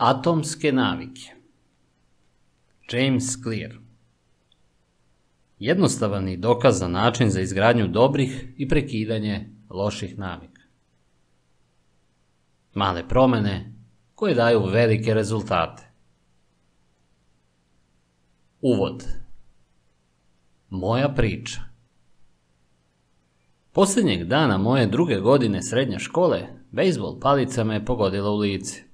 [0.00, 1.32] Atomske navike
[2.92, 3.72] James Clear
[5.58, 10.62] Jednostavan i dokazan način za izgradnju dobrih i prekidanje loših navika.
[12.74, 13.74] Male promene
[14.14, 15.90] koje daju velike rezultate.
[18.60, 19.04] Uvod
[20.68, 21.60] Moja priča
[23.72, 28.89] Posljednjeg dana moje druge godine srednje škole, bejsbol palica me je pogodila u lice.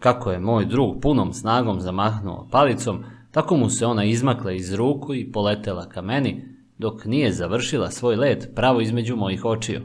[0.00, 5.14] Kako je moj drug punom snagom zamahnuo palicom, tako mu se ona izmakla iz ruku
[5.14, 6.44] i poletela ka meni,
[6.78, 9.80] dok nije završila svoj let pravo između mojih očiju.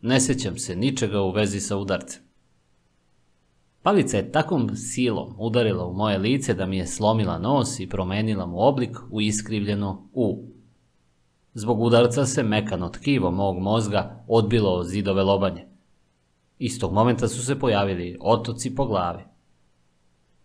[0.00, 2.22] Ne sjećam se ničega u vezi sa udarcem.
[3.82, 8.46] Palica je takvom silom udarila u moje lice da mi je slomila nos i promenila
[8.46, 10.44] mu oblik u iskrivljeno U.
[11.54, 15.71] Zbog udarca se mekano tkivo mog mozga odbilo od zidove lobanje.
[16.64, 19.22] Istog momenta su se pojavili otoci po glavi.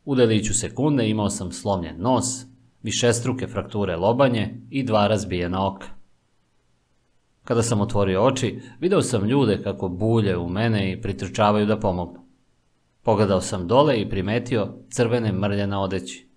[0.06, 2.26] U deliću sekunde imao sam slomljen nos,
[2.84, 5.88] višestruke frakture lobanje i dva razbijena oka.
[7.44, 12.20] Kada sam otvorio oči, video sam ljude kako bulje u mene i pritrčavaju da pomognu.
[13.04, 16.30] Pogledao sam dole i primetio crvene mrlje na odeći.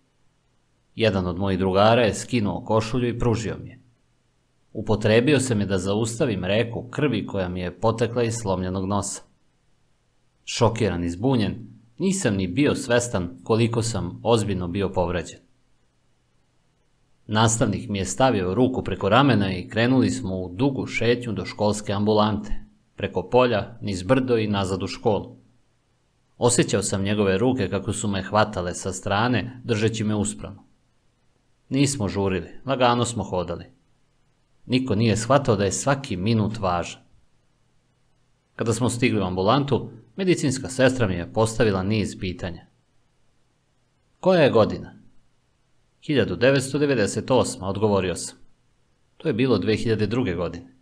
[0.94, 3.80] Jedan od mojih drugara je skinuo košulju i pružio mi je.
[4.72, 9.29] Upotrebio sam je da zaustavim reku krvi koja mi je potekla iz slomljenog nosa.
[10.44, 11.54] Šokiran i zbunjen,
[11.98, 15.38] nisam ni bio svestan koliko sam ozbiljno bio povređen.
[17.26, 21.92] Nastavnik mi je stavio ruku preko ramena i krenuli smo u dugu šetnju do školske
[21.92, 22.52] ambulante,
[22.96, 25.36] preko polja, niz brdo i nazad u školu.
[26.38, 30.64] Osjećao sam njegove ruke kako su me hvatale sa strane, držeći me uspravno.
[31.68, 33.64] Nismo žurili, lagano smo hodali.
[34.66, 37.02] Niko nije shvatao da je svaki minut važan.
[38.56, 42.66] Kada smo stigli u ambulantu, medicinska sestra mi je postavila niz pitanja.
[44.20, 44.94] Koja je godina?
[46.02, 47.64] 1998.
[47.64, 48.38] odgovorio sam.
[49.16, 50.36] To je bilo 2002.
[50.36, 50.76] godine.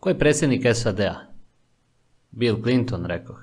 [0.00, 1.34] Ko je predsjednik SAD-a?
[2.30, 3.42] Bill Clinton, rekoh.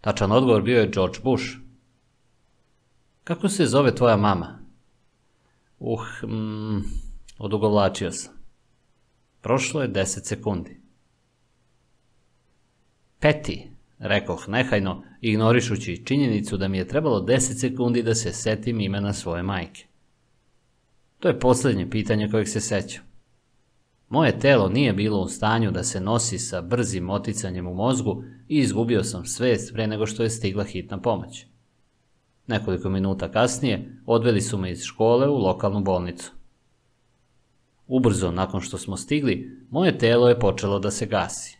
[0.00, 1.44] Tačan odgovor bio je George Bush.
[3.24, 4.58] Kako se zove tvoja mama?
[5.78, 6.82] Uh, mm,
[7.38, 8.34] odugovlačio sam.
[9.40, 10.77] Prošlo je deset sekundi.
[13.20, 19.12] Peti, rekoh nehajno, ignorišući činjenicu da mi je trebalo deset sekundi da se setim imena
[19.12, 19.86] svoje majke.
[21.18, 23.04] To je posljednje pitanje kojeg se sećam.
[24.08, 28.58] Moje telo nije bilo u stanju da se nosi sa brzim oticanjem u mozgu i
[28.58, 31.46] izgubio sam svest pre nego što je stigla hitna pomoć.
[32.46, 36.32] Nekoliko minuta kasnije odveli su me iz škole u lokalnu bolnicu.
[37.86, 41.57] Ubrzo nakon što smo stigli, moje telo je počelo da se gasi.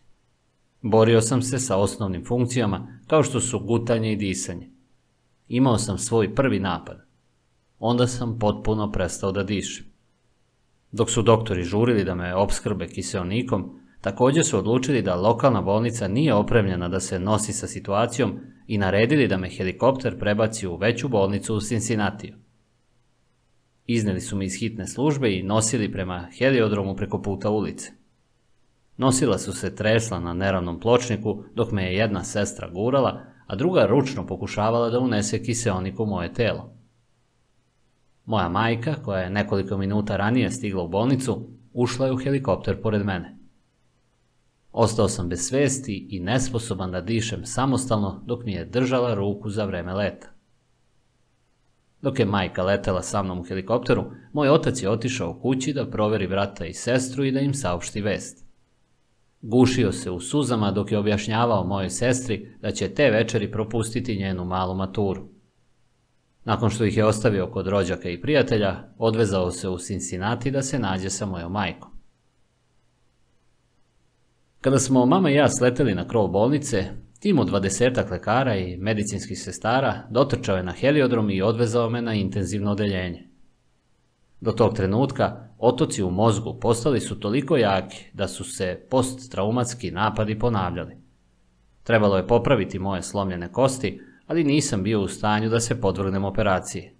[0.83, 4.71] Borio sam se sa osnovnim funkcijama kao što su gutanje i disanje.
[5.49, 7.07] Imao sam svoj prvi napad.
[7.79, 9.87] Onda sam potpuno prestao da dišem.
[10.93, 16.35] Dok su doktori žurili da me opskrbe kiseonikom, također su odlučili da lokalna bolnica nije
[16.35, 21.55] opremljena da se nosi sa situacijom i naredili da me helikopter prebaci u veću bolnicu
[21.55, 22.35] u Cincinnatiju.
[23.87, 27.98] Izneli su me iz hitne službe i nosili prema heliodromu preko puta ulice.
[28.99, 33.87] Nosila su se tresla na neravnom pločniku dok me je jedna sestra gurala, a druga
[33.87, 36.73] ručno pokušavala da unese kiseonik u moje telo.
[38.25, 43.07] Moja majka, koja je nekoliko minuta ranije stigla u bolnicu, ušla je u helikopter pored
[43.07, 43.39] mene.
[44.73, 49.65] Ostao sam bez svesti i nesposoban da dišem samostalno dok mi je držala ruku za
[49.65, 50.29] vreme leta.
[52.03, 56.27] Dok je majka letela sa mnom u helikopteru, moj otac je otišao kući da proveri
[56.27, 58.48] brata i sestru i da im saopšti vest.
[59.43, 64.45] Gušio se u suzama dok je objašnjavao mojoj sestri da će te večeri propustiti njenu
[64.45, 65.29] malu maturu.
[66.45, 70.79] Nakon što ih je ostavio kod rođaka i prijatelja, odvezao se u Cincinnati da se
[70.79, 71.91] nađe sa mojom majkom.
[74.61, 76.85] Kada smo mama i ja sleteli na krov bolnice,
[77.21, 82.15] tim od dvadesetak lekara i medicinskih sestara dotrčao je na heliodrom i odvezao me na
[82.15, 83.29] intenzivno odeljenje.
[84.41, 90.39] Do tog trenutka otoci u mozgu postali su toliko jaki da su se posttraumatski napadi
[90.39, 90.97] ponavljali.
[91.83, 96.91] Trebalo je popraviti moje slomljene kosti, ali nisam bio u stanju da se podvrgnem operaciji.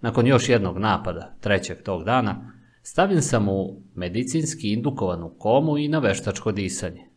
[0.00, 2.52] Nakon još jednog napada, trećeg tog dana,
[2.82, 7.08] stavljen sam u medicinski indukovanu komu i na veštačko disanje.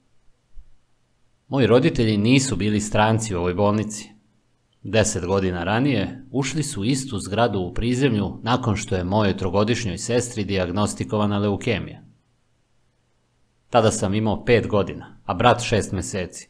[1.48, 4.11] Moji roditelji nisu bili stranci u ovoj bolnici.
[4.83, 10.44] Deset godina ranije ušli su istu zgradu u prizemlju nakon što je mojoj trogodišnjoj sestri
[10.44, 12.01] dijagnostikovana leukemija.
[13.69, 16.50] Tada sam imao pet godina, a brat šest meseci.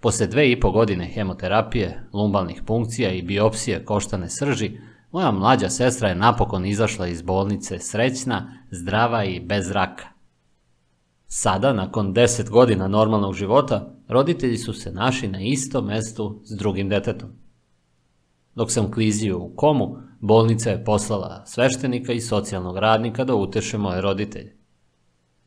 [0.00, 4.78] Posle dve i po godine hemoterapije, lumbalnih punkcija i biopsije koštane srži,
[5.12, 10.19] moja mlađa sestra je napokon izašla iz bolnice srećna, zdrava i bez raka.
[11.32, 16.88] Sada, nakon deset godina normalnog života, roditelji su se našli na istom mestu s drugim
[16.88, 17.28] detetom.
[18.54, 24.00] Dok sam klizio u komu, bolnica je poslala sveštenika i socijalnog radnika da uteše moje
[24.00, 24.56] roditelje.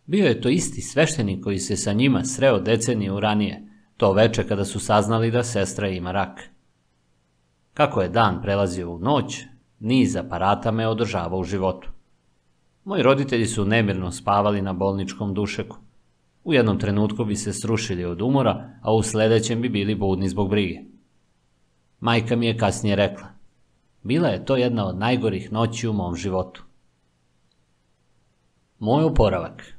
[0.06, 4.66] Bio je to isti sveštenik koji se sa njima sreo deceniju ranije, to veče kada
[4.66, 6.40] su saznali da sestra ima rak.
[7.74, 9.42] Kako je dan prelazio u noć,
[9.80, 11.93] niz aparata me održava u životu.
[12.84, 15.78] Moji roditelji su nemirno spavali na bolničkom dušeku.
[16.44, 20.50] U jednom trenutku bi se srušili od umora, a u sledećem bi bili budni zbog
[20.50, 20.80] brige.
[22.00, 23.28] Majka mi je kasnije rekla,
[24.04, 26.64] bila je to jedna od najgorih noći u mom životu.
[28.80, 29.74] Moj oporavak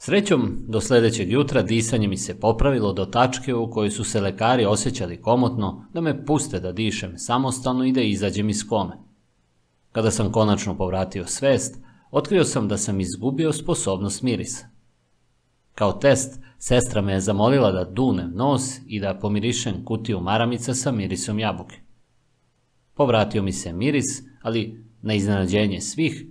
[0.00, 4.64] Srećom, do sledećeg jutra disanje mi se popravilo do tačke u kojoj su se lekari
[4.64, 9.07] osjećali komotno da me puste da dišem samostalno i da izađem iz kome.
[9.98, 11.78] Kada sam konačno povratio svest,
[12.10, 14.66] otkrio sam da sam izgubio sposobnost mirisa.
[15.74, 20.92] Kao test, sestra me je zamolila da dunem nos i da pomirišem kutiju maramica sa
[20.92, 21.76] mirisom jabuke.
[22.94, 26.26] Povratio mi se miris, ali na iznenađenje svih,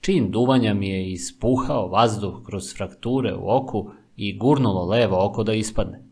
[0.00, 5.52] Čin duvanja mi je ispuhao vazduh kroz frakture u oku i gurnulo levo oko da
[5.52, 6.05] ispadne.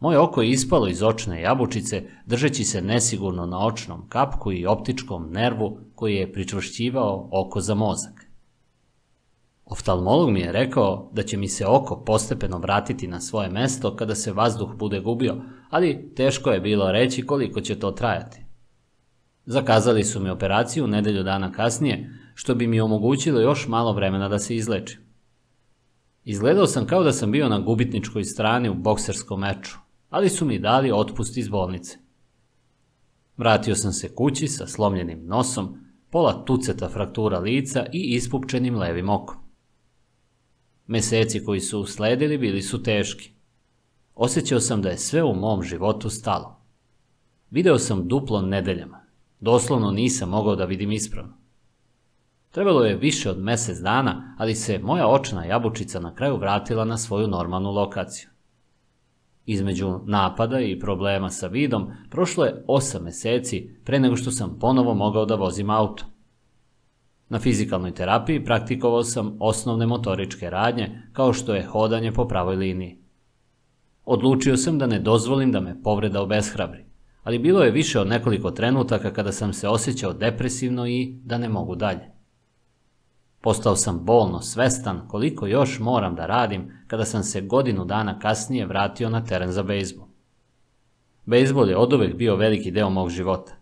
[0.00, 5.30] Moje oko je ispalo iz očne jabučice, držeći se nesigurno na očnom kapku i optičkom
[5.32, 8.26] nervu koji je pričvršćivao oko za mozak.
[9.64, 14.14] Oftalmolog mi je rekao da će mi se oko postepeno vratiti na svoje mesto kada
[14.14, 15.36] se vazduh bude gubio,
[15.70, 18.44] ali teško je bilo reći koliko će to trajati.
[19.46, 24.38] Zakazali su mi operaciju nedelju dana kasnije, što bi mi omogućilo još malo vremena da
[24.38, 25.00] se izlečim.
[26.24, 29.78] Izgledao sam kao da sam bio na gubitničkoj strani u bokserskom meču,
[30.10, 31.98] ali su mi dali otpust iz bolnice.
[33.36, 35.78] Vratio sam se kući sa slomljenim nosom,
[36.10, 39.36] pola tuceta fraktura lica i ispupčenim levim okom.
[40.86, 43.30] Meseci koji su usledili bili su teški.
[44.14, 46.60] Osjećao sam da je sve u mom životu stalo.
[47.50, 49.00] Video sam duplo nedeljama.
[49.40, 51.36] Doslovno nisam mogao da vidim ispravno.
[52.50, 56.98] Trebalo je više od mesec dana, ali se moja očna jabučica na kraju vratila na
[56.98, 58.28] svoju normalnu lokaciju.
[59.46, 64.94] Između napada i problema sa vidom prošlo je osam meseci pre nego što sam ponovo
[64.94, 66.04] mogao da vozim auto.
[67.28, 72.98] Na fizikalnoj terapiji praktikovao sam osnovne motoričke radnje kao što je hodanje po pravoj liniji.
[74.04, 76.84] Odlučio sam da ne dozvolim da me povreda obeshrabri,
[77.22, 81.48] ali bilo je više od nekoliko trenutaka kada sam se osjećao depresivno i da ne
[81.48, 82.15] mogu dalje.
[83.46, 88.66] Postao sam bolno svestan koliko još moram da radim kada sam se godinu dana kasnije
[88.66, 90.06] vratio na teren za bejzbol.
[91.24, 93.52] Bejzbol je oduvek bio veliki deo mog života.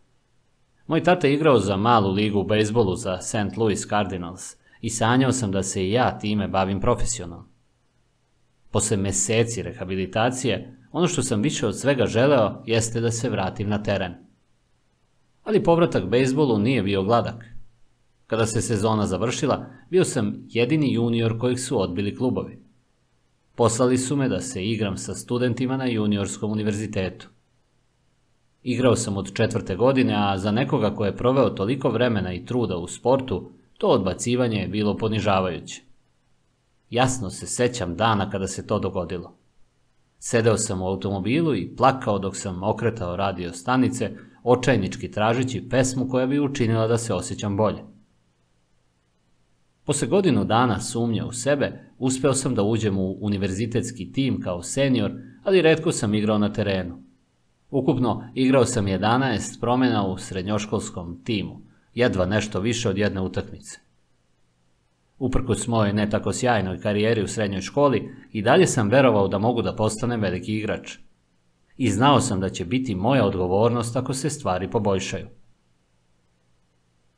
[0.86, 3.56] Moj tata je igrao za malu ligu u bejzbolu za St.
[3.56, 7.48] Louis Cardinals i sanjao sam da se i ja time bavim profesionalno.
[8.70, 13.82] Posle meseci rehabilitacije, ono što sam više od svega želeo jeste da se vratim na
[13.82, 14.14] teren.
[15.42, 17.53] Ali povratak bejzbolu nije bio gladak.
[18.26, 22.58] Kada se sezona završila, bio sam jedini junior kojeg su odbili klubovi.
[23.54, 27.28] Poslali su me da se igram sa studentima na juniorskom univerzitetu.
[28.62, 32.76] Igrao sam od četvrte godine, a za nekoga ko je proveo toliko vremena i truda
[32.76, 35.82] u sportu, to odbacivanje je bilo ponižavajuće.
[36.90, 39.36] Jasno se sećam dana kada se to dogodilo.
[40.18, 44.10] Sedeo sam u automobilu i plakao dok sam okretao radio stanice,
[44.42, 47.93] očajnički tražeći pesmu koja bi učinila da se osjećam bolje.
[49.84, 55.12] Posle godinu dana sumnje u sebe, uspeo sam da uđem u univerzitetski tim kao senior,
[55.42, 57.02] ali redko sam igrao na terenu.
[57.70, 61.60] Ukupno igrao sam 11 promena u srednjoškolskom timu,
[61.94, 63.78] jedva nešto više od jedne utakmice.
[65.18, 69.62] Uprkos mojoj ne tako sjajnoj karijeri u srednjoj školi, i dalje sam verovao da mogu
[69.62, 70.98] da postanem veliki igrač.
[71.76, 75.26] I znao sam da će biti moja odgovornost ako se stvari poboljšaju.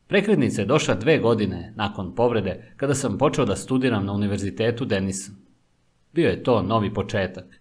[0.06, 5.34] Prekrednica je došla dve godine nakon povrede kada sam počeo da studiram na univerzitetu Denison.
[6.12, 7.60] Bio je to novi početak.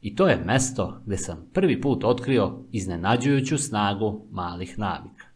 [0.00, 5.26] I to je mesto gde sam prvi put otkrio iznenađujuću snagu malih navika.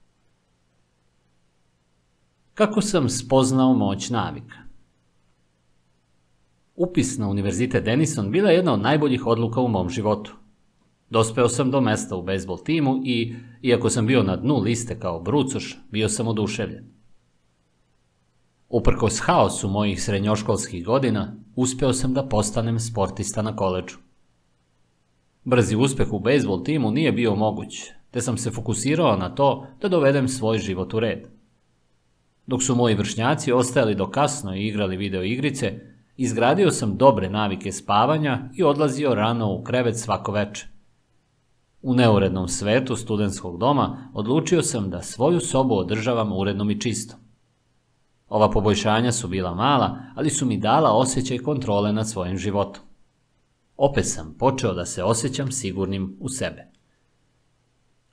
[2.55, 4.57] Kako sam spoznao moć navika?
[6.77, 10.38] Upis na univerzitet Denison bila je jedna od najboljih odluka u mom životu.
[11.11, 15.21] Dospeo sam do mesta u bejsbol timu i, iako sam bio na dnu liste kao
[15.21, 16.85] brucoš, bio sam oduševljen.
[18.69, 23.97] Uprkos haosu mojih srednjoškolskih godina, uspeo sam da postanem sportista na koleđu.
[25.45, 29.89] Brzi uspeh u bejsbol timu nije bio moguć, te sam se fokusirao na to da
[29.89, 31.29] dovedem svoj život u red.
[32.47, 35.81] Dok su moji vršnjaci ostajali do kasno i igrali video igrice,
[36.17, 40.78] izgradio sam dobre navike spavanja i odlazio rano u krevet svako veče.
[41.83, 47.19] U neurednom svetu studentskog doma odlučio sam da svoju sobu održavam urednom i čistom.
[48.29, 52.83] Ova poboljšanja su bila mala, ali su mi dala osjećaj kontrole nad svojim životom.
[53.77, 56.67] Opet sam počeo da se osjećam sigurnim u sebe.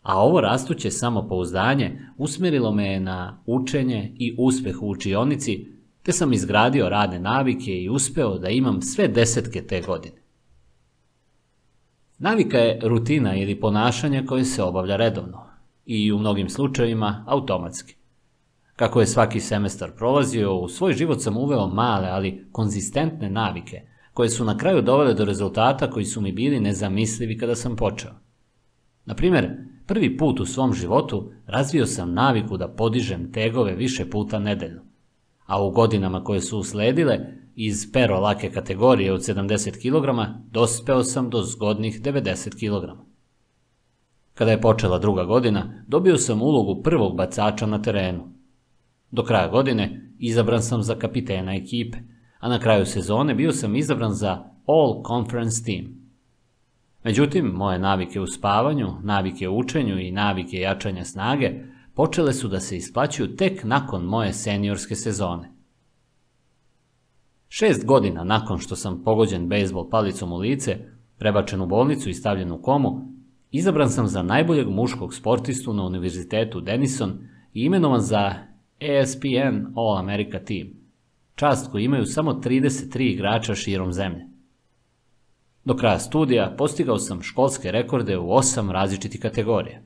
[0.02, 5.68] A ovo rastuće samopouzdanje usmerilo me je na učenje i uspeh u učionici,
[6.04, 10.25] te sam izgradio radne navike i uspeo da imam sve desetke te godine.
[12.18, 15.46] Navika je rutina ili ponašanje koje se obavlja redovno
[15.86, 17.96] i u mnogim slučajevima automatski.
[18.76, 23.82] Kako je svaki semestar prolazio, u svoj život sam uveo male, ali konzistentne navike,
[24.14, 28.12] koje su na kraju dovele do rezultata koji su mi bili nezamislivi kada sam počeo.
[29.06, 29.50] Na primjer,
[29.88, 34.82] prvi put u svom životu razvio sam naviku da podižem tegove više puta nedeljno,
[35.46, 37.20] a u godinama koje su usledile,
[37.56, 43.02] iz pero lake kategorije od 70 kg, dospeo sam do zgodnih 90 kg.
[44.34, 48.30] Kada je počela druga godina, dobio sam ulogu prvog bacača na terenu.
[49.12, 51.98] Do kraja godine izabran sam za kapitena ekipe,
[52.40, 56.06] a na kraju sezone bio sam izabran za All Conference Team.
[57.04, 61.52] Međutim, moje navike u spavanju, navike u učenju i navike jačanja snage
[61.94, 65.55] počele su da se isplaćuju tek nakon moje seniorske sezone.
[67.48, 70.78] Šest godina nakon što sam pogođen bejsbol palicom u lice,
[71.18, 73.16] prebačen u bolnicu i stavljen u komu,
[73.52, 78.34] izabran sam za najboljeg muškog sportistu na univerzitetu Denison i imenovan za
[78.80, 80.68] ESPN All America Team,
[81.36, 84.26] čast koju imaju samo 33 igrača širom zemlje.
[85.66, 89.82] Do kraja studija postigao sam školske rekorde u osam različitih kategorija.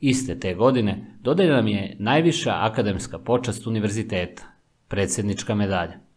[0.00, 4.42] Iste te godine dodeljena mi je najviša akademska počast univerziteta,
[4.88, 6.11] predsjednička medalja.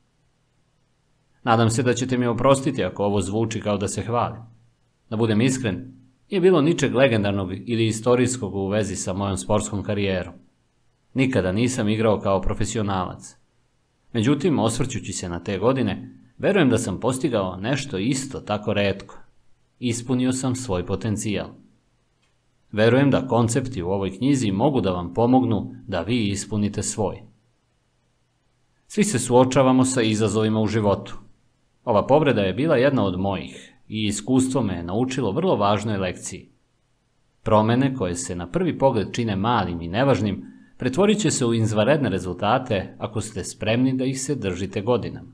[1.45, 4.37] Nadam se da ćete mi oprostiti ako ovo zvuči kao da se hvali.
[5.09, 5.93] Da budem iskren,
[6.31, 10.33] nije bilo ničeg legendarnog ili istorijskog u vezi sa mojom sportskom karijerom.
[11.13, 13.35] Nikada nisam igrao kao profesionalac.
[14.13, 19.17] Međutim, osvrćući se na te godine, verujem da sam postigao nešto isto tako redko.
[19.79, 21.47] Ispunio sam svoj potencijal.
[22.71, 27.21] Verujem da koncepti u ovoj knjizi mogu da vam pomognu da vi ispunite svoj.
[28.87, 31.24] Svi se suočavamo sa izazovima u životu.
[31.85, 36.49] Ova povreda je bila jedna od mojih i iskustvo me je naučilo vrlo važnoj lekciji.
[37.43, 40.45] Promene koje se na prvi pogled čine malim i nevažnim,
[40.77, 45.31] pretvorit će se u izvaredne rezultate ako ste spremni da ih se držite godinama.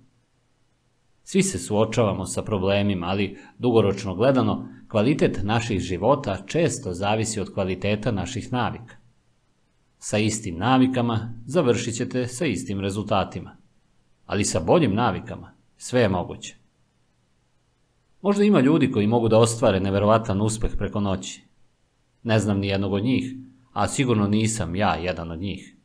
[1.24, 8.12] Svi se suočavamo sa problemima, ali dugoročno gledano, kvalitet naših života često zavisi od kvaliteta
[8.12, 8.96] naših navika.
[9.98, 13.58] Sa istim navikama završit ćete sa istim rezultatima,
[14.26, 15.51] ali sa boljim navikama
[15.82, 16.56] sve je moguće.
[18.22, 21.44] Možda ima ljudi koji mogu da ostvare neverovatan uspeh preko noći.
[22.24, 23.34] Ne znam ni jednog od njih,
[23.74, 25.76] a sigurno nisam ja jedan od njih.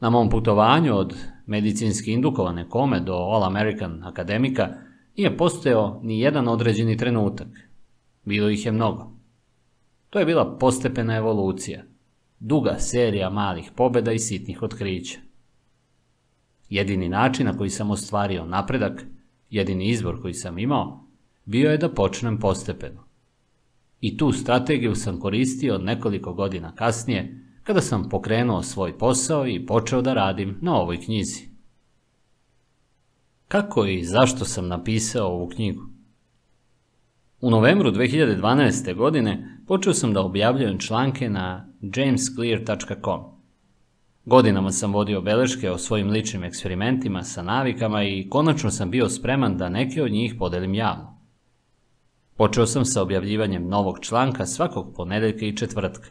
[0.00, 4.68] Na mom putovanju od medicinski indukovane kome do All American akademika
[5.16, 7.48] nije postojao ni jedan određeni trenutak.
[8.24, 9.12] Bilo ih je mnogo.
[10.10, 11.84] To je bila postepena evolucija,
[12.38, 15.25] duga serija malih pobeda i sitnih otkrića.
[16.68, 19.06] Jedini način na koji sam ostvario napredak,
[19.50, 21.04] jedini izbor koji sam imao,
[21.44, 23.06] bio je da počnem postepeno.
[24.00, 30.02] I tu strategiju sam koristio nekoliko godina kasnije, kada sam pokrenuo svoj posao i počeo
[30.02, 31.48] da radim na ovoj knjizi.
[33.48, 35.82] Kako i zašto sam napisao ovu knjigu?
[37.40, 38.94] U novembru 2012.
[38.94, 43.35] godine počeo sam da objavljujem članke na jamesclear.com.
[44.26, 49.56] Godinama sam vodio beleške o svojim ličnim eksperimentima sa navikama i konačno sam bio spreman
[49.56, 51.18] da neke od njih podelim javno.
[52.36, 56.08] Počeo sam sa objavljivanjem novog članka svakog ponedeljka i četvrtka.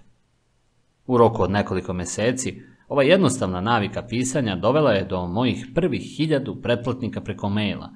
[1.08, 6.62] U roku od nekoliko meseci, ova jednostavna navika pisanja dovela je do mojih prvih hiljadu
[6.62, 7.90] pretplatnika preko maila,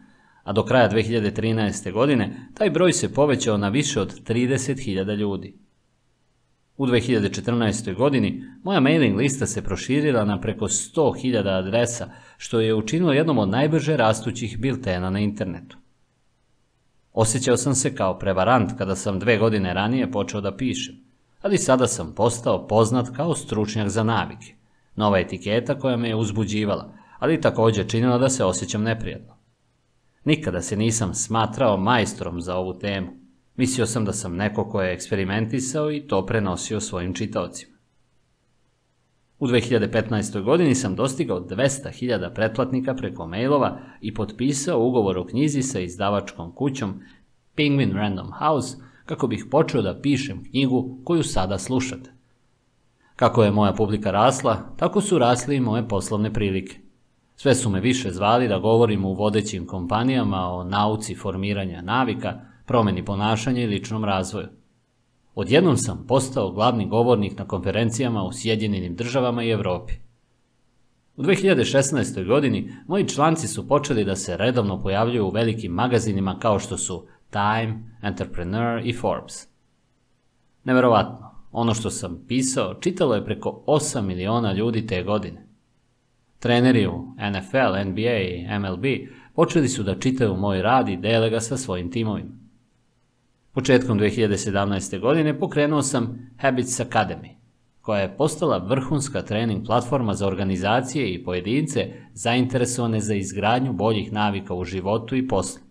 [0.43, 1.91] a do kraja 2013.
[1.91, 5.68] godine taj broj se povećao na više od 30.000 ljudi.
[6.79, 7.95] U 2014.
[7.95, 13.49] godini moja mailing lista se proširila na preko 100.000 adresa, što je učinilo jednom od
[13.49, 15.77] najbrže rastućih biltena na internetu.
[17.13, 20.95] Osjećao sam se kao prevarant kada sam dve godine ranije počeo da pišem,
[21.41, 24.53] ali sada sam postao poznat kao stručnjak za navike.
[24.95, 29.35] Nova etiketa koja me je uzbuđivala, ali također činila da se osjećam neprijatno.
[30.25, 33.18] Nikada se nisam smatrao majstorom za ovu temu.
[33.59, 37.73] Mislio sam da sam neko ko je eksperimentisao i to prenosio svojim čitaocima.
[39.39, 40.41] U 2015.
[40.41, 47.01] godini sam dostigao 200.000 pretplatnika preko mailova i potpisao ugovor o knjizi sa izdavačkom kućom
[47.55, 52.11] Penguin Random House kako bih počeo da pišem knjigu koju sada slušate.
[53.15, 56.77] Kako je moja publika rasla, tako su rasli i moje poslovne prilike.
[57.35, 63.05] Sve su me više zvali da govorim u vodećim kompanijama o nauci formiranja navika, promeni
[63.05, 64.47] ponašanja i ličnom razvoju.
[65.35, 69.93] Odjednom sam postao glavni govornik na konferencijama u Sjedinjenim državama i Evropi.
[71.15, 72.27] U 2016.
[72.27, 77.07] godini moji članci su počeli da se redovno pojavljuju u velikim magazinima kao što su
[77.29, 79.47] Time, Entrepreneur i Forbes.
[80.63, 85.47] Neverovatno, ono što sam pisao čitalo je preko 8 miliona ljudi te godine.
[86.39, 88.85] Treneri u NFL, NBA i MLB
[89.35, 92.38] počeli su da čitaju moj rad i dele ga sa svojim timovima.
[93.51, 94.99] Početkom 2017.
[94.99, 97.29] godine pokrenuo sam Habits Academy,
[97.81, 104.53] koja je postala vrhunska trening platforma za organizacije i pojedince zainteresovane za izgradnju boljih navika
[104.53, 105.61] u životu i poslu.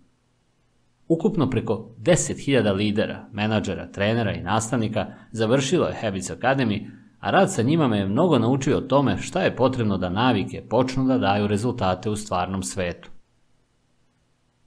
[1.09, 7.63] Ukupno preko 10.000 lidera, menadžera, trenera i nastavnika završilo je Habits Academy, a rad sa
[7.63, 11.47] njima me je mnogo naučio o tome šta je potrebno da navike počnu da daju
[11.47, 13.11] rezultate u stvarnom svetu.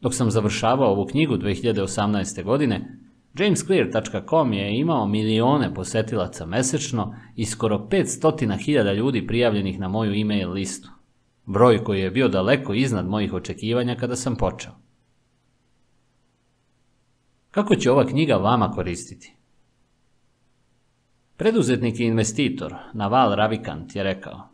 [0.01, 2.43] Dok sam završavao ovu knjigu 2018.
[2.43, 2.97] godine,
[3.37, 10.89] Jamesclear.com je imao milione posetilaca mesečno i skoro 500.000 ljudi prijavljenih na moju e-mail listu.
[11.45, 14.71] Broj koji je bio daleko iznad mojih očekivanja kada sam počeo.
[17.51, 19.35] Kako će ova knjiga vama koristiti?
[21.37, 24.49] Preduzetnik i investitor Naval Ravikant je rekao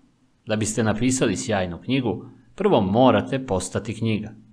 [0.46, 2.26] da biste napisali sjajnu knjigu,
[2.56, 4.47] prvo morate postati knjiga.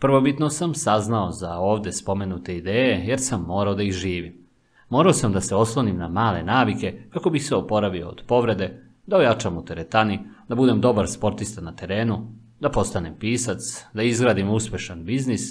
[0.00, 4.46] Prvobitno sam saznao za ovde spomenute ideje jer sam morao da ih živim.
[4.88, 9.16] Morao sam da se oslonim na male navike kako bih se oporavio od povrede, da
[9.16, 15.04] ojačam u teretani, da budem dobar sportista na terenu, da postanem pisac, da izgradim uspešan
[15.04, 15.42] biznis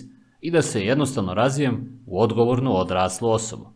[0.41, 3.69] i da se jednostavno razvijem u odgovornu odraslu osobu.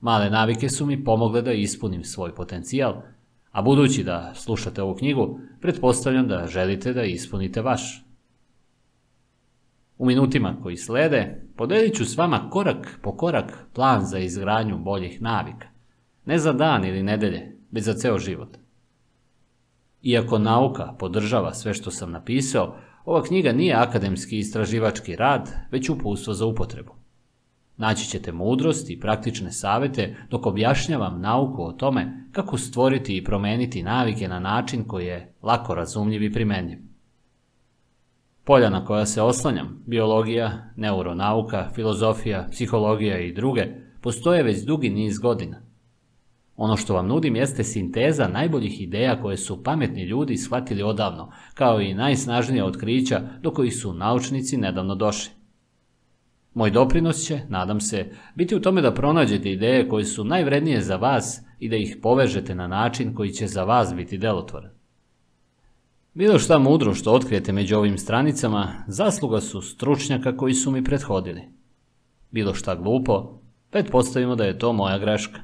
[0.00, 3.02] Male navike su mi pomogle da ispunim svoj potencijal,
[3.52, 8.07] a budući da slušate ovu knjigu, pretpostavljam da želite da ispunite vaš.
[9.98, 15.22] U minutima koji slede, podelit ću s vama korak po korak plan za izgradnju boljih
[15.22, 15.66] navika.
[16.24, 18.56] Ne za dan ili nedelje, već za ceo život.
[20.02, 26.34] Iako nauka podržava sve što sam napisao, ova knjiga nije akademski istraživački rad, već uputstvo
[26.34, 26.92] za upotrebu.
[27.76, 33.82] Naći ćete mudrost i praktične savete dok objašnjavam nauku o tome kako stvoriti i promeniti
[33.82, 36.87] navike na način koji je lako razumljiv i primenljiv.
[38.48, 43.66] Polja na koja se oslanjam, biologija, neuronauka, filozofija, psihologija i druge,
[44.00, 45.62] postoje već dugi niz godina.
[46.56, 51.80] Ono što vam nudim jeste sinteza najboljih ideja koje su pametni ljudi shvatili odavno, kao
[51.80, 55.32] i najsnažnija otkrića do kojih su naučnici nedavno došli.
[56.54, 60.96] Moj doprinos će, nadam se, biti u tome da pronađete ideje koje su najvrednije za
[60.96, 64.77] vas i da ih povežete na način koji će za vas biti delotvoran.
[66.18, 71.42] Bilo šta mudro što otkrijete među ovim stranicama, zasluga su stručnjaka koji su mi prethodili.
[72.30, 75.40] Bilo šta glupo, pretpostavimo da je to moja greška.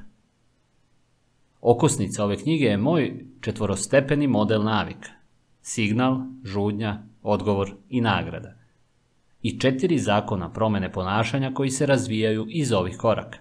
[1.61, 5.09] Okosnica ove knjige je moj četvorostepeni model navika.
[5.61, 8.53] Signal, žudnja, odgovor i nagrada.
[9.41, 13.39] I četiri zakona promene ponašanja koji se razvijaju iz ovih koraka.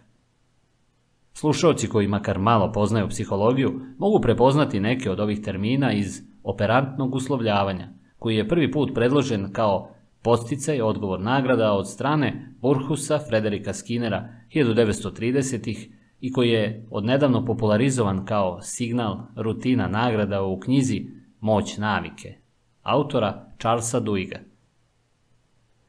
[1.32, 7.88] Slušalci koji makar malo poznaju psihologiju mogu prepoznati neke od ovih termina iz operantnog uslovljavanja,
[8.18, 9.90] koji je prvi put predložen kao
[10.22, 15.88] posticaj odgovor nagrada od strane Burhusa Frederika Skinnera 1930-ih
[16.20, 21.06] i koji je odnedavno popularizovan kao signal rutina nagrada u knjizi
[21.40, 22.34] Moć navike,
[22.82, 24.38] autora Charlesa Duiga.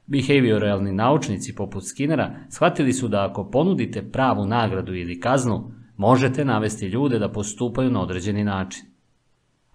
[0.05, 6.85] Behavioralni naučnici poput Skinnera shvatili su da ako ponudite pravu nagradu ili kaznu, možete navesti
[6.85, 8.94] ljude da postupaju na određeni način.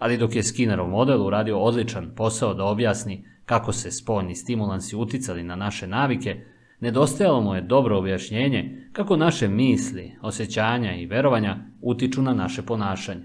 [0.00, 5.42] Ali dok je Skinnerov model uradio odličan posao da objasni kako se spoljni stimulansi uticali
[5.42, 6.44] na naše navike,
[6.80, 13.24] nedostajalo mu je dobro objašnjenje kako naše misli, osjećanja i verovanja utiču na naše ponašanje.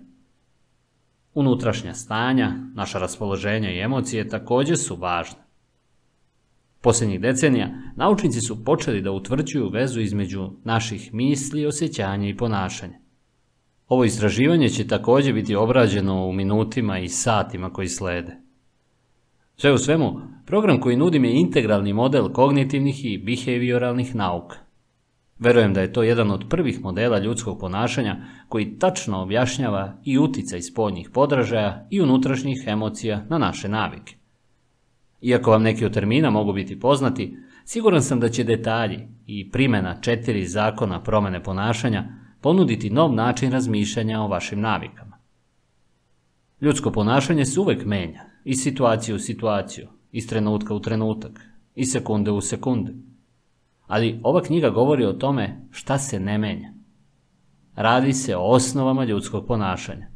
[1.34, 5.40] Unutrašnja stanja, naša raspoloženja i emocije takođe su važne.
[6.82, 13.05] Posljednjih decenija naučnici su počeli da utvrđuju vezu između naših misli, osjećanja i ponašanja.
[13.88, 18.36] Ovo istraživanje će takođe biti obrađeno u minutima i satima koji slede.
[19.58, 24.66] Sve u svemu, program koji nudim je integralni model kognitivnih i behavioralnih nauka,
[25.40, 28.18] Verujem da je to jedan od prvih modela ljudskog ponašanja
[28.50, 34.16] koji tačno objašnjava i uticaj spoljnih podražaja i unutrašnjih emocija na naše navike.
[35.22, 40.02] Iako vam neki od termina mogu biti poznati, siguran sam da će detalji i primjena
[40.02, 42.04] četiri zakona promene ponašanja
[42.46, 45.18] ponuditi nov način razmišljanja o vašim navikama.
[46.62, 51.42] Ljudsko ponašanje se uvek menja, iz situacije u situaciju, iz trenutka u trenutak,
[51.76, 52.94] iz sekunde u sekunde.
[53.88, 56.74] Ali ova knjiga govori o tome šta se ne menja.
[57.76, 60.08] Radi se o osnovama ljudskog ponašanja.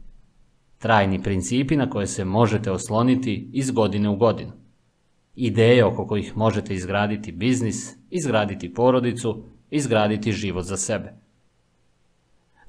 [0.77, 4.51] Trajni principi na koje se možete osloniti iz godine u godinu.
[5.35, 11.28] Ideje oko kojih možete izgraditi biznis, izgraditi porodicu, izgraditi život za sebe.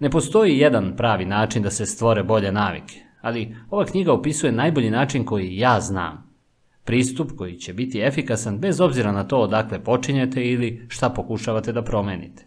[0.00, 4.90] Ne postoji jedan pravi način da se stvore bolje navike, ali ova knjiga opisuje najbolji
[4.90, 6.30] način koji ja znam.
[6.84, 11.82] Pristup koji će biti efikasan bez obzira na to odakle počinjete ili šta pokušavate da
[11.82, 12.44] promenite.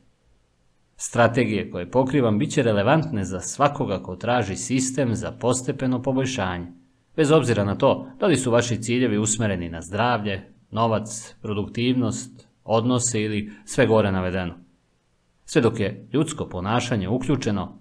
[0.96, 6.68] Strategije koje pokrivam bit će relevantne za svakoga ko traži sistem za postepeno poboljšanje,
[7.16, 13.22] bez obzira na to da li su vaši ciljevi usmereni na zdravlje, novac, produktivnost, odnose
[13.22, 14.63] ili sve gore navedeno.
[15.46, 17.80] Sve dok je ljudsko ponašanje uključeno,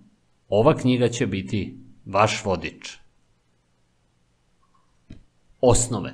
[0.49, 2.99] ova knjiga će biti vaš vodič.
[5.61, 6.13] Osnove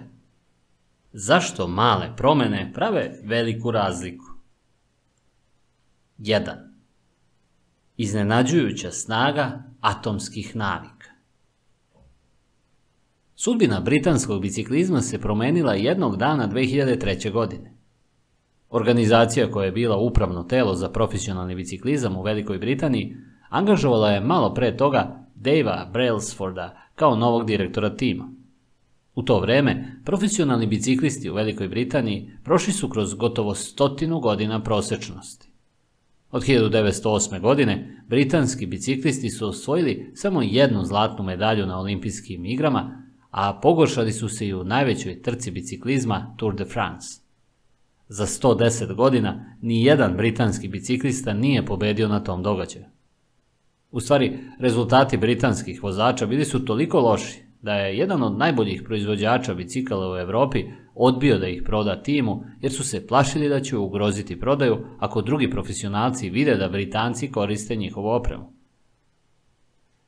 [1.13, 4.25] Zašto male promene prave veliku razliku?
[6.19, 6.55] 1.
[7.97, 11.11] Iznenađujuća snaga atomskih navika
[13.41, 17.33] Sudbina britanskog biciklizma se promenila jednog dana 2003.
[17.33, 17.78] godine.
[18.71, 23.17] Organizacija koja je bila upravno telo za profesionalni biciklizam u Velikoj Britaniji
[23.49, 28.33] angažovala je malo pre toga Davea Brailsforda kao novog direktora tima.
[29.15, 35.51] U to vreme, profesionalni biciklisti u Velikoj Britaniji prošli su kroz gotovo stotinu godina prosečnosti.
[36.31, 37.41] Od 1908.
[37.41, 44.29] godine britanski biciklisti su osvojili samo jednu zlatnu medalju na olimpijskim igrama, a pogoršali su
[44.29, 47.28] se i u najvećoj trci biciklizma Tour de France.
[48.09, 52.85] Za 110 godina ni jedan britanski biciklista nije pobedio na tom događaju.
[53.91, 59.55] U stvari, rezultati britanskih vozača bili su toliko loši da je jedan od najboljih proizvođača
[59.55, 64.41] bicikala u Europi odbio da ih proda timu jer su se plašili da će ugroziti
[64.41, 68.53] prodaju ako drugi profesionalci vide da Britanci koriste njihovu opremu.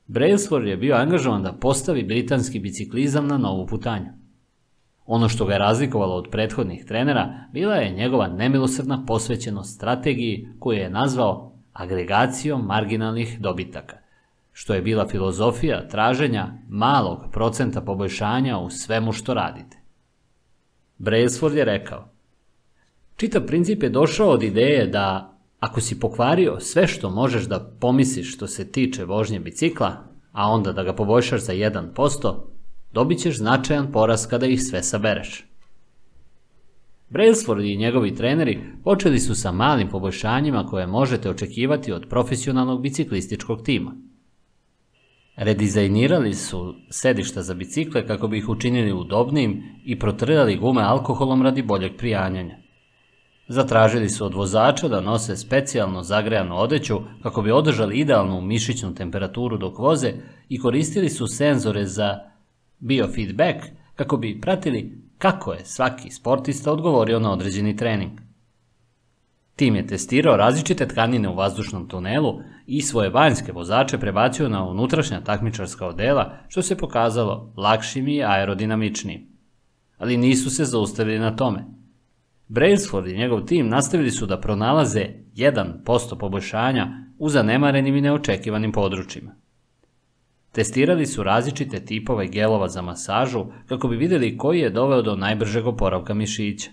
[0.07, 4.20] Brailsford je bio angažovan da postavi britanski biciklizam na novu putanju.
[5.13, 10.79] Ono što ga je razlikovalo od prethodnih trenera bila je njegova nemilosrdna posvećenost strategiji koju
[10.79, 13.97] je nazvao agregacijom marginalnih dobitaka–
[14.53, 19.77] što je bila filozofija traženja malog procenta poboljšanja u svemu što radite.
[20.99, 22.09] Brailsford je rekao,
[23.17, 28.35] čitav princip je došao od ideje da ako si pokvario sve što možeš da pomisliš
[28.35, 29.97] što se tiče vožnje bicikla,
[30.33, 32.35] a onda da ga poboljšaš za 1%,
[32.93, 35.45] dobit ćeš značajan poraz kada ih sve sabereš.
[37.09, 43.63] Brailsford i njegovi treneri počeli su sa malim poboljšanjima koje možete očekivati od profesionalnog biciklističkog
[43.63, 43.95] tima–
[45.41, 51.63] Redizajnirali su sedišta za bicikle kako bi ih učinili udobnijim i protrljali gume alkoholom radi
[51.63, 52.57] boljeg prijanjanja.
[53.49, 59.57] Zatražili su od vozača da nose specijalno zagrejanu odeću kako bi održali idealnu mišićnu temperaturu
[59.57, 60.13] dok voze
[60.49, 62.30] i koristili su senzore za
[62.81, 63.65] biofeedback
[63.95, 68.21] kako bi pratili kako je svaki sportista odgovorio na određeni trening.
[69.57, 75.21] Tim je testirao različite tkanine u vazdušnom tunelu i svoje vanjske vozače prebacio na unutrašnja
[75.21, 79.27] takmičarska odela, što se pokazalo lakšim i aerodinamičnijim.
[79.99, 81.65] Ali nisu se zaustavili na tome.
[82.49, 86.89] Brailsford i njegov tim nastavili su da pronalaze 1% poboljšanja
[87.19, 89.35] u zanemarenim i neočekivanim područjima.
[90.53, 95.67] Testirali su različite tipove gelova za masažu kako bi videli koji je doveo do najbržeg
[95.67, 96.71] oporavka mišića.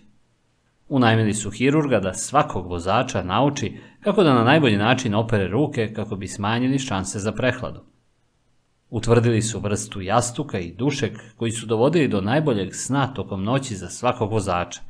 [0.90, 6.16] Unajmili su hirurga da svakog vozača nauči kako da na najbolji način opere ruke kako
[6.16, 7.82] bi smanjili šanse za prehladu.
[8.90, 13.90] Utvrdili su vrstu jastuka i dušek koji su dovodili do najboljeg sna tokom noći za
[13.90, 14.82] svakog vozača.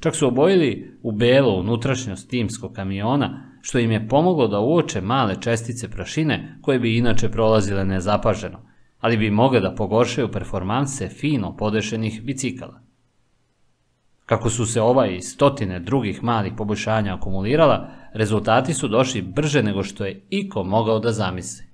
[0.00, 5.40] Čak su obojili u belo unutrašnjost timskog kamiona, što im je pomoglo da uoče male
[5.40, 8.58] čestice prašine koje bi inače prolazile nezapaženo,
[9.00, 12.80] ali bi mogle da pogoršaju performanse fino podešenih bicikala.
[14.26, 19.82] Kako su se ova i stotine drugih malih poboljšanja akumulirala, rezultati su došli brže nego
[19.82, 21.66] što je iko mogao da zamisli.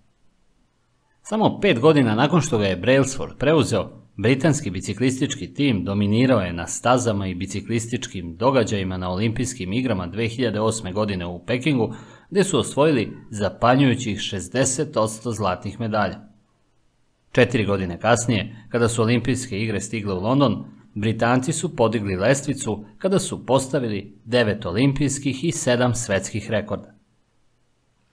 [1.22, 6.66] Samo pet godina nakon što ga je Brailsford preuzeo, britanski biciklistički tim dominirao je na
[6.66, 10.92] stazama i biciklističkim događajima na olimpijskim igrama 2008.
[10.92, 11.94] godine u Pekingu,
[12.30, 16.20] gdje su osvojili zapanjujućih 60% zlatnih medalja.
[17.32, 23.18] Četiri godine kasnije, kada su olimpijske igre stigle u London, Britanci su podigli lestvicu kada
[23.18, 26.94] su postavili devet olimpijskih i sedam svetskih rekorda.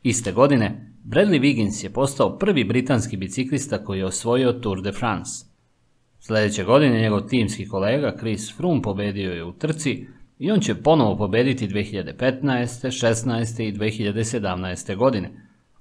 [0.03, 5.50] Iste godine, Bradley Wiggins je postao prvi britanski biciklista koji je osvojio Tour de France.
[6.23, 10.07] Sljedeće godine njegov timski kolega Chris Froome pobedio je u trci
[10.39, 13.63] i on će ponovo pobediti 2015., 16.
[13.63, 14.95] i 2017.
[14.95, 15.31] godine,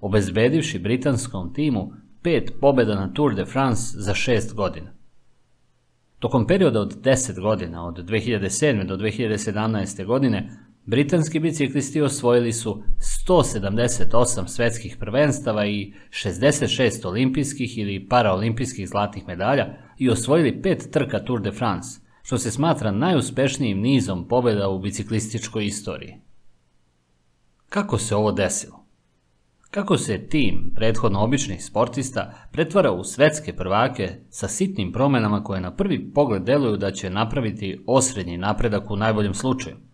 [0.01, 4.93] obezbedivši britanskom timu pet pobjeda na Tour de France za šest godina.
[6.19, 8.87] Tokom perioda od 10 godina, od 2007.
[8.87, 10.05] do 2017.
[10.05, 10.51] godine,
[10.91, 12.83] britanski biciklisti osvojili su
[13.29, 19.67] 178 svetskih prvenstava i 66 olimpijskih ili paraolimpijskih zlatnih medalja
[19.99, 25.67] i osvojili pet trka Tour de France, što se smatra najuspješnijim nizom pobjeda u biciklističkoj
[25.67, 26.15] istoriji.
[27.69, 28.87] Kako se ovo desilo?
[29.71, 35.77] Kako se tim, prethodno običnih sportista, pretvara u svetske prvake sa sitnim promjenama koje na
[35.77, 39.90] prvi pogled deluju da će napraviti osrednji napredak u najboljem slučaju?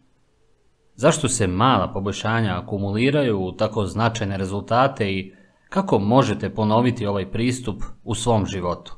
[0.96, 5.34] Zašto se mala poboljšanja akumuliraju u tako značajne rezultate i
[5.68, 8.96] kako možete ponoviti ovaj pristup u svom životu?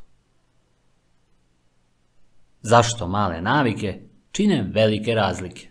[2.62, 4.00] Zašto male navike
[4.32, 5.68] čine velike razlike?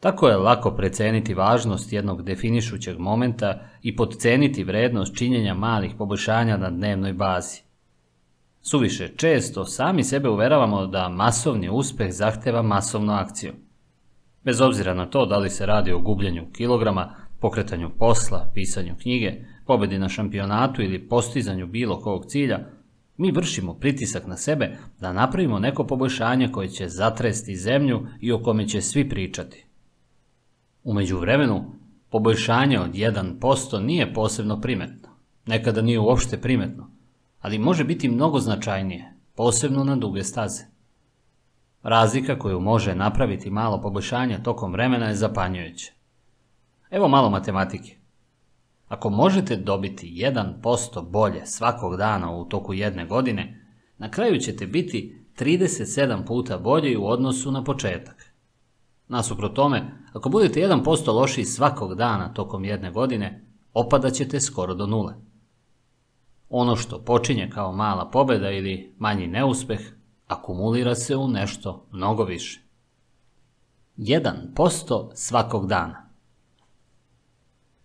[0.00, 6.70] Tako je lako preceniti važnost jednog definišućeg momenta i podceniti vrednost činjenja malih poboljšanja na
[6.70, 7.60] dnevnoj bazi.
[8.62, 13.52] Suviše često sami sebe uveravamo da masovni uspeh zahteva masovnu akciju.
[14.44, 19.32] Bez obzira na to da li se radi o gubljenju kilograma, pokretanju posla, pisanju knjige,
[19.66, 22.58] pobedi na šampionatu ili postizanju bilo kog cilja,
[23.16, 28.42] mi vršimo pritisak na sebe da napravimo neko poboljšanje koje će zatresti zemlju i o
[28.42, 29.66] kome će svi pričati.
[30.84, 31.72] U međuvremenu,
[32.10, 35.08] poboljšanje od 1% nije posebno primetno.
[35.46, 36.90] Nekada nije uopšte primetno,
[37.40, 40.77] ali može biti mnogo značajnije, posebno na duge staze.
[41.82, 45.92] Razlika koju može napraviti malo poboljšanja tokom vremena je zapanjujuća.
[46.90, 47.96] Evo malo matematike.
[48.88, 50.24] Ako možete dobiti
[50.62, 53.64] 1% bolje svakog dana u toku jedne godine,
[53.98, 58.34] na kraju ćete biti 37 puta bolji u odnosu na početak.
[59.08, 64.86] Nasuprot tome, ako budete 1% lošiji svakog dana tokom jedne godine, opadat ćete skoro do
[64.86, 65.14] nule.
[66.48, 69.80] Ono što počinje kao mala pobjeda ili manji neuspeh,
[70.28, 72.60] akumulira se u nešto mnogo više.
[73.96, 76.08] 1% svakog dana.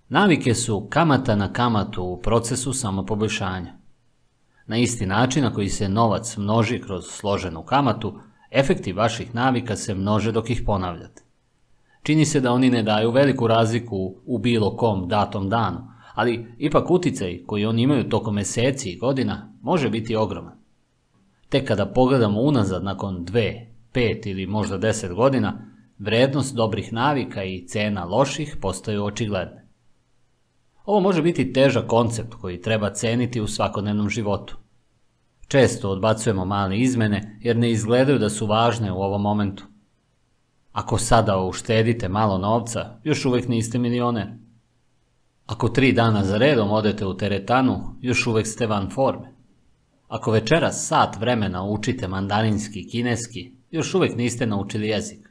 [0.10, 3.74] Navike su kamata na kamatu u procesu samopoboljšanja.
[4.66, 8.20] Na isti način na koji se novac množi kroz složenu kamatu,
[8.52, 11.24] efekti vaših navika se množe dok ih ponavljate.
[12.04, 16.92] Čini se da oni ne daju veliku razliku u bilo kom datom danu, ali ipak
[16.92, 20.63] uticaj koji oni imaju tokom meseci i godina može biti ogroman.
[21.54, 25.66] Tek kada pogledamo unazad nakon dve, pet ili možda deset godina,
[25.98, 29.68] vrednost dobrih navika i cena loših postaju očigledne.
[30.86, 34.58] Ovo može biti težak koncept koji treba ceniti u svakodnevnom životu.
[35.48, 39.64] Često odbacujemo male izmene jer ne izgledaju da su važne u ovom momentu.
[40.72, 44.28] Ako sada uštedite malo novca, još uvijek niste milioner.
[45.46, 49.33] Ako tri dana za redom odete u teretanu, još uvijek ste van forme.
[50.14, 55.30] Ako večeras sat vremena učite mandarinski i kineski, još uvijek niste naučili jezik.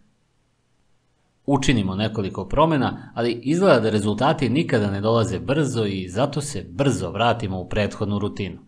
[1.47, 7.11] Učinimo nekoliko promjena, ali izgleda da rezultati nikada ne dolaze brzo i zato se brzo
[7.11, 8.59] vratimo u prethodnu rutinu.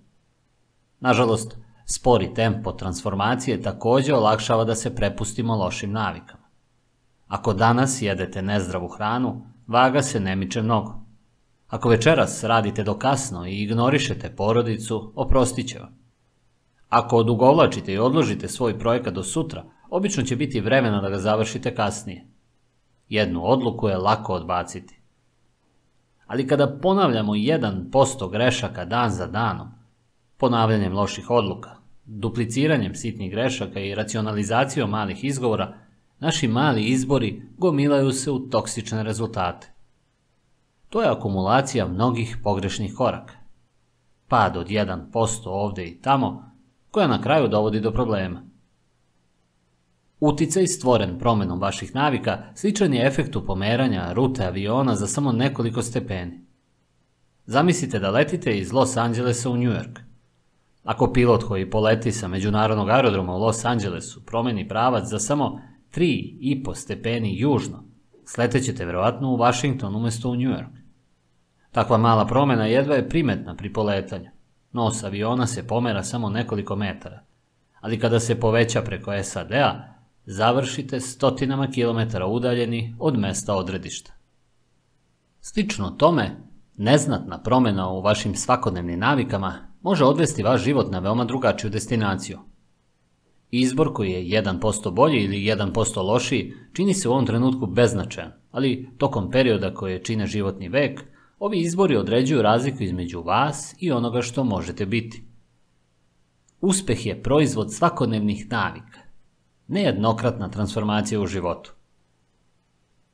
[1.01, 6.49] Nažalost, spori tempo transformacije također olakšava da se prepustimo lošim navikama.
[7.27, 10.95] Ako danas jedete nezdravu hranu, vaga se ne miče mnogo.
[11.69, 16.04] Ako večeras radite do kasno i ignorišete porodicu, oprostit će vam.
[16.95, 21.75] Ako odugovlačite i odložite svoj projekat do sutra, obično će biti vremena da ga završite
[21.75, 22.27] kasnije.
[23.09, 25.01] Jednu odluku je lako odbaciti.
[26.27, 29.69] Ali kada ponavljamo 1% grešaka dan za danom,
[30.37, 31.71] ponavljanjem loših odluka,
[32.05, 35.77] dupliciranjem sitnih grešaka i racionalizacijom malih izgovora,
[36.19, 39.73] naši mali izbori gomilaju se u toksične rezultate.
[40.89, 43.35] To je akumulacija mnogih pogrešnih koraka.
[44.29, 46.54] Pad od 1% ovdje i tamo,
[46.95, 48.43] koja na kraju dovodi do problema.
[50.21, 56.45] Uticaj stvoren promjenom vaših navika sličan je efektu pomeranja rute aviona za samo nekoliko stepeni.
[57.47, 60.01] Zamislite da letite iz Los Angelesa u New York.
[60.85, 65.61] Ako pilot koji poleti sa međunarodnog aerodroma u Los Angelesu promeni pravac za samo
[65.95, 67.85] 3,5 stepeni južno,
[68.25, 70.77] sletećete verovatno u Washington umjesto u New York.
[71.73, 74.34] Takva mala promjena jedva je primetna pri poletanju.
[74.75, 77.21] Nos aviona se pomera samo nekoliko metara,
[77.81, 79.95] ali kada se poveća preko SAD-a,
[80.27, 84.13] završite stotinama kilometara udaljeni od mesta odredišta.
[85.41, 86.37] Slično tome,
[86.77, 92.39] neznatna promjena u vašim svakodnevnim navikama može odvesti vaš život na veoma drugačiju destinaciju.
[93.51, 98.91] Izbor koji je 1% bolji ili 1% lošiji čini se u ovom trenutku beznačajan, ali
[98.99, 104.45] tokom perioda koje čine životni vek, ovi izbori određuju razliku između vas i onoga što
[104.45, 105.25] možete biti.
[106.61, 108.99] Uspeh je proizvod svakodnevnih navika,
[109.67, 111.73] nejednokratna transformacija u životu.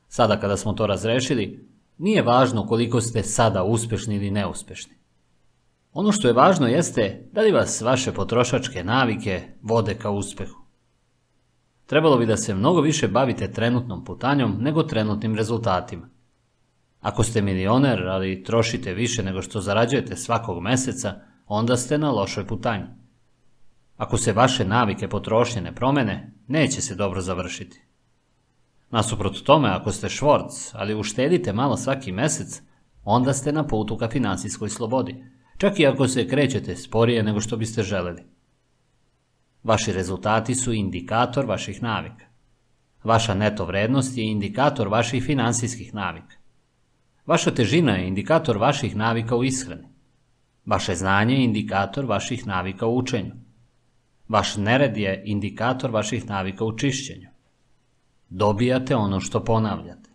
[0.08, 4.94] Sada kada smo to razrešili, nije važno koliko ste sada uspešni ili neuspešni.
[5.92, 10.60] Ono što je važno jeste da li vas vaše potrošačke navike vode ka uspehu.
[11.86, 16.08] Trebalo bi da se mnogo više bavite trenutnom putanjom nego trenutnim rezultatima.
[17.00, 21.14] Ako ste milioner, ali trošite više nego što zarađujete svakog meseca,
[21.46, 22.84] onda ste na lošoj putanji.
[23.96, 27.80] Ako se vaše navike potrošnje ne promene, neće se dobro završiti.
[28.90, 32.62] Nasuprot tome, ako ste švorc, ali uštedite malo svaki mesec,
[33.04, 35.24] onda ste na putu ka financijskoj slobodi,
[35.58, 38.22] čak i ako se krećete sporije nego što biste želeli.
[39.62, 42.24] Vaši rezultati su indikator vaših navika.
[43.04, 46.39] Vaša neto vrednost je indikator vaših financijskih navika.
[47.30, 49.86] Vaša težina je indikator vaših navika u ishrani.
[50.66, 53.34] Vaše znanje je indikator vaših navika u učenju.
[54.28, 57.28] Vaš nered je indikator vaših navika u čišćenju.
[58.28, 60.10] Dobijate ono što ponavljate.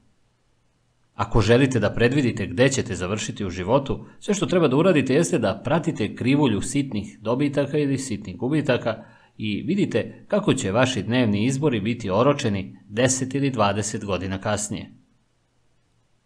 [1.14, 5.40] Ako želite da predvidite gde ćete završiti u životu, sve što treba da uradite jeste
[5.40, 9.04] da pratite krivulju sitnih dobitaka ili sitnih gubitaka
[9.38, 15.05] i vidite kako će vaši dnevni izbori biti oročeni 10 ili 20 godina kasnije.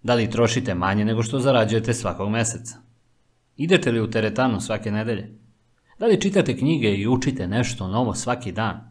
[0.03, 2.77] Da li trošite manje nego što zarađujete svakog meseca?
[3.57, 5.35] Idete li u teretanu svake nedelje?
[5.99, 8.89] Da li čitate knjige i učite nešto novo svaki dan?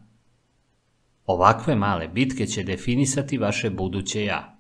[1.27, 4.59] Ovakve male bitke će definisati vaše buduće ja.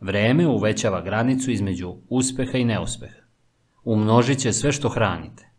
[0.00, 3.20] Vreme uvećava granicu između uspeha i neuspeha.
[3.84, 5.50] Umnožit će sve što hranite.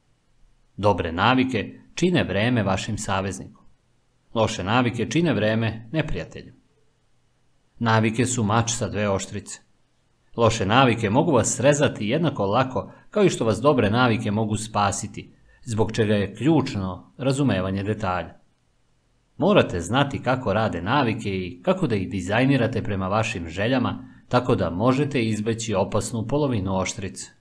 [0.78, 3.65] Dobre navike čine vreme vašim saveznikom.
[4.34, 6.57] Loše navike čine vreme neprijateljem.
[7.80, 9.60] Navike su mač sa dve oštrice.
[10.38, 15.34] Loše navike mogu vas srezati jednako lako kao i što vas dobre navike mogu spasiti,
[15.63, 18.40] zbog čega je ključno razumevanje detalja.
[19.38, 24.70] Morate znati kako rade navike i kako da ih dizajnirate prema vašim željama, tako da
[24.70, 27.32] možete izbeći opasnu polovinu oštrice.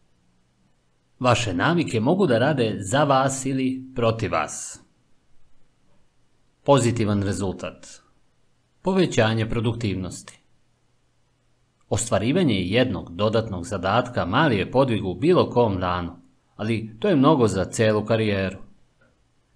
[1.21, 4.83] Vaše navike mogu da rade za vas ili protiv vas.
[6.65, 8.06] Pozitivan rezultat.
[8.87, 10.41] Povećanje produktivnosti.
[11.89, 16.17] Ostvarivanje jednog dodatnog zadatka mali je podvig u bilo kom danu,
[16.57, 18.59] ali to je mnogo za celu karijeru.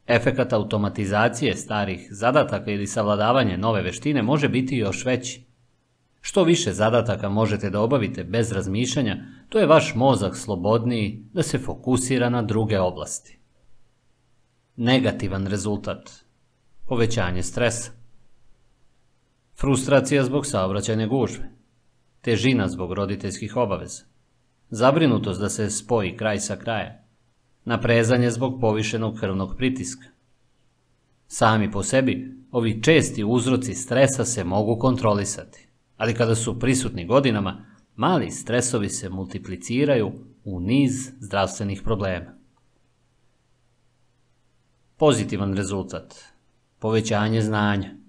[0.07, 5.45] Efekat automatizacije starih zadataka ili savladavanje nove veštine može biti još veći.
[6.21, 9.16] Što više zadataka možete da obavite bez razmišljanja,
[9.49, 13.38] to je vaš mozak slobodniji da se fokusira na druge oblasti.
[14.77, 16.11] Negativan rezultat.
[16.87, 18.00] Povećanje stresa.
[19.61, 21.51] Frustracija zbog saobraćajne gužve.
[22.20, 24.05] Težina zbog roditeljskih obaveza.
[24.70, 26.92] Zabrinutost da se spoji kraj sa krajem
[27.64, 30.07] naprezanje zbog povišenog krvnog pritiska.
[31.27, 37.66] Sami po sebi, ovi česti uzroci stresa se mogu kontrolisati, ali kada su prisutni godinama,
[37.96, 40.12] mali stresovi se multipliciraju
[40.44, 42.35] u niz zdravstvenih problema.
[44.96, 46.14] Pozitivan rezultat.
[46.79, 48.00] Povećanje znanja.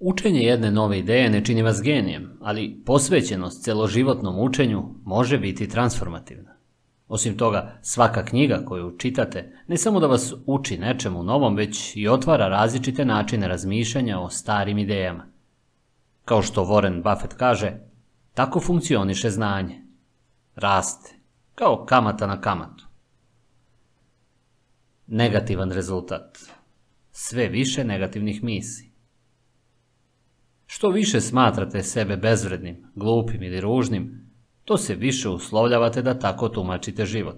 [0.00, 6.58] Učenje jedne nove ideje ne čini vas genijem, ali posvećenost celoživotnom učenju može biti transformativna.
[7.08, 12.08] Osim toga, svaka knjiga koju čitate ne samo da vas uči nečemu novom, već i
[12.08, 15.26] otvara različite načine razmišljanja o starim idejama.
[16.24, 17.72] Kao što Warren Buffett kaže,
[18.34, 19.82] tako funkcioniše znanje.
[20.54, 21.14] Raste,
[21.54, 22.86] kao kamata na kamatu.
[25.06, 26.38] Negativan rezultat.
[27.12, 28.87] Sve više negativnih misli.
[30.70, 34.30] Što više smatrate sebe bezvrednim, glupim ili ružnim,
[34.64, 37.36] to se više uslovljavate da tako tumačite život.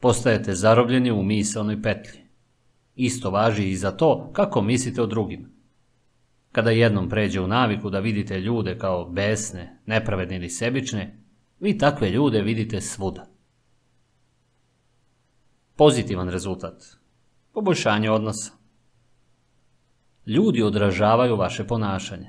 [0.00, 2.20] Postajete zarobljeni u misalnoj petlji.
[2.94, 5.48] Isto važi i za to kako mislite o drugima.
[6.52, 11.18] Kada jednom pređe u naviku da vidite ljude kao besne, nepravedne ili sebične,
[11.60, 13.26] vi takve ljude vidite svuda.
[15.76, 16.82] Pozitivan rezultat.
[17.52, 18.65] Poboljšanje odnosa.
[20.26, 22.28] Ljudi odražavaju vaše ponašanje.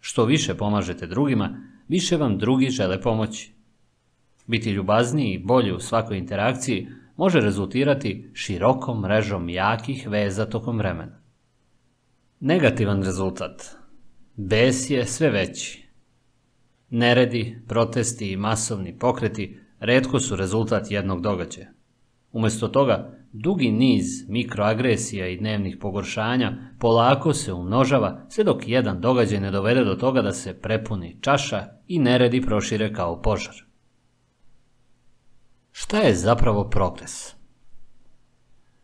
[0.00, 3.54] Što više pomažete drugima, više vam drugi žele pomoći.
[4.46, 11.20] Biti ljubazniji i bolji u svakoj interakciji može rezultirati širokom mrežom jakih veza tokom vremena.
[12.40, 13.62] Negativan rezultat.
[14.36, 15.88] Bes je sve veći.
[16.90, 21.68] Neredi, protesti i masovni pokreti redko su rezultat jednog događaja.
[22.32, 29.40] Umjesto toga, dugi niz mikroagresija i dnevnih pogoršanja polako se umnožava sve dok jedan događaj
[29.40, 33.54] ne dovede do toga da se prepuni čaša i neredi prošire kao požar.
[35.72, 37.34] Šta je zapravo progres?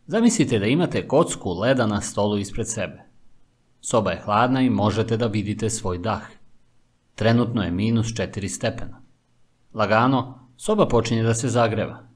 [0.05, 3.03] Zamislite da imate kocku leda na stolu ispred sebe.
[3.81, 6.21] Soba je hladna i možete da vidite svoj dah.
[7.15, 9.01] Trenutno je minus 4 stepena.
[9.73, 12.07] Lagano, soba počinje da se zagreva.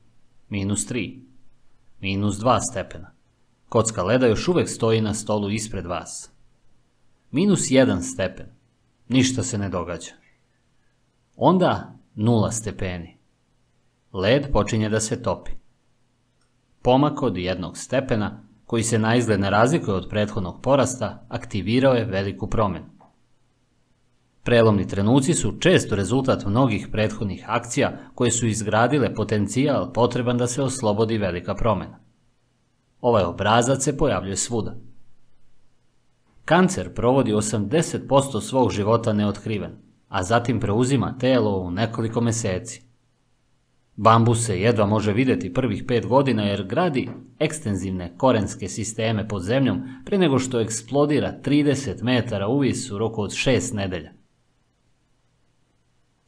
[0.49, 1.30] Minus 3.
[2.02, 3.12] Minus 2 stepena.
[3.70, 6.32] Kocka leda još uvek stoji na stolu ispred vas.
[7.32, 8.45] Minus 1 stepen.
[9.08, 10.12] Ništa se ne događa.
[11.36, 13.18] Onda nula stepeni.
[14.14, 15.52] Led počinje da se topi.
[16.82, 22.06] Pomak od jednog stepena, koji se na izgled ne razlikuje od prethodnog porasta, aktivirao je
[22.06, 22.89] veliku promjenu.
[24.44, 30.62] Prelomni trenuci su često rezultat mnogih prethodnih akcija koje su izgradile potencijal potreban da se
[30.62, 32.00] oslobodi velika promjena.
[33.02, 34.76] Ovaj obrazac se pojavljuje svuda.
[36.46, 39.72] Kancer provodi 80% svog života neotkriven,
[40.10, 42.82] a zatim preuzima telo u nekoliko meseci.
[43.96, 49.82] Bambus se jedva može vidjeti prvih pet godina jer gradi ekstenzivne korenske sisteme pod zemljom
[50.06, 54.20] pre nego što eksplodira 30 metara uvis u roku od 6 nedelja.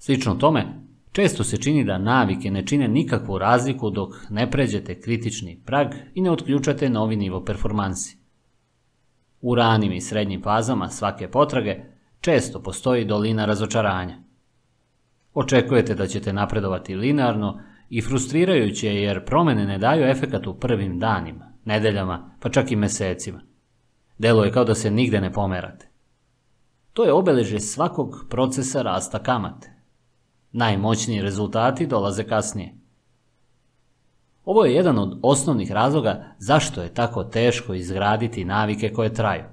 [0.05, 0.65] Slično tome,
[1.11, 6.21] često se čini da navike ne čine nikakvu razliku dok ne pređete kritični prag i
[6.21, 8.17] ne otključate novi nivo performansi.
[9.41, 11.83] U ranim i srednjim fazama svake potrage
[12.21, 14.17] često postoji dolina razočaranja.
[15.33, 20.99] Očekujete da ćete napredovati linearno i frustrirajuće je jer promjene ne daju efekat u prvim
[20.99, 23.41] danima, nedeljama, pa čak i mesecima.
[24.17, 25.89] Delo je kao da se nigde ne pomerate.
[26.93, 29.72] To je obeležje svakog procesa rasta kamate.
[30.53, 32.75] Najmoćniji rezultati dolaze kasnije.
[34.45, 39.43] Ovo je jedan od osnovnih razloga zašto je tako teško izgraditi navike koje traju.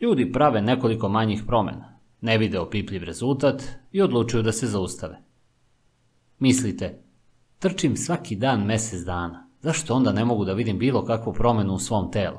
[0.00, 3.62] Ljudi prave nekoliko manjih promjena, ne vide opipljiv rezultat
[3.92, 5.18] i odlučuju da se zaustave.
[6.38, 7.02] Mislite,
[7.58, 11.78] trčim svaki dan mjesec dana, zašto onda ne mogu da vidim bilo kakvu promjenu u
[11.78, 12.38] svom telu?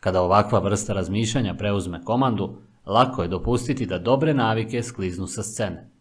[0.00, 2.56] Kada ovakva vrsta razmišljanja preuzme komandu,
[2.86, 5.93] lako je dopustiti da dobre navike skliznu sa scene.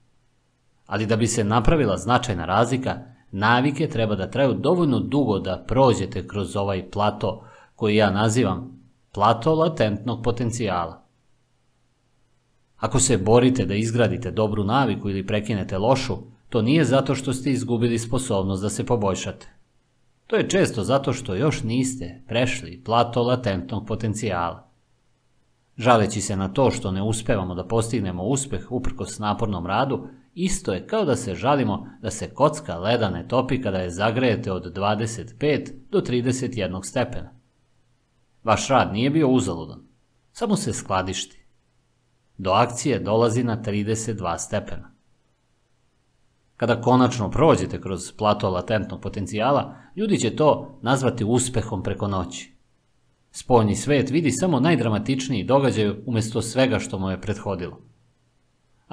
[0.93, 2.97] Ali da bi se napravila značajna razlika,
[3.31, 9.55] navike treba da traju dovoljno dugo da prođete kroz ovaj plato koji ja nazivam plato
[9.55, 11.03] latentnog potencijala.
[12.77, 16.17] Ako se borite da izgradite dobru naviku ili prekinete lošu,
[16.49, 19.47] to nije zato što ste izgubili sposobnost da se poboljšate.
[20.27, 24.69] To je često zato što još niste prešli plato latentnog potencijala.
[25.77, 30.87] Žaleći se na to što ne uspevamo da postignemo uspeh uprkos napornom radu, isto je
[30.87, 35.71] kao da se žalimo da se kocka leda ne topi kada je zagrejete od 25
[35.89, 37.33] do 31 stepena.
[38.43, 39.79] Vaš rad nije bio uzaludan,
[40.31, 41.45] samo se skladišti.
[42.37, 44.93] Do akcije dolazi na 32 stepena.
[46.57, 52.53] Kada konačno prođete kroz plato latentnog potencijala, ljudi će to nazvati uspehom preko noći.
[53.31, 57.92] Spoljni svet vidi samo najdramatičniji događaj umjesto svega što mu je prethodilo.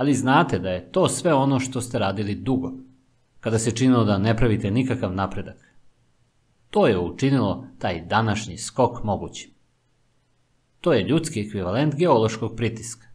[0.01, 2.73] Ali znate da je to sve ono što ste radili dugo,
[3.41, 5.75] kada se činilo da ne pravite nikakav napredak.
[6.71, 9.51] To je učinilo taj današnji skok mogućim.
[10.81, 13.07] To je ljudski ekvivalent geološkog pritiska.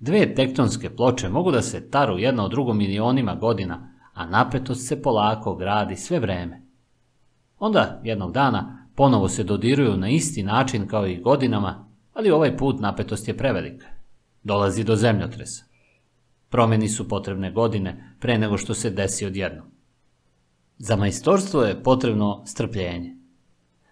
[0.00, 5.02] Dve tektonske ploče mogu da se taru jedna od drugom milionima godina, a napetost se
[5.02, 6.62] polako gradi sve vreme.
[7.58, 12.80] Onda, jednog dana, ponovo se dodiruju na isti način kao i godinama, ali ovaj put
[12.80, 13.86] napetost je prevelika.
[14.42, 15.71] Dolazi do zemljotresa.
[16.52, 19.66] Promjeni su potrebne godine pre nego što se desi odjednom.
[20.78, 23.16] Za majstorstvo je potrebno strpljenje.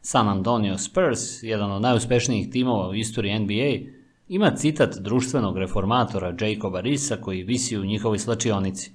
[0.00, 3.90] San Antonio Spurs, jedan od najuspešnijih timova u istoriji NBA,
[4.28, 8.92] ima citat društvenog reformatora Jacoba Risa koji visi u njihovoj slačionici.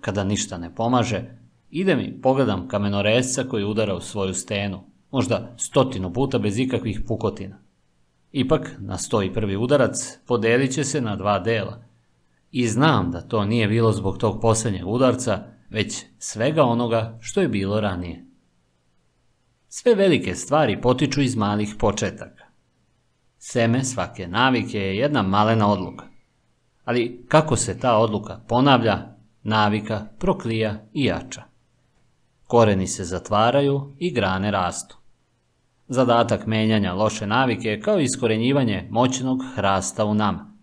[0.00, 1.38] Kada ništa ne pomaže,
[1.70, 4.80] ide mi pogledam kamenoresca koji udara u svoju stenu,
[5.10, 7.58] možda stotinu puta bez ikakvih pukotina.
[8.32, 11.86] Ipak, na stoji prvi udarac podelit će se na dva dela.
[12.58, 17.48] I znam da to nije bilo zbog tog posljednjeg udarca, već svega onoga što je
[17.48, 18.26] bilo ranije.
[19.68, 22.44] Sve velike stvari potiču iz malih početaka.
[23.38, 26.04] Seme svake navike je jedna malena odluka.
[26.84, 28.98] Ali kako se ta odluka ponavlja,
[29.42, 31.42] navika proklija i jača.
[32.46, 34.98] Koreni se zatvaraju i grane rastu.
[35.88, 40.55] Zadatak menjanja loše navike je kao iskorenjivanje moćnog hrasta u nama.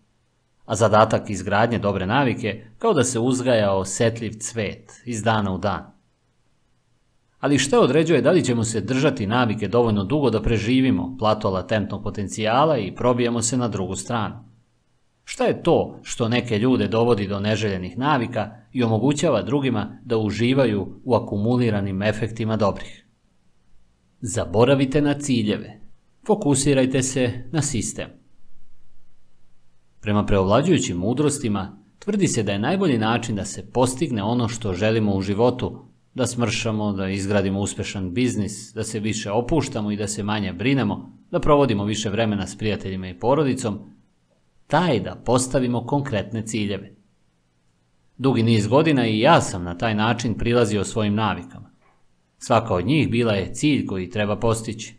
[0.65, 5.93] A zadatak izgradnje dobre navike kao da se uzgaja osetljiv cvet iz dana u dan.
[7.39, 12.03] Ali što određuje da li ćemo se držati navike dovoljno dugo da preživimo plato latentnog
[12.03, 14.35] potencijala i probijemo se na drugu stranu?
[15.23, 21.01] Šta je to što neke ljude dovodi do neželjenih navika i omogućava drugima da uživaju
[21.03, 23.05] u akumuliranim efektima dobrih?
[24.21, 25.79] Zaboravite na ciljeve.
[26.27, 28.22] Fokusirajte se na sistem.
[30.03, 35.15] Prema preovlađujućim mudrostima, tvrdi se da je najbolji način da se postigne ono što želimo
[35.15, 40.23] u životu da smršamo, da izgradimo uspešan biznis, da se više opuštamo i da se
[40.23, 43.79] manje brinemo, da provodimo više vremena s prijateljima i porodicom,
[44.67, 46.95] taj da postavimo konkretne ciljeve.
[48.17, 51.71] Dugi niz godina i ja sam na taj način prilazio svojim navikama.
[52.37, 54.95] Svaka od njih bila je cilj koji treba postići.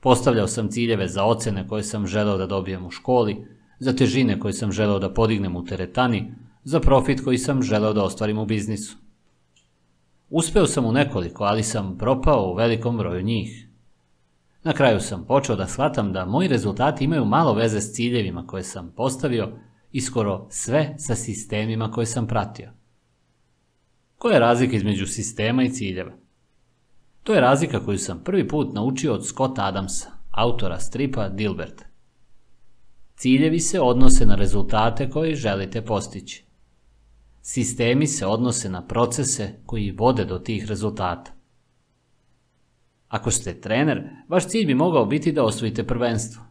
[0.00, 4.52] Postavljao sam ciljeve za ocene koje sam želeo da dobijem u školi, za težine koje
[4.52, 8.96] sam želeo da podignem u teretani, za profit koji sam želeo da ostvarim u biznisu.
[10.30, 13.68] Uspeo sam u nekoliko, ali sam propao u velikom broju njih.
[14.62, 18.62] Na kraju sam počeo da shvatam da moji rezultati imaju malo veze s ciljevima koje
[18.62, 19.52] sam postavio
[19.92, 22.70] i skoro sve sa sistemima koje sam pratio.
[24.18, 26.12] Koja je razlika između sistema i ciljeva?
[27.22, 31.89] To je razlika koju sam prvi put naučio od Scotta Adamsa, autora stripa Dilbert.
[33.20, 36.44] Ciljevi se odnose na rezultate koje želite postići.
[37.42, 41.32] Sistemi se odnose na procese koji vode do tih rezultata.
[43.08, 46.42] Ako ste trener, vaš cilj bi mogao biti da osvojite prvenstvo.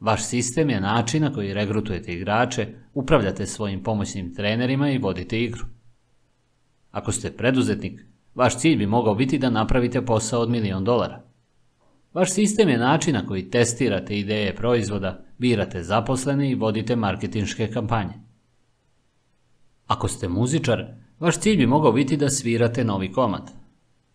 [0.00, 5.64] Vaš sistem je način na koji regrutujete igrače, upravljate svojim pomoćnim trenerima i vodite igru.
[6.90, 8.00] Ako ste preduzetnik,
[8.34, 11.31] vaš cilj bi mogao biti da napravite posao od milion dolara.
[12.14, 18.14] Vaš sistem je način na koji testirate ideje proizvoda, birate zaposlene i vodite marketinške kampanje.
[19.86, 20.84] Ako ste muzičar,
[21.18, 23.50] vaš cilj bi mogao biti da svirate novi komad.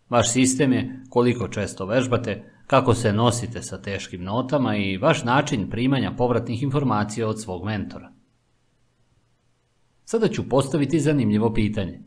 [0.09, 5.69] Vaš sistem je koliko često vežbate, kako se nosite sa teškim notama i vaš način
[5.69, 8.11] primanja povratnih informacija od svog mentora.
[10.05, 11.99] Sada ću postaviti zanimljivo pitanje.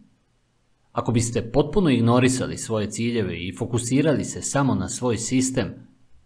[1.01, 5.75] Ako biste potpuno ignorisali svoje ciljeve i fokusirali se samo na svoj sistem,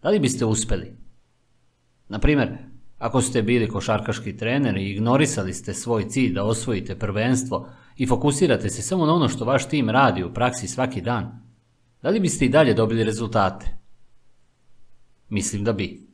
[0.03, 0.97] da li biste uspeli?
[2.09, 2.49] Na primjer,
[2.99, 8.69] ako ste bili košarkaški trener i ignorisali ste svoj cilj da osvojite prvenstvo i fokusirate
[8.69, 11.43] se samo na ono što vaš tim radi u praksi svaki dan,
[12.03, 13.67] da li biste i dalje dobili rezultate?
[15.29, 16.07] Mislim da bi.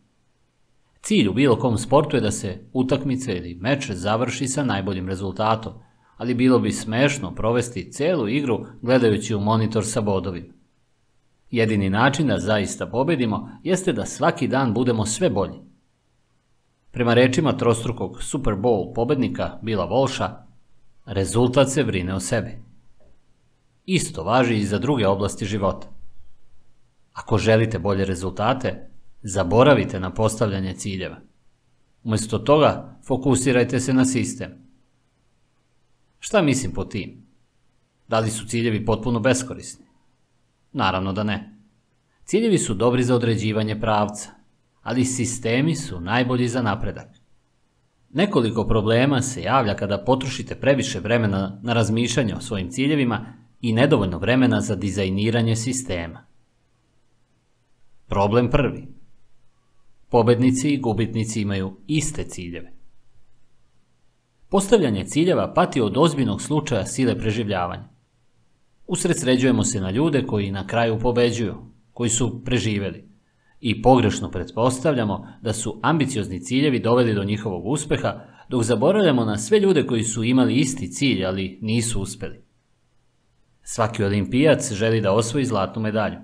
[1.02, 5.72] Cilj u bilo kom sportu je da se utakmica ili meč završi sa najboljim rezultatom,
[6.20, 10.52] ali bilo bi smešno provesti celu igru gledajući u monitor sa bodovima.
[11.50, 15.58] Jedini način da zaista pobedimo jeste da svaki dan budemo sve bolji.
[16.90, 20.30] Prema rečima trostrukog Super Bowl pobednika Bila Volša,
[21.06, 22.58] rezultat se brine o sebi.
[23.86, 25.86] Isto važi i za druge oblasti života.
[27.12, 28.90] Ako želite bolje rezultate,
[29.22, 31.16] zaboravite na postavljanje ciljeva.
[32.04, 34.59] Umesto toga, fokusirajte se na sistem.
[36.20, 37.26] Šta mislim po tim?
[38.08, 39.86] Da li su ciljevi potpuno beskorisni?
[40.72, 41.56] Naravno da ne.
[42.24, 44.30] Ciljevi su dobri za određivanje pravca,
[44.82, 47.08] ali sistemi su najbolji za napredak.
[48.10, 53.26] Nekoliko problema se javlja kada potrošite previše vremena na razmišljanje o svojim ciljevima
[53.60, 56.26] i nedovoljno vremena za dizajniranje sistema.
[58.06, 58.86] Problem prvi.
[60.08, 62.79] Pobednici i gubitnici imaju iste ciljeve.
[64.50, 67.88] Postavljanje ciljeva pati od ozbiljnog slučaja sile preživljavanja.
[68.86, 71.54] Usredsređujemo se na ljude koji na kraju pobeđuju,
[71.92, 73.08] koji su preživeli
[73.60, 79.60] i pogrešno pretpostavljamo da su ambiciozni ciljevi doveli do njihovog uspeha, dok zaboravljamo na sve
[79.60, 82.44] ljude koji su imali isti cilj, ali nisu uspeli.
[83.62, 86.18] Svaki olimpijac želi da osvoji zlatnu medalju.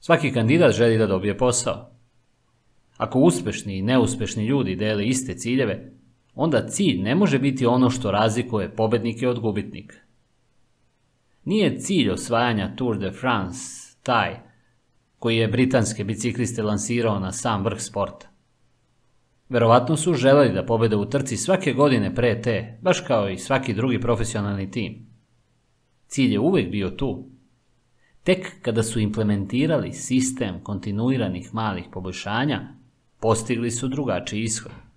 [0.00, 1.90] Svaki kandidat želi da dobije posao.
[2.96, 5.97] Ako uspešni i neuspešni ljudi dele iste ciljeve,
[6.40, 9.96] onda cilj ne može biti ono što razlikuje pobednike od gubitnika.
[11.44, 13.58] Nije cilj osvajanja Tour de France
[14.02, 14.36] taj
[15.18, 18.28] koji je britanske bicikliste lansirao na sam vrh sporta.
[19.48, 23.74] Verovatno su želeli da pobede u trci svake godine pre te, baš kao i svaki
[23.74, 25.06] drugi profesionalni tim.
[26.06, 27.30] Cilj je uvijek bio tu.
[28.22, 32.68] Tek kada su implementirali sistem kontinuiranih malih poboljšanja,
[33.20, 34.87] postigli su drugačiji ishod.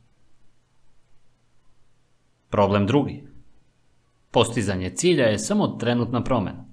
[2.52, 3.24] Problem drugi.
[4.32, 6.66] Postizanje cilja je samo trenutna promjena.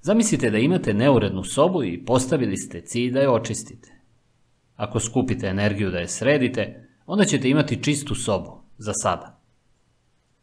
[0.00, 3.92] Zamislite da imate neurednu sobu i postavili ste cilj da je očistite.
[4.76, 9.40] Ako skupite energiju da je sredite, onda ćete imati čistu sobu, za sada.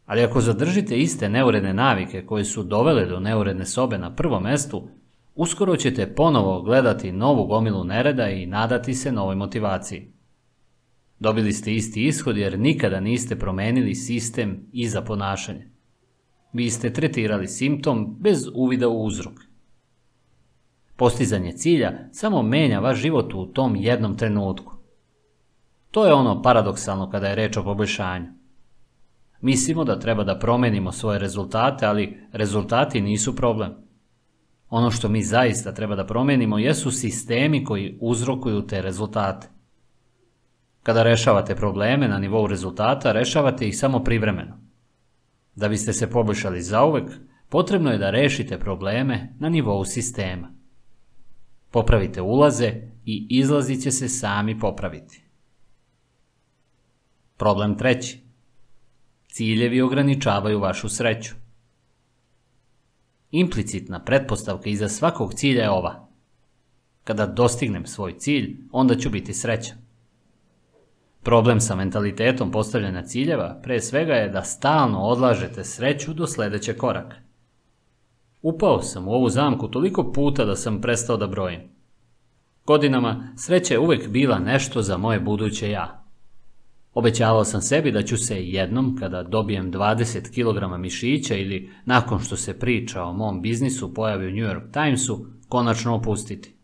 [0.06, 4.88] Ali ako zadržite iste neuredne navike koje su dovele do neuredne sobe na prvom mestu,
[5.34, 10.19] uskoro ćete ponovo gledati novu gomilu nereda i nadati se novoj motivaciji.
[11.20, 15.64] Dobili ste isti ishod jer nikada niste promenili sistem iza ponašanja.
[16.52, 19.32] Vi ste tretirali simptom bez uvida u uzrok.
[20.96, 24.76] Postizanje cilja samo menja vaš život u tom jednom trenutku.
[25.90, 28.26] To je ono paradoksalno kada je reč o poboljšanju.
[29.40, 33.72] Mislimo da treba da promenimo svoje rezultate, ali rezultati nisu problem.
[34.70, 39.59] Ono što mi zaista treba da promenimo jesu sistemi koji uzrokuju te rezultate.
[40.82, 44.58] Kada rešavate probleme na nivou rezultata, rešavate ih samo privremeno.
[45.54, 47.10] Da biste se poboljšali zauvek,
[47.48, 50.52] potrebno je da rešite probleme na nivou sistema.
[51.70, 52.72] Popravite ulaze
[53.04, 55.22] i izlazi će se sami popraviti.
[57.36, 58.20] Problem treći.
[59.28, 61.34] Ciljevi ograničavaju vašu sreću.
[63.30, 66.08] Implicitna pretpostavka iza svakog cilja je ova.
[67.04, 69.79] Kada dostignem svoj cilj, onda ću biti srećan.
[71.22, 77.16] Problem sa mentalitetom postavljanja ciljeva pre svega je da stalno odlažete sreću do sljedećeg koraka.
[78.42, 81.60] Upao sam u ovu zamku toliko puta da sam prestao da brojim.
[82.66, 86.04] Godinama sreća je uvijek bila nešto za moje buduće ja.
[86.94, 92.36] Obećavao sam sebi da ću se jednom, kada dobijem 20 kg mišića ili nakon što
[92.36, 96.54] se priča o mom biznisu pojavi u New York Timesu, konačno opustiti.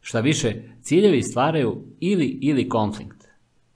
[0.00, 3.17] Šta više, ciljevi stvaraju ili ili konflikt.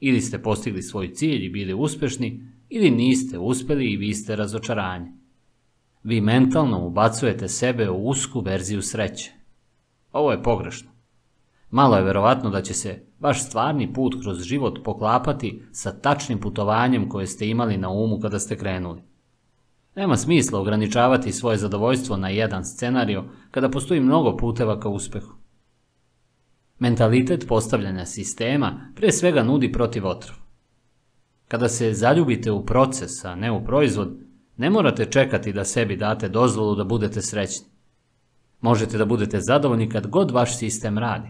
[0.05, 5.13] Ili ste postigli svoj cilj i bili uspješni, ili niste uspjeli i vi ste razočaranje.
[6.03, 9.33] Vi mentalno ubacujete sebe u usku verziju sreće.
[10.13, 10.91] Ovo je pogrešno.
[11.71, 17.09] Malo je verovatno da će se vaš stvarni put kroz život poklapati sa tačnim putovanjem
[17.09, 19.03] koje ste imali na umu kada ste krenuli.
[19.95, 25.42] Nema smisla ograničavati svoje zadovoljstvo na jedan scenario kada postoji mnogo puteva ka uspjehu.
[26.83, 30.37] Mentalitet postavljanja sistema pre svega nudi protiv otrov.
[31.49, 34.19] Kada se zaljubite u proces, a ne u proizvod,
[34.57, 37.67] ne morate čekati da sebi date dozvolu da budete srećni.
[38.61, 41.29] Možete da budete zadovoljni kad god vaš sistem radi.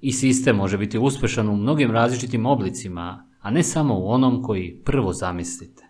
[0.00, 4.82] I sistem može biti uspešan u mnogim različitim oblicima, a ne samo u onom koji
[4.84, 5.84] prvo zamislite.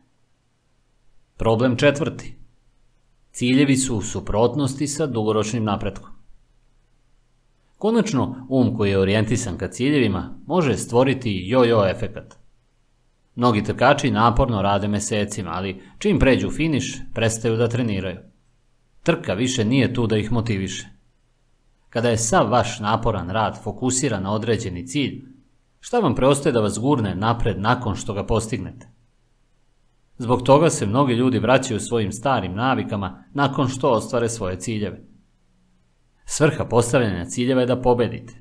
[1.36, 2.38] Problem četvrti.
[3.30, 6.13] Ciljevi su u suprotnosti sa dugoročnim napretkom.
[7.84, 12.34] Konačno, um koji je orijentisan ka ciljevima može stvoriti jo-jo efekat.
[13.34, 18.18] Mnogi trkači naporno rade mesecima, ali čim pređu finiš, prestaju da treniraju.
[19.02, 20.86] Trka više nije tu da ih motiviše.
[21.90, 25.24] Kada je sav vaš naporan rad fokusiran na određeni cilj,
[25.80, 28.88] šta vam preostaje da vas gurne napred nakon što ga postignete?
[30.18, 35.13] Zbog toga se mnogi ljudi vraćaju svojim starim navikama nakon što ostvare svoje ciljeve.
[36.24, 38.34] Svrha postavljanja ciljeva je da pobedite.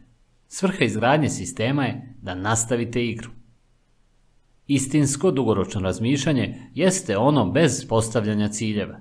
[0.47, 3.29] Svrha izgradnje sistema je da nastavite igru.
[4.67, 8.99] Istinsko dugoročno razmišljanje jeste ono bez postavljanja ciljeva.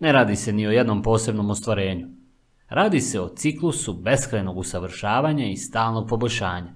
[0.00, 2.08] Ne radi se ni o jednom posebnom ostvarenju.
[2.68, 6.74] Radi se o ciklusu beskrenog usavršavanja i stalnog poboljšanja.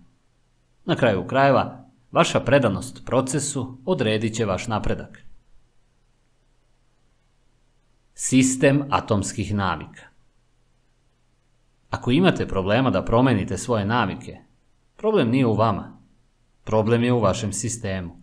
[0.84, 5.22] Na kraju krajeva, vaša predanost procesu odredit će vaš napredak.
[8.14, 10.11] Sistem atomskih navika
[11.92, 14.38] Ako imate problema da promenite svoje navike,
[14.96, 16.00] problem nije u vama.
[16.64, 18.22] Problem je u vašem sistemu.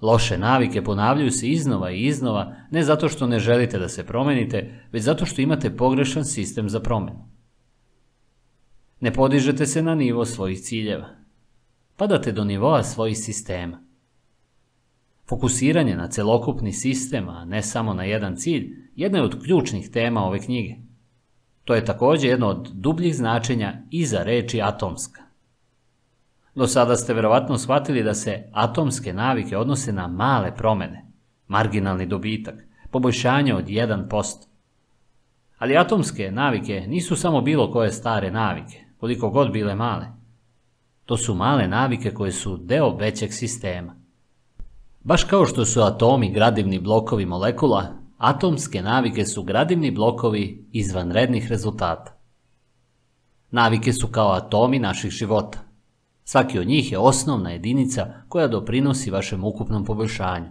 [0.00, 4.84] Loše navike ponavljaju se iznova i iznova, ne zato što ne želite da se promenite,
[4.92, 7.28] već zato što imate pogrešan sistem za promjenu.
[9.00, 11.08] Ne podižete se na nivo svojih ciljeva.
[11.96, 13.82] Padate do nivoa svojih sistema.
[15.28, 20.24] Fokusiranje na celokupni sistem, a ne samo na jedan cilj, jedna je od ključnih tema
[20.24, 20.89] ove knjige.
[21.70, 25.22] To je također jedno od dubljih značenja iza reči atomska.
[26.54, 31.06] Do sada ste verovatno shvatili da se atomske navike odnose na male promjene,
[31.48, 32.54] marginalni dobitak,
[32.90, 34.46] poboljšanje od 1%.
[35.58, 40.06] Ali atomske navike nisu samo bilo koje stare navike, koliko god bile male.
[41.04, 43.96] To su male navike koje su deo većeg sistema.
[45.00, 52.16] Baš kao što su atomi gradivni blokovi molekula, atomske navike su gradivni blokovi izvanrednih rezultata.
[53.50, 55.58] Navike su kao atomi naših života.
[56.24, 60.50] Svaki od njih je osnovna jedinica koja doprinosi vašem ukupnom poboljšanju.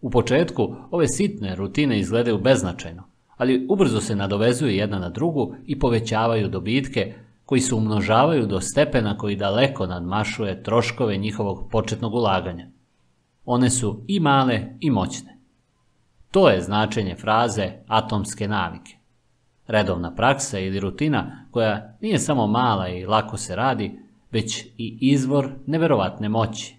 [0.00, 3.02] U početku ove sitne rutine izgledaju beznačajno,
[3.36, 9.18] ali ubrzo se nadovezuju jedna na drugu i povećavaju dobitke koji se umnožavaju do stepena
[9.18, 12.66] koji daleko nadmašuje troškove njihovog početnog ulaganja.
[13.44, 15.33] One su i male i moćne.
[16.34, 18.96] To je značenje fraze atomske navike.
[19.66, 25.50] Redovna praksa ili rutina koja nije samo mala i lako se radi, već i izvor
[25.66, 26.76] neverovatne moći.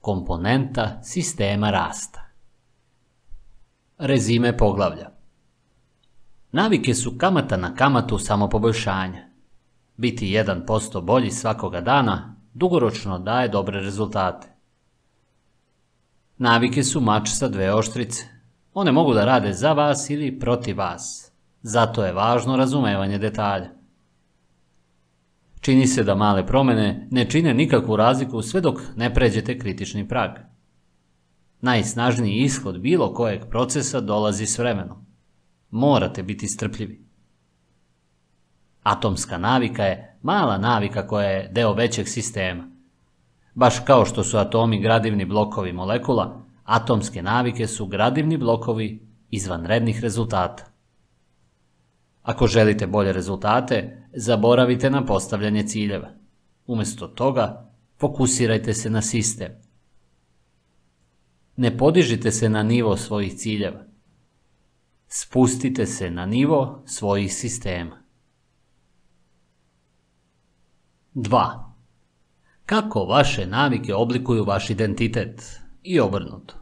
[0.00, 2.24] Komponenta sistema rasta.
[3.98, 5.10] Rezime poglavlja
[6.52, 9.28] Navike su kamata na kamatu samopoboljšanja.
[9.96, 14.48] Biti 1% bolji svakoga dana dugoročno daje dobre rezultate.
[16.38, 18.37] Navike su mač sa dve oštrice.
[18.80, 21.32] One mogu da rade za vas ili protiv vas.
[21.62, 23.70] Zato je važno razumevanje detalja.
[25.60, 30.30] Čini se da male promene ne čine nikakvu razliku sve dok ne pređete kritični prag.
[31.60, 35.06] Najsnažniji ishod bilo kojeg procesa dolazi s vremenom.
[35.70, 37.04] Morate biti strpljivi.
[38.82, 42.70] Atomska navika je mala navika koja je deo većeg sistema.
[43.54, 50.64] Baš kao što su atomi gradivni blokovi molekula, atomske navike su gradivni blokovi izvanrednih rezultata.
[52.22, 56.10] Ako želite bolje rezultate, zaboravite na postavljanje ciljeva.
[56.66, 59.52] Umesto toga, fokusirajte se na sistem.
[61.56, 63.84] Ne podižite se na nivo svojih ciljeva.
[65.06, 68.02] Spustite se na nivo svojih sistema.
[71.14, 71.64] 2.
[72.66, 76.57] Kako vaše navike oblikuju vaš identitet i obrnuto?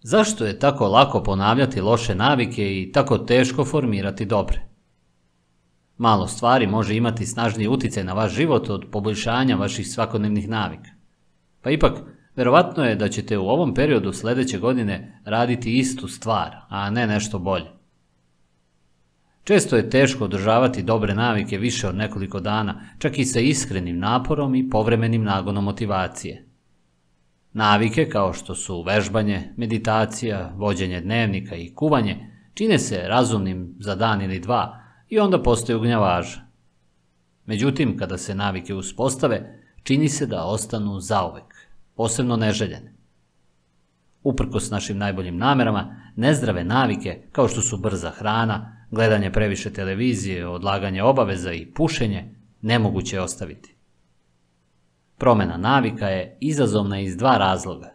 [0.00, 4.68] Zašto je tako lako ponavljati loše navike i tako teško formirati dobre?
[5.96, 10.90] Malo stvari može imati snažniji utjecaj na vaš život od poboljšanja vaših svakodnevnih navika.
[11.62, 11.92] Pa ipak,
[12.36, 17.38] verovatno je da ćete u ovom periodu sledeće godine raditi istu stvar, a ne nešto
[17.38, 17.70] bolje.
[19.44, 24.54] Često je teško održavati dobre navike više od nekoliko dana, čak i sa iskrenim naporom
[24.54, 26.47] i povremenim nagonom motivacije.
[27.52, 34.22] Navike kao što su vežbanje, meditacija, vođenje dnevnika i kuvanje čine se razumnim za dan
[34.22, 36.40] ili dva i onda postaju gnjavaža.
[37.46, 41.54] Međutim, kada se navike uspostave, čini se da ostanu zauvek,
[41.94, 42.94] posebno neželjene.
[44.22, 51.02] Uprkos našim najboljim namerama, nezdrave navike, kao što su brza hrana, gledanje previše televizije, odlaganje
[51.02, 53.77] obaveza i pušenje, nemoguće je ostaviti.
[55.18, 57.94] Promena navika je izazovna iz dva razloga.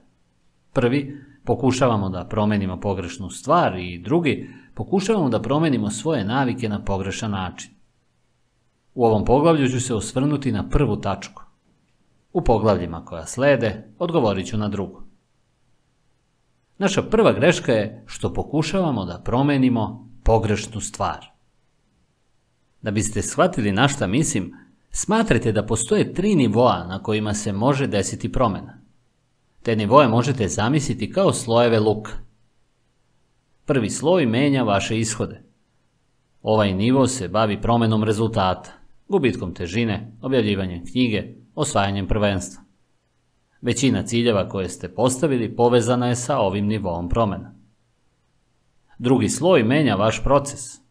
[0.73, 7.31] Prvi, pokušavamo da promenimo pogrešnu stvar i drugi, pokušavamo da promenimo svoje navike na pogrešan
[7.31, 7.71] način.
[8.95, 11.43] U ovom poglavlju ću se osvrnuti na prvu tačku.
[12.33, 15.01] U poglavljima koja slede odgovorit ću na drugu.
[16.77, 21.25] Naša prva greška je što pokušavamo da promenimo pogrešnu stvar.
[22.81, 24.53] Da biste shvatili na šta mislim,
[24.95, 28.81] smatrajte da postoje tri nivoa na kojima se može desiti promena.
[29.63, 32.11] Te nivoje možete zamisliti kao slojeve luka.
[33.65, 35.43] Prvi sloj menja vaše ishode.
[36.41, 38.71] Ovaj nivo se bavi promenom rezultata,
[39.07, 41.23] gubitkom težine, objavljivanjem knjige,
[41.55, 42.63] osvajanjem prvenstva.
[43.61, 47.55] Većina ciljeva koje ste postavili povezana je sa ovim nivom promena.
[48.97, 50.82] Drugi sloj menja vaš proces.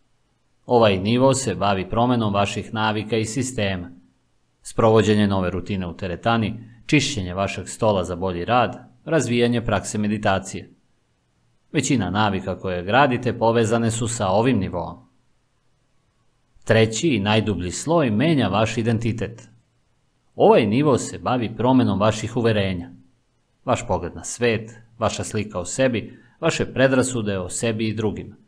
[0.66, 3.90] Ovaj nivo se bavi promenom vaših navika i sistema.
[4.62, 10.74] Sprovođenje nove rutine u teretani, čišćenje vašeg stola za bolji rad, razvijanje prakse meditacije.
[11.72, 14.96] Većina navika koje gradite povezane su sa ovim nivom.
[16.64, 19.48] Treći i najdublji sloj menja vaš identitet.
[20.34, 22.90] Ovaj nivo se bavi promenom vaših uverenja.
[23.64, 28.41] Vaš pogled na svet, vaša slika o sebi, vaše predrasude o sebi i drugima.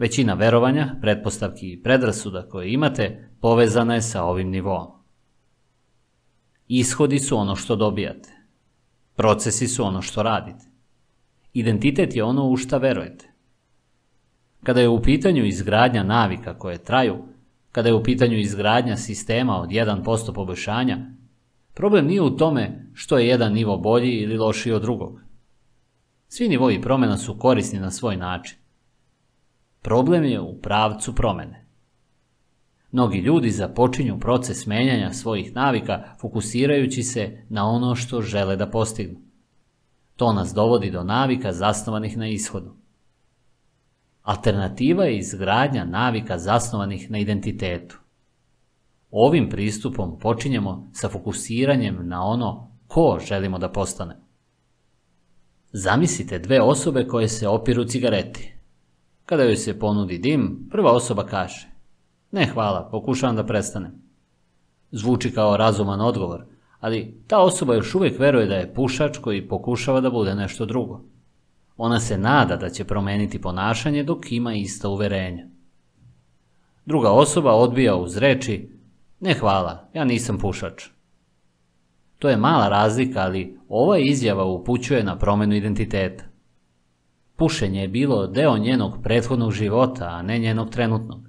[0.00, 4.86] Većina verovanja, pretpostavki i predrasuda koje imate povezana je sa ovim nivom.
[6.68, 8.30] Ishodi su ono što dobijate.
[9.14, 10.64] Procesi su ono što radite.
[11.52, 13.32] Identitet je ono u šta verujete.
[14.62, 17.16] Kada je u pitanju izgradnja navika koje traju,
[17.72, 20.98] kada je u pitanju izgradnja sistema od 1% poboljšanja,
[21.74, 25.20] problem nije u tome što je jedan nivo bolji ili lošiji od drugog.
[26.28, 28.59] Svi nivoji promjena su korisni na svoj način.
[29.82, 31.66] Problem je u pravcu promene.
[32.92, 39.18] Mnogi ljudi započinju proces menjanja svojih navika fokusirajući se na ono što žele da postignu.
[40.16, 42.76] To nas dovodi do navika zasnovanih na ishodu.
[44.22, 47.98] Alternativa je izgradnja navika zasnovanih na identitetu.
[49.10, 54.16] Ovim pristupom počinjemo sa fokusiranjem na ono ko želimo da postane.
[55.72, 58.59] Zamislite dve osobe koje se opiru cigareti.
[59.30, 61.68] Kada joj se ponudi dim, prva osoba kaže
[62.32, 63.92] Ne hvala, pokušavam da prestanem.
[64.90, 66.44] Zvuči kao razuman odgovor,
[66.80, 71.00] ali ta osoba još uvijek veruje da je pušač koji pokušava da bude nešto drugo.
[71.76, 75.46] Ona se nada da će promeniti ponašanje dok ima ista uverenja.
[76.86, 78.68] Druga osoba odbija uz reči
[79.20, 80.84] Ne hvala, ja nisam pušač.
[82.18, 86.29] To je mala razlika, ali ova izjava upućuje na promenu identiteta.
[87.40, 91.28] Pušenje je bilo deo njenog prethodnog života, a ne njenog trenutnog.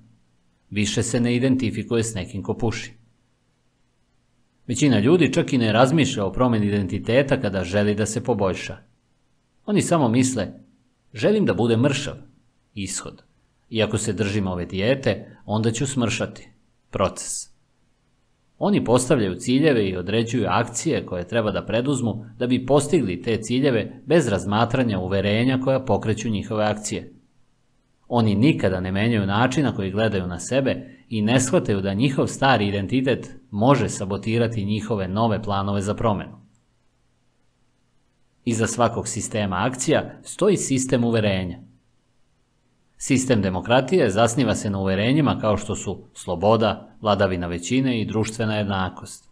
[0.70, 2.94] Više se ne identifikuje s nekim ko puši.
[4.68, 8.78] Većina ljudi čak i ne razmišlja o promjeni identiteta kada želi da se poboljša.
[9.66, 10.48] Oni samo misle,
[11.14, 12.16] želim da bude mršav,
[12.74, 13.24] ishod.
[13.70, 16.50] I ako se držim ove dijete, onda ću smršati,
[16.90, 17.51] proces.
[18.64, 24.02] Oni postavljaju ciljeve i određuju akcije koje treba da preduzmu da bi postigli te ciljeve
[24.06, 27.14] bez razmatranja uverenja koja pokreću njihove akcije.
[28.08, 32.28] Oni nikada ne menjaju način na koji gledaju na sebe i ne shvataju da njihov
[32.28, 36.38] stari identitet može sabotirati njihove nove planove za promenu.
[38.46, 41.60] Iza svakog sistema akcija stoji sistem uverenja.
[43.04, 49.30] Sistem demokratije zasniva se na uverenjima kao što su sloboda, vladavina većine i društvena jednakost.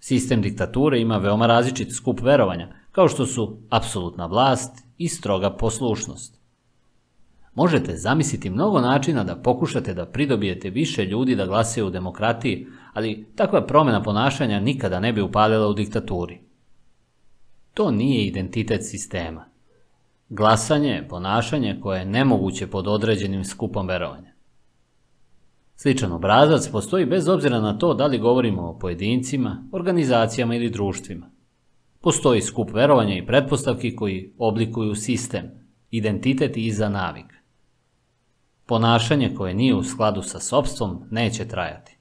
[0.00, 6.40] Sistem diktature ima veoma različit skup verovanja, kao što su apsolutna vlast i stroga poslušnost.
[7.54, 13.26] Možete zamisliti mnogo načina da pokušate da pridobijete više ljudi da glasaju u demokratiji, ali
[13.36, 16.40] takva promjena ponašanja nikada ne bi upalila u diktaturi.
[17.74, 19.55] To nije identitet sistema.
[20.28, 24.32] Glasanje je ponašanje koje je nemoguće pod određenim skupom verovanja.
[25.76, 31.30] Sličan obrazac postoji bez obzira na to da li govorimo o pojedincima, organizacijama ili društvima.
[32.00, 35.50] Postoji skup verovanja i pretpostavki koji oblikuju sistem,
[35.90, 37.34] identitet i iza navik.
[38.66, 41.96] Ponašanje koje nije u skladu sa sobstvom neće trajati.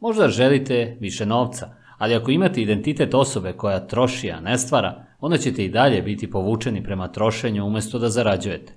[0.00, 5.36] Možda želite više novca, ali ako imate identitet osobe koja troši, a ne stvara, onda
[5.38, 8.72] ćete i dalje biti povučeni prema trošenju umjesto da zarađujete.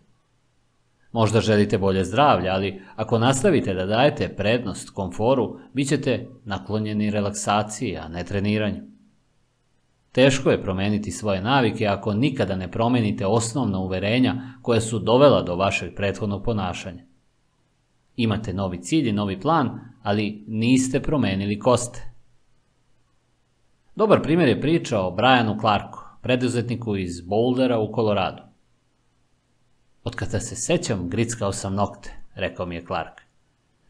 [1.11, 7.97] Možda želite bolje zdravlje, ali ako nastavite da dajete prednost komforu, bit ćete naklonjeni relaksaciji,
[7.97, 8.81] a ne treniranju.
[10.11, 15.55] Teško je promeniti svoje navike ako nikada ne promenite osnovna uverenja koja su dovela do
[15.55, 17.03] vašeg prethodnog ponašanja.
[18.15, 22.11] Imate novi cilj i novi plan, ali niste promenili koste.
[23.95, 28.43] Dobar primjer je priča o Brianu Clarku, preduzetniku iz Bouldera u Koloradu.
[30.03, 33.21] Od kada se sećam, grickao sam nokte, rekao mi je Clark.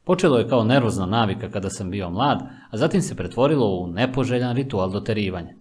[0.04, 4.56] Počelo je kao nervozna navika kada sam bio mlad, a zatim se pretvorilo u nepoželjan
[4.56, 5.54] ritual doterivanja.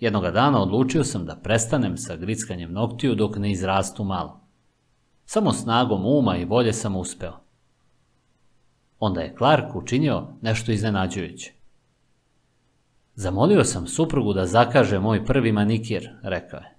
[0.00, 4.40] Jednoga dana odlučio sam da prestanem sa grickanjem noktiju dok ne izrastu malo.
[5.24, 7.40] Samo snagom uma i volje sam uspeo.
[8.98, 11.59] Onda je Clark učinio nešto iznenađujuće.
[13.20, 16.76] Zamolio sam suprugu da zakaže moj prvi manikir, rekao je.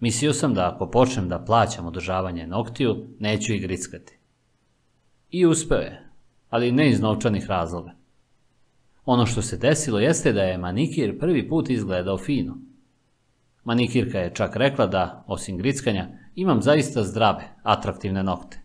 [0.00, 4.18] Mislio sam da ako počnem da plaćam održavanje noktiju, neću ih grickati.
[5.30, 6.10] I uspeo je,
[6.50, 7.90] ali ne iz novčanih razloga.
[9.04, 12.58] Ono što se desilo jeste da je manikir prvi put izgledao fino.
[13.64, 18.62] Manikirka je čak rekla da, osim grickanja, imam zaista zdrave, atraktivne nokte.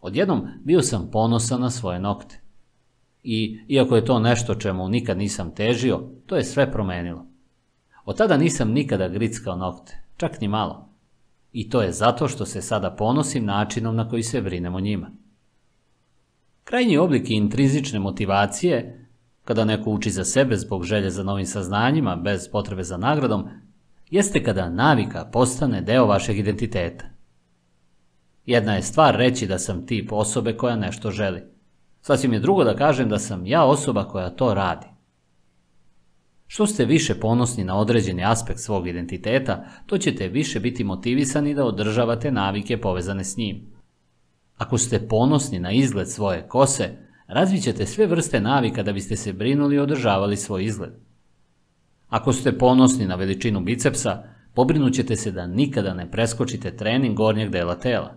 [0.00, 2.43] Odjednom bio sam ponosan na svoje nokte.
[3.24, 7.26] I, iako je to nešto čemu nikad nisam težio, to je sve promenilo.
[8.04, 10.88] Od tada nisam nikada grickao nokte, čak ni malo.
[11.52, 15.10] I to je zato što se sada ponosim načinom na koji se brinem o njima.
[16.64, 19.06] Krajnji oblik intrizične motivacije
[19.44, 23.48] kada neko uči za sebe zbog želje za novim saznanjima, bez potrebe za nagradom,
[24.10, 27.04] jeste kada navika postane deo vašeg identiteta.
[28.46, 31.53] Jedna je stvar reći da sam tip osobe koja nešto želi.
[32.06, 34.86] Sasvim je drugo da kažem da sam ja osoba koja to radi.
[36.46, 41.64] Što ste više ponosni na određeni aspekt svog identiteta, to ćete više biti motivisani da
[41.64, 43.72] održavate navike povezane s njim.
[44.56, 46.90] Ako ste ponosni na izgled svoje kose,
[47.62, 50.92] ćete sve vrste navika da biste se brinuli i održavali svoj izgled.
[52.08, 54.22] Ako ste ponosni na veličinu bicepsa,
[54.54, 58.14] pobrinut ćete se da nikada ne preskočite trening gornjeg dela tela.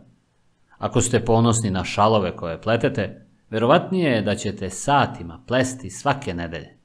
[0.77, 6.77] Ako ste ponosni na šalove koje pletete, verovatnije je da ćete satima plesti svake nedelje.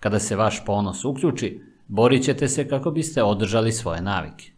[0.00, 4.52] Kada se vaš ponos uključi, borit ćete se kako biste održali svoje navike.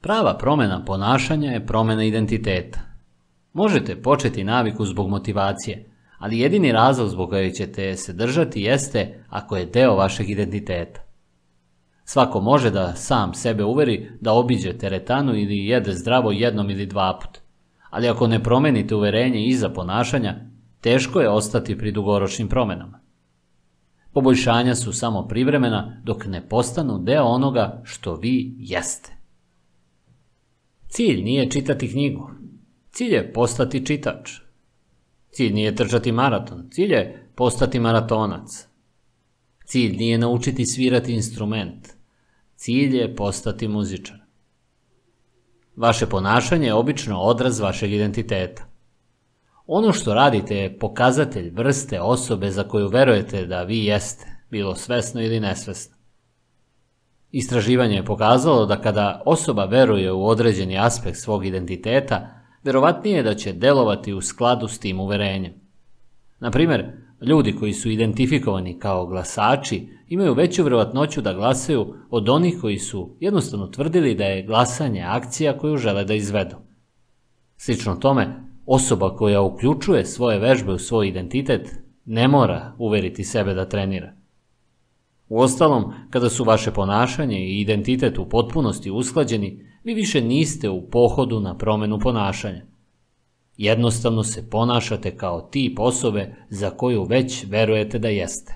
[0.00, 2.80] Prava promjena ponašanja je promjena identiteta.
[3.52, 9.56] Možete početi naviku zbog motivacije, ali jedini razlog zbog kojeg ćete se držati jeste ako
[9.56, 11.00] je deo vašeg identiteta.
[12.04, 17.18] Svako može da sam sebe uveri da obiđe teretanu ili jede zdravo jednom ili dva
[17.22, 17.39] put.
[17.90, 20.36] Ali ako ne promenite uverenje iza ponašanja,
[20.80, 23.00] teško je ostati pri dugoročnim promjenama.
[24.12, 29.16] Poboljšanja su samo privremena dok ne postanu deo onoga što vi jeste.
[30.88, 32.30] Cilj nije čitati knjigu.
[32.90, 34.30] Cilj je postati čitač.
[35.30, 36.68] Cilj nije trčati maraton.
[36.70, 38.66] Cilj je postati maratonac.
[39.64, 41.88] Cilj nije naučiti svirati instrument.
[42.56, 44.19] Cilj je postati muzičar.
[45.80, 48.64] Vaše ponašanje je obično odraz vašeg identiteta.
[49.66, 55.22] Ono što radite je pokazatelj vrste osobe za koju verujete da vi jeste, bilo svesno
[55.22, 55.96] ili nesvesno.
[57.30, 62.28] Istraživanje je pokazalo da kada osoba veruje u određeni aspekt svog identiteta,
[62.62, 65.52] verovatnije je da će delovati u skladu s tim uverenjem.
[66.40, 66.92] Na primjer,
[67.26, 73.16] ljudi koji su identifikovani kao glasači imaju veću vjerovatnoću da glasaju od onih koji su
[73.20, 76.56] jednostavno tvrdili da je glasanje akcija koju žele da izvedu.
[77.56, 83.68] Slično tome, osoba koja uključuje svoje vežbe u svoj identitet ne mora uveriti sebe da
[83.68, 84.12] trenira.
[85.28, 91.40] Uostalom, kada su vaše ponašanje i identitet u potpunosti usklađeni, vi više niste u pohodu
[91.40, 92.69] na promjenu ponašanja.
[93.60, 98.54] Jednostavno se ponašate kao tip osobe za koju već verujete da jeste.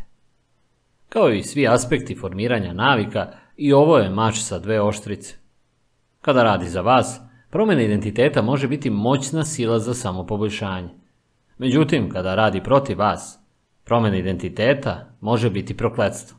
[1.09, 5.35] Kao i svi aspekti formiranja navika, i ovo je mač sa dve oštrice.
[6.21, 10.89] Kada radi za vas, promjena identiteta može biti moćna sila za samopoboljšanje.
[11.59, 13.39] Međutim, kada radi protiv vas,
[13.85, 16.39] promjena identiteta može biti prokletstvo.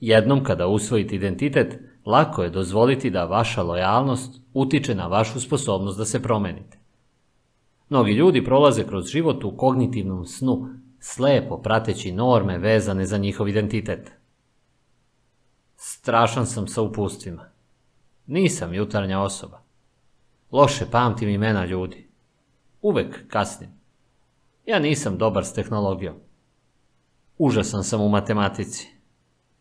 [0.00, 6.04] Jednom kada usvojite identitet, lako je dozvoliti da vaša lojalnost utiče na vašu sposobnost da
[6.04, 6.78] se promenite.
[7.88, 10.68] Mnogi ljudi prolaze kroz život u kognitivnom snu,
[11.00, 14.10] slepo prateći norme vezane za njihov identitet.
[15.76, 17.50] Strašan sam sa upustvima.
[18.26, 19.62] Nisam jutarnja osoba.
[20.52, 22.08] Loše pamtim imena ljudi.
[22.82, 23.70] Uvek kasnim.
[24.66, 26.16] Ja nisam dobar s tehnologijom.
[27.38, 28.88] Užasan sam u matematici.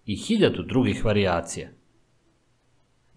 [0.05, 1.69] I hiljadu drugih varijacija.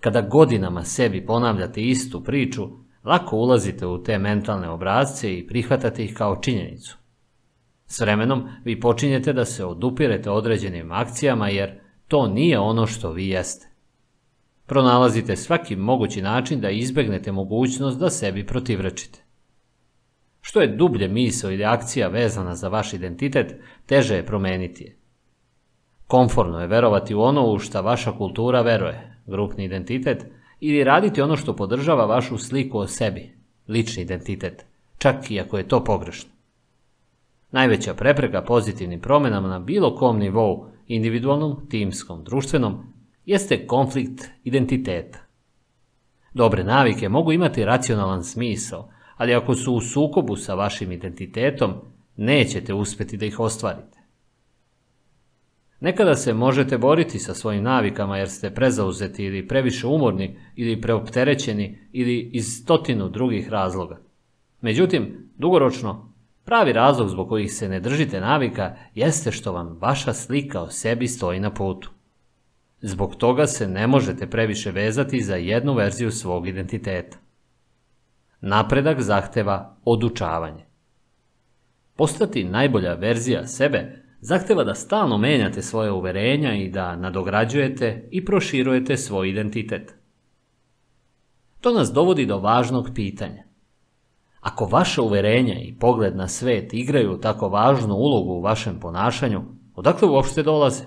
[0.01, 2.69] Kada godinama sebi ponavljate istu priču,
[3.05, 6.97] lako ulazite u te mentalne obrazce i prihvatate ih kao činjenicu.
[7.87, 13.29] S vremenom vi počinjete da se odupirete određenim akcijama jer to nije ono što vi
[13.29, 13.69] jeste.
[14.67, 19.25] Pronalazite svaki mogući način da izbegnete mogućnost da sebi protivrečite.
[20.41, 23.55] Što je dublje misao ili akcija vezana za vaš identitet,
[23.87, 24.97] teže je promeniti je.
[26.07, 30.27] Komforno je verovati u ono u što vaša kultura veruje, grupni identitet,
[30.61, 33.35] ili raditi ono što podržava vašu sliku o sebi,
[33.69, 34.65] lični identitet,
[34.99, 36.31] čak i ako je to pogrešno.
[37.51, 42.93] Najveća prepreka pozitivnim promjenama na bilo kom nivou, individualnom, timskom, društvenom,
[43.27, 45.19] jeste konflikt identiteta.
[46.35, 51.75] Dobre navike mogu imati racionalan smisao, ali ako su u sukobu sa vašim identitetom,
[52.17, 54.00] nećete uspjeti da ih ostvarite.
[55.81, 61.79] Nekada se možete boriti sa svojim navikama jer ste prezauzeti ili previše umorni ili preopterećeni
[61.93, 64.01] ili iz stotinu drugih razloga.
[64.61, 66.15] Međutim, dugoročno,
[66.45, 71.09] pravi razlog zbog kojih se ne držite navika jeste što vam vaša slika o sebi
[71.09, 71.91] stoji na putu.
[72.81, 77.19] Zbog toga se ne možete previše vezati za jednu verziju svog identiteta.
[78.41, 80.65] Napredak zahteva odučavanje.
[81.97, 88.97] Postati najbolja verzija sebe zahteva da stalno menjate svoje uverenja i da nadograđujete i proširujete
[88.97, 89.95] svoj identitet.
[91.61, 93.45] To nas dovodi do važnog pitanja.
[94.41, 99.43] Ako vaše uverenja i pogled na svet igraju tako važnu ulogu u vašem ponašanju,
[99.75, 100.85] odakle uopšte dolaze?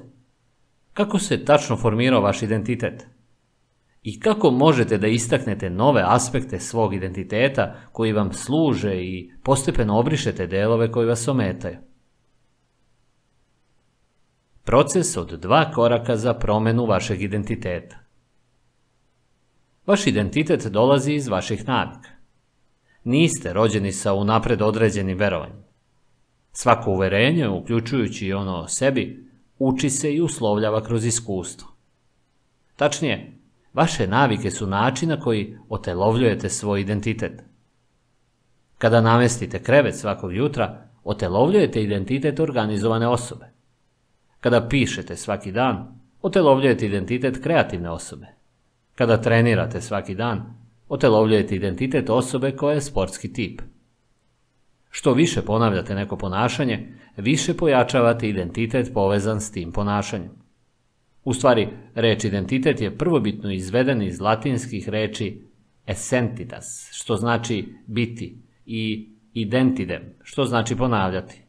[0.94, 3.08] Kako se tačno formirao vaš identitet?
[4.04, 10.48] I kako možete da istaknete nove aspekte svog identiteta koji vam služe i postepeno obrišete
[10.48, 11.93] delove koji vas ometaju?
[14.66, 17.98] Proces od dva koraka za promjenu vašeg identiteta.
[19.86, 22.10] Vaš identitet dolazi iz vaših navika.
[23.04, 25.64] Niste rođeni sa unapred određenim verovanjem.
[26.52, 31.68] Svako uverenje, uključujući i ono o sebi, uči se i uslovljava kroz iskustvo.
[32.76, 33.32] Tačnije,
[33.74, 37.44] vaše navike su način na koji otelovljujete svoj identitet.
[38.78, 43.53] Kada namestite krevet svakog jutra, otelovljujete identitet organizovane osobe.
[44.44, 48.28] Kada pišete svaki dan, otelovljujete identitet kreativne osobe.
[48.96, 50.44] Kada trenirate svaki dan,
[50.88, 53.62] otelovljujete identitet osobe koja je sportski tip.
[54.90, 56.88] Što više ponavljate neko ponašanje,
[57.18, 60.32] više pojačavate identitet povezan s tim ponašanjem.
[61.24, 65.42] U stvari, reč identitet je prvobitno izveden iz latinskih reči
[65.88, 71.43] essentitas, što znači biti, i identidem, što znači ponavljati.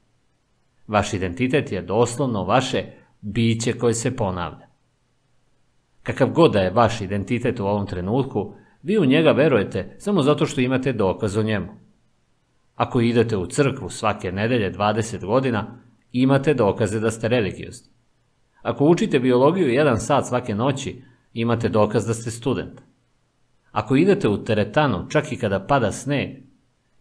[0.86, 2.84] Vaš identitet je doslovno vaše
[3.20, 4.66] biće koje se ponavlja.
[6.02, 10.46] Kakav god da je vaš identitet u ovom trenutku, vi u njega verujete samo zato
[10.46, 11.68] što imate dokaz o njemu.
[12.74, 15.78] Ako idete u crkvu svake nedelje 20 godina,
[16.12, 17.88] imate dokaze da ste religiozni.
[18.62, 22.80] Ako učite biologiju jedan sat svake noći, imate dokaz da ste student.
[23.72, 26.30] Ako idete u teretanu čak i kada pada sneg,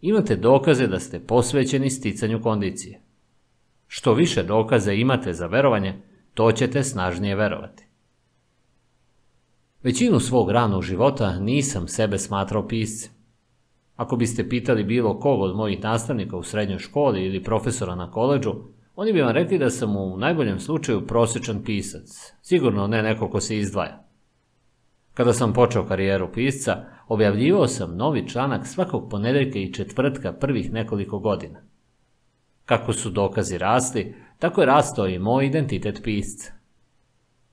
[0.00, 3.03] imate dokaze da ste posvećeni sticanju kondicije.
[3.96, 5.94] Što više dokaze imate za verovanje,
[6.34, 7.86] to ćete snažnije verovati.
[9.82, 13.12] Većinu svog ranog života nisam sebe smatrao piscem.
[13.96, 18.54] Ako biste pitali bilo kog od mojih nastavnika u srednjoj školi ili profesora na koleđu,
[18.96, 23.40] oni bi vam rekli da sam u najboljem slučaju prosječan pisac, sigurno ne neko ko
[23.40, 24.04] se izdvaja.
[25.14, 31.18] Kada sam počeo karijeru pisca, objavljivao sam novi članak svakog ponedeljka i četvrtka prvih nekoliko
[31.18, 31.73] godina.
[32.64, 36.52] Kako su dokazi rasli, tako je rastao i moj identitet pisca.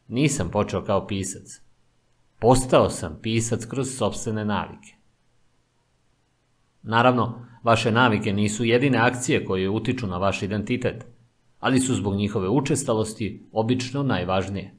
[0.07, 1.61] Nisam počeo kao pisac.
[2.39, 4.95] Postao sam pisac kroz sobstvene navike.
[6.83, 11.05] Naravno, vaše navike nisu jedine akcije koje utiču na vaš identitet,
[11.59, 14.75] ali su zbog njihove učestalosti obično najvažnije.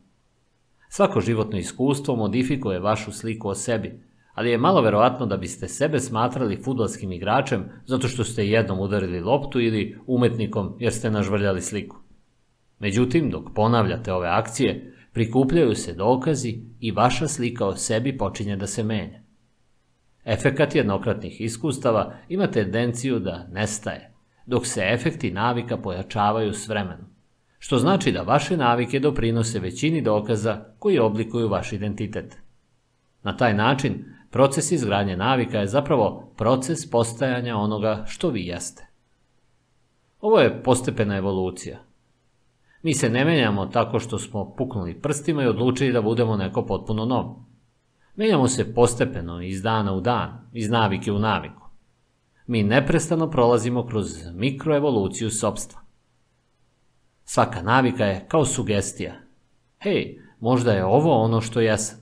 [0.89, 4.01] Svako životno iskustvo modifikuje vašu sliku o sebi,
[4.35, 9.21] ali je malo verovatno da biste sebe smatrali futbolskim igračem zato što ste jednom udarili
[9.21, 11.97] loptu ili umetnikom jer ste nažvrljali sliku.
[12.79, 18.67] Međutim, dok ponavljate ove akcije, prikupljaju se dokazi i vaša slika o sebi počinje da
[18.67, 19.23] se menja.
[20.25, 24.13] Efekat jednokratnih iskustava ima tendenciju da nestaje,
[24.47, 27.07] dok se efekti navika pojačavaju s vremenom,
[27.59, 32.37] što znači da vaše navike doprinose većini dokaza koji oblikuju vaš identitet.
[33.23, 38.87] Na taj način Proces izgradnje navika je zapravo proces postajanja onoga što vi jeste.
[40.21, 41.79] Ovo je postepena evolucija.
[42.83, 47.05] Mi se ne menjamo tako što smo puknuli prstima i odlučili da budemo neko potpuno
[47.05, 47.45] novo.
[48.17, 51.69] Menjamo se postepeno iz dana u dan, iz navike u naviku.
[52.47, 55.81] Mi neprestano prolazimo kroz mikroevoluciju sobstva.
[57.25, 59.15] Svaka navika je kao sugestija.
[59.79, 62.02] Hej, možda je ovo ono što jesam.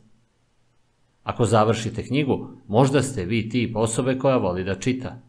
[1.31, 5.20] Ako završite knjigu, možda ste vi tip osobe koja voli da čita.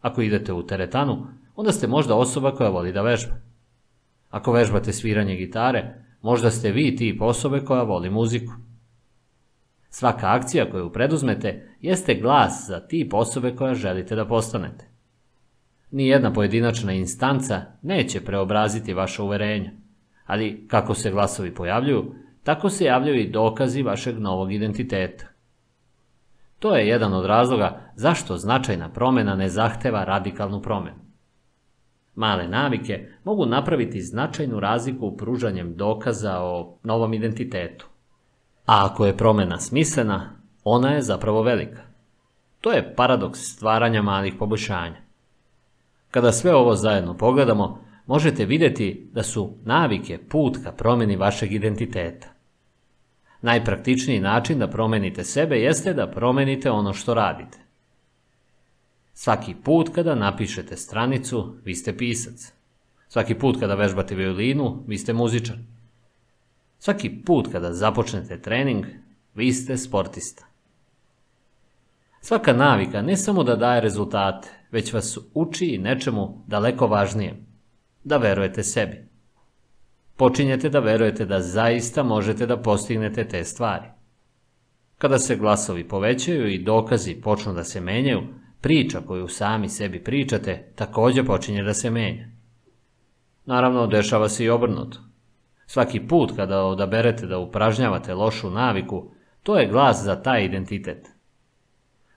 [0.00, 3.34] Ako idete u teretanu, onda ste možda osoba koja voli da vežba.
[4.30, 8.52] Ako vežbate sviranje gitare, možda ste vi tip osobe koja voli muziku.
[9.90, 14.88] Svaka akcija koju preduzmete jeste glas za tip osobe koja želite da postanete.
[15.90, 19.70] Nijedna pojedinačna instanca neće preobraziti vaše uverenje,
[20.26, 22.14] ali kako se glasovi pojavljuju,
[22.44, 25.26] tako se javljaju i dokazi vašeg novog identiteta.
[26.58, 30.98] To je jedan od razloga zašto značajna promjena ne zahteva radikalnu promjenu.
[32.14, 37.86] Male navike mogu napraviti značajnu razliku u pružanjem dokaza o novom identitetu.
[38.66, 40.30] A ako je promjena smislena,
[40.64, 41.82] ona je zapravo velika.
[42.60, 44.96] To je paradoks stvaranja malih poboljšanja.
[46.10, 52.31] Kada sve ovo zajedno pogledamo, možete vidjeti da su navike put ka promjeni vašeg identiteta.
[53.42, 57.58] Najpraktičniji način da promenite sebe jeste da promenite ono što radite.
[59.14, 62.52] Svaki put kada napišete stranicu, vi ste pisac.
[63.08, 65.56] Svaki put kada vežbate violinu, vi ste muzičar.
[66.78, 68.86] Svaki put kada započnete trening,
[69.34, 70.46] vi ste sportista.
[72.20, 77.46] Svaka navika ne samo da daje rezultate, već vas uči i nečemu daleko važnijem,
[78.04, 79.11] da verujete sebi
[80.22, 83.86] počinjete da verujete da zaista možete da postignete te stvari.
[84.98, 88.22] Kada se glasovi povećaju i dokazi počnu da se menjaju,
[88.60, 92.28] priča koju sami sebi pričate također počinje da se menja.
[93.44, 94.98] Naravno, dešava se i obrnuto.
[95.66, 99.10] Svaki put kada odaberete da upražnjavate lošu naviku,
[99.42, 101.08] to je glas za taj identitet.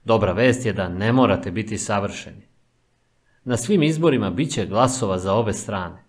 [0.03, 2.47] Dobra vest je da ne morate biti savršeni.
[3.43, 6.04] Na svim izborima bit će glasova za obe strane.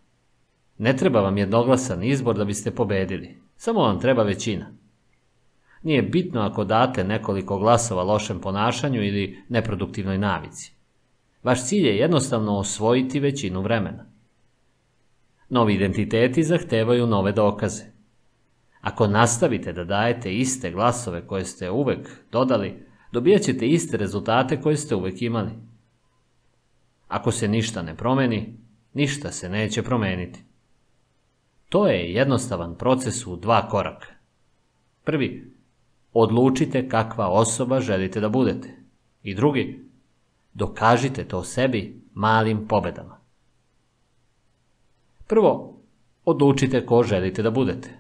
[0.78, 4.66] Ne treba vam jednoglasan izbor da biste pobedili, samo vam treba većina.
[5.82, 10.72] Nije bitno ako date nekoliko glasova lošem ponašanju ili neproduktivnoj navici.
[11.42, 14.06] Vaš cilj je jednostavno osvojiti većinu vremena.
[15.48, 17.84] Novi identiteti zahtevaju nove dokaze.
[18.80, 24.76] Ako nastavite da dajete iste glasove koje ste uvek dodali, dobijat ćete iste rezultate koje
[24.76, 25.50] ste uvek imali.
[27.08, 28.58] Ako se ništa ne promeni,
[28.94, 30.45] ništa se neće promeniti.
[31.68, 34.06] To je jednostavan proces u dva koraka.
[35.04, 35.52] Prvi,
[36.12, 38.76] odlučite kakva osoba želite da budete.
[39.22, 39.84] I drugi,
[40.54, 43.20] dokažite to sebi malim pobedama.
[45.26, 45.80] Prvo,
[46.24, 47.98] odlučite ko želite da budete.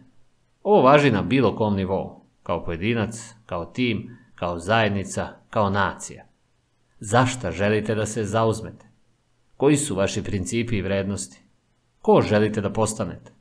[0.62, 6.24] Ovo važi na bilo kom nivou, kao pojedinac, kao tim, kao zajednica, kao nacija.
[7.00, 8.86] Zašta želite da se zauzmete?
[9.56, 11.42] Koji su vaši principi i vrednosti?
[12.02, 13.35] Ko želite da postanete?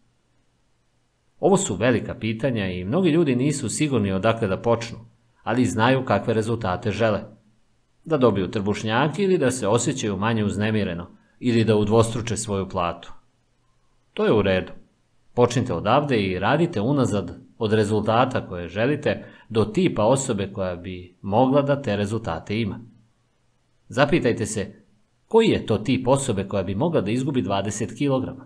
[1.39, 4.97] Ovo su velika pitanja i mnogi ljudi nisu sigurni odakle da počnu,
[5.43, 7.21] ali znaju kakve rezultate žele.
[8.03, 11.07] Da dobiju trbušnjaki ili da se osjećaju manje uznemireno
[11.39, 13.13] ili da udvostruče svoju platu.
[14.13, 14.71] To je u redu.
[15.33, 21.61] Počnite odavde i radite unazad od rezultata koje želite do tipa osobe koja bi mogla
[21.61, 22.79] da te rezultate ima.
[23.87, 24.83] Zapitajte se
[25.27, 28.41] koji je to tip osobe koja bi mogla da izgubi 20 kg?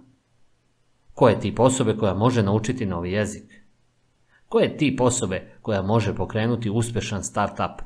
[1.19, 3.63] Ko je tip osobe koja može naučiti novi jezik?
[4.47, 7.81] Ko je tip osobe koja može pokrenuti uspešan start-up?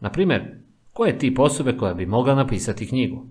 [0.00, 0.58] Naprimjer,
[0.92, 3.26] ko je tip osobe koja bi mogla napisati knjigu?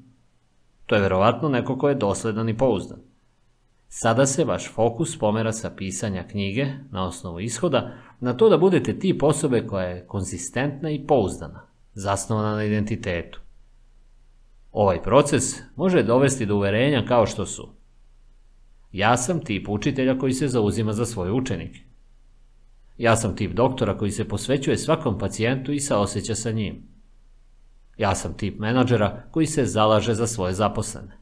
[0.85, 2.99] To je verovatno neko ko je dosledan i pouzdan.
[3.87, 8.99] Sada se vaš fokus pomera sa pisanja knjige na osnovu ishoda na to da budete
[8.99, 13.39] tip osobe koja je konzistentna i pouzdana, zasnovana na identitetu.
[14.71, 15.43] Ovaj proces
[15.75, 17.76] može dovesti do uverenja kao što su
[18.97, 21.79] Ja sam tip učitelja koji se zauzima za svoje učenike.
[22.97, 26.83] Ja sam tip doktora koji se posvećuje svakom pacijentu i saoseća sa njim.
[27.97, 31.17] Ja sam tip menadžera koji se zalaže za svoje zaposlene.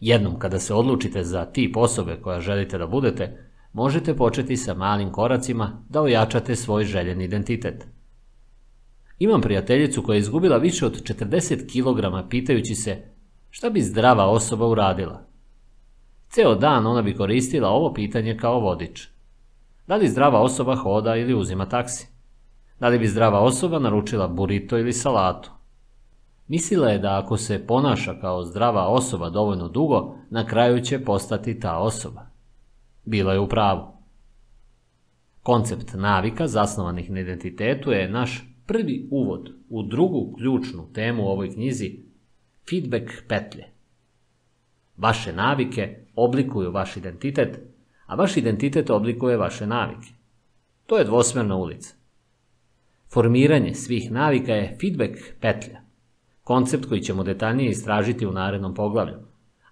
[0.00, 5.12] Jednom kada se odlučite za tip osobe koja želite da budete, možete početi sa malim
[5.12, 7.86] koracima da ojačate svoj željen identitet.
[9.18, 13.02] Imam prijateljicu koja je izgubila više od 40 kg pitajući se
[13.50, 15.31] šta bi zdrava osoba uradila.
[16.34, 19.08] Ceo dan ona bi koristila ovo pitanje kao vodič.
[19.86, 22.08] Da li zdrava osoba hoda ili uzima taksi?
[22.80, 25.50] Da li bi zdrava osoba naručila burito ili salatu?
[26.48, 31.60] Mislila je da ako se ponaša kao zdrava osoba dovoljno dugo, na kraju će postati
[31.60, 32.26] ta osoba.
[33.04, 33.86] Bila je u pravu.
[35.42, 41.52] Koncept navika zasnovanih na identitetu je naš prvi uvod u drugu ključnu temu u ovoj
[41.54, 41.98] knjizi
[42.70, 43.64] feedback petlje.
[44.96, 47.58] Vaše navike oblikuju vaš identitet,
[48.06, 50.08] a vaš identitet oblikuje vaše navike.
[50.86, 51.94] To je dvosmerna ulica.
[53.12, 55.80] Formiranje svih navika je feedback petlja,
[56.44, 59.18] koncept koji ćemo detaljnije istražiti u narednom poglavlju.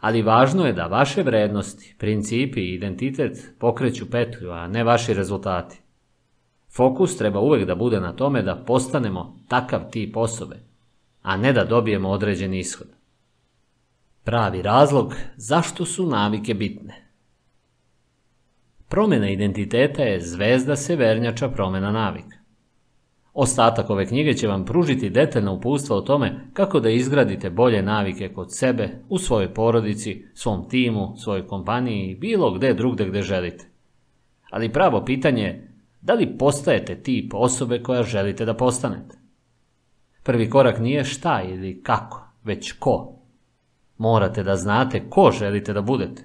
[0.01, 5.81] Ali važno je da vaše vrednosti, principi i identitet pokreću petlju, a ne vaši rezultati.
[6.77, 10.57] Fokus treba uvek da bude na tome da postanemo takav tip osobe,
[11.23, 12.87] a ne da dobijemo određeni ishod.
[14.31, 16.95] Pravi razlog zašto su navike bitne.
[18.89, 22.37] Promjena identiteta je zvezda severnjača promjena navika.
[23.33, 28.29] Ostatak ove knjige će vam pružiti detaljna upustva o tome kako da izgradite bolje navike
[28.29, 33.65] kod sebe, u svojoj porodici, svom timu, svojoj kompaniji i bilo gde drugde gde želite.
[34.51, 39.19] Ali pravo pitanje je da li postajete tip osobe koja želite da postanete.
[40.23, 43.20] Prvi korak nije šta ili kako, već ko.
[44.01, 46.23] Morate da znate ko želite da budete.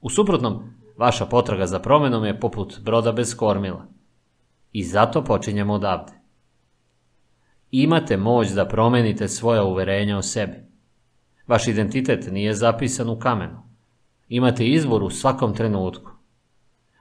[0.00, 0.62] U suprotnom,
[0.96, 3.86] vaša potraga za promenom je poput broda bez kormila.
[4.72, 6.12] I zato počinjemo odavde.
[7.70, 10.56] Imate moć da promenite svoja uverenja o sebi.
[11.46, 13.62] Vaš identitet nije zapisan u kamenu.
[14.28, 16.10] Imate izbor u svakom trenutku.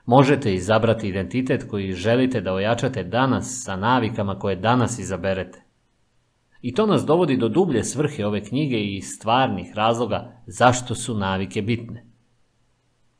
[0.06, 5.71] Možete izabrati identitet koji želite da ojačate danas sa navikama koje danas izaberete.
[6.62, 11.62] I to nas dovodi do dublje svrhe ove knjige i stvarnih razloga zašto su navike
[11.62, 12.06] bitne.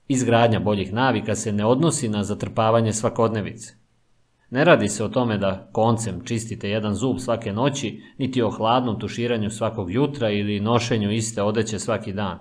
[0.08, 3.74] Izgradnja boljih navika se ne odnosi na zatrpavanje svakodnevice.
[4.50, 9.00] Ne radi se o tome da koncem čistite jedan zub svake noći, niti o hladnom
[9.00, 12.40] tuširanju svakog jutra ili nošenju iste odeće svaki dan.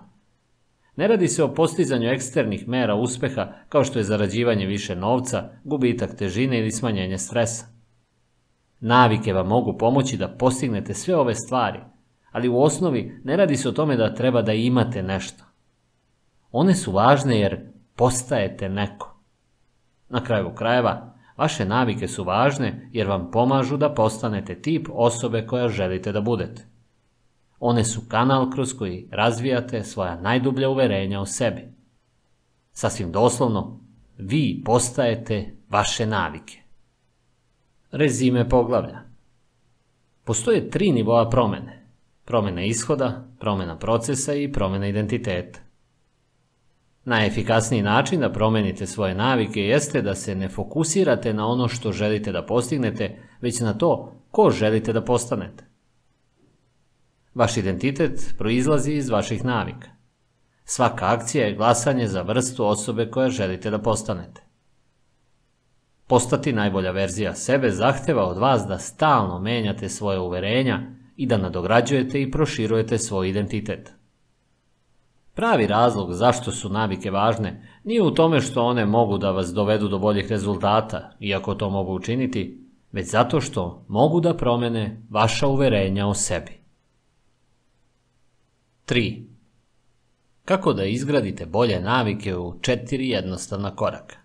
[0.97, 6.16] Ne radi se o postizanju eksternih mera uspeha kao što je zarađivanje više novca, gubitak
[6.16, 7.66] težine ili smanjenje stresa.
[8.81, 11.81] Navike vam mogu pomoći da postignete sve ove stvari,
[12.31, 15.44] ali u osnovi ne radi se o tome da treba da imate nešto.
[16.52, 17.61] One su važne jer
[17.97, 19.16] postajete neko.
[20.09, 25.69] Na kraju krajeva, vaše navike su važne jer vam pomažu da postanete tip osobe koja
[25.69, 26.66] želite da budete.
[27.61, 31.74] One su kanal kroz koji razvijate svoja najdublja uverenja o sebi.
[32.73, 33.81] Sasvim doslovno,
[34.19, 36.60] vi postajete vaše navike.
[37.93, 39.01] Rezime poglavlja.
[40.25, 41.87] Postoje tri nivoa promene.
[42.25, 45.61] Promena ishoda, promena procesa i promena identiteta.
[47.05, 52.33] Najefikasniji način da promenite svoje navike jeste da se ne fokusirate na ono što želite
[52.33, 55.65] da postignete, već na to ko želite da postanete.
[57.35, 59.89] Vaš identitet proizlazi iz vaših navika.
[60.65, 64.49] Svaka akcija je glasanje za vrstu osobe koja želite da postanete.
[66.11, 70.81] Postati najbolja verzija sebe zahteva od vas da stalno menjate svoje uverenja
[71.16, 73.93] i da nadograđujete i proširujete svoj identitet.
[75.35, 79.89] Pravi razlog zašto su navike važne nije u tome što one mogu da vas dovedu
[79.89, 86.07] do boljih rezultata, iako to mogu učiniti, već zato što mogu da promene vaša uverenja
[86.07, 86.61] o sebi.
[88.87, 89.27] 3.
[90.45, 94.20] Kako da izgradite bolje navike u četiri jednostavna koraka?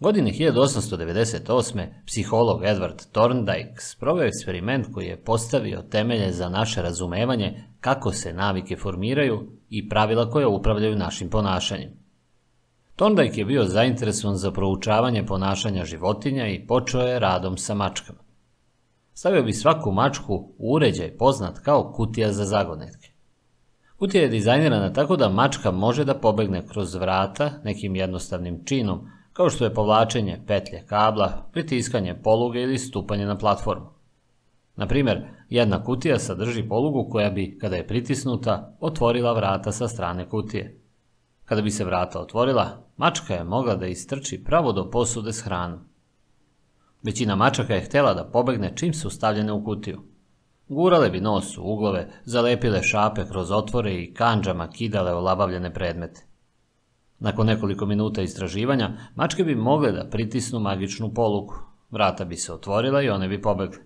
[0.00, 1.86] Godine 1898.
[2.06, 8.76] psiholog Edward Thorndike sproveo eksperiment koji je postavio temelje za naše razumevanje kako se navike
[8.76, 11.90] formiraju i pravila koje upravljaju našim ponašanjem.
[12.96, 18.18] Thorndike je bio zainteresovan za proučavanje ponašanja životinja i počeo je radom sa mačkama.
[19.12, 23.12] Stavio bi svaku mačku u uređaj poznat kao kutija za zagonetke.
[23.98, 29.50] Kutija je dizajnirana tako da mačka može da pobegne kroz vrata nekim jednostavnim činom, kao
[29.50, 33.86] što je povlačenje petlje kabla, pritiskanje poluge ili stupanje na platformu.
[34.76, 40.28] Na primer, jedna kutija sadrži polugu koja bi, kada je pritisnuta, otvorila vrata sa strane
[40.28, 40.80] kutije.
[41.44, 45.80] Kada bi se vrata otvorila, mačka je mogla da istrči pravo do posude s hranom.
[47.02, 50.02] Većina mačaka je htjela da pobegne čim su stavljene u kutiju.
[50.68, 56.25] Gurale bi nos u uglove, zalepile šape kroz otvore i kanđama kidale olabavljene predmete.
[57.18, 61.54] Nakon nekoliko minuta istraživanja, mačke bi mogle da pritisnu magičnu polugu.
[61.90, 63.78] Vrata bi se otvorila i one bi pobegle.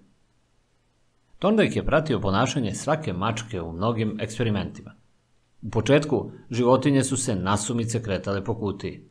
[1.38, 4.94] Thorndike je pratio ponašanje svake mačke u mnogim eksperimentima.
[5.62, 9.08] U početku životinje su se nasumice kretale po kutiji,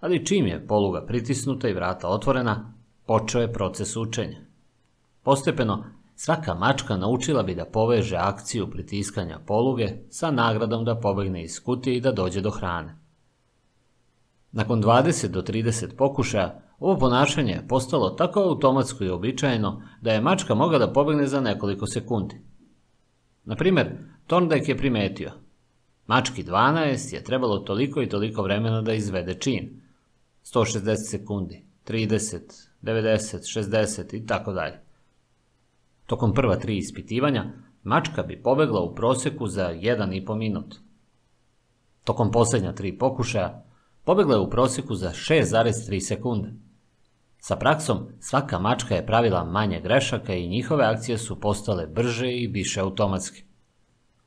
[0.00, 2.74] ali čim je poluga pritisnuta i vrata otvorena,
[3.06, 4.38] počeo je proces učenja.
[5.22, 5.84] Postepeno,
[6.16, 11.96] svaka mačka naučila bi da poveže akciju pritiskanja poluge sa nagradom da pobegne iz kutije
[11.96, 13.03] i da dođe do hrane.
[14.54, 20.20] Nakon 20 do 30 pokušaja, ovo ponašanje je postalo tako automatsko i običajeno da je
[20.20, 22.40] mačka mogla da pobegne za nekoliko sekundi.
[23.44, 25.32] Na primjer, Thorndike je primetio.
[26.06, 29.80] Mački 12 je trebalo toliko i toliko vremena da izvede čin.
[30.44, 32.38] 160 sekundi, 30,
[32.82, 34.80] 90, 60 i tako dalje.
[36.06, 37.52] Tokom prva tri ispitivanja,
[37.82, 40.74] mačka bi pobegla u proseku za 1,5 minut.
[42.04, 43.64] Tokom posljednja tri pokušaja,
[44.04, 46.52] pobegla je u prosjeku za 6,3 sekunde.
[47.38, 52.46] Sa praksom, svaka mačka je pravila manje grešaka i njihove akcije su postale brže i
[52.46, 53.42] više automatske.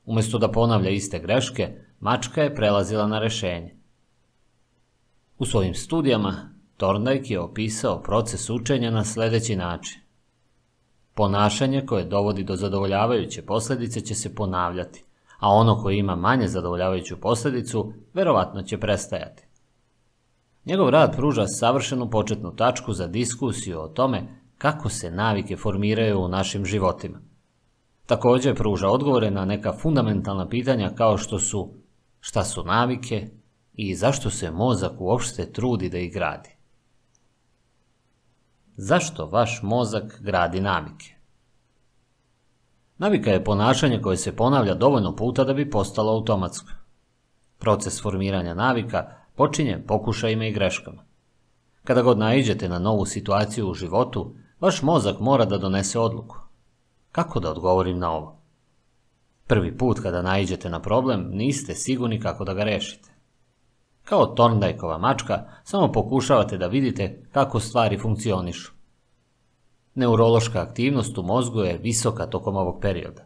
[0.06, 3.76] Umjesto da ponavlja iste greške, mačka je prelazila na rešenje.
[5.38, 10.02] U svojim studijama Thorndike je opisao proces učenja na sljedeći način.
[11.14, 15.06] Ponašanje koje dovodi do zadovoljavajuće posljedice će se ponavljati,
[15.40, 19.47] a ono koje ima manje zadovoljavajuću posljedicu, verovatno će prestajati.
[20.68, 24.28] Njegov rad pruža savršenu početnu tačku za diskusiju o tome
[24.58, 27.20] kako se navike formiraju u našim životima.
[28.06, 31.74] Također pruža odgovore na neka fundamentalna pitanja kao što su
[32.20, 33.28] šta su navike
[33.74, 36.50] i zašto se mozak uopšte trudi da ih gradi.
[38.76, 41.16] Zašto vaš mozak gradi navike?
[42.98, 46.72] Navika je ponašanje koje se ponavlja dovoljno puta da bi postalo automatsko.
[47.60, 51.04] Proces formiranja navika počinje pokušajima i greškama.
[51.84, 56.38] Kada god naiđete na novu situaciju u životu, vaš mozak mora da donese odluku.
[57.12, 58.42] Kako da odgovorim na ovo?
[59.48, 63.10] Prvi put kada naiđete na problem, niste sigurni kako da ga rešite.
[64.04, 68.72] Kao Torndajkova mačka, samo pokušavate da vidite kako stvari funkcionišu.
[69.96, 73.26] Neurološka aktivnost u mozgu je visoka tokom ovog perioda.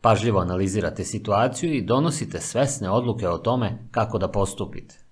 [0.00, 5.03] Pažljivo analizirate situaciju i donosite svesne odluke o tome kako da postupite.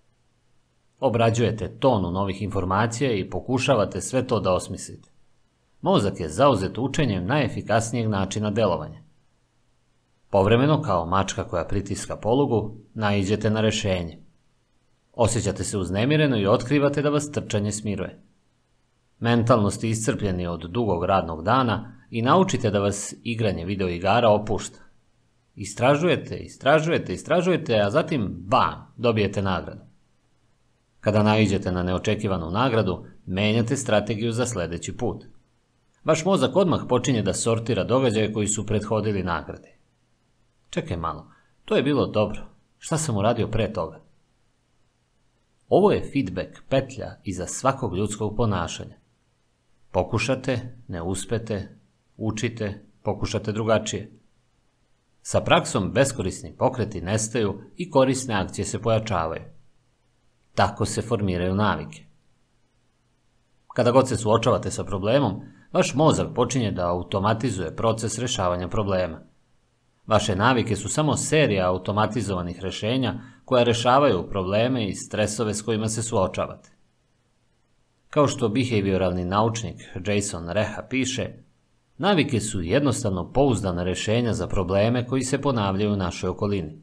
[1.02, 5.10] Obrađujete tonu novih informacija i pokušavate sve to da osmislite.
[5.80, 9.02] Mozak je zauzet učenjem najefikasnijeg načina delovanja.
[10.30, 14.18] Povremeno, kao mačka koja pritiska polugu, naiđete na rešenje.
[15.12, 18.22] Osjećate se uznemireno i otkrivate da vas trčanje smiruje.
[19.18, 24.78] Mentalno ste iscrpljeni od dugog radnog dana i naučite da vas igranje videoigara opušta.
[25.54, 29.91] Istražujete, istražujete, istražujete, a zatim bam, dobijete nagradu.
[31.02, 35.24] Kada naiđete na neočekivanu nagradu, menjate strategiju za sljedeći put.
[36.04, 39.76] Vaš mozak odmah počinje da sortira događaje koji su prethodili nagrade.
[40.70, 41.26] Čekaj malo,
[41.64, 42.42] to je bilo dobro.
[42.78, 44.00] Šta sam uradio pre toga?
[45.68, 48.96] Ovo je feedback petlja iza svakog ljudskog ponašanja.
[49.90, 51.78] Pokušate, ne uspete,
[52.16, 54.12] učite, pokušate drugačije.
[55.22, 59.51] Sa praksom beskorisni pokreti nestaju i korisne akcije se pojačavaju.
[60.54, 62.04] Tako se formiraju navike.
[63.74, 65.40] Kada god se suočavate sa problemom,
[65.72, 69.20] vaš mozak počinje da automatizuje proces rešavanja problema.
[70.06, 73.14] Vaše navike su samo serija automatizovanih rešenja
[73.44, 76.70] koja rešavaju probleme i stresove s kojima se suočavate.
[78.10, 79.76] Kao što behavioralni naučnik
[80.06, 81.30] Jason Reha piše,
[81.98, 86.82] navike su jednostavno pouzdana rešenja za probleme koji se ponavljaju u našoj okolini.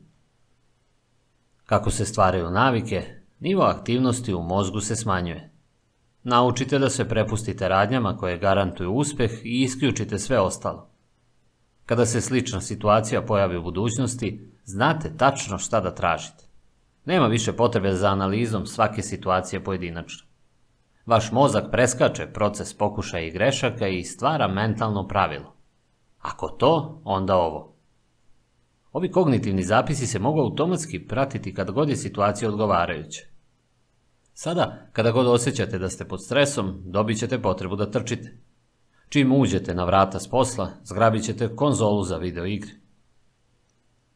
[1.65, 5.51] Kako se stvaraju navike, nivo aktivnosti u mozgu se smanjuje.
[6.23, 10.89] Naučite da se prepustite radnjama koje garantuju uspeh i isključite sve ostalo.
[11.85, 16.43] Kada se slična situacija pojavi u budućnosti, znate tačno šta da tražite.
[17.05, 20.27] Nema više potrebe za analizom svake situacije pojedinačno.
[21.05, 25.55] Vaš mozak preskače proces pokušaja i grešaka i stvara mentalno pravilo.
[26.19, 27.75] Ako to, onda ovo.
[28.91, 33.28] Ovi kognitivni zapisi se mogu automatski pratiti kad god je situacija odgovarajuća.
[34.41, 38.37] Sada, kada god osjećate da ste pod stresom, dobit ćete potrebu da trčite.
[39.09, 42.71] Čim uđete na vrata s posla, zgrabit ćete konzolu za video igre.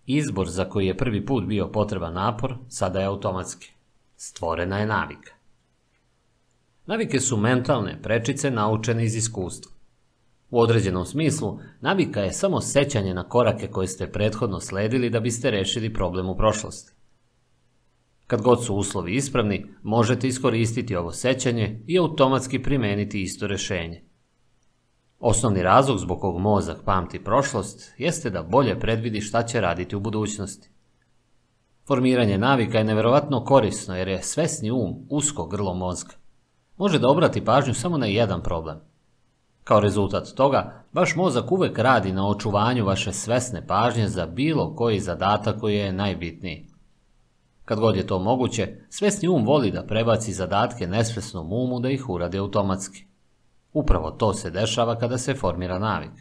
[0.06, 3.72] Izbor za koji je prvi put bio potreban napor, sada je automatski.
[4.16, 5.34] Stvorena je navika.
[6.86, 9.72] Navike su mentalne prečice naučene iz iskustva.
[10.50, 15.52] U određenom smislu, navika je samo sećanje na korake koje ste prethodno sledili da biste
[15.52, 17.03] rešili problem u prošlosti.
[18.34, 24.04] Kad god su uslovi ispravni, možete iskoristiti ovo sećanje i automatski primeniti isto rešenje.
[25.20, 30.00] Osnovni razlog zbog kog mozak pamti prošlost jeste da bolje predvidi šta će raditi u
[30.00, 30.70] budućnosti.
[31.88, 36.14] Formiranje navika je neverovatno korisno jer je svesni um usko grlo mozga.
[36.78, 38.80] Može da obrati pažnju samo na jedan problem.
[39.64, 45.00] Kao rezultat toga, vaš mozak uvek radi na očuvanju vaše svesne pažnje za bilo koji
[45.00, 46.73] zadatak koji je najbitniji.
[47.66, 52.10] Kad god je to moguće, svesni um voli da prebaci zadatke nesvesnom umu da ih
[52.10, 53.06] uradi automatski.
[53.74, 56.12] Upravo to se dešava kada se formira navik.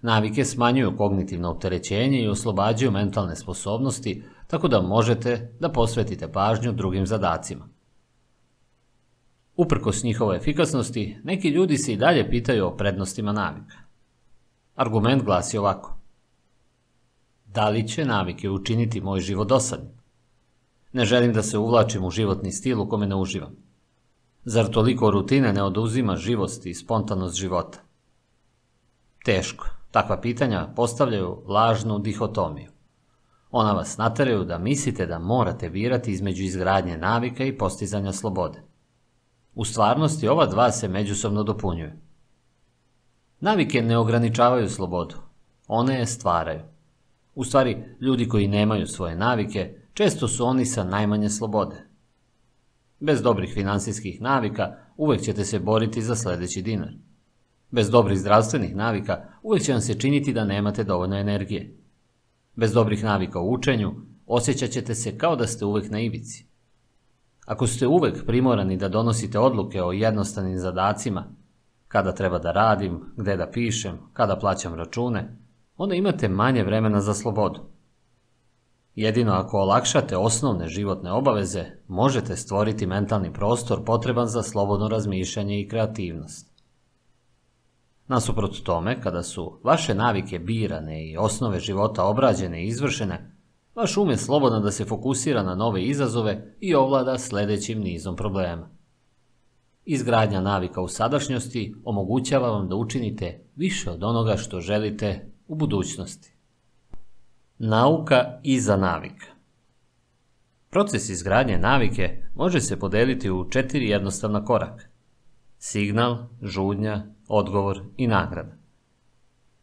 [0.00, 7.06] Navike smanjuju kognitivno opterećenje i oslobađaju mentalne sposobnosti, tako da možete da posvetite pažnju drugim
[7.06, 7.68] zadacima.
[9.56, 13.76] Uprkos njihovoj efikasnosti, neki ljudi se i dalje pitaju o prednostima navika.
[14.74, 15.98] Argument glasi ovako.
[17.46, 19.97] Da li će navike učiniti moj život dosadnim?
[20.92, 23.56] Ne želim da se uvlačim u životni stil u kome ne uživam.
[24.44, 27.78] Zar toliko rutine ne oduzima živost i spontanost života?
[29.24, 29.68] Teško.
[29.90, 32.70] Takva pitanja postavljaju lažnu dihotomiju.
[33.50, 38.62] Ona vas nateraju da mislite da morate birati između izgradnje navika i postizanja slobode.
[39.54, 41.92] U stvarnosti ova dva se međusobno dopunjuju.
[43.40, 45.14] Navike ne ograničavaju slobodu,
[45.68, 46.60] one je stvaraju.
[47.34, 51.76] U stvari, ljudi koji nemaju svoje navike, često su oni sa najmanje slobode.
[53.00, 56.92] Bez dobrih financijskih navika uvek ćete se boriti za sljedeći dinar.
[57.70, 61.76] Bez dobrih zdravstvenih navika uvek će vam se činiti da nemate dovoljno energije.
[62.56, 63.94] Bez dobrih navika u učenju
[64.26, 66.46] osjećat ćete se kao da ste uvek na ivici.
[67.46, 71.24] Ako ste uvek primorani da donosite odluke o jednostavnim zadacima,
[71.88, 75.36] kada treba da radim, gde da pišem, kada plaćam račune,
[75.76, 77.77] onda imate manje vremena za slobodu.
[78.98, 85.68] Jedino ako olakšate osnovne životne obaveze, možete stvoriti mentalni prostor potreban za slobodno razmišljanje i
[85.68, 86.52] kreativnost.
[88.08, 93.36] Nasuprot tome, kada su vaše navike birane i osnove života obrađene i izvršene,
[93.74, 98.70] vaš um je slobodan da se fokusira na nove izazove i ovlada sljedećim nizom problema.
[99.84, 106.37] Izgradnja navika u sadašnjosti omogućava vam da učinite više od onoga što želite u budućnosti.
[107.60, 109.26] Nauka iza navika
[110.70, 114.84] Proces izgradnje navike može se podeliti u četiri jednostavna koraka.
[115.58, 118.56] Signal, žudnja, odgovor i nagrada.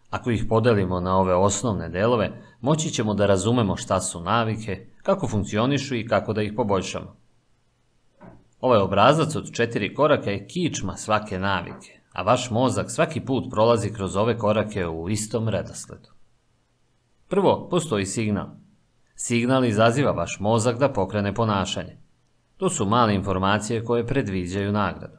[0.10, 5.28] Ako ih podelimo na ove osnovne delove, moći ćemo da razumemo šta su navike, kako
[5.28, 7.16] funkcionišu i kako da ih poboljšamo.
[8.62, 13.94] Ovaj obrazac od četiri koraka je kičma svake navike, a vaš mozak svaki put prolazi
[13.94, 16.15] kroz ove korake u istom redosledu.
[17.28, 18.48] Prvo, postoji signal.
[19.16, 21.98] Signal izaziva vaš mozak da pokrene ponašanje.
[22.58, 25.18] To su male informacije koje predviđaju nagradu.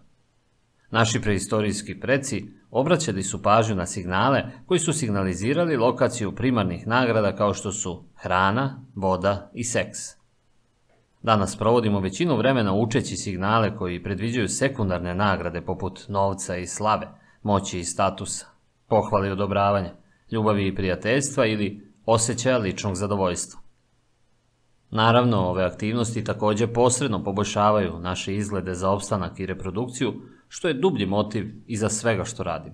[0.91, 7.55] Naši preistorijski preci obraćali su pažnju na signale koji su signalizirali lokaciju primarnih nagrada kao
[7.55, 9.99] što su hrana, voda i seks.
[11.23, 17.09] Danas provodimo većinu vremena učeći signale koji predviđaju sekundarne nagrade poput novca i slave,
[17.43, 18.47] moći i statusa,
[18.89, 19.93] pohvali i odobravanja,
[20.31, 23.61] ljubavi i prijateljstva ili osjećaja ličnog zadovoljstva.
[24.91, 30.15] Naravno, ove aktivnosti također posredno poboljšavaju naše izglede za opstanak i reprodukciju,
[30.49, 32.73] što je dublji motiv iza svega što radim.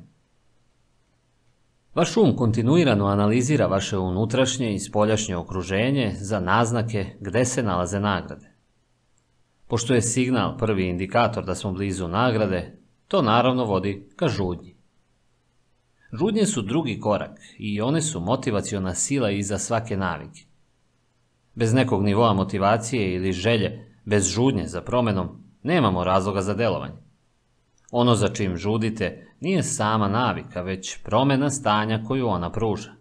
[1.95, 8.53] Vaš um kontinuirano analizira vaše unutrašnje i spoljašnje okruženje za naznake gde se nalaze nagrade.
[9.67, 12.79] Pošto je signal prvi indikator da smo blizu nagrade,
[13.09, 14.72] to naravno vodi ka žudnji.
[16.13, 20.45] Žudnje su drugi korak i one su motivaciona sila iza svake navike.
[21.55, 25.29] Bez nekog nivoa motivacije ili želje, bez žudnje za promenom,
[25.63, 27.03] nemamo razloga za delovanje.
[27.91, 32.93] Ono za čim žudite nije sama navika, već promjena stanja koju ona pruža.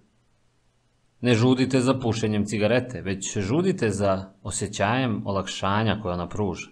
[1.21, 6.69] Ne žudite za pušenjem cigarete, već žudite za osjećajem olakšanja koje ona pruža.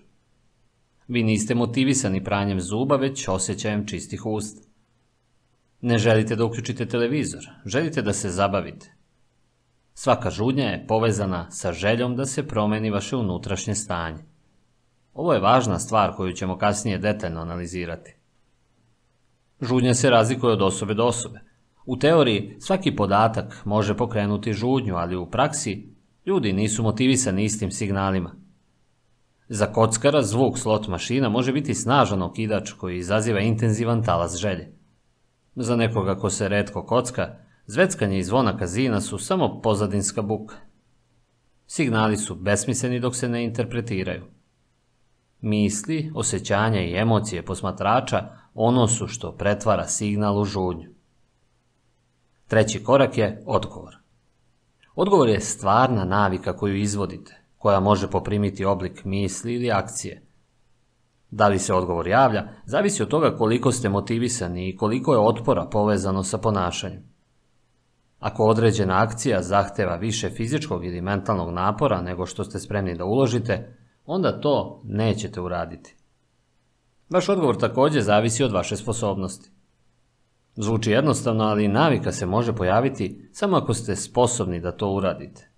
[1.08, 4.69] Vi niste motivisani pranjem zuba, već osjećajem čistih usta.
[5.82, 8.94] Ne želite da uključite televizor, želite da se zabavite.
[9.94, 14.24] Svaka žudnja je povezana sa željom da se promeni vaše unutrašnje stanje.
[15.14, 18.16] Ovo je važna stvar koju ćemo kasnije detaljno analizirati.
[19.62, 21.40] Žudnja se razlikuje od osobe do osobe.
[21.86, 25.94] U teoriji svaki podatak može pokrenuti žudnju, ali u praksi
[26.26, 28.36] ljudi nisu motivisani istim signalima.
[29.48, 34.79] Za kockara zvuk slot mašina može biti snažan okidač koji izaziva intenzivan talas želje.
[35.56, 37.36] Za nekoga ko se redko kocka,
[37.66, 40.56] zveckanje i zvona kazina su samo pozadinska buka.
[41.68, 44.24] Signali su besmisleni dok se ne interpretiraju.
[45.42, 50.90] Misli, osjećanja i emocije posmatrača ono su što pretvara signal u žudnju.
[52.48, 53.96] Treći korak je odgovor.
[54.96, 60.29] Odgovor je stvarna navika koju izvodite, koja može poprimiti oblik misli ili akcije.
[61.32, 65.66] Da li se odgovor javlja, zavisi od toga koliko ste motivisani i koliko je otpora
[65.66, 67.04] povezano sa ponašanjem.
[68.20, 73.78] Ako određena akcija zahteva više fizičkog ili mentalnog napora nego što ste spremni da uložite,
[74.06, 75.96] onda to nećete uraditi.
[77.10, 79.50] Vaš odgovor također zavisi od vaše sposobnosti.
[80.56, 85.49] Zvuči jednostavno, ali navika se može pojaviti samo ako ste sposobni da to uradite.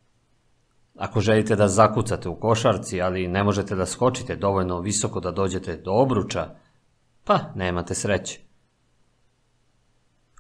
[0.97, 5.77] Ako želite da zakucate u košarci, ali ne možete da skočite dovoljno visoko da dođete
[5.77, 6.55] do obruča,
[7.23, 8.39] pa nemate sreće.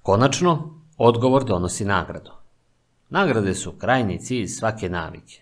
[0.01, 2.31] Konačno, odgovor donosi nagradu.
[3.09, 5.41] Nagrade su krajni cilj svake navike.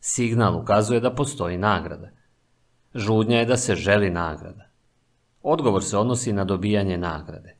[0.00, 2.10] Signal ukazuje da postoji nagrada.
[2.94, 4.68] Žudnja je da se želi nagrada.
[5.42, 7.56] Odgovor se odnosi na dobijanje nagrade.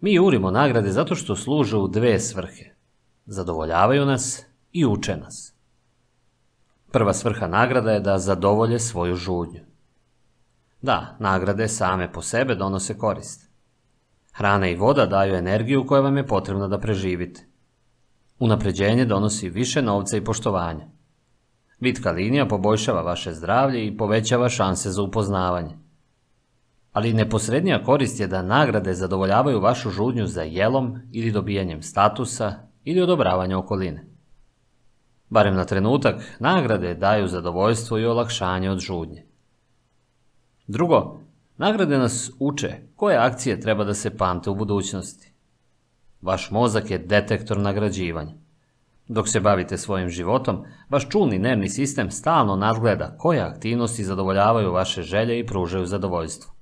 [0.00, 2.64] Mi urimo nagrade zato što služe u dve svrhe.
[3.26, 5.54] Zadovoljavaju nas i uče nas.
[6.92, 9.60] Prva svrha nagrada je da zadovolje svoju žudnju.
[10.82, 13.50] Da, nagrade same po sebe donose korist.
[14.32, 17.46] Hrana i voda daju energiju koja vam je potrebna da preživite.
[18.38, 20.86] Unapređenje donosi više novca i poštovanja.
[21.80, 25.78] Vitka linija poboljšava vaše zdravlje i povećava šanse za upoznavanje.
[26.92, 33.00] Ali neposrednija korist je da nagrade zadovoljavaju vašu žudnju za jelom ili dobijanjem statusa ili
[33.00, 34.09] odobravanja okoline.
[35.30, 39.24] Barem na trenutak, nagrade daju zadovoljstvo i olakšanje od žudnje.
[40.66, 41.20] Drugo,
[41.56, 45.32] nagrade nas uče koje akcije treba da se pamte u budućnosti.
[46.22, 48.32] Vaš mozak je detektor nagrađivanja.
[49.08, 55.02] Dok se bavite svojim životom, vaš čulni nervni sistem stalno nadgleda koje aktivnosti zadovoljavaju vaše
[55.02, 56.52] želje i pružaju zadovoljstvo.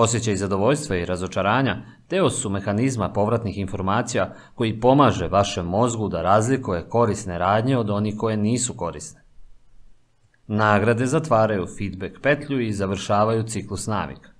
[0.00, 1.76] Osjećaj zadovoljstva i razočaranja
[2.10, 8.14] deo su mehanizma povratnih informacija koji pomaže vašem mozgu da razlikuje korisne radnje od onih
[8.18, 9.22] koje nisu korisne.
[10.46, 14.30] Nagrade zatvaraju feedback petlju i završavaju ciklus navika.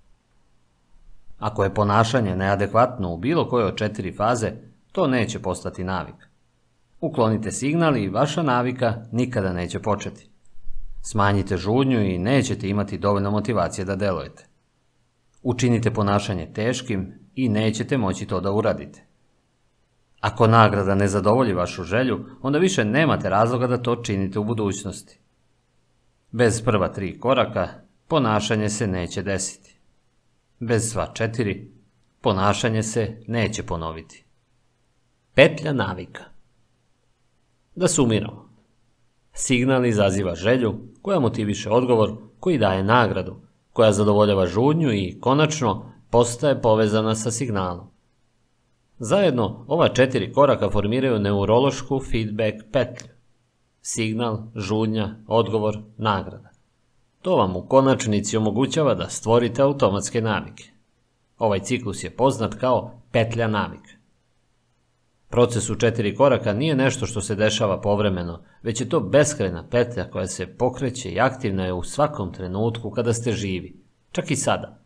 [1.38, 4.52] Ako je ponašanje neadekvatno u bilo kojoj od četiri faze,
[4.92, 6.28] to neće postati navik.
[7.00, 10.30] Uklonite signal i vaša navika nikada neće početi.
[11.02, 14.47] Smanjite žudnju i nećete imati dovoljno motivacije da delujete.
[15.42, 19.04] Učinite ponašanje teškim i nećete moći to da uradite.
[20.20, 25.18] Ako nagrada ne zadovolji vašu želju, onda više nemate razloga da to činite u budućnosti.
[26.30, 27.68] Bez prva tri koraka
[28.08, 29.78] ponašanje se neće desiti.
[30.60, 31.72] Bez sva četiri
[32.20, 34.24] ponašanje se neće ponoviti.
[35.34, 36.24] Petlja navika
[37.74, 38.48] Da sumiramo.
[39.32, 43.40] Signal izaziva želju koja motiviše odgovor koji daje nagradu,
[43.78, 47.86] koja zadovoljava žudnju i konačno postaje povezana sa signalom.
[48.98, 53.08] Zajedno ova četiri koraka formiraju neurološku feedback petlju.
[53.80, 56.50] Signal, žudnja, odgovor, nagrada.
[57.22, 60.64] To vam u konačnici omogućava da stvorite automatske navike.
[61.38, 63.92] Ovaj ciklus je poznat kao petlja navika.
[65.30, 70.10] Proces u četiri koraka nije nešto što se dešava povremeno, već je to beskrajna petlja
[70.10, 73.76] koja se pokreće i aktivna je u svakom trenutku kada ste živi,
[74.12, 74.82] čak i sada.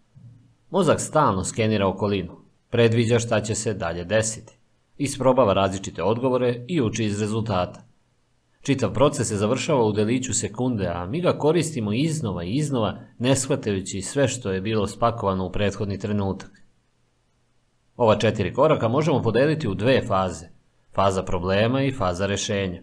[0.70, 2.36] Mozak stalno skenira okolinu,
[2.70, 4.58] predviđa šta će se dalje desiti,
[4.98, 7.92] isprobava različite odgovore i uči iz rezultata.
[8.62, 13.36] Čitav proces se završava u deliću sekunde, a mi ga koristimo iznova i iznova, ne
[13.36, 16.61] shvatajući sve što je bilo spakovano u prethodni trenutak.
[17.96, 20.46] Ova četiri koraka možemo podeliti u dve faze,
[20.94, 22.82] faza problema i faza rešenja.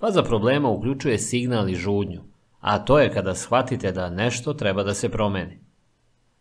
[0.00, 2.22] Faza problema uključuje signal i žudnju,
[2.60, 5.60] a to je kada shvatite da nešto treba da se promeni.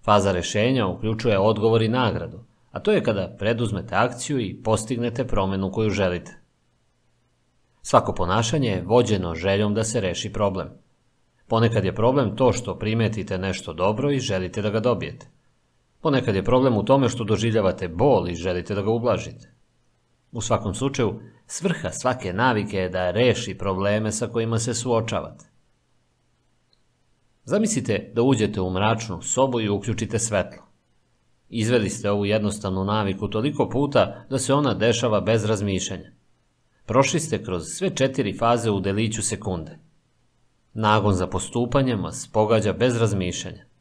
[0.04, 5.72] Faza rešenja uključuje odgovor i nagradu, a to je kada preduzmete akciju i postignete promenu
[5.72, 6.40] koju želite.
[7.82, 10.70] Svako ponašanje je vođeno željom da se reši problem.
[11.48, 15.35] Ponekad je problem to što primetite nešto dobro i želite da ga dobijete.
[16.06, 19.54] Ponekad je problem u tome što doživljavate bol i želite da ga ublažite.
[20.32, 25.46] U svakom slučaju, svrha svake navike je da reši probleme sa kojima se suočavate.
[27.44, 30.64] Zamislite da uđete u mračnu sobu i uključite svetlo.
[31.50, 36.12] Izveli ste ovu jednostavnu naviku toliko puta da se ona dešava bez razmišljanja.
[36.86, 39.80] Prošli ste kroz sve četiri faze u deliću sekunde.
[40.74, 43.75] Nagon za postupanjem vas pogađa bez razmišljanja.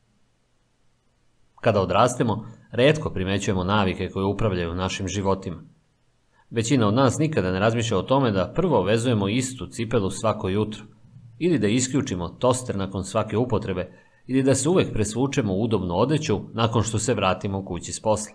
[1.65, 5.63] Kada odrastemo, redko primećujemo navike koje upravljaju našim životima.
[6.51, 10.85] Većina od nas nikada ne razmišlja o tome da prvo vezujemo istu cipelu svako jutro,
[11.39, 13.93] ili da isključimo toster nakon svake upotrebe,
[14.27, 18.35] ili da se uvek presvučemo u udobnu odeću nakon što se vratimo kući s posla.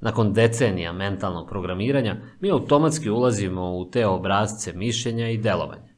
[0.00, 5.94] Nakon decenija mentalnog programiranja, mi automatski ulazimo u te obrazce mišljenja i delovanja.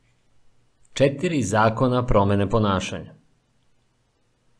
[0.92, 3.15] Četiri zakona promene ponašanja.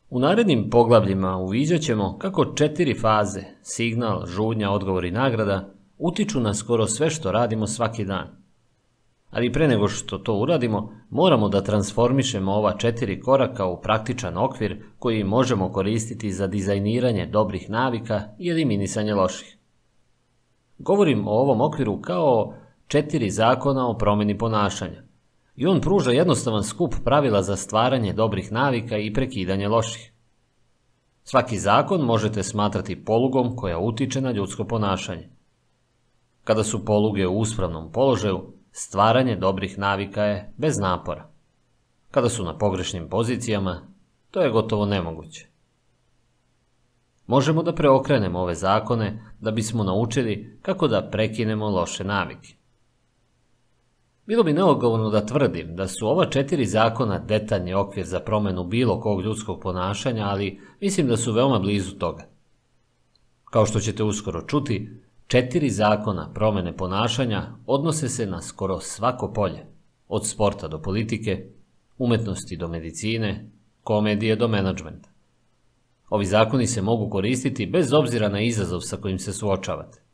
[0.09, 6.53] U narednim poglavljima uviđat ćemo kako četiri faze, signal, žudnja, odgovor i nagrada, utiču na
[6.53, 8.27] skoro sve što radimo svaki dan.
[9.29, 14.83] Ali pre nego što to uradimo, moramo da transformišemo ova četiri koraka u praktičan okvir
[14.99, 19.57] koji možemo koristiti za dizajniranje dobrih navika i eliminisanje loših.
[20.77, 22.53] Govorim o ovom okviru kao
[22.87, 25.06] četiri zakona o promeni ponašanja.
[25.57, 30.13] I on pruža jednostavan skup pravila za stvaranje dobrih navika i prekidanje loših.
[31.23, 35.29] Svaki zakon možete smatrati polugom koja utiče na ljudsko ponašanje.
[36.43, 41.29] Kada su poluge u uspravnom položaju, stvaranje dobrih navika je bez napora.
[42.11, 43.81] Kada su na pogrešnim pozicijama,
[44.31, 45.47] to je gotovo nemoguće.
[47.27, 52.56] Možemo da preokrenemo ove zakone da bismo naučili kako da prekinemo loše navike.
[54.27, 58.99] Bilo bi neodgovorno da tvrdim da su ova četiri zakona detaljni okvir za promenu bilo
[58.99, 62.27] kog ljudskog ponašanja, ali mislim da su veoma blizu toga.
[63.43, 64.89] Kao što ćete uskoro čuti,
[65.27, 69.65] četiri zakona promene ponašanja odnose se na skoro svako polje,
[70.07, 71.49] od sporta do politike,
[71.97, 73.51] umetnosti do medicine,
[73.83, 75.09] komedije do menadžmenta.
[76.09, 80.06] Ovi zakoni se mogu koristiti bez obzira na izazov sa kojim se suočavate.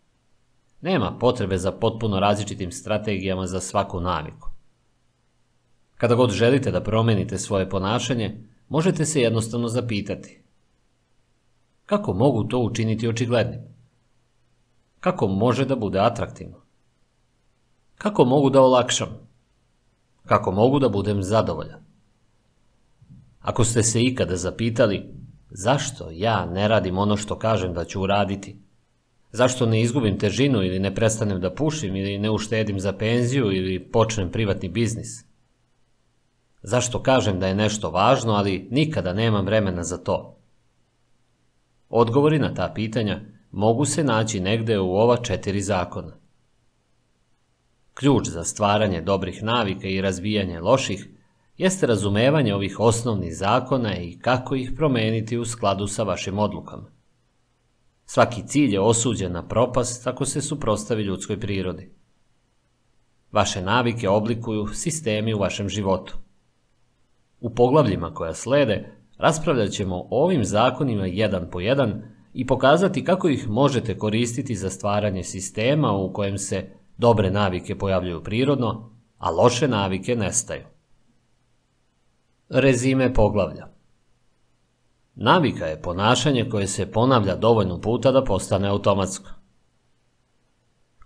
[0.83, 4.49] Nema potrebe za potpuno različitim strategijama za svaku naviku.
[5.97, 8.37] Kada god želite da promenite svoje ponašanje,
[8.69, 10.43] možete se jednostavno zapitati
[11.85, 13.61] kako mogu to učiniti očiglednim?
[14.99, 16.57] Kako može da bude atraktivno?
[17.97, 19.07] Kako mogu da olakšam?
[20.25, 21.83] Kako mogu da budem zadovoljan?
[23.41, 25.13] Ako ste se ikada zapitali
[25.49, 28.62] zašto ja ne radim ono što kažem da ću uraditi,
[29.33, 33.79] Zašto ne izgubim težinu ili ne prestanem da pušim ili ne uštedim za penziju ili
[33.91, 35.25] počnem privatni biznis?
[36.63, 40.37] Zašto kažem da je nešto važno, ali nikada nemam vremena za to?
[41.89, 46.13] Odgovori na ta pitanja mogu se naći negde u ova četiri zakona.
[47.93, 51.07] Ključ za stvaranje dobrih navika i razvijanje loših
[51.57, 56.92] jeste razumevanje ovih osnovnih zakona i kako ih promeniti u skladu sa vašim odlukama.
[58.05, 61.91] Svaki cilj je osuđen na propast ako se suprostavi ljudskoj prirodi.
[63.31, 66.17] Vaše navike oblikuju sistemi u vašem životu.
[67.39, 72.01] U poglavljima koja slede raspravljat ćemo o ovim zakonima jedan po jedan
[72.33, 78.23] i pokazati kako ih možete koristiti za stvaranje sistema u kojem se dobre navike pojavljuju
[78.23, 80.63] prirodno, a loše navike nestaju.
[82.49, 83.72] Rezime poglavlja
[85.15, 89.29] Navika je ponašanje koje se ponavlja dovoljno puta da postane automatsko.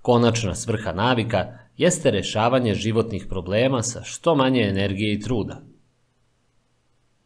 [0.02, 1.46] Konačna svrha navika
[1.78, 5.62] jeste rešavanje životnih problema sa što manje energije i truda.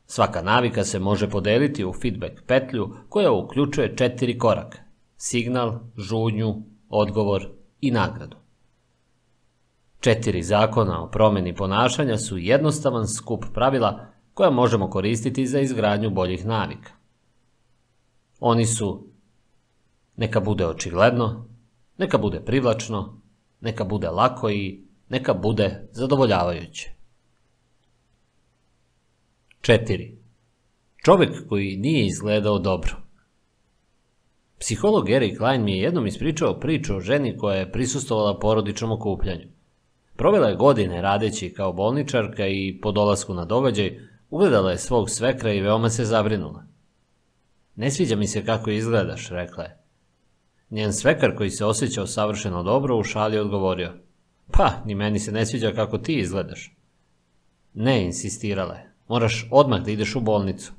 [0.06, 4.78] Svaka navika se može podeliti u feedback petlju koja uključuje četiri koraka–
[5.18, 6.56] signal, žudnju,
[6.90, 7.48] odgovor
[7.82, 8.38] i nagradu.
[10.00, 14.11] Četiri zakona o promeni ponašanja su jednostavan skup pravila
[14.42, 16.92] koja možemo koristiti za izgradnju boljih navika.
[18.40, 19.08] Oni su
[20.16, 21.50] neka bude očigledno,
[21.98, 23.22] neka bude privlačno,
[23.60, 26.92] neka bude lako i neka bude zadovoljavajuće.
[29.62, 30.16] 4.
[31.06, 32.96] Čovek koji nije izgledao dobro.
[34.60, 39.48] Psiholog Eric Klein mi je jednom ispričao priču o ženi koja je prisustovala porodičnom okupljanju.
[40.16, 45.54] Provela je godine radeći kao bolničarka i po dolasku na događaj ugledala je svog svekra
[45.54, 46.64] i veoma se zabrinula.
[47.76, 49.78] Ne sviđa mi se kako izgledaš, rekla je.
[50.70, 53.94] Njen svekar koji se osjećao savršeno dobro u šali odgovorio.
[54.52, 56.76] Pa, ni meni se ne sviđa kako ti izgledaš.
[57.74, 58.92] Ne, insistirala je.
[59.08, 60.74] Moraš odmah da ideš u bolnicu.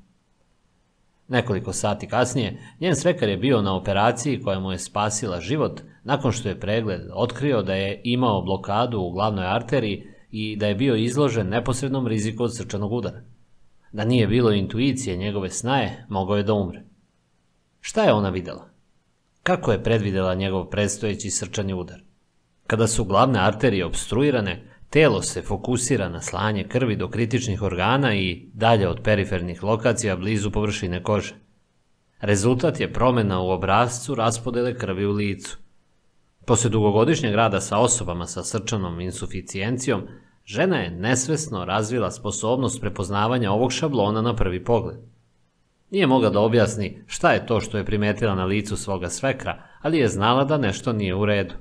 [1.29, 6.33] Nekoliko sati kasnije, njen svekar je bio na operaciji koja mu je spasila život nakon
[6.33, 10.97] što je pregled otkrio da je imao blokadu u glavnoj arteriji i da je bio
[10.97, 13.23] izložen neposrednom riziku od srčanog udara.
[13.93, 16.83] Da nije bilo intuicije njegove snaje, mogao je da umre.
[17.81, 18.69] Šta je ona videla?
[19.43, 22.01] Kako je predvidela njegov predstojeći srčani udar?
[22.67, 28.51] Kada su glavne arterije obstruirane, telo se fokusira na slanje krvi do kritičnih organa i
[28.53, 31.35] dalje od perifernih lokacija blizu površine kože.
[32.21, 35.59] Rezultat je promena u obrazcu raspodele krvi u licu.
[36.47, 40.03] Posle dugogodišnjeg rada sa osobama sa srčanom insuficijencijom,
[40.45, 44.97] žena je nesvesno razvila sposobnost prepoznavanja ovog šablona na prvi pogled.
[45.91, 49.99] Nije mogla da objasni šta je to što je primetila na licu svoga svekra, ali
[49.99, 51.55] je znala da nešto nije u redu.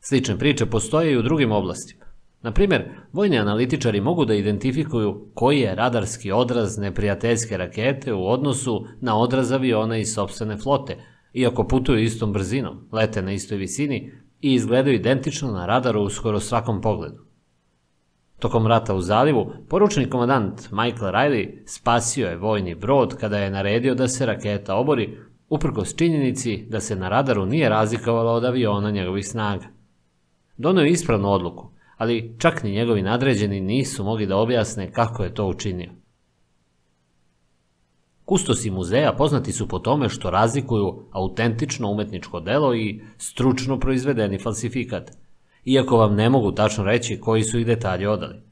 [0.00, 2.04] Slične priče postoje i u drugim oblastima.
[2.42, 8.86] Na primjer, vojni analitičari mogu da identifikuju koji je radarski odraz neprijateljske rakete u odnosu
[9.00, 10.96] na odraz aviona iz sobstvene flote,
[11.32, 16.40] iako putuju istom brzinom, lete na istoj visini i izgledaju identično na radaru u skoro
[16.40, 17.31] svakom pogledu.
[18.42, 23.94] Tokom rata u zalivu, poručni komandant Michael Riley spasio je vojni brod kada je naredio
[23.94, 29.28] da se raketa obori, uprkos činjenici da se na radaru nije razlikovala od aviona njegovih
[29.28, 29.66] snaga.
[30.56, 35.34] Donio je ispravnu odluku, ali čak ni njegovi nadređeni nisu mogli da objasne kako je
[35.34, 35.90] to učinio.
[38.24, 45.10] Kustosi muzeja poznati su po tome što razlikuju autentično umetničko delo i stručno proizvedeni falsifikat–
[45.64, 48.42] iako vam ne mogu tačno reći koji su ih detalji odali.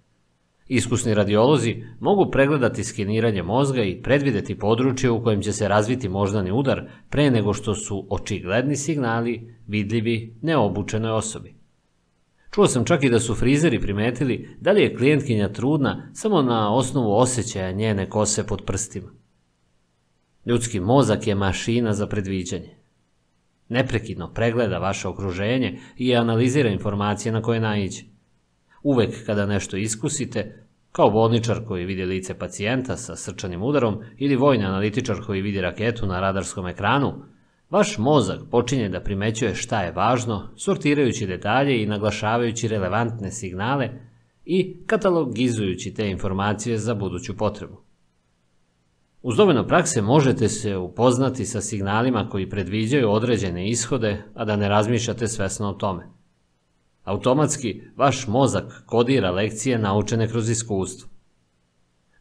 [0.69, 6.53] Iskusni radiolozi mogu pregledati skeniranje mozga i predvideti područje u kojem će se razviti moždani
[6.53, 11.55] udar pre nego što su očigledni signali vidljivi neobučenoj osobi.
[12.51, 16.74] Čuo sam čak i da su frizeri primetili da li je klijentkinja trudna samo na
[16.74, 19.09] osnovu osjećaja njene kose pod prstima.
[20.47, 22.80] Ljudski mozak je mašina za predviđanje.
[23.70, 28.02] Neprekidno pregleda vaše okruženje i analizira informacije na koje naiđe.
[28.82, 34.64] Uvek kada nešto iskusite, kao bolničar koji vidi lice pacijenta sa srčanim udarom ili vojni
[34.64, 37.12] analitičar koji vidi raketu na radarskom ekranu,
[37.70, 43.90] vaš mozak počinje da primećuje šta je važno, sortirajući detalje i naglašavajući relevantne signale
[44.44, 47.89] i katalogizujući te informacije za buduću potrebu.
[49.22, 54.68] Uz dovoljno prakse možete se upoznati sa signalima koji predviđaju određene ishode, a da ne
[54.68, 56.06] razmišljate svesno o tome.
[57.05, 61.09] Automatski, vaš mozak kodira lekcije naučene kroz iskustvo.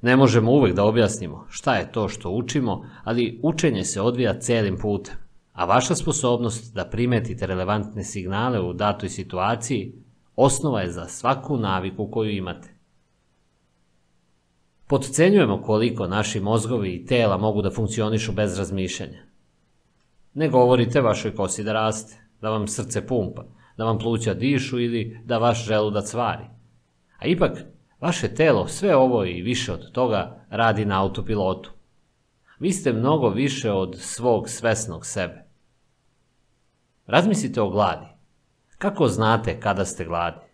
[0.01, 4.77] Ne možemo uvek da objasnimo šta je to što učimo, ali učenje se odvija celim
[4.77, 5.15] putem,
[5.53, 9.93] a vaša sposobnost da primetite relevantne signale u datoj situaciji
[10.35, 12.78] osnova je za svaku naviku koju imate.
[14.90, 19.20] Podcenjujemo koliko naši mozgovi i tela mogu da funkcionišu bez razmišljanja.
[20.34, 23.45] Ne govorite vašoj kosi da raste, da vam srce pumpa,
[23.78, 26.44] da vam pluća dišu ili da vaš želudac vari.
[27.20, 27.52] A ipak,
[27.99, 31.72] vaše telo sve ovo i više od toga radi na autopilotu.
[32.60, 35.45] Vi ste mnogo više od svog svesnog sebe.
[37.06, 38.07] Razmislite o gladi.
[38.78, 40.48] Kako znate kada ste gladni?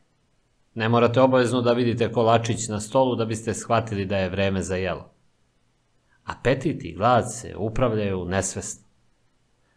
[0.75, 4.75] Ne morate obavezno da vidite kolačić na stolu da biste shvatili da je vreme za
[4.75, 5.09] jelo.
[6.23, 8.85] Apetit i glad se upravljaju nesvesno.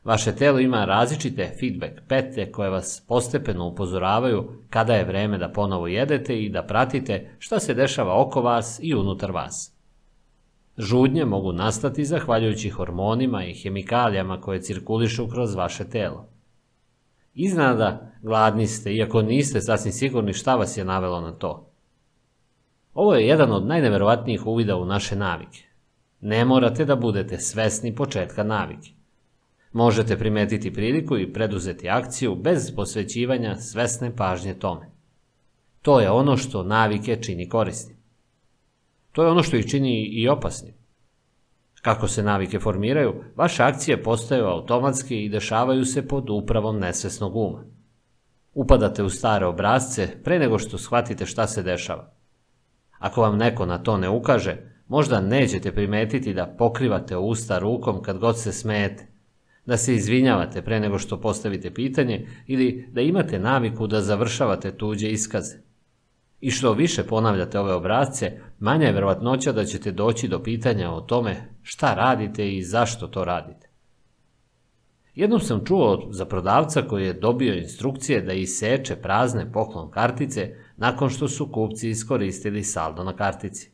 [0.04, 5.86] Vaše telo ima različite feedback pete koje vas postepeno upozoravaju kada je vreme da ponovo
[5.86, 9.74] jedete i da pratite šta se dešava oko vas i unutar vas.
[10.78, 16.28] Žudnje mogu nastati zahvaljujući hormonima i hemikalijama koje cirkulišu kroz vaše telo.
[17.40, 21.70] Iznada gladni ste, iako niste sasvim sigurni šta vas je navelo na to.
[22.94, 25.64] Ovo je jedan od najneverovatnijih uvida u naše navike.
[26.20, 28.90] Ne morate da budete svesni početka navike.
[29.72, 34.90] Možete primetiti priliku i preduzeti akciju bez posvećivanja svesne pažnje tome.
[35.82, 37.96] To je ono što navike čini korisnim.
[39.12, 40.74] To je ono što ih čini i opasnim.
[41.82, 47.64] Kako se navike formiraju, vaše akcije postaju automatski i dešavaju se pod upravom nesvesnog uma.
[48.54, 52.12] Upadate u stare obrazce pre nego što shvatite šta se dešava.
[52.98, 54.56] Ako vam neko na to ne ukaže,
[54.88, 59.06] možda nećete primetiti da pokrivate usta rukom kad god se smete,
[59.66, 65.10] da se izvinjavate pre nego što postavite pitanje ili da imate naviku da završavate tuđe
[65.10, 65.56] iskaze.
[66.40, 71.00] I što više ponavljate ove obrazce, manja je verovatnoća da ćete doći do pitanja o
[71.00, 73.68] tome šta radite i zašto to radite.
[75.14, 81.10] Jednom sam čuo za prodavca koji je dobio instrukcije da iseče prazne poklon kartice nakon
[81.10, 83.70] što su kupci iskoristili saldo na kartici.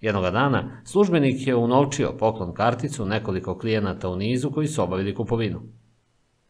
[0.00, 5.62] Jednoga dana službenik je unovčio poklon karticu nekoliko klijenata u nizu koji su obavili kupovinu.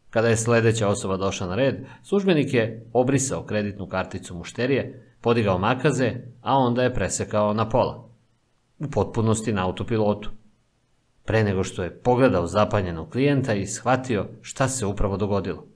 [0.09, 6.11] Kada je sledeća osoba došla na red, službenik je obrisao kreditnu karticu mušterije, podigao makaze,
[6.41, 8.09] a onda je presekao na pola.
[8.79, 10.29] U potpunosti na autopilotu.
[11.25, 15.67] Pre nego što je pogledao zapanjenog klijenta i shvatio šta se upravo dogodilo.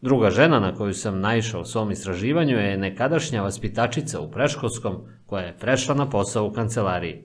[0.00, 5.44] Druga žena na koju sam naišao u svom istraživanju je nekadašnja vaspitačica u preškolskom koja
[5.44, 7.24] je prešla na posao u kancelariji.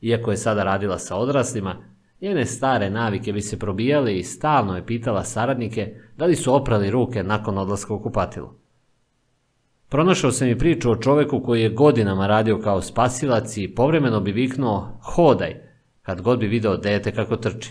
[0.00, 1.76] Iako je sada radila sa odraslima,
[2.20, 6.90] njene stare navike bi se probijale i stalno je pitala saradnike da li su oprali
[6.90, 8.59] ruke nakon odlaska u kupatilo.
[9.90, 14.32] Pronašao sam i priču o čoveku koji je godinama radio kao spasilac i povremeno bi
[14.32, 15.54] viknuo hodaj
[16.02, 17.70] kad god bi video dete kako trči.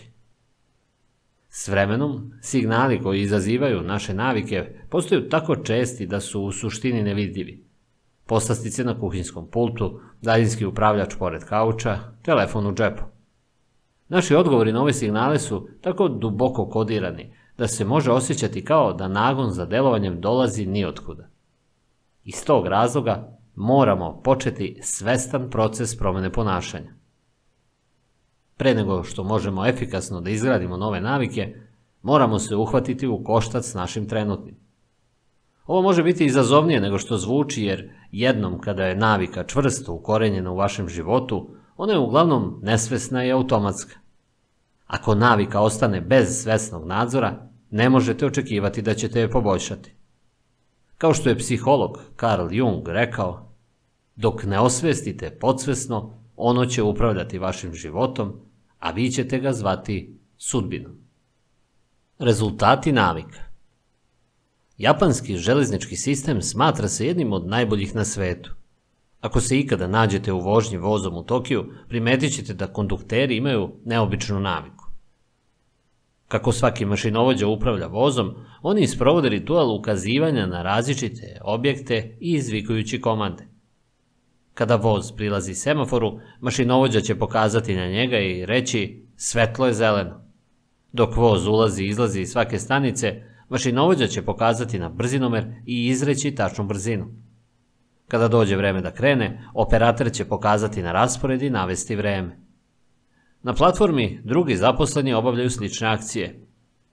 [1.49, 7.65] S vremenom, signali koji izazivaju naše navike postaju tako česti da su u suštini nevidljivi.
[8.25, 13.03] Poslastice na kuhinskom pultu, daljinski upravljač pored kauča, telefon u džepu.
[14.07, 19.07] Naši odgovori na ove signale su tako duboko kodirani da se može osjećati kao da
[19.07, 21.38] nagon za delovanjem dolazi niotkuda.
[22.29, 26.93] Iz tog razloga moramo početi svestan proces promene ponašanja.
[28.57, 31.55] Pre nego što možemo efikasno da izgradimo nove navike,
[32.01, 34.57] moramo se uhvatiti u koštac s našim trenutnim.
[35.65, 40.55] Ovo može biti izazovnije nego što zvuči jer jednom kada je navika čvrsto ukorenjena u
[40.55, 43.99] vašem životu, ona je uglavnom nesvesna i automatska.
[44.87, 49.98] Ako navika ostane bez svesnog nadzora, ne možete očekivati da ćete je poboljšati.
[50.99, 53.55] Kao što je psiholog Carl Jung rekao,
[54.15, 58.33] dok ne osvestite podsvesno, ono će upravljati vašim životom,
[58.79, 60.97] a vi ćete ga zvati sudbinom.
[62.19, 63.39] Rezultati navika
[64.77, 68.51] Japanski železnički sistem smatra se jednim od najboljih na svetu.
[69.21, 74.39] Ako se ikada nađete u vožnji vozom u Tokiju, primetit ćete da kondukteri imaju neobičnu
[74.39, 74.88] naviku.
[76.29, 83.47] Kako svaki mašinovođa upravlja vozom, oni isprovode ritual ukazivanja na različite objekte i izvikujući komande.
[84.53, 90.21] Kada voz prilazi semaforu, mašinovođa će pokazati na njega i reći svetlo je zeleno.
[90.91, 96.35] Dok voz ulazi i izlazi iz svake stanice, mašinovođa će pokazati na brzinomer i izreći
[96.35, 97.07] tačnu brzinu.
[98.07, 102.48] Kada dođe vreme da krene, operator će pokazati na raspored i navesti vreme.
[103.43, 106.47] Na platformi drugi zaposleni obavljaju slične akcije.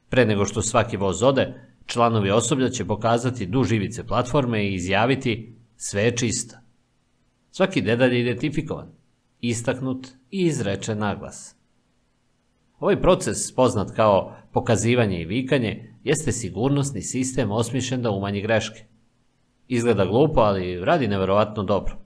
[0.09, 1.55] Pre nego što svaki voz ode,
[1.87, 6.57] članovi osoblja će pokazati duž ivice platforme i izjaviti sve je čisto.
[7.51, 8.93] Svaki dedalj je identifikovan,
[9.41, 11.57] istaknut i izrečen naglas.
[12.79, 18.85] Ovaj proces, poznat kao pokazivanje i vikanje, jeste sigurnosni sistem osmišljen da umanji greške.
[19.69, 22.06] Izgleda glupo, ali radi neverovatno dobro.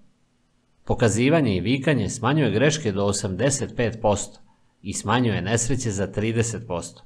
[0.91, 4.39] Pokazivanje i vikanje smanjuje greške do 85%
[4.83, 7.01] i smanjuje nesreće za 30%.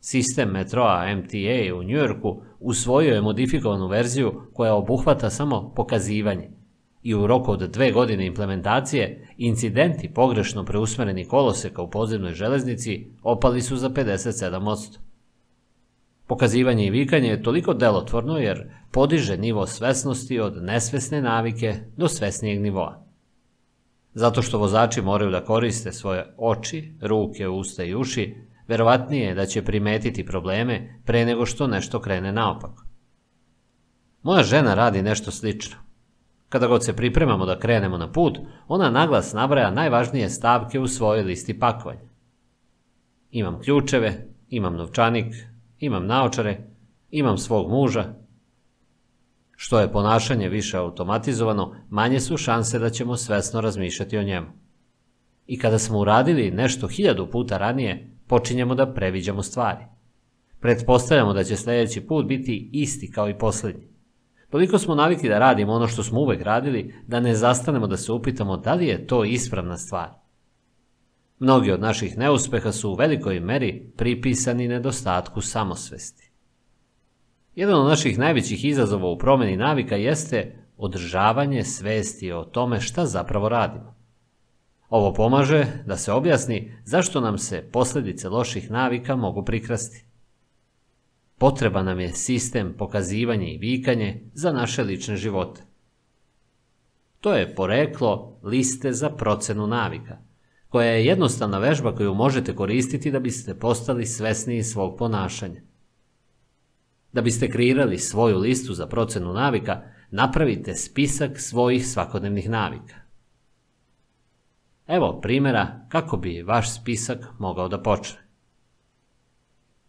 [0.00, 6.50] Sistem metroa MTA u Njujorku usvojio je modifikovanu verziju koja obuhvata samo pokazivanje
[7.02, 13.62] i u roku od dve godine implementacije incidenti pogrešno preusmereni koloseka u podzemnoj železnici opali
[13.62, 14.98] su za 57%.
[16.26, 22.60] Pokazivanje i vikanje je toliko delotvorno jer podiže nivo svesnosti od nesvesne navike do svesnijeg
[22.60, 23.04] nivoa.
[24.14, 28.34] Zato što vozači moraju da koriste svoje oči, ruke, usta i uši,
[28.68, 32.84] verovatnije je da će primetiti probleme pre nego što nešto krene naopako.
[34.22, 35.76] Moja žena radi nešto slično.
[36.48, 38.38] Kada god se pripremamo da krenemo na put,
[38.68, 42.08] ona naglas nabraja najvažnije stavke u svojoj listi pakovanja.
[43.30, 45.34] Imam ključeve, imam novčanik,
[45.78, 46.60] imam naočare,
[47.10, 48.14] imam svog muža.
[49.56, 54.46] Što je ponašanje više automatizovano, manje su šanse da ćemo svesno razmišljati o njemu.
[55.46, 59.84] I kada smo uradili nešto hiljadu puta ranije, počinjemo da previđamo stvari.
[60.60, 63.88] Pretpostavljamo da će sledeći put biti isti kao i poslednji.
[64.50, 68.12] Toliko smo navikli da radimo ono što smo uvek radili, da ne zastanemo da se
[68.12, 70.23] upitamo da li je to ispravna stvar.
[71.38, 76.30] Mnogi od naših neuspeha su u velikoj meri pripisani nedostatku samosvesti.
[77.54, 83.48] Jedan od naših najvećih izazova u promeni navika jeste održavanje svesti o tome šta zapravo
[83.48, 83.94] radimo.
[84.88, 90.04] Ovo pomaže da se objasni zašto nam se posledice loših navika mogu prikrasti.
[91.38, 95.62] Potreba nam je sistem pokazivanja i vikanje za naše lične živote.
[97.20, 100.18] To je poreklo liste za procenu navika,
[100.74, 105.60] koja je jednostavna vežba koju možete koristiti da biste postali svesniji svog ponašanja.
[107.12, 112.94] Da biste kreirali svoju listu za procenu navika, napravite spisak svojih svakodnevnih navika.
[114.86, 118.18] Evo primjera kako bi vaš spisak mogao da počne.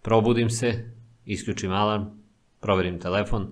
[0.01, 0.91] Probudim se,
[1.25, 2.03] isključim alarm,
[2.59, 3.51] proverim telefon,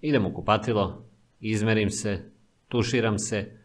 [0.00, 1.04] idem u kupatilo,
[1.40, 2.30] izmerim se,
[2.68, 3.58] tuširam se,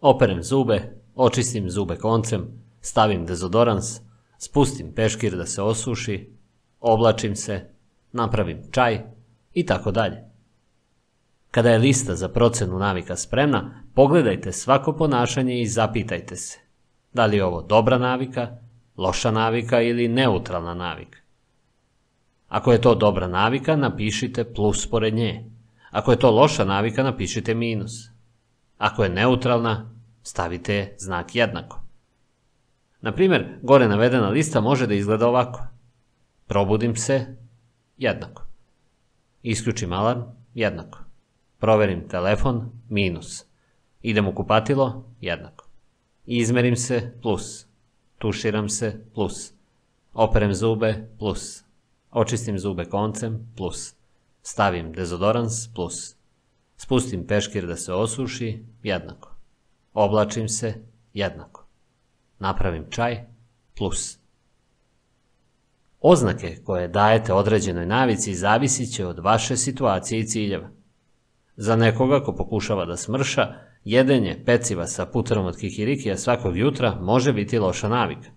[0.00, 2.46] operem zube, očistim zube koncem,
[2.80, 4.00] stavim dezodorans,
[4.38, 6.30] spustim peškir da se osuši,
[6.80, 7.70] oblačim se,
[8.12, 9.02] napravim čaj
[9.54, 10.24] i tako dalje.
[11.50, 16.66] Kada je lista za procenu navika spremna, pogledajte svako ponašanje i zapitajte se
[17.16, 18.48] da li je ovo dobra navika,
[18.96, 21.18] loša navika ili neutralna navika.
[22.48, 25.50] Ako je to dobra navika, napišite plus pored nje.
[25.90, 27.92] Ako je to loša navika, napišite minus.
[28.78, 29.95] Ako je neutralna,
[30.26, 31.80] stavite znak jednako.
[33.00, 35.66] Na primjer, gore navedena lista može da izgleda ovako.
[36.46, 37.36] Probudim se,
[37.98, 38.42] jednako.
[39.42, 40.22] Isključim alarm,
[40.54, 40.98] jednako.
[41.58, 43.44] Proverim telefon, minus.
[44.02, 45.64] Idem u kupatilo, jednako.
[46.26, 47.66] Izmerim se, plus.
[48.18, 49.52] Tuširam se, plus.
[50.12, 51.64] Operem zube, plus.
[52.10, 53.94] Očistim zube koncem, plus.
[54.42, 56.16] Stavim dezodorans, plus.
[56.76, 59.35] Spustim peškir da se osuši, jednako.
[59.96, 60.74] Oblačim se,
[61.12, 61.66] jednako.
[62.38, 63.24] Napravim čaj,
[63.76, 64.18] plus.
[66.00, 70.68] Oznake koje dajete određenoj navici zavisit će od vaše situacije i ciljeva.
[71.56, 73.54] Za nekoga ko pokušava da smrša,
[73.84, 78.28] jedenje peciva sa puterom od kikirikija svakog jutra može biti loša navika.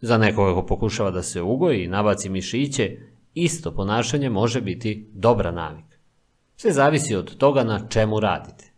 [0.00, 2.96] Za nekoga ko pokušava da se ugoji i nabaci mišiće,
[3.34, 5.96] isto ponašanje može biti dobra navika.
[6.56, 8.71] Sve zavisi od toga na čemu radite.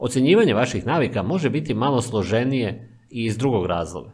[0.00, 4.12] Ocenjivanje vaših navika može biti malo složenije i iz drugog razloga.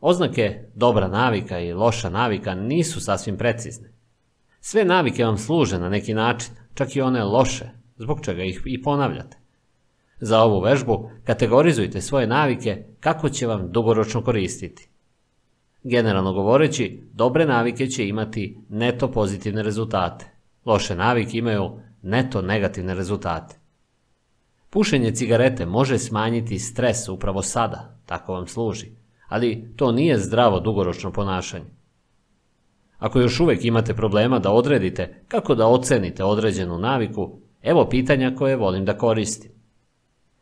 [0.00, 3.92] Oznake dobra navika i loša navika nisu sasvim precizne.
[4.60, 7.64] Sve navike vam služe na neki način, čak i one loše,
[7.96, 9.36] zbog čega ih i ponavljate.
[10.20, 14.88] Za ovu vežbu kategorizujte svoje navike kako će vam dugoročno koristiti.
[15.82, 20.26] Generalno govoreći, dobre navike će imati neto pozitivne rezultate.
[20.64, 21.70] Loše navike imaju
[22.02, 23.61] neto negativne rezultate.
[24.72, 28.86] Pušenje cigarete može smanjiti stres upravo sada, tako vam služi,
[29.28, 31.64] ali to nije zdravo dugoročno ponašanje.
[32.98, 38.56] Ako još uvek imate problema da odredite kako da ocenite određenu naviku, evo pitanja koje
[38.56, 39.50] volim da koristim.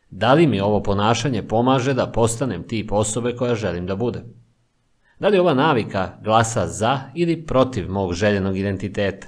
[0.09, 4.23] Da li mi ovo ponašanje pomaže da postanem tip osobe koja želim da budem?
[5.19, 9.27] Da li ova navika glasa za ili protiv mog željenog identiteta?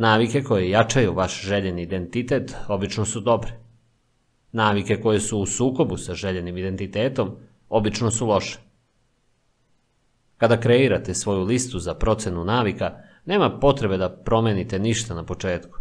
[0.00, 3.52] Navike koje jačaju vaš željeni identitet obično su dobre.
[4.52, 7.36] Navike koje su u sukobu sa željenim identitetom
[7.68, 8.58] obično su loše.
[10.36, 15.78] Kada kreirate svoju listu za procenu navika, nema potrebe da promenite ništa na početku.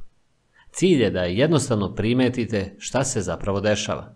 [0.72, 4.16] Cilj je da jednostavno primetite šta se zapravo dešava.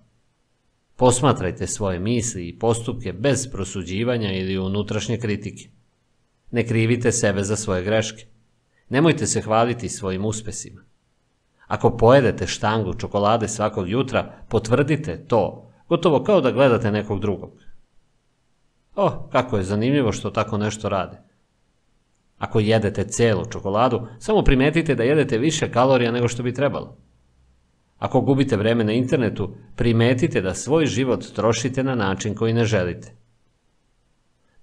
[0.96, 5.70] Posmatrajte svoje misli i postupke bez prosuđivanja ili unutrašnje kritike.
[6.52, 8.33] Ne krivite sebe za svoje greške.
[8.90, 10.82] Nemojte se hvaliti svojim uspesima.
[11.68, 17.52] Ako pojedete štangu čokolade svakog jutra, potvrdite to, gotovo kao da gledate nekog drugog.
[18.96, 21.22] O, kako je zanimljivo što tako nešto rade.
[22.38, 26.98] Ako jedete celu čokoladu, samo primetite da jedete više kalorija nego što bi trebalo.
[27.98, 33.16] Ako gubite vreme na internetu, primetite da svoj život trošite na način koji ne želite.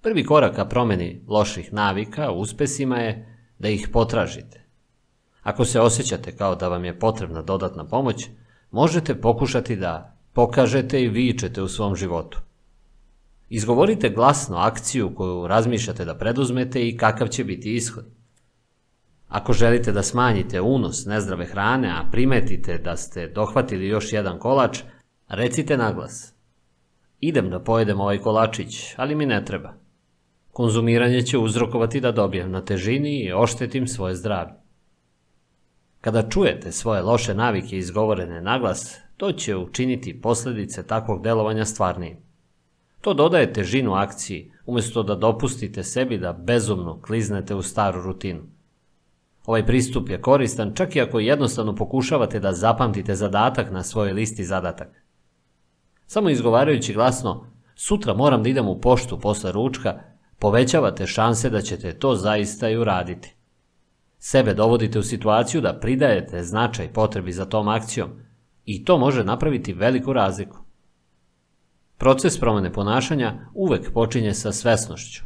[0.01, 3.30] Prvi korak ka promeni loših navika u uspesima je
[3.61, 4.61] da ih potražite.
[5.43, 8.27] Ako se osjećate kao da vam je potrebna dodatna pomoć,
[8.71, 12.39] možete pokušati da pokažete i vičete u svom životu.
[13.49, 18.05] Izgovorite glasno akciju koju razmišljate da preduzmete i kakav će biti ishod.
[19.27, 24.79] Ako želite da smanjite unos nezdrave hrane, a primetite da ste dohvatili još jedan kolač,
[25.27, 26.33] recite naglas.
[27.19, 29.80] Idem da pojedem ovaj kolačić, ali mi ne treba.
[30.51, 34.53] Konzumiranje će uzrokovati da dobijem na težini i oštetim svoje zdravlje.
[36.01, 42.17] Kada čujete svoje loše navike izgovorene naglas, to će učiniti posljedice takvog delovanja stvarnijim.
[43.01, 48.41] To dodaje težinu akciji, umjesto da dopustite sebi da bezumno kliznete u staru rutinu.
[49.45, 54.43] Ovaj pristup je koristan čak i ako jednostavno pokušavate da zapamtite zadatak na svojoj listi
[54.43, 55.03] zadatak.
[56.07, 57.45] Samo izgovarajući glasno,
[57.75, 59.99] sutra moram da idem u poštu posle ručka,
[60.41, 63.35] povećavate šanse da ćete to zaista i uraditi.
[64.19, 68.09] Sebe dovodite u situaciju da pridajete značaj potrebi za tom akcijom
[68.65, 70.57] i to može napraviti veliku razliku.
[71.97, 75.23] Proces promene ponašanja uvek počinje sa svesnošću.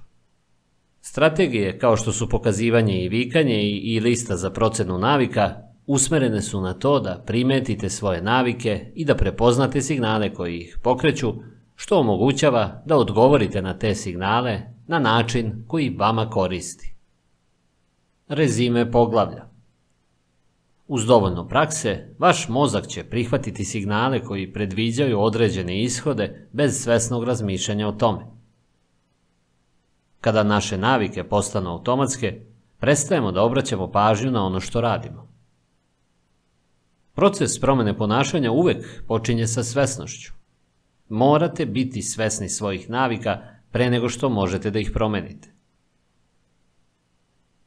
[1.01, 5.55] Strategije kao što su pokazivanje i vikanje i lista za procenu navika
[5.85, 11.33] usmerene su na to da primetite svoje navike i da prepoznate signale koji ih pokreću,
[11.75, 16.95] što omogućava da odgovorite na te signale na način koji vama koristi.
[18.27, 19.55] Rezime poglavlja
[20.87, 27.87] Uz dovoljno prakse, vaš mozak će prihvatiti signale koji predviđaju određene ishode bez svesnog razmišljanja
[27.87, 28.25] o tome.
[30.21, 32.41] Kada naše navike postanu automatske,
[32.77, 35.29] prestajemo da obraćamo pažnju na ono što radimo.
[37.13, 40.33] Proces promene ponašanja uvek počinje sa svesnošću.
[41.09, 45.49] Morate biti svesni svojih navika pre nego što možete da ih promenite.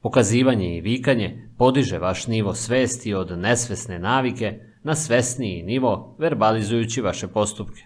[0.00, 7.28] Pokazivanje i vikanje podiže vaš nivo svesti od nesvesne navike na svesniji nivo verbalizujući vaše
[7.28, 7.82] postupke.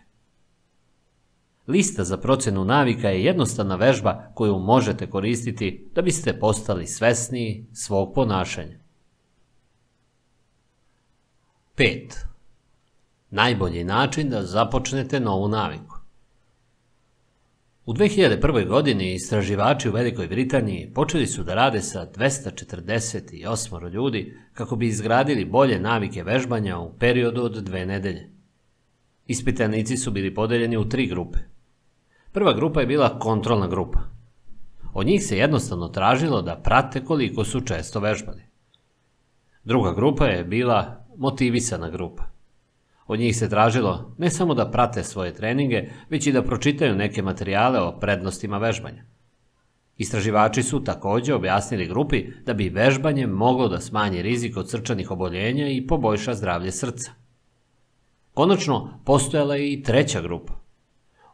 [1.66, 8.15] Lista za procenu navika je jednostavna vežba koju možete koristiti da biste postali svesniji svog
[8.15, 8.78] ponašanja.
[11.77, 12.12] 5.
[13.31, 15.91] Najbolji način da započnete novu naviku.
[17.86, 18.68] U 2001.
[18.68, 25.44] godini istraživači u Velikoj Britaniji počeli su da rade sa 248 ljudi kako bi izgradili
[25.44, 28.30] bolje navike vežbanja u periodu od dve nedelje.
[29.26, 31.38] Ispitanici su bili podeljeni u tri grupe.
[32.32, 34.00] Prva grupa je bila kontrolna grupa.
[34.94, 38.42] Od njih se jednostavno tražilo da prate koliko su često vežbali.
[39.64, 42.31] Druga grupa je bila motivisana grupa.
[43.12, 47.22] Od njih se tražilo ne samo da prate svoje treninge, već i da pročitaju neke
[47.22, 49.05] materijale o prednostima vežbanja.
[49.97, 55.68] Istraživači su također objasnili grupi da bi vežbanje moglo da smanji rizik od srčanih oboljenja
[55.68, 57.10] i poboljša zdravlje srca.
[58.34, 60.52] Konačno, postojala je i treća grupa.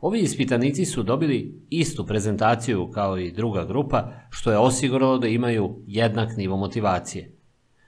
[0.00, 5.76] Ovi ispitanici su dobili istu prezentaciju kao i druga grupa, što je osiguralo da imaju
[5.86, 7.37] jednak nivo motivacije.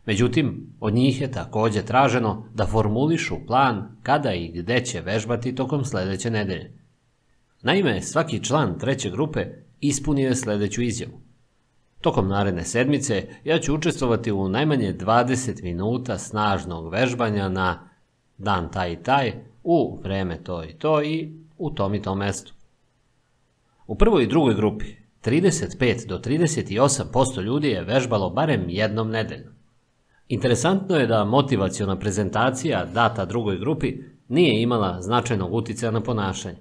[0.07, 5.85] Međutim, od njih je također traženo da formulišu plan kada i gde će vežbati tokom
[5.85, 6.73] sljedeće nedelje.
[7.63, 9.47] Naime, svaki član treće grupe
[9.81, 11.21] ispunio je sljedeću izjavu.
[12.01, 17.89] Tokom naredne sedmice ja ću učestvovati u najmanje 20 minuta snažnog vežbanja na
[18.39, 19.33] dan taj i taj,
[19.65, 22.55] u vreme to i to i u tom i tom mestu.
[23.87, 24.87] U prvoj i drugoj grupi
[25.25, 29.60] 35 do 38% ljudi je vežbalo barem jednom nedeljno.
[30.31, 33.95] Interesantno je da motivaciona prezentacija data drugoj grupi
[34.29, 36.59] nije imala značajnog utjecaja na ponašanje.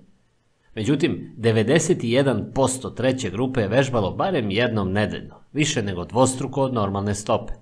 [0.75, 7.53] Međutim, 91% treće grupe je vežbalo barem jednom nedeljno, više nego dvostruko od normalne stope.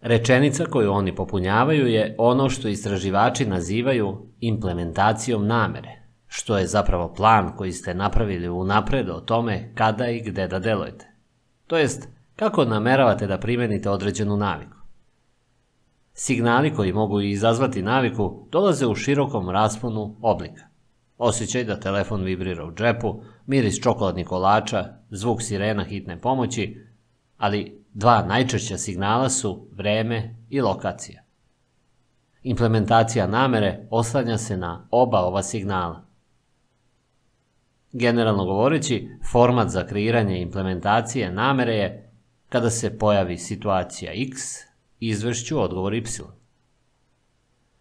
[0.00, 7.56] Rečenica koju oni popunjavaju je ono što istraživači nazivaju implementacijom namere, što je zapravo plan
[7.56, 11.06] koji ste napravili unapred o tome kada i gde da delujete.
[11.66, 14.81] To jest, kako nameravate da primenite određenu naviku.
[16.14, 20.64] Signali koji mogu izazvati naviku dolaze u širokom rasponu oblika.
[21.18, 26.86] Osjećaj da telefon vibrira u džepu, miris čokoladnih kolača, zvuk sirena hitne pomoći,
[27.36, 31.22] ali dva najčešća signala su vreme i lokacija.
[32.42, 36.04] Implementacija namere oslanja se na oba ova signala.
[37.92, 42.08] Generalno govoreći, format za kreiranje implementacije namere je
[42.48, 44.40] Kada se pojavi situacija X,
[45.08, 46.02] izvešću odgovor Y.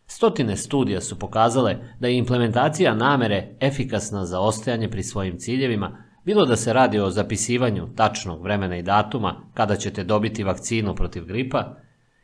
[0.06, 6.46] Stotine studija su pokazale da je implementacija namere efikasna za ostajanje pri svojim ciljevima, bilo
[6.46, 11.76] da se radi o zapisivanju tačnog vremena i datuma kada ćete dobiti vakcinu protiv gripa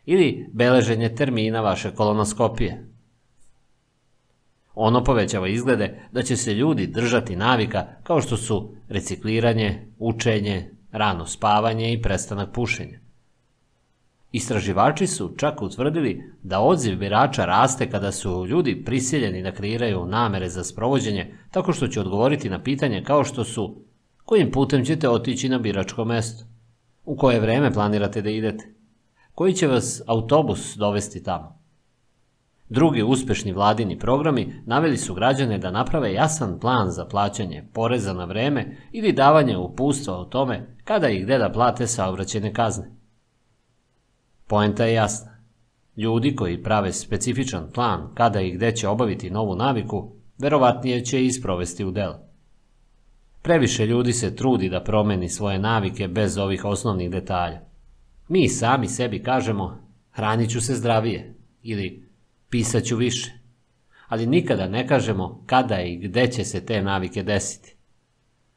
[0.05, 2.87] ili beleženje termina vaše kolonoskopije.
[4.73, 11.25] Ono povećava izglede da će se ljudi držati navika kao što su recikliranje, učenje, rano
[11.25, 13.06] spavanje i prestanak pušenja.
[14.31, 20.49] Istraživači su čak utvrdili da odziv birača raste kada su ljudi prisiljeni da kreiraju namere
[20.49, 23.81] za sprovođenje tako što će odgovoriti na pitanje kao što su
[24.25, 26.45] kojim putem ćete otići na biračko mesto,
[27.05, 28.73] u koje vreme planirate da idete,
[29.31, 31.59] koji će vas autobus dovesti tamo.
[32.69, 38.25] Drugi uspešni vladini programi naveli su građane da naprave jasan plan za plaćanje poreza na
[38.25, 42.96] vreme ili davanje upustva o tome kada i gde da plate saobraćene kazne.
[44.47, 45.37] Poenta je jasna.
[45.97, 51.85] Ljudi koji prave specifičan plan kada i gde će obaviti novu naviku, verovatnije će isprovesti
[51.85, 52.19] u delo.
[53.41, 57.61] Previše ljudi se trudi da promeni svoje navike bez ovih osnovnih detalja.
[58.27, 59.77] Mi sami sebi kažemo
[60.11, 62.09] hranit ću se zdravije ili
[62.49, 63.31] pisat ću više,
[64.07, 67.75] ali nikada ne kažemo kada i gde će se te navike desiti.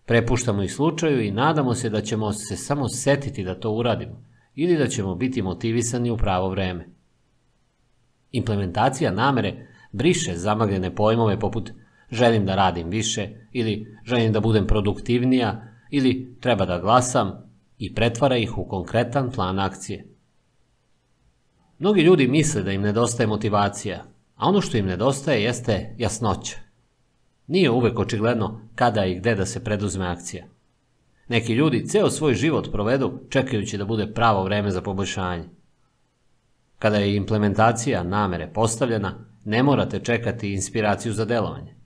[0.06, 4.76] Prepuštamo ih slučaju i nadamo se da ćemo se samo setiti da to uradimo ili
[4.76, 6.88] da ćemo biti motivisani u pravo vreme.
[8.32, 11.70] Implementacija namere briše zamagljene pojmove poput
[12.10, 17.32] želim da radim više ili želim da budem produktivnija ili treba da glasam
[17.78, 20.06] i pretvara ih u konkretan plan akcije.
[21.78, 24.04] Mnogi ljudi misle da im nedostaje motivacija,
[24.36, 26.56] a ono što im nedostaje jeste jasnoća.
[27.46, 30.44] Nije uvek očigledno kada i gde da se preduzme akcija.
[31.30, 35.44] Neki ljudi ceo svoj život provedu čekajući da bude pravo vreme za poboljšanje.
[36.78, 41.76] Kada je implementacija namere postavljena, ne morate čekati inspiraciju za delovanje.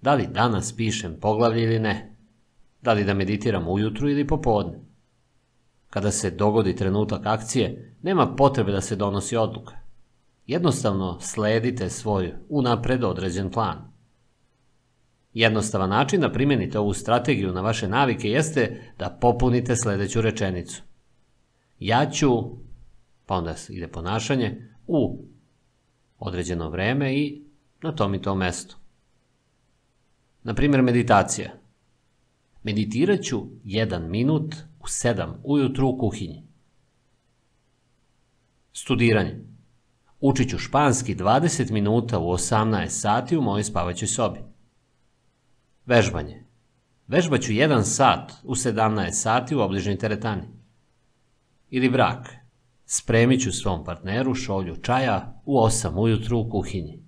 [0.00, 2.16] Da li danas pišem poglavlje ili ne?
[2.82, 4.78] Da li da meditiram ujutru ili popodne?
[5.90, 9.74] Kada se dogodi trenutak akcije, nema potrebe da se donosi odluka.
[10.46, 13.91] Jednostavno sledite svoj unapred određen plan.
[15.34, 20.82] Jednostavan način da primenite ovu strategiju na vaše navike jeste da popunite sledeću rečenicu.
[21.78, 22.28] Ja ću,
[23.26, 25.24] pa onda ide ponašanje, u
[26.18, 27.42] određeno vreme i
[27.82, 28.76] na tom i tom mestu.
[30.42, 31.50] Na primjer, meditacija.
[32.62, 36.42] Meditirat ću jedan minut u sedam ujutru u kuhinji.
[38.72, 39.40] Studiranje.
[40.20, 44.51] Učit ću španski 20 minuta u 18 sati u mojoj spavaćoj sobi.
[45.86, 46.44] Vežbanje.
[47.06, 50.48] Vežbaću jedan sat u 17 sati u obližnjoj teretani.
[51.70, 52.28] Ili brak.
[52.84, 57.02] Spremit ću svom partneru šolju čaja u 8 ujutru u kuhinji.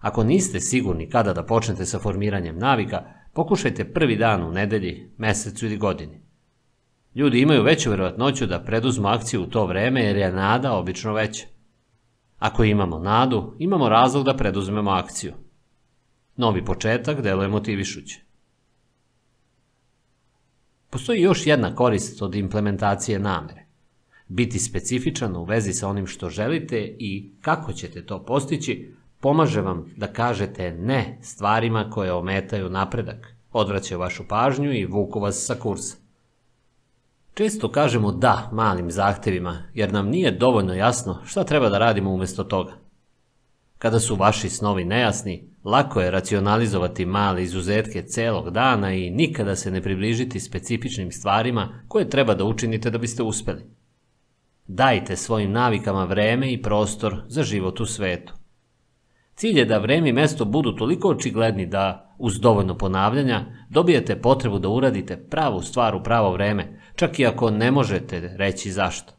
[0.00, 5.66] Ako niste sigurni kada da počnete sa formiranjem navika, pokušajte prvi dan u nedelji, mesecu
[5.66, 6.22] ili godini.
[7.14, 11.46] Ljudi imaju veću verovatnoću da preduzmu akciju u to vreme jer je nada obično veća.
[12.38, 15.32] Ako imamo nadu, imamo razlog da preduzmemo akciju.
[16.36, 18.20] Novi početak deluje motivišuće.
[20.90, 23.66] Postoji još jedna korist od implementacije namere.
[24.28, 29.94] Biti specifičan u vezi sa onim što želite i kako ćete to postići, pomaže vam
[29.96, 35.96] da kažete ne stvarima koje ometaju napredak, odvraćaju vašu pažnju i vuku vas sa kursa.
[37.34, 42.44] Često kažemo da malim zahtevima, jer nam nije dovoljno jasno šta treba da radimo umesto
[42.44, 42.72] toga.
[43.78, 49.70] Kada su vaši snovi nejasni, lako je racionalizovati male izuzetke celog dana i nikada se
[49.70, 53.62] ne približiti specifičnim stvarima koje treba da učinite da biste uspeli.
[54.66, 58.32] Dajte svojim navikama vreme i prostor za život u svetu.
[59.34, 64.58] Cilj je da vreme i mesto budu toliko očigledni da, uz dovoljno ponavljanja, dobijete potrebu
[64.58, 69.12] da uradite pravu stvar u pravo vreme, čak i ako ne možete reći zašto.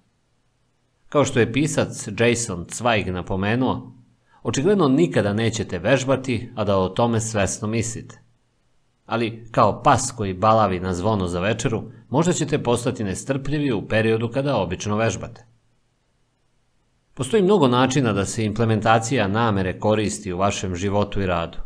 [1.10, 4.03] Kao što je pisac Jason Zweig napomenuo,
[4.44, 8.20] očigledno nikada nećete vežbati, a da o tome svesno mislite.
[9.06, 14.30] Ali, kao pas koji balavi na zvono za večeru, možda ćete postati nestrpljivi u periodu
[14.30, 15.46] kada obično vežbate.
[17.14, 21.58] Postoji mnogo načina da se implementacija namere koristi u vašem životu i radu.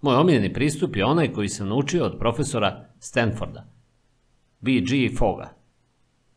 [0.00, 3.66] Moj omiljeni pristup je onaj koji sam naučio od profesora Stanforda,
[4.60, 5.16] B.G.
[5.18, 5.54] Foga.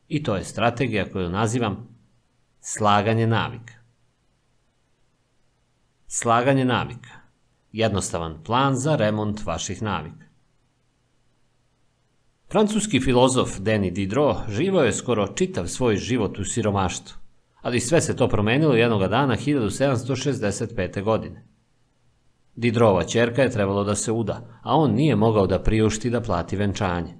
[0.08, 1.88] I to je strategija koju nazivam
[2.60, 3.79] slaganje navika.
[6.12, 7.10] Slaganje navika.
[7.72, 10.26] Jednostavan plan za remont vaših navika.
[12.52, 17.18] Francuski filozof Denis Diderot živao je skoro čitav svoj život u siromaštvu,
[17.62, 21.04] ali sve se to promenilo jednoga dana 1765.
[21.04, 21.48] godine.
[22.56, 26.56] Didrova čerka je trebalo da se uda, a on nije mogao da priušti da plati
[26.56, 27.14] venčanje.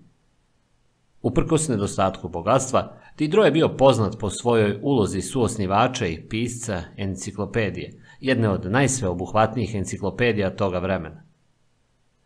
[1.22, 8.50] Uprkos nedostatku bogatstva, Didro je bio poznat po svojoj ulozi suosnivača i pisca enciklopedije, jedne
[8.50, 11.24] od najsveobuhvatnijih enciklopedija toga vremena.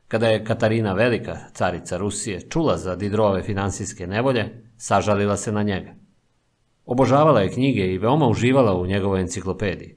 [0.07, 5.95] Kada je Katarina Velika, carica Rusije, čula za Didrove finansijske nevolje, sažalila se na njega.
[6.85, 9.95] Obožavala je knjige i veoma uživala u njegovoj enciklopediji.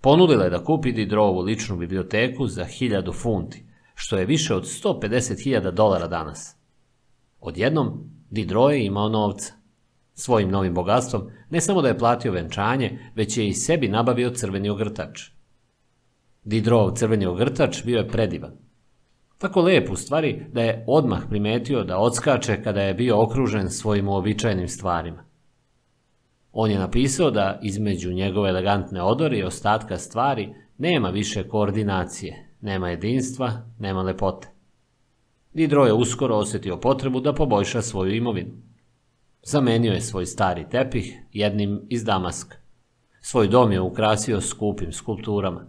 [0.00, 3.64] Ponudila je da kupi Didrovu ličnu biblioteku za hiljadu funti,
[3.94, 6.56] što je više od 150.000 dolara danas.
[7.40, 9.52] Odjednom, Didro je imao novca.
[10.14, 14.68] Svojim novim bogatstvom ne samo da je platio venčanje, već je i sebi nabavio crveni
[14.70, 15.30] ogrtač.
[16.44, 18.52] Didrov crveni ogrtač bio je predivan.
[19.38, 24.08] Tako lep u stvari da je odmah primetio da odskače kada je bio okružen svojim
[24.08, 25.24] uobičajenim stvarima.
[26.52, 32.90] On je napisao da između njegove elegantne odore i ostatka stvari nema više koordinacije, nema
[32.90, 34.48] jedinstva, nema lepote.
[35.54, 38.67] Didro je uskoro osjetio potrebu da poboljša svoju imovinu.
[39.50, 42.56] Zamenio je svoj stari tepih jednim iz Damaska.
[43.20, 45.66] Svoj dom je ukrasio skupim skulpturama.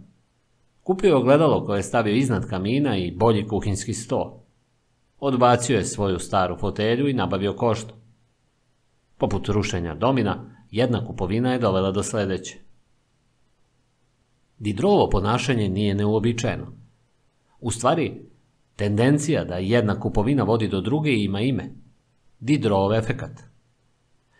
[0.82, 4.44] Kupio je ogledalo koje je stavio iznad kamina i bolji kuhinski sto.
[5.18, 7.94] Odbacio je svoju staru fotelju i nabavio koštu.
[9.18, 12.58] Poput rušenja domina, jedna kupovina je dovela do sledeće.
[14.58, 16.66] Didrovo ponašanje nije neuobičajeno.
[17.60, 18.22] U stvari,
[18.76, 21.70] tendencija da jedna kupovina vodi do druge ima ime.
[22.40, 23.49] Didrov efekat.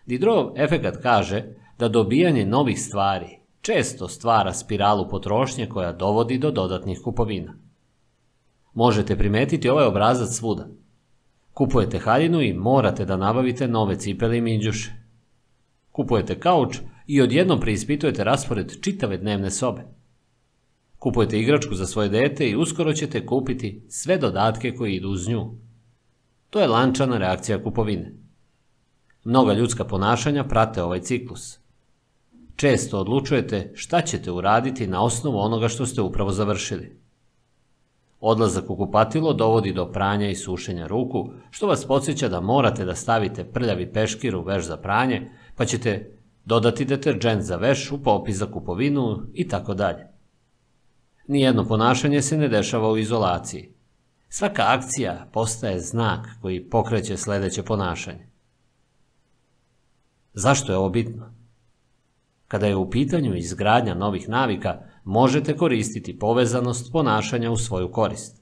[0.05, 1.43] Didrov efekat kaže
[1.79, 7.53] da dobijanje novih stvari često stvara spiralu potrošnje koja dovodi do dodatnih kupovina.
[8.73, 10.67] Možete primetiti ovaj obrazac svuda.
[11.53, 14.91] Kupujete haljinu i morate da nabavite nove cipele i minđuše.
[15.91, 19.81] Kupujete kauč i odjednom preispitujete raspored čitave dnevne sobe.
[20.97, 25.51] Kupujete igračku za svoje dete i uskoro ćete kupiti sve dodatke koji idu uz nju.
[26.49, 28.20] To je lančana reakcija kupovine.
[29.23, 31.59] Mnoga ljudska ponašanja prate ovaj ciklus.
[32.55, 36.99] Često odlučujete šta ćete uraditi na osnovu onoga što ste upravo završili.
[38.19, 42.95] Odlazak u kupatilo dovodi do pranja i sušenja ruku, što vas podsjeća da morate da
[42.95, 48.37] stavite prljavi peškir u veš za pranje, pa ćete dodati deterđent za veš u popis
[48.37, 50.07] za kupovinu i tako dalje.
[51.27, 53.73] Nijedno ponašanje se ne dešava u izolaciji.
[54.29, 58.30] Svaka akcija postaje znak koji pokreće sledeće ponašanje.
[60.33, 61.33] Zašto je ovo bitno?
[62.47, 68.41] Kada je u pitanju izgradnja novih navika, možete koristiti povezanost ponašanja u svoju korist.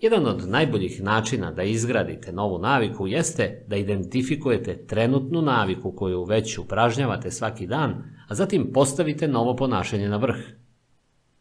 [0.00, 6.58] Jedan od najboljih načina da izgradite novu naviku jeste da identifikujete trenutnu naviku koju već
[6.58, 10.36] upražnjavate svaki dan, a zatim postavite novo ponašanje na vrh.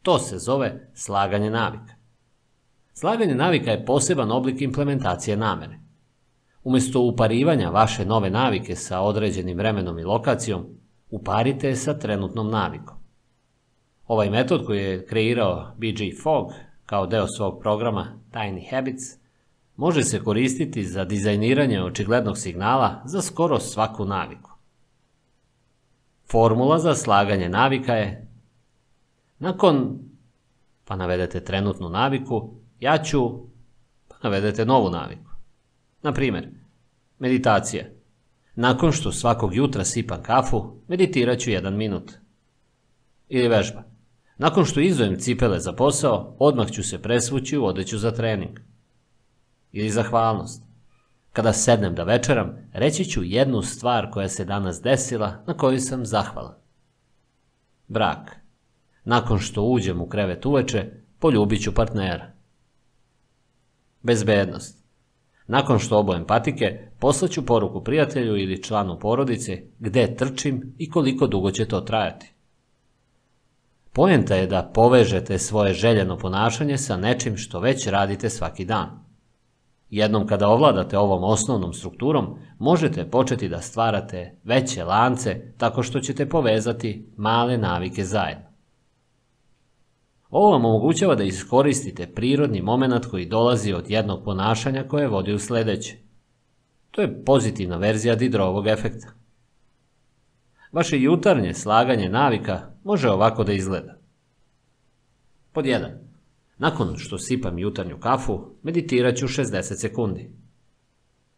[0.02, 1.94] To se zove slaganje navika.
[2.94, 5.81] Slaganje navika je poseban oblik implementacije namere.
[6.64, 10.66] Umesto uparivanja vaše nove navike sa određenim vremenom i lokacijom,
[11.10, 12.98] uparite je sa trenutnom navikom.
[14.08, 16.52] Ovaj metod koji je kreirao BG Fogg
[16.86, 19.04] kao deo svog programa Tiny Habits
[19.76, 24.52] može se koristiti za dizajniranje očiglednog signala za skoro svaku naviku.
[26.32, 28.28] Formula za slaganje navika je
[29.40, 30.00] nakon,
[30.86, 33.30] pa navedete trenutnu naviku, ja ću,
[34.08, 35.31] pa navedete novu naviku.
[36.02, 36.50] Na primjer,
[37.20, 37.86] meditacija–
[38.56, 42.12] Nakon što svakog jutra sipam kafu, meditirat ću jedan minut.
[43.30, 43.84] Ili vežba.
[44.38, 48.60] Nakon što izujem cipele za posao, odmah ću se presvući u odeću za trening.
[49.72, 50.64] Ili zahvalnost.
[51.34, 56.06] Kada sednem da večeram, reći ću jednu stvar koja se danas desila na koju sam
[56.06, 56.56] zahvalan.
[57.88, 58.36] Brak.
[59.04, 62.32] Nakon što uđem u krevet uveče, poljubit ću partnera.
[64.02, 64.81] Bezbednost.
[65.48, 71.52] Nakon što obojem patike, poslaću poruku prijatelju ili članu porodice gde trčim i koliko dugo
[71.52, 72.34] će to trajati.
[73.94, 78.90] Poenta je da povežete svoje željeno ponašanje sa nečim što već radite svaki dan.
[79.90, 86.30] Jednom kada ovladate ovom osnovnom strukturom, možete početi da stvarate veće lance tako što ćete
[86.30, 88.51] povezati male navike zajedno.
[90.32, 95.40] Ovo vam omogućava da iskoristite prirodni moment koji dolazi od jednog ponašanja koje vodi u
[95.40, 95.98] sledeće.
[96.92, 99.08] To je pozitivna verzija Didrovog efekta.
[100.72, 103.98] Vaše jutarnje slaganje navika može ovako da izgleda.
[105.52, 105.90] Pod 1.
[106.58, 110.32] Nakon što sipam jutarnju kafu, meditirat ću 60 sekundi.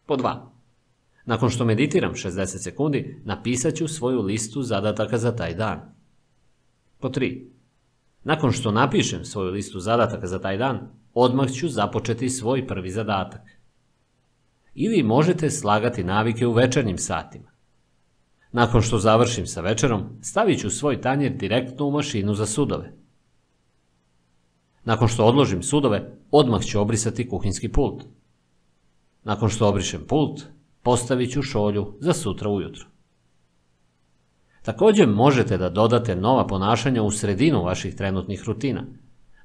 [0.06, 0.36] Po 2.
[1.24, 5.94] Nakon što meditiram 60 sekundi, napisat ću svoju listu zadataka za taj dan.
[7.00, 7.53] Po 3.
[8.24, 13.40] Nakon što napišem svoju listu zadataka za taj dan, odmah ću započeti svoj prvi zadatak.
[14.74, 17.50] Ili možete slagati navike u večernjim satima.
[18.52, 22.92] Nakon što završim sa večerom, stavit ću svoj tanjer direktno u mašinu za sudove.
[24.84, 28.04] Nakon što odložim sudove, odmah ću obrisati kuhinski pult.
[29.24, 30.42] Nakon što obrišem pult,
[30.82, 32.93] postavit ću šolju za sutra ujutro.
[34.64, 38.84] Također možete da dodate nova ponašanja u sredinu vaših trenutnih rutina.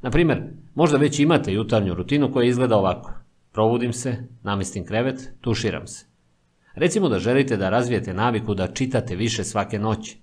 [0.01, 0.43] Na primjer,
[0.75, 3.13] možda već imate jutarnju rutinu koja izgleda ovako.
[3.51, 6.05] Probudim se, namestim krevet, tuširam se.
[6.75, 10.17] Recimo da želite da razvijete naviku da čitate više svake noći.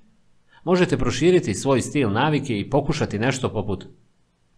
[0.64, 3.86] Možete proširiti svoj stil navike i pokušati nešto poput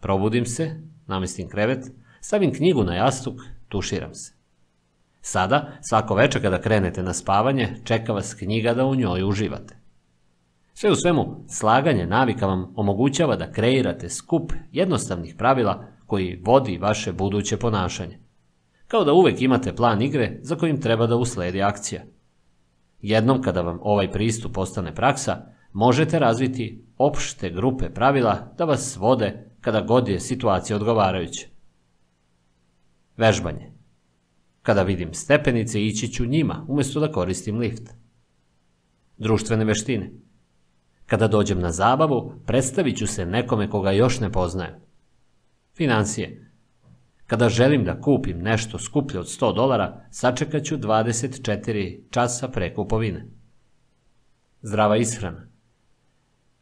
[0.01, 1.87] Probudim se, namestim krevet,
[2.21, 4.33] stavim knjigu na jastuk, tuširam se.
[5.21, 9.78] Sada, svako večer kada krenete na spavanje, čeka vas knjiga da u njoj uživate.
[10.81, 17.13] Sve u svemu, slaganje navika vam omogućava da kreirate skup jednostavnih pravila koji vodi vaše
[17.13, 18.19] buduće ponašanje.
[18.87, 22.03] Kao da uvek imate plan igre za kojim treba da usledi akcija.
[23.01, 25.37] Jednom kada vam ovaj pristup postane praksa,
[25.73, 31.47] možete razviti opšte grupe pravila da vas vode kada god je situacija odgovarajuća.
[33.17, 33.73] Vežbanje.
[34.63, 37.95] Kada vidim stepenice, ići ću njima, umjesto da koristim lift.
[39.17, 40.28] Društvene veštine.
[41.09, 44.75] Kada dođem na zabavu, predstavit ću se nekome koga još ne poznajem.
[45.75, 46.53] Financije.
[47.27, 53.27] Kada želim da kupim nešto skuplje od 100 dolara, sačekat ću 24 časa pre kupovine.
[54.63, 55.49] Zdrava ishrana.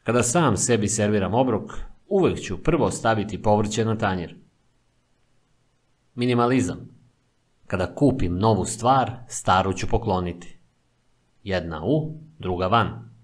[0.03, 1.73] Kada sam sebi serviram obrok,
[2.09, 4.37] uvek ću prvo staviti povrće na tanjir.
[6.15, 6.89] Minimalizam.
[7.67, 10.59] Kada kupim novu stvar, staru ću pokloniti.
[11.43, 13.16] Jedna u, druga van.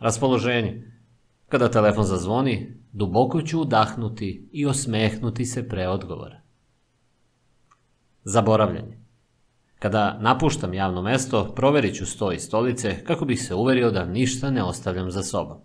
[0.00, 0.92] Raspoloženje.
[1.48, 6.40] Kada telefon zazvoni, duboko ću udahnuti i osmehnuti se pre odgovora.
[8.24, 8.98] Zaboravljanje.
[9.78, 14.50] Kada napuštam javno mesto, proverit ću sto i stolice kako bih se uverio da ništa
[14.50, 15.58] ne ostavljam za sobom.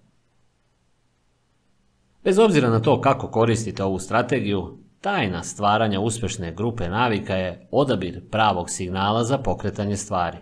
[2.24, 8.30] Bez obzira na to kako koristite ovu strategiju, tajna stvaranja uspešne grupe navika je odabir
[8.30, 10.38] pravog signala za pokretanje stvari.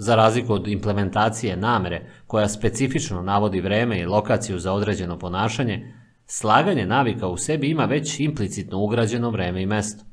[0.00, 5.94] Za razliku od implementacije namere koja specifično navodi vreme i lokaciju za određeno ponašanje,
[6.26, 10.04] slaganje navika u sebi ima već implicitno ugrađeno vreme i mesto.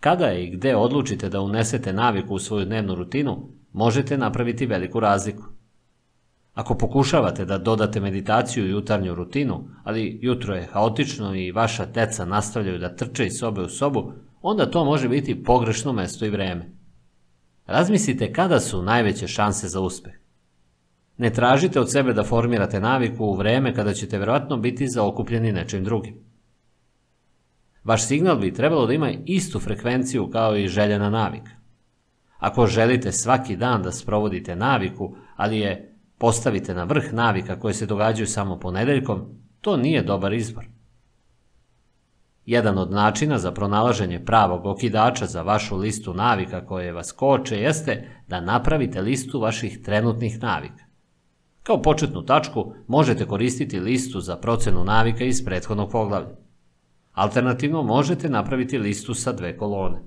[0.00, 5.44] Kada i gde odlučite da unesete naviku u svoju dnevnu rutinu, možete napraviti veliku razliku.
[6.54, 12.24] Ako pokušavate da dodate meditaciju u jutarnju rutinu, ali jutro je haotično i vaša teca
[12.24, 14.12] nastavljaju da trče iz sobe u sobu,
[14.42, 16.77] onda to može biti pogrešno mesto i vreme.
[17.68, 20.12] Razmislite kada su najveće šanse za uspeh.
[21.16, 25.84] Ne tražite od sebe da formirate naviku u vreme kada ćete verovatno biti zaokupljeni nečim
[25.84, 26.14] drugim.
[27.84, 31.50] Vaš signal bi trebalo da ima istu frekvenciju kao i željena navika.
[32.38, 37.86] Ako želite svaki dan da sprovodite naviku, ali je postavite na vrh navika koje se
[37.86, 39.26] događaju samo ponedeljkom,
[39.60, 40.64] to nije dobar izbor.
[42.48, 48.08] Jedan od načina za pronalaženje pravog okidača za vašu listu navika koje vas koče jeste
[48.28, 50.84] da napravite listu vaših trenutnih navika.
[51.62, 56.36] Kao početnu tačku možete koristiti listu za procenu navika iz prethodnog poglavlja.
[57.12, 59.98] Alternativno možete napraviti listu sa dve kolone.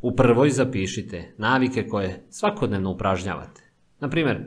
[0.00, 3.62] U prvoj zapišite navike koje svakodnevno upražnjavate.
[4.00, 4.44] Na primjer,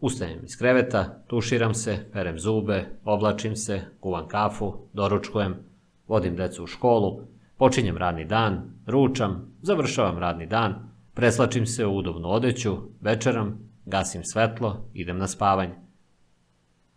[0.00, 5.69] Ustajem iz kreveta, tuširam se, perem zube, oblačim se, kuvam kafu, doručkujem,
[6.10, 7.20] vodim decu u školu,
[7.56, 10.74] počinjem radni dan, ručam, završavam radni dan,
[11.14, 15.74] preslačim se u udobnu odeću, večeram, gasim svetlo, idem na spavanje.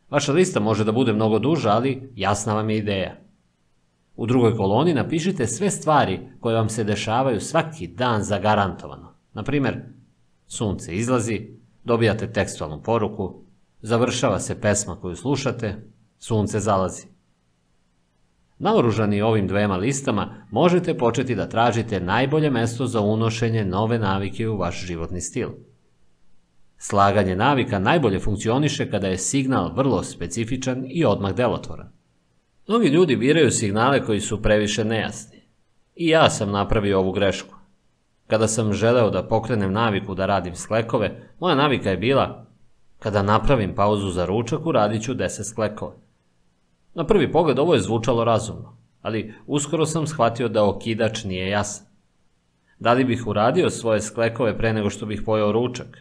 [0.10, 3.16] Vaša lista može da bude mnogo duža, ali jasna vam je ideja.
[4.16, 9.14] U drugoj koloni napišite sve stvari koje vam se dešavaju svaki dan zagarantovano.
[9.34, 9.82] Na primer,
[10.48, 11.50] sunce izlazi,
[11.84, 13.44] dobijate tekstualnu poruku,
[13.82, 15.76] završava se pesma koju slušate,
[16.20, 17.13] sunce zalazi.
[18.60, 24.58] Naoružani ovim dvema listama, možete početi da tražite najbolje mesto za unošenje nove navike u
[24.58, 25.50] vaš životni stil.
[26.78, 31.92] Slaganje navika najbolje funkcioniše kada je signal vrlo specifičan i odmah delotvoran.
[32.68, 35.42] Mnogi ljudi biraju signale koji su previše nejasni.
[35.96, 37.56] I ja sam napravio ovu grešku.
[38.28, 42.46] Kada sam želeo da pokrenem naviku da radim sklekove, moja navika je bila
[43.00, 46.03] kada napravim pauzu za ručak, uradit ću 10 sklekova.
[46.94, 51.88] Na prvi pogled ovo je zvučalo razumno, ali uskoro sam shvatio da okidač nije jasan.
[52.80, 55.98] Da li bih uradio svoje sklekove pre nego što bih pojao ručak?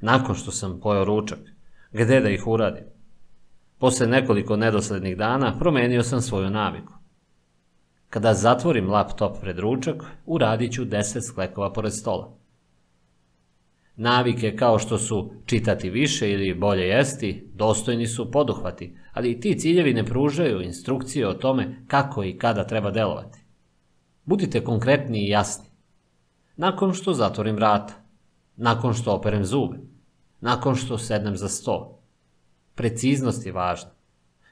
[0.00, 1.38] Nakon što sam pojao ručak?
[1.92, 2.84] Gde da ih uradim?
[3.78, 6.92] Posle nekoliko nedoslednih dana promenio sam svoju naviku.
[8.10, 12.41] Kada zatvorim laptop pred ručak, uradit ću 10 sklekova pored stola.
[13.96, 19.58] Navike kao što su čitati više ili bolje jesti, dostojni su poduhvati, ali i ti
[19.58, 23.38] ciljevi ne pružaju instrukcije o tome kako i kada treba delovati.
[24.24, 25.66] Budite konkretni i jasni.
[26.56, 27.94] Nakon što zatvorim vrata,
[28.56, 29.76] nakon što operem zube,
[30.40, 31.98] nakon što sednem za sto.
[32.74, 33.90] Preciznost je važna.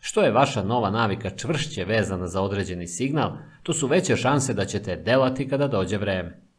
[0.01, 4.65] Što je vaša nova navika čvršće vezana za određeni signal, to su veće šanse da
[4.65, 6.50] ćete delati kada dođe vreme.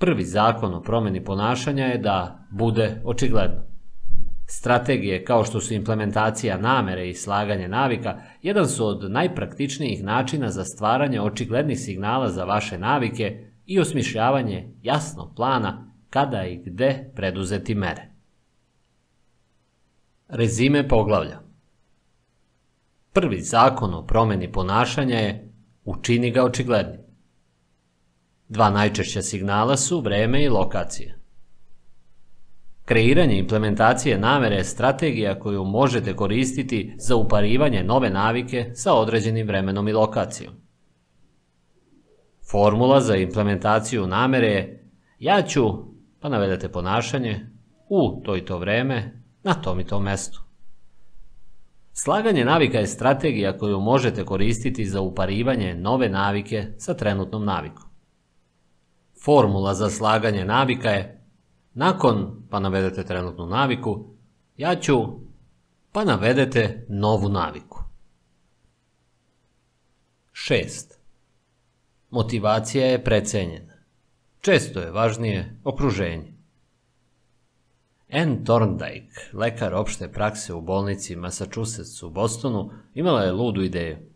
[0.00, 3.62] Prvi zakon o promeni ponašanja je da bude očigledno.
[4.46, 10.64] Strategije kao što su implementacija namere i slaganje navika jedan su od najpraktičnijih načina za
[10.64, 18.10] stvaranje očiglednih signala za vaše navike i osmišljavanje jasnog plana kada i gde preduzeti mere.
[20.28, 21.40] Rezime poglavlja
[23.12, 25.52] Prvi zakon o promeni ponašanja je
[25.84, 27.09] učini ga očiglednim.
[28.50, 31.14] Dva najčešća signala su vreme i lokacija.
[32.84, 39.88] Kreiranje implementacije namere je strategija koju možete koristiti za uparivanje nove navike sa određenim vremenom
[39.88, 40.54] i lokacijom.
[42.50, 45.62] Formula za implementaciju namere je ja ću,
[46.20, 47.46] pa navedete ponašanje,
[47.88, 50.42] u to i to vreme, na tom i tom mestu.
[51.92, 57.89] Slaganje navika je strategija koju možete koristiti za uparivanje nove navike sa trenutnom navikom.
[59.22, 61.24] Formula za slaganje navika je
[61.74, 64.04] nakon, pa navedete trenutnu naviku,
[64.56, 64.96] ja ću,
[65.92, 67.84] pa navedete novu naviku.
[70.32, 70.92] 6.
[72.10, 73.74] Motivacija je precenjena.
[74.40, 76.32] Često je važnije okruženje.
[78.12, 84.09] Anne Thorndike, lekar opšte prakse u bolnici Massachusetts u Bostonu, imala je ludu ideju.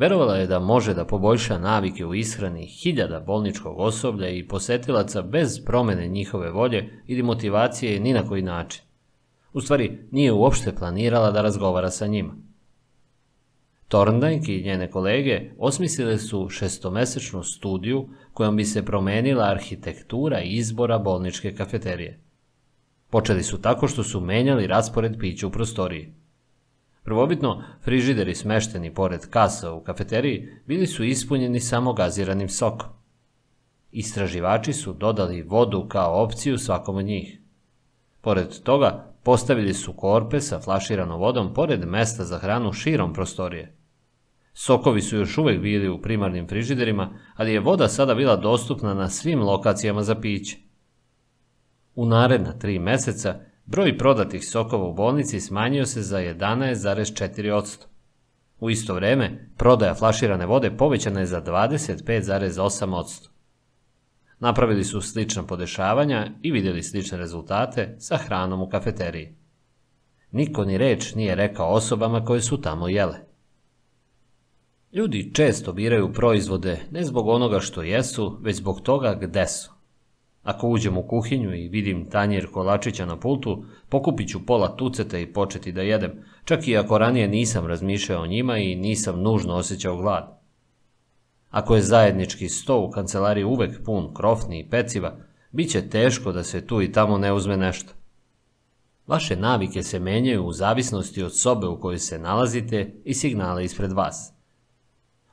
[0.00, 5.64] Verovala je da može da poboljša navike u ishrani hiljada bolničkog osoblja i posetilaca bez
[5.64, 8.82] promene njihove volje ili motivacije ni na koji način.
[9.52, 12.36] U stvari, nije uopšte planirala da razgovara sa njima.
[13.88, 21.54] Thorndike i njene kolege osmislile su šestomesečnu studiju kojom bi se promenila arhitektura izbora bolničke
[21.54, 22.20] kafeterije.
[23.10, 26.19] Počeli su tako što su menjali raspored pića u prostoriji.
[27.02, 32.88] Prvobitno, frižideri smešteni pored kasa u kafeteriji bili su ispunjeni samo gaziranim sokom.
[33.90, 37.40] Istraživači su dodali vodu kao opciju svakom od njih.
[38.20, 43.76] Pored toga, postavili su korpe sa flaširanom vodom pored mesta za hranu širom prostorije.
[44.52, 49.08] Sokovi su još uvek bili u primarnim frižiderima, ali je voda sada bila dostupna na
[49.08, 50.56] svim lokacijama za piće.
[51.94, 53.40] U naredna tri meseca
[53.70, 57.84] broj prodatih sokova u bolnici smanjio se za 11,4%.
[58.60, 63.28] U isto vreme, prodaja flaširane vode povećana je za 25,8%.
[64.38, 69.34] Napravili su slična podešavanja i vidjeli slične rezultate sa hranom u kafeteriji.
[70.30, 73.18] Niko ni reč nije rekao osobama koje su tamo jele.
[74.92, 79.79] Ljudi često biraju proizvode ne zbog onoga što jesu, već zbog toga gde su.
[80.42, 85.32] Ako uđem u kuhinju i vidim tanjir kolačića na pultu, pokupit ću pola tuceta i
[85.32, 86.12] početi da jedem,
[86.44, 90.40] čak i ako ranije nisam razmišljao o njima i nisam nužno osjećao glad.
[91.50, 95.16] Ako je zajednički sto u kancelariji uvek pun krofni i peciva,
[95.50, 97.92] bit će teško da se tu i tamo ne uzme nešto.
[99.06, 103.92] Vaše navike se menjaju u zavisnosti od sobe u kojoj se nalazite i signale ispred
[103.92, 104.32] vas.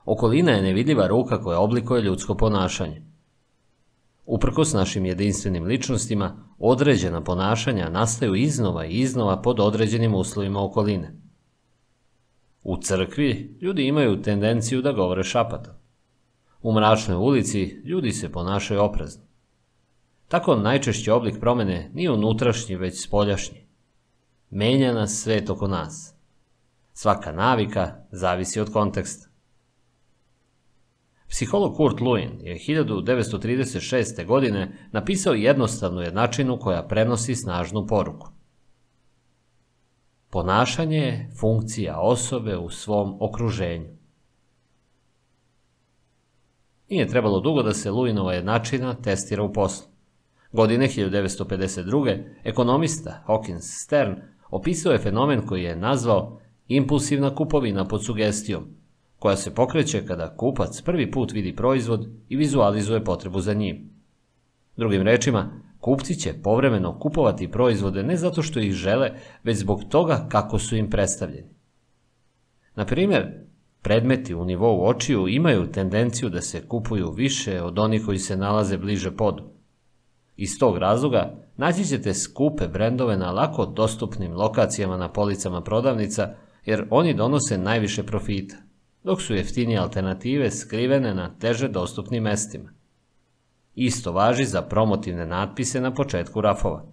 [0.06, 3.07] Okolina je nevidljiva ruka koja oblikuje ljudsko ponašanje.
[4.30, 11.16] Uprkos našim jedinstvenim ličnostima, određena ponašanja nastaju iznova i iznova pod određenim uslovima okoline.
[12.64, 15.74] U crkvi ljudi imaju tendenciju da govore šapatom.
[16.62, 19.24] U mračnoj ulici ljudi se ponašaju oprezno.
[20.28, 23.68] Tako najčešći oblik promene nije unutrašnji, već spoljašnji.
[24.50, 26.16] Menja nas svet oko nas.
[26.94, 29.27] Svaka navika zavisi od konteksta.
[31.30, 34.26] Psiholog Kurt Lewin je 1936.
[34.26, 38.28] godine napisao jednostavnu jednačinu koja prenosi snažnu poruku.
[40.30, 43.98] Ponašanje je funkcija osobe u svom okruženju.
[46.90, 49.88] Nije trebalo dugo da se Lewinova jednačina testira u poslu.
[50.52, 52.24] Godine 1952.
[52.44, 54.16] ekonomista Hawkins Stern
[54.50, 58.68] opisao je fenomen koji je nazvao impulsivna kupovina pod sugestijom,
[59.20, 63.90] koja se pokreće kada kupac prvi put vidi proizvod i vizualizuje potrebu za njim.
[64.78, 69.12] Drugim rečima, kupci će povremeno kupovati proizvode ne zato što ih žele,
[69.44, 71.50] već zbog toga kako su im predstavljeni.
[72.76, 73.48] Na primjer,
[73.82, 78.78] predmeti u nivou očiju imaju tendenciju da se kupuju više od onih koji se nalaze
[78.78, 79.44] bliže podu.
[80.36, 86.34] Iz tog razloga naći ćete skupe brendove na lako dostupnim lokacijama na policama prodavnica,
[86.66, 88.56] jer oni donose najviše profita,
[89.08, 92.70] dok su jeftinije alternative skrivene na teže dostupnim mestima.
[93.76, 96.86] Isto važi za promotivne natpise na početku rafova.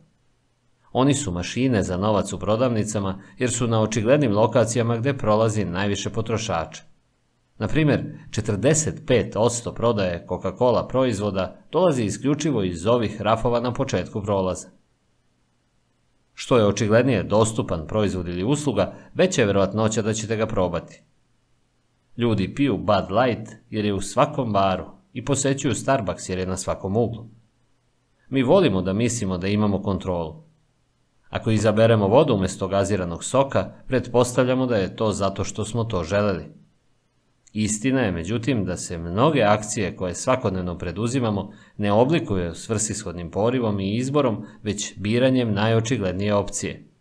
[0.92, 6.10] Oni su mašine za novac u prodavnicama jer su na očiglednim lokacijama gde prolazi najviše
[6.10, 6.82] potrošača.
[7.58, 14.68] Na primjer, 45% prodaje Coca-Cola proizvoda dolazi isključivo iz ovih rafova na početku prolaza.
[16.34, 21.02] Što je očiglednije dostupan proizvod ili usluga, veća je verovatnoća da ćete ga probati.
[22.16, 26.56] Ljudi piju Bud Light jer je u svakom baru i posećuju Starbucks jer je na
[26.56, 27.26] svakom uglu.
[28.28, 30.44] Mi volimo da mislimo da imamo kontrolu.
[31.28, 36.44] Ako izaberemo vodu umjesto gaziranog soka, pretpostavljamo da je to zato što smo to želeli.
[37.52, 43.96] Istina je, međutim, da se mnoge akcije koje svakodnevno preduzimamo ne oblikuju svrsishodnim porivom i
[43.96, 46.93] izborom, već biranjem najočiglednije opcije.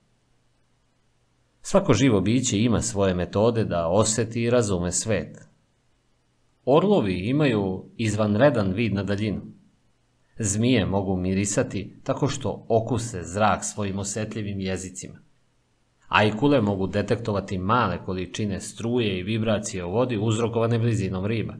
[1.65, 5.37] Svako živo biće ima svoje metode da oseti i razume svet.
[6.65, 9.41] Orlovi imaju izvanredan vid na daljinu.
[10.39, 15.19] Zmije mogu mirisati tako što okuse zrak svojim osjetljivim jezicima.
[16.07, 21.53] Ajkule mogu detektovati male količine struje i vibracije u vodi uzrokovane blizinom riba.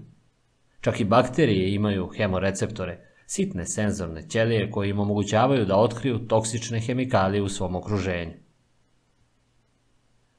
[0.81, 7.41] Čak i bakterije imaju hemoreceptore, sitne senzorne ćelije koje im omogućavaju da otkriju toksične hemikalije
[7.41, 8.42] u svom okruženju.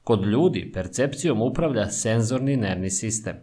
[0.05, 3.35] Kod ljudi percepcijom upravlja senzorni nervni sistem.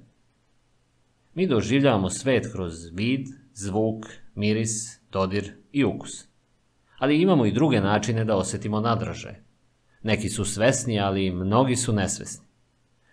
[1.34, 6.28] Mi doživljavamo svet kroz vid, zvuk, miris, dodir i ukus.
[6.98, 9.34] Ali imamo i druge načine da osjetimo nadražaj.
[10.02, 12.46] Neki su svesni, ali mnogi su nesvesni.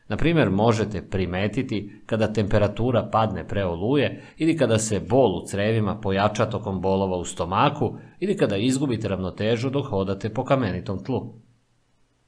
[0.07, 5.99] Na primjer, možete primetiti kada temperatura padne pre oluje ili kada se bol u crevima
[5.99, 11.48] pojača tokom bolova u stomaku ili kada izgubite ravnotežu dok hodate po kamenitom tlu.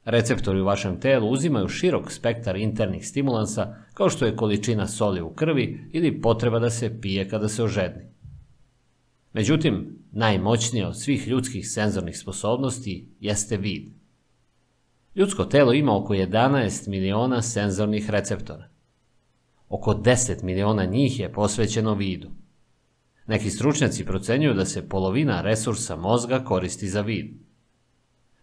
[0.04, 5.30] Receptori u vašem telu uzimaju širok spektar internih stimulansa kao što je količina soli u
[5.34, 8.02] krvi ili potreba da se pije kada se ožedni.
[9.32, 13.88] Međutim, najmoćnije od svih ljudskih senzornih sposobnosti jeste vid.
[15.14, 18.68] Ljudsko telo ima oko 11 miliona senzornih receptora.
[19.68, 22.30] Oko 10 miliona njih je posvećeno vidu.
[23.26, 27.26] Neki stručnjaci procenjuju da se polovina resursa mozga koristi za vid.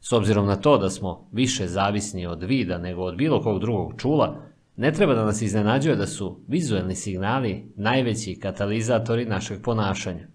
[0.01, 3.93] S obzirom na to da smo više zavisni od vida nego od bilo kog drugog
[3.97, 4.35] čula,
[4.75, 10.27] ne treba da nas iznenađuje da su vizualni signali najveći katalizatori našeg ponašanja.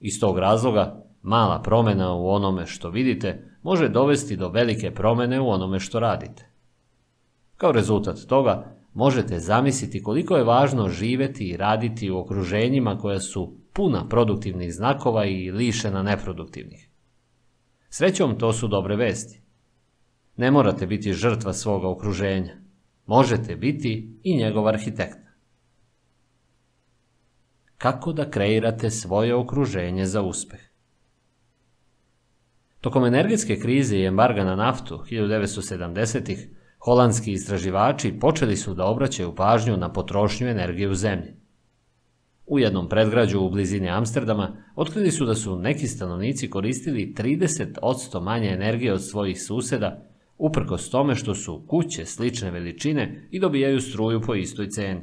[0.00, 5.48] Iz tog razloga, mala promjena u onome što vidite može dovesti do velike promjene u
[5.48, 6.50] onome što radite.
[7.56, 13.56] Kao rezultat toga, možete zamisliti koliko je važno živeti i raditi u okruženjima koja su
[13.72, 16.89] puna produktivnih znakova i lišena neproduktivnih.
[17.90, 19.42] Srećom, to su dobre vesti.
[20.36, 22.56] Ne morate biti žrtva svoga okruženja.
[23.06, 25.18] Možete biti i njegov arhitekt.
[27.78, 30.60] Kako da kreirate svoje okruženje za uspeh?
[32.80, 39.76] Tokom energetske krize i embarga na naftu 1970-ih, holandski istraživači počeli su da obraćaju pažnju
[39.76, 41.34] na potrošnju energije u zemlji.
[42.50, 48.48] U jednom predgrađu u blizini Amsterdama otkrili su da su neki stanovnici koristili 30% manje
[48.48, 50.06] energije od svojih suseda,
[50.38, 55.00] uprkos tome što su kuće slične veličine i dobijaju struju po istoj ceni.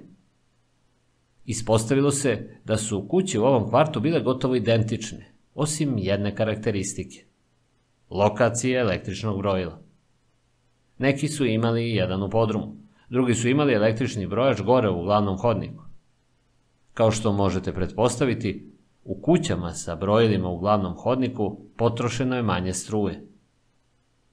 [1.46, 7.26] Ispostavilo se da su kuće u ovom kvartu bile gotovo identične, osim jedne karakteristike.
[8.10, 9.82] Lokacije električnog brojila.
[10.98, 12.76] Neki su imali jedan u podrumu,
[13.10, 15.87] drugi su imali električni brojač gore u glavnom hodniku.
[16.98, 18.72] Kao što možete pretpostaviti,
[19.04, 23.28] u kućama sa brojilima u glavnom hodniku potrošeno je manje struje.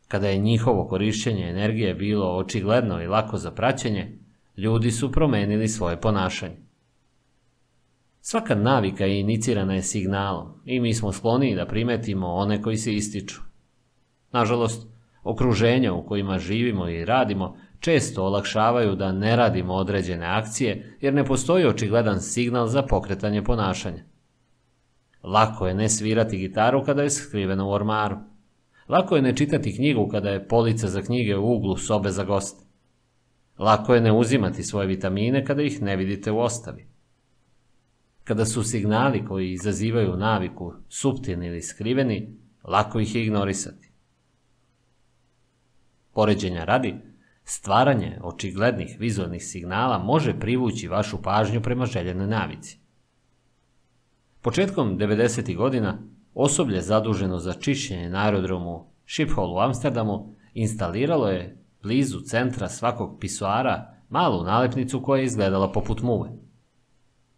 [0.09, 4.19] Kada je njihovo korišćenje energije bilo očigledno i lako za praćenje,
[4.57, 6.57] ljudi su promenili svoje ponašanje.
[8.21, 12.95] Svaka navika je inicirana je signalom i mi smo skloniji da primetimo one koji se
[12.95, 13.41] ističu.
[14.33, 14.89] Nažalost,
[15.23, 21.25] okruženja u kojima živimo i radimo često olakšavaju da ne radimo određene akcije jer ne
[21.25, 24.05] postoji očigledan signal za pokretanje ponašanja.
[25.23, 28.17] Lako je ne svirati gitaru kada je skrivena u ormaru.
[28.89, 32.65] Lako je ne čitati knjigu kada je polica za knjige u uglu sobe za goste.
[33.59, 36.89] Lako je ne uzimati svoje vitamine kada ih ne vidite u ostavi.
[38.25, 43.93] Kada su signali koji izazivaju naviku suptilni ili skriveni, lako ih je ignorisati.
[46.13, 47.14] Poređenja radi,
[47.45, 52.79] stvaranje očiglednih vizualnih signala može privući vašu pažnju prema željenoj navici.
[54.43, 55.57] Početkom 90.
[55.57, 55.99] godina
[56.35, 63.95] osoblje zaduženo za čišćenje na aerodromu Schiphol u Amsterdamu instaliralo je blizu centra svakog pisoara
[64.09, 66.31] malu nalepnicu koja je izgledala poput muve.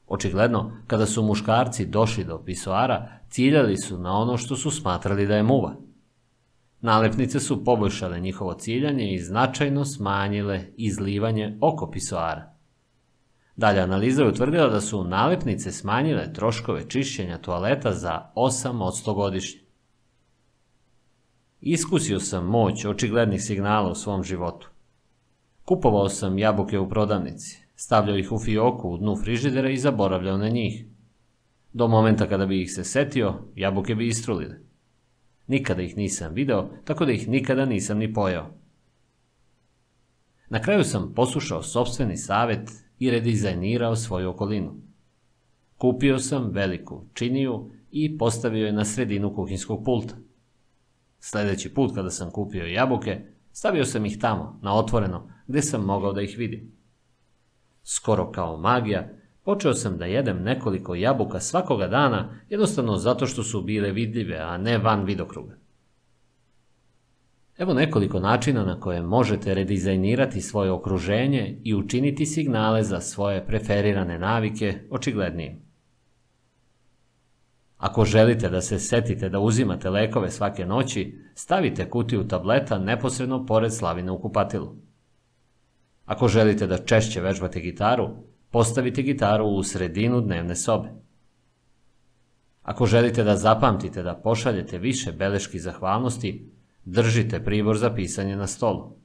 [0.07, 5.37] Očigledno, kada su muškarci došli do pisoara, ciljali su na ono što su smatrali da
[5.37, 5.77] je muva.
[6.87, 12.55] Nalepnice su poboljšale njihovo ciljanje i značajno smanjile izlivanje oko pisoara.
[13.57, 19.61] Dalje analiza je utvrdila da su nalepnice smanjile troškove čišćenja toaleta za 8 godišnje.
[21.61, 24.71] Iskusio sam moć očiglednih signala u svom životu.
[25.65, 30.49] Kupovao sam jabuke u prodavnici, stavljao ih u fioku u dnu frižidera i zaboravljao na
[30.49, 30.85] njih.
[31.73, 34.66] Do momenta kada bi ih se setio, jabuke bi istrulile.
[35.47, 38.51] Nikada ih nisam video, tako da ih nikada nisam ni pojao.
[40.49, 44.75] Na kraju sam poslušao sobstveni savet i redizajnirao svoju okolinu.
[45.79, 50.15] Kupio sam veliku činiju i postavio je na sredinu kuhinskog pulta.
[51.21, 53.21] Sljedeći put kada sam kupio jabuke,
[53.53, 56.73] stavio sam ih tamo, na otvoreno, gdje sam mogao da ih vidim.
[57.83, 59.09] Skoro kao magija,
[59.47, 64.59] počeo sam da jedem nekoliko jabuka svakoga dana, jednostavno zato što su bile vidljive, a
[64.59, 65.55] ne van vidokruga.
[67.59, 74.19] Evo nekoliko načina na koje možete redizajnirati svoje okruženje i učiniti signale za svoje preferirane
[74.19, 75.63] navike očiglednijim.
[77.77, 83.75] Ako želite da se setite da uzimate lekove svake noći, stavite kutiju tableta neposredno pored
[83.75, 84.77] slavine u kupatilu.
[86.05, 88.11] Ako želite da češće vežbate gitaru,
[88.51, 90.89] postavite gitaru u sredinu dnevne sobe.
[92.63, 96.51] Ako želite da zapamtite da pošaljete više beleški zahvalnosti,
[96.85, 98.97] držite pribor za pisanje na stolu.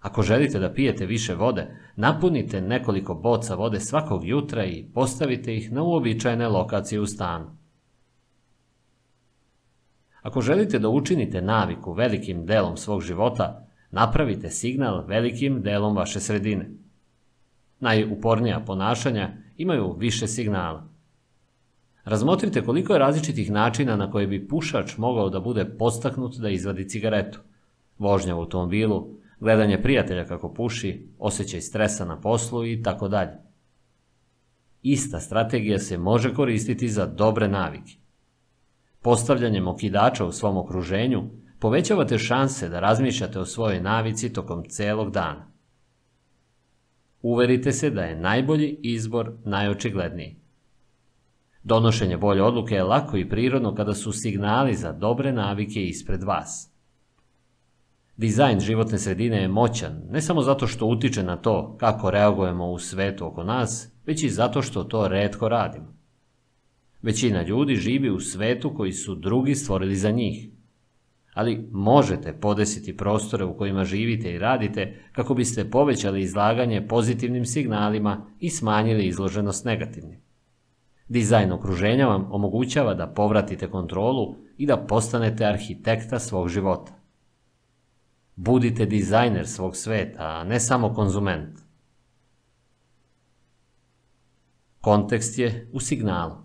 [0.00, 5.72] Ako želite da pijete više vode, napunite nekoliko boca vode svakog jutra i postavite ih
[5.72, 7.56] na uobičajene lokacije u stanu.
[10.22, 16.70] Ako želite da učinite naviku velikim delom svog života, napravite signal velikim delom vaše sredine.
[17.82, 20.88] Najupornija ponašanja imaju više signala.
[22.04, 26.88] Razmotrite koliko je različitih načina na koje bi pušač mogao da bude postaknut da izvadi
[26.88, 27.40] cigaretu.
[27.98, 29.08] Vožnja u automobilu,
[29.40, 33.32] gledanje prijatelja kako puši, osjećaj stresa na poslu i tako dalje.
[34.82, 37.92] Ista strategija se može koristiti za dobre navike.
[39.00, 41.22] Postavljanjem okidača u svom okruženju
[41.58, 45.51] povećavate šanse da razmišljate o svojoj navici tokom celog dana.
[47.22, 50.36] Uverite se da je najbolji izbor najočigledniji.
[51.64, 56.72] Donošenje bolje odluke je lako i prirodno kada su signali za dobre navike ispred vas.
[58.16, 62.78] Dizajn životne sredine je moćan, ne samo zato što utiče na to kako reagujemo u
[62.78, 65.96] svetu oko nas, već i zato što to redko radimo.
[67.02, 70.51] Većina ljudi živi u svetu koji su drugi stvorili za njih.
[71.34, 78.26] Ali možete podesiti prostore u kojima živite i radite kako biste povećali izlaganje pozitivnim signalima
[78.40, 80.20] i smanjili izloženost negativnim.
[81.08, 86.92] Dizajn okruženja vam omogućava da povratite kontrolu i da postanete arhitekta svog života.
[88.36, 91.58] Budite dizajner svog sveta, a ne samo konzument.
[94.80, 96.41] Kontekst je u signalu.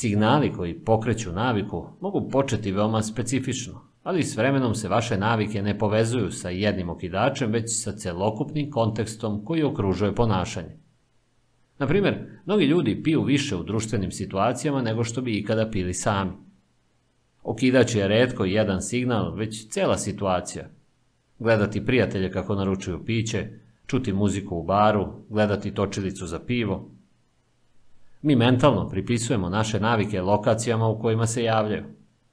[0.00, 5.78] Signali koji pokreću naviku mogu početi veoma specifično, ali s vremenom se vaše navike ne
[5.78, 10.76] povezuju sa jednim okidačem, već sa celokupnim kontekstom koji okružuje ponašanje.
[11.78, 16.32] Na primjer, mnogi ljudi piju više u društvenim situacijama nego što bi ikada pili sami.
[17.42, 20.68] Okidač je redko jedan signal, već cela situacija.
[21.38, 23.48] Gledati prijatelje kako naručuju piće,
[23.86, 26.97] čuti muziku u baru, gledati točilicu za pivo.
[28.22, 31.84] Mi mentalno pripisujemo naše navike lokacijama u kojima se javljaju.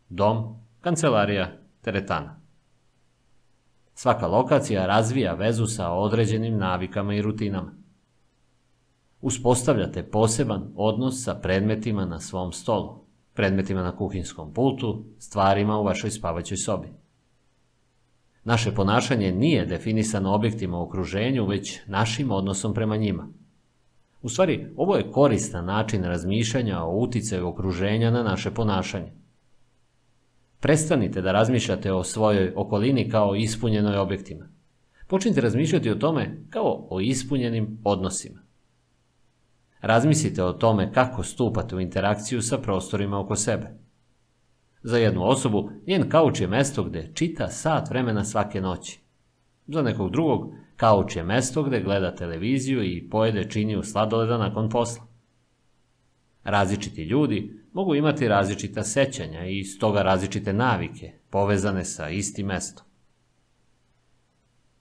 [0.09, 2.41] Dom, kancelarija, teretana.
[3.93, 7.73] Svaka lokacija razvija vezu sa određenim navikama i rutinama.
[9.22, 13.05] Uspostavljate poseban odnos sa predmetima na svom stolu
[13.35, 16.88] predmetima na kuhinskom pultu, stvarima u vašoj spavaćoj sobi.
[18.43, 23.27] Naše ponašanje nije definisano objektima u okruženju, već našim odnosom prema njima.
[24.25, 29.11] U stvari, ovo je koristan način razmišljanja o uticaju okruženja na naše ponašanje.
[30.59, 34.49] Prestanite da razmišljate o svojoj okolini kao ispunjenoj objektima.
[35.07, 38.41] Počnite razmišljati o tome kao o ispunjenim odnosima.
[39.81, 43.77] Razmislite o tome kako stupate u interakciju sa prostorima oko sebe.
[44.83, 48.99] Za jednu osobu, njen kauč je mesto gde čita sat vremena svake noći.
[49.67, 55.07] Za nekog drugog, kauč je mesto gde gleda televiziju i pojede činiju sladoleda nakon posla.
[56.43, 62.85] Različiti ljudi mogu imati različita sećanja i stoga različite navike povezane sa istim mestom.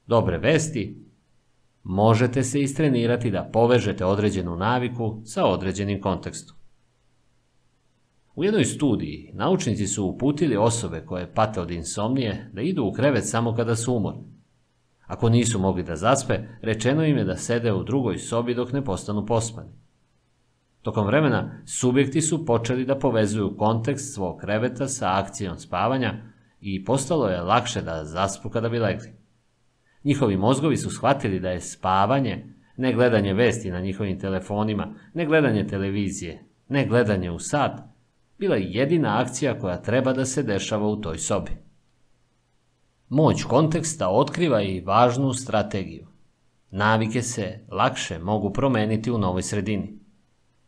[0.06, 1.04] Dobre vesti
[1.82, 6.56] možete se istrenirati da povežete određenu naviku sa određenim kontekstom.
[8.34, 13.28] U jednoj studiji naučnici su uputili osobe koje pate od insomnije da idu u krevet
[13.28, 14.33] samo kada su umorni.
[15.06, 18.84] Ako nisu mogli da zaspe, rečeno im je da sede u drugoj sobi dok ne
[18.84, 19.70] postanu pospani.
[20.82, 26.14] Tokom vremena, subjekti su počeli da povezuju kontekst svog kreveta sa akcijom spavanja
[26.60, 29.12] i postalo je lakše da zaspu kada bi legli.
[30.04, 35.66] Njihovi mozgovi su shvatili da je spavanje, ne gledanje vesti na njihovim telefonima, ne gledanje
[35.66, 37.80] televizije, ne gledanje u sat,
[38.38, 41.63] bila jedina akcija koja treba da se dešava u toj sobi.
[43.08, 46.06] Moć konteksta otkriva i važnu strategiju.
[46.70, 49.98] Navike se lakše mogu promeniti u novoj sredini.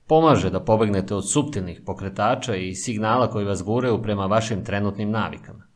[0.06, 5.66] Pomaže da pobegnete od subtilnih pokretača i signala koji vas guraju prema vašim trenutnim navikama.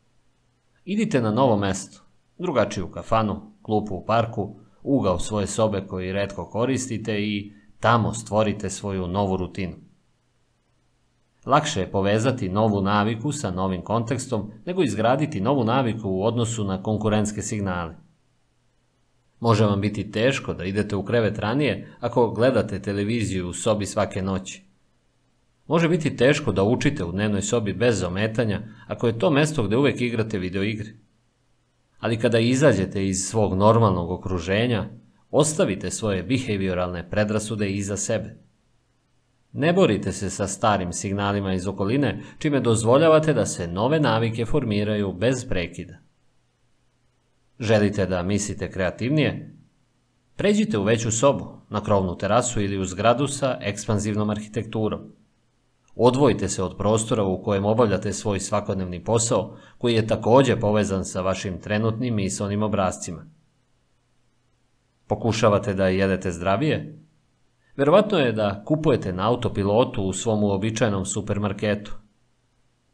[0.85, 2.03] Idite na novo mesto,
[2.39, 9.07] drugačiju kafanu, klupu u parku, ugao svoje sobe koji redko koristite i tamo stvorite svoju
[9.07, 9.77] novu rutinu.
[11.51, 16.83] Lakše je povezati novu naviku sa novim kontekstom nego izgraditi novu naviku u odnosu na
[16.83, 17.95] konkurentske signale.
[19.41, 24.23] Može vam biti teško da idete u krevet ranije ako gledate televiziju u sobi svake
[24.23, 24.65] noći.
[25.67, 29.77] Može biti teško da učite u dnevnoj sobi bez ometanja ako je to mesto gde
[29.77, 30.91] uvek igrate videoigre.
[31.99, 34.89] Ali kada izađete iz svog normalnog okruženja,
[35.31, 38.50] ostavite svoje behavioralne predrasude iza sebe.
[39.53, 45.13] Ne borite se sa starim signalima iz okoline, čime dozvoljavate da se nove navike formiraju
[45.13, 45.95] bez prekida.
[47.59, 49.57] Želite da mislite kreativnije?
[50.37, 55.13] Pređite u veću sobu, na krovnu terasu ili u zgradu sa ekspanzivnom arhitekturom.
[55.95, 61.21] Odvojite se od prostora u kojem obavljate svoj svakodnevni posao, koji je takođe povezan sa
[61.21, 63.27] vašim trenutnim misalnim obrazcima.
[65.07, 67.00] Pokušavate da jedete zdravije?
[67.81, 71.93] Verovatno je da kupujete na autopilotu u svom uobičajenom supermarketu.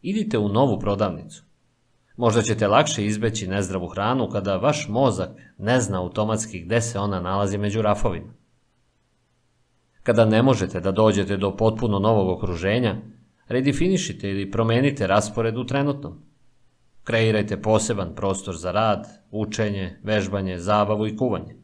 [0.02, 1.44] Idite u novu prodavnicu.
[2.16, 7.20] Možda ćete lakše izbeći nezdravu hranu kada vaš mozak ne zna automatski gde se ona
[7.20, 8.32] nalazi među rafovima.
[10.02, 12.96] Kada ne možete da dođete do potpuno novog okruženja,
[13.48, 16.22] redefinišite ili promenite raspored u trenutnom.
[17.04, 21.56] Kreirajte poseban prostor za rad, učenje, vežbanje, zabavu i kuvanje.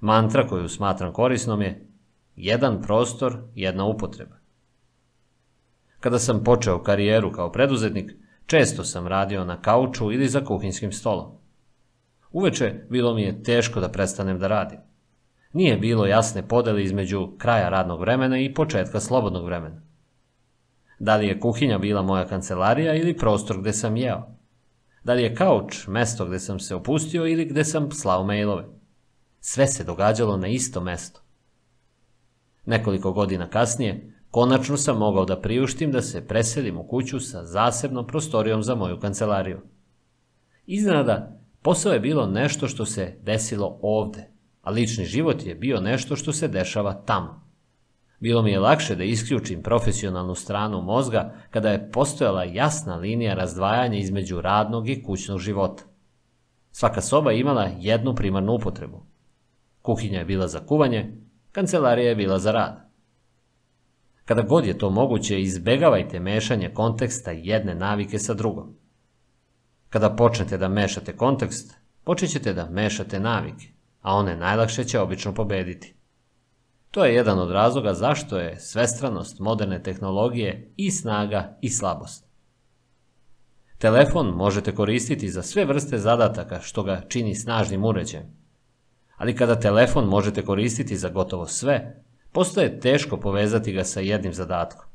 [0.00, 1.91] Mantra koju smatram korisnom je
[2.36, 4.36] jedan prostor, jedna upotreba.
[6.00, 8.12] Kada sam počeo karijeru kao preduzetnik,
[8.46, 11.32] često sam radio na kauču ili za kuhinskim stolom.
[12.32, 14.78] Uveče bilo mi je teško da prestanem da radim.
[15.52, 19.82] Nije bilo jasne podele između kraja radnog vremena i početka slobodnog vremena.
[20.98, 24.22] Da li je kuhinja bila moja kancelarija ili prostor gde sam jeo?
[25.04, 28.64] Da li je kauč mesto gde sam se opustio ili gde sam slao mailove?
[29.40, 31.21] Sve se događalo na isto mesto.
[32.66, 38.06] Nekoliko godina kasnije, konačno sam mogao da priuštim da se preselim u kuću sa zasebnom
[38.06, 39.60] prostorijom za moju kancelariju.
[40.66, 44.30] Iznenada, posao je bilo nešto što se desilo ovde,
[44.62, 47.42] a lični život je bio nešto što se dešava tamo.
[48.20, 53.98] Bilo mi je lakše da isključim profesionalnu stranu mozga kada je postojala jasna linija razdvajanja
[53.98, 55.82] između radnog i kućnog života.
[56.70, 59.06] Svaka soba imala jednu primarnu upotrebu.
[59.82, 61.12] Kuhinja je bila za kuvanje,
[61.52, 62.90] kancelarija je bila za rad.
[64.24, 68.76] Kada god je to moguće, izbegavajte mešanje konteksta jedne navike sa drugom.
[69.88, 71.74] Kada počnete da mešate kontekst,
[72.04, 73.72] počet ćete da mešate navike
[74.02, 75.94] a one najlakše će obično pobediti.
[76.90, 82.26] To je jedan od razloga zašto je svestranost moderne tehnologije i snaga i slabost.
[83.78, 88.41] Telefon možete koristiti za sve vrste zadataka što ga čini snažnim uređajem.
[89.22, 92.02] Ali kada telefon možete koristiti za gotovo sve,
[92.32, 94.86] postoje teško povezati ga sa jednim zadatkom.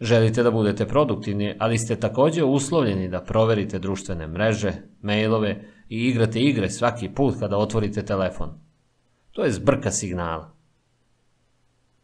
[0.00, 6.40] Želite da budete produktivni, ali ste takođe uslovljeni da proverite društvene mreže, mailove i igrate
[6.40, 8.50] igre svaki put kada otvorite telefon.
[9.32, 10.54] To je zbrka signala.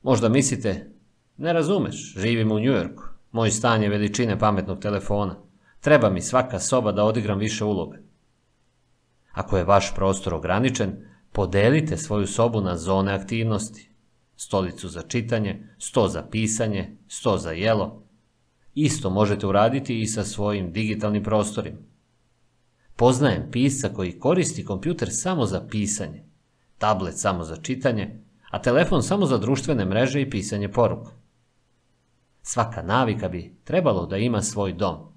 [0.03, 0.91] Možda mislite,
[1.37, 5.37] ne razumeš, živim u Njujorku, moj stan je veličine pametnog telefona,
[5.81, 7.99] treba mi svaka soba da odigram više uloga.
[9.35, 10.97] Ako je vaš prostor ograničen,
[11.33, 13.91] podelite svoju sobu na zone aktivnosti.
[14.37, 18.03] Stolicu za čitanje, sto za pisanje, sto za jelo.
[18.75, 21.79] Isto možete uraditi i sa svojim digitalnim prostorima.
[22.97, 26.25] Poznajem pisca koji koristi kompjuter samo za pisanje,
[26.79, 31.11] tablet samo za čitanje, a telefon samo za društvene mreže i pisanje poruka.
[32.43, 35.14] Svaka navika bi trebalo da ima svoj dom.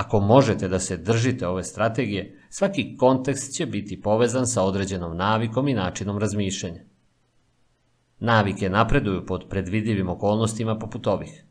[0.00, 5.68] Ako možete da se držite ove strategije, svaki kontekst će biti povezan sa određenom navikom
[5.68, 6.80] i načinom razmišljanja.
[8.18, 11.44] Navike napreduju pod predvidivim okolnostima poput ovih.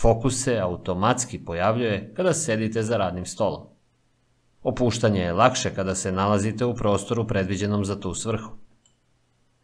[0.00, 3.66] Fokus se automatski pojavljuje kada sedite za radnim stolom.
[4.62, 8.50] Opuštanje je lakše kada se nalazite u prostoru predviđenom za tu svrhu.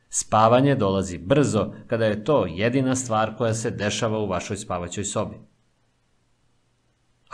[0.09, 5.54] Spavanje dolazi brzo kada je to jedina stvar koja se dešava u vašoj spavaćoj sobi.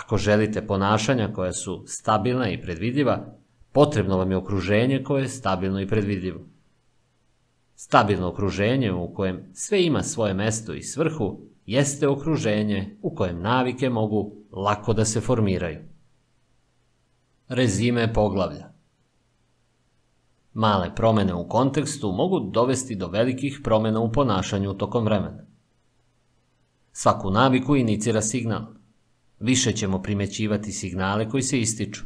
[0.05, 3.27] Ako želite ponašanja koja su stabilna i predvidiva,
[3.73, 6.41] potrebno vam je okruženje koje je stabilno i predvidivo.
[7.75, 13.91] Stabilno okruženje u kojem sve ima svoje mesto i svrhu jeste okruženje u kojem navike
[13.91, 15.79] mogu lako da se formiraju.
[17.49, 18.71] Rezime poglavlja
[20.53, 25.45] Male promene u kontekstu mogu dovesti do velikih promena u ponašanju tokom vremena.
[26.93, 28.80] Svaku naviku inicira signal.
[29.41, 32.05] Više ćemo primećivati signale koji se ističu.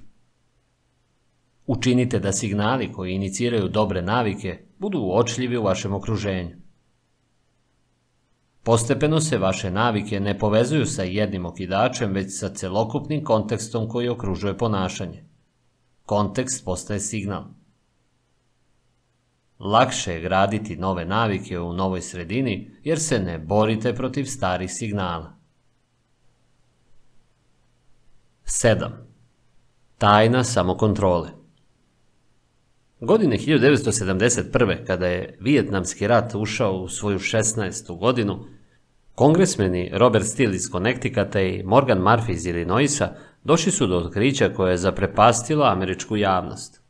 [1.67, 6.57] Učinite da signali koji iniciraju dobre navike budu uočljivi u vašem okruženju.
[8.63, 14.59] Postepeno se vaše navike ne povezuju sa jednim okidačem, već sa celokupnim kontekstom koji okružuje
[14.59, 15.25] ponašanje.
[16.07, 17.45] Kontekst postaje signal.
[19.59, 25.44] Lakše je graditi nove navike u novoj sredini jer se ne borite protiv starih signala.
[28.47, 28.91] 7.
[29.99, 31.29] Tajna samokontrole
[33.01, 34.87] Godine 1971.
[34.87, 37.99] kada je Vijetnamski rat ušao u svoju 16.
[37.99, 38.45] godinu,
[39.15, 43.15] kongresmeni Robert Steele iz Connecticuta i Morgan Murphy iz Illinoisa
[43.45, 46.83] došli su do otkrića koje je zaprepastilo američku javnost.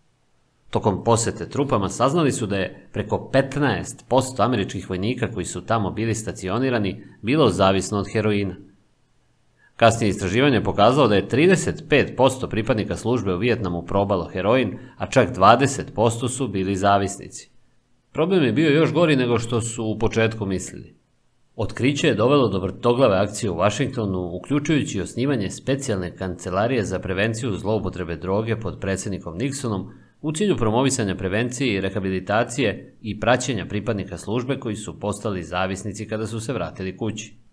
[0.70, 6.14] Tokom posete trupama saznali su da je preko 15% američkih vojnika koji su tamo bili
[6.14, 8.73] stacionirani bilo zavisno od heroina.
[9.76, 16.28] Kasnije istraživanje pokazalo da je 35% pripadnika službe u Vijetnamu probalo heroin, a čak 20%
[16.28, 17.50] su bili zavisnici.
[18.12, 20.94] Problem je bio još gori nego što su u početku mislili.
[21.56, 28.16] Otkriće je dovelo do vrtoglave akcije u Vašingtonu, uključujući osnivanje specijalne kancelarije za prevenciju zloupotrebe
[28.16, 34.76] droge pod predsjednikom Nixonom, u cilju promovisanja prevencije i rehabilitacije i praćenja pripadnika službe koji
[34.76, 37.43] su postali zavisnici kada su se vratili kući.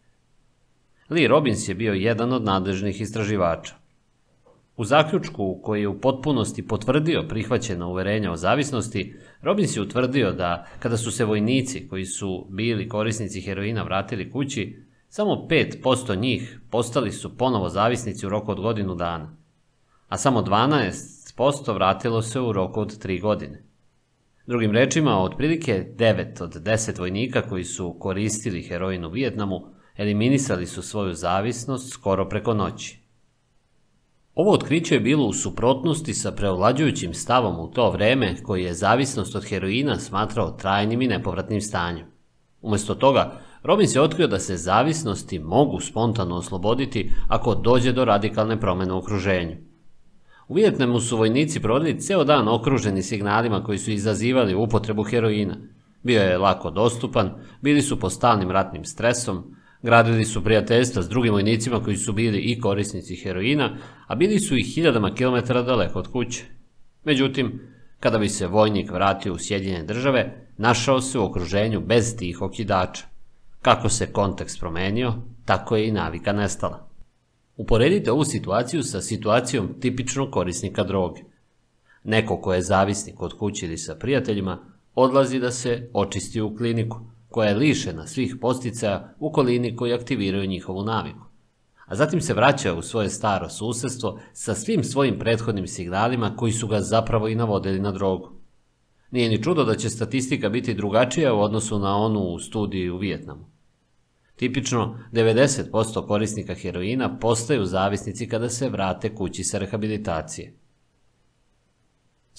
[1.12, 3.74] Lee Robbins je bio jedan od nadležnih istraživača.
[4.78, 10.68] U zaključku koji je u potpunosti potvrdio prihvaćena uverenja o zavisnosti, Robbins je utvrdio da
[10.80, 17.12] kada su se vojnici koji su bili korisnici heroina vratili kući, samo 5% njih postali
[17.12, 19.36] su ponovo zavisnici u roku od godinu dana,
[20.08, 23.64] a samo 12% vratilo se u roku od 3 godine.
[24.48, 30.82] Drugim rečima, otprilike 9 od 10 vojnika koji su koristili heroin u Vijetnamu eliminisali su
[30.82, 33.02] svoju zavisnost skoro preko noći.
[34.36, 39.36] Ovo otkriće je bilo u suprotnosti sa preovlađujućim stavom u to vreme koji je zavisnost
[39.36, 42.06] od heroina smatrao trajnim i nepovratnim stanjem.
[42.62, 48.60] Umesto toga, Robbins je otkrio da se zavisnosti mogu spontano osloboditi ako dođe do radikalne
[48.60, 49.56] promene u okruženju.
[50.48, 55.58] U Vijetnamu su vojnici provodili ceo dan okruženi signalima koji su izazivali upotrebu heroina.
[56.04, 57.32] Bio je lako dostupan,
[57.62, 62.40] bili su pod stalnim ratnim stresom, Gradili su prijateljstva s drugim vojnicima koji su bili
[62.40, 63.78] i korisnici heroina,
[64.08, 66.44] a bili su i hiljadama kilometara daleko od kuće.
[67.04, 67.62] Međutim,
[68.00, 73.04] kada bi se vojnik vratio u Sjedinjene države, našao se u okruženju bez tih okidača.
[73.62, 75.14] Kako se kontekst promenio,
[75.46, 76.90] tako je i navika nestala.
[77.58, 81.22] Uporedite ovu situaciju sa situacijom tipičnog korisnika droge.
[82.04, 84.60] Neko ko je zavisnik od kuće ili sa prijateljima,
[84.96, 87.00] odlazi da se očisti u kliniku–
[87.32, 91.26] koja je lišena svih posticaja u kolini koji aktiviraju njihovu naviku.
[91.86, 96.68] A zatim se vraća u svoje staro susedstvo sa svim svojim prethodnim signalima koji su
[96.68, 98.30] ga zapravo i navodili na drogu.
[99.12, 102.98] Nije ni čudo da će statistika biti drugačija u odnosu na onu u studiji u
[102.98, 103.46] Vijetnamu.
[104.36, 110.61] Tipično 90% korisnika heroina postaju zavisnici kada se vrate kući sa rehabilitacije.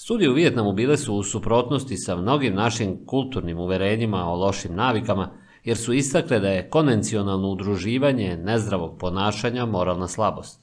[0.03, 5.31] Studije u Vijetnamu bile su u suprotnosti sa mnogim našim kulturnim uverenjima o lošim navikama,
[5.63, 10.61] jer su istakle da je konvencionalno udruživanje nezdravog ponašanja moralna slabost.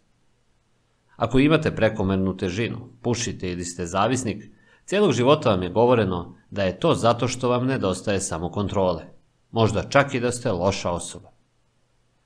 [1.16, 4.44] Ako imate prekomernu težinu, pušite ili ste zavisnik,
[4.84, 9.04] cijelog života vam je govoreno da je to zato što vam nedostaje samokontrole.
[9.50, 11.30] Možda čak i da ste loša osoba.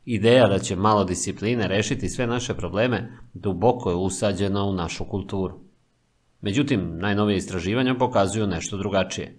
[0.05, 5.64] Ideja da će malo discipline rešiti sve naše probleme duboko je usađena u našu kulturu.
[6.45, 9.39] Međutim, najnovije istraživanja pokazuju nešto drugačije.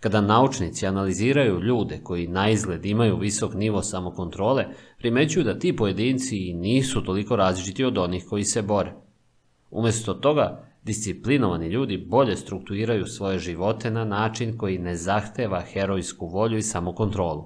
[0.00, 4.64] Kada naučnici analiziraju ljude koji na izgled imaju visok nivo samokontrole,
[4.98, 8.92] primećuju da ti pojedinci nisu toliko različiti od onih koji se bore.
[9.70, 16.58] Umjesto toga, disciplinovani ljudi bolje strukturiraju svoje živote na način koji ne zahteva herojsku volju
[16.58, 17.44] i samokontrolu.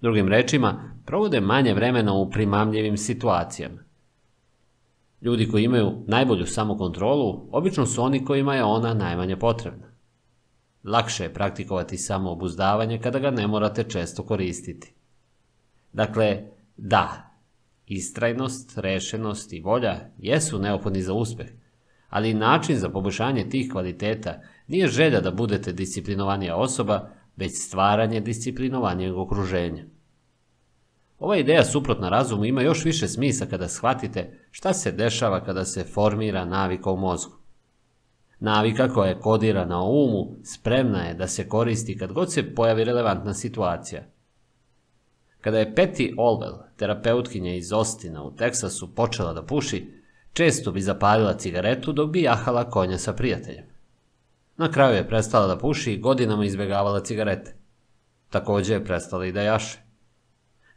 [0.00, 3.87] Drugim rečima, provode manje vremena u primamljivim situacijama.
[5.20, 9.86] Ljudi koji imaju najbolju samokontrolu, obično su oni kojima je ona najmanje potrebna.
[10.84, 14.94] Lakše je praktikovati samoobuzdavanje kada ga ne morate često koristiti.
[15.92, 16.42] Dakle,
[16.76, 17.30] da,
[17.86, 21.48] istrajnost, rešenost i volja jesu neophodni za uspeh,
[22.08, 29.16] ali način za poboljšanje tih kvaliteta nije želja da budete disciplinovanija osoba, već stvaranje disciplinovanijeg
[29.16, 29.84] okruženja.
[31.18, 35.84] Ova ideja suprotna razumu ima još više smisa kada shvatite šta se dešava kada se
[35.84, 37.32] formira navika u mozgu.
[38.40, 42.84] Navika koja je kodirana u umu spremna je da se koristi kad god se pojavi
[42.84, 44.02] relevantna situacija.
[45.40, 49.92] Kada je Petty Olwell, terapeutkinja iz Ostina u Teksasu, počela da puši,
[50.32, 53.64] često bi zapalila cigaretu dok bi jahala konja sa prijateljem.
[54.56, 57.56] Na kraju je prestala da puši i godinama izbjegavala cigarete.
[58.30, 59.87] Također je prestala i da jaše.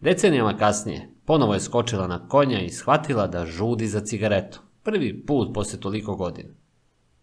[0.01, 4.59] Decenijama kasnije, ponovo je skočila na konja i shvatila da žudi za cigaretu.
[4.83, 6.53] Prvi put posle toliko godina.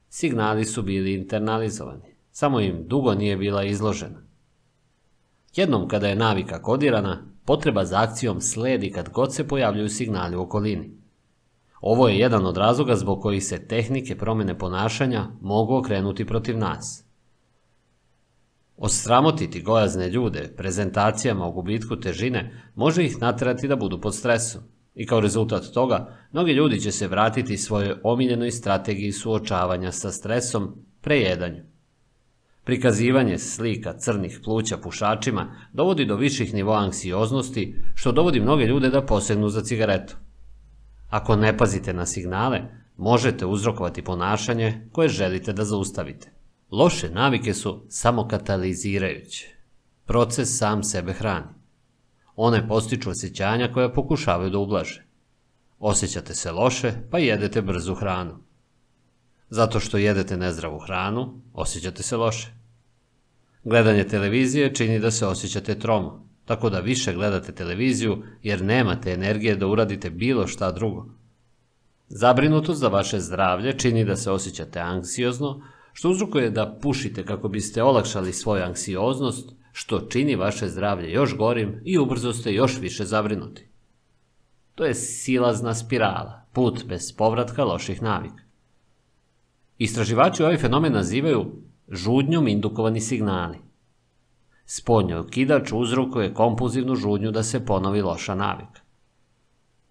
[0.09, 4.23] Signali su bili internalizovani, samo im dugo nije bila izložena.
[5.57, 10.43] Jednom kada je navika kodirana, potreba za akcijom sledi kad god se pojavljuju signali u
[10.43, 10.99] okolini.
[11.81, 17.08] Ovo je jedan od razloga zbog kojih se tehnike promjene ponašanja mogu okrenuti protiv nas.
[18.81, 24.63] Osramotiti gojazne ljude prezentacijama o gubitku težine može ih natrati da budu pod stresom.
[24.95, 30.85] I kao rezultat toga, mnogi ljudi će se vratiti svojoj omiljenoj strategiji suočavanja sa stresom,
[31.01, 31.63] prejedanju.
[32.65, 39.07] Prikazivanje slika crnih pluća pušačima dovodi do viših nivoa anksioznosti, što dovodi mnoge ljude da
[39.07, 40.17] posegnu za cigaretu.
[41.11, 42.61] Ako ne pazite na signale,
[42.97, 46.38] možete uzrokovati ponašanje koje želite da zaustavite.
[46.71, 49.49] Loše navike su samo katalizirajuće.
[50.07, 51.47] Proces sam sebe hrani.
[52.37, 55.05] One postiču osjećanja koja pokušavaju da ublaže.
[55.79, 58.39] Osjećate se loše, pa jedete brzu hranu.
[59.51, 62.49] Zato što jedete nezdravu hranu, osjećate se loše.
[63.65, 69.57] Gledanje televizije čini da se osjećate tromo, tako da više gledate televiziju jer nemate energije
[69.57, 71.07] da uradite bilo šta drugo.
[72.09, 75.63] Zabrinutost za vaše zdravlje čini da se osjećate anksiozno,
[75.99, 81.81] što uzrokuje da pušite kako biste olakšali svoju anksioznost, što čini vaše zdravlje još gorim
[81.85, 83.67] i ubrzo ste još više zabrinuti.
[84.75, 88.43] To je silazna spirala, put bez povratka loših navika.
[89.79, 91.53] Istraživači ovaj fenomen nazivaju
[91.89, 93.59] žudnjom indukovani signali.
[94.67, 98.81] Spodnji okidač uzrokuje kompulzivnu žudnju da se ponovi loša navika.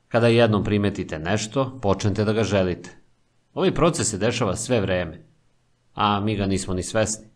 [0.08, 2.98] Kada jednom primetite nešto, počnete da ga želite.
[3.54, 5.27] Ovaj proces se dešava sve vreme,
[5.98, 7.28] a mi ga nismo ni svesni.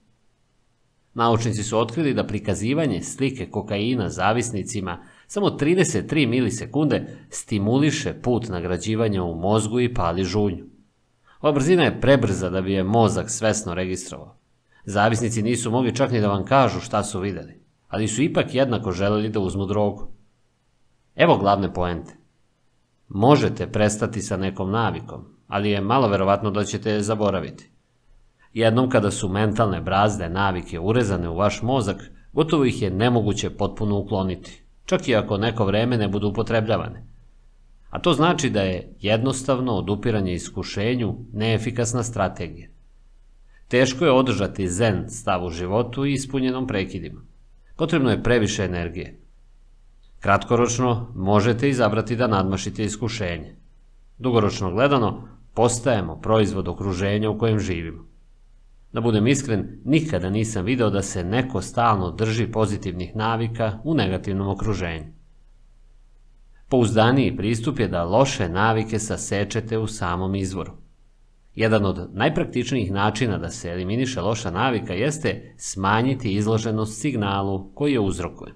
[1.14, 9.36] Naučnici su otkrili da prikazivanje slike kokaina zavisnicima samo 33 milisekunde stimuliše put nagrađivanja u
[9.36, 10.66] mozgu i pali žunju.
[11.42, 14.38] Ova brzina je prebrza da bi je mozak svesno registrovao.
[14.86, 18.92] Zavisnici nisu mogli čak ni da vam kažu šta su videli, ali su ipak jednako
[18.92, 20.08] želeli da uzmu drogu.
[21.16, 22.18] Evo glavne poente.
[23.08, 27.72] Možete prestati sa nekom navikom, ali je malo verovatno da ćete je zaboraviti.
[28.54, 33.98] Jednom kada su mentalne brazde navike urezane u vaš mozak, gotovo ih je nemoguće potpuno
[33.98, 37.06] ukloniti, čak i ako neko vreme ne budu upotrebljavane.
[37.90, 42.68] A to znači da je jednostavno odupiranje iskušenju neefikasna strategija.
[43.68, 47.22] Teško je održati zen stav u životu i ispunjenom prekidima.
[47.76, 49.20] Potrebno je previše energije.
[50.20, 53.56] Kratkoročno možete izabrati da nadmašite iskušenje.
[54.18, 58.11] Dugoročno gledano, postajemo proizvod okruženja u kojem živimo.
[58.94, 64.48] Da budem iskren, nikada nisam video da se neko stalno drži pozitivnih navika u negativnom
[64.48, 65.06] okruženju.
[66.70, 70.72] Pouzdaniji pristup je da loše navike sasečete u samom izvoru.
[71.56, 78.00] Jedan od najpraktičnijih načina da se eliminiše loša navika jeste smanjiti izloženost signalu koji je
[78.00, 78.54] uzrokuje.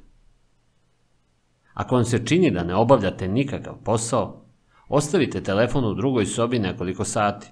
[1.74, 4.46] Ako vam se čini da ne obavljate nikakav posao,
[4.88, 7.48] ostavite telefon u drugoj sobi nekoliko sati.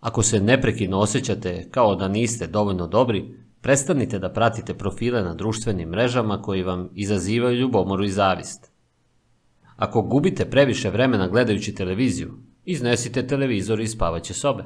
[0.00, 5.88] Ako se neprekidno osjećate kao da niste dovoljno dobri, prestanite da pratite profile na društvenim
[5.88, 8.70] mrežama koji vam izazivaju ljubomoru i zavist.
[9.76, 12.34] Ako gubite previše vremena gledajući televiziju,
[12.64, 14.64] iznesite televizor iz spavaće sobe.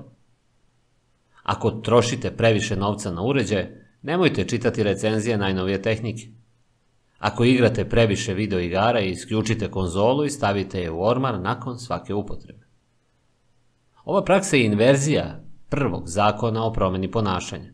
[1.42, 6.28] Ako trošite previše novca na uređaje, nemojte čitati recenzije najnovije tehnike.
[7.18, 12.59] Ako igrate previše video igara, isključite konzolu i stavite je u ormar nakon svake upotrebe.
[14.04, 17.72] Ova praksa je inverzija prvog zakona o promeni ponašanja.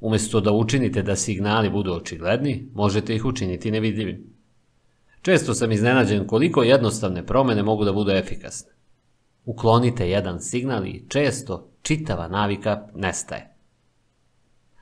[0.00, 4.34] Umesto da učinite da signali budu očigledni, možete ih učiniti nevidljivim.
[5.22, 8.72] Često sam iznenađen koliko jednostavne promene mogu da budu efikasne.
[9.44, 13.56] Uklonite jedan signal i često čitava navika nestaje.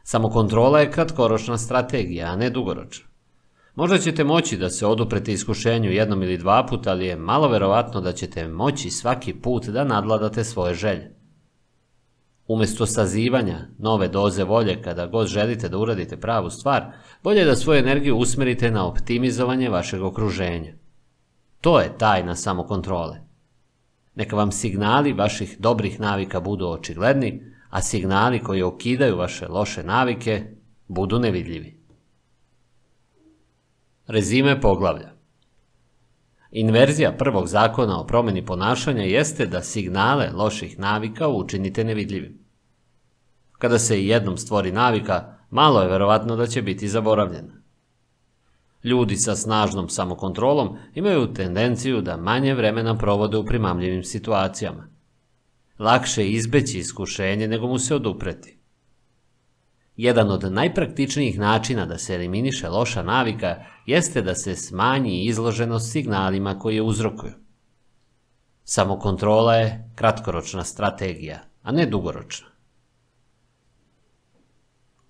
[0.03, 3.08] Samokontrola je kratkoročna strategija, a ne dugoročna.
[3.79, 8.01] Možda ćete moći da se oduprete iskušenju jednom ili dva puta, ali je malo verovatno
[8.01, 11.15] da ćete moći svaki put da nadladate svoje želje.
[12.47, 16.85] Umesto sazivanja nove doze volje kada god želite da uradite pravu stvar,
[17.23, 20.73] bolje je da svoju energiju usmerite na optimizovanje vašeg okruženja.
[21.61, 23.21] To je tajna samokontrole.
[24.15, 30.47] Neka vam signali vaših dobrih navika budu očigledni, a signali koji okidaju vaše loše navike
[30.89, 31.78] budu nevidljivi.
[34.09, 35.11] Rezime poglavlja
[36.51, 42.39] Inverzija prvog zakona o promjeni ponašanja jeste da signale loših navika učinite nevidljivim.
[43.53, 47.63] Kada se jednom stvori navika, malo je verovatno da će biti zaboravljena.
[48.85, 54.89] Ljudi sa snažnom samokontrolom imaju tendenciju da manje vremena provode u primamljivim situacijama.
[55.79, 58.58] Lakše je izbeći iskušenje nego mu se odupreti.
[59.99, 66.59] Jedan od najpraktičnijih načina da se eliminiše loša navika jeste da se smanji izloženost signalima
[66.59, 67.33] koje uzrokuju.
[68.65, 72.47] Samokontrola je kratkoročna strategija, a ne dugoročna.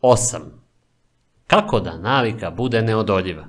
[0.02, 0.39] 8.
[1.47, 3.47] Kako da navika bude neodoljiva?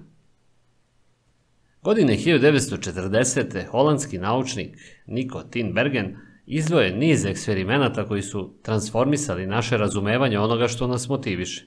[1.81, 3.67] Godine 1940.
[3.67, 6.17] holandski naučnik Niko Tinbergen
[6.51, 11.65] izveo je niz eksperimenata koji su transformisali naše razumevanje onoga što nas motiviše.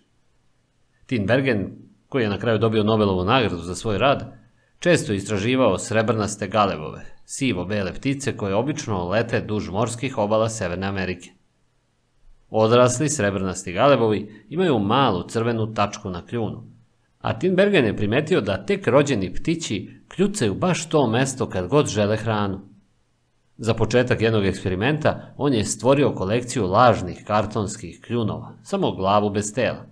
[1.07, 1.77] Tinbergen,
[2.09, 4.33] koji je na kraju dobio Nobelovu nagradu za svoj rad,
[4.78, 11.31] često istraživao srebrnaste galebove, sivo-bele ptice koje obično lete duž morskih obala Severne Amerike.
[12.51, 16.67] Odrasli srebrnasti galebovi imaju malu crvenu tačku na kljunu,
[17.19, 22.17] a Tinbergen je primetio da tek rođeni ptići kljucaju baš to mesto kad god žele
[22.17, 22.72] hranu.
[23.57, 29.87] Za početak jednog eksperimenta on je stvorio kolekciju lažnih kartonskih kljunova, samo glavu bez tela.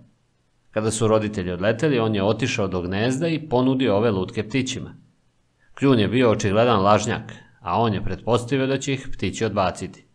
[0.71, 4.95] Kada su roditelji odleteli, on je otišao do gnezda i ponudio ove lutke ptićima.
[5.79, 10.05] Kljun je bio očigledan lažnjak, a on je pretpostavio da će ih ptići odbaciti.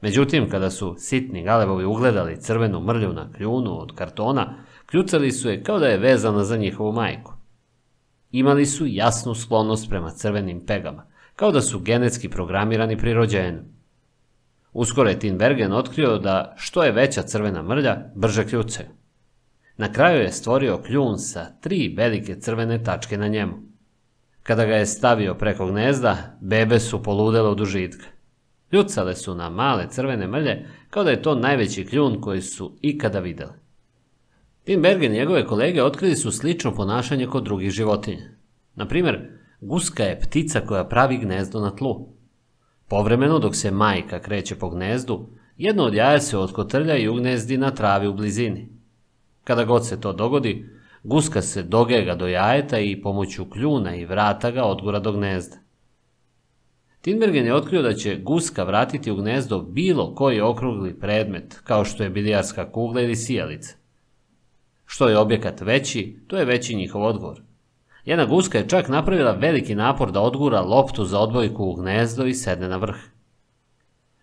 [0.00, 4.54] Međutim, kada su sitni galebovi ugledali crvenu mrlju na kljunu od kartona,
[4.86, 7.32] kljucali su je kao da je vezana za njihovu majku.
[8.30, 11.06] Imali su jasnu sklonost prema crvenim pegama,
[11.38, 13.58] kao da su genetski programirani pri rođenju.
[14.72, 18.88] Uskoro je Tinbergen otkrio da što je veća crvena mrlja, brže kljucaju.
[19.76, 23.54] Na kraju je stvorio kljun sa tri velike crvene tačke na njemu.
[24.42, 28.06] Kada ga je stavio preko gnezda, bebe su poludele od užitka.
[28.72, 33.18] Ljucale su na male crvene mrlje kao da je to najveći kljun koji su ikada
[33.18, 33.52] videli.
[34.64, 38.30] Timbergen i njegove kolege otkrili su slično ponašanje kod drugih životinja.
[38.74, 42.08] Na primjer, guska je ptica koja pravi gnezdo na tlu.
[42.88, 47.70] Povremeno dok se majka kreće po gnezdu, jedno od jaja se otkotrlja i ugnezdi na
[47.70, 48.68] travi u blizini.
[49.44, 50.68] Kada god se to dogodi,
[51.02, 55.56] guska se dogega do jajeta i pomoću kljuna i vrata ga odgura do gnezda.
[57.00, 62.02] Tinbergen je otkrio da će guska vratiti u gnezdo bilo koji okrugli predmet, kao što
[62.02, 63.76] je bilijarska kugla ili sijalica.
[64.86, 67.47] Što je objekat veći, to je veći njihov odgovor.
[68.08, 72.34] Jedna guska je čak napravila veliki napor da odgura loptu za odbojku u gnezdo i
[72.34, 72.96] sedne na vrh.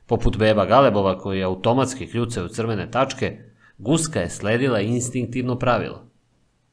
[0.05, 3.38] Poput beba Galebova koji automatski kljuce u crvene tačke,
[3.77, 6.01] guska je sledila instinktivno pravilo.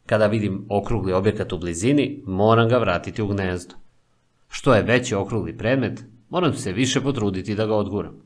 [0.07, 3.74] Kada vidim okrugli objekat u blizini, moram ga vratiti u gnezdo.
[4.49, 8.23] Što je veći okrugli predmet, moram se više potruditi da ga odguram.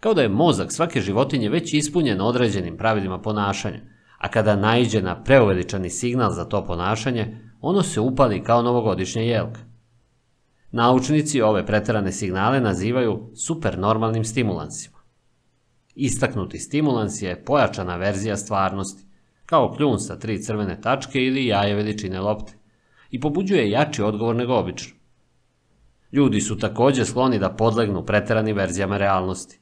[0.00, 3.80] Kao da je mozak svake životinje već ispunjen određenim pravilima ponašanja,
[4.18, 9.60] a kada naiđe na preuveličani signal za to ponašanje, ono se upali kao novogodišnja jelka.
[10.70, 14.98] Naučnici ove preterane signale nazivaju supernormalnim stimulansima.
[15.94, 19.04] Istaknuti stimulans je pojačana verzija stvarnosti,
[19.46, 22.52] kao kljun sa tri crvene tačke ili jaje veličine lopte,
[23.10, 24.96] i pobuđuje jači odgovor nego obično.
[26.12, 29.60] Ljudi su također skloni da podlegnu preteranim verzijama realnosti.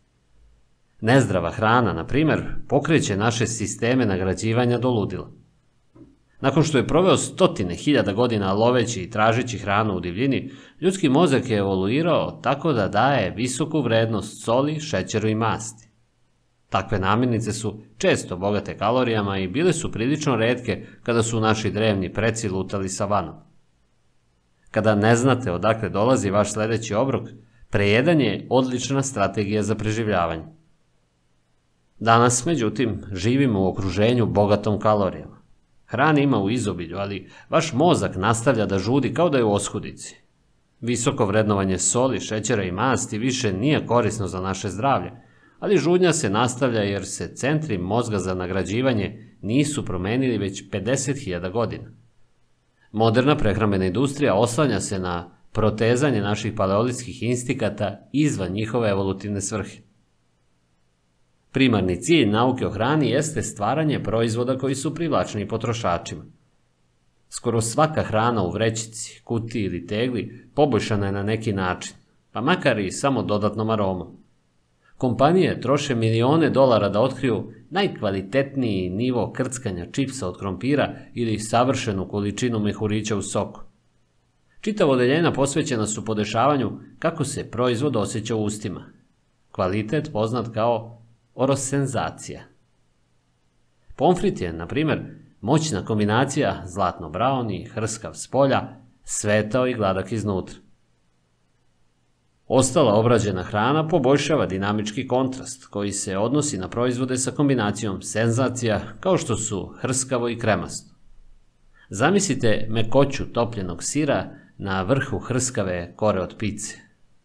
[1.00, 5.41] Nezdrava hrana, na primjer, pokreće naše sisteme nagrađivanja do ludila.
[6.42, 11.50] Nakon što je proveo stotine hiljada godina loveći i tražeći hranu u divljini, ljudski mozak
[11.50, 15.88] je evoluirao tako da daje visoku vrednost soli, šećeru i masti.
[16.68, 22.12] Takve namirnice su često bogate kalorijama i bile su prilično redke kada su naši drevni
[22.12, 23.34] preci lutali vanom.
[24.70, 27.28] Kada ne znate odakle dolazi vaš sljedeći obrok,
[27.70, 30.44] prejedanje je odlična strategija za preživljavanje.
[31.98, 35.41] Danas, međutim, živimo u okruženju bogatom kalorijama.
[35.92, 40.16] Hrane ima u izobilju, ali vaš mozak nastavlja da žudi kao da je u oskudici.
[40.80, 45.10] Visoko vrednovanje soli, šećera i masti više nije korisno za naše zdravlje,
[45.58, 51.90] ali žudnja se nastavlja jer se centri mozga za nagrađivanje nisu promenili već 50.000 godina.
[52.92, 59.91] Moderna prehrambena industrija oslanja se na protezanje naših paleolitskih instikata izvan njihove evolutivne svrhe.
[61.52, 66.24] Primarni cilj nauke o hrani jeste stvaranje proizvoda koji su privlačni potrošačima.
[67.28, 71.94] Skoro svaka hrana u vrećici, kuti ili tegli poboljšana je na neki način,
[72.32, 74.16] pa makar i samo dodatnom aromom.
[74.97, 82.58] Kompanije troše milione dolara da otkriju najkvalitetniji nivo krckanja čipsa od krompira ili savršenu količinu
[82.58, 83.60] mehurića u soku.
[84.60, 88.84] Čitavo odeljena posvećena su podešavanju kako se proizvod osjeća u ustima.
[89.50, 91.01] Kvalitet poznat kao
[91.35, 92.43] orosenzacija.
[93.97, 95.02] Pomfrit je, na primjer,
[95.41, 98.69] moćna kombinacija zlatno braun i hrskav s polja,
[99.05, 100.57] svetao i gladak iznutra.
[102.47, 109.17] Ostala obrađena hrana poboljšava dinamički kontrast koji se odnosi na proizvode sa kombinacijom senzacija kao
[109.17, 110.94] što su hrskavo i kremasto.
[111.89, 116.82] Zamislite mekoću topljenog sira na vrhu hrskave kore od pice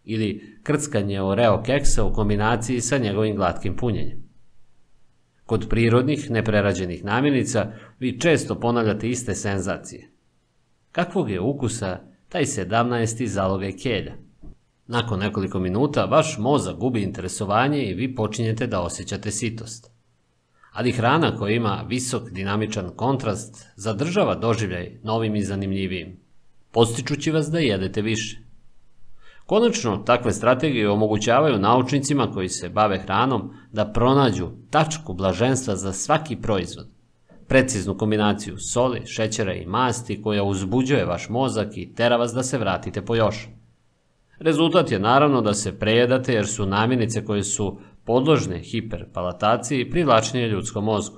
[0.10, 4.28] ili krckanje oreo keksa u kombinaciji sa njegovim glatkim punjenjem.
[5.46, 10.10] Kod prirodnih, neprerađenih namirnica vi često ponavljate iste senzacije.
[10.92, 13.26] Kakvog je ukusa taj 17.
[13.26, 14.14] zalogaj kelja?
[14.88, 19.92] Nakon nekoliko minuta vaš mozak gubi interesovanje i vi počinjete da osjećate sitost.
[20.72, 26.20] Ali hrana koja ima visok dinamičan kontrast zadržava doživljaj novim i zanimljivijim,
[26.72, 28.47] postičući vas da jedete više.
[29.48, 36.36] Konačno, takve strategije omogućavaju naučnicima koji se bave hranom da pronađu tačku blaženstva za svaki
[36.36, 36.88] proizvod.
[37.48, 42.58] Preciznu kombinaciju soli, šećera i masti koja uzbuđuje vaš mozak i tera vas da se
[42.58, 43.48] vratite po još.
[44.40, 50.84] Rezultat je naravno da se prejedate jer su namirnice koje su podložne hiperpalataciji privlačnije ljudskom
[50.84, 51.18] mozgu.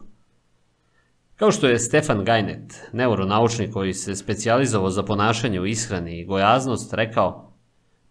[1.35, 6.93] Kao što je Stefan Gajnet, neuronaučnik koji se specijalizovao za ponašanje u ishrani i gojaznost,
[6.93, 7.48] rekao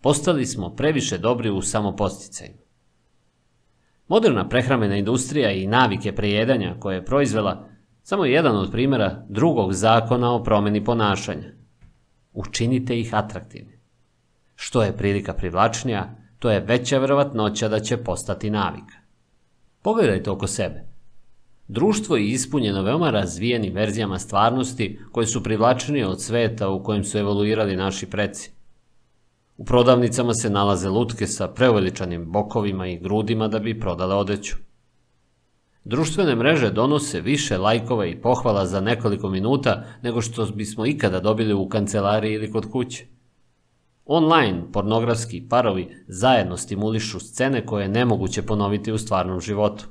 [0.01, 2.52] Postali smo previše dobri u samoposticaju.
[4.09, 7.68] Moderna prehrambena industrija i navike prejedanja koje je proizvela
[8.02, 11.52] samo je jedan od primjera drugog zakona o promjeni ponašanja.
[12.33, 13.78] Učinite ih atraktivni.
[14.55, 18.94] Što je prilika privlačnija, to je veća vjerovatnoća da će postati navika.
[19.83, 20.85] Pogledajte oko sebe.
[21.68, 27.18] Društvo je ispunjeno veoma razvijenim verzijama stvarnosti koje su privlačnije od sveta u kojem su
[27.18, 28.58] evoluirali naši preci.
[29.59, 34.57] U prodavnicama se nalaze lutke sa preuveličanim bokovima i grudima da bi prodale odeću.
[35.85, 41.55] Društvene mreže donose više lajkova i pohvala za nekoliko minuta nego što bismo ikada dobili
[41.55, 43.07] u kancelariji ili kod kuće.
[44.05, 49.85] Online pornografski parovi zajedno stimulišu scene koje je nemoguće ponoviti u stvarnom životu.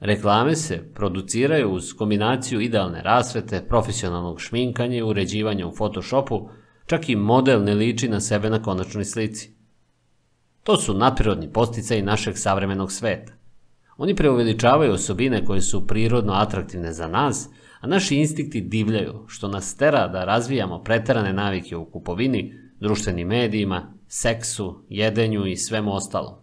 [0.00, 6.48] Reklame se produciraju uz kombinaciju idealne rasvete, profesionalnog šminkanja i uređivanja u Photoshopu,
[6.86, 9.50] čak i model ne liči na sebe na konačnoj slici.
[10.62, 13.32] To su naprirodni posticaji našeg savremenog sveta.
[13.96, 17.48] Oni preuveličavaju osobine koje su prirodno atraktivne za nas,
[17.80, 23.92] a naši instinkti divljaju, što nas tera da razvijamo preterane navike u kupovini, društvenim medijima,
[24.08, 26.34] seksu, jedenju i svemu ostalom.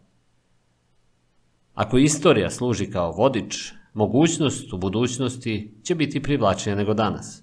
[1.73, 7.42] Ako istorija služi kao vodič, mogućnost u budućnosti će biti privlačnija nego danas.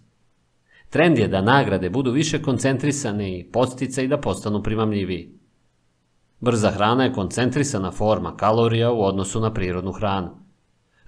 [0.91, 5.41] Trend je da nagrade budu više koncentrisane i postica i da postanu primamljiviji.
[6.41, 10.31] Brza hrana je koncentrisana forma kalorija u odnosu na prirodnu hranu.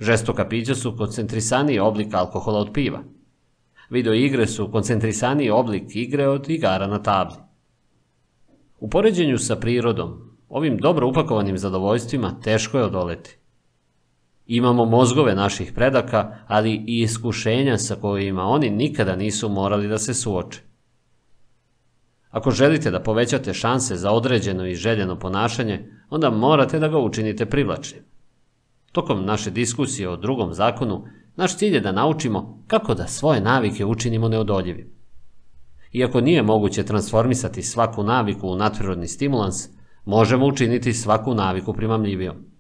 [0.01, 3.02] Žestoka pića su koncentrisaniji oblik alkohola od piva.
[3.91, 7.36] Video igre su koncentrisaniji oblik igre od igara na tabli.
[8.81, 13.39] U poređenju sa prirodom, ovim dobro upakovanim zadovoljstvima teško je odoleti.
[14.47, 20.15] Imamo mozgove naših predaka, ali i iskušenja sa kojima oni nikada nisu morali da se
[20.15, 20.61] suoče.
[22.31, 27.47] Ako želite da povećate šanse za određeno i željeno ponašanje, onda morate da ga učinite
[27.47, 28.03] privlačnim.
[28.93, 31.05] Tokom naše diskusije o drugom zakonu,
[31.37, 34.93] naš cilj je da naučimo kako da svoje navike učinimo neodoljivim.
[35.93, 39.69] Iako nije moguće transformisati svaku naviku u natprirodni stimulans,
[40.05, 42.51] možemo učiniti svaku naviku primamljivijom.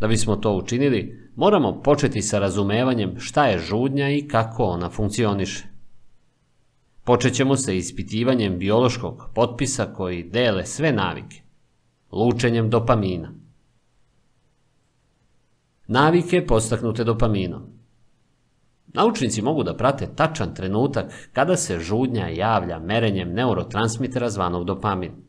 [0.00, 5.64] Da bismo to učinili, moramo početi sa razumevanjem šta je žudnja i kako ona funkcioniše.
[7.04, 11.42] Počet ćemo sa ispitivanjem biološkog potpisa koji dele sve navike,
[12.12, 13.32] lučenjem dopamina.
[15.86, 17.62] Navike postaknute dopaminom.
[18.86, 25.27] Naučnici mogu da prate tačan trenutak kada se žudnja javlja merenjem neurotransmitera zvanog dopamin.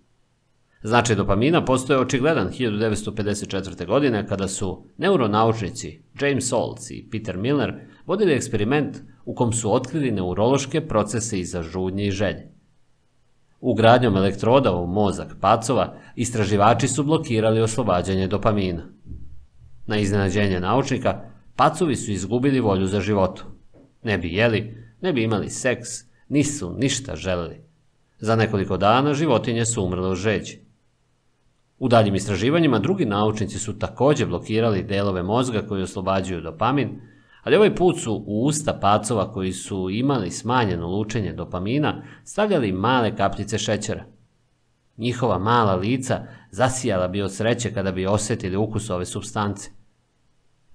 [0.83, 3.85] Značaj dopamina postoje očigledan 1954.
[3.85, 7.73] godine kada su neuronaučnici James Olds i Peter Miller
[8.05, 12.51] vodili eksperiment u kom su otkrili neurološke procese iza žudnje i želje.
[13.59, 18.83] Ugradnjom elektroda u mozak pacova istraživači su blokirali oslobađanje dopamina.
[19.87, 21.21] Na iznenađenje naučnika,
[21.55, 23.45] pacovi su izgubili volju za životu.
[24.03, 25.89] Ne bi jeli, ne bi imali seks,
[26.29, 27.61] nisu ništa želeli.
[28.19, 30.68] Za nekoliko dana životinje su umrle u žeđi.
[31.79, 37.01] U daljim istraživanjima drugi naučnici su takođe blokirali delove mozga koji oslobađaju dopamin,
[37.43, 43.15] ali ovaj put su u usta pacova koji su imali smanjeno lučenje dopamina stavljali male
[43.15, 44.05] kapljice šećera.
[44.97, 49.69] Njihova mala lica zasijala bi od sreće kada bi osetili ukus ove substance.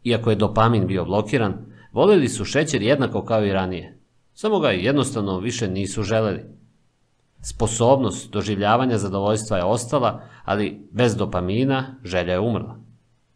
[0.05, 1.55] Iako je dopamin bio blokiran,
[1.93, 3.99] volili su šećer jednako kao i ranije.
[4.35, 6.64] Samo ga jednostavno više nisu želeli.
[7.47, 12.81] Sposobnost doživljavanja zadovoljstva je ostala, ali bez dopamina želja je umrla.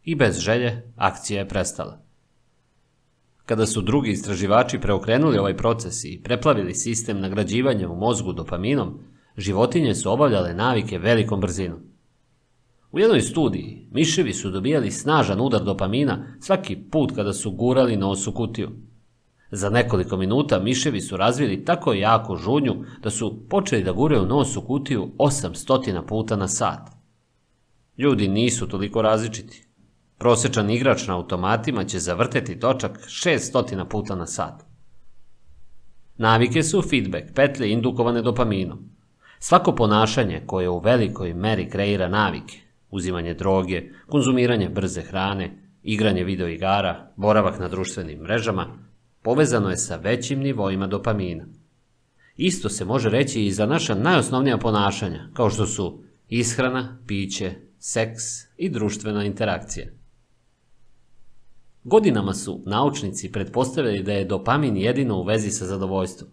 [0.03, 2.01] I bez želje akcija je prestala.
[3.45, 8.99] Kada su drugi istraživači preokrenuli ovaj proces i preplavili sistem nagrađivanja u mozgu dopaminom,
[9.37, 11.79] životinje su obavljale navike velikom brzinom.
[12.91, 18.27] U jednoj studiji miševi su dobijali snažan udar dopamina svaki put kada su gurali nos
[18.27, 18.69] u kutiju.
[19.51, 24.57] Za nekoliko minuta miševi su razvili tako jako žudnju da su počeli da guraju nos
[24.57, 26.89] u kutiju 800 puta na sat.
[27.97, 29.65] Ljudi nisu toliko različiti.
[30.17, 34.63] Prosečan igrač na automatima će zavrteti točak 600 puta na sat.
[36.17, 38.89] Navike su feedback, petlje indukovane dopaminom.
[39.39, 42.57] Svako ponašanje koje u velikoj meri kreira navike,
[42.89, 48.88] uzimanje droge, konzumiranje brze hrane, igranje videoigara, boravak na društvenim mrežama,
[49.29, 51.45] povezano je sa većim nivoima dopamina.
[52.35, 58.23] Isto se može reći i za naša najosnovnija ponašanja, kao što su ishrana, piće, seks
[58.57, 59.87] i društvena interakcija.
[61.83, 66.31] Godinama su naučnici pretpostavili da je dopamin jedino u vezi sa zadovoljstvom,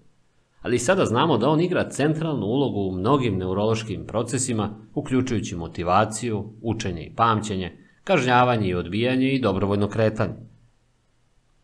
[0.62, 7.02] ali sada znamo da on igra centralnu ulogu u mnogim neurološkim procesima, uključujući motivaciju, učenje
[7.02, 10.45] i pamćenje, kažnjavanje i odbijanje i dobrovoljno kretanje.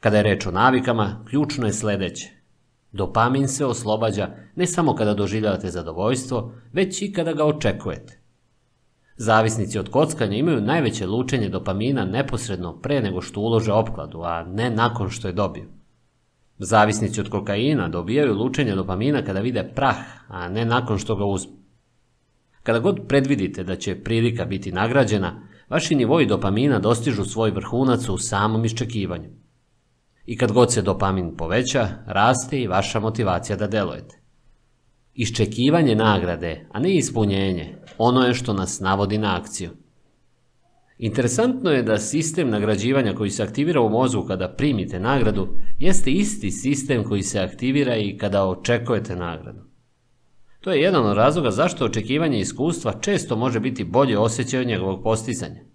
[0.02, 2.31] Kada je reč o navikama, ključno je sledeće.
[2.92, 8.18] Dopamin se oslobađa ne samo kada doživljavate zadovoljstvo, već i kada ga očekujete.
[9.16, 14.70] Zavisnici od kockanja imaju najveće lučenje dopamina neposredno pre nego što ulože opkladu, a ne
[14.70, 15.68] nakon što je dobiju.
[16.58, 19.97] Zavisnici od kokaina dobijaju lučenje dopamina kada vide prah,
[20.28, 21.52] a ne nakon što ga uzmu.
[22.62, 28.18] Kada god predvidite da će prilika biti nagrađena, vaši nivoji dopamina dostižu svoj vrhunac u
[28.18, 29.41] samom iščekivanju.
[30.26, 34.20] I kad god se dopamin poveća, raste i vaša motivacija da delujete.
[35.15, 39.70] Iščekivanje nagrade, a ne ispunjenje, ono je što nas navodi na akciju.
[40.99, 46.51] Interesantno je da sistem nagrađivanja koji se aktivira u mozgu kada primite nagradu jeste isti
[46.51, 49.60] sistem koji se aktivira i kada očekujete nagradu.
[50.60, 55.02] To je jedan od razloga zašto očekivanje iskustva često može biti bolje osjećaj od njegovog
[55.02, 55.72] postizanja.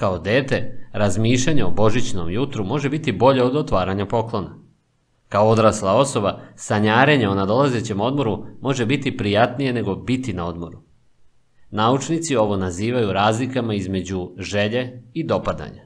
[0.00, 4.58] Kao dete, razmišljanje o božićnom jutru može biti bolje od otvaranja poklona.
[5.28, 10.82] Kao odrasla osoba, sanjarenje o nadolazećem odmoru može biti prijatnije nego biti na odmoru.
[11.70, 15.84] Naučnici ovo nazivaju razlikama između želje i dopadanja.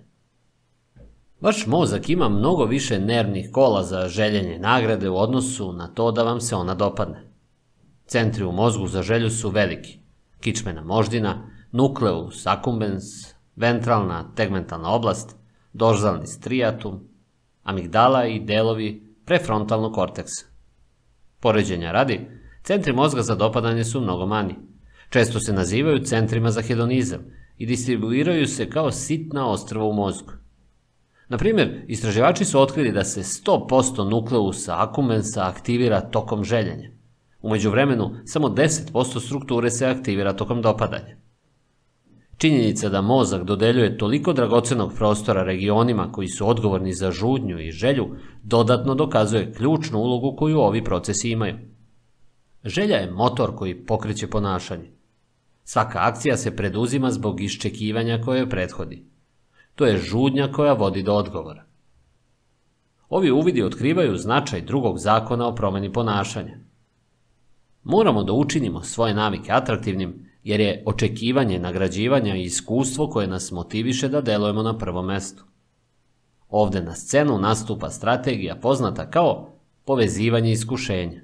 [1.41, 6.23] Vaš mozak ima mnogo više nervnih kola za željenje nagrade u odnosu na to da
[6.23, 7.31] vam se ona dopadne.
[8.07, 9.99] Centri u mozgu za želju su veliki.
[10.41, 15.37] Kičmena moždina, nukleus accumbens, ventralna tegmentalna oblast,
[15.73, 17.09] dorzalni striatum,
[17.63, 20.47] amigdala i delovi prefrontalnog korteksa.
[21.41, 22.21] Poređenja radi,
[22.63, 24.55] centri mozga za dopadanje su mnogo manji.
[25.11, 27.21] Često se nazivaju centrima za hedonizam
[27.59, 30.33] i distribuiraju se kao sitna ostrva u mozgu.
[31.29, 36.91] Na primjer, istraživači su otkrili da se 100% nukleusa akumensa aktivira tokom željenja.
[37.43, 41.17] Umeđu vremenu, samo 10% strukture se aktivira tokom dopadanja.
[42.39, 48.17] Činjenica da mozak dodeljuje toliko dragocenog prostora regionima koji su odgovorni za žudnju i želju
[48.43, 51.59] dodatno dokazuje ključnu ulogu koju ovi procesi imaju.
[52.65, 54.91] Želja je motor koji pokreće ponašanje.
[55.65, 59.05] Svaka akcija se preduzima zbog iščekivanja koje joj prethodi.
[59.75, 61.65] To je žudnja koja vodi do odgovora.
[63.09, 66.59] Ovi uvidi otkrivaju značaj drugog zakona o promeni ponašanja.
[67.83, 74.09] Moramo da učinimo svoje navike atraktivnim, jer je očekivanje nagrađivanja i iskustvo koje nas motiviše
[74.09, 75.45] da delujemo na prvom mestu.
[76.49, 79.51] Ovde na scenu nastupa strategija poznata kao
[79.85, 81.21] povezivanje iskušenja.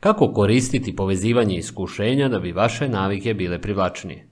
[0.00, 4.28] Kako koristiti povezivanje iskušenja da bi vaše navike bile privlačnije?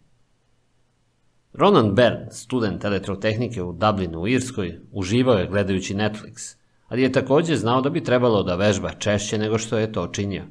[1.53, 6.57] Ronan Byrne, student elektrotehnike u Dublinu u Irskoj, uživao je gledajući Netflix,
[6.89, 10.45] ali je takođe znao da bi trebalo da vežba češće nego što je to činio.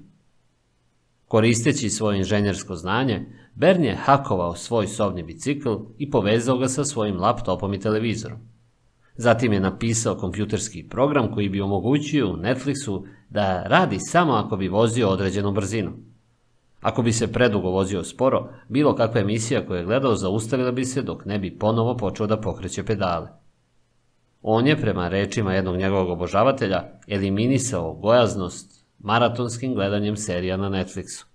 [1.29, 3.25] Koristeći svoje inženjersko znanje,
[3.55, 8.37] Bern je hakovao svoj sobni bicikl i povezao ga sa svojim laptopom i televizorom.
[9.15, 15.09] Zatim je napisao kompjuterski program koji bi omogućio Netflixu da radi samo ako bi vozio
[15.09, 15.91] određenu brzinu.
[16.81, 21.01] Ako bi se predugo vozio sporo, bilo kakva emisija koju je gledao zaustavila bi se
[21.01, 23.27] dok ne bi ponovo počeo da pokreće pedale.
[24.41, 31.25] On je, prema rečima jednog njegovog obožavatelja, eliminisao gojaznost maratonskim gledanjem serija na Netflixu.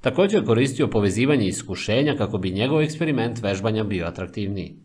[0.00, 4.76] Također je koristio povezivanje iskušenja kako bi njegov eksperiment vežbanja bio atraktivniji.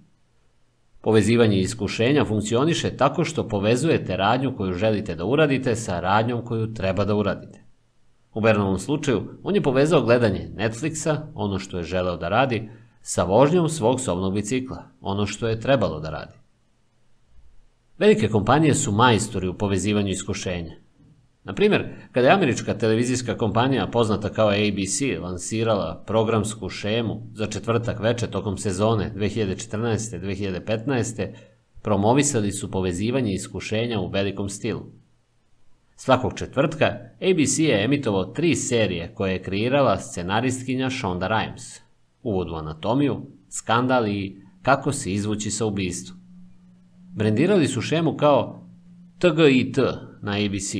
[1.01, 7.05] Povezivanje iskušenja funkcioniše tako što povezujete radnju koju želite da uradite sa radnjom koju treba
[7.05, 7.63] da uradite.
[8.33, 12.69] U Bernovom slučaju, on je povezao gledanje Netflixa, ono što je želeo da radi,
[13.01, 16.33] sa vožnjom svog sobnog bicikla, ono što je trebalo da radi.
[17.97, 20.75] Velike kompanije su majstori u povezivanju iskušenja.
[21.49, 27.99] Na primjer, kada je američka televizijska kompanija poznata kao ABC lansirala programsku šemu za četvrtak
[27.99, 31.27] veče tokom sezone 2014-2015,
[31.81, 34.85] promovisali su povezivanje iskušenja u velikom stilu.
[35.95, 41.79] Svakog četvrtka ABC je emitovao tri serije koje je kreirala scenaristkinja Shonda Rhimes.
[42.23, 46.15] Uvod u anatomiju, skandal i kako se izvući sa ubistvu.
[47.15, 48.69] Brendirali su šemu kao
[49.19, 49.77] TGIT
[50.21, 50.75] na ABC,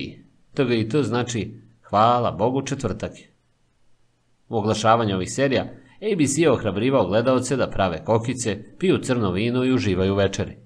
[0.54, 3.30] TGIT znači hvala Bogu četvrtak je.
[4.50, 5.64] U oglašavanju ovih serija
[6.14, 10.58] ABC je ohrabrivao gledalce da prave kokice, piju crno vino i uživaju večeri.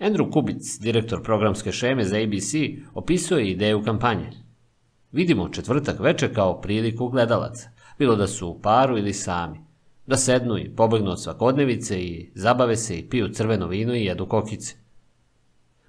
[0.00, 2.54] Andrew Kubic, direktor programske šeme za ABC,
[2.94, 4.30] opisuje ideju kampanje.
[5.12, 9.58] Vidimo četvrtak veče kao priliku gledalaca, bilo da su u paru ili sami,
[10.06, 14.26] da sednu i pobegnu od svakodnevice i zabave se i piju crveno vino i jedu
[14.26, 14.85] kokice.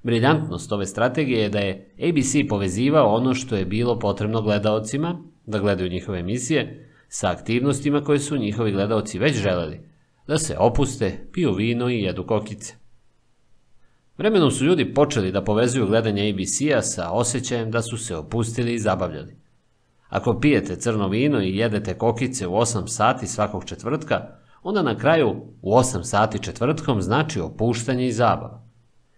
[0.07, 5.59] Briljantnost ove strategije je da je ABC povezivao ono što je bilo potrebno gledaocima, da
[5.59, 9.79] gledaju njihove emisije, sa aktivnostima koje su njihovi gledaoci već želeli,
[10.27, 12.73] da se opuste, piju vino i jedu kokice.
[14.17, 18.79] Vremenom su ljudi počeli da povezuju gledanje ABC-a sa osjećajem da su se opustili i
[18.79, 19.35] zabavljali.
[20.09, 24.21] Ako pijete crno vino i jedete kokice u 8 sati svakog četvrtka,
[24.63, 28.66] onda na kraju u 8 sati četvrtkom znači opuštanje i zabava.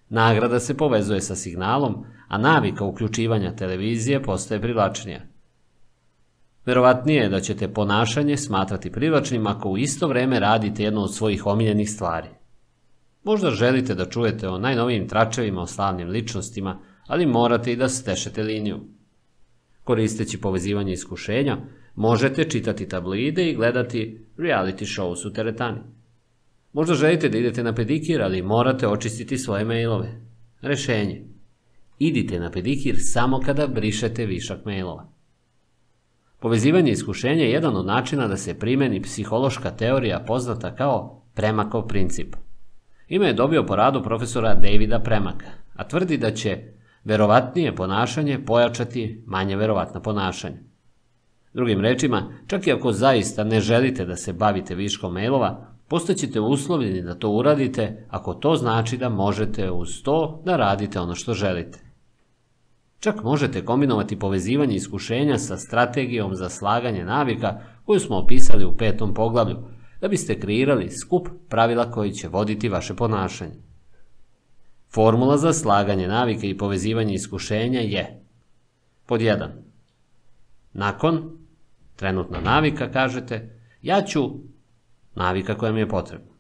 [0.10, 5.22] Nagrada se povezuje sa signalom, a navika uključivanja televizije postaje privlačnija.
[6.66, 11.46] Verovatnije je da ćete ponašanje smatrati privlačnim ako u isto vreme radite jednu od svojih
[11.46, 12.28] omiljenih stvari.
[13.24, 18.44] Možda želite da čujete o najnovijim tračevima o slavnim ličnostima, ali morate i da stešete
[18.44, 18.80] liniju.
[19.84, 21.58] Koristeći povezivanje iskušenja,
[21.96, 25.80] možete čitati tabloide i gledati reality shows u teretani.
[26.74, 30.22] Možda želite da idete na pedikir, ali morate očistiti svoje mailove.
[30.62, 31.24] Rešenje.
[32.00, 35.10] Idite na pedikir samo kada brišete višak mailova.
[36.40, 42.36] Povezivanje iskušenja je jedan od načina da se primeni psihološka teorija poznata kao Premakov princip.
[43.08, 46.58] Ime je dobio po radu profesora Davida Premaka, a tvrdi da će
[47.04, 50.58] verovatnije ponašanje pojačati manje verovatna ponašanja.
[51.54, 57.02] Drugim rečima, čak i ako zaista ne želite da se bavite viškom mailova, postaćete uslovljeni
[57.02, 61.80] da to uradite ako to znači da možete uz to da radite ono što želite.
[63.00, 69.14] Čak možete kombinovati povezivanje iskušenja sa strategijom za slaganje navika koju smo opisali u petom
[69.14, 69.58] poglavlju,
[70.02, 73.56] da biste kreirali skup pravila koji će voditi vaše ponašanje.
[74.94, 78.24] Formula za slaganje navike i povezivanje iskušenja je
[79.06, 79.48] pod 1.
[80.74, 81.38] Nakon,
[81.96, 84.30] trenutna navika, kažete, ja ću
[85.20, 86.32] navika koja mi je potrebna.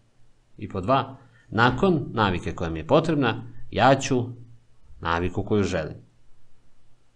[0.57, 1.15] I pod 2.
[1.49, 4.25] Nakon navike koja mi je potrebna, ja ću
[4.99, 5.97] naviku koju želim.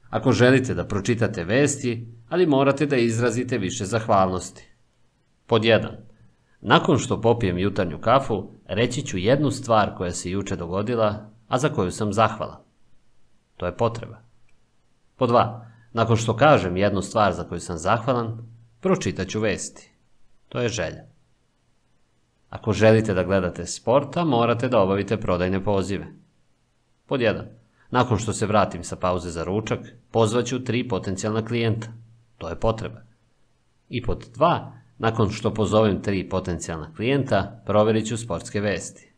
[0.09, 4.67] Ako želite da pročitate vesti, ali morate da izrazite više zahvalnosti.
[5.47, 5.87] Pod 1.
[6.61, 11.69] Nakon što popijem jutarnju kafu, reći ću jednu stvar koja se juče dogodila, a za
[11.69, 12.59] koju sam zahvalan.
[13.57, 14.17] To je potreba.
[15.15, 15.65] Pod 2.
[15.93, 18.37] Nakon što kažem jednu stvar za koju sam zahvalan,
[18.79, 19.91] pročitat ću vesti.
[20.49, 21.12] To je želja.
[22.53, 26.05] Ako želite da gledate sporta, morate da obavite prodajne pozive.
[27.05, 27.41] Pod 1.
[27.91, 29.79] Nakon što se vratim sa pauze za ručak,
[30.11, 31.87] pozvaću tri potencijalna klijenta.
[32.37, 33.01] To je potreba.
[33.89, 34.71] I pod 2.
[34.97, 39.13] Nakon što pozovem tri potencijalna klijenta, proverit ću sportske vesti.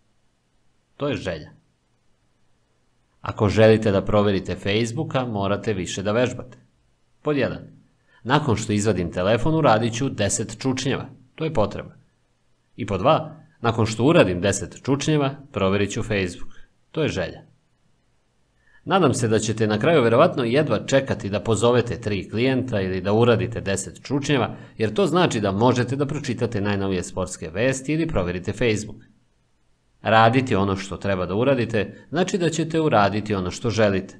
[0.97, 1.51] To je želja.
[3.21, 6.57] Ako želite da proverite Facebooka, morate više da vežbate.
[7.21, 7.57] Pod 1.
[8.23, 11.05] Nakon što izvadim telefon, uradit ću 10 čučnjeva.
[11.35, 11.94] To je potreba.
[12.75, 13.29] I pod 2.
[13.61, 16.51] Nakon što uradim 10 čučnjeva, proverit ću Facebook.
[16.91, 17.41] To je želja.
[18.85, 23.13] Nadam se da ćete na kraju verovatno jedva čekati da pozovete tri klijenta ili da
[23.13, 28.53] uradite 10 čučnjeva, jer to znači da možete da pročitate najnovije sportske vesti ili proverite
[28.53, 29.03] Facebook.
[30.01, 34.19] Raditi ono što treba da uradite, znači da ćete uraditi ono što želite.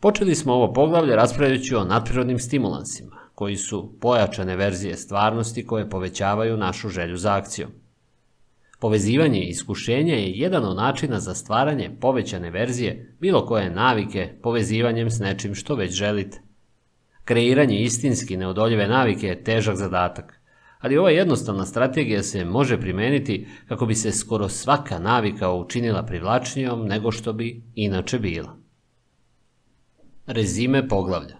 [0.00, 6.56] Počeli smo ovo poglavlje raspravljajući o nadprirodnim stimulansima, koji su pojačane verzije stvarnosti koje povećavaju
[6.56, 7.70] našu želju za akcijom.
[8.80, 15.10] Povezivanje i iskušenje je jedan od načina za stvaranje povećane verzije bilo koje navike povezivanjem
[15.10, 16.42] s nečim što već želite.
[17.24, 20.40] Kreiranje istinski neodoljive navike je težak zadatak,
[20.78, 26.86] ali ova jednostavna strategija se može primeniti kako bi se skoro svaka navika učinila privlačnijom
[26.86, 28.56] nego što bi inače bila.
[30.26, 31.39] Rezime poglavlja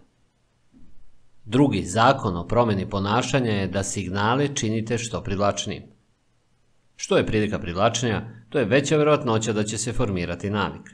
[1.50, 5.82] Drugi zakon o promeni ponašanja je da signale činite što privlačnijim.
[6.96, 10.90] Što je prilika privlačenja, to je veća verovatnoća da će se formirati navik.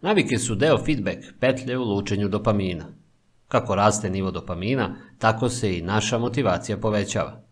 [0.00, 2.86] Navike su deo feedback petlje u lučenju dopamina.
[3.48, 7.42] Kako raste nivo dopamina, tako se i naša motivacija povećava.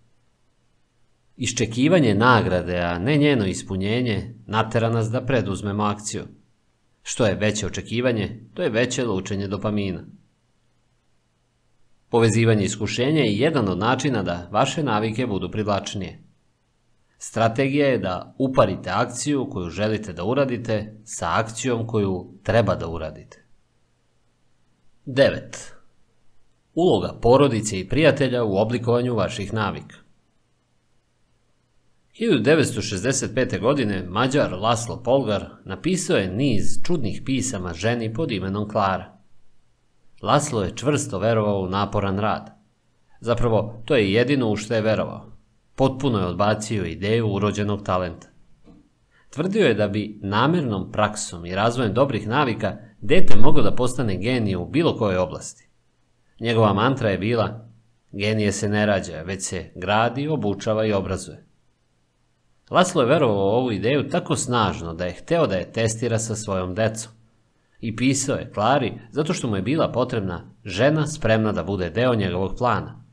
[1.37, 6.25] Iščekivanje nagrade, a ne njeno ispunjenje, natera nas da preduzmemo akciju.
[7.03, 10.05] Što je veće očekivanje, to je veće lučenje dopamina.
[12.09, 16.23] Povezivanje iskušenja je jedan od načina da vaše navike budu privlačnije.
[17.19, 23.45] Strategija je da uparite akciju koju želite da uradite sa akcijom koju treba da uradite.
[25.07, 25.33] 9.
[26.75, 29.97] Uloga porodice i prijatelja u oblikovanju vaših navika.
[32.21, 33.61] 1965.
[33.61, 39.16] godine Mađar Laslo Polgar napisao je niz čudnih pisama ženi pod imenom Klara.
[40.27, 42.51] Laslo je čvrsto verovao u naporan rad.
[43.21, 45.33] Zapravo, to je jedino u što je verovao.
[45.75, 48.29] Potpuno je odbacio ideju urođenog talenta.
[49.31, 54.57] Tvrdio je da bi namernom praksom i razvojem dobrih navika dete moglo da postane genije
[54.57, 55.69] u bilo kojoj oblasti.
[56.41, 57.69] Njegova mantra je bila
[58.13, 61.47] genije se ne rađa, već se gradi, obučava i obrazuje.
[62.71, 66.35] Laslo je verovao u ovu ideju tako snažno da je hteo da je testira sa
[66.35, 67.16] svojom decom.
[67.81, 72.15] I pisao je Klari zato što mu je bila potrebna žena spremna da bude deo
[72.15, 73.05] njegovog plana.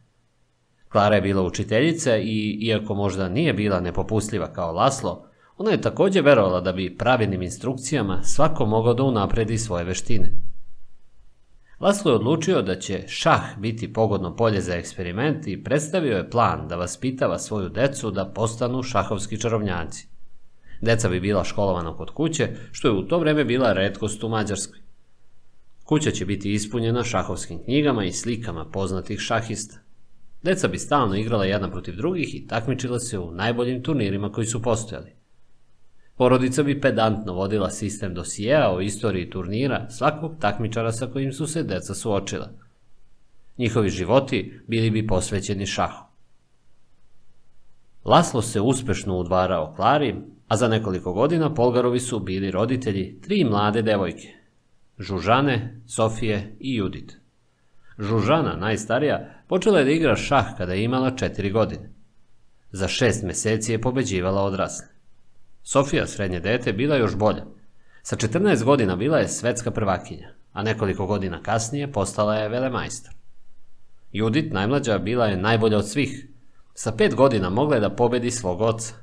[0.90, 5.25] Klara je bila učiteljica i, iako možda nije bila nepopustljiva kao Laslo,
[5.58, 10.33] ona je također verovala da bi pravilnim instrukcijama svako mogao da unapredi svoje veštine.
[11.80, 16.67] Laslo je odlučio da će šah biti pogodno polje za eksperiment i predstavio je plan
[16.67, 20.12] da vaspitava svoju decu da postanu šahovski čarovnjaci.
[20.83, 24.79] Deca bi bila školovana kod kuće, što je u to vreme bila redkost u Mađarskoj.
[25.83, 29.75] Kuća će biti ispunjena šahovskim knjigama i slikama poznatih šahista.
[30.41, 34.61] Deca bi stalno igrala jedna protiv drugih i takmičila se u najboljim turnirima koji su
[34.61, 35.15] postojali.
[36.15, 41.63] Porodica bi pedantno vodila sistem dosijeja o istoriji turnira svakog takmičara sa kojim su se
[41.63, 42.49] deca suočila.
[43.57, 46.05] Njihovi životi bili bi posvećeni šahu.
[48.05, 50.15] Laslo se uspešno udvarao Klari,
[50.47, 54.33] a za nekoliko godina Polgarovi su bili roditelji tri mlade devojke,
[54.99, 57.17] Žužane, Sofije i Judit.
[57.99, 61.89] Žužana, najstarija, počela je da igra šah kada je imala četiri godine.
[62.72, 64.88] Za šest meseci je pobeđivala odrasle.
[65.63, 67.45] Sofija, srednje dete, bila još bolja.
[68.03, 73.13] Sa 14 godina bila je svetska prvakinja, a nekoliko godina kasnije postala je velemajstor.
[74.11, 76.27] Judit, najmlađa, bila je najbolja od svih.
[76.73, 78.93] Sa pet godina mogla je da pobedi svog oca.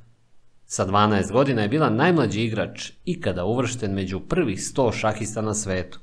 [0.73, 6.01] Sa 12 godina je bila najmlađi igrač ikada uvršten među prvih 100 šahista na svetu.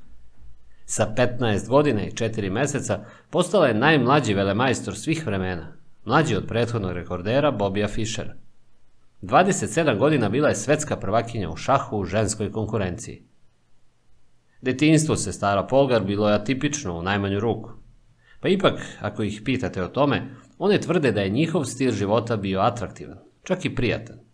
[0.84, 5.72] Sa 15 godina i 4 meseca postala je najmlađi velemajstor svih vremena,
[6.04, 8.34] mlađi od prethodnog rekordera Bobija Fischera.
[9.22, 13.22] 27 godina bila je svetska prvakinja u šahu u ženskoj konkurenciji.
[14.60, 17.70] Detinstvo se stara Polgar bilo je atipično u najmanju ruku.
[18.40, 22.60] Pa ipak, ako ih pitate o tome, one tvrde da je njihov stil života bio
[22.60, 24.27] atraktivan, čak i prijatan.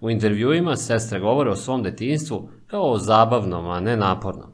[0.00, 4.52] U intervjuima sestre govore o svom detinstvu kao o zabavnom, a ne napornom.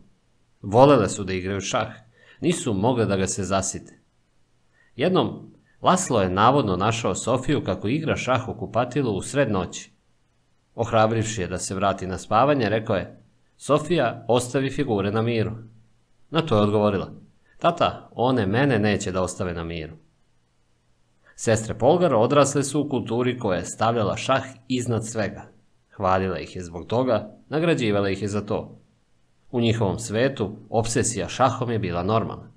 [0.63, 1.93] Volele su da igraju šah,
[2.41, 4.01] nisu mogle da ga se zasite.
[4.97, 9.93] Jednom, Laslo je navodno našao Sofiju kako igra šah u kupatilu u sred noći.
[10.75, 13.23] Ohrabrivši je da se vrati na spavanje, rekao je,
[13.57, 15.53] Sofija, ostavi figure na miru.
[16.31, 17.13] Na to je odgovorila,
[17.59, 19.97] tata, one mene neće da ostave na miru.
[21.39, 25.43] Sestre Polgar odrasle su u kulturi koja je stavljala šah iznad svega.
[25.91, 28.81] Hvalila ih je zbog toga, nagrađivala ih je za to.
[29.51, 32.53] U njihovom svetu obsesija šahom je bila normalna.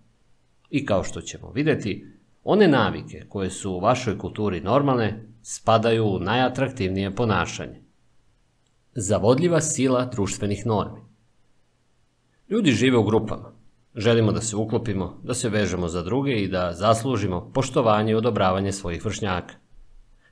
[0.69, 2.05] I kao što ćemo vidjeti,
[2.43, 7.81] one navike koje su u vašoj kulturi normalne spadaju u najatraktivnije ponašanje.
[8.93, 11.01] Zavodljiva sila društvenih normi.
[12.49, 13.58] Ljudi žive u grupama.
[13.95, 18.71] Želimo da se uklopimo, da se vežemo za druge i da zaslužimo poštovanje i odobravanje
[18.71, 19.53] svojih vršnjaka.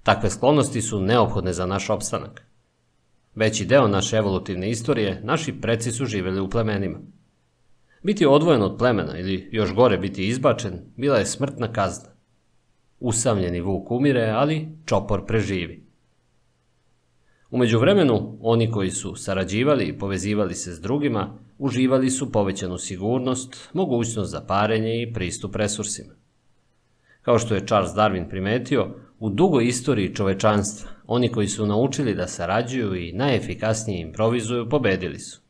[0.03, 2.45] Takve sklonosti su neophodne za naš opstanak.
[3.36, 7.00] Veći deo naše evolutivne istorije naši preci su živjeli u plemenima.
[8.03, 12.10] Biti odvojen od plemena ili još gore biti izbačen bila je smrtna kazna.
[13.00, 15.86] Usamljeni vuk umire, ali čopor preživi.
[17.51, 23.69] Umeđu vremenu, oni koji su sarađivali i povezivali se s drugima, uživali su povećanu sigurnost,
[23.74, 26.14] mogućnost za parenje i pristup resursima.
[27.22, 32.27] Kao što je Charles Darwin primetio, u dugoj istoriji čovečanstva, oni koji su naučili da
[32.27, 35.42] sarađuju i najefikasnije improvizuju, pobedili su.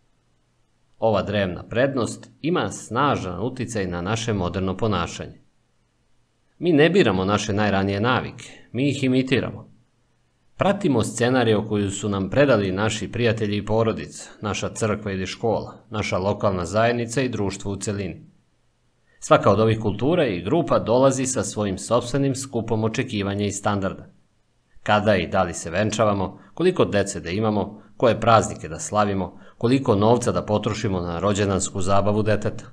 [1.00, 5.42] Ova drevna prednost ima snažan uticaj na naše moderno ponašanje.
[6.60, 9.77] Mi ne biramo naše najranije navike, mi ih imitiramo.
[10.58, 16.18] Pratimo scenariju koju su nam predali naši prijatelji i porodica, naša crkva ili škola, naša
[16.18, 18.26] lokalna zajednica i društvo u celini.
[19.20, 24.06] Svaka od ovih kultura i grupa dolazi sa svojim sobstvenim skupom očekivanja i standarda.
[24.84, 29.96] Kada i da li se venčavamo, koliko dece da imamo, koje praznike da slavimo, koliko
[29.96, 32.66] novca da potrošimo na rođendansku zabavu deteta.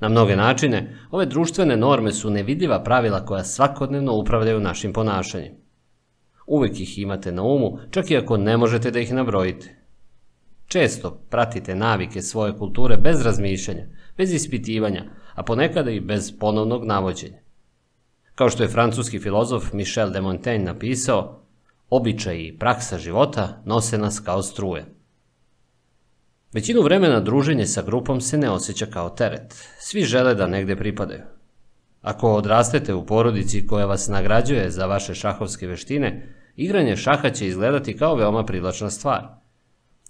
[0.00, 5.61] Na mnoge načine, ove društvene norme su nevidljiva pravila koja svakodnevno upravljaju našim ponašanjem.
[6.52, 9.76] Uvijek ih imate na umu, čak i ako ne možete da ih nabrojite.
[10.66, 17.38] Često pratite navike svoje kulture bez razmišljanja, bez ispitivanja, a ponekada i bez ponovnog navođenja.
[18.34, 21.42] Kao što je francuski filozof Michel de Montaigne napisao,
[21.90, 24.84] običaj i praksa života nose nas kao struje.
[26.52, 29.54] Većinu vremena druženje sa grupom se ne osjeća kao teret.
[29.78, 31.22] Svi žele da negde pripadaju.
[32.02, 37.96] Ako odrastete u porodici koja vas nagrađuje za vaše šahovske veštine, igranje šaha će izgledati
[37.96, 39.28] kao veoma privlačna stvar.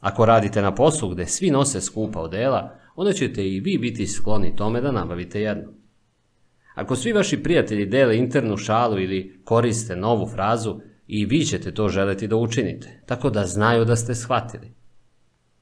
[0.01, 4.57] Ako radite na poslu gde svi nose skupa odela, onda ćete i vi biti skloni
[4.57, 5.73] tome da nabavite jedno.
[6.75, 11.89] Ako svi vaši prijatelji dele internu šalu ili koriste novu frazu, i vi ćete to
[11.89, 14.75] želeti da učinite, tako da znaju da ste shvatili.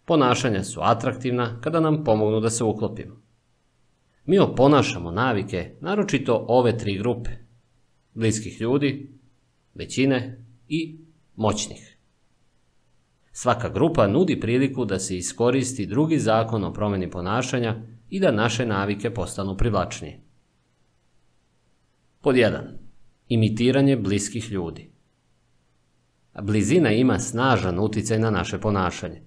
[0.04, 3.22] Ponašanja su atraktivna kada nam pomognu da se uklopimo.
[4.24, 7.30] Mi oponašamo navike, naročito ove tri grupe.
[8.14, 9.12] Bliskih ljudi,
[9.74, 10.98] većine i
[11.36, 11.96] moćnih.
[13.32, 18.66] Svaka grupa nudi priliku da se iskoristi drugi zakon o promjeni ponašanja i da naše
[18.66, 20.20] navike postanu privlačnije.
[22.20, 22.58] Pod 1.
[23.28, 24.90] Imitiranje bliskih ljudi.
[26.42, 29.22] Blizina ima snažan utjecaj na naše ponašanje.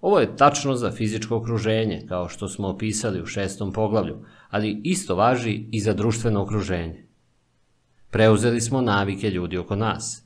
[0.00, 5.16] Ovo je tačno za fizičko okruženje, kao što smo opisali u šestom poglavlju, ali isto
[5.16, 7.06] važi i za društveno okruženje.
[8.10, 10.25] Preuzeli smo navike ljudi oko nas.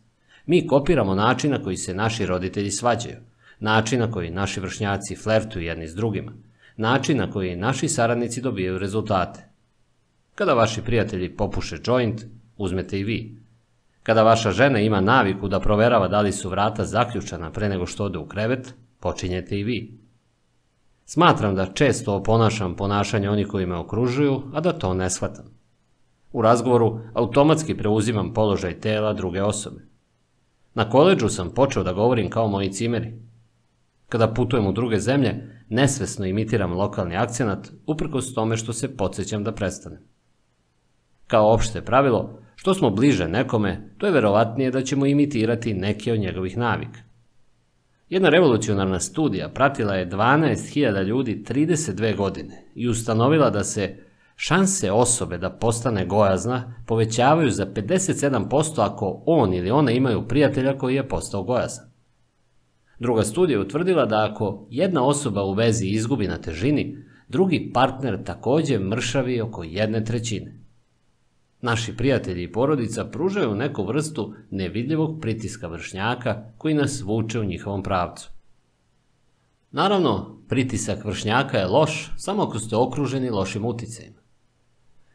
[0.50, 3.16] Mi kopiramo način na koji se naši roditelji svađaju,
[3.60, 6.32] način na koji naši vršnjaci flertuju jedni s drugima,
[6.76, 9.44] način na koji naši saradnici dobijaju rezultate.
[10.34, 12.24] Kada vaši prijatelji popuše joint,
[12.56, 13.38] uzmete i vi.
[14.02, 18.04] Kada vaša žena ima naviku da proverava da li su vrata zaključana pre nego što
[18.04, 19.98] ode u krevet, počinjete i vi.
[21.04, 25.44] Smatram da često oponašam ponašanje onih koji me okružuju, a da to ne shvatam.
[26.32, 29.89] U razgovoru automatski preuzimam položaj tela druge osobe.
[30.74, 33.12] Na koleđu sam počeo da govorim kao moji cimeri.
[34.08, 39.52] Kada putujem u druge zemlje, nesvesno imitiram lokalni akcenat, uprkos tome što se podsjećam da
[39.52, 40.00] prestanem.
[41.26, 46.20] Kao opšte pravilo, što smo bliže nekome, to je verovatnije da ćemo imitirati neke od
[46.20, 47.00] njegovih navika.
[48.08, 53.96] Jedna revolucionarna studija pratila je 12.000 ljudi 32 godine i ustanovila da se
[54.42, 60.94] šanse osobe da postane gojazna povećavaju za 57% ako on ili ona imaju prijatelja koji
[60.94, 61.84] je postao gojazan.
[62.98, 66.96] Druga studija je utvrdila da ako jedna osoba u vezi izgubi na težini,
[67.28, 70.60] drugi partner također mršavi oko jedne trećine.
[71.60, 77.82] Naši prijatelji i porodica pružaju neku vrstu nevidljivog pritiska vršnjaka koji nas vuče u njihovom
[77.82, 78.30] pravcu.
[79.70, 84.19] Naravno, pritisak vršnjaka je loš samo ako ste okruženi lošim uticajima.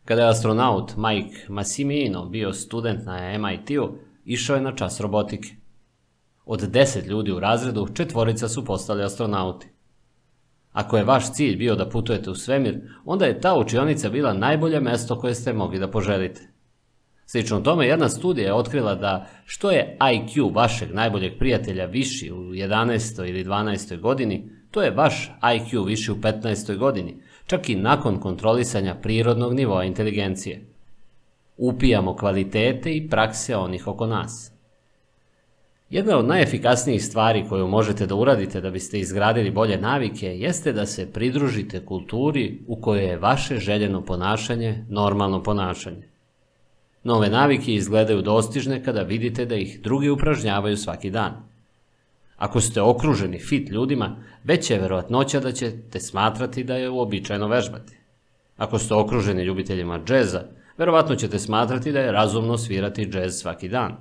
[0.05, 5.49] Kada je astronaut Mike Massimino bio student na MIT-u, išao je na čas robotike.
[6.45, 9.67] Od deset ljudi u razredu, četvorica su postali astronauti.
[10.71, 14.79] Ako je vaš cilj bio da putujete u svemir, onda je ta učionica bila najbolje
[14.79, 16.41] mesto koje ste mogli da poželite.
[17.25, 22.35] Slično tome, jedna studija je otkrila da što je IQ vašeg najboljeg prijatelja viši u
[22.35, 23.29] 11.
[23.29, 23.99] ili 12.
[23.99, 26.77] godini, to je vaš IQ viši u 15.
[26.77, 30.65] godini, čak i nakon kontrolisanja prirodnog nivoa inteligencije.
[31.57, 34.51] Upijamo kvalitete i prakse onih oko nas.
[35.89, 40.85] Jedna od najefikasnijih stvari koju možete da uradite da biste izgradili bolje navike jeste da
[40.85, 46.07] se pridružite kulturi u kojoj je vaše željeno ponašanje normalno ponašanje.
[47.03, 51.54] Nove navike izgledaju dostižne kada vidite da ih drugi upražnjavaju svaki dan.
[52.37, 57.97] Ako ste okruženi fit ljudima, veća je verovatnoća da ćete smatrati da je uobičajeno vežbati.
[58.57, 60.41] Ako ste okruženi ljubiteljima džeza,
[60.77, 63.97] verovatno ćete smatrati da je razumno svirati džez svaki dan.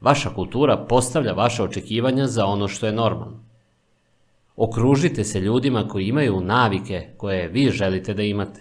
[0.00, 3.44] Vaša kultura postavlja vaše očekivanja za ono što je normalno.
[4.56, 8.60] Okružite se ljudima koji imaju navike koje vi želite da imate.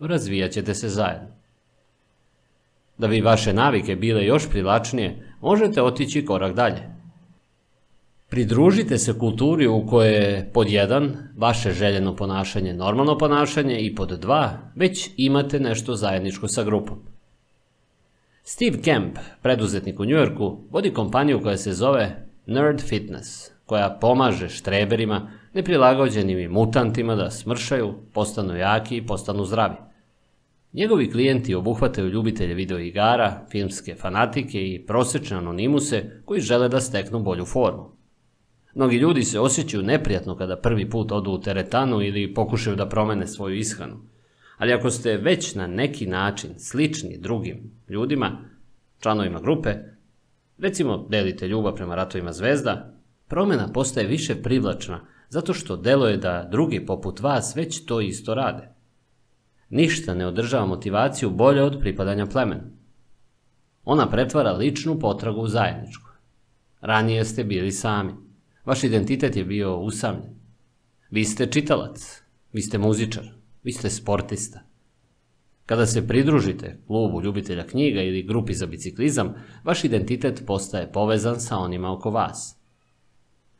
[0.00, 1.28] Razvijat ćete se zajedno.
[2.98, 6.95] Da bi vaše navike bile još privlačnije, možete otići korak dalje.
[8.28, 14.08] Pridružite se kulturi u kojoj je pod jedan vaše željeno ponašanje normalno ponašanje i pod
[14.20, 16.98] dva već imate nešto zajedničko sa grupom.
[18.42, 25.30] Steve Kemp, preduzetnik u Njujorku, vodi kompaniju koja se zove Nerd Fitness, koja pomaže štreberima,
[25.54, 29.76] neprilagođenim i mutantima da smršaju, postanu jaki i postanu zdravi.
[30.72, 37.44] Njegovi klijenti obuhvataju ljubitelje videoigara, filmske fanatike i prosečne anonimuse koji žele da steknu bolju
[37.44, 37.95] formu.
[38.76, 43.26] Mnogi ljudi se osjećaju neprijatno kada prvi put odu u teretanu ili pokušaju da promene
[43.26, 43.96] svoju ishranu.
[44.58, 48.38] Ali ako ste već na neki način slični drugim ljudima,
[49.00, 49.74] članovima grupe,
[50.58, 52.94] recimo delite ljubav prema ratovima zvezda,
[53.28, 58.68] promjena postaje više privlačna zato što deluje da drugi poput vas već to isto rade.
[59.68, 62.62] Ništa ne održava motivaciju bolje od pripadanja plemenu.
[63.84, 66.10] Ona pretvara ličnu potragu u zajedničku.
[66.80, 68.25] Ranije ste bili sami.
[68.66, 70.34] Vaš identitet je bio usamljen.
[71.10, 72.22] Vi ste čitalac,
[72.52, 73.24] vi ste muzičar,
[73.62, 74.60] vi ste sportista.
[75.66, 81.58] Kada se pridružite klubu ljubitelja knjiga ili grupi za biciklizam, vaš identitet postaje povezan sa
[81.58, 82.56] onima oko vas.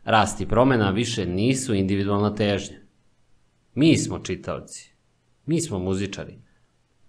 [0.04, 2.76] Rast i promjena više nisu individualna težnja.
[3.74, 4.94] Mi smo čitaoci.
[5.46, 6.38] Mi smo muzičari.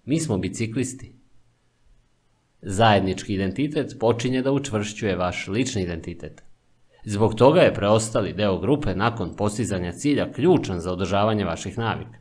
[0.06, 1.16] Mi smo biciklisti.
[2.62, 6.47] Zajednički identitet počinje da učvršćuje vaš lični identitet.
[7.10, 12.20] Zbog toga je preostali deo grupe nakon postizanja cilja ključan za održavanje vaših navika.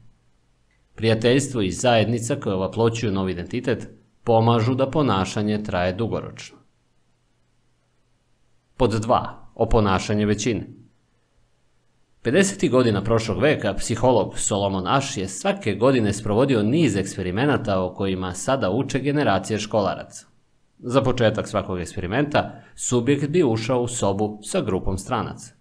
[0.95, 3.89] Prijateljstvo i zajednica koje ovaploćuju novi identitet
[4.25, 6.59] pomažu da ponašanje traje dugoročno.
[8.77, 9.27] Pod 2.
[9.55, 10.67] O ponašanje većine.
[12.23, 12.71] 50.
[12.71, 18.71] godina prošlog veka psiholog Solomon Ash je svake godine sprovodio niz eksperimenata o kojima sada
[18.71, 20.36] uče generacije školaraca.
[20.79, 25.55] Za početak svakog eksperimenta, subjekt bi ušao u sobu sa grupom stranaca.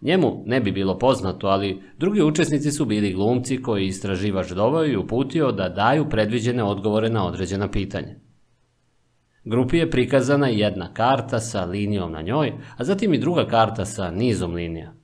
[0.00, 4.96] Njemu ne bi bilo poznato, ali drugi učesnici su bili glumci koji istraživač doveo i
[4.96, 8.14] uputio da daju predviđene odgovore na određena pitanja.
[9.44, 14.10] Grupi je prikazana jedna karta sa linijom na njoj, a zatim i druga karta sa
[14.10, 14.94] nizom linija.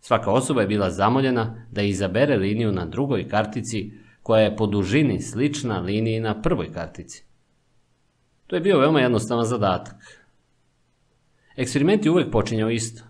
[0.00, 5.20] Svaka osoba je bila zamoljena da izabere liniju na drugoj kartici koja je po dužini
[5.20, 7.31] slična liniji na prvoj kartici.
[8.52, 9.94] To je bio veoma jednostavan zadatak.
[11.56, 13.04] Eksperiment je uvijek počinjao isto.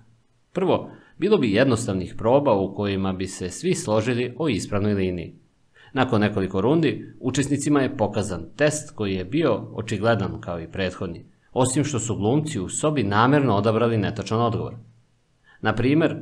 [0.53, 5.35] Prvo, bilo bi jednostavnih proba u kojima bi se svi složili o ispravnoj liniji.
[5.93, 11.85] Nakon nekoliko rundi, učesnicima je pokazan test koji je bio očigledan kao i prethodni, osim
[11.85, 14.75] što su glumci u sobi namjerno odabrali netočan odgovor.
[15.61, 16.17] Na primjer,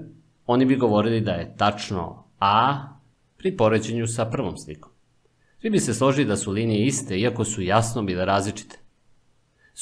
[0.47, 2.89] oni bi govorili da je tačno A
[3.37, 4.91] pri poređenju sa prvom slikom.
[5.61, 8.80] Svi bi se složili da su linije iste, iako su jasno bile različite.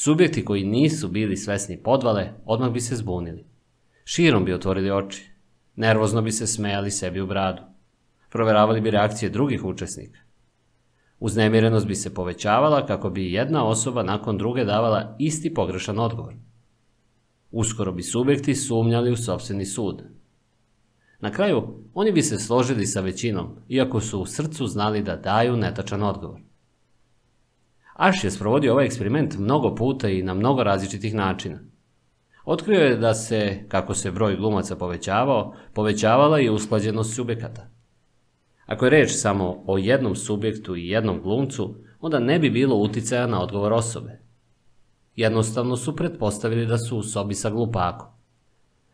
[0.01, 3.45] Subjekti koji nisu bili svesni podvale, odmah bi se zbunili.
[4.03, 5.31] Širom bi otvorili oči.
[5.75, 7.61] Nervozno bi se smejali sebi u bradu.
[8.29, 10.19] Proveravali bi reakcije drugih učesnika.
[11.19, 16.33] Uznemirenost bi se povećavala kako bi jedna osoba nakon druge davala isti pogrešan odgovor.
[17.51, 20.03] Uskoro bi subjekti sumnjali u sobstveni sud.
[21.19, 25.57] Na kraju, oni bi se složili sa većinom, iako su u srcu znali da daju
[25.57, 26.48] netačan odgovor.
[27.99, 31.59] Aš je sprovodio ovaj eksperiment mnogo puta i na mnogo različitih načina.
[32.45, 37.69] Otkrio je da se, kako se broj glumaca povećavao, povećavala i usklađenost subjekata.
[38.65, 43.27] Ako je reč samo o jednom subjektu i jednom glumcu, onda ne bi bilo uticaja
[43.27, 44.19] na odgovor osobe.
[45.15, 48.07] Jednostavno su pretpostavili da su u sobi sa glupakom.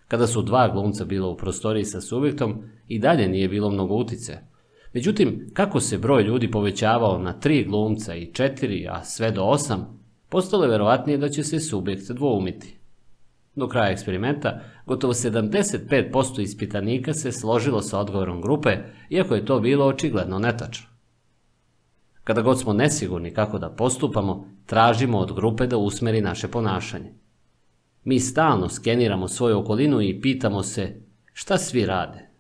[0.08, 4.38] Kada su dva glumca bilo u prostoriji sa subjektom, i dalje nije bilo mnogo utice.
[4.95, 9.99] Međutim, kako se broj ljudi povećavao na tri glumca i četiri, a sve do osam,
[10.30, 12.80] postalo je verovatnije da će se subjekt dvoumiti.
[13.56, 18.77] Do kraja eksperimenta, gotovo 75% ispitanika se složilo sa odgovorom grupe,
[19.09, 20.88] iako je to bilo očigledno netačno.
[22.24, 27.14] Kada god smo nesigurni kako da postupamo, tražimo od grupe da usmeri naše ponašanje.
[28.03, 31.01] Mi stalno skeniramo svoju okolinu i pitamo se
[31.33, 32.34] šta svi rade.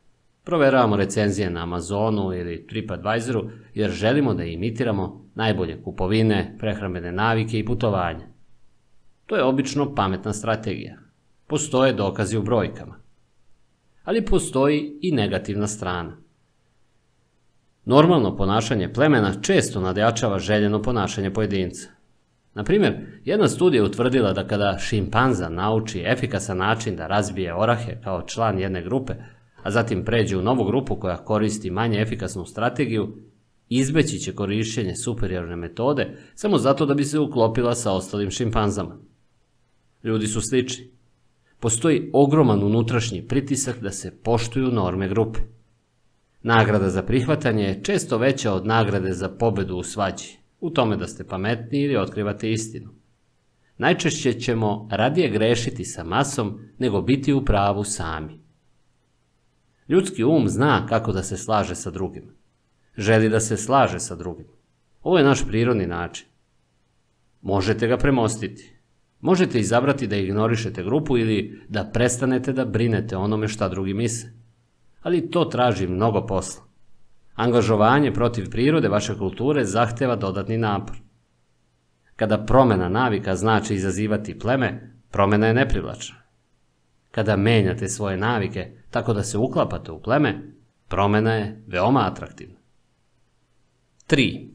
[0.45, 7.65] Proveravamo recenzije na Amazonu ili TripAdvisoru jer želimo da imitiramo najbolje kupovine, prehrambene navike i
[7.65, 8.27] putovanja.
[9.25, 10.97] To je obično pametna strategija.
[11.47, 12.95] Postoje dokazi u brojkama.
[14.03, 16.17] Ali postoji i negativna strana.
[17.85, 21.89] Normalno ponašanje plemena često nadjačava željeno ponašanje pojedinca.
[22.53, 28.21] Na primjer, jedna studija utvrdila da kada šimpanza nauči efikasan način da razbije orahe kao
[28.21, 29.13] član jedne grupe,
[29.65, 33.17] a zatim pređe u novu grupu koja koristi manje efikasnu strategiju,
[33.69, 38.97] izbeći će korišćenje superiorne metode samo zato da bi se uklopila sa ostalim šimpanzama.
[40.03, 40.91] Ljudi su slični.
[41.59, 45.39] Postoji ogroman unutrašnji pritisak da se poštuju norme grupe.
[46.43, 51.07] Nagrada za prihvatanje je često veća od nagrade za pobedu u svađi, u tome da
[51.07, 52.89] ste pametni ili otkrivate istinu.
[53.77, 58.44] Najčešće ćemo radije grešiti sa masom nego biti u pravu sami.
[59.87, 62.35] Ljudski um zna kako da se slaže sa drugim.
[62.97, 64.47] Želi da se slaže sa drugim.
[65.03, 66.27] Ovo je naš prirodni način.
[67.41, 68.75] Možete ga premostiti.
[69.21, 74.29] Možete izabrati da ignorišete grupu ili da prestanete da brinete onome šta drugi misle.
[75.01, 76.63] Ali to traži mnogo posla.
[77.35, 80.95] Angažovanje protiv prirode vaše kulture zahteva dodatni napor.
[82.15, 86.24] Kada promjena navika znači izazivati pleme, promjena je neprivlačna.
[87.15, 90.53] Kada menjate svoje navike tako da se uklapate u pleme,
[90.87, 92.55] promjena je veoma atraktivna.
[94.09, 94.49] 3.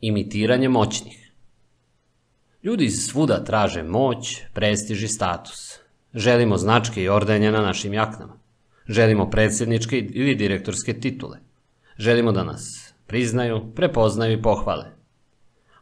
[0.00, 1.32] Imitiranje moćnih.
[2.62, 5.78] Ljudi svuda traže moć, prestiž i status.
[6.14, 8.38] Želimo značke i ordenje na našim jaknama.
[8.88, 11.38] Želimo predsjedničke ili direktorske titule.
[11.98, 14.84] Želimo da nas priznaju, prepoznaju i pohvale.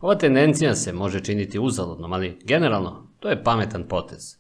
[0.00, 4.37] Ova tendencija se može činiti uzaludnom, ali generalno to je pametan potez.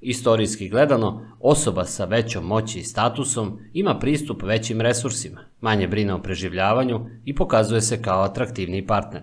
[0.00, 6.22] Istorijski gledano, osoba sa većom moći i statusom ima pristup većim resursima, manje brine o
[6.22, 9.22] preživljavanju i pokazuje se kao atraktivniji partner.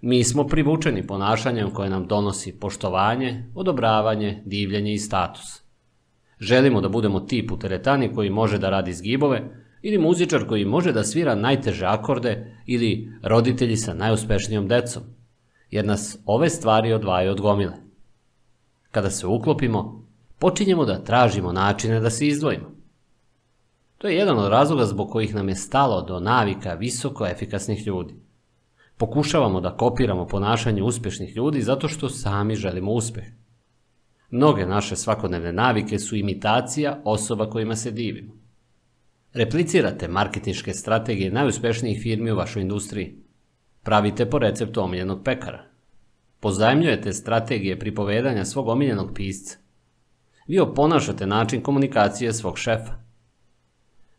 [0.00, 5.44] Mi smo privučeni ponašanjem koje nam donosi poštovanje, odobravanje, divljenje i status.
[6.40, 9.42] Želimo da budemo tip u teretani koji može da radi zgibove
[9.82, 15.02] ili muzičar koji može da svira najteže akorde ili roditelji sa najuspešnijom decom,
[15.70, 17.85] jer nas ove stvari odvajaju od gomile.
[18.96, 20.06] Kada se uklopimo,
[20.38, 22.70] počinjemo da tražimo načine da se izdvojimo.
[23.98, 28.14] To je jedan od razloga zbog kojih nam je stalo do navika visoko efikasnih ljudi.
[28.96, 33.26] Pokušavamo da kopiramo ponašanje uspješnih ljudi zato što sami želimo uspjeh.
[34.30, 38.32] Mnoge naše svakodnevne navike su imitacija osoba kojima se divimo.
[39.32, 43.16] Replicirate marketinške strategije najuspješnijih firmi u vašoj industriji.
[43.82, 45.75] Pravite po receptu omiljenog pekara.
[46.40, 49.58] Pozajmljujete strategije pripovedanja svog omiljenog pisca.
[50.46, 52.92] Vi oponašate način komunikacije svog šefa.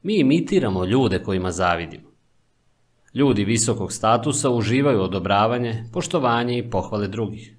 [0.04, 2.08] Mi imitiramo ljude kojima zavidimo.
[3.14, 7.58] Ljudi visokog statusa uživaju odobravanje, poštovanje i pohvale drugih.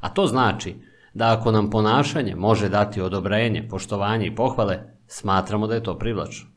[0.00, 0.74] A to znači
[1.14, 6.48] da ako nam ponašanje može dati odobrenje, poštovanje i pohvale, smatramo da je to privlačno.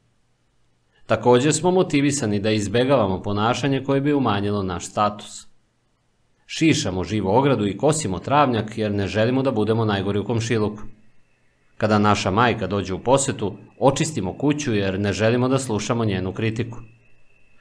[1.05, 5.48] Također smo motivisani da izbegavamo ponašanje koje bi umanjilo naš status.
[6.51, 10.81] Šišamo živu ogradu i kosimo travnjak jer ne želimo da budemo najgori u komšiluku.
[11.77, 16.77] Kada naša majka dođe u posetu, očistimo kuću jer ne želimo da slušamo njenu kritiku.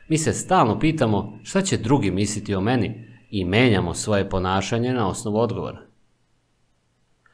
[0.08, 5.08] Mi se stalno pitamo šta će drugi misliti o meni i menjamo svoje ponašanje na
[5.08, 5.78] osnovu odgovora.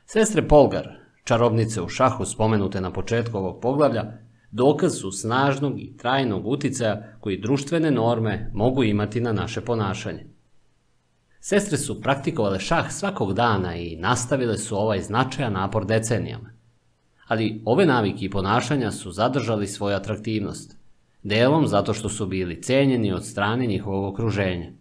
[0.07, 0.89] Sestre Polgar,
[1.25, 4.05] čarobnice u šahu spomenute na početku ovog poglavlja,
[4.51, 10.34] dokaz su snažnog i trajnog uticaja koji društvene norme mogu imati na naše ponašanje.
[11.47, 16.51] Sestre su praktikovale šah svakog dana i nastavile su ovaj značajan napor decenijama.
[17.27, 20.77] Ali ove navike i ponašanja su zadržali svoju atraktivnost,
[21.23, 24.73] delom zato što su bili cenjeni od strane njihovog okruženja.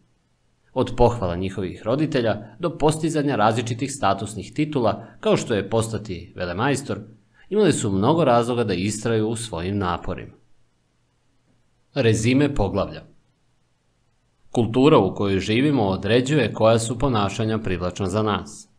[0.74, 7.00] Od pohvala njihovih roditelja do postizanja različitih statusnih titula, kao što je postati velemajstor,
[7.50, 10.34] imali su mnogo razloga da istraju u svojim naporima.
[11.94, 13.13] Rezime poglavlja
[14.54, 18.70] Kultura u kojoj živimo određuje koja su ponašanja privlačna za nas.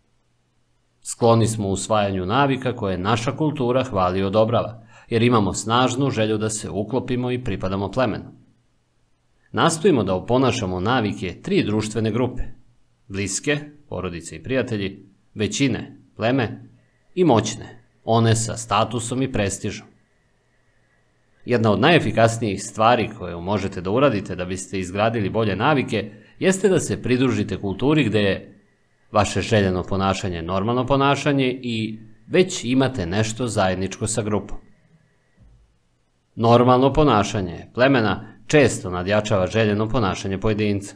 [1.02, 6.50] Skloni smo usvajanju navika koje naša kultura hvali i odobrava, jer imamo snažnu želju da
[6.50, 8.24] se uklopimo i pripadamo plemenu.
[9.52, 12.42] Nastojimo da oponašamo navike tri društvene grupe.
[13.08, 16.68] Bliske, porodice i prijatelji, većine, pleme
[17.14, 19.93] i moćne, one sa statusom i prestižom.
[21.44, 26.80] Jedna od najefikasnijih stvari koje možete da uradite da biste izgradili bolje navike jeste da
[26.80, 28.62] se pridružite kulturi gde je
[29.12, 34.58] vaše željeno ponašanje normalno ponašanje i već imate nešto zajedničko sa grupom.
[36.34, 40.94] Normalno ponašanje plemena često nadjačava željeno ponašanje pojedinca.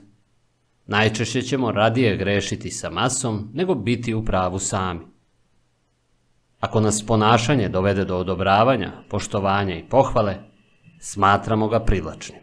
[0.86, 5.00] Najčešće ćemo radije grešiti sa masom nego biti u pravu sami.
[6.60, 10.36] Ako nas ponašanje dovede do odobravanja, poštovanja i pohvale,
[11.00, 12.40] smatramo ga privlačnim.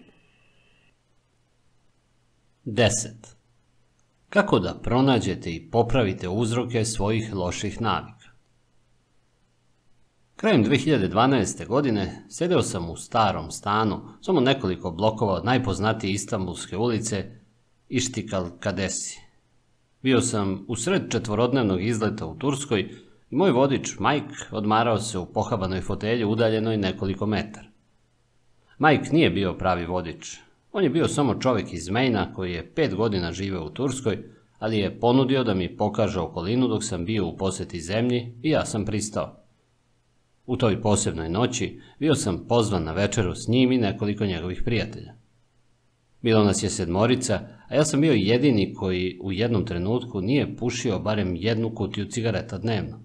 [2.66, 2.90] 10.
[4.30, 8.30] Kako da pronađete i popravite uzroke svojih loših navika?
[10.36, 11.68] Krajem 2012.
[11.68, 17.26] godine sedeo sam u starom stanu, samo nekoliko blokova od najpoznatije istambulske ulice
[17.90, 19.20] Ištikal Kadesi.
[20.02, 25.26] Bio sam u sred četvorodnevnog izleta u Turskoj i moj vodič Mike odmarao se u
[25.26, 27.68] pohabanoj fotelji udaljenoj nekoliko metara.
[28.80, 30.38] Mike nije bio pravi vodič.
[30.72, 34.24] On je bio samo čovek iz Mejna koji je pet godina živeo u Turskoj,
[34.60, 38.66] ali je ponudio da mi pokaže okolinu dok sam bio u poseti zemlji i ja
[38.66, 39.38] sam pristao.
[40.46, 45.14] U toj posebnoj noći bio sam pozvan na večeru s njim i nekoliko njegovih prijatelja.
[46.22, 47.40] Bilo nas je sedmorica,
[47.70, 52.58] a ja sam bio jedini koji u jednom trenutku nije pušio barem jednu kutiju cigareta
[52.58, 53.05] dnevno.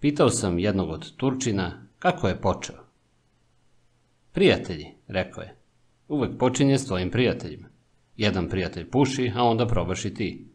[0.00, 2.76] Pitao sam jednog od Turčina kako je počeo.
[4.32, 5.56] Prijatelji, rekao je.
[6.08, 7.68] Uvek počinje s tvojim prijateljima.
[8.16, 10.48] Jedan prijatelj puši, a onda probaš i ti.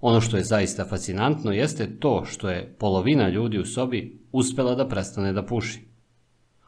[0.00, 4.88] Ono što je zaista fascinantno jeste to što je polovina ljudi u sobi uspela da
[4.88, 5.80] prestane da puši.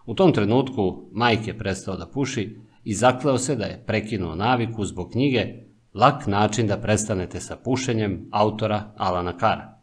[0.07, 4.85] U tom trenutku Mike je prestao da puši i zakleo se da je prekinuo naviku
[4.85, 9.76] zbog knjige Lak način da prestanete sa pušenjem autora Alana Kara.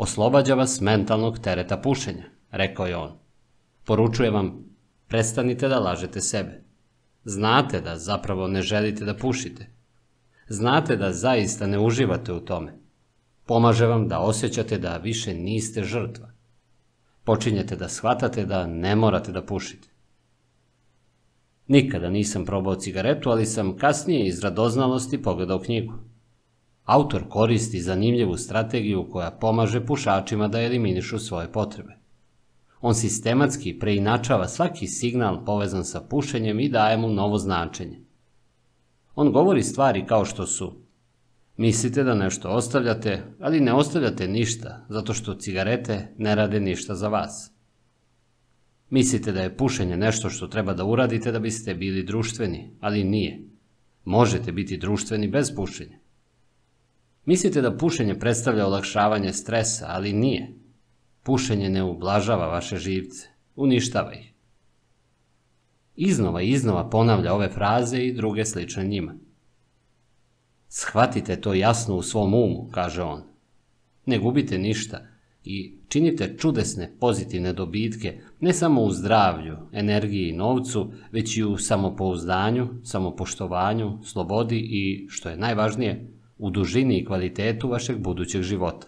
[0.00, 3.12] Oslobađa vas mentalnog tereta pušenja, rekao je on.
[3.84, 4.64] Poručuje vam,
[5.08, 6.62] prestanite da lažete sebe.
[7.24, 9.66] Znate da zapravo ne želite da pušite.
[10.48, 12.78] Znate da zaista ne uživate u tome.
[13.46, 16.30] Pomaže vam da osjećate da više niste žrtva.
[17.24, 19.88] Počinjete da shvatate da ne morate da pušite.
[21.66, 25.94] Nikada nisam probao cigaretu, ali sam kasnije iz radoznalosti pogledao knjigu.
[26.88, 31.98] Autor koristi zanimljivu strategiju koja pomaže pušačima da eliminišu svoje potrebe.
[32.80, 38.00] On sistematski preinačava svaki signal povezan sa pušenjem i daje mu novo značenje.
[39.14, 40.88] On govori stvari kao što su
[41.58, 47.08] Mislite da nešto ostavljate, ali ne ostavljate ništa, zato što cigarete ne rade ništa za
[47.08, 47.52] vas.
[48.90, 53.40] Mislite da je pušenje nešto što treba da uradite da biste bili društveni, ali nije.
[54.04, 55.97] Možete biti društveni bez pušenja.
[57.28, 60.54] Mislite da pušenje predstavlja olakšavanje stresa, ali nije.
[61.22, 64.32] Pušenje ne ublažava vaše živce, uništava ih.
[65.96, 69.14] Iznova i iznova ponavlja ove fraze i druge slične njima.
[70.68, 73.22] Shvatite to jasno u svom umu, kaže on.
[74.06, 75.06] Ne gubite ništa
[75.44, 81.58] i činite čudesne pozitivne dobitke ne samo u zdravlju, energiji i novcu, već i u
[81.58, 88.86] samopouzdanju, samopoštovanju, slobodi i, što je najvažnije, u dužini i kvalitetu vašeg budućeg života.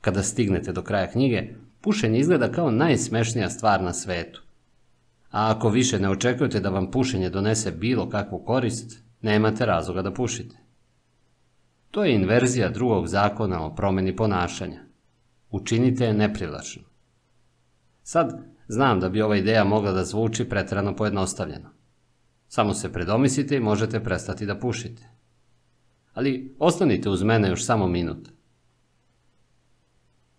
[0.00, 4.42] Kada stignete do kraja knjige, pušenje izgleda kao najsmešnija stvar na svetu.
[5.30, 10.12] A ako više ne očekujete da vam pušenje donese bilo kakvu korist, nemate razloga da
[10.12, 10.56] pušite.
[11.90, 14.80] To je inverzija drugog zakona o promeni ponašanja.
[15.50, 16.82] Učinite je neprivlačno.
[18.02, 21.70] Sad, znam da bi ova ideja mogla da zvuči pretrano pojednostavljeno.
[22.48, 25.11] Samo se predomislite i možete prestati da pušite.
[26.14, 28.28] Ali ostanite uz mene još samo minut.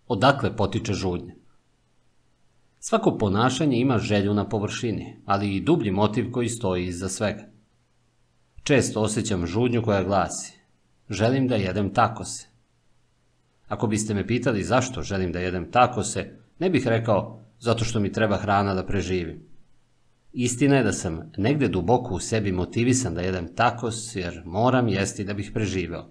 [0.07, 1.35] Odakle potiče žudnje?
[2.79, 7.43] Svako ponašanje ima želju na površini, ali i dublji motiv koji stoji iza svega.
[8.63, 10.63] Često osjećam žudnju koja glasi
[11.09, 12.47] želim da jedem takose.
[13.67, 18.11] Ako biste me pitali zašto želim da jedem takose, ne bih rekao zato što mi
[18.11, 19.52] treba hrana da preživim.
[20.33, 25.23] Istina je da sam negde duboko u sebi motivisan da jedem takos jer moram jesti
[25.23, 26.09] da bih preživeo.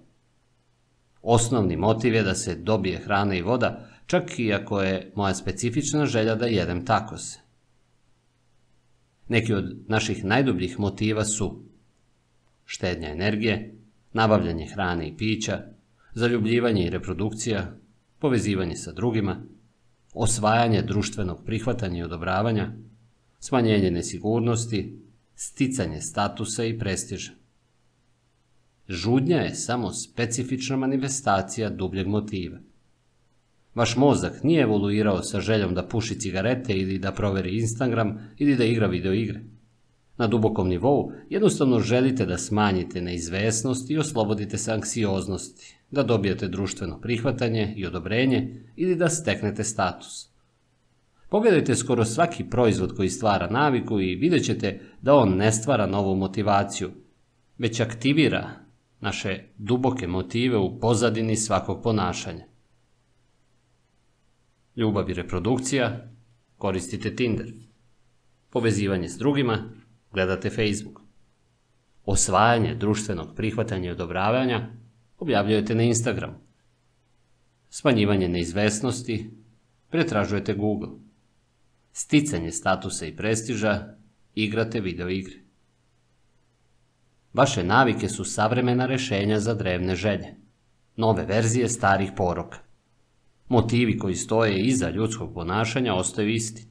[1.21, 6.05] Osnovni motiv je da se dobije hrana i voda, čak i ako je moja specifična
[6.05, 7.39] želja da jedem takose.
[9.27, 11.63] Neki od naših najdubljih motiva su
[12.65, 13.75] štednja energije,
[14.13, 15.61] nabavljanje hrane i pića,
[16.13, 17.75] zaljubljivanje i reprodukcija,
[18.19, 19.43] povezivanje sa drugima,
[20.13, 22.71] osvajanje društvenog prihvatanja i odobravanja,
[23.45, 24.99] smanjenje nesigurnosti,
[25.35, 27.31] sticanje statusa i prestiža.
[28.87, 32.57] Žudnja je samo specifična manifestacija dubljeg motiva.
[33.75, 38.63] Vaš mozak nije evoluirao sa željom da puši cigarete ili da proveri Instagram ili da
[38.63, 39.43] igra videoigre.
[40.17, 47.01] Na dubokom nivou jednostavno želite da smanjite neizvesnost i oslobodite se anksioznosti, da dobijete društveno
[47.01, 50.32] prihvatanje i odobrenje ili da steknete status.
[51.33, 56.15] Pogledajte skoro svaki proizvod koji stvara naviku i vidjet ćete da on ne stvara novu
[56.15, 56.91] motivaciju,
[57.57, 58.49] već aktivira
[58.99, 62.45] naše duboke motive u pozadini svakog ponašanja.
[64.75, 66.11] Ljubav i reprodukcija,
[66.57, 67.53] koristite Tinder.
[68.49, 69.69] Povezivanje s drugima,
[70.11, 71.01] gledate Facebook.
[72.05, 74.69] Osvajanje društvenog prihvatanja i odobravanja
[75.19, 76.37] objavljujete na Instagram.
[77.69, 79.31] Smanjivanje neizvesnosti
[79.89, 81.02] pretražujete Google.
[81.95, 83.95] Sticanje statusa i prestiža
[84.35, 85.35] igrate video igre.
[87.33, 90.35] Vaše navike su savremena rešenja za drevne želje,
[90.95, 92.59] nove verzije starih poroka.
[93.47, 96.67] Motivi koji stoje iza ljudskog ponašanja ostaju isti.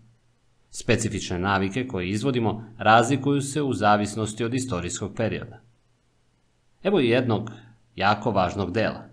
[0.71, 5.61] Specifične navike koje izvodimo razlikuju se u zavisnosti od istorijskog perioda.
[6.83, 7.51] Evo jednog
[7.97, 9.09] jako važnog dela.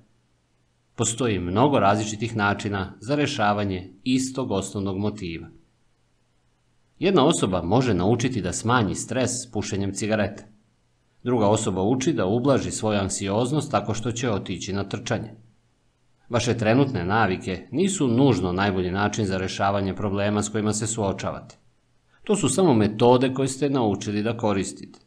[0.96, 5.59] Postoji mnogo različitih načina za rešavanje istog osnovnog motiva.
[7.00, 10.46] Jedna osoba može naučiti da smanji stres pušenjem cigarete.
[11.24, 15.34] Druga osoba uči da ublaži svoju anksioznost tako što će otići na trčanje.
[16.30, 21.56] Vaše trenutne navike nisu nužno najbolji način za rešavanje problema s kojima se suočavate.
[22.24, 25.00] To su samo metode koje ste naučili da koristite.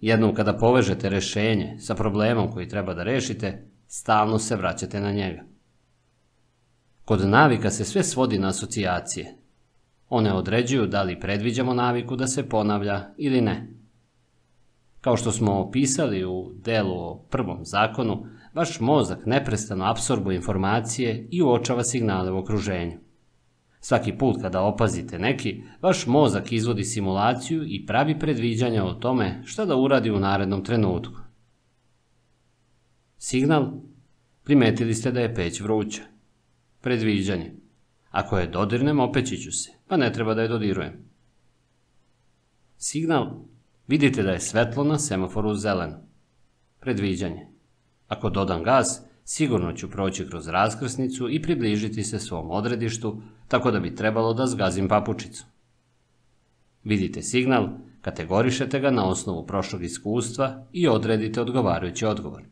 [0.00, 5.42] Jednom kada povežete rešenje sa problemom koji treba da rešite, stalno se vraćate na njega.
[7.04, 9.41] Kod navika se sve svodi na asocijacije.
[10.14, 13.68] One određuju da li predviđamo naviku da se ponavlja ili ne.
[15.00, 21.42] Kao što smo opisali u delu o prvom zakonu, vaš mozak neprestano apsorbuje informacije i
[21.42, 22.98] uočava signale u okruženju.
[23.80, 29.64] Svaki put kada opazite neki, vaš mozak izvodi simulaciju i pravi predviđanja o tome šta
[29.64, 31.20] da uradi u narednom trenutku.
[33.18, 33.72] Signal?
[34.44, 36.02] Primetili ste da je peć vruća.
[36.80, 37.62] Predviđanje.
[38.10, 40.92] Ako je dodirnem, opeći ću se, pa ne treba da je dodirujem.
[42.76, 43.26] Signal?
[43.86, 45.98] Vidite da je svetlo na semaforu zeleno.
[46.80, 47.46] Predviđanje.
[48.08, 53.80] Ako dodam gas, sigurno ću proći kroz raskrsnicu i približiti se svom odredištu, tako da
[53.80, 55.44] bi trebalo da zgazim papučicu.
[56.84, 57.68] Vidite signal,
[58.00, 62.42] kategorišete ga na osnovu prošlog iskustva i odredite odgovarajući odgovor.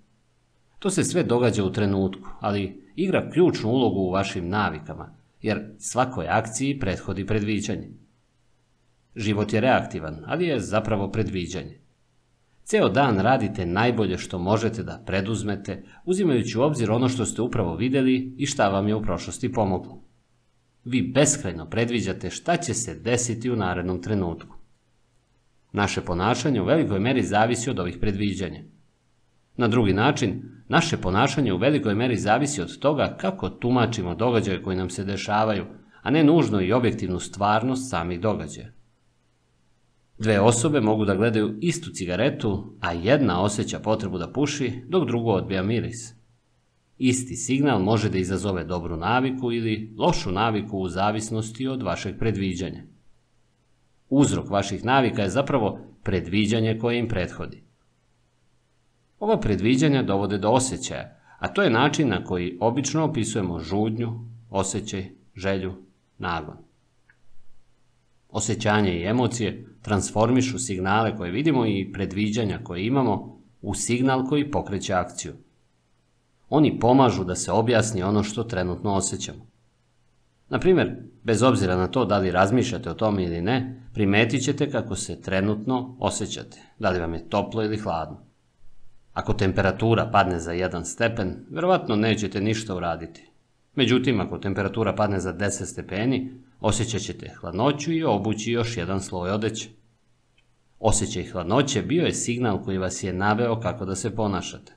[0.78, 6.26] To se sve događa u trenutku, ali igra ključnu ulogu u vašim navikama, jer svakoj
[6.28, 7.90] akciji prethodi predviđanje.
[9.16, 11.80] Život je reaktivan, ali je zapravo predviđanje.
[12.64, 17.76] Ceo dan radite najbolje što možete da preduzmete, uzimajući u obzir ono što ste upravo
[17.76, 20.04] videli i šta vam je u prošlosti pomoglo.
[20.84, 24.56] Vi beskrajno predviđate šta će se desiti u narednom trenutku.
[25.72, 28.62] Naše ponašanje u velikoj meri zavisi od ovih predviđanja.
[29.56, 34.76] Na drugi način, naše ponašanje u velikoj meri zavisi od toga kako tumačimo događaje koji
[34.76, 35.64] nam se dešavaju,
[36.02, 38.68] a ne nužno i objektivnu stvarnost samih događaja.
[40.18, 45.30] Dve osobe mogu da gledaju istu cigaretu, a jedna osjeća potrebu da puši, dok drugo
[45.30, 46.14] odbija miris.
[46.98, 52.82] Isti signal može da izazove dobru naviku ili lošu naviku u zavisnosti od vašeg predviđanja.
[54.08, 57.69] Uzrok vaših navika je zapravo predviđanje koje im prethodi.
[59.20, 64.08] Ova predviđanja dovode do osjećaja, a to je način na koji obično opisujemo žudnju,
[64.50, 65.74] osjećaj, želju,
[66.18, 66.56] nagon.
[68.28, 74.94] Osjećanje i emocije transformišu signale koje vidimo i predviđanja koje imamo u signal koji pokreće
[74.94, 75.32] akciju.
[76.48, 79.46] Oni pomažu da se objasni ono što trenutno osjećamo.
[80.48, 84.70] Na primjer, bez obzira na to da li razmišljate o tome ili ne, primetit ćete
[84.70, 88.29] kako se trenutno osjećate, da li vam je toplo ili hladno.
[89.12, 93.30] Ako temperatura padne za jedan stepen, verovatno nećete ništa uraditi.
[93.74, 99.30] Međutim, ako temperatura padne za 10 stepeni, osjećat ćete hladnoću i obući još jedan sloj
[99.30, 99.68] odeće.
[100.78, 104.72] Osjećaj hladnoće bio je signal koji vas je naveo kako da se ponašate.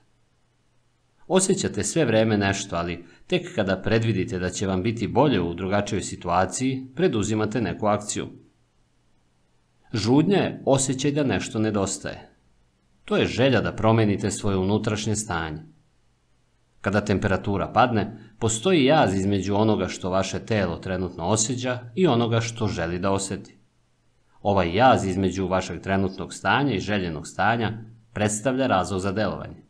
[1.26, 6.02] Osjećate sve vreme nešto, ali tek kada predvidite da će vam biti bolje u drugačijoj
[6.02, 8.26] situaciji, preduzimate neku akciju.
[9.92, 12.33] Žudnja je osjećaj da nešto nedostaje.
[13.04, 15.62] To je želja da promenite svoje unutrašnje stanje.
[16.80, 22.68] Kada temperatura padne, postoji jaz između onoga što vaše telo trenutno osjeća i onoga što
[22.68, 23.58] želi da osjeti.
[24.42, 27.78] Ovaj jaz između vašeg trenutnog stanja i željenog stanja
[28.12, 29.64] predstavlja razlog za delovanje.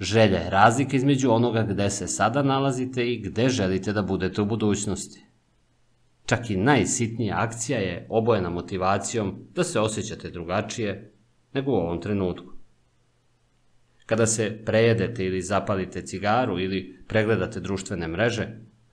[0.00, 4.44] Želja je razlika između onoga gde se sada nalazite i gde želite da budete u
[4.44, 5.24] budućnosti.
[6.26, 11.09] Čak i najsitnija akcija je obojena motivacijom da se osjećate drugačije
[11.52, 12.52] nego u ovom trenutku.
[14.06, 18.48] Kada se prejedete ili zapalite cigaru ili pregledate društvene mreže,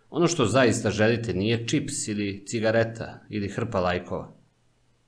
[0.10, 4.34] ono što zaista želite nije čips ili cigareta ili hrpa lajkova.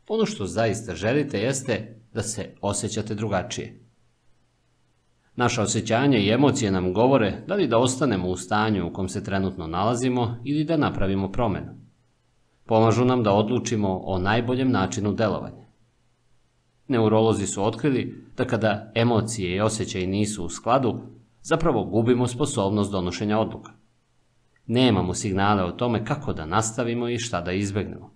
[0.07, 3.79] Ono što zaista želite jeste da se osjećate drugačije.
[5.35, 9.23] Naša osjećanja i emocije nam govore da li da ostanemo u stanju u kom se
[9.23, 11.79] trenutno nalazimo ili da napravimo promenu.
[12.65, 15.68] Pomažu nam da odlučimo o najboljem načinu delovanja.
[16.89, 21.01] Neurolozi su otkrili da kada emocije i osjećaji nisu u skladu,
[21.41, 23.71] zapravo gubimo sposobnost donošenja odluka.
[24.65, 28.13] Nemamo signale o tome kako da nastavimo i šta da izbegnemo.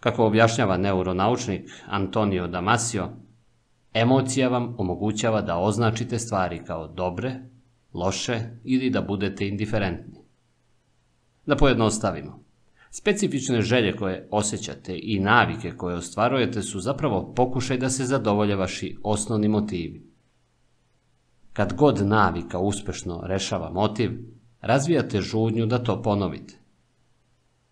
[0.00, 3.08] Kako objašnjava neuronaučnik Antonio Damasio,
[3.94, 7.40] Emocija vam omogućava da označite stvari kao dobre,
[7.94, 10.20] loše ili da budete indiferentni.
[11.46, 12.49] Da pojednostavimo.
[12.92, 18.96] Specifične želje koje osjećate i navike koje ostvarujete su zapravo pokušaj da se zadovolje vaši
[19.02, 20.10] osnovni motivi.
[21.52, 24.10] Kad god navika uspešno rešava motiv,
[24.60, 26.54] razvijate žudnju da to ponovite.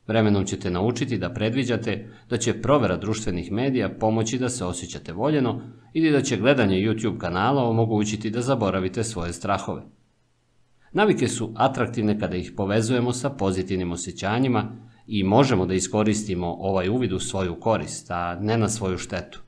[0.07, 5.61] Vremenom ćete naučiti da predviđate da će provera društvenih medija pomoći da se osjećate voljeno
[5.93, 9.83] ili da će gledanje YouTube kanala omogućiti da zaboravite svoje strahove.
[10.93, 17.13] Navike su atraktivne kada ih povezujemo sa pozitivnim osjećanjima i možemo da iskoristimo ovaj uvid
[17.13, 19.41] u svoju korist, a ne na svoju štetu.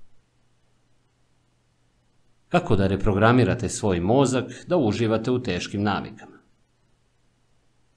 [2.48, 6.38] Kako da reprogramirate svoj mozak da uživate u teškim navikama?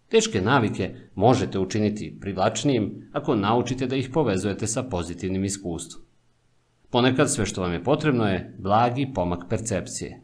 [0.10, 6.04] Teške navike možete učiniti privlačnijim ako naučite da ih povezujete sa pozitivnim iskustvom.
[6.90, 10.22] Ponekad sve što vam je potrebno je blagi pomak percepcije.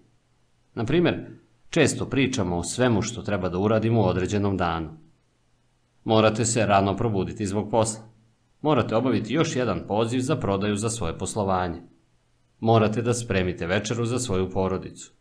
[0.73, 1.25] Na primjer,
[1.69, 5.08] često pričamo o svemu što treba da uradimo u određenom danu.
[6.09, 8.03] Morate se rano probuditi zbog posla.
[8.61, 11.81] Morate obaviti još jedan poziv za prodaju za svoje poslovanje.
[12.59, 15.11] Morate da spremite večeru za svoju porodicu.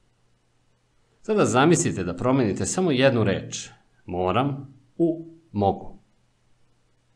[1.23, 3.69] Sada zamislite da promenite samo jednu reč,
[4.07, 5.99] moram u mogu.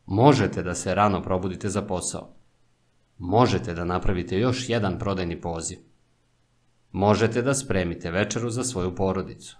[0.05, 2.35] Možete da se rano probudite za posao.
[3.17, 5.77] Možete da napravite još jedan prodajni poziv.
[6.91, 9.57] Možete da spremite večeru za svoju porodicu.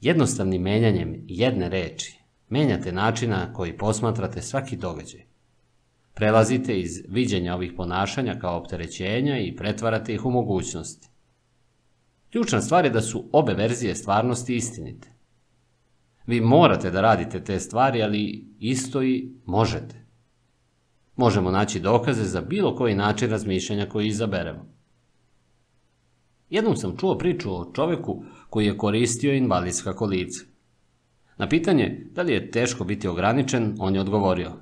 [0.00, 2.19] Jednostavnim menjanjem jedne reči
[2.50, 5.24] menjate načina koji posmatrate svaki događaj.
[6.14, 11.08] Prelazite iz viđenja ovih ponašanja kao opterećenja i pretvarate ih u mogućnosti.
[12.32, 15.08] Ključna stvar je da su obe verzije stvarnosti istinite.
[16.26, 20.06] Vi morate da radite te stvari, ali isto i možete.
[21.16, 24.66] Možemo naći dokaze za bilo koji način razmišljanja koji izaberemo.
[26.50, 30.49] Jednom sam čuo priču o čoveku koji je koristio invalidska kolica.
[31.40, 34.52] Na pitanje da li je teško biti ograničen, on je odgovorio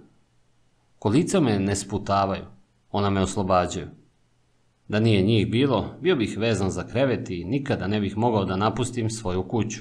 [0.99, 2.45] Kolica me ne sputavaju,
[2.91, 3.87] ona me oslobađaju.
[4.89, 8.57] Da nije njih bilo, bio bih vezan za krevet i nikada ne bih mogao da
[8.57, 9.81] napustim svoju kuću.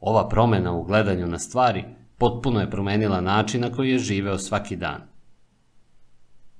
[0.00, 1.84] Ova promena u gledanju na stvari
[2.18, 5.00] potpuno je promenila način na koji je živeo svaki dan.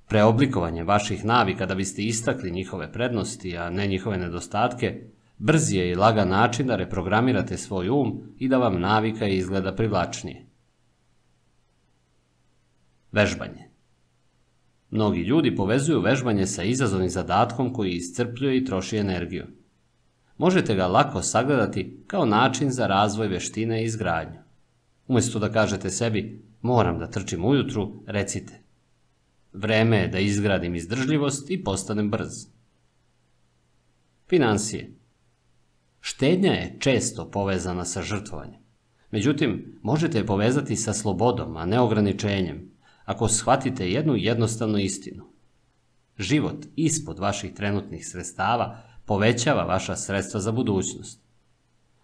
[0.08, 5.02] Preoblikovanje vaših navika da biste istakli njihove prednosti, a ne njihove nedostatke,
[5.38, 10.46] brzi je i lagan način da reprogramirate svoj um i da vam navika izgleda privlačnije.
[13.12, 13.66] Vežbanje
[14.90, 19.46] Mnogi ljudi povezuju vežbanje sa izazovnim zadatkom koji iscrpljuje i troši energiju
[20.38, 24.38] možete ga lako sagledati kao način za razvoj veštine i izgradnju.
[25.08, 28.60] Umjesto da kažete sebi, moram da trčim ujutru, recite,
[29.52, 32.46] vreme je da izgradim izdržljivost i postanem brz.
[34.28, 34.95] Financije
[36.06, 38.60] Štednja je često povezana sa žrtvovanjem.
[39.10, 42.70] Međutim, možete je povezati sa slobodom, a ne ograničenjem,
[43.04, 45.24] ako shvatite jednu jednostavnu istinu.
[46.18, 51.20] Život ispod vaših trenutnih sredstava povećava vaša sredstva za budućnost.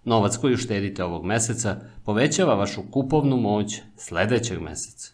[0.05, 5.12] Novac koji uštedite ovog meseca povećava vašu kupovnu moć sledećeg meseca.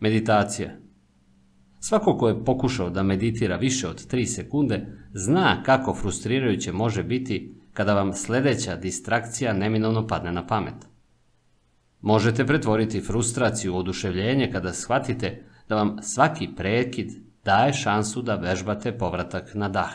[0.00, 0.76] Meditacija
[1.84, 7.54] Svako ko je pokušao da meditira više od 3 sekunde, zna kako frustrirajuće može biti
[7.72, 10.74] kada vam sledeća distrakcija neminovno padne na pamet.
[12.00, 17.12] Možete pretvoriti frustraciju u oduševljenje kada shvatite da vam svaki prekid
[17.44, 19.92] daje šansu da vežbate povratak na dah.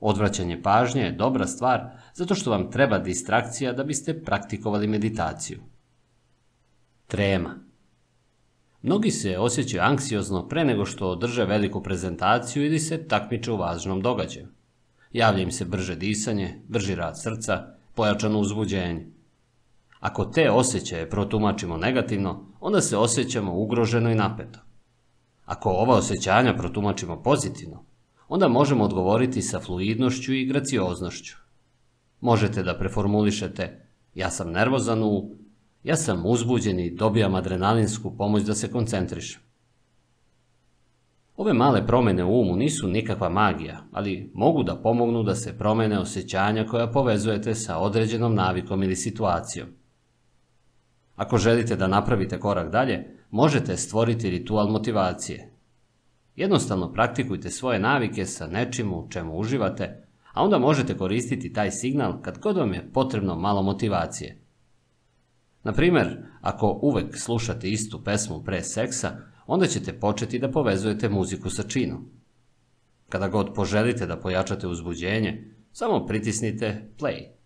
[0.00, 5.58] Odvraćanje pažnje je dobra stvar zato što vam treba distrakcija da biste praktikovali meditaciju.
[7.06, 7.69] Trema
[8.82, 14.00] Mnogi se osjećaju anksiozno pre nego što održe veliku prezentaciju ili se takmiče u važnom
[14.00, 14.48] događaju.
[15.12, 19.06] Javlja im se brže disanje, brži rad srca, pojačano uzbuđenje.
[20.00, 24.58] Ako te osjećaje protumačimo negativno, onda se osjećamo ugroženo i napeto.
[25.44, 27.84] Ako ova osjećanja protumačimo pozitivno,
[28.28, 31.36] onda možemo odgovoriti sa fluidnošću i gracioznošću.
[32.20, 35.39] Možete da preformulišete ja sam nervozan u
[35.82, 39.40] ja sam uzbuđen i dobijam adrenalinsku pomoć da se koncentrišem.
[41.36, 45.98] Ove male promene u umu nisu nikakva magija, ali mogu da pomognu da se promene
[45.98, 49.68] osjećanja koja povezujete sa određenom navikom ili situacijom.
[51.16, 55.52] Ako želite da napravite korak dalje, možete stvoriti ritual motivacije.
[56.36, 62.22] Jednostavno praktikujte svoje navike sa nečim u čemu uživate, a onda možete koristiti taj signal
[62.22, 64.49] kad god vam je potrebno malo motivacije.
[65.62, 69.16] Na primer, ako uvek slušate istu pesmu pre seksa,
[69.46, 72.10] onda ćete početi da povezujete muziku sa činom.
[73.08, 77.40] Kada god poželite da pojačate uzbuđenje, samo pritisnite play.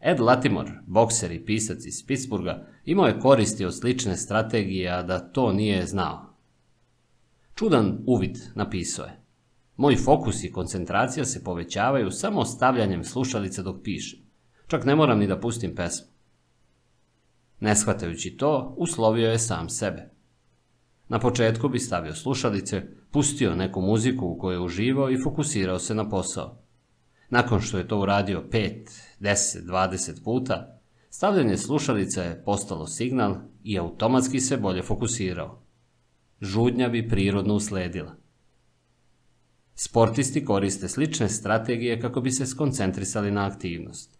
[0.00, 5.18] Ed Latimore, bokser i pisac iz Pittsburgha, imao je koristi od slične strategije, a da
[5.18, 6.36] to nije znao.
[7.54, 9.20] Čudan uvid napisao je.
[9.76, 14.20] Moj fokus i koncentracija se povećavaju samo stavljanjem slušalice dok pišem.
[14.66, 16.09] Čak ne moram ni da pustim pesmu.
[17.60, 20.10] Ne shvatajući to, uslovio je sam sebe.
[21.08, 25.94] Na početku bi stavio slušalice, pustio neku muziku u kojoj je uživao i fokusirao se
[25.94, 26.62] na posao.
[27.30, 28.90] Nakon što je to uradio 5,
[29.20, 30.80] 10, 20 puta,
[31.10, 35.62] stavljanje slušalica je postalo signal i automatski se bolje fokusirao.
[36.40, 38.16] Žudnja bi prirodno usledila.
[39.74, 44.19] Sportisti koriste slične strategije kako bi se skoncentrisali na aktivnost.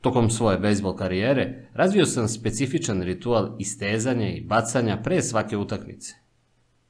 [0.00, 6.14] Tokom svoje bejsbol karijere razvio sam specifičan ritual istezanja i bacanja pre svake utakmice.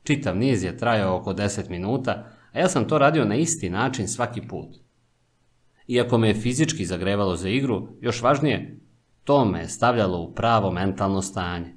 [0.03, 4.09] Čitav niz je trajao oko 10 minuta, a ja sam to radio na isti način
[4.09, 4.69] svaki put.
[5.87, 8.81] Iako me je fizički zagrevalo za igru, još važnije,
[9.25, 11.77] to me je stavljalo u pravo mentalno stanje.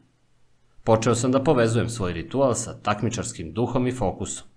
[0.83, 4.47] Počeo sam da povezujem svoj ritual sa takmičarskim duhom i fokusom.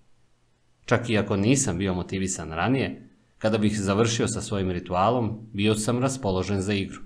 [0.85, 3.04] Čak i ako nisam bio motivisan ranije,
[3.37, 7.01] Kada bih završio sa svojim ritualom, bio sam raspoložen za igru.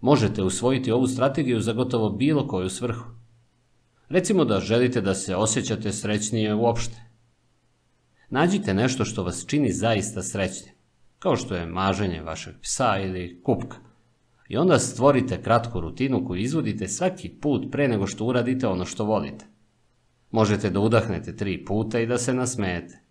[0.00, 3.04] Možete usvojiti ovu strategiju za gotovo bilo koju svrhu.
[4.08, 7.02] Recimo da želite da se osjećate srećnije uopšte.
[8.30, 10.74] Nađite nešto što vas čini zaista srećnim,
[11.18, 13.76] kao što je maženje vašeg psa ili kupka.
[14.48, 19.04] I onda stvorite kratku rutinu koju izvodite svaki put pre nego što uradite ono što
[19.04, 19.44] volite.
[20.30, 23.09] Možete da udahnete tri puta i da se nasmejete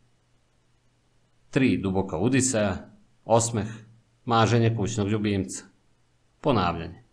[1.49, 2.89] tri duboka udisaja,
[3.25, 3.67] osmeh,
[4.25, 5.63] maženje kućnog ljubimca,
[6.41, 7.03] ponavljanje.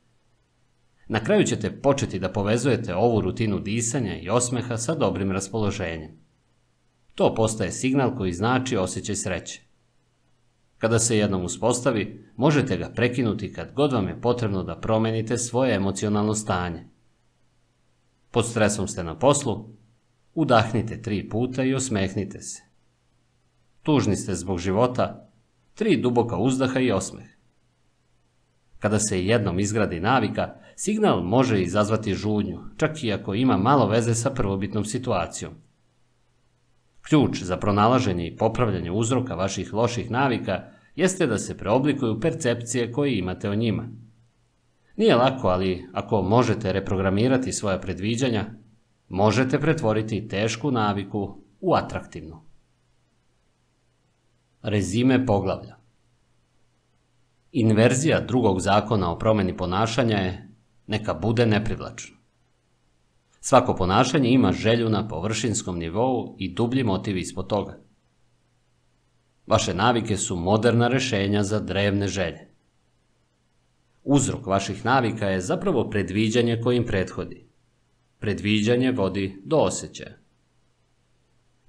[1.09, 6.11] Na kraju ćete početi da povezujete ovu rutinu disanja i osmeha sa dobrim raspoloženjem.
[7.15, 9.63] To postaje signal koji znači osjećaj sreće.
[10.79, 15.75] Kada se jednom uspostavi, možete ga prekinuti kad god vam je potrebno da promenite svoje
[15.75, 16.87] emocionalno stanje.
[18.31, 19.69] Pod stresom ste na poslu,
[20.35, 22.66] udahnite tri puta i osmehnite se
[23.87, 25.31] tužni ste zbog života,
[25.75, 27.27] tri duboka uzdaha i osmeh.
[28.79, 34.15] Kada se jednom izgradi navika, signal može izazvati žudnju, čak i ako ima malo veze
[34.15, 35.53] sa prvobitnom situacijom.
[37.09, 40.65] Ključ za pronalaženje i popravljanje uzroka vaših loših navika
[40.97, 43.89] jeste da se preoblikuju percepcije koje imate o njima.
[44.97, 48.45] Nije lako, ali ako možete reprogramirati svoja predviđanja,
[49.09, 52.46] možete pretvoriti tešku naviku u atraktivnu.
[54.69, 55.77] Rezime poglavlja
[57.53, 60.49] Inverzija drugog zakona o promeni ponašanja je
[60.87, 62.17] neka bude neprivlačno.
[63.41, 67.79] Svako ponašanje ima želju na površinskom nivou i dublji motiv ispod toga.
[69.47, 72.49] Vaše navike su moderna rešenja za drevne želje.
[74.05, 77.47] Uzrok vaših navika je zapravo predviđanje kojim prethodi.
[78.19, 80.26] Predviđanje vodi do osjećaja.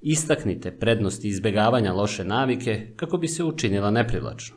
[0.02, 4.56] Istaknite prednosti izbegavanja loše navike kako bi se učinila neprivlačno.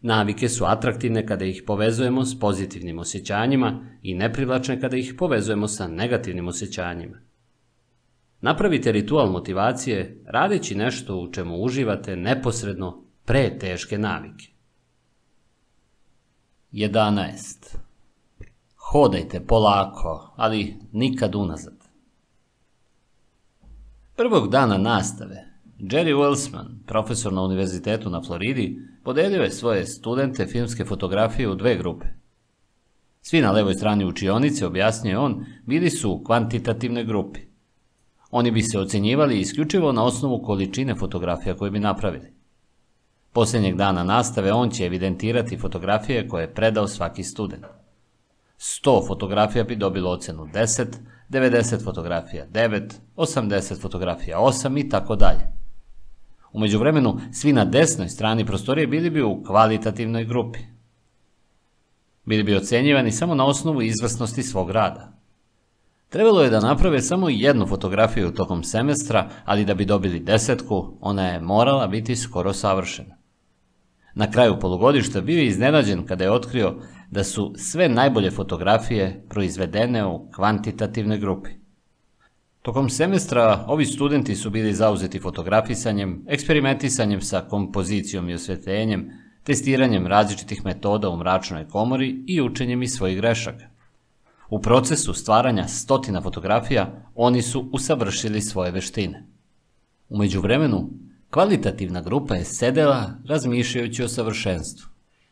[0.00, 5.88] Navike su atraktivne kada ih povezujemo s pozitivnim osjećanjima i neprivlačne kada ih povezujemo sa
[5.88, 7.20] negativnim osjećanjima.
[8.40, 14.46] Napravite ritual motivacije radeći nešto u čemu uživate neposredno pre teške navike.
[16.72, 17.76] 11.
[18.76, 21.75] Hodajte polako, ali nikad unazad.
[24.16, 25.44] Prvog dana nastave,
[25.78, 31.76] Jerry Wilsman, profesor na univerzitetu na Floridi, podelio je svoje studente filmske fotografije u dve
[31.76, 32.06] grupe.
[33.22, 37.40] Svi na levoj strani učionice, objasnio on, bili su u kvantitativnoj grupi.
[38.30, 42.32] Oni bi se ocenjivali isključivo na osnovu količine fotografija koje bi napravili.
[43.32, 47.64] Posljednjeg dana nastave on će evidentirati fotografije koje je predao svaki student.
[48.58, 50.86] 100 fotografija bi dobilo ocenu 10,
[51.28, 55.52] 90 fotografija 9, 80 fotografija 8 i tako dalje.
[56.52, 60.58] Umeđu vremenu, svi na desnoj strani prostorije bili bi u kvalitativnoj grupi.
[62.24, 65.12] Bili bi ocenjivani samo na osnovu izvrsnosti svog rada.
[66.08, 71.28] Trebalo je da naprave samo jednu fotografiju tokom semestra, ali da bi dobili desetku, ona
[71.28, 73.16] je morala biti skoro savršena.
[74.14, 76.74] Na kraju polugodišta bio je iznenađen kada je otkrio
[77.10, 81.50] da su sve najbolje fotografije proizvedene u kvantitativnoj grupi.
[82.62, 89.10] Tokom semestra ovi studenti su bili zauzeti fotografisanjem, eksperimentisanjem sa kompozicijom i osvetljenjem,
[89.42, 93.64] testiranjem različitih metoda u mračnoj komori i učenjem iz svojih grešaka.
[94.50, 99.26] U procesu stvaranja stotina fotografija oni su usavršili svoje veštine.
[100.08, 100.90] Umeđu vremenu,
[101.30, 104.88] kvalitativna grupa je sedela razmišljajući o savršenstvu.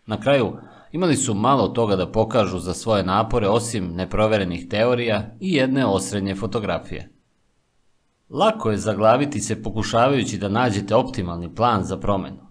[0.07, 0.57] Na kraju,
[0.95, 6.35] imali su malo toga da pokažu za svoje napore osim neproverenih teorija i jedne osrednje
[6.35, 7.13] fotografije.
[8.31, 12.47] Lako je zaglaviti se pokušavajući da nađete optimalni plan za promenu.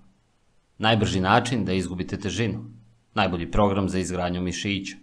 [0.77, 2.65] Najbrži način da izgubite težinu.
[3.13, 4.97] Najbolji program za izgradnju mišića.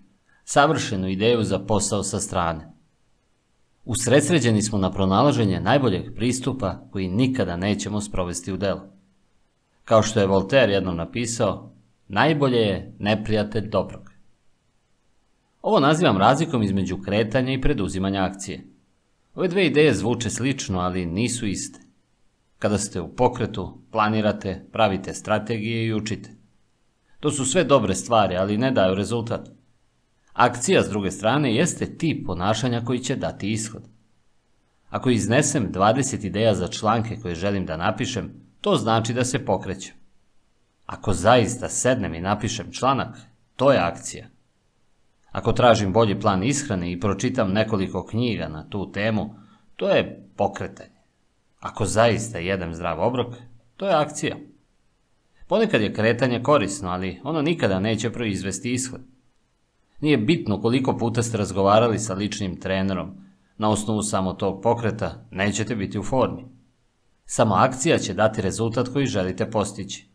[0.45, 2.73] Savršenu ideju za posao sa strane.
[3.85, 8.83] Usredsređeni smo na pronalaženje najboljeg pristupa koji nikada nećemo sprovesti u delo.
[9.85, 11.70] Kao što je Voltaire jednom napisao,
[12.11, 14.11] najbolje je neprijatelj dobrog.
[15.63, 18.65] Ovo nazivam razlikom između kretanja i preduzimanja akcije.
[19.35, 21.81] Ove dve ideje zvuče slično, ali nisu iste.
[22.59, 26.31] Kada ste u pokretu, planirate, pravite strategije i učite.
[27.21, 29.49] To su sve dobre stvari, ali ne daju rezultat.
[30.33, 33.83] Akcija, s druge strane, jeste tip ponašanja koji će dati ishod.
[34.89, 40.00] Ako iznesem 20 ideja za članke koje želim da napišem, to znači da se pokrećem.
[40.91, 43.17] Ako zaista sednem i napišem članak,
[43.57, 44.29] to je akcija.
[45.33, 49.35] Ako tražim bolji plan ishrane i pročitam nekoliko knjiga na tu temu,
[49.77, 51.01] to je pokretanje.
[51.61, 53.35] Ako zaista jedem zdrav obrok,
[53.77, 54.37] to je akcija.
[55.47, 59.01] Ponekad je kretanje korisno, ali ono nikada neće proizvesti ishod.
[60.01, 63.11] Nije bitno koliko puta ste razgovarali sa ličnim trenerom,
[63.59, 66.45] na osnovu samo tog pokreta nećete biti u formi.
[67.25, 70.10] Samo akcija će dati rezultat koji želite postići.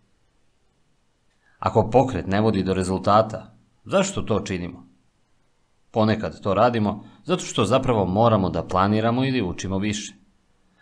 [1.65, 4.85] Ako pokret ne vodi do rezultata, zašto to činimo?
[5.91, 10.13] Ponekad to radimo zato što zapravo moramo da planiramo ili učimo više.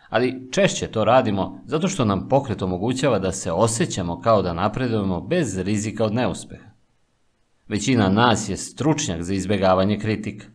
[0.08, 5.20] Ali češće to radimo zato što nam pokret omogućava da se osjećamo kao da napredujemo
[5.20, 6.70] bez rizika od neuspeha.
[7.68, 10.46] Većina nas je stručnjak za izbjegavanje kritika.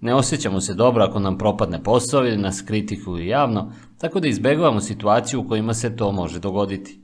[0.00, 4.80] Ne osjećamo se dobro ako nam propadne posao ili nas kritikuju javno, tako da izbjegavamo
[4.80, 7.03] situaciju u kojima se to može dogoditi.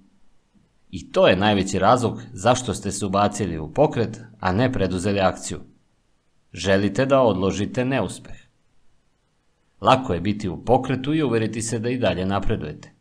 [0.91, 5.61] I to je najveći razlog zašto ste se ubacili u pokret, a ne preduzeli akciju.
[6.53, 8.37] Želite da odložite neuspeh.
[9.81, 12.93] Lako je biti u pokretu i uveriti se da i dalje napredujete.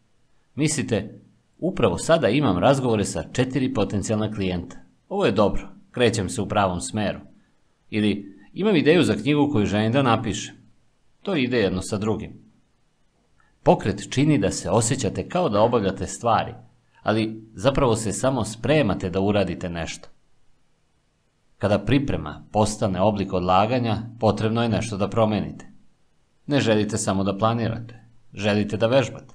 [0.56, 1.22] Mislite,
[1.58, 4.77] upravo sada imam razgovore sa četiri potencijalna klijenta.
[5.09, 7.19] Ovo je dobro, krećem se u pravom smeru.
[7.90, 10.56] Ili imam ideju za knjigu koju želim da napišem.
[11.22, 12.50] To ide jedno sa drugim.
[13.64, 16.53] Pokret čini da se osjećate kao da obavljate stvari,
[17.10, 20.10] ali zapravo se samo spremate da uradite nešto.
[21.58, 25.66] Kada priprema postane oblik odlaganja, potrebno je nešto da promenite.
[26.48, 29.34] Ne želite samo da planirate, želite da vežbate.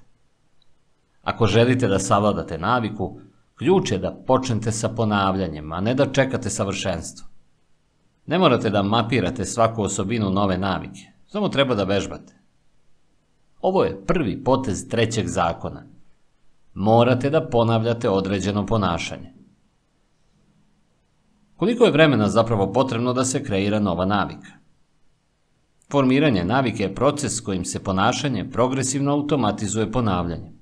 [1.23, 3.19] Ako želite da savladate naviku,
[3.55, 7.27] ključ je da počnete sa ponavljanjem, a ne da čekate savršenstvo.
[8.25, 12.33] Ne morate da mapirate svaku osobinu nove navike, samo treba da vežbate.
[13.61, 15.94] Ovo je prvi potez trećeg zakona.
[16.75, 19.33] Morate da ponavljate određeno ponašanje.
[21.55, 24.51] Koliko je vremena zapravo potrebno da se kreira nova navika?
[25.91, 30.59] Formiranje navike je proces kojim se ponašanje progresivno automatizuje ponavljanjem.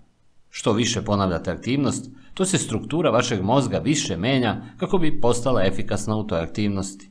[0.50, 6.16] Što više ponavljate aktivnost, to se struktura vašeg mozga više menja kako bi postala efikasna
[6.16, 7.10] u toj aktivnosti.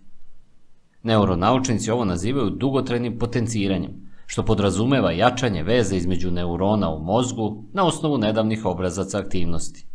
[1.02, 8.18] Neuronaučnici ovo nazivaju dugotrajnim potenciranjem, što podrazumeva jačanje veze između neurona u mozgu na osnovu
[8.18, 9.86] nedavnih obrazaca aktivnosti.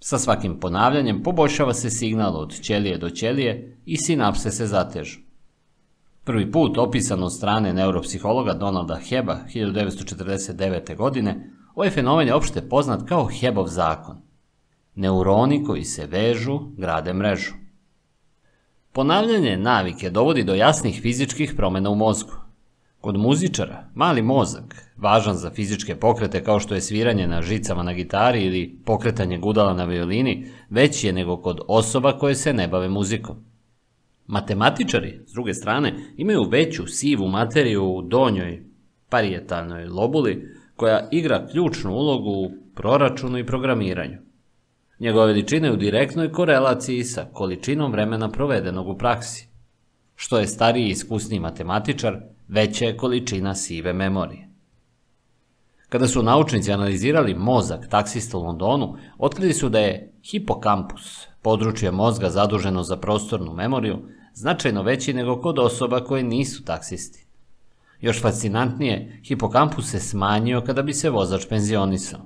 [0.00, 5.18] Sa svakim ponavljanjem poboljšava se signal od ćelije do ćelije i sinapse se zatežu.
[6.24, 10.96] Prvi put opisan od strane neuropsihologa Donalda Heba 1949.
[10.96, 14.16] godine, ovaj fenomen je opšte poznat kao Hebov zakon.
[14.94, 17.52] Neuroni koji se vežu grade mrežu.
[18.92, 22.39] Ponavljanje navike dovodi do jasnih fizičkih promena u mozgu.
[23.00, 27.92] Kod muzičara, mali mozak, važan za fizičke pokrete kao što je sviranje na žicama na
[27.92, 32.88] gitari ili pokretanje gudala na violini, veći je nego kod osoba koje se ne bave
[32.88, 33.36] muzikom.
[34.26, 38.62] Matematičari, s druge strane, imaju veću sivu materiju u donjoj
[39.08, 44.18] parijetalnoj lobuli koja igra ključnu ulogu u proračunu i programiranju.
[44.98, 49.48] Njegove veličine u direktnoj korelaciji sa količinom vremena provedenog u praksi.
[50.16, 52.20] Što je stariji i iskusniji matematičar,
[52.50, 54.48] veća je količina sive memorije.
[55.88, 62.30] Kada su naučnici analizirali mozak taksista u Londonu, otkrili su da je hipokampus, područje mozga
[62.30, 63.98] zaduženo za prostornu memoriju,
[64.34, 67.26] značajno veći nego kod osoba koje nisu taksisti.
[68.00, 72.20] Još fascinantnije, hipokampus se smanjio kada bi se vozač penzionisao.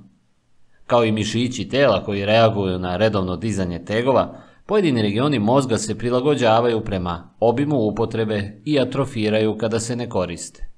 [0.87, 6.81] Kao i mišići tela koji reaguju na redovno dizanje tegova, pojedini regioni mozga se prilagođavaju
[6.81, 10.69] prema obimu upotrebe i atrofiraju kada se ne koriste.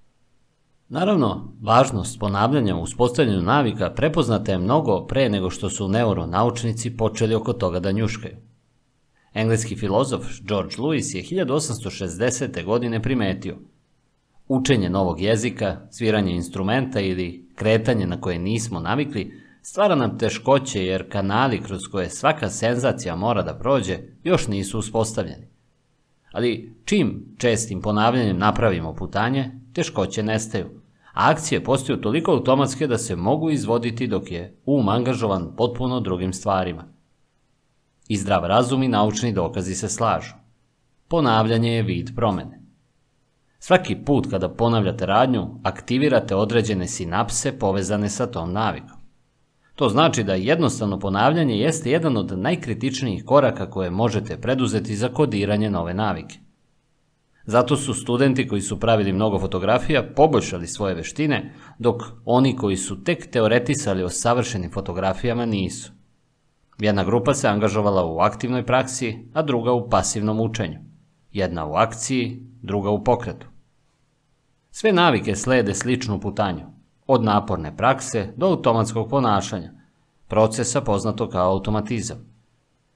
[0.90, 7.36] Naravno, važnost ponavljanja u uspostavljanju navika prepoznata je mnogo pre nego što su neuronaučnici počeli
[7.36, 8.36] oko toga da njuškaju.
[9.34, 12.66] Engleski filozof George Lewis je 1860.
[12.66, 13.58] godine primetio
[14.48, 21.12] Učenje novog jezika, sviranje instrumenta ili kretanje na koje nismo navikli stvara nam teškoće jer
[21.12, 25.48] kanali kroz koje svaka senzacija mora da prođe još nisu uspostavljeni.
[26.32, 30.66] Ali čim čestim ponavljanjem napravimo putanje, teškoće nestaju,
[31.14, 36.34] a akcije postaju toliko automatske da se mogu izvoditi dok je um angažovan potpuno drugim
[36.34, 36.84] stvarima.
[38.08, 40.34] I zdrav razum i naučni dokazi se slažu.
[41.08, 42.62] Ponavljanje je vid promene.
[43.60, 48.97] Svaki put kada ponavljate radnju, aktivirate određene sinapse povezane sa tom navikom.
[49.78, 55.70] To znači da jednostavno ponavljanje jeste jedan od najkritičnijih koraka koje možete preduzeti za kodiranje
[55.70, 56.40] nove navike.
[57.46, 63.04] Zato su studenti koji su pravili mnogo fotografija poboljšali svoje veštine, dok oni koji su
[63.04, 65.92] tek teoretisali o savršenim fotografijama nisu.
[66.80, 70.80] Jedna grupa se angažovala u aktivnoj praksi, a druga u pasivnom učenju.
[71.32, 73.48] Jedna u akciji, druga u pokretu.
[74.72, 76.77] Sve navike slede sličnu putanju,
[77.08, 79.72] od naporne prakse do automatskog ponašanja,
[80.28, 82.18] procesa poznato kao automatizam.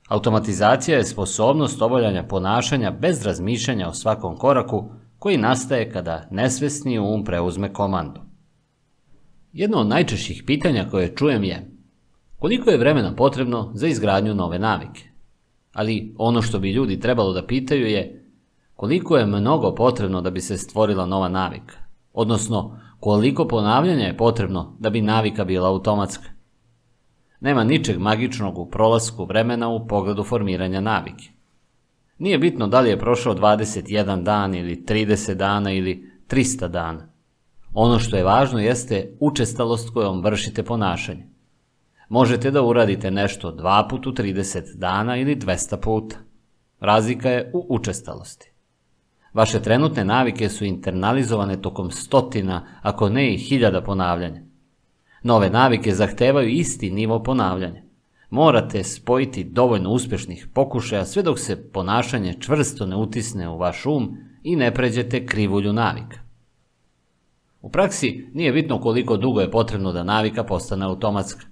[0.10, 7.24] Automatizacija je sposobnost obavljanja ponašanja bez razmišljanja o svakom koraku koji nastaje kada nesvesni um
[7.24, 8.22] preuzme komandu.
[9.54, 11.72] Jedno od najčešćih pitanja koje čujem je
[12.40, 15.10] koliko je vremena potrebno za izgradnju nove navike?
[15.74, 18.26] Ali ono što bi ljudi trebalo da pitaju je
[18.76, 21.76] koliko je mnogo potrebno da bi se stvorila nova navika,
[22.14, 26.30] odnosno koliko ponavljanja je potrebno da bi navika bila automatska.
[27.40, 31.30] Nema ničeg magičnog u prolasku vremena u pogledu formiranja navike.
[32.18, 37.08] Nije bitno da li je prošao 21 dan ili 30 dana ili 300 dana.
[37.74, 41.28] Ono što je važno jeste učestalost kojom vršite ponašanje.
[42.10, 46.16] Možete da uradite nešto dva put u 30 dana ili 200 puta.
[46.80, 48.51] Razlika je u učestalosti.
[49.34, 54.42] Vaše trenutne navike su internalizovane tokom stotina, ako ne i hiljada ponavljanja.
[55.24, 57.82] Nove navike zahtevaju isti nivo ponavljanja.
[58.30, 64.18] Morate spojiti dovoljno uspešnih pokušaja sve dok se ponašanje čvrsto ne utisne u vaš um
[64.44, 66.20] i ne pređete krivulju navika.
[67.62, 71.46] U praksi nije bitno koliko dugo je potrebno da navika postane automatska.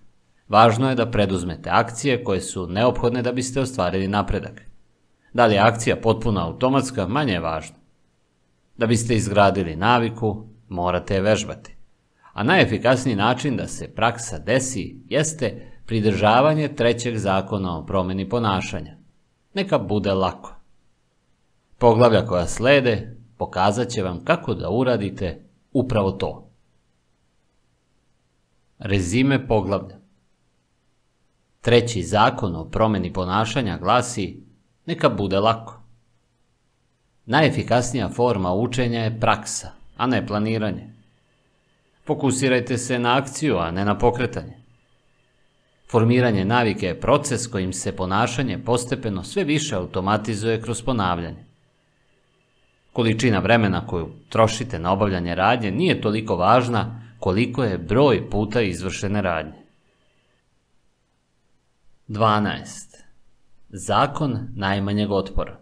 [0.47, 4.68] Važno je da preduzmete akcije koje su neophodne da biste ostvarili napredak.
[5.33, 7.75] Da li je akcija potpuno automatska, manje je važno.
[8.77, 11.79] Da biste izgradili naviku, morate je vežbati
[12.39, 18.97] a najefikasniji način da se praksa desi jeste pridržavanje trećeg zakona o promeni ponašanja.
[19.53, 20.55] Neka bude lako.
[21.77, 26.51] Poglavlja koja slede pokazat će vam kako da uradite upravo to.
[28.79, 29.99] Rezime poglavlja
[31.61, 34.43] Treći zakon o promjeni ponašanja glasi
[34.89, 35.81] neka bude lako.
[37.25, 40.87] Najefikasnija forma učenja je praksa, a ne planiranje.
[42.05, 44.57] Fokusirajte se na akciju, a ne na pokretanje.
[45.91, 51.45] Formiranje navike je proces kojim se ponašanje postepeno sve više automatizuje kroz ponavljanje.
[52.93, 59.21] Količina vremena koju trošite na obavljanje radnje nije toliko važna koliko je broj puta izvršene
[59.21, 59.59] radnje.
[62.07, 62.88] 12.
[63.71, 65.59] Zakon najmanjeg otpora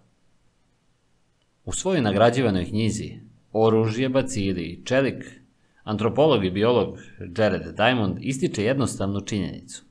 [1.65, 3.19] U svojoj nagrađivanoj knjizi
[3.51, 5.41] Oružje, bacili i čelik,
[5.83, 6.97] antropolog i biolog
[7.37, 9.83] Jared Diamond ističe jednostavnu činjenicu.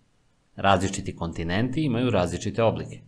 [0.57, 3.01] Različiti kontinenti imaju različite oblike.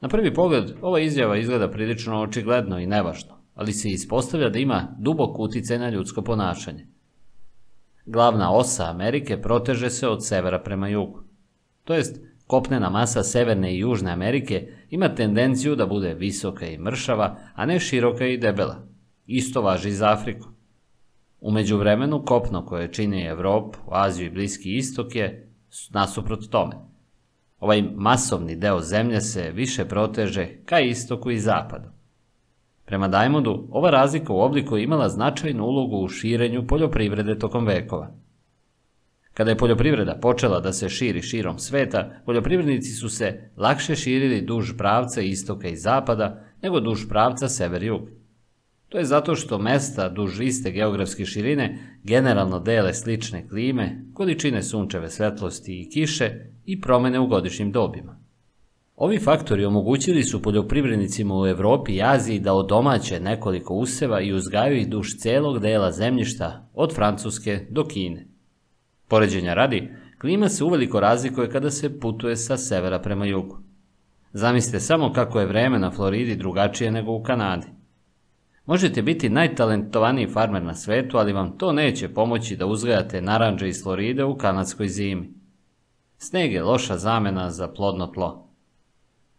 [0.00, 4.96] Na prvi pogled, ova izjava izgleda prilično očigledno i nevažno, ali se ispostavlja da ima
[4.98, 6.86] dubok utjecaj na ljudsko ponašanje.
[8.06, 11.22] Glavna osa Amerike proteže se od severa prema jugu.
[11.84, 17.36] To jest, kopnena masa Severne i Južne Amerike ima tendenciju da bude visoka i mršava,
[17.54, 18.86] a ne široka i debela.
[19.26, 20.48] Isto važi i za Afriku.
[21.40, 25.52] U međuvremenu kopno koje čini Evropu, Aziju i Bliski istok je
[25.90, 26.74] nasuprot tome.
[27.58, 31.88] Ovaj masovni deo zemlje se više proteže ka istoku i zapadu.
[32.84, 38.21] Prema Dajmodu, ova razlika u obliku imala značajnu ulogu u širenju poljoprivrede tokom vekova.
[39.34, 44.72] Kada je poljoprivreda počela da se širi širom sveta, poljoprivrednici su se lakše širili duž
[44.78, 48.08] pravca istoka i zapada nego duž pravca sever-jug.
[48.88, 55.10] To je zato što mesta duž iste geografske širine generalno dele slične klime, količine sunčeve
[55.10, 56.30] svetlosti i kiše
[56.64, 58.20] i promene u godišnjim dobima.
[58.96, 64.76] Ovi faktori omogućili su poljoprivrednicima u Europi i Aziji da odomaće nekoliko useva i uzgaju
[64.76, 68.31] ih duž celog dela zemljišta od Francuske do Kine.
[69.12, 69.88] Poređenja radi,
[70.20, 73.58] klima se uveliko razlikuje kada se putuje sa severa prema jugu.
[74.32, 77.66] Zamislite samo kako je vreme na Floridi drugačije nego u Kanadi.
[78.66, 83.82] Možete biti najtalentovaniji farmer na svetu, ali vam to neće pomoći da uzgajate naranđe iz
[83.82, 85.34] Floride u kanadskoj zimi.
[86.18, 88.48] Sneg je loša zamena za plodno tlo.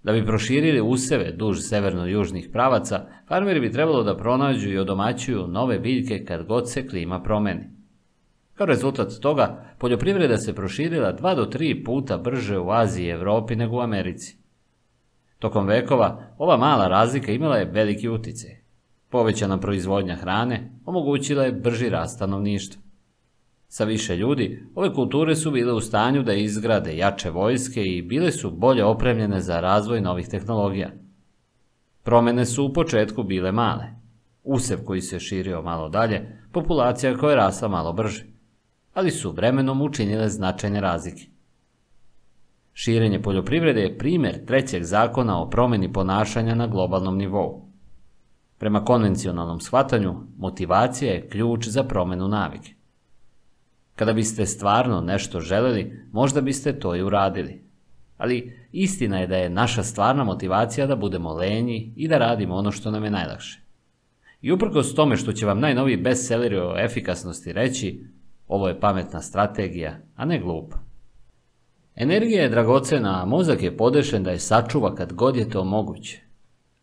[0.03, 5.79] Da bi proširili useve duž severno-južnih pravaca, farmeri bi trebalo da pronađu i odomaćuju nove
[5.79, 7.82] biljke kad god se klima promeni.
[8.63, 13.55] Kao rezultat toga, poljoprivreda se proširila dva do tri puta brže u Aziji i Europi
[13.55, 14.37] nego u Americi.
[15.39, 18.51] Tokom vekova, ova mala razlika imala je veliki utjecaj.
[19.09, 22.81] Povećana proizvodnja hrane omogućila je brži rast stanovništva.
[23.67, 28.31] Sa više ljudi, ove kulture su bile u stanju da izgrade jače vojske i bile
[28.31, 30.91] su bolje opremljene za razvoj novih tehnologija.
[32.03, 33.85] Promjene su u početku bile male.
[34.43, 38.32] Usev koji se širio malo dalje, populacija koja je rasla malo brže,
[38.93, 41.25] ali su vremenom učinile značajne razlike.
[42.73, 47.69] Širenje poljoprivrede je primjer trećeg zakona o promjeni ponašanja na globalnom nivou.
[48.57, 52.73] Prema konvencionalnom shvatanju, motivacija je ključ za promjenu navike.
[53.95, 57.63] Kada biste stvarno nešto željeli, možda biste to i uradili.
[58.17, 62.71] Ali istina je da je naša stvarna motivacija da budemo lenji i da radimo ono
[62.71, 63.61] što nam je najlakše.
[64.41, 68.05] I uprkos tome što će vam najnoviji bestselleri o efikasnosti reći,
[68.53, 70.77] ovo je pametna strategija, a ne glupa.
[71.95, 76.21] Energija je dragocena, a mozak je podešen da je sačuva kad god je to moguće.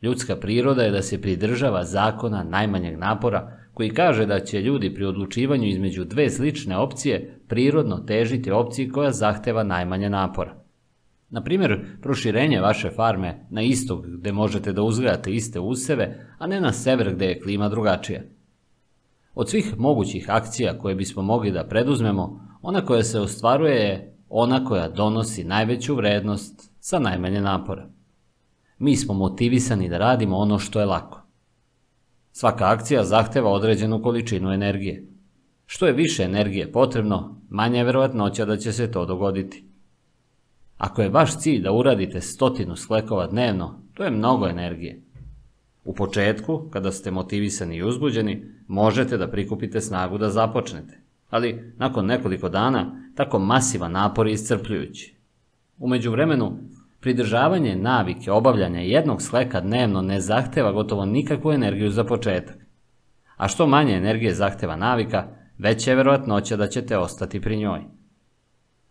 [0.02, 5.04] Ljudska priroda je da se pridržava zakona najmanjeg napora koji kaže da će ljudi pri
[5.04, 10.54] odlučivanju između dve slične opcije prirodno težiti opciji koja zahteva najmanje napora.
[11.28, 16.60] Na primjer, proširenje vaše farme na istog gdje možete da uzgajate iste useve, a ne
[16.60, 18.22] na sever gdje je klima drugačija.
[19.34, 24.64] Od svih mogućih akcija koje bismo mogli da preduzmemo, ona koja se ostvaruje je ona
[24.64, 27.88] koja donosi najveću vrednost sa najmanje napora.
[28.78, 31.22] Mi smo motivisani da radimo ono što je lako.
[32.32, 35.06] Svaka akcija zahteva određenu količinu energije.
[35.66, 39.64] Što je više energije potrebno, manja je verovatnoća da će se to dogoditi.
[40.78, 45.02] Ako je vaš cilj da uradite stotinu sklekova dnevno, to je mnogo energije.
[45.84, 50.98] U početku, kada ste motivisani i uzbuđeni, možete da prikupite snagu da započnete.
[51.30, 55.14] Ali nakon nekoliko dana, tako masivan napor je iscrpljujući.
[55.78, 56.58] U međuvremenu,
[57.00, 62.56] Pridržavanje navike obavljanja jednog sleka dnevno ne zahteva gotovo nikakvu energiju za početak.
[63.36, 65.26] A što manje energije zahteva navika,
[65.58, 67.80] veća je verovatnoća da ćete ostati pri njoj.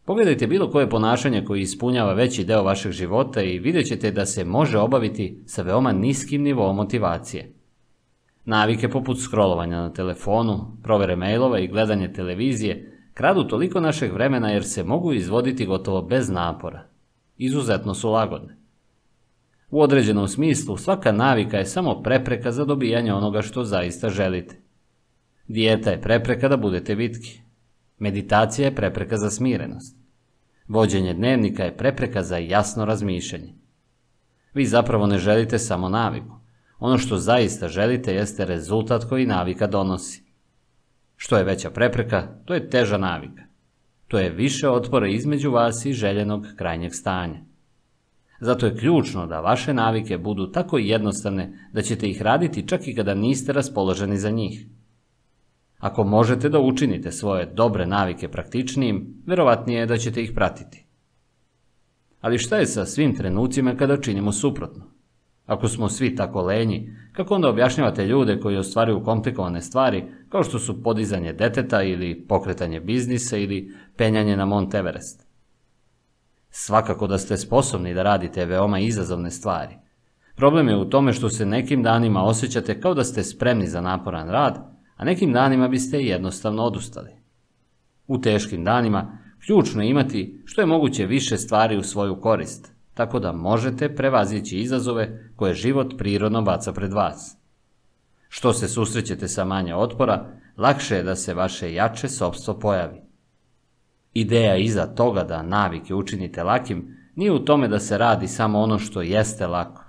[0.06, 4.46] Pogledajte bilo koje ponašanje koje ispunjava veći deo vašeg života i vidjet ćete da se
[4.46, 7.54] može obaviti sa veoma niskim nivom motivacije.
[8.50, 14.64] Navike poput scrollovanja na telefonu, provere mailova i gledanje televizije kradu toliko našeg vremena jer
[14.64, 16.88] se mogu izvoditi gotovo bez napora.
[17.38, 18.58] Izuzetno su lagodne.
[19.70, 24.56] U određenom smislu svaka navika je samo prepreka za dobijanje onoga što zaista želite.
[25.48, 27.42] Dijeta je prepreka da budete vitki.
[27.98, 29.98] Meditacija je prepreka za smirenost.
[30.68, 33.54] Vođenje dnevnika je prepreka za jasno razmišljanje.
[34.54, 36.39] Vi zapravo ne želite samo naviku.
[36.80, 40.24] Ono što zaista želite jeste rezultat koji navika donosi.
[41.16, 43.44] Što je veća prepreka, to je teža navika.
[44.08, 47.40] To je više otpora između vas i željenog krajnjeg stanja.
[48.40, 52.96] Zato je ključno da vaše navike budu tako jednostavne da ćete ih raditi čak i
[52.96, 54.66] kada niste raspoloženi za njih.
[55.78, 60.86] Ako možete da učinite svoje dobre navike praktičnijim, verovatnije je da ćete ih pratiti.
[62.22, 64.99] Ali šta je sa svim trenucima kada činimo suprotno?
[65.50, 70.60] Ako smo svi tako lenji, kako onda objašnjavate ljude koji ostvaruju komplikovane stvari, kao što
[70.60, 75.28] su podizanje deteta ili pokretanje biznisa ili penjanje na Mont Everest?
[76.50, 79.76] Svakako da ste sposobni da radite veoma izazovne stvari.
[80.36, 84.30] Problem je u tome što se nekim danima osjećate kao da ste spremni za naporan
[84.30, 84.58] rad,
[84.96, 87.12] a nekim danima biste jednostavno odustali.
[88.08, 93.20] U teškim danima ključno je imati što je moguće više stvari u svoju korist, tako
[93.20, 97.38] da možete prevazići izazove koje život prirodno baca pred vas.
[98.30, 100.26] Što se susrećete sa manje otpora,
[100.58, 103.02] lakše je da se vaše jače sobstvo pojavi.
[104.14, 108.80] Ideja iza toga da navike učinite lakim nije u tome da se radi samo ono
[108.80, 109.84] što jeste lako.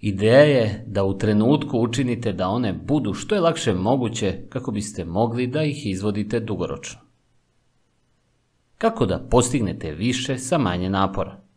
[0.00, 5.04] Ideja je da u trenutku učinite da one budu što je lakše moguće kako biste
[5.04, 7.00] mogli da ih izvodite dugoročno.
[8.78, 11.49] Kako da postignete više sa manje napora?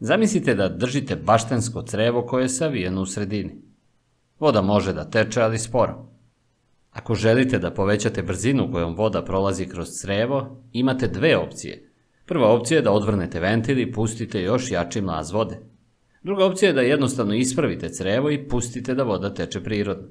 [0.00, 3.62] Zamislite da držite baštensko crevo koje je savijeno u sredini.
[4.38, 6.06] Voda može da teče, ali sporo.
[6.90, 11.90] Ako želite da povećate brzinu kojom voda prolazi kroz crevo, imate dve opcije.
[12.26, 15.58] Prva opcija je da odvrnete ventil i pustite još jači mlaz vode.
[16.22, 20.08] Druga opcija je da jednostavno ispravite crevo i pustite da voda teče prirodno.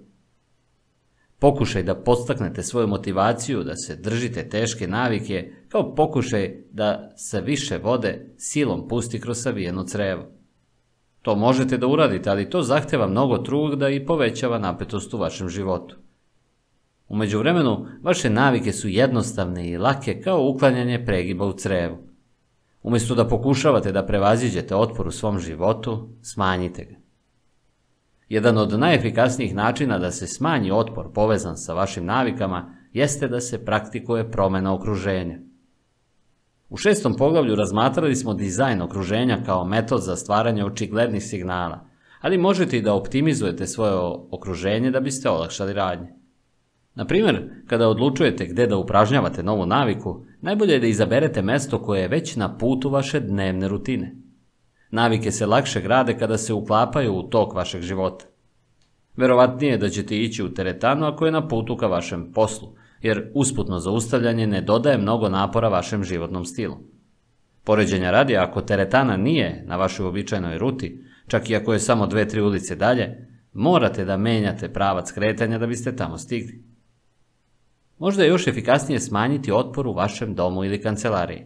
[1.40, 7.78] Pokušaj da podstaknete svoju motivaciju da se držite teške navike kao pokušaj da se više
[7.78, 10.24] vode silom pusti kroz savijeno crevo.
[11.22, 15.96] To možete da uradite, ali to zahteva mnogo truda i povećava napetost u vašem životu.
[17.08, 21.98] Umeđu vremenu, vaše navike su jednostavne i lake kao uklanjanje pregiba u crevu.
[22.84, 26.96] Umjesto da pokušavate da prevaziđete otpor u svom životu, smanjite ga.
[28.30, 33.66] Jedan od najefikasnijih načina da se smanji otpor povezan sa vašim navikama jeste da se
[33.66, 35.49] praktikuje promjena okruženja.
[36.70, 41.90] U šestom poglavlju razmatrali smo dizajn okruženja kao metod za stvaranje očiglednih signala,
[42.22, 43.94] ali možete i da optimizujete svoje
[44.32, 46.08] okruženje da biste olakšali radnje.
[46.96, 52.02] Na primjer, kada odlučujete gde da upražnjavate novu naviku, najbolje je da izaberete mesto koje
[52.02, 54.16] je već na putu vaše dnevne rutine.
[54.92, 58.26] Navike se lakše grade kada se uklapaju u tok vašeg života.
[59.16, 63.32] Verovatnije je da ćete ići u teretanu ako je na putu ka vašem poslu, jer
[63.34, 66.78] usputno zaustavljanje ne dodaje mnogo napora vašem životnom stilu.
[67.64, 72.28] Poređenja radi, ako teretana nije na vašoj običajnoj ruti, čak i ako je samo dve,
[72.28, 76.64] tri ulice dalje, morate da menjate pravac kretanja da biste tamo stigli.
[77.98, 81.46] Možda je još efikasnije smanjiti otpor u vašem domu ili kancelariji.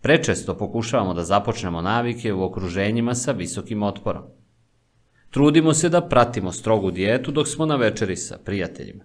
[0.00, 4.22] Prečesto pokušavamo da započnemo navike u okruženjima sa visokim otporom.
[5.30, 9.04] Trudimo se da pratimo strogu dijetu dok smo na večeri sa prijateljima.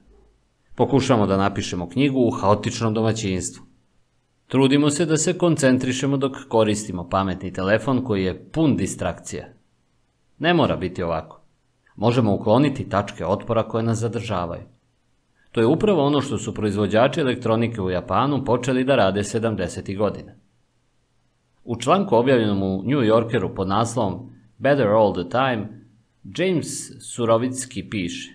[0.76, 3.64] Pokušamo da napišemo knjigu u haotičnom domaćinstvu.
[4.48, 9.46] Trudimo se da se koncentrišemo dok koristimo pametni telefon koji je pun distrakcija.
[10.40, 11.42] Ne mora biti ovako.
[11.96, 14.64] Možemo ukloniti tačke otpora koje nas zadržavaju.
[15.52, 19.98] To je upravo ono što su proizvođači elektronike u Japanu počeli da rade 70.
[19.98, 20.32] godina.
[21.64, 25.86] U članku objavljenom u New Yorkeru pod naslovom Better All the Time,
[26.38, 26.68] James
[27.02, 28.33] Surovicki piše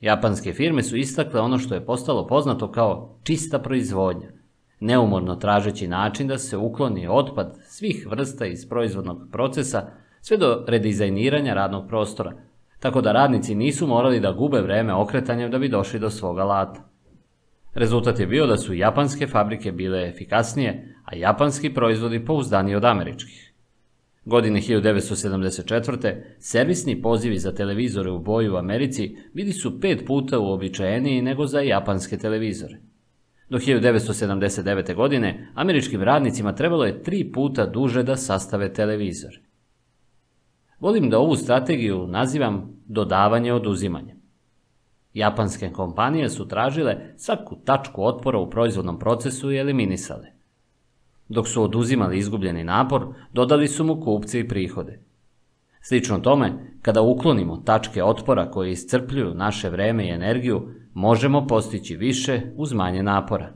[0.00, 4.28] Japanske firme su istakle ono što je postalo poznato kao čista proizvodnja,
[4.80, 11.54] neumorno tražeći način da se ukloni otpad svih vrsta iz proizvodnog procesa sve do redizajniranja
[11.54, 12.32] radnog prostora–
[12.78, 16.80] tako da radnici nisu morali da gube vreme okretanjem da bi došli do svoga lata.
[17.74, 23.47] Rezultat je bio da su japanske fabrike bile efikasnije, a japanski proizvodi pouzdaniji od američkih.
[24.28, 26.22] Godine 1974.
[26.38, 31.60] servisni pozivi za televizore u boju u Americi bili su pet puta uobičajeniji nego za
[31.60, 32.78] japanske televizore.
[33.48, 34.94] Do 1979.
[34.94, 39.40] godine američkim radnicima trebalo je tri puta duže da sastave televizor.
[40.80, 44.16] Volim da ovu strategiju nazivam dodavanje oduzimanje.
[45.14, 50.37] Japanske kompanije su tražile svaku tačku otpora u proizvodnom procesu i eliminisale.
[51.28, 55.00] Dok su oduzimali izgubljeni napor, dodali su mu kupce i prihode.
[55.80, 62.40] Slično tome, kada uklonimo tačke otpora koje iscrpljuju naše vreme i energiju, možemo postići više
[62.56, 63.52] uz manje napora.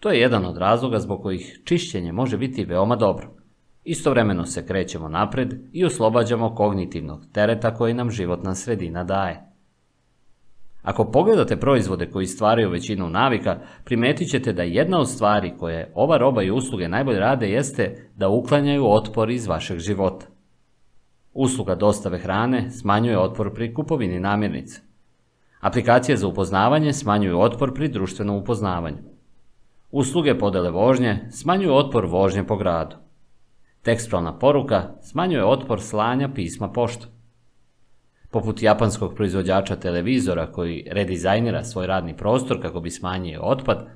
[0.00, 3.30] To je jedan od razloga zbog kojih čišćenje može biti veoma dobro.
[3.84, 9.51] Istovremeno se krećemo napred i oslobađamo kognitivnog tereta koji nam životna sredina daje.
[10.82, 16.16] Ako pogledate proizvode koji stvaraju većinu navika, primetit ćete da jedna od stvari koje ova
[16.16, 20.26] roba i usluge najbolje rade jeste da uklanjaju otpor iz vašeg života.
[21.32, 24.80] Usluga dostave hrane smanjuje otpor pri kupovini namirnice.
[25.60, 28.98] Aplikacije za upoznavanje smanjuju otpor pri društvenom upoznavanju.
[29.90, 32.96] Usluge podele vožnje smanjuju otpor vožnje po gradu.
[33.82, 37.11] Tekstualna poruka smanjuje otpor slanja pisma poštom.
[38.32, 43.88] Poput japanskog proizvođača televizora koji redizajnira svoj radni prostor kako bi smanjio otpad,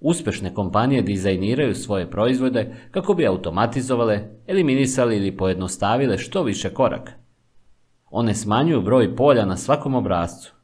[0.00, 7.12] uspešne kompanije dizajniraju svoje proizvode kako bi automatizovale, eliminisali ili pojednostavile što više koraka.
[8.10, 10.54] One smanjuju broj polja na svakom obrazcu.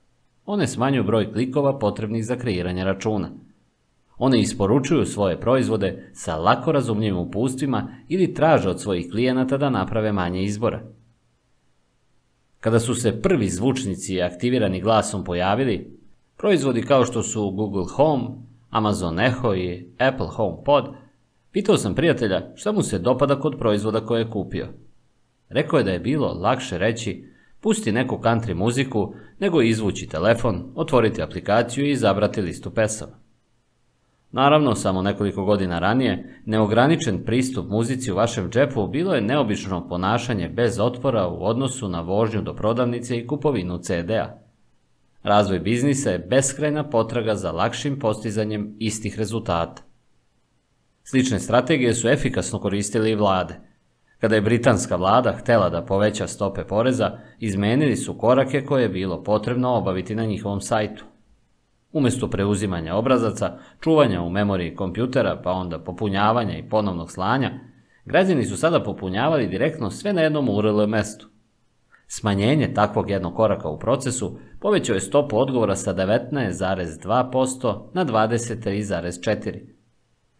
[0.47, 3.31] One smanjuju broj klikova potrebnih za kreiranje računa.
[4.19, 10.13] One isporučuju svoje proizvode sa lako razumljivim upustvima ili traže od svojih klijenata da naprave
[10.13, 10.98] manje izbora.
[12.61, 15.99] Kada su se prvi zvučnici aktivirani glasom pojavili,
[16.37, 18.25] proizvodi kao što su Google Home,
[18.70, 20.85] Amazon Echo i Apple HomePod,
[21.53, 24.69] pitao sam prijatelja šta mu se dopada kod proizvoda koje je kupio.
[25.49, 27.25] Rekao je da je bilo lakše reći
[27.61, 33.28] pusti neku country muziku nego izvući telefon, otvoriti aplikaciju i izabrati listu pesama.
[34.33, 40.49] Naravno, samo nekoliko godina ranije, neograničen pristup muzici u vašem džepu bilo je neobično ponašanje
[40.49, 44.39] bez otpora u odnosu na vožnju do prodavnice i kupovinu CD-a.
[45.23, 49.83] Razvoj biznisa je beskrajna potraga za lakšim postizanjem istih rezultata.
[51.05, 53.55] Slične strategije su efikasno koristili i vlade.
[54.19, 59.23] Kada je britanska vlada htela da poveća stope poreza, izmenili su korake koje je bilo
[59.23, 61.05] potrebno obaviti na njihovom sajtu.
[61.92, 67.50] Umesto preuzimanja obrazaca, čuvanja u memoriji kompjutera, pa onda popunjavanja i ponovnog slanja,
[68.05, 71.28] građani su sada popunjavali direktno sve na jednom URL mestu.
[72.07, 79.78] Smanjenje takvog jednog koraka u procesu povećao je stopu odgovora sa 19,2% na 23,4%.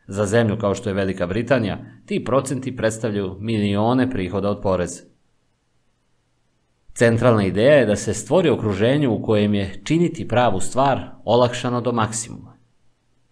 [0.06, 5.02] Za zemlju kao što je Velika Britanija, ti procenti predstavljaju milione prihoda od poreza.
[6.98, 11.92] Centralna ideja je da se stvori okruženje u kojem je činiti pravu stvar olakšano do
[11.92, 12.56] maksimuma.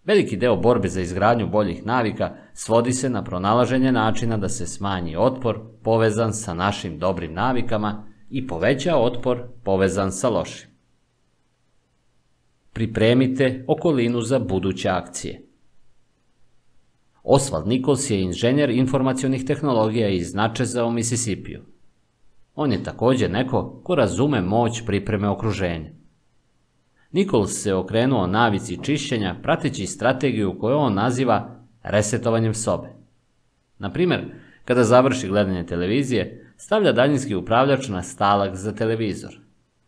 [0.03, 5.15] Veliki deo borbe za izgradnju boljih navika svodi se na pronalaženje načina da se smanji
[5.17, 10.69] otpor povezan sa našim dobrim navikama i poveća otpor povezan sa lošim.
[12.73, 15.41] Pripremite okolinu za buduće akcije.
[17.23, 21.76] Oswald Nichols je inženjer informacionih tehnologija iz Načeza u Mississippiju.
[22.59, 25.89] On je također neko ko razume moć pripreme okruženja.
[27.11, 32.87] Nichols se okrenuo navici čišćenja prateći strategiju koju on naziva resetovanjem sobe.
[33.79, 34.25] Na primjer,
[34.65, 39.39] kada završi gledanje televizije, stavlja daljinski upravljač na stalak za televizor.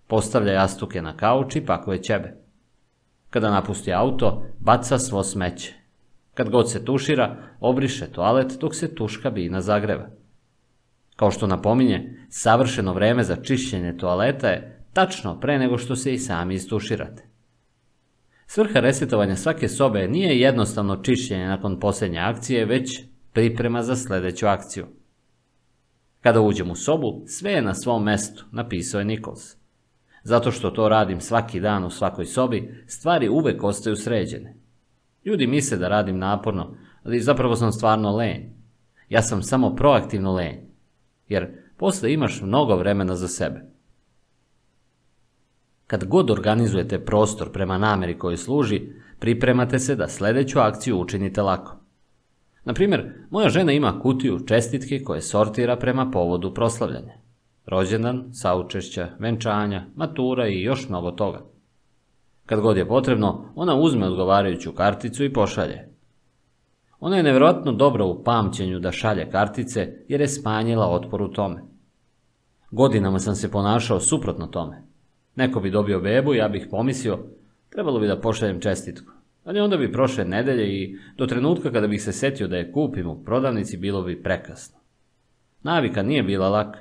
[0.07, 2.37] Postavlja jastuke na kauč i pakuje ćebe.
[3.29, 5.73] Kada napusti auto, baca svo smeće.
[6.33, 10.18] Kad god se tušira, obriše toalet dok se tuška bina zagreva.
[11.19, 16.17] Kao što napominje, savršeno vreme za čišćenje toaleta je tačno pre nego što se i
[16.17, 17.23] sami istuširate.
[18.47, 23.01] Svrha resetovanja svake sobe nije jednostavno čišćenje nakon posljednje akcije, već
[23.33, 24.87] priprema za sljedeću akciju.
[26.21, 29.55] Kada uđem u sobu, sve je na svom mestu, napisao je Nichols.
[30.23, 34.55] Zato što to radim svaki dan u svakoj sobi, stvari uvek ostaju sređene.
[35.25, 38.43] Ljudi misle da radim naporno, ali zapravo sam stvarno lenj.
[39.09, 40.68] Ja sam samo proaktivno lenj,
[41.29, 43.61] jer posle imaš mnogo vremena za sebe.
[45.87, 48.81] Kad god organizujete prostor prema nameri koji služi,
[49.19, 51.75] pripremate se da sljedeću akciju učinite lako.
[52.63, 57.13] Na primjer, moja žena ima kutiju čestitke koje sortira prema povodu proslavljanja.
[57.65, 61.45] Rođendan, saučešća, venčanja, matura i još mnogo toga.
[62.45, 65.88] Kad god je potrebno, ona uzme odgovarajuću karticu i pošalje.
[66.99, 71.61] Ona je nevjerojatno dobra u pamćenju da šalje kartice jer je smanjila otpor u tome.
[72.71, 74.83] Godinama sam se ponašao suprotno tome.
[75.35, 77.19] Neko bi dobio bebu, ja bih pomislio,
[77.69, 79.11] trebalo bi da pošaljem čestitku.
[79.43, 83.07] Ali onda bi prošle nedelje i do trenutka kada bih se setio da je kupim
[83.07, 84.79] u prodavnici bilo bi prekasno.
[85.63, 86.79] Navika nije bila laka.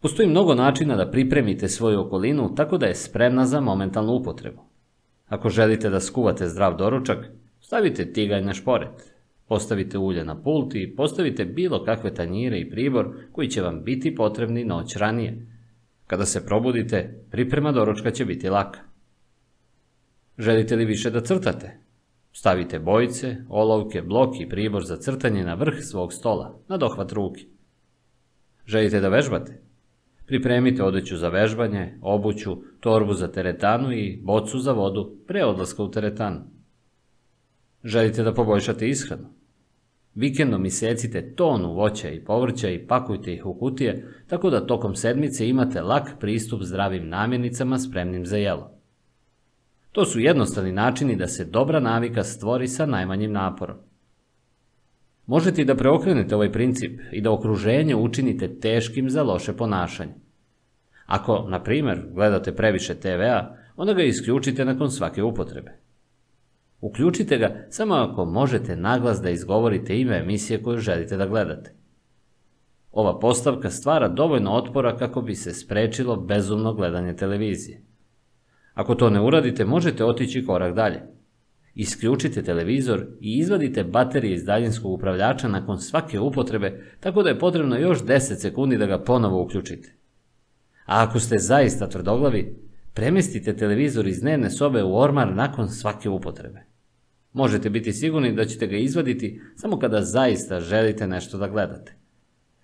[0.00, 4.62] Postoji mnogo načina da pripremite svoju okolinu tako da je spremna za momentalnu upotrebu.
[5.28, 7.18] Ako želite da skuvate zdrav doručak,
[7.66, 9.14] stavite tiganj na šporet,
[9.48, 14.14] postavite ulje na pult i postavite bilo kakve tanjire i pribor koji će vam biti
[14.14, 15.46] potrebni noć ranije.
[16.06, 18.80] Kada se probudite, priprema doručka će biti laka.
[20.38, 21.78] Želite li više da crtate?
[22.32, 27.42] Stavite bojice, olovke, blok i pribor za crtanje na vrh svog stola, na dohvat ruke.
[28.66, 29.60] Želite da vežbate?
[30.26, 35.90] Pripremite odeću za vežbanje, obuću, torbu za teretanu i bocu za vodu pre odlaska u
[35.90, 36.55] teretanu.
[37.86, 39.28] Želite da poboljšate ishranu?
[40.14, 45.48] Vikendom isecite tonu voća i povrća i pakujte ih u kutije, tako da tokom sedmice
[45.48, 48.70] imate lak pristup zdravim namirnicama spremnim za jelo.
[49.92, 53.76] To su jednostavni načini da se dobra navika stvori sa najmanjim naporom.
[55.26, 60.14] Možete i da preokrenete ovaj princip i da okruženje učinite teškim za loše ponašanje.
[61.06, 65.85] Ako, na primjer, gledate previše TV-a, onda ga isključite nakon svake upotrebe.
[66.80, 71.74] Uključite ga samo ako možete naglas da izgovorite ime emisije koju želite da gledate.
[72.92, 77.82] Ova postavka stvara dovoljno otpora kako bi se sprečilo bezumno gledanje televizije.
[78.74, 81.02] Ako to ne uradite, možete otići korak dalje.
[81.74, 87.76] Isključite televizor i izvadite baterije iz daljinskog upravljača nakon svake upotrebe, tako da je potrebno
[87.76, 89.94] još 10 sekundi da ga ponovo uključite.
[90.86, 92.65] A ako ste zaista tvrdoglavi,
[92.96, 96.64] premestite televizor iz dnevne sobe u ormar nakon svake upotrebe.
[97.32, 101.96] Možete biti sigurni da ćete ga izvaditi samo kada zaista želite nešto da gledate.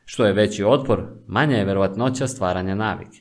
[0.05, 3.19] Što je veći otpor, manja je verovatnoća stvaranja navike.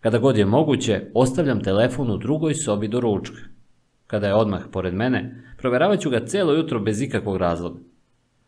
[0.00, 3.42] Kada god je moguće, ostavljam telefon u drugoj sobi do ručka.
[4.06, 7.80] Kada je odmah pored mene, proveravat ću ga celo jutro bez ikakvog razloga.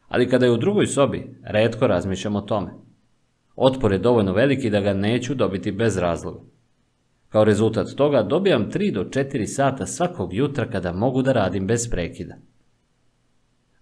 [0.09, 2.71] Ali kada je u drugoj sobi, redko razmišljam o tome.
[3.57, 6.56] Otpor je dovoljno veliki da ga neću dobiti bez razloga.
[7.37, 11.91] Kao rezultat toga dobijam 3 do 4 sata svakog jutra kada mogu da radim bez
[11.91, 12.35] prekida.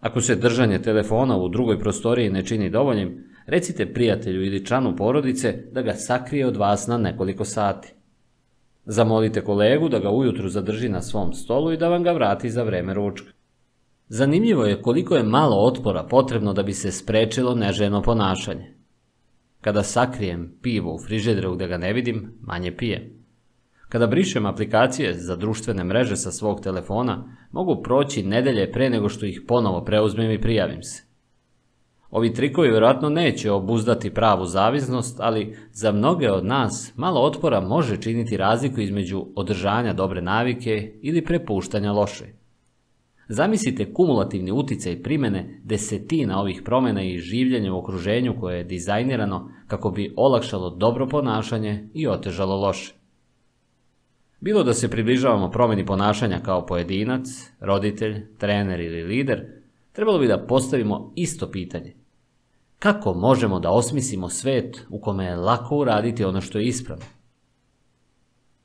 [0.00, 5.54] Ako se držanje telefona u drugoj prostoriji ne čini dovoljnim, recite prijatelju ili članu porodice
[5.72, 7.94] da ga sakrije od vas na nekoliko sati.
[8.84, 12.62] Zamolite kolegu da ga ujutru zadrži na svom stolu i da vam ga vrati za
[12.62, 13.32] vreme ručka.
[14.08, 18.74] Zanimljivo je koliko je malo otpora potrebno da bi se sprečilo neženo ponašanje.
[19.60, 23.13] Kada sakrijem pivo u frižidru gde ga ne vidim, manje pijem.
[23.94, 29.26] Kada brišem aplikacije za društvene mreže sa svog telefona, mogu proći nedelje pre nego što
[29.26, 31.04] ih ponovo preuzmem i prijavim se.
[32.10, 38.00] Ovi trikovi vjerojatno neće obuzdati pravu zavisnost, ali za mnoge od nas malo otpora može
[38.00, 42.24] činiti razliku između održanja dobre navike ili prepuštanja loše.
[43.28, 49.90] Zamislite kumulativni uticaj primene desetina ovih promjena i življenja u okruženju koje je dizajnirano kako
[49.90, 53.03] bi olakšalo dobro ponašanje i otežalo loše.
[54.40, 57.28] Bilo da se približavamo promjeni ponašanja kao pojedinac,
[57.60, 59.46] roditelj, trener ili lider,
[59.92, 61.94] trebalo bi da postavimo isto pitanje.
[62.78, 67.04] Kako možemo da osmislimo svet u kome je lako uraditi ono što je ispravno?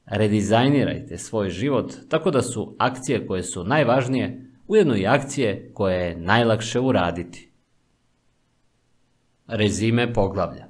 [0.05, 6.17] Redizajnirajte svoj život tako da su akcije koje su najvažnije ujedno i akcije koje je
[6.17, 7.51] najlakše uraditi.
[9.47, 10.69] Rezime poglavlja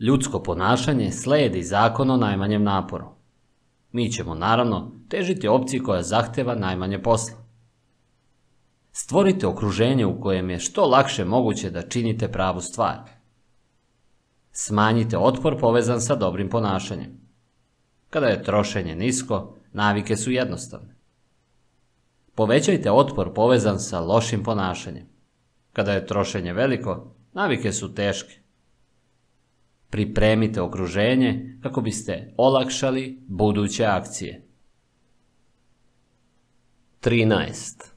[0.00, 3.15] Ljudsko ponašanje slijedi zakon o najmanjem naporu.
[3.92, 7.36] Mi ćemo, naravno, težiti opciji koja zahteva najmanje posla.
[8.92, 12.98] Stvorite okruženje u kojem je što lakše moguće da činite pravu stvar.
[14.52, 17.20] Smanjite otpor povezan sa dobrim ponašanjem.
[18.10, 20.96] Kada je trošenje nisko, navike su jednostavne.
[22.34, 25.06] Povećajte otpor povezan sa lošim ponašanjem.
[25.72, 28.45] Kada je trošenje veliko, navike su teške.
[29.96, 34.46] Pripremite okruženje kako biste olakšali buduće akcije.
[37.00, 37.92] 13.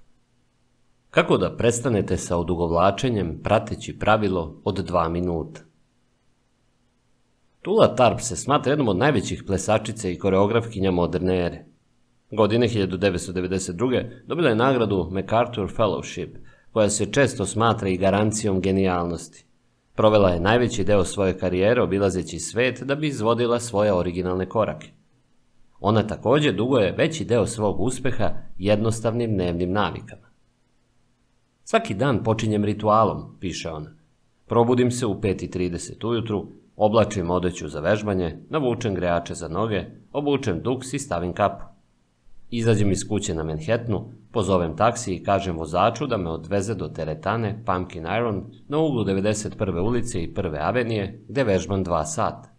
[1.09, 5.61] Kako da prestanete sa odugovlačenjem prateći pravilo od 2 minuta?
[7.61, 11.65] Tula Tarp se smatra jednom od najvećih plesačice i koreografkinja moderne ere.
[12.31, 14.03] Godine 1992.
[14.27, 16.29] dobila je nagradu MacArthur Fellowship,
[16.71, 19.48] koja se često smatra i garancijom genijalnosti.
[19.99, 24.87] Provela je najveći deo svoje karijere obilazeći svet da bi izvodila svoje originalne korake.
[25.79, 30.27] Ona također dugo je veći deo svog uspeha jednostavnim dnevnim navikama.
[31.63, 33.91] Svaki dan počinjem ritualom, piše ona.
[34.47, 40.93] Probudim se u 5.30 ujutru, oblačim odeću za vežbanje, navučem grejače za noge, obučem duks
[40.93, 41.65] i stavim kapu.
[42.51, 47.63] Izađem iz kuće na Manhattanu, pozovem taksi i kažem vozaču da me odveze do teretane
[47.65, 49.79] Pumpkin Iron na uglu 91.
[49.79, 50.57] ulice i 1.
[50.61, 52.49] avenije, gde vežbam dva sata.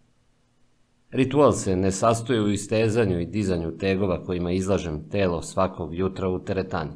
[1.11, 6.39] Ritual se ne sastoji u istezanju i dizanju tegova kojima izlažem telo svakog jutra u
[6.39, 6.91] teretani.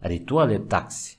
[0.00, 1.18] Ritual je taksi.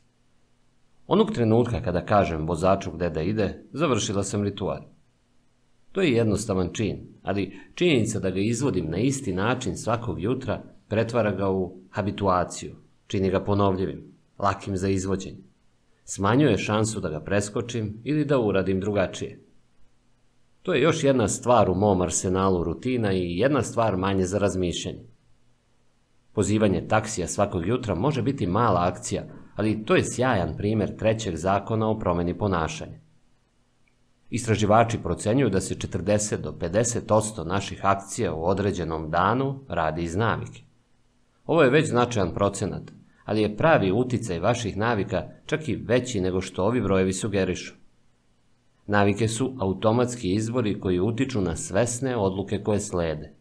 [1.08, 4.82] Onog trenutka kada kažem vozaču gde da ide, završila sam ritual.
[5.92, 11.32] To je jednostavan čin, ali činjenica da ga izvodim na isti način svakog jutra pretvara
[11.32, 12.76] ga u habituaciju,
[13.08, 14.04] čini ga ponovljivim,
[14.40, 15.44] lakim za izvođenje.
[16.04, 19.40] Smanjuje šansu da ga preskočim ili da uradim drugačije.
[20.62, 25.04] To je još jedna stvar u mom arsenalu rutina i jedna stvar manje za razmišljanje.
[26.34, 29.24] Pozivanje taksija svakog jutra može biti mala akcija,
[29.56, 33.00] ali to je sjajan primjer trećeg zakona o promeni ponašanja.
[34.30, 40.62] Istraživači procenjuju da se 40 do 50% naših akcija u određenom danu radi iz navike.
[41.46, 42.92] Ovo je već značajan procenat,
[43.26, 47.74] ali je pravi uticaj vaših navika čak i veći nego što ovi brojevi sugerišu.
[48.88, 53.34] Navike su automatski izbori koji utiču na svesne odluke koje slede.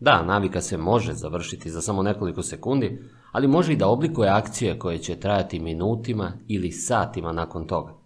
[0.00, 3.02] Da, navika se može završiti za samo nekoliko sekundi,
[3.32, 7.97] ali može i da oblikuje akcije koje će trajati minutima ili satima nakon toga.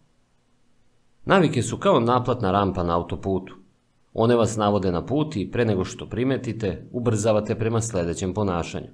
[1.24, 3.56] Navike su kao naplatna rampa na autoputu.
[4.14, 8.88] One vas navode na put i pre nego što primetite, ubrzavate prema sledećem ponašanju.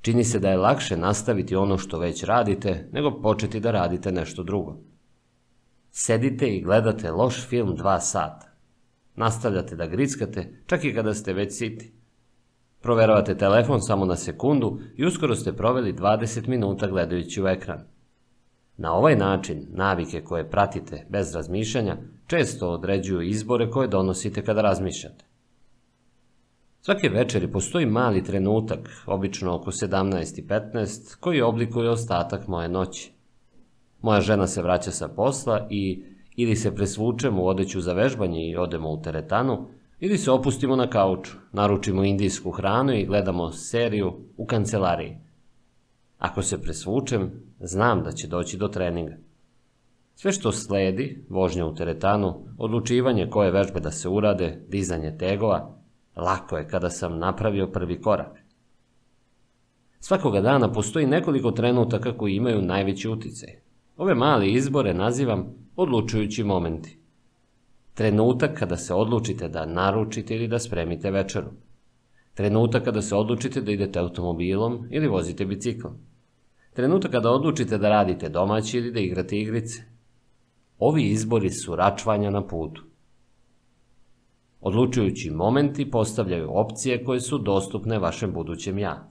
[0.00, 4.42] Čini se da je lakše nastaviti ono što već radite, nego početi da radite nešto
[4.42, 4.76] drugo.
[5.90, 8.46] Sedite i gledate loš film dva sata.
[9.16, 11.92] Nastavljate da grickate, čak i kada ste već siti.
[12.80, 17.89] Proveravate telefon samo na sekundu i uskoro ste proveli 20 minuta gledajući u ekran.
[18.82, 25.24] Na ovaj način, navike koje pratite bez razmišljanja često određuju izbore koje donosite kada razmišljate.
[26.80, 33.12] Svake večeri postoji mali trenutak, obično oko 17.15, koji oblikuje ostatak moje noći.
[34.02, 36.04] Moja žena se vraća sa posla i
[36.36, 39.68] ili se presvučemo u odeću za vežbanje i odemo u teretanu,
[39.98, 45.16] ili se opustimo na kauču, naručimo indijsku hranu i gledamo seriju u kancelariji.
[46.18, 49.16] Ako se presvučem, znam da će doći do treninga.
[50.14, 55.76] Sve što sledi, vožnja u teretanu, odlučivanje koje vežbe da se urade, dizanje tegova,
[56.16, 58.40] lako je kada sam napravio prvi korak.
[60.00, 63.48] Svakoga dana postoji nekoliko trenutaka koji imaju najveći uticaj.
[63.96, 66.98] Ove male izbore nazivam odlučujući momenti.
[67.94, 71.50] Trenutak kada se odlučite da naručite ili da spremite večeru.
[72.34, 76.09] Trenutak kada se odlučite da idete automobilom ili vozite biciklom.
[76.80, 79.82] Trenutak kada odlučite da radite domaći ili da igrate igrice.
[80.78, 82.82] Ovi izbori su račvanja na putu.
[84.60, 89.10] Odlučujući momenti postavljaju opcije koje su dostupne vašem budućem ja.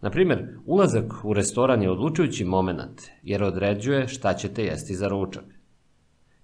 [0.00, 5.44] Na primjer, ulazak u restoran je odlučujući moment, jer određuje šta ćete jesti za ručak.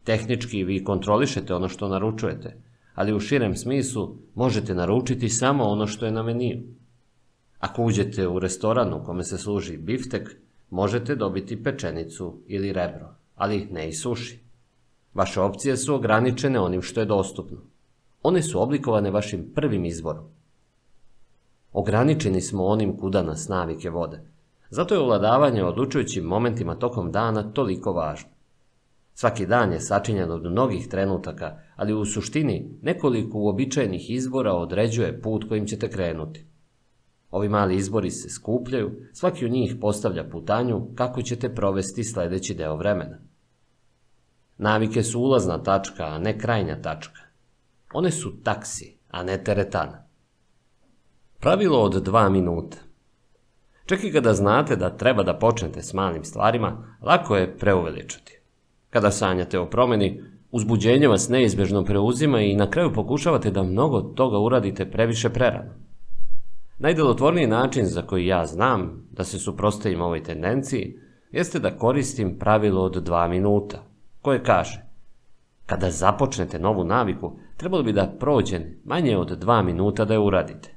[0.04, 2.56] Tehnički vi kontrolišete ono što naručujete,
[2.94, 6.79] ali u širem smislu možete naručiti samo ono što je na meniju.
[7.60, 10.36] Ako uđete u restoran u kome se služi biftek,
[10.70, 14.40] možete dobiti pečenicu ili rebro, ali ne i suši.
[15.14, 17.58] Vaše opcije su ograničene onim što je dostupno.
[18.22, 20.24] One su oblikovane vašim prvim izborom.
[21.72, 24.20] Ograničeni smo onim kuda nas navike vode.
[24.70, 28.30] Zato je uladavanje odlučujućim momentima tokom dana toliko važno.
[29.14, 35.48] Svaki dan je sačinjen od mnogih trenutaka, ali u suštini nekoliko uobičajenih izbora određuje put
[35.48, 36.49] kojim ćete krenuti.
[37.30, 42.76] Ovi mali izbori se skupljaju, svaki od njih postavlja putanju kako ćete provesti sledeći deo
[42.76, 43.18] vremena.
[44.58, 47.20] Navike su ulazna tačka, a ne krajnja tačka.
[47.92, 50.04] One su taksi, a ne teretana.
[51.40, 52.76] Pravilo od dva minuta.
[53.86, 58.40] Čak i kada znate da treba da počnete s malim stvarima, lako je preuveličati.
[58.90, 64.38] Kada sanjate o promeni, uzbuđenje vas neizbežno preuzima i na kraju pokušavate da mnogo toga
[64.38, 65.89] uradite previše prerano.
[66.82, 70.98] Najdelotvorniji način za koji ja znam da se suprostavim ovoj tendenciji
[71.30, 73.84] jeste da koristim pravilo od dva minuta,
[74.20, 74.82] koje kaže
[75.66, 80.76] Kada započnete novu naviku, trebalo bi da prođe manje od dva minuta da je uradite.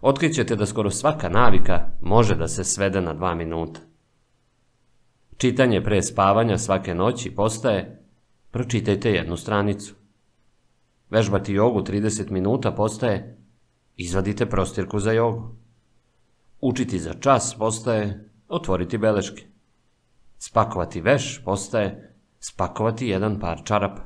[0.00, 3.80] Otkrićete da skoro svaka navika može da se svede na dva minuta.
[5.36, 8.04] Čitanje pre spavanja svake noći postaje
[8.50, 9.94] pročitajte jednu stranicu.
[11.10, 13.43] Vežbati jogu 30 minuta postaje
[13.96, 15.56] izvadite prostirku za jogu.
[16.60, 19.42] Učiti za čas postaje otvoriti beleške.
[20.38, 24.02] Spakovati veš postaje spakovati jedan par čarapa.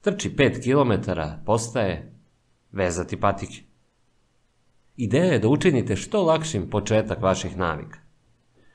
[0.00, 1.10] Trči 5 km
[1.46, 2.14] postaje
[2.72, 3.62] vezati patike.
[4.96, 7.98] Ideja je da učinite što lakšim početak vaših navika.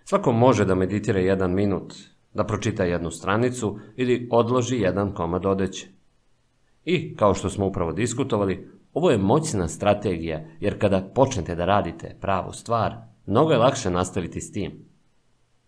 [0.03, 1.93] Svako može da meditira jedan minut,
[2.33, 5.87] da pročita jednu stranicu ili odloži jedan komad odeće.
[6.85, 12.17] I, kao što smo upravo diskutovali, ovo je moćna strategija, jer kada počnete da radite
[12.21, 14.85] pravu stvar, mnogo je lakše nastaviti s tim.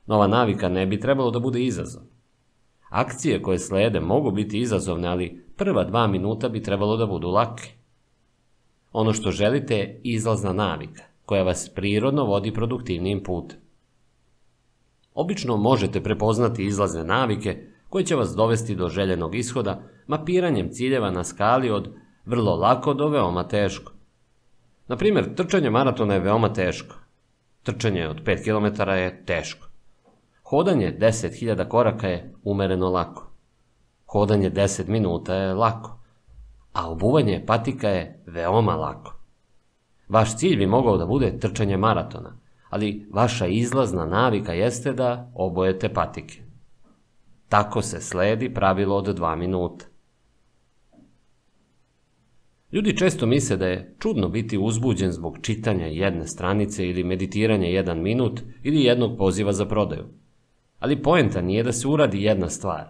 [0.05, 2.03] Nova navika ne bi trebalo da bude izazov.
[2.89, 7.71] Akcije koje slede mogu biti izazovne, ali prva dva minuta bi trebalo da budu lake.
[8.91, 13.59] Ono što želite je izlazna navika, koja vas prirodno vodi produktivnijim putem.
[15.13, 21.23] Obično možete prepoznati izlazne navike koje će vas dovesti do željenog ishoda mapiranjem ciljeva na
[21.23, 21.93] skali od
[22.27, 23.91] vrlo lako do veoma teško.
[24.87, 26.95] Na primjer, trčanje maratona je veoma teško.
[27.63, 29.67] Trčanje od 5 km je teško.
[30.43, 33.27] Hodanje 10.000 koraka je umereno lako.
[34.05, 35.99] Hodanje 10 minuta je lako.
[36.73, 39.13] A obuvanje patika je veoma lako.
[40.09, 42.37] Vaš cilj bi mogao da bude trčanje maratona,
[42.69, 46.41] ali vaša izlazna navika jeste da obojete patike.
[47.49, 49.85] Tako se sledi pravilo od dva minuta.
[52.77, 58.01] Ljudi često misle da je čudno biti uzbuđen zbog čitanja jedne stranice ili meditiranja jedan
[58.01, 60.03] minut ili jednog poziva za prodaju.
[60.79, 62.85] Ali poenta nije da se uradi jedna stvar.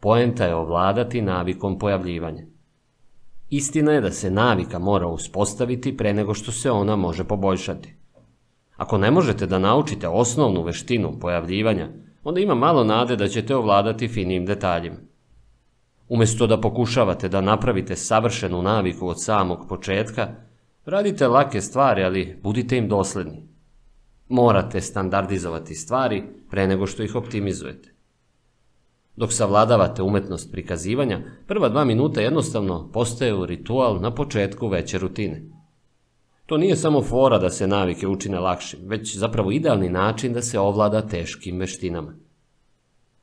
[0.00, 2.42] Poenta je ovladati navikom pojavljivanja.
[3.48, 7.94] Istina je da se navika mora uspostaviti pre nego što se ona može poboljšati.
[8.76, 11.88] Ako ne možete da naučite osnovnu veštinu pojavljivanja,
[12.24, 15.09] onda ima malo nade da ćete ovladati finim detaljima.
[16.10, 20.28] Umesto da pokušavate da napravite savršenu naviku od samog početka,
[20.84, 23.48] radite lake stvari, ali budite im dosledni.
[24.28, 27.94] Morate standardizovati stvari pre nego što ih optimizujete.
[29.16, 35.42] Dok savladavate umetnost prikazivanja, prva dva minuta jednostavno postaju ritual na početku veće rutine.
[36.46, 40.58] To nije samo fora da se navike učine lakšim, već zapravo idealni način da se
[40.58, 42.14] ovlada teškim veštinama.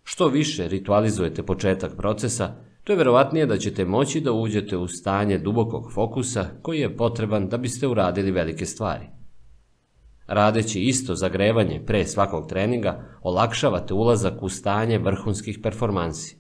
[0.04, 5.38] Što više ritualizujete početak procesa, to je verovatnije da ćete moći da uđete u stanje
[5.38, 9.06] dubokog fokusa koji je potreban da biste uradili velike stvari.
[10.28, 16.38] Radeći isto zagrevanje pre svakog treninga, olakšavate ulazak u stanje vrhunskih performansi.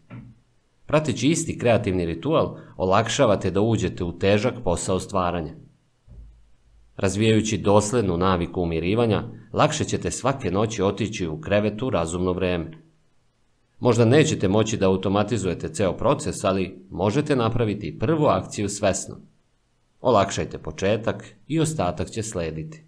[0.85, 5.53] Prateći isti kreativni ritual, olakšavate da uđete u težak posao stvaranja.
[6.97, 12.86] Razvijajući doslednu naviku umirivanja, lakše ćete svake noći otići u krevetu razumno vreme.
[13.79, 19.15] Možda nećete moći da automatizujete ceo proces, ali možete napraviti prvu akciju svesno.
[20.01, 22.83] Olakšajte početak i ostatak će slediti.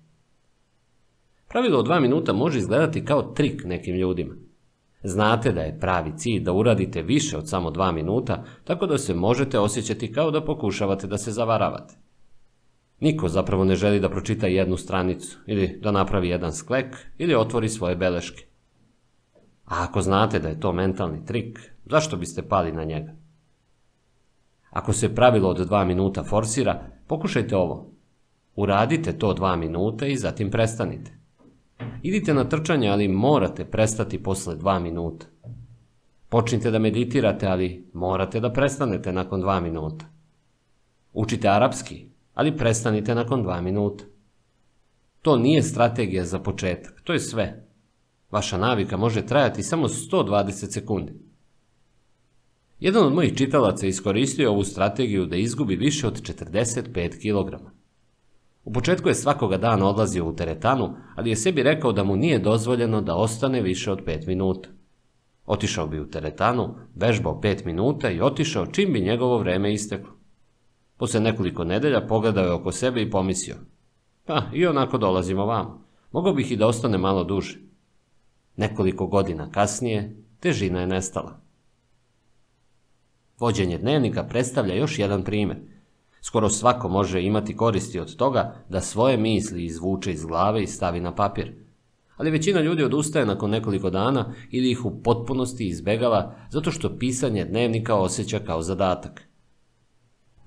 [1.50, 4.36] Pravilo od dva minuta može izgledati kao trik nekim ljudima.
[5.04, 9.14] Znate da je pravi cilj da uradite više od samo dva minuta, tako da se
[9.14, 11.96] možete osjećati kao da pokušavate da se zavaravate.
[13.00, 17.70] Niko zapravo ne želi da pročita jednu stranicu, ili da napravi jedan sklek, ili otvori
[17.70, 18.49] svoje beleške.
[19.70, 23.14] A ako znate da je to mentalni trik, zašto biste pali na njega?
[24.70, 27.92] Ako se pravilo od dva minuta forsira, pokušajte ovo.
[28.56, 31.12] Uradite to dva minuta i zatim prestanite.
[32.02, 35.26] Idite na trčanje, ali morate prestati posle dva minuta.
[36.30, 40.06] Počnite da meditirate, ali morate da prestanete nakon dva minuta.
[41.14, 44.04] Učite arapski, ali prestanite nakon dva minuta.
[45.22, 47.69] To nije strategija za početak, to je sve.
[48.32, 51.14] Vaša navika može trajati samo 120 sekundi.
[52.80, 57.64] Jedan od mojih čitalaca iskoristio ovu strategiju da izgubi više od 45 kg.
[58.64, 62.40] U početku je svakoga dana odlazio u teretanu, ali je sebi rekao da mu nije
[62.40, 64.70] dozvoljeno da ostane više od 5 minuta.
[65.46, 70.14] Otišao bi u teretanu, vežbao 5 minuta i otišao čim bi njegovo vreme isteklo.
[70.98, 73.56] Posle nekoliko nedelja pogledao je oko sebe i pomislio.
[74.26, 75.86] Pa, i onako dolazimo vam.
[76.12, 77.69] Mogao bih i da ostane malo duže.
[78.60, 81.40] Nekoliko godina kasnije, težina je nestala.
[83.40, 85.58] Vođenje dnevnika predstavlja još jedan primjer.
[86.22, 91.00] Skoro svako može imati koristi od toga da svoje misli izvuče iz glave i stavi
[91.00, 91.54] na papir.
[92.18, 97.46] Ali većina ljudi odustaje nakon nekoliko dana ili ih u potpunosti izbegava zato što pisanje
[97.46, 99.24] dnevnika osjeća kao zadatak.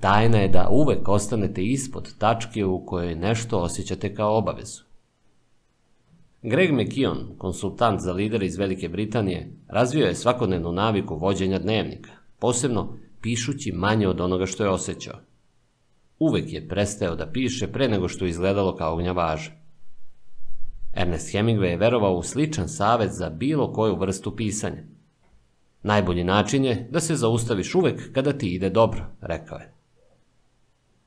[0.01, 4.92] Tajna je da uvek ostanete ispod tačke u kojoj nešto osjećate kao obavezu.
[6.43, 12.99] Greg McKeon, konsultant za lidere iz Velike Britanije, razvio je svakodnevnu naviku vođenja dnevnika, posebno
[13.21, 15.19] pišući manje od onoga što je osjećao.
[16.19, 19.51] Uvek je prestao da piše pre nego što je izgledalo kao gnjavaža.
[20.93, 24.83] Ernest Hemingway je verovao u sličan savet za bilo koju vrstu pisanja.
[25.83, 29.75] Najbolji način je da se zaustaviš uvek kada ti ide dobro, rekao je.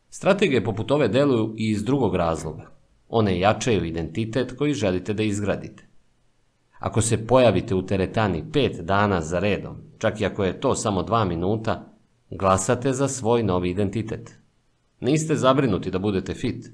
[0.09, 2.74] Strategije poput ove deluju i iz drugog razloga.
[3.09, 5.83] One jačaju identitet koji želite da izgradite.
[6.79, 11.03] Ako se pojavite u teretani pet dana za redom, čak i ako je to samo
[11.03, 11.93] dva minuta,
[12.29, 14.39] glasate za svoj novi identitet.
[14.99, 16.71] Niste zabrinuti da budete fit.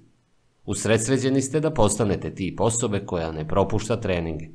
[0.65, 4.49] Usredsređeni ste da postanete tip osobe koja ne propušta treninge.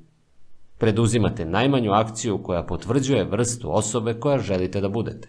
[0.79, 5.29] Preduzimate najmanju akciju koja potvrđuje vrstu osobe koja želite da budete.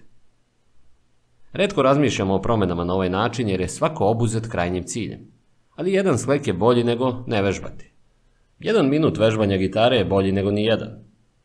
[1.54, 5.37] Redko razmišljamo o promenama na ovaj način jer je svako obuzet krajnjim ciljem.
[5.78, 7.92] Ali jedan sklek je bolji nego ne vežbati.
[8.60, 10.90] Jedan minut vežbanja gitare je bolji nego ni jedan.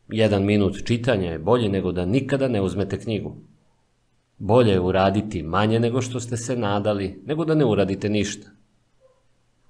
[0.07, 3.35] Jedan minut čitanja je bolji nego da nikada ne uzmete knjigu.
[4.37, 8.49] Bolje je uraditi manje nego što ste se nadali, nego da ne uradite ništa.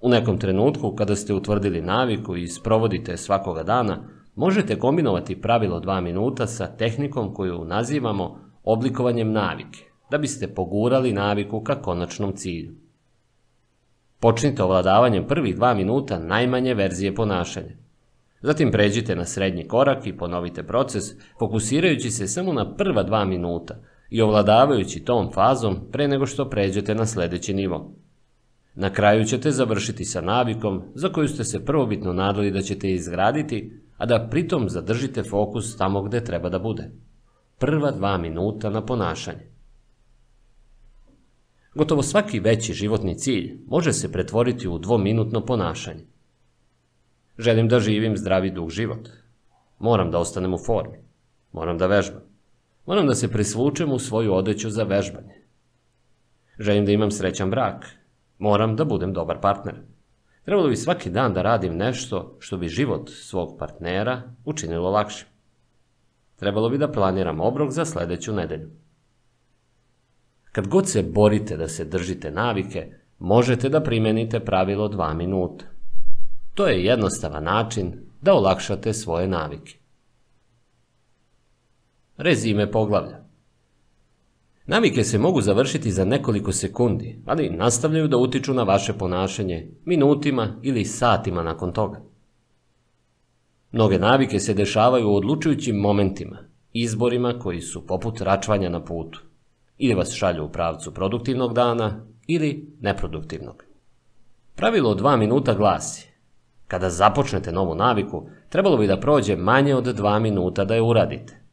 [0.02, 3.98] U nekom trenutku, kada ste utvrdili naviku i sprovodite svakoga dana,
[4.36, 9.80] možete kombinovati pravilo dva minuta sa tehnikom koju nazivamo oblikovanjem navike,
[10.12, 12.83] da biste pogurali naviku ka konačnom cilju.
[14.24, 17.76] Počnite ovladavanjem prvih dva minuta najmanje verzije ponašanja.
[18.42, 21.04] Zatim pređite na srednji korak i ponovite proces,
[21.40, 23.76] fokusirajući se samo na prva dva minuta
[24.10, 27.92] i ovladavajući tom fazom pre nego što pređete na sledeći nivo.
[28.76, 33.74] Na kraju ćete završiti sa navikom za koju ste se prvobitno nadali da ćete izgraditi,
[33.98, 36.92] a da pritom zadržite fokus tamo gde treba da bude.
[37.60, 39.53] Prva dva minuta na ponašanje.
[41.76, 46.06] Gotovo svaki veći životni cilj može se pretvoriti u dvominutno ponašanje.
[47.38, 49.10] Želim da živim zdravi dug život.
[49.80, 50.98] Moram da ostanem u formi.
[51.52, 52.22] Moram da vežbam.
[52.86, 55.42] Moram da se presvučem u svoju odeću za vežbanje.
[56.60, 57.86] Želim da imam srećan brak.
[58.38, 59.76] Moram da budem dobar partner.
[60.46, 65.28] Trebalo bi svaki dan da radim nešto što bi život svog partnera učinilo lakšim.
[66.36, 68.70] Trebalo bi da planiram obrok za sledeću nedelju.
[70.54, 72.88] Kad god se borite da se držite navike,
[73.20, 75.66] možete da primenite pravilo 2 minuta.
[76.54, 79.78] To je jednostavan način da olakšate svoje navike.
[82.18, 83.24] Rezime poglavlja
[84.66, 90.60] Navike se mogu završiti za nekoliko sekundi, ali nastavljaju da utiču na vaše ponašanje minutima
[90.62, 92.02] ili satima nakon toga.
[93.72, 96.38] Mnoge navike se dešavaju u odlučujućim momentima,
[96.74, 99.33] izborima koji su poput račvanja na putu
[99.78, 103.64] ili vas šalju u pravcu produktivnog dana ili neproduktivnog.
[104.56, 106.14] Pravilo 2 minuta glasi
[106.68, 111.44] Kada započnete novu naviku, trebalo bi da prođe manje od 2 minuta da je uradite.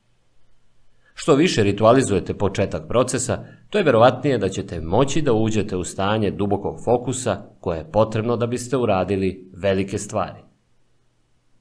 [1.15, 6.31] Što više ritualizujete početak procesa, to je verovatnije da ćete moći da uđete u stanje
[6.31, 10.41] dubokog fokusa koje je potrebno da biste uradili velike stvari.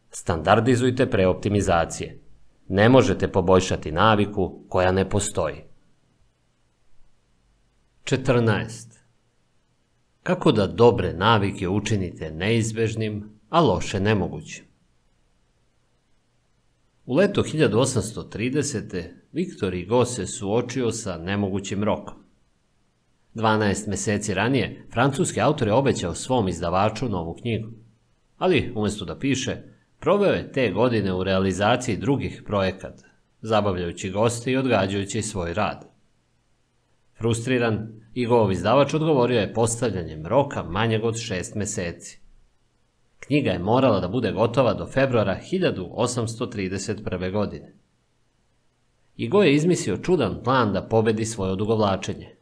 [0.10, 2.20] Standardizujte preoptimizacije.
[2.68, 5.69] Ne možete poboljšati naviku koja ne postoji.
[8.10, 8.88] 14.
[10.24, 14.64] Kako da dobre navike učinite neizbežnim, a loše nemogućim?
[17.06, 19.04] U leto 1830.
[19.32, 22.16] Viktor Hugo se suočio sa nemogućim rokom.
[23.36, 27.70] 12 meseci ranije, francuski autor je obećao svom izdavaču novu knjigu.
[28.38, 29.58] Ali, umesto da piše,
[30.00, 33.06] proveo je te godine u realizaciji drugih projekata,
[33.42, 35.89] zabavljajući goste i odgađajući svoj rad.
[37.20, 42.20] Frustriran, Igov izdavač odgovorio je postavljanjem roka manjeg od šest meseci.
[43.20, 47.32] Knjiga je morala da bude gotova do februara 1831.
[47.32, 47.74] godine.
[49.18, 52.36] Igo je izmislio čudan plan da pobedi svoje odugovlačenje.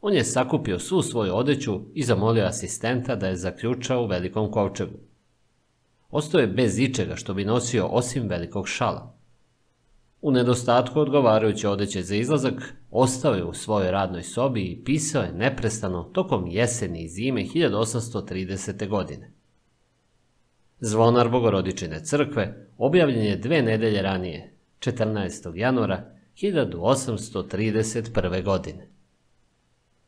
[0.00, 4.98] On je sakupio svu svoju odeću i zamolio asistenta da je zaključao u velikom kovčegu.
[6.10, 9.15] Ostao je bez ičega što bi nosio osim velikog šala.
[10.26, 15.32] U nedostatku odgovarajuće odeće za izlazak, ostao je u svojoj radnoj sobi i pisao je
[15.32, 18.88] neprestano tokom jeseni i zime 1830.
[18.88, 19.32] godine.
[20.80, 25.56] Zvonar Bogorodičine crkve objavljen je dve nedelje ranije, 14.
[25.56, 26.04] januara
[26.36, 28.44] 1831.
[28.44, 28.88] godine.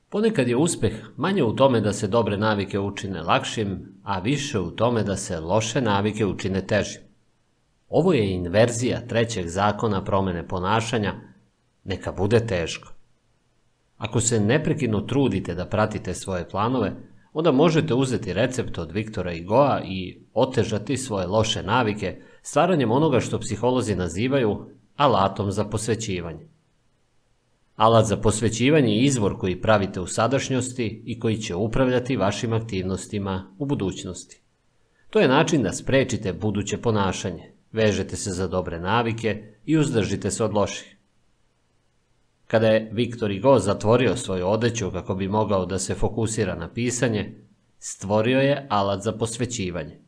[0.08, 4.70] Ponekad je uspeh manje u tome da se dobre navike učine lakšim, a više u
[4.70, 7.07] tome da se loše navike učine težim.
[7.88, 11.14] Ovo je inverzija trećeg zakona promene ponašanja,
[11.84, 12.88] neka bude teško.
[13.96, 16.92] Ako se neprekidno trudite da pratite svoje planove,
[17.32, 23.38] onda možete uzeti recept od Viktora Igoa i otežati svoje loše navike stvaranjem onoga što
[23.38, 26.48] psiholozi nazivaju alatom za posvećivanje.
[27.76, 33.54] Alat za posvećivanje je izvor koji pravite u sadašnjosti i koji će upravljati vašim aktivnostima
[33.58, 34.42] u budućnosti.
[35.10, 40.44] To je način da sprečite buduće ponašanje, vežete se za dobre navike i uzdržite se
[40.44, 40.96] od loših.
[42.46, 47.34] Kada je Viktor Hugo zatvorio svoju odeću kako bi mogao da se fokusira na pisanje,
[47.78, 49.98] stvorio je alat za posvećivanje.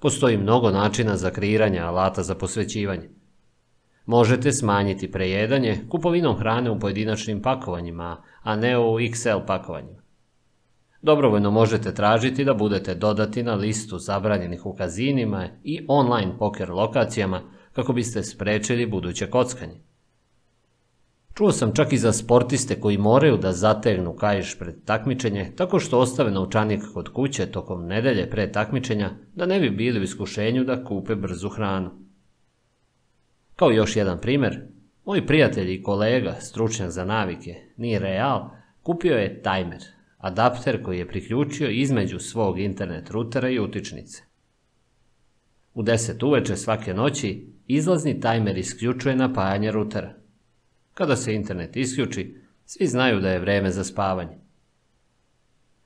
[0.00, 3.10] Postoji mnogo načina za kreiranje alata za posvećivanje.
[4.06, 10.01] Možete smanjiti prejedanje kupovinom hrane u pojedinačnim pakovanjima, a ne u XL pakovanjima.
[11.02, 17.40] Dobrovoljno možete tražiti da budete dodati na listu zabranjenih u kazinima i online poker lokacijama
[17.72, 19.80] kako biste sprečili buduće kockanje.
[21.34, 25.98] Čuo sam čak i za sportiste koji moraju da zategnu kajš pred takmičenje tako što
[25.98, 30.84] ostave novčanik kod kuće tokom nedelje pre takmičenja da ne bi bili u iskušenju da
[30.84, 31.90] kupe brzu hranu.
[33.56, 34.60] Kao još jedan primjer,
[35.04, 38.50] moj prijatelj i kolega, stručnjak za navike, nije real,
[38.82, 39.82] kupio je tajmer,
[40.22, 44.22] adapter koji je priključio između svog internet rutera i utičnice.
[45.74, 50.14] U 10 uveče svake noći izlazni tajmer isključuje napajanje rutera.
[50.94, 54.38] Kada se internet isključi, svi znaju da je vreme za spavanje.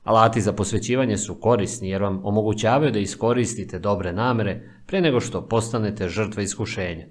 [0.04, 5.48] Alati za posvećivanje su korisni jer vam omogućavaju da iskoristite dobre namere pre nego što
[5.48, 7.06] postanete žrtva iskušenja.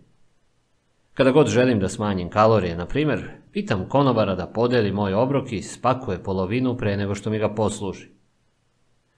[1.15, 5.61] Kada god želim da smanjim kalorije, na primjer, pitam konobara da podeli moj obrok i
[5.61, 8.07] spakuje polovinu pre nego što mi ga posluži.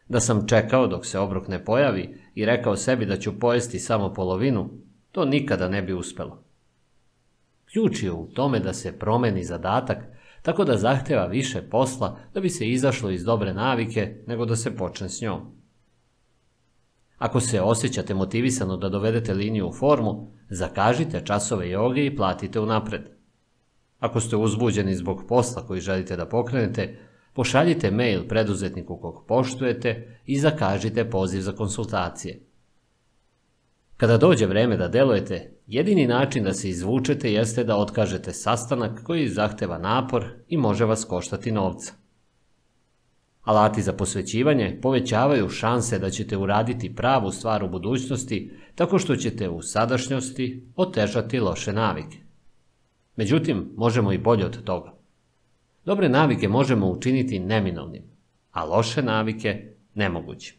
[0.08, 4.14] Da sam čekao dok se obrok ne pojavi i rekao sebi da ću pojesti samo
[4.14, 4.70] polovinu,
[5.12, 6.44] to nikada ne bi uspelo.
[7.72, 9.98] Ključ je u tome da se promeni zadatak
[10.42, 14.76] tako da zahteva više posla da bi se izašlo iz dobre navike nego da se
[14.76, 15.57] počne s njom.
[17.18, 23.02] Ako se osjećate motivisano da dovedete liniju u formu, zakažite časove joge i platite unapred.
[24.00, 27.00] Ako ste uzbuđeni zbog posla koji želite da pokrenete,
[27.34, 32.40] pošaljite mail preduzetniku kog poštujete i zakažite poziv za konsultacije.
[33.98, 39.30] Kada dođe vreme da delujete, jedini način da se izvučete jeste da otkažete sastanak koji
[39.30, 41.94] zahteva napor i može vas koštati novca.
[43.48, 49.50] Alati za posvećivanje povećavaju šanse da ćete uraditi pravu stvar u budućnosti tako što ćete
[49.50, 52.18] u sadašnjosti otežati loše navike.
[53.16, 54.94] Međutim, možemo i bolje od toga.
[55.86, 58.04] Dobre navike možemo učiniti neminovnim,
[58.52, 60.56] a loše navike nemogućim.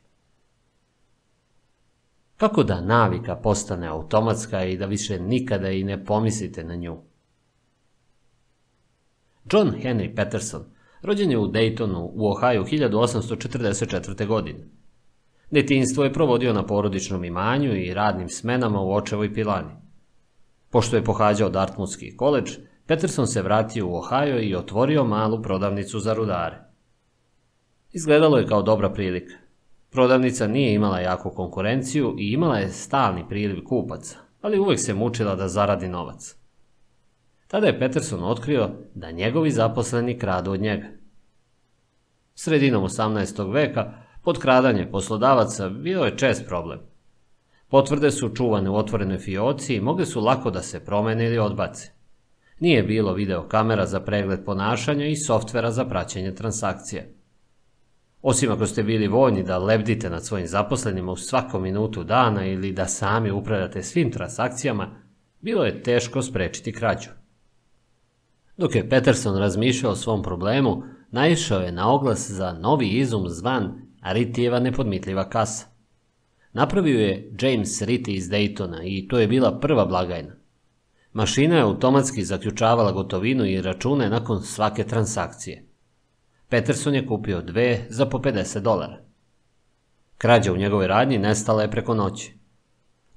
[2.36, 6.96] Kako da navika postane automatska i da više nikada i ne pomislite na nju?
[9.52, 14.26] John Henry Peterson rođen je u Daytonu u Ohio 1844.
[14.26, 14.68] godine.
[15.50, 19.72] Detinstvo je provodio na porodičnom imanju i radnim smenama u očevoj pilani.
[20.70, 26.14] Pošto je pohađao Dartmouthski koleđ, Peterson se vratio u Ohio i otvorio malu prodavnicu za
[26.14, 26.58] rudare.
[27.92, 29.34] Izgledalo je kao dobra prilika.
[29.90, 35.34] Prodavnica nije imala jaku konkurenciju i imala je stalni priliv kupaca, ali uvek se mučila
[35.34, 36.37] da zaradi novac.
[37.48, 40.86] Tada je Peterson otkrio da njegovi zaposleni kradu od njega.
[42.34, 43.52] Sredinom 18.
[43.52, 46.80] veka potkradanje poslodavaca bio je čest problem.
[47.68, 51.90] Potvrde su čuvane u otvorenoj fioci i mogle su lako da se promene ili odbace.
[52.60, 57.02] Nije bilo videokamera za pregled ponašanja i softvera za praćenje transakcija.
[58.22, 62.72] Osim ako ste bili voljni da lebdite nad svojim zaposlenima u svakom minutu dana ili
[62.72, 64.88] da sami upravljate svim transakcijama,
[65.40, 67.08] bilo je teško sprečiti krađu.
[68.58, 73.82] Dok je Peterson razmišljao o svom problemu, naišao je na oglas za novi izum zvan
[74.02, 75.66] Ritijeva nepodmitljiva kasa.
[76.52, 80.34] Napravio je James Ritty iz Daytona i to je bila prva blagajna.
[81.12, 85.64] Mašina je automatski zaključavala gotovinu i račune nakon svake transakcije.
[86.48, 88.98] Peterson je kupio dve za po 50 dolara.
[90.18, 92.38] Krađa u njegovoj radnji nestala je preko noći.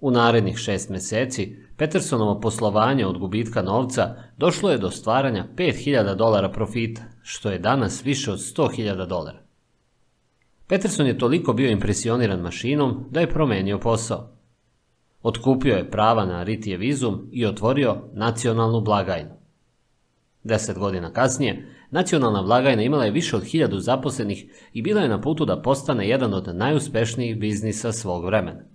[0.02, 6.50] U narednih šest meseci Petersonovo poslovanje od gubitka novca došlo je do stvaranja 5000 dolara
[6.50, 9.40] profita, što je danas više od 100.000 dolara.
[10.68, 14.30] Peterson je toliko bio impresioniran mašinom da je promenio posao.
[15.24, 19.32] Otkupio je prava na Ritijev izum i otvorio nacionalnu blagajnu.
[20.43, 25.22] Deset godina kasnije, nacionalna blagajna imala je više od hiljadu zaposlenih i bila je na
[25.22, 28.70] putu da postane jedan od najuspešnijih biznisa svog vremena.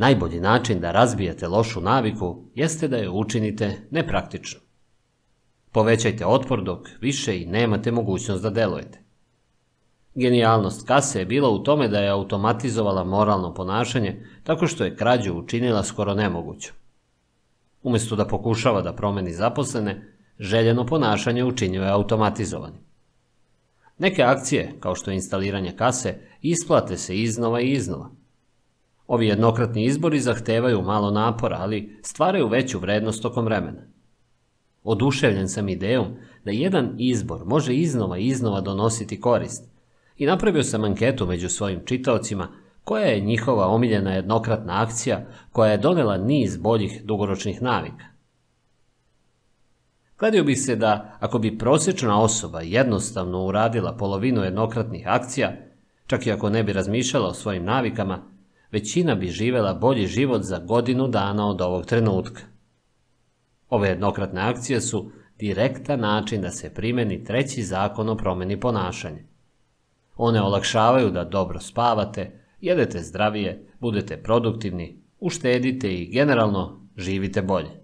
[0.00, 4.60] Najbolji način da razbijete lošu naviku jeste da je učinite nepraktično.
[5.72, 9.02] Povećajte otpor dok više i nemate mogućnost da delujete.
[10.14, 15.34] Genijalnost kase je bila u tome da je automatizovala moralno ponašanje tako što je krađu
[15.34, 16.72] učinila skoro nemoguću.
[17.82, 22.78] Umesto da pokušava da promeni zaposlene, željeno ponašanje učinio je automatizovani.
[23.98, 28.19] Neke akcije, kao što je instaliranje kase, isplate se iznova i iznova.
[29.10, 33.82] Ovi jednokratni izbori zahtevaju malo napora, ali stvaraju veću vrednost tokom vremena.
[34.82, 36.06] Oduševljen sam idejom
[36.44, 39.70] da jedan izbor može iznova i iznova donositi korist,
[40.20, 42.48] I napravio sam anketu među svojim čitaocima
[42.84, 48.04] koja je njihova omiljena jednokratna akcija koja je donela niz boljih dugoročnih navika.
[50.16, 55.52] Kladio bih se da ako bi prosječna osoba jednostavno uradila polovinu jednokratnih akcija,
[56.06, 58.22] čak i ako ne bi razmišljala o svojim navikama,
[58.72, 62.42] većina bi živela bolji život za godinu dana od ovog trenutka.
[63.68, 69.22] Ove jednokratne akcije su direktan način da se primeni treći zakon o promjeni ponašanja.
[70.16, 77.80] One olakšavaju da dobro spavate, jedete zdravije, budete produktivni, uštedite i generalno živite bolje.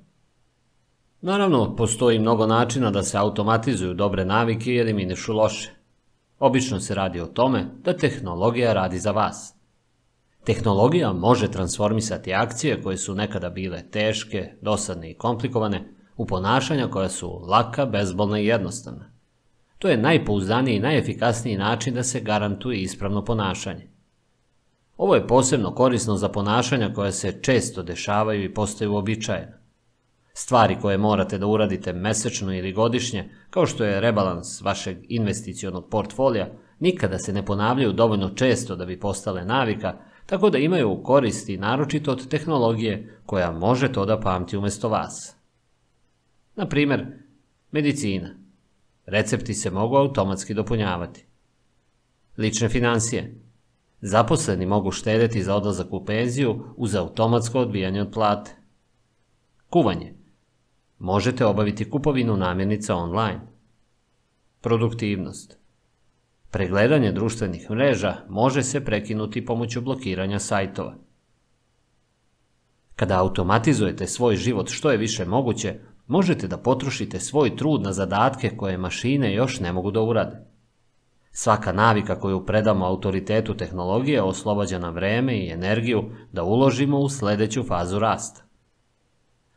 [1.21, 5.71] Naravno, postoji mnogo načina da se automatizuju dobre navike i eliminišu loše.
[6.39, 9.56] Obično se radi o tome da tehnologija radi za vas.
[10.47, 17.09] Tehnologija može transformisati akcije koje su nekada bile teške, dosadne i komplikovane u ponašanja koja
[17.09, 19.11] su laka, bezbolna i jednostavna.
[19.79, 23.91] To je najpouzdaniji i najefikasniji način da se garantuje ispravno ponašanje.
[24.97, 29.59] Ovo je posebno korisno za ponašanja koja se često dešavaju i postaju uobičajena.
[30.33, 36.49] Stvari koje morate da uradite mesečno ili godišnje, kao što je rebalans vašeg investicionog portfolija,
[36.81, 39.95] nikada se ne ponavljaju dovoljno često da bi postale navika,
[40.27, 45.37] tako da imaju koristi naročito od tehnologije koja može to da pamti umjesto vas.
[46.57, 47.07] Na primjer,
[47.71, 48.29] medicina.
[49.07, 51.25] Recepti se mogu automatski dopunjavati.
[52.39, 53.41] Lične financije.
[54.01, 58.51] Zaposleni mogu štedeti za odlazak u penziju uz automatsko odbijanje od plate.
[59.71, 60.15] Kuvanje.
[60.99, 63.41] Možete obaviti kupovinu namirnica online.
[64.61, 65.59] Produktivnost.
[66.57, 70.95] Pregledanje društvenih mreža može se prekinuti pomoću blokiranja sajtova.
[72.95, 75.75] Kada automatizujete svoj život što je više moguće,
[76.07, 80.47] možete da potrošite svoj trud na zadatke koje mašine još ne mogu da urade.
[81.31, 87.65] Svaka navika koju predamo autoritetu tehnologije oslobađa nam vreme i energiju da uložimo u sljedeću
[87.65, 88.43] fazu rasta.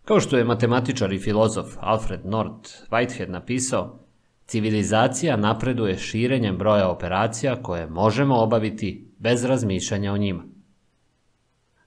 [0.05, 4.08] Kao što je matematičar i filozof Alfred Nord Whitehead napisao,
[4.49, 10.43] civilizacija napreduje širenjem broja operacija koje možemo obaviti bez razmišljanja o njima.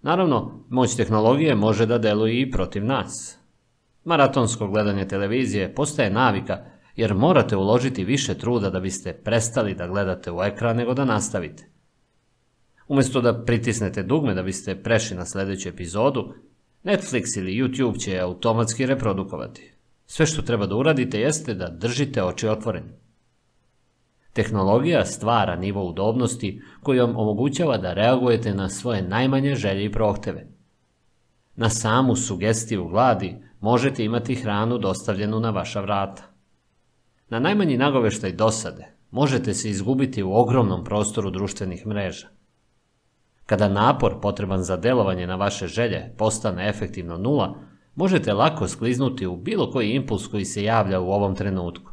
[0.03, 3.39] Naravno, moć tehnologije može da deluje i protiv nas.
[4.05, 6.65] Maratonsko gledanje televizije postaje navika
[6.97, 11.69] jer morate uložiti više truda da biste prestali da gledate u ekran nego da nastavite.
[12.89, 16.35] Umjesto da pritisnete dugme da biste prešli na sljedeću epizodu,
[16.85, 19.72] Netflix ili YouTube će automatski reprodukovati.
[20.15, 22.99] Sve što treba da uradite jeste da držite oči otvorene.
[24.33, 30.47] Tehnologija stvara nivo udobnosti koji vam omogućava da reagujete na svoje najmanje želje i prohteve.
[31.57, 36.23] Na samu sugestiju gladi možete imati hranu dostavljenu na vaša vrata.
[37.29, 42.29] Na najmanji nagoveštaj dosade možete se izgubiti u ogromnom prostoru društvenih mreža.
[43.47, 49.37] Kada napor potreban za delovanje na vaše želje postane efektivno nula, možete lako skliznuti u
[49.37, 51.93] bilo koji impuls koji se javlja u ovom trenutku.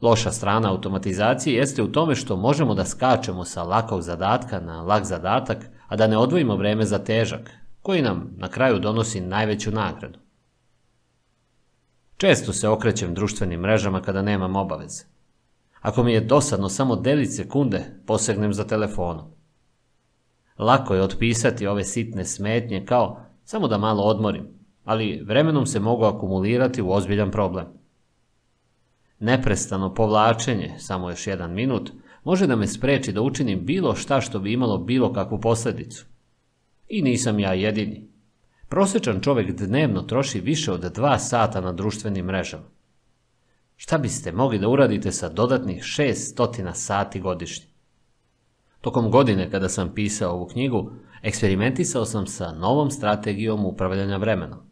[0.00, 5.04] Loša strana automatizacije jeste u tome što možemo da skačemo sa lakog zadatka na lak
[5.04, 7.50] zadatak, a da ne odvojimo vreme za težak,
[7.82, 10.18] koji nam na kraju donosi najveću nagradu.
[12.16, 15.04] Često se okrećem društvenim mrežama kada nemam obaveze.
[15.80, 19.24] Ako mi je dosadno samo delić sekunde, posegnem za telefonom.
[20.58, 26.04] Lako je otpisati ove sitne smetnje kao samo da malo odmorim, ali vremenom se mogu
[26.04, 27.66] akumulirati u ozbiljan problem.
[29.18, 31.92] Neprestano povlačenje, samo još jedan minut,
[32.24, 36.06] može da me spreči da učinim bilo šta što bi imalo bilo kakvu posljedicu.
[36.88, 38.08] I nisam ja jedini.
[38.68, 42.64] Prosječan čovjek dnevno troši više od dva sata na društvenim mrežama.
[43.76, 47.66] Šta biste mogli da uradite sa dodatnih 600 sati godišnje?
[48.80, 50.92] Tokom godine kada sam pisao ovu knjigu,
[51.22, 54.69] eksperimentisao sam sa novom strategijom upravljanja vremenom.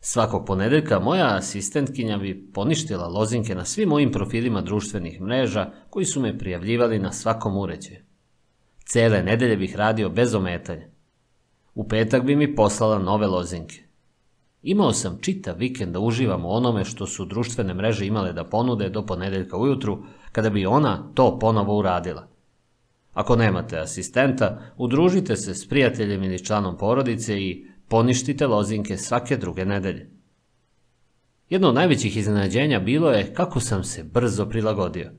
[0.00, 6.20] Svakog ponedeljka moja asistentkinja bi poništila lozinke na svim mojim profilima društvenih mreža koji su
[6.20, 8.00] me prijavljivali na svakom uređaju.
[8.84, 10.86] Cele nedelje bih radio bez ometanja.
[11.74, 13.82] U petak bi mi poslala nove lozinke.
[14.62, 18.88] Imao sam čitav vikend da uživam u onome što su društvene mreže imale da ponude
[18.88, 22.28] do ponedeljka ujutru, kada bi ona to ponovo uradila.
[23.12, 29.64] Ako nemate asistenta, udružite se s prijateljem ili članom porodice i poništite lozinke svake druge
[29.64, 30.10] nedelje.
[31.50, 35.10] Jedno od najvećih iznenađenja bilo je kako sam se brzo prilagodio.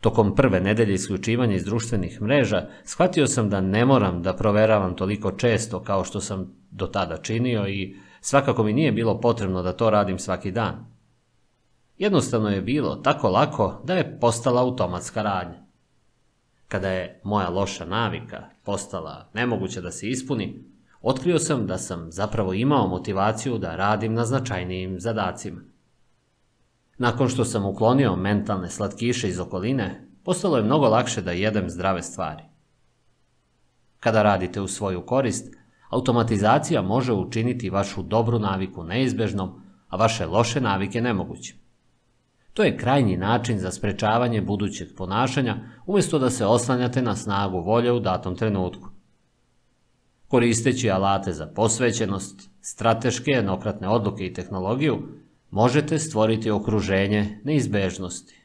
[0.00, 5.32] Tokom prve nedelje isključivanja iz društvenih mreža, shvatio sam da ne moram da proveravam toliko
[5.32, 9.90] često kao što sam do tada činio i svakako mi nije bilo potrebno da to
[9.90, 10.86] radim svaki dan.
[11.98, 15.62] Jednostavno je bilo tako lako da je postala automatska radnja.
[16.68, 20.71] Kada je moja loša navika postala nemoguća da se ispuni,
[21.02, 25.60] otkrio sam da sam zapravo imao motivaciju da radim na značajnijim zadacima.
[26.98, 32.02] Nakon što sam uklonio mentalne slatkiše iz okoline, postalo je mnogo lakše da jedem zdrave
[32.02, 32.42] stvari.
[34.00, 35.54] Kada radite u svoju korist,
[35.90, 41.56] automatizacija može učiniti vašu dobru naviku neizbežnom, a vaše loše navike nemogućim.
[42.52, 47.92] To je krajnji način za sprečavanje budućeg ponašanja, umjesto da se oslanjate na snagu volje
[47.92, 48.91] u datom trenutku.
[50.32, 55.08] Koristeći alate za posvećenost, strateške jednokratne odluke i tehnologiju,
[55.50, 58.40] možete stvoriti okruženje neizbežnosti.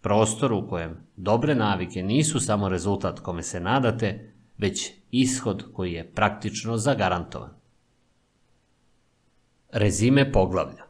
[0.00, 6.12] Prostor u kojem dobre navike nisu samo rezultat kome se nadate, već ishod koji je
[6.14, 7.50] praktično zagarantovan.
[9.72, 10.84] Rezime poglavlja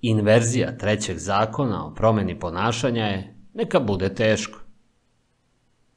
[0.00, 4.63] Inverzija trećeg zakona o promjeni ponašanja je neka bude teško.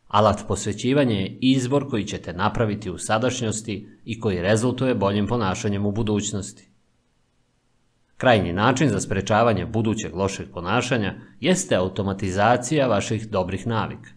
[0.07, 5.91] Alat posvećivanja je izbor koji ćete napraviti u sadašnjosti i koji rezultuje boljim ponašanjem u
[5.91, 6.69] budućnosti.
[8.17, 14.09] Krajnji način za sprečavanje budućeg lošeg ponašanja jeste automatizacija vaših dobrih navika.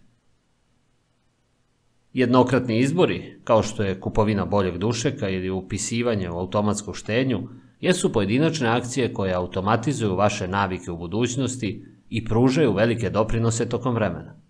[2.13, 7.47] Jednokratni izbori, kao što je kupovina boljeg dušeka ili upisivanje u automatsku štednju,
[7.81, 14.41] jesu pojedinačne akcije koje automatizuju vaše navike u budućnosti i pružaju velike doprinose tokom vremena.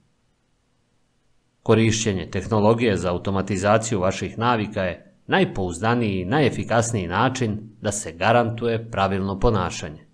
[1.63, 9.39] Korišćenje tehnologije za automatizaciju vaših navika je najpouzdaniji i najefikasniji način da se garantuje pravilno
[9.39, 10.07] ponašanje.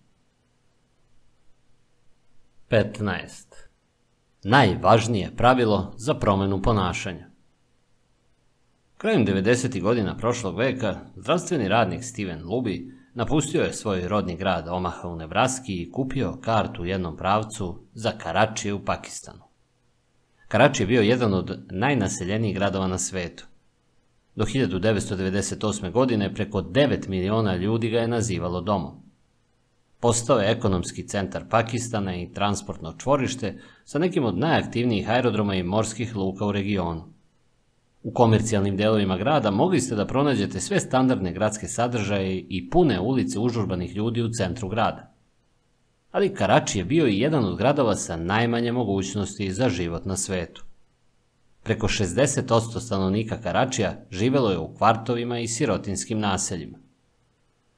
[2.69, 3.45] 15.
[4.43, 7.27] Najvažnije pravilo za promjenu ponašanja.
[8.97, 9.81] Krajem 90.
[9.81, 15.81] godina prošlog veka zdravstveni radnik Steven Luby napustio je svoj rodni grad Omaha u Nebraski
[15.81, 19.46] i kupio kartu u jednom pravcu za Karačije u Pakistanu.
[20.47, 23.45] Karači je bio jedan od najnaseljenijih gradova na svetu.
[24.35, 25.91] Do 1998.
[25.91, 29.07] godine preko 9 miliona ljudi ga je nazivalo domom.
[29.99, 36.15] Postao je ekonomski centar Pakistana i transportno čvorište sa nekim od najaktivnijih aerodroma i morskih
[36.15, 37.03] luka u regionu.
[38.03, 43.39] U komercijalnim delovima grada mogli ste da pronađete sve standardne gradske sadržaje i pune ulice
[43.39, 45.16] užurbanih ljudi u centru grada.
[46.11, 50.65] Ali Karači je bio i jedan od gradova sa najmanje mogućnosti za život na svetu.
[51.63, 56.77] Preko 60% stanovnika Karačija živelo je u kvartovima i sirotinskim naseljima.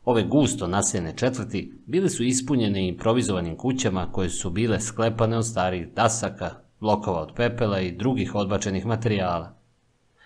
[0.06, 5.88] Ove gusto naseljene četvrti bile su ispunjene improvizovanim kućama koje su bile sklepane od starih
[5.96, 9.56] dasaka, blokova od pepela i drugih odbačenih materijala.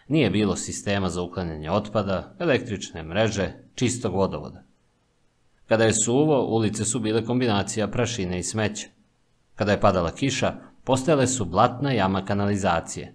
[0.08, 4.64] Nije bilo sistema za uklanjanje otpada, električne mreže, čistog vodovoda.
[5.74, 8.88] Kada je suvo, ulice su bile kombinacija prašine i smeća.
[9.56, 13.14] Kada je padala kiša, postojale su blatna jama kanalizacije.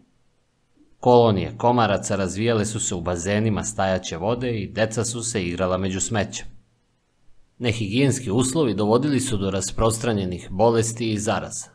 [1.00, 6.00] Kolonije komaraca razvijale su se u bazenima stajaće vode i deca su se igrala među
[6.00, 6.46] smećem.
[7.58, 11.70] Nehigijenski uslovi dovodili su do rasprostranjenih bolesti i zaraza.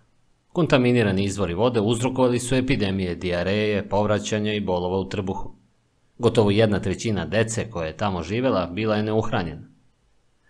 [0.48, 5.56] Kontaminirani izvori vode uzrokovali su epidemije dijareje, povraćanja i bolova u trbuhu.
[6.18, 9.73] Gotovo jedna trećina dece koja je tamo živela bila je neuhranjena.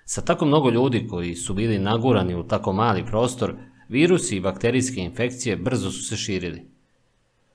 [0.05, 3.55] Sa tako mnogo ljudi koji su bili nagurani u tako mali prostor,
[3.89, 6.69] virusi i bakterijske infekcije brzo su se širili.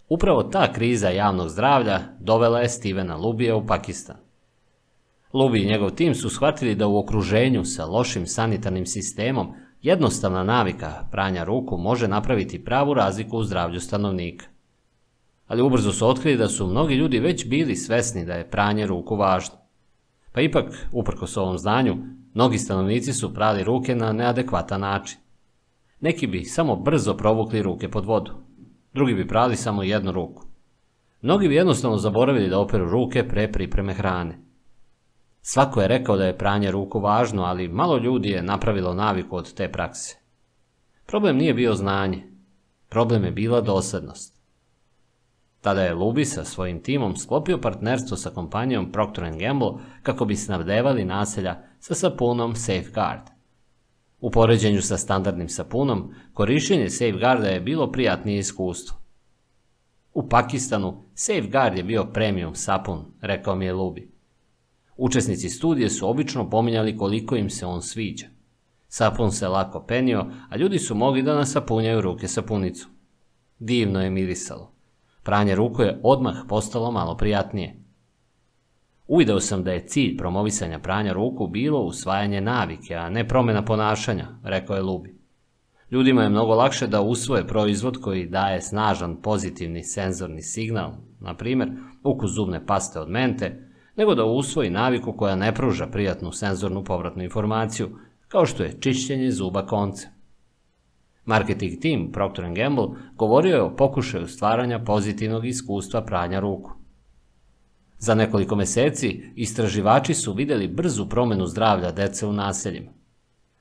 [0.09, 4.17] Upravo ta kriza javnog zdravlja dovela je Stevena Lubija u Pakistan.
[5.33, 11.07] Lubi i njegov tim su shvatili da u okruženju sa lošim sanitarnim sistemom Jednostavna navika
[11.11, 14.47] pranja ruku može napraviti pravu razliku u zdravlju stanovnika.
[15.47, 19.17] Ali ubrzo su otkrili da su mnogi ljudi već bili svesni da je pranje ruku
[19.17, 19.55] važno.
[20.33, 21.97] Pa ipak, uprkos ovom znanju,
[22.39, 25.19] mnogi stanovnici su prali ruke na neadekvatan način.
[26.01, 28.33] Neki bi samo brzo provukli ruke pod vodu,
[28.95, 30.45] drugi bi prali samo jednu ruku.
[31.23, 34.39] Mnogi bi jednostavno zaboravili da operu ruke pre pripreme hrane.
[35.41, 39.55] Svako je rekao da je pranje ruku važno, ali malo ljudi je napravilo naviku od
[39.55, 40.19] te prakse.
[41.07, 42.23] Problem nije bio znanje.
[42.89, 44.41] Problem je bila dosadnost.
[45.61, 49.73] Tada je Lubi sa svojim timom sklopio partnerstvo sa kompanijom Procter Gamble
[50.03, 53.23] kako bi snabdevali naselja sa sapunom Safeguard.
[54.21, 58.97] U poređenju sa standardnim sapunom, korištenje Safeguarda je bilo prijatnije iskustvo.
[60.15, 64.11] U Pakistanu Safeguard je bio premium sapun, rekao mi je Lubi.
[64.97, 68.27] Učesnici studije su obično pominjali koliko im se on sviđa.
[68.89, 72.89] Sapun se lako penio, a ljudi su mogli da nasapunjaju ruke sapunicu.
[73.59, 74.73] Divno je mirisalo.
[75.23, 77.88] Pranje ruku je odmah postalo malo prijatnije.
[79.09, 84.27] Uvideo sam da je cilj promovisanja pranja ruku bilo usvajanje navike, a ne promjena ponašanja,
[84.45, 85.19] rekao je Lubi.
[85.91, 91.71] Ljudima je mnogo lakše da usvoje proizvod koji daje snažan pozitivni senzorni signal, na primjer
[92.05, 97.23] ukus zubne paste od mente, nego da usvoji naviku koja ne pruža prijatnu senzornu povratnu
[97.23, 100.09] informaciju, kao što je čišćenje zuba konce.
[101.25, 106.78] Marketing tim Procter Gamble govorio je o pokušaju stvaranja pozitivnog iskustva pranja ruku.
[107.99, 112.93] Za nekoliko meseci istraživači su vidjeli brzu promjenu zdravlja dece u naseljima.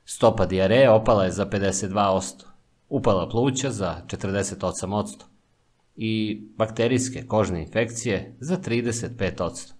[0.05, 2.45] Stopa dijareje opala je za 52%,
[2.89, 5.23] upala pluća za 48%
[5.95, 9.73] i bakterijske kožne infekcije za 35%.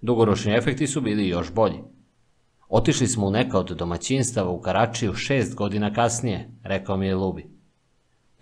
[0.00, 1.78] Dugoročni efekti su bili još bolji.
[2.68, 7.53] Otišli smo u neka od domaćinstava u Karačiju šest godina kasnije, rekao mi je Lubi.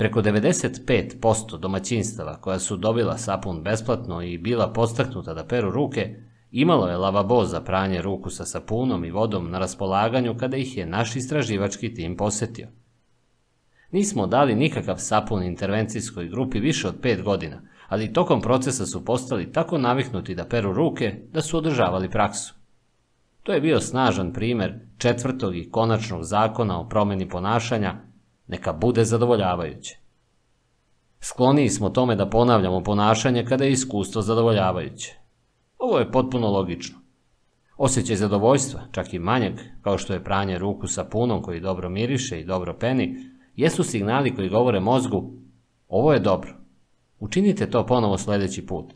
[0.03, 6.17] Preko 95% domaćinstava koja su dobila sapun besplatno i bila postaknuta da peru ruke,
[6.51, 10.87] imalo je lavabo za pranje ruku sa sapunom i vodom na raspolaganju kada ih je
[10.87, 12.69] naš istraživački tim posetio.
[13.91, 19.53] Nismo dali nikakav sapun intervencijskoj grupi više od pet godina, ali tokom procesa su postali
[19.53, 22.55] tako naviknuti da peru ruke da su održavali praksu.
[23.43, 28.12] To je bio snažan primjer četvrtog i konačnog zakona o promjeni ponašanja,
[28.47, 29.99] neka bude zadovoljavajuće.
[31.21, 35.19] Skloniji smo tome da ponavljamo ponašanje kada je iskustvo zadovoljavajuće.
[35.79, 36.99] Ovo je potpuno logično.
[37.77, 42.41] Osjećaj zadovoljstva, čak i manjeg, kao što je pranje ruku sa punom koji dobro miriše
[42.41, 43.17] i dobro peni,
[43.57, 45.33] jesu signali koji govore mozgu
[45.89, 46.55] ovo je dobro.
[47.19, 48.93] Učinite to ponovo sljedeći put.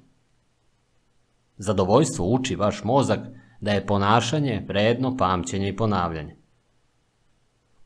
[1.56, 3.20] Zadovoljstvo uči vaš mozak
[3.60, 6.36] da je ponašanje vredno pamćenje i ponavljanje.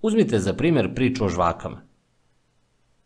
[0.03, 1.83] Uzmite za primjer priču o žvakama.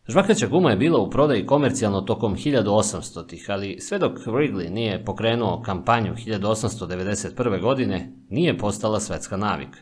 [0.07, 5.61] Žvakaća guma je bila u prodaji komercijalno tokom 1800-ih, ali sve dok Wrigley nije pokrenuo
[5.61, 7.61] kampanju 1891.
[7.61, 9.79] godine, nije postala svetska navika.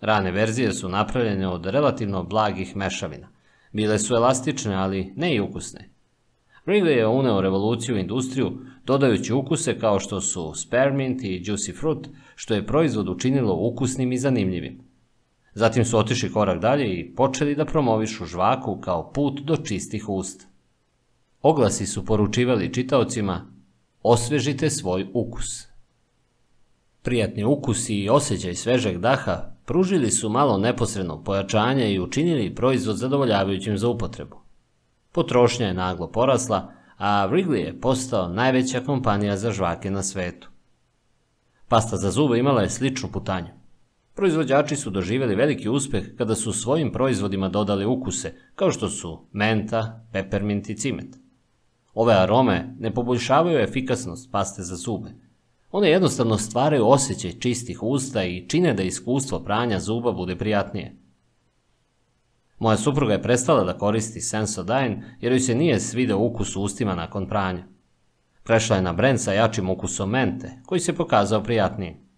[0.00, 3.28] Rane verzije su napravljene od relativno blagih mešavina.
[3.72, 5.90] Bile su elastične, ali ne i ukusne.
[6.66, 12.08] Wrigley je uneo revoluciju u industriju, dodajući ukuse kao što su spearmint i juicy fruit,
[12.34, 14.89] što je proizvod učinilo ukusnim i zanimljivim.
[15.54, 20.44] Zatim su otišli korak dalje i počeli da promovišu žvaku kao put do čistih usta.
[21.42, 23.46] Oglasi su poručivali čitaocima
[24.02, 25.66] osvežite svoj ukus.
[27.02, 33.78] Prijatni ukusi i osjećaj svežeg daha pružili su malo neposrednog pojačanja i učinili proizvod zadovoljavajućim
[33.78, 34.36] za upotrebu.
[35.12, 40.48] Potrošnja je naglo porasla, a Wrigley je postao najveća kompanija za žvake na svetu.
[41.68, 43.59] Pasta za zube imala je sličnu putanju.
[44.20, 50.06] Proizvođači su doživjeli veliki uspjeh kada su svojim proizvodima dodali ukuse, kao što su menta,
[50.12, 51.16] peppermint i cimet.
[51.94, 55.10] Ove arome ne poboljšavaju efikasnost paste za zube.
[55.70, 60.96] One jednostavno stvaraju osjećaj čistih usta i čine da iskustvo pranja zuba bude prijatnije.
[62.58, 67.28] Moja supruga je prestala da koristi Sensodyne jer joj se nije svideo ukus ustima nakon
[67.28, 67.64] pranja.
[68.44, 72.09] Prešla je na brend sa jačim ukusom mente, koji se pokazao prijatnijim.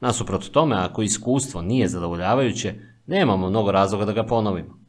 [0.00, 2.74] Nasuprot tome, ako iskustvo nije zadovoljavajuće,
[3.06, 4.80] nemamo mnogo razloga da ga ponovimo.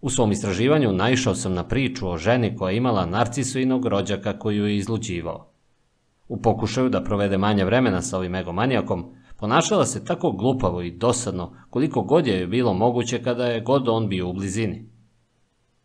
[0.00, 4.66] U svom istraživanju naišao sam na priču o ženi koja je imala narcisoinog rođaka koju
[4.66, 5.52] je izluđivao.
[6.28, 11.52] U pokušaju da provede manje vremena sa ovim egomanijakom, Ponašala se tako glupavo i dosadno
[11.70, 14.88] koliko god je bilo moguće kada je god on bio u blizini.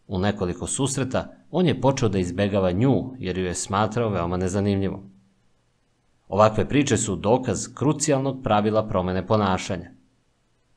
[0.07, 5.14] U nekoliko susreta on je počeo da izbegava nju jer ju je smatrao veoma nezanimljivom.
[6.27, 9.91] Ovakve priče su dokaz krucijalnog pravila promene ponašanja.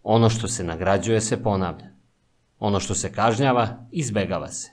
[0.02, 1.90] Ono što se nagrađuje se ponavlja.
[2.58, 4.72] Ono što se kažnjava, izbegava se.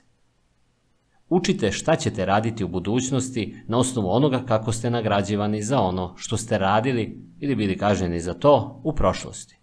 [1.28, 6.36] Učite šta ćete raditi u budućnosti na osnovu onoga kako ste nagrađivani za ono što
[6.36, 9.58] ste radili ili bili kažnjeni za to u prošlosti.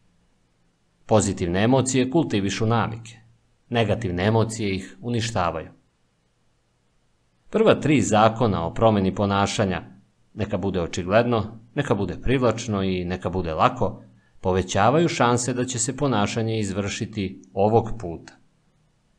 [1.05, 3.17] Pozitivne emocije kultivišu navike.
[3.69, 5.69] Negativne emocije ih uništavaju.
[7.49, 9.92] Prva tri zakona o promjeni ponašanja,
[10.33, 14.03] neka bude očigledno, neka bude privlačno i neka bude lako,
[14.41, 18.33] povećavaju šanse da će se ponašanje izvršiti ovog puta.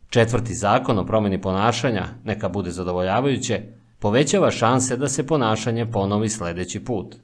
[0.09, 3.63] Četvrti zakon o promjeni ponašanja, neka bude zadovoljavajuće,
[3.99, 7.17] povećava šanse da se ponašanje ponovi sljedeći put.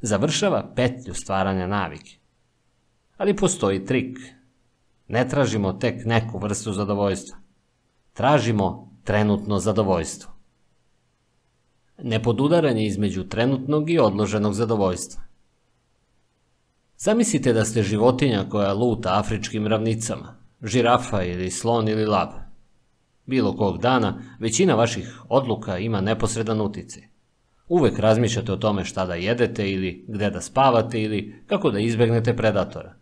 [0.00, 2.16] Završava petlju stvaranja navike.
[3.16, 4.18] Ali postoji trik.
[5.08, 7.38] Ne tražimo tek neku vrstu zadovoljstva.
[8.12, 10.35] Tražimo trenutno zadovoljstvo.
[12.02, 15.22] Nepodudaranje između trenutnog i odloženog zadovoljstva.
[16.98, 22.28] Zamislite da ste životinja koja luta afričkim ravnicama, žirafa ili slon ili lav.
[23.26, 27.02] Bilo kog dana, većina vaših odluka ima neposredan utjecaj.
[27.68, 32.36] Uvek razmišljate o tome šta da jedete ili gde da spavate ili kako da izbegnete
[32.36, 32.94] predatora.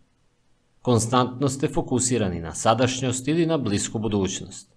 [0.82, 4.74] Konstantno ste fokusirani na sadašnjost ili na blisku budućnost.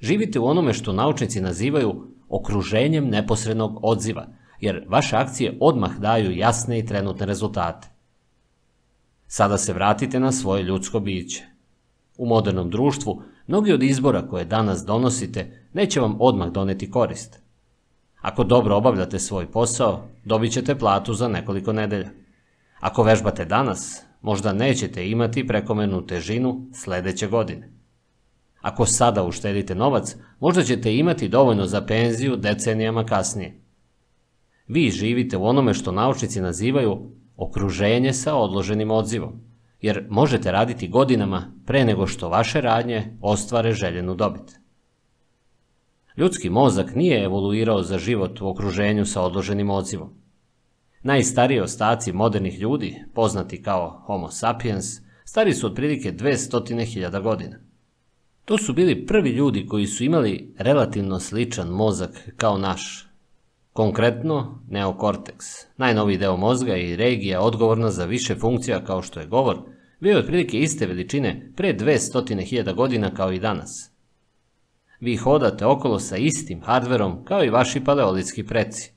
[0.00, 4.26] Živite u onome što naučnici nazivaju okruženjem neposrednog odziva,
[4.60, 7.88] jer vaše akcije odmah daju jasne i trenutne rezultate.
[9.26, 11.44] Sada se vratite na svoje ljudsko biće.
[12.18, 17.40] U modernom društvu, mnogi od izbora koje danas donosite neće vam odmah doneti korist.
[18.20, 22.10] Ako dobro obavljate svoj posao, dobit ćete platu za nekoliko nedelja.
[22.80, 27.75] Ako vežbate danas, možda nećete imati prekomenu težinu sledeće godine.
[28.66, 33.60] Ako sada uštedite novac, možda ćete imati dovoljno za penziju decenijama kasnije.
[34.68, 39.40] Vi živite u onome što naučnici nazivaju okruženje sa odloženim odzivom,
[39.80, 44.58] jer možete raditi godinama pre nego što vaše radnje ostvare željenu dobit.
[46.16, 50.10] Ljudski mozak nije evoluirao za život u okruženju sa odloženim odzivom.
[51.02, 54.86] Najstariji ostaci modernih ljudi, poznati kao Homo sapiens,
[55.24, 57.65] stari su otprilike 200.000 godina.
[58.46, 63.08] To su bili prvi ljudi koji su imali relativno sličan mozak kao naš.
[63.72, 65.46] Konkretno, neokorteks,
[65.76, 69.58] najnoviji deo mozga i regija odgovorna za više funkcija kao što je govor,
[70.00, 73.90] bio je otprilike iste veličine pre 200.000 godina kao i danas.
[75.00, 78.92] Vi hodate okolo sa istim hardverom kao i vaši paleolitski preci.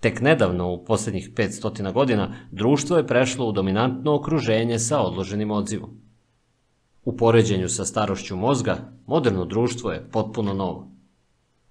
[0.00, 6.05] Tek nedavno, u poslednjih 500 godina, društvo je prešlo u dominantno okruženje sa odloženim odzivom.
[7.06, 10.90] U poređenju sa starošću mozga, moderno društvo je potpuno novo.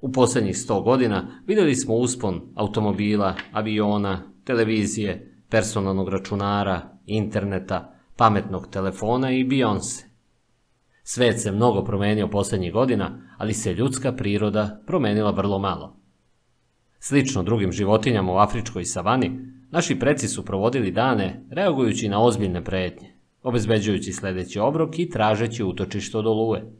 [0.01, 9.31] U poslednjih 100 godina videli smo uspon automobila, aviona, televizije, personalnog računara, interneta, pametnog telefona
[9.31, 10.03] i Beyoncé.
[11.03, 15.97] Svet se mnogo promenio poslednjih godina, ali se ljudska priroda promenila vrlo malo.
[16.99, 19.39] Slično drugim životinjama u afričkoj savani,
[19.71, 23.14] naši preci su provodili dane reagujući na ozbiljne pretnje
[23.45, 26.71] obezbeđujući sledeći obrok i tražeći utočište od oluje.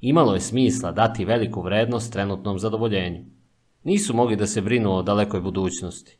[0.00, 3.24] Imalo je smisla dati veliku vrednost trenutnom zadovoljenju.
[3.84, 6.18] Nisu mogli da se brinu o dalekoj budućnosti.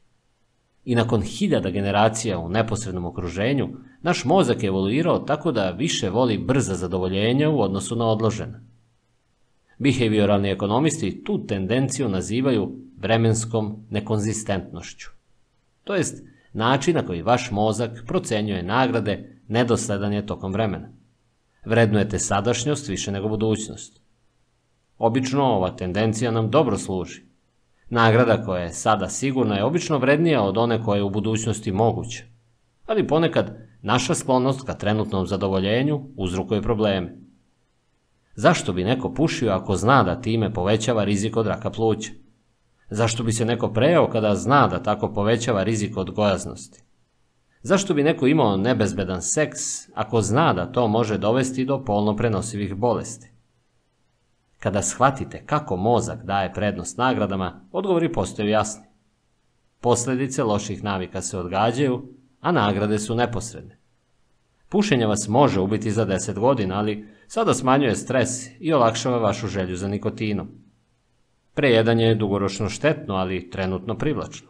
[0.84, 3.68] I nakon hiljada generacija u neposrednom okruženju,
[4.02, 8.60] naš mozak je evoluirao tako da više voli brza zadovoljenja u odnosu na odložena.
[9.78, 15.10] Behavioralni ekonomisti tu tendenciju nazivaju vremenskom nekonzistentnošću.
[15.84, 20.88] To jest, način na koji vaš mozak procenjuje nagrade nedosledan je tokom vremena.
[21.64, 24.00] Vrednujete sadašnjost više nego budućnost.
[24.98, 27.22] Obično ova tendencija nam dobro služi.
[27.88, 32.24] Nagrada koja je sada sigurna je obično vrednija od one koja je u budućnosti moguća.
[32.86, 37.16] Ali ponekad naša sklonost ka trenutnom zadovoljenju uzrukuje probleme.
[38.34, 42.10] Zašto bi neko pušio ako zna da time povećava rizik od raka pluća?
[42.90, 46.85] Zašto bi se neko prejao kada zna da tako povećava rizik od gojaznosti?
[47.66, 49.60] Zašto bi neko imao nebezbedan seks
[49.94, 53.30] ako zna da to može dovesti do polno prenosivih bolesti?
[54.58, 58.86] Kada shvatite kako mozak daje prednost nagradama, odgovori postaju jasni.
[59.80, 62.08] Posledice loših navika se odgađaju,
[62.40, 63.78] a nagrade su neposredne.
[64.68, 69.76] Pušenje vas može ubiti za 10 godina, ali sada smanjuje stres i olakšava vašu želju
[69.76, 70.48] za nikotinom.
[71.54, 74.48] Prejedanje je dugoročno štetno, ali trenutno privlačno.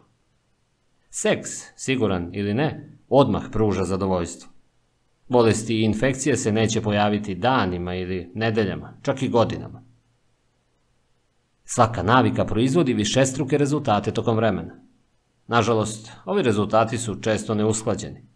[1.09, 4.51] Seks, siguran ili ne, odmah pruža zadovoljstvo.
[5.27, 9.83] Bolesti i infekcije se neće pojaviti danima ili nedeljama, čak i godinama.
[11.63, 14.75] Svaka navika proizvodi višestruke rezultate tokom vremena.
[15.47, 18.27] Nažalost, ovi rezultati su često neusklađeni.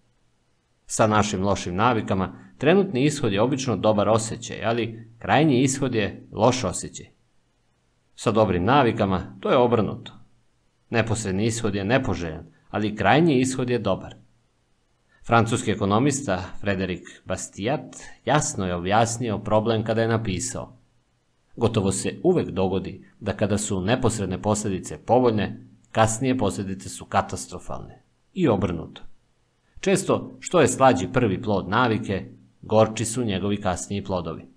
[0.85, 6.63] Sa našim lošim navikama, trenutni ishod je obično dobar osjećaj, ali krajnji ishod je loš
[6.63, 7.05] osjećaj.
[8.15, 10.13] Sa dobrim navikama, to je obrnuto.
[10.89, 14.20] Neposredni ishod je nepoželjan, ali krajnji ishod je dobar.
[15.25, 20.81] Francuski ekonomista Frederik Bastiat jasno je objasnio problem kada je napisao
[21.55, 28.03] Gotovo se uvek dogodi da kada su neposredne posledice povoljne, kasnije posledice su katastrofalne.
[28.33, 29.01] I obrnuto.
[29.79, 32.25] Često, što je slađi prvi plod navike,
[32.61, 34.47] gorči su njegovi kasniji plodovi.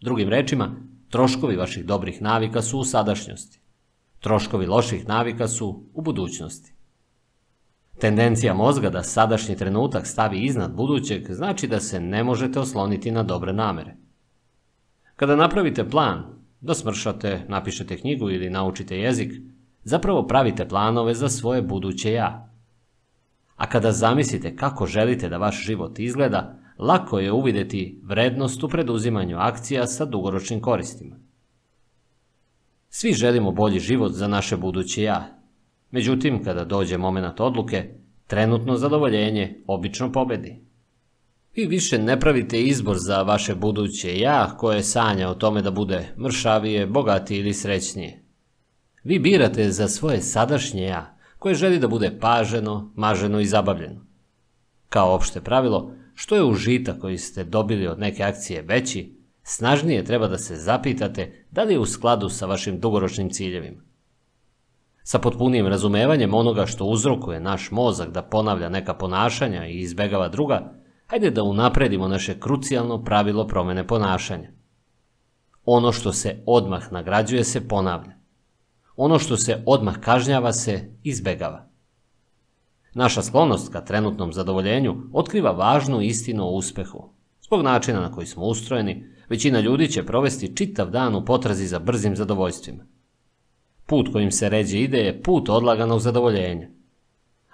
[0.00, 0.76] Drugim rečima,
[1.10, 3.60] troškovi vaših dobrih navika su u sadašnjosti.
[4.20, 6.75] Troškovi loših navika su u budućnosti.
[7.98, 13.22] Tendencija mozga da sadašnji trenutak stavi iznad budućeg znači da se ne možete osloniti na
[13.22, 13.96] dobre namere.
[15.16, 16.24] Kada napravite plan,
[16.60, 19.32] da smršate, napišete knjigu ili naučite jezik,
[19.84, 22.52] zapravo pravite planove za svoje buduće ja.
[23.56, 29.38] A kada zamislite kako želite da vaš život izgleda, lako je uvideti vrednost u preduzimanju
[29.38, 31.16] akcija sa dugoročnim koristima.
[32.88, 35.35] Svi želimo bolji život za naše buduće ja,
[35.90, 37.94] Međutim, kada dođe moment odluke,
[38.26, 40.66] trenutno zadovoljenje obično pobedi.
[41.56, 46.08] Vi više ne pravite izbor za vaše buduće ja koje sanja o tome da bude
[46.18, 48.22] mršavije, bogatije ili srećnije.
[49.04, 54.06] Vi birate za svoje sadašnje ja koje želi da bude paženo, maženo i zabavljeno.
[54.88, 60.28] Kao opšte pravilo, što je užitak koji ste dobili od neke akcije veći, snažnije treba
[60.28, 63.85] da se zapitate da li je u skladu sa vašim dugoročnim ciljevima.
[65.08, 70.72] Sa potpunijim razumevanjem onoga što uzrokuje naš mozak da ponavlja neka ponašanja i izbegava druga,
[71.06, 74.50] hajde da unapredimo naše krucijalno pravilo promene ponašanja.
[75.64, 78.16] Ono što se odmah nagrađuje se ponavlja.
[78.96, 81.68] Ono što se odmah kažnjava se izbegava.
[82.94, 87.12] Naša sklonost ka trenutnom zadovoljenju otkriva važnu istinu o uspehu.
[87.42, 91.78] Zbog načina na koji smo ustrojeni, većina ljudi će provesti čitav dan u potrazi za
[91.78, 92.95] brzim zadovoljstvima.
[93.86, 96.68] Put kojim se ređe ide je put odlaganog zadovoljenja.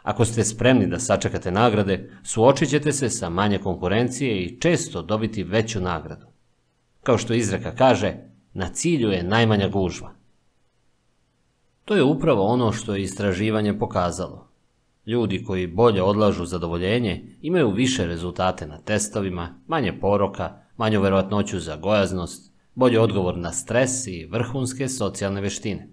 [0.03, 5.43] Ako ste spremni da sačekate nagrade, suočit ćete se sa manje konkurencije i često dobiti
[5.43, 6.27] veću nagradu.
[7.03, 8.15] Kao što izreka kaže,
[8.55, 10.15] na cilju je najmanja gužva.
[11.85, 14.49] To je upravo ono što je istraživanje pokazalo.
[15.07, 21.77] Ljudi koji bolje odlažu zadovoljenje imaju više rezultate na testovima, manje poroka, manju verovatnoću za
[21.77, 25.89] gojaznost, bolji odgovor na stres i vrhunske socijalne veštine.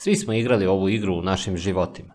[0.00, 2.14] Svi smo igrali ovu igru u našim životima.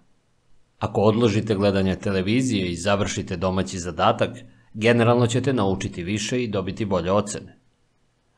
[0.79, 4.29] Ako odložite gledanje televizije i završite domaći zadatak,
[4.73, 7.59] generalno ćete naučiti više i dobiti bolje ocene.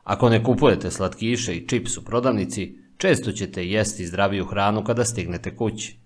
[0.03, 5.55] Ako ne kupujete slatkiše i čips u prodavnici, često ćete jesti zdraviju hranu kada stignete
[5.55, 5.97] kući.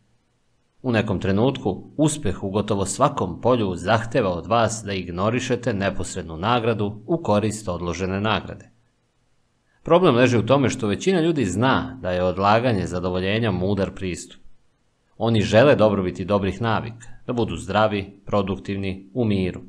[0.82, 7.02] U nekom trenutku, uspeh u gotovo svakom polju zahteva od vas da ignorišete neposrednu nagradu
[7.06, 8.79] u korist odložene nagrade.
[9.90, 14.42] Problem leži u tome što većina ljudi zna da je odlaganje zadovoljenja mudar pristup.
[15.18, 19.62] Oni žele dobrobiti dobrih navika, da budu zdravi, produktivni, u miru.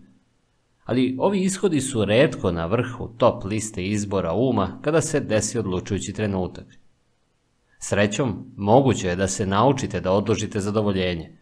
[0.85, 6.13] Ali ovi ishodi su redko na vrhu top liste izbora uma kada se desi odlučujući
[6.13, 6.67] trenutak.
[7.79, 11.39] Srećom, moguće je da se naučite da odložite zadovoljenje,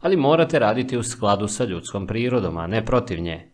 [0.00, 3.51] ali morate raditi u skladu sa ljudskom prirodom, a ne protiv nje.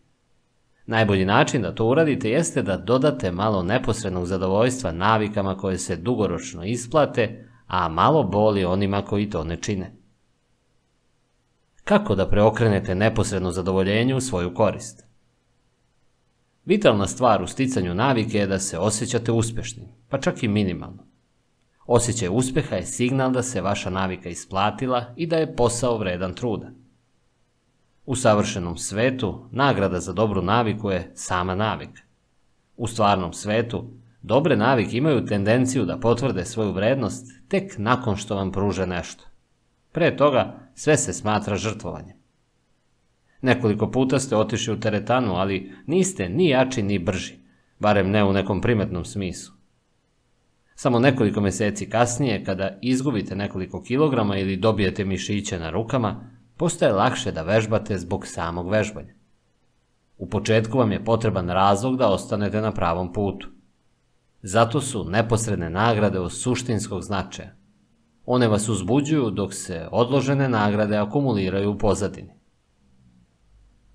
[0.90, 6.65] Najbolji način da to uradite jeste da dodate malo neposrednog zadovoljstva navikama koje se dugoročno
[6.65, 9.94] isplate, a malo boli onima koji to ne čine.
[11.85, 15.04] Kako da preokrenete neposredno zadovoljenje u svoju korist?
[16.65, 21.06] Vitalna stvar u sticanju navike je da se osjećate uspešnim, pa čak i minimalno.
[21.87, 26.71] Osjećaj uspeha je signal da se vaša navika isplatila i da je posao vredan truda.
[28.08, 32.03] U savršenom svetu nagrada za dobru naviku je sama navika.
[32.76, 33.91] U stvarnom svetu
[34.23, 39.24] dobre navike imaju tendenciju da potvrde svoju vrednost tek nakon što vam pruže nešto.
[39.92, 42.17] Pre toga sve se smatra žrtvovanjem.
[43.42, 47.35] Nekoliko puta ste otišli u teretanu, ali niste ni jači ni brži,
[47.78, 49.55] barem ne u nekom primetnom smislu.
[50.74, 57.33] Samo nekoliko meseci kasnije, kada izgubite nekoliko kilograma ili dobijete mišiće na rukama, postaje lakše
[57.33, 59.15] da vežbate zbog samog vežbanja.
[60.19, 63.49] U početku vam je potreban razlog da ostanete na pravom putu.
[64.42, 67.55] Zato su neposredne nagrade od suštinskog značaja.
[68.26, 72.35] One vas uzbuđuju dok se odložene nagrade akumuliraju u pozadini.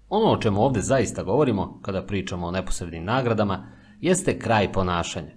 [0.10, 3.68] Ono o čemu ovde zaista govorimo, kada pričamo o neposrednim nagradama,
[4.00, 5.32] jeste kraj ponašanja.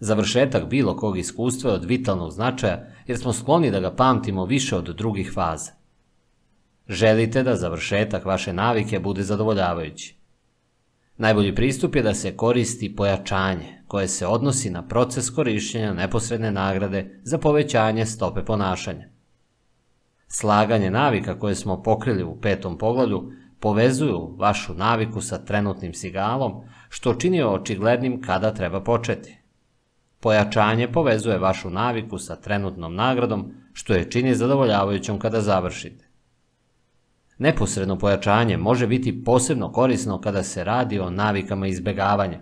[0.00, 4.76] Završetak bilo kog iskustva je od vitalnog značaja, jer smo skloni da ga pamtimo više
[4.76, 5.75] od drugih faza.
[6.88, 10.16] Želite da završetak vaše navike bude zadovoljavajući.
[11.16, 17.20] Najbolji pristup je da se koristi pojačanje, koje se odnosi na proces korišćenja neposredne nagrade
[17.22, 19.08] za povećanje stope ponašanja.
[20.28, 26.52] Slaganje navika koje smo pokrili u petom poglavlju povezuju vašu naviku sa trenutnim sigalom,
[26.88, 29.38] što čini očiglednim kada treba početi.
[30.20, 36.05] Pojačanje povezuje vašu naviku sa trenutnom nagradom, što je čini zadovoljavajućom kada završite.
[37.38, 42.40] Neposredno pojačanje može biti posebno korisno kada se radi o navikama izbegavanja,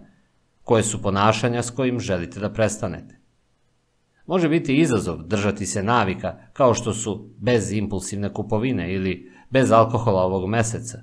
[0.63, 3.21] koje su ponašanja s kojim želite da prestanete.
[4.27, 10.23] Može biti izazov držati se navika kao što su bez impulsivne kupovine ili bez alkohola
[10.23, 11.03] ovog meseca,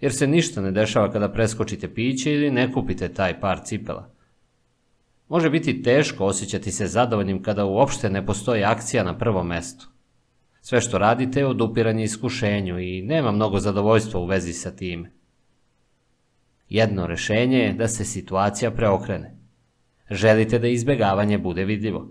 [0.00, 4.10] jer se ništa ne dešava kada preskočite piće ili ne kupite taj par cipela.
[5.28, 9.93] Može biti teško osjećati se zadovoljnim kada uopšte ne postoji akcija na prvom mestu.
[10.66, 15.10] Sve što radite je odupiranje iskušenju i nema mnogo zadovoljstva u vezi sa time.
[16.68, 19.36] Jedno rešenje je da se situacija preokrene.
[20.10, 22.08] Želite da izbegavanje bude vidljivo.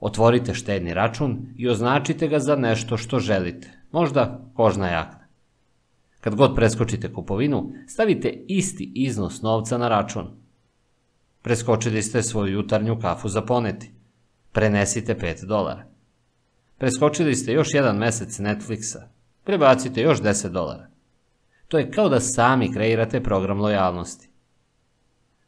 [0.00, 5.28] Otvorite štedni račun i označite ga za nešto što želite, možda kožna jakna.
[6.20, 10.30] Kad god preskočite kupovinu, stavite isti iznos novca na račun.
[11.42, 13.90] Preskočili ste svoju jutarnju kafu za poneti.
[14.52, 15.91] Prenesite 5 dolara.
[16.82, 19.02] Preskočili ste još jedan mesec Netflixa.
[19.44, 20.88] Prebacite još 10 dolara.
[21.68, 24.28] To je kao da sami kreirate program lojalnosti.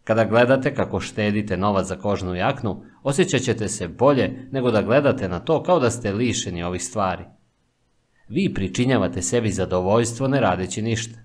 [0.05, 5.29] Kada gledate kako štedite novac za kožnu jaknu, osjećat ćete se bolje nego da gledate
[5.29, 7.25] na to kao da ste lišeni ovih stvari.
[8.29, 11.19] Vi pričinjavate sebi zadovoljstvo ne radeći ništa.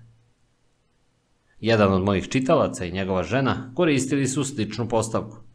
[1.60, 5.49] Jedan od mojih čitalaca i njegova žena koristili su sličnu postavku.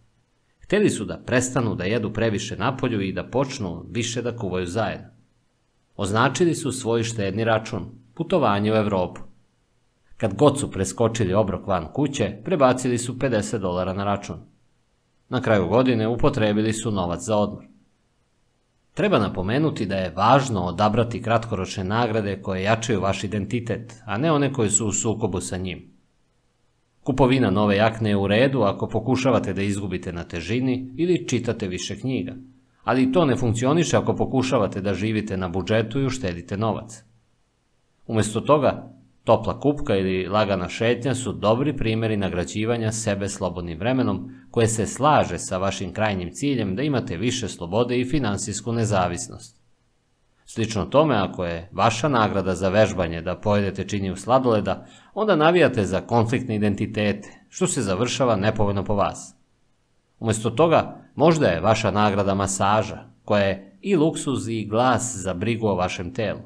[0.66, 5.08] Hteli su da prestanu da jedu previše napolju i da počnu više da kuvaju zajedno.
[5.96, 9.22] Označili su svoj štedni račun, putovanje u Evropu.
[10.18, 14.38] Kad god su preskočili obrok van kuće, prebacili su 50 dolara na račun.
[15.30, 17.64] Na kraju godine upotrebili su novac za odmor.
[18.94, 24.54] Treba napomenuti da je važno odabrati kratkoročne nagrade koje jačaju vaš identitet, a ne one
[24.54, 25.95] koje su u sukobu sa njim.
[27.06, 32.00] Kupovina nove jakne je u redu ako pokušavate da izgubite na težini ili čitate više
[32.00, 32.34] knjiga,
[32.84, 37.04] ali to ne funkcioniše ako pokušavate da živite na budžetu i uštedite novac.
[38.08, 44.68] Umesto toga, topla kupka ili lagana šetnja su dobri primjeri nagrađivanja sebe slobodnim vremenom koje
[44.68, 49.65] se slaže sa vašim krajnjim ciljem da imate više slobode i finansijsku nezavisnost.
[50.46, 56.02] Slično tome, ako je vaša nagrada za vežbanje da pojedete činiju sladoleda, onda navijate za
[56.02, 59.36] konfliktne identitete, što se završava nepovoljno po vas.
[60.20, 65.68] Umesto toga, možda je vaša nagrada masaža, koja je i luksuz i glas za brigu
[65.68, 66.40] o vašem telu.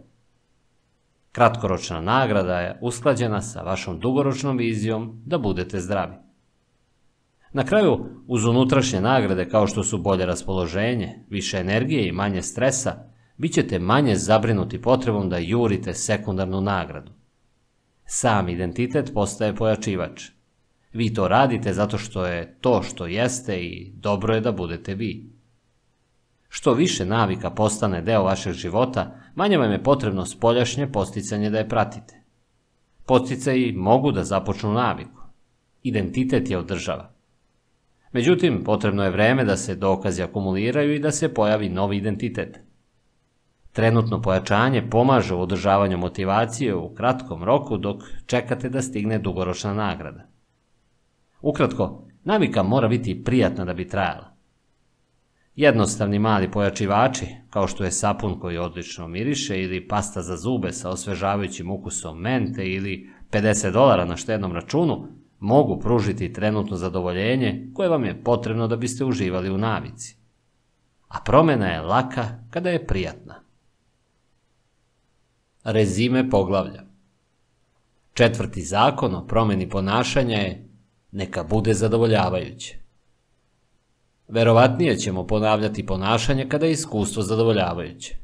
[1.31, 6.15] Kratkoročna nagrada je usklađena sa vašom dugoročnom vizijom da budete zdravi.
[7.53, 13.08] Na kraju, uz unutrašnje nagrade kao što su bolje raspoloženje, više energije i manje stresa,
[13.39, 17.11] bit ćete manje zabrinuti potrebom da jurite sekundarnu nagradu.
[18.05, 20.23] Sam identitet postaje pojačivač.
[20.93, 25.29] Vi to radite zato što je to što jeste i dobro je da budete vi.
[26.49, 31.69] Što više navika postane deo vašeg života, manje vam je potrebno spoljašnje posticanje da je
[31.69, 32.21] pratite.
[33.05, 35.21] Posticaji mogu da započnu naviku.
[35.83, 37.13] Identitet je održava.
[38.11, 42.68] Međutim, potrebno je vreme da se dokazi akumuliraju i da se pojavi novi identitet.
[43.79, 50.27] Trenutno pojačanje pomaže u održavanju motivacije u kratkom roku dok čekate da stigne dugoročna nagrada.
[51.41, 54.35] Ukratko, navika mora biti prijatna da bi trajala.
[55.55, 60.89] Jednostavni mali pojačivači, kao što je sapun koji odlično miriše ili pasta za zube sa
[60.89, 65.07] osvežavajućim ukusom mente ili 50 dolara na štednom računu,
[65.39, 70.17] mogu pružiti trenutno zadovoljenje koje vam je potrebno da biste uživali u navici.
[71.07, 73.48] A promena je laka kada je prijatna.
[75.71, 76.83] Rezime poglavlja
[78.13, 80.69] Četvrti zakon o promeni ponašanja je
[81.11, 82.77] neka bude zadovoljavajuće.
[84.27, 88.17] Verovatnije ćemo ponavljati ponašanje kada je iskustvo zadovoljavajuće.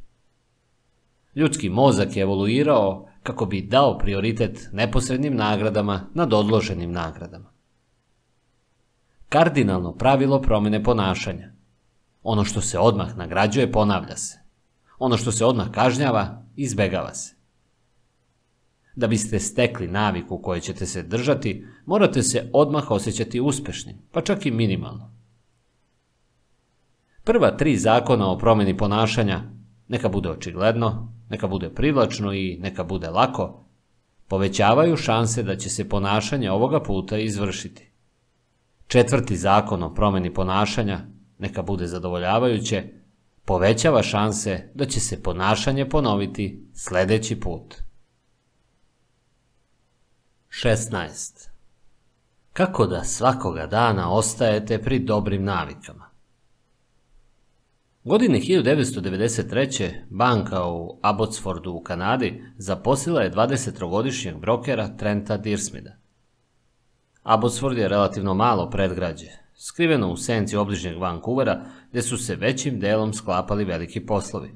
[1.36, 7.54] Ljudski mozak je evoluirao kako bi dao prioritet neposrednim nagradama nad odloženim nagradama.
[9.30, 11.52] Kardinalno pravilo promjene ponašanja.
[12.24, 14.40] Ono što se odmah nagrađuje ponavlja se.
[15.00, 17.35] Ono što se odmah kažnjava izbegava se.
[18.96, 24.46] Da biste stekli naviku koje ćete se držati, morate se odmah osjećati uspešnim, pa čak
[24.46, 25.16] i minimalno.
[27.24, 29.44] Prva tri zakona o promjeni ponašanja,
[29.88, 33.66] neka bude očigledno, neka bude privlačno i neka bude lako,
[34.28, 37.92] povećavaju šanse da će se ponašanje ovoga puta izvršiti.
[38.88, 41.00] Četvrti zakon o promjeni ponašanja,
[41.38, 42.84] neka bude zadovoljavajuće,
[43.46, 47.85] povećava šanse da će se ponašanje ponoviti sledeći put.
[50.64, 51.50] 16.
[52.54, 56.10] Kako da svakoga dana ostajete pri dobrim navikama?
[58.04, 59.92] Godine 1993.
[60.10, 65.96] banka u Abbotsfordu u Kanadi zaposlila je 23-godišnjeg brokera Trenta Dirsmida.
[67.24, 73.14] Abbotsford je relativno malo predgrađe, skriveno u senci obližnjeg Vancouvera, gde su se većim delom
[73.14, 74.56] sklapali veliki poslovi.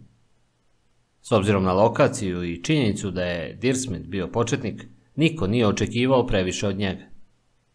[1.22, 4.86] S obzirom na lokaciju i činjenicu da je Dirsmid bio početnik,
[5.20, 7.04] niko nije očekivao previše od njega.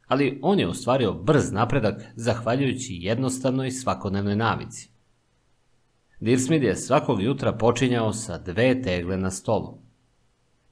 [0.06, 4.90] Ali on je ostvario brz napredak zahvaljujući jednostavnoj svakodnevnoj navici.
[6.20, 9.78] Dirsmid je svakog jutra počinjao sa dve tegle na stolu.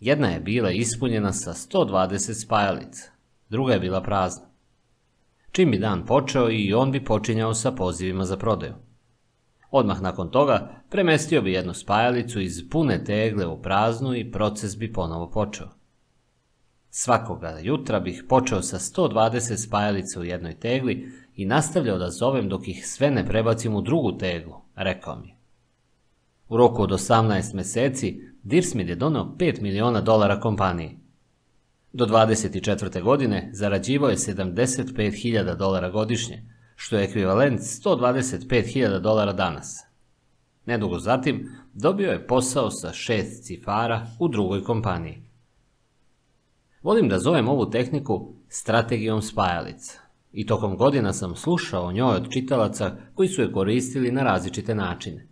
[0.00, 3.10] Jedna je bila ispunjena sa 120 spajalica,
[3.48, 4.46] druga je bila prazna.
[5.50, 8.74] Čim bi dan počeo i on bi počinjao sa pozivima za prodaju.
[9.70, 14.92] Odmah nakon toga premestio bi jednu spajalicu iz pune tegle u praznu i proces bi
[14.92, 15.81] ponovo počeo.
[16.94, 22.68] Svakoga jutra bih počeo sa 120 spajalica u jednoj tegli i nastavljao da zovem dok
[22.68, 25.34] ih sve ne prebacim u drugu teglu, rekao mi.
[26.48, 30.98] U roku od 18 meseci Dirsmid je donao 5 miliona dolara kompaniji.
[31.92, 33.02] Do 24.
[33.02, 36.42] godine zarađivao je 75.000 dolara godišnje,
[36.76, 39.86] što je ekvivalent 125.000 dolara danas.
[40.66, 45.31] Nedugo zatim dobio je posao sa šest cifara u drugoj kompaniji.
[46.82, 50.00] Volim da zovem ovu tehniku strategijom spajalica
[50.32, 54.74] i tokom godina sam slušao o njoj od čitalaca koji su je koristili na različite
[54.74, 55.28] načine.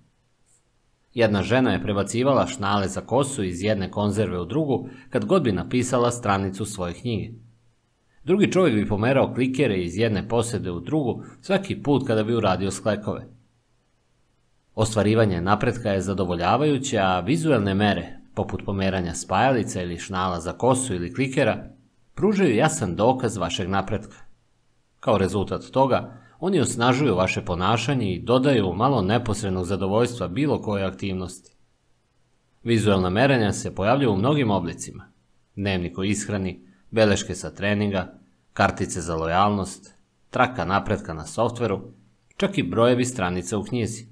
[1.15, 5.52] Jedna žena je prebacivala šnale za kosu iz jedne konzerve u drugu kad god bi
[5.52, 7.31] napisala stranicu svoje knjige.
[8.24, 12.70] Drugi čovjek bi pomerao klikere iz jedne posede u drugu svaki put kada bi uradio
[12.70, 13.26] sklekove.
[14.74, 21.15] Ostvarivanje napretka je zadovoljavajuće, a vizualne mere, poput pomeranja spajalica ili šnala za kosu ili
[21.15, 21.65] klikera,
[22.15, 24.17] pružaju jasan dokaz vašeg napretka.
[25.01, 31.56] Kao rezultat toga, oni osnažuju vaše ponašanje i dodaju malo neposrednog zadovoljstva bilo koje aktivnosti.
[32.62, 35.12] Vizualna merenja se pojavljuju u mnogim oblicima.
[35.56, 38.15] Dnevnik o ishrani, beleške sa treninga,
[38.53, 39.94] kartice za lojalnost,
[40.31, 41.81] traka napretka na softveru,
[42.37, 44.06] čak i brojevi stranica u knjizi.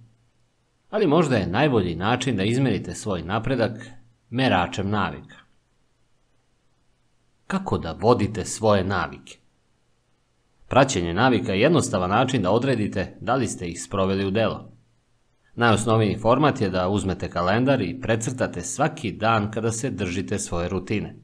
[0.90, 3.97] Ali možda je najbolji način da izmerite svoj napredak
[4.30, 5.36] meračem navika.
[7.46, 9.38] Kako da vodite svoje navike?
[10.68, 14.72] Praćenje navika je jednostavan način da odredite da li ste ih sproveli u delo.
[15.54, 21.16] Najosnovniji format je da uzmete kalendar i precrtate svaki dan kada se držite svoje rutine.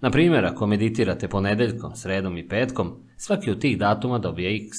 [0.00, 4.76] Na primjer, ako meditirate ponedeljkom, sredom i petkom, svaki od tih datuma dobije x.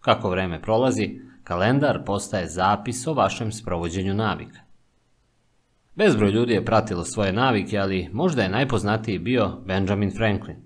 [0.00, 4.67] Kako vreme prolazi, kalendar postaje zapis o vašem sprovođenju navika.
[5.98, 10.56] Bezbroj ljudi je pratilo svoje navike, ali možda je najpoznatiji bio Benjamin Franklin.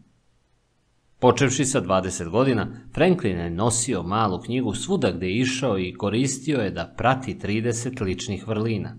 [1.19, 6.59] Počevši sa 20 godina, Franklin je nosio malu knjigu svuda gde je išao i koristio
[6.59, 8.97] je da prati 30 ličnih vrlina.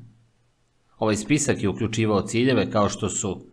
[0.97, 3.45] Ovaj spisak je uključivao ciljeve kao što su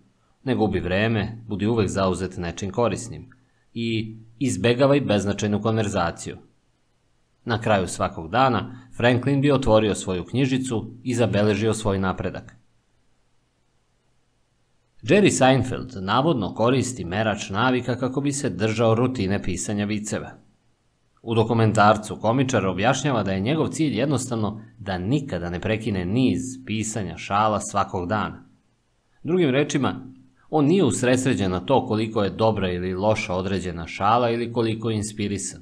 [0.45, 3.31] ne gubi vreme, budi uvek zauzet nečim korisnim
[3.75, 6.37] i izbegavaj beznačajnu konverzaciju.
[7.45, 12.60] Na kraju svakog dana Franklin bi otvorio svoju knjižicu i zabeležio svoj napredak.
[15.03, 20.31] Jerry Seinfeld navodno koristi merač navika kako bi se držao rutine pisanja viceva.
[21.23, 27.17] U dokumentarcu komičar objašnjava da je njegov cilj jednostavno da nikada ne prekine niz pisanja
[27.17, 28.45] šala svakog dana.
[29.23, 30.07] Drugim rečima,
[30.51, 34.97] on nije usresređen na to koliko je dobra ili loša određena šala ili koliko je
[34.97, 35.61] inspirisan.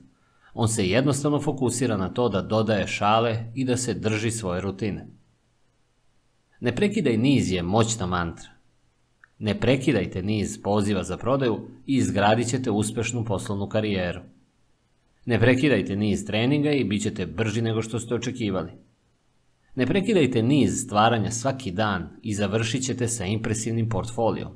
[0.54, 5.08] On se jednostavno fokusira na to da dodaje šale i da se drži svoje rutine.
[6.60, 8.57] Ne prekidaj niz je moćna mantra.
[9.38, 14.20] Ne prekidajte niz poziva za prodaju i izgradit ćete uspešnu poslovnu karijeru.
[15.26, 18.72] Ne prekidajte niz treninga i bit ćete brži nego što ste očekivali.
[19.74, 24.52] Ne prekidajte niz stvaranja svaki dan i završit ćete sa impresivnim portfolijom.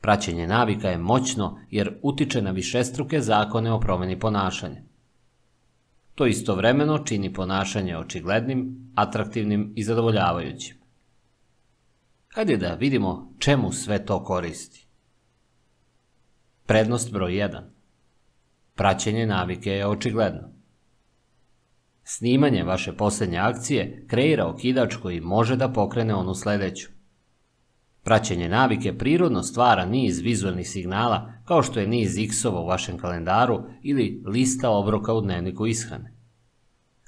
[0.00, 4.82] Praćenje navika je moćno jer utiče na višestruke zakone o promeni ponašanja.
[6.14, 10.81] To istovremeno čini ponašanje očiglednim, atraktivnim i zadovoljavajućim.
[12.34, 14.86] Hajde da vidimo čemu sve to koristi.
[16.66, 17.60] Prednost broj 1.
[18.74, 20.48] Praćenje navike je očigledno.
[22.04, 26.88] Snimanje vaše poslednje akcije kreira okidač koji može da pokrene onu sledeću.
[28.02, 33.62] Praćenje navike prirodno stvara niz vizualnih signala kao što je niz x-ova u vašem kalendaru
[33.82, 36.14] ili lista obroka u dnevniku ishrane.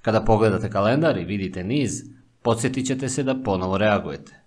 [0.03, 2.03] Kada pogledate kalendar i vidite niz,
[2.43, 4.44] podsjetit ćete se da ponovo reagujete.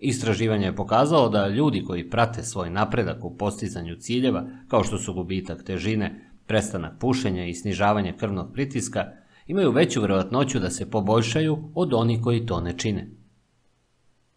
[0.00, 5.14] Istraživanje je pokazalo da ljudi koji prate svoj napredak u postizanju ciljeva, kao što su
[5.14, 9.04] gubitak težine, prestanak pušenja i snižavanje krvnog pritiska,
[9.46, 13.10] imaju veću verovatnoću da se poboljšaju od onih koji to ne čine.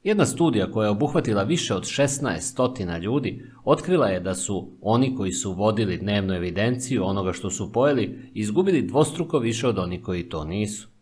[0.03, 5.31] Jedna studija koja je obuhvatila više od 1600 ljudi otkrila je da su oni koji
[5.31, 10.45] su vodili dnevnu evidenciju onoga što su pojeli izgubili dvostruko više od onih koji to
[10.45, 10.92] nisu.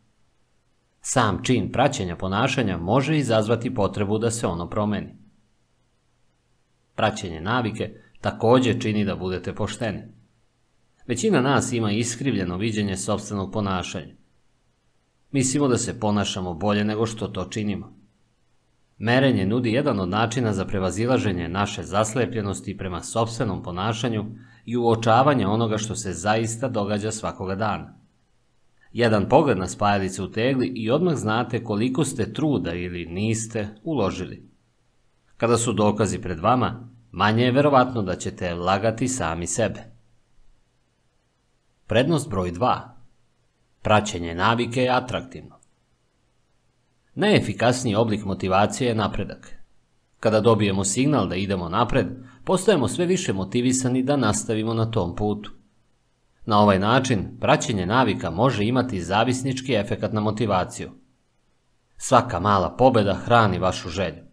[1.02, 5.16] Sam čin praćenja ponašanja može izazvati potrebu da se ono promeni.
[6.96, 10.02] Praćenje navike takođe čini da budete pošteni.
[11.08, 14.14] Većina nas ima iskrivljeno viđenje sobstvenog ponašanja.
[15.32, 18.02] Mislimo da se ponašamo bolje nego što to činimo.
[18.98, 24.26] Merenje nudi jedan od načina za prevazilaženje naše zaslepljenosti prema sobstvenom ponašanju
[24.66, 28.01] i uočavanje onoga što se zaista događa svakoga dana.
[28.94, 34.50] Jedan pogled na spajalice u tegli i odmah znate koliko ste truda ili niste uložili.
[35.38, 39.80] Kada su dokazi pred vama, manje je verovatno da ćete lagati sami sebe.
[41.88, 42.80] Prednost broj 2.
[43.82, 45.60] Praćenje navike je atraktivno.
[47.16, 49.56] Najefikasniji oblik motivacije je napredak.
[50.20, 52.08] Kada dobijemo signal da idemo napred,
[52.46, 55.52] postajemo sve više motivisani da nastavimo na tom putu.
[56.46, 60.92] Na ovaj način, praćenje navika može imati zavisnički efekat na motivaciju.
[61.98, 64.24] Svaka mala pobeda hrani vašu želju.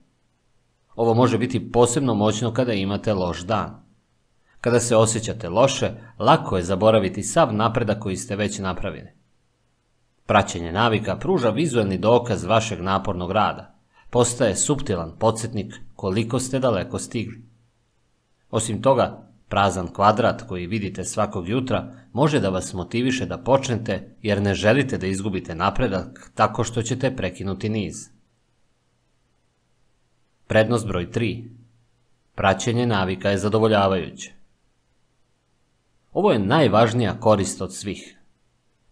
[0.94, 3.82] Ovo može biti posebno moćno kada imate loš dan.
[4.60, 9.08] Kada se osjećate loše, lako je zaboraviti sav napredak koji ste već napravili.
[10.26, 13.74] Praćenje navika pruža vizualni dokaz vašeg napornog rada.
[14.10, 17.42] Postaje suptilan podsjetnik koliko ste daleko stigli.
[18.50, 24.42] Osim toga, prazan kvadrat koji vidite svakog jutra može da vas motiviše da počnete jer
[24.42, 27.94] ne želite da izgubite napredak tako što ćete prekinuti niz.
[30.46, 31.48] Prednost broj 3.
[32.34, 34.32] Praćenje navika je zadovoljavajuće.
[36.12, 38.18] Ovo je najvažnija korist od svih.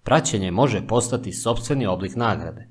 [0.02, 2.68] Praćenje može postati sobstveni oblik nagrade.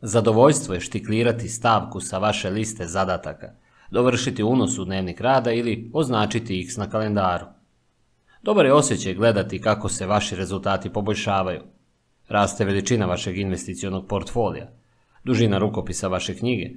[0.00, 3.52] Zadovoljstvo je štiklirati stavku sa vaše liste zadataka,
[3.90, 7.46] dovršiti unos u dnevnik rada ili označiti x na kalendaru.
[8.42, 11.60] Dobar je osjećaj gledati kako se vaši rezultati poboljšavaju.
[12.28, 14.72] Raste veličina vašeg investicionog portfolija,
[15.24, 16.70] dužina rukopisa vaše knjige.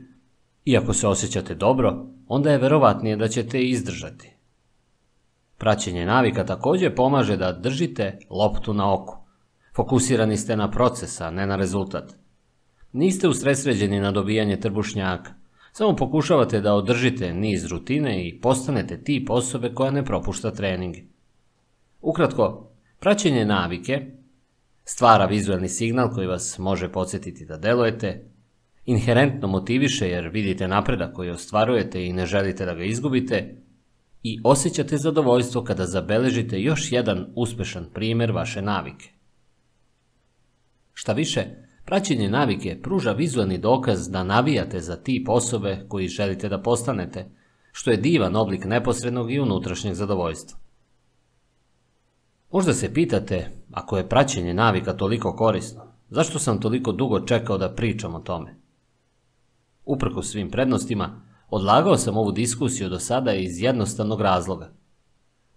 [0.66, 4.34] Iako se osjećate dobro, onda je verovatnije da ćete izdržati.
[5.58, 9.18] Praćenje navika također pomaže da držite loptu na oku.
[9.76, 12.14] Fokusirani ste na proces, a ne na rezultat.
[12.92, 15.43] Niste usresređeni na dobijanje trbušnjaka.
[15.76, 20.96] Samo pokušavate da održite niz rutine i postanete tip osobe koja ne propušta trening.
[22.02, 24.02] Ukratko, praćenje navike
[24.84, 28.26] stvara vizualni signal koji vas može podsjetiti da delujete,
[28.86, 33.56] inherentno motiviše jer vidite napredak koji ostvarujete i ne želite da ga izgubite
[34.24, 39.10] i osjećate zadovoljstvo kada zabeležite još jedan uspešan primjer vaše navike.
[40.94, 41.46] Šta više,
[41.86, 47.30] praćenje navike pruža vizualni dokaz da navijate za tip osobe koji želite da postanete,
[47.72, 50.60] što je divan oblik neposrednog i unutrašnjeg zadovoljstva.
[52.52, 57.74] Možda se pitate, ako je praćenje navika toliko korisno, zašto sam toliko dugo čekao da
[57.76, 58.56] pričam o tome?
[59.86, 64.74] Uprko svim prednostima, odlagao sam ovu diskusiju do sada iz jednostavnog razloga.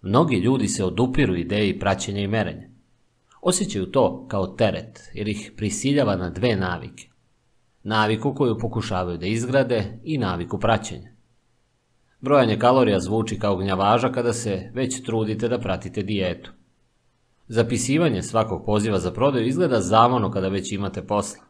[0.01, 2.76] Mnogi ljudi se odupiru ideji praćenja i merenja.
[3.41, 7.09] Osjećaju to kao teret jer ih prisiljava na dve navike.
[7.83, 11.11] Naviku koju pokušavaju da izgrade i naviku praćenja.
[12.19, 16.51] Brojanje kalorija zvuči kao gnjavaža kada se već trudite da pratite dijetu.
[17.47, 21.43] Zapisivanje svakog poziva za prodaju izgleda zamono kada već imate posla.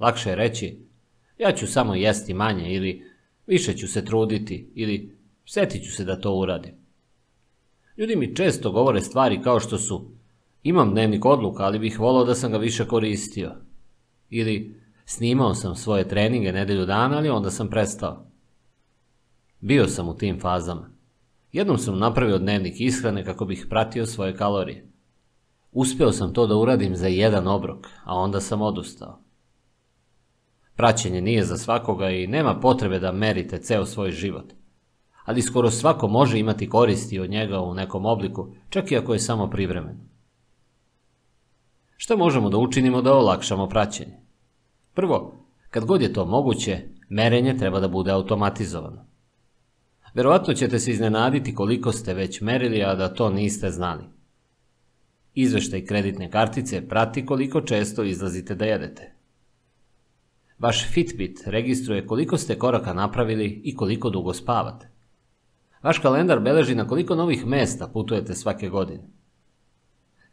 [0.00, 0.78] Lakše je reći,
[1.38, 3.02] ja ću samo jesti manje ili
[3.46, 6.74] više ću se truditi ili setit ću se da to uradim.
[7.96, 10.10] Ljudi mi često govore stvari kao što su
[10.64, 13.52] imam dnevnik odluka, ali bih volao da sam ga više koristio.
[14.30, 18.26] Ili snimao sam svoje treninge nedelju dana, ali onda sam prestao.
[19.60, 20.90] Bio sam u tim fazama.
[21.52, 24.90] Jednom sam napravio dnevnik ishrane kako bih pratio svoje kalorije.
[25.72, 29.20] Uspeo sam to da uradim za jedan obrok, a onda sam odustao.
[30.76, 34.52] Praćenje nije za svakoga i nema potrebe da merite ceo svoj život.
[35.24, 39.18] Ali skoro svako može imati koristi od njega u nekom obliku, čak i ako je
[39.18, 40.13] samo privremeno.
[42.04, 44.16] Šta možemo da učinimo da olakšamo praćenje?
[44.94, 49.06] Prvo, kad god je to moguće, merenje treba da bude automatizovano.
[50.14, 54.04] Verovatno ćete se iznenaditi koliko ste već merili, a da to niste znali.
[55.34, 59.12] Izveštaj kreditne kartice prati koliko često izlazite da jedete.
[60.58, 64.90] Vaš Fitbit registruje koliko ste koraka napravili i koliko dugo spavate.
[65.82, 69.23] Vaš kalendar beleži na koliko novih mesta putujete svake godine.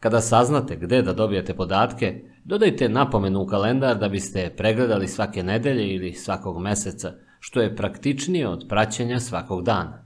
[0.02, 5.96] Kada saznate gde da dobijete podatke, dodajte napomenu u kalendar da biste pregledali svake nedelje
[5.96, 10.06] ili svakog meseca, što je praktičnije od praćenja svakog dana.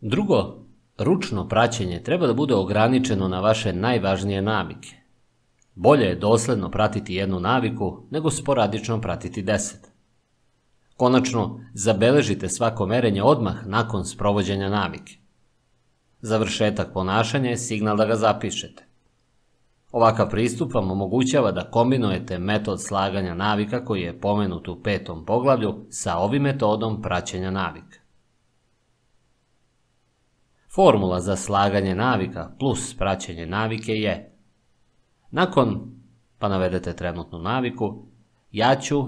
[0.00, 0.66] Drugo,
[0.98, 4.96] ručno praćenje treba da bude ograničeno na vaše najvažnije navike.
[5.74, 9.88] Bolje je dosledno pratiti jednu naviku nego sporadično pratiti deset.
[10.96, 15.27] Konačno, zabeležite svako merenje odmah nakon sprovođenja navike.
[16.20, 18.84] Završetak ponašanja je signal da ga zapišete.
[19.92, 25.86] Ovakav pristup vam omogućava da kombinujete metod slaganja navika koji je pomenut u petom poglavlju
[25.90, 27.98] sa ovim metodom praćenja navika.
[30.74, 34.34] Formula za slaganje navika plus praćenje navike je
[35.30, 35.90] Nakon,
[36.38, 38.06] pa navedete trenutnu naviku,
[38.52, 39.04] ja ću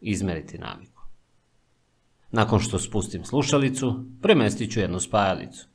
[0.00, 1.02] izmeriti naviku.
[2.30, 5.68] Nakon što spustim slušalicu, premestit ću jednu spajalicu.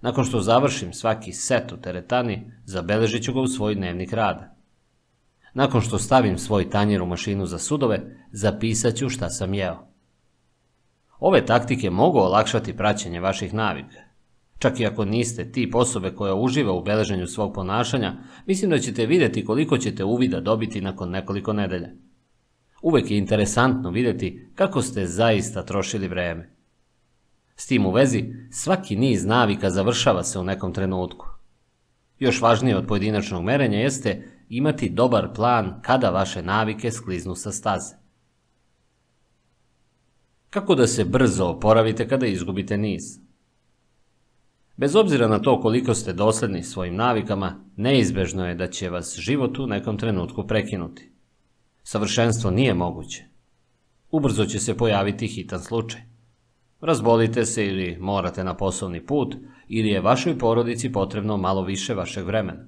[0.00, 4.56] Nakon što završim svaki set u teretani, zabeležit ću ga u svoj dnevnik rada.
[5.54, 9.86] Nakon što stavim svoj tanjer u mašinu za sudove, zapisat ću šta sam jeo.
[11.18, 13.98] Ove taktike mogu olakšati praćenje vaših navika.
[14.58, 18.14] Čak i ako niste tip osobe koja uživa u beleženju svog ponašanja,
[18.46, 21.88] mislim da ćete vidjeti koliko ćete uvida dobiti nakon nekoliko nedelja.
[22.82, 26.55] Uvek je interesantno vidjeti kako ste zaista trošili vreme.
[27.56, 31.26] S tim u vezi, svaki niz navika završava se u nekom trenutku.
[32.18, 37.94] Još važnije od pojedinačnog merenja jeste imati dobar plan kada vaše navike skliznu sa staze.
[40.50, 43.02] Kako da se brzo oporavite kada izgubite niz?
[44.76, 49.58] Bez obzira na to koliko ste dosledni svojim navikama, neizbežno je da će vas život
[49.58, 51.10] u nekom trenutku prekinuti.
[51.82, 53.24] Savršenstvo nije moguće.
[54.10, 56.15] Ubrzo će se pojaviti hitan slučaj.
[56.80, 59.36] Razbolite se ili morate na poslovni put,
[59.68, 62.66] ili je vašoj porodici potrebno malo više vašeg vremena.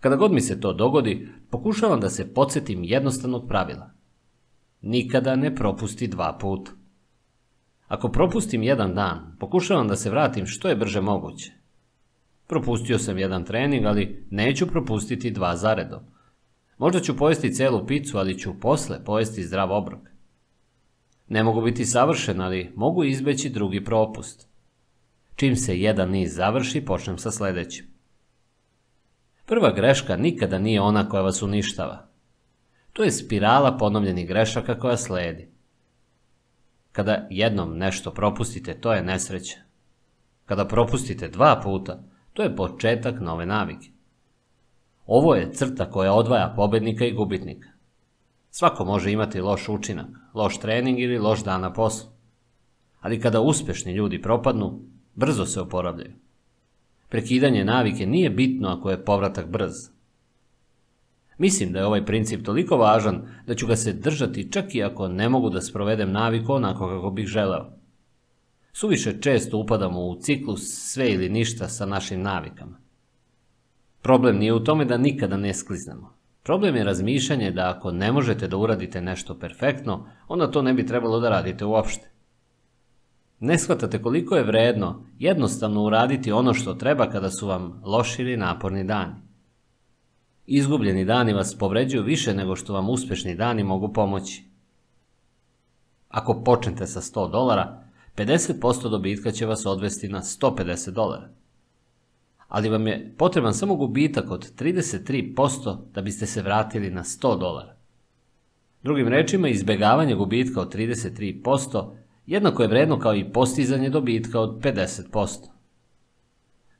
[0.00, 3.90] Kada god mi se to dogodi, pokušavam da se podsjetim jednostavnog pravila.
[4.80, 6.70] Nikada ne propusti dva puta.
[7.88, 11.52] Ako propustim jedan dan, pokušavam da se vratim što je brže moguće.
[12.46, 16.00] Propustio sam jedan trening, ali neću propustiti dva zaredom.
[16.78, 20.13] Možda ću pojesti celu picu, ali ću posle pojesti zdrav obrok.
[21.28, 24.48] Ne mogu biti savršen, ali mogu izbeći drugi propust.
[25.36, 27.86] Čim se jedan niz završi, počnem sa sledećim.
[29.46, 32.06] Prva greška nikada nije ona koja vas uništava.
[32.92, 35.48] To je spirala ponovljenih grešaka koja sledi.
[36.92, 39.56] Kada jednom nešto propustite, to je nesreća.
[40.44, 43.88] Kada propustite dva puta, to je početak nove navike.
[45.06, 47.68] Ovo je crta koja odvaja pobednika i gubitnika.
[48.50, 52.10] Svako može imati loš učinak, loš trening ili loš dan na poslu.
[53.00, 54.80] Ali kada uspešni ljudi propadnu,
[55.14, 56.12] brzo se oporavljaju.
[57.08, 59.72] Prekidanje navike nije bitno ako je povratak brz.
[61.38, 65.08] Mislim da je ovaj princip toliko važan da ću ga se držati čak i ako
[65.08, 67.72] ne mogu da sprovedem naviku onako kako bih želeo.
[68.72, 70.60] Suviše često upadamo u ciklus
[70.92, 72.80] sve ili ništa sa našim navikama.
[74.02, 76.13] Problem nije u tome da nikada ne skliznemo.
[76.44, 80.86] Problem je razmišljanje da ako ne možete da uradite nešto perfektno, onda to ne bi
[80.86, 82.10] trebalo da radite uopšte.
[83.40, 88.36] Ne shvatate koliko je vredno jednostavno uraditi ono što treba kada su vam loši ili
[88.36, 89.14] naporni dani.
[90.46, 94.44] Izgubljeni dani vas povređuju više nego što vam uspešni dani mogu pomoći.
[96.08, 97.82] Ako počnete sa 100 dolara,
[98.16, 101.28] 50% dobitka će vas odvesti na 150 dolara.
[102.54, 107.76] Ali vam je potreban samo gubitak od 33% da biste se vratili na 100 dolara.
[108.82, 111.94] Drugim rečima, izbegavanje gubitka od 33%
[112.26, 115.48] jednako je vredno kao i postizanje dobitka od 50%.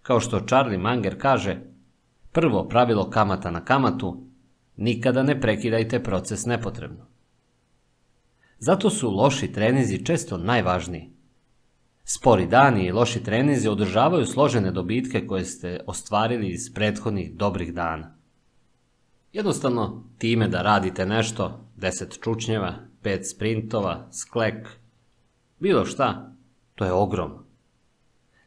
[0.03, 1.61] Kao što Charlie Munger kaže,
[2.33, 4.27] prvo pravilo kamata na kamatu,
[4.77, 7.07] nikada ne prekidajte proces nepotrebno.
[8.59, 11.14] Zato su loši trenizi često najvažniji.
[12.07, 18.17] Spori dani i loši trenizi održavaju složene dobitke koje ste ostvarili iz prethodnih dobrih dana.
[19.33, 24.69] Jednostavno, time da radite nešto, 10 čučnjeva, 5 sprintova, sklek,
[25.59, 26.33] bilo šta,
[26.75, 27.45] to je ogromno.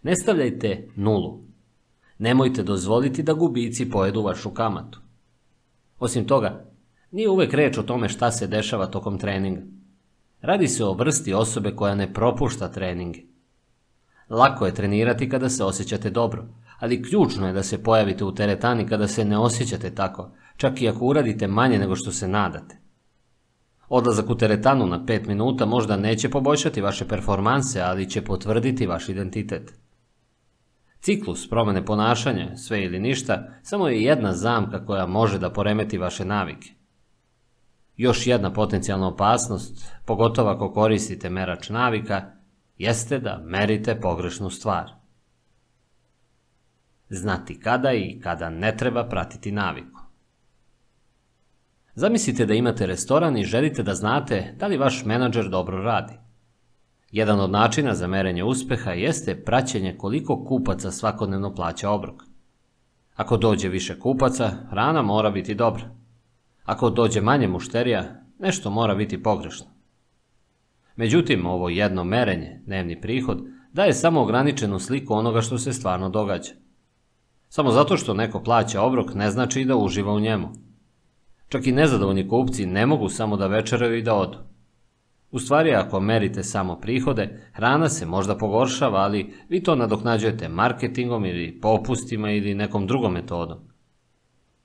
[0.04, 1.44] Ne stavljajte nulu.
[2.18, 5.00] Nemojte dozvoliti da gubici pojedu vašu kamatu.
[6.00, 6.66] Osim toga,
[7.12, 9.62] nije uvek reč o tome šta se dešava tokom treninga.
[10.42, 13.37] Radi se o vrsti osobe koja ne propušta treninge.
[14.30, 16.46] Lako je trenirati kada se osjećate dobro,
[16.80, 20.90] ali ključno je da se pojavite u teretani kada se ne osjećate tako, čak i
[20.90, 22.78] ako uradite manje nego što se nadate.
[23.90, 29.10] Odlazak u teretanu na 5 minuta možda neće poboljšati vaše performanse, ali će potvrditi vaš
[29.10, 29.74] identitet.
[31.00, 36.26] Ciklus promene ponašanja, sve ili ništa, samo je jedna zamka koja može da poremeti vaše
[36.26, 36.70] navike.
[37.96, 42.37] Još jedna potencijalna opasnost, pogotovo ako koristite merač navika,
[42.78, 44.92] jeste da merite pogrešnu stvar.
[47.10, 50.00] Znati kada i kada ne treba pratiti naviku.
[51.96, 56.14] Zamislite da imate restoran i želite da znate da li vaš menadžer dobro radi.
[57.12, 62.24] Jedan od načina za merenje uspeha jeste praćenje koliko kupaca svakodnevno plaća obrok.
[63.16, 65.90] Ako dođe više kupaca, hrana mora biti dobra.
[66.64, 69.77] Ako dođe manje mušterija, nešto mora biti pogrešno.
[70.98, 76.52] Međutim, ovo jedno merenje, dnevni prihod, daje samo ograničenu sliku onoga što se stvarno događa.
[77.50, 80.48] Samo zato što neko plaća obrok ne znači da uživa u njemu.
[81.50, 84.38] Čak i nezadovoljni kupci ne mogu samo da večeraju i da odu.
[85.32, 91.26] U stvari, ako merite samo prihode, hrana se možda pogoršava, ali vi to nadoknađujete marketingom
[91.26, 93.58] ili popustima ili nekom drugom metodom.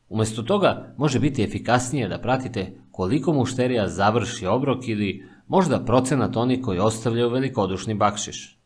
[0.09, 6.63] Umesto toga može biti efikasnije da pratite koliko mušterija završi obrok ili možda procenat oni
[6.63, 8.59] koji ostavljaju velikodušni bakšiš.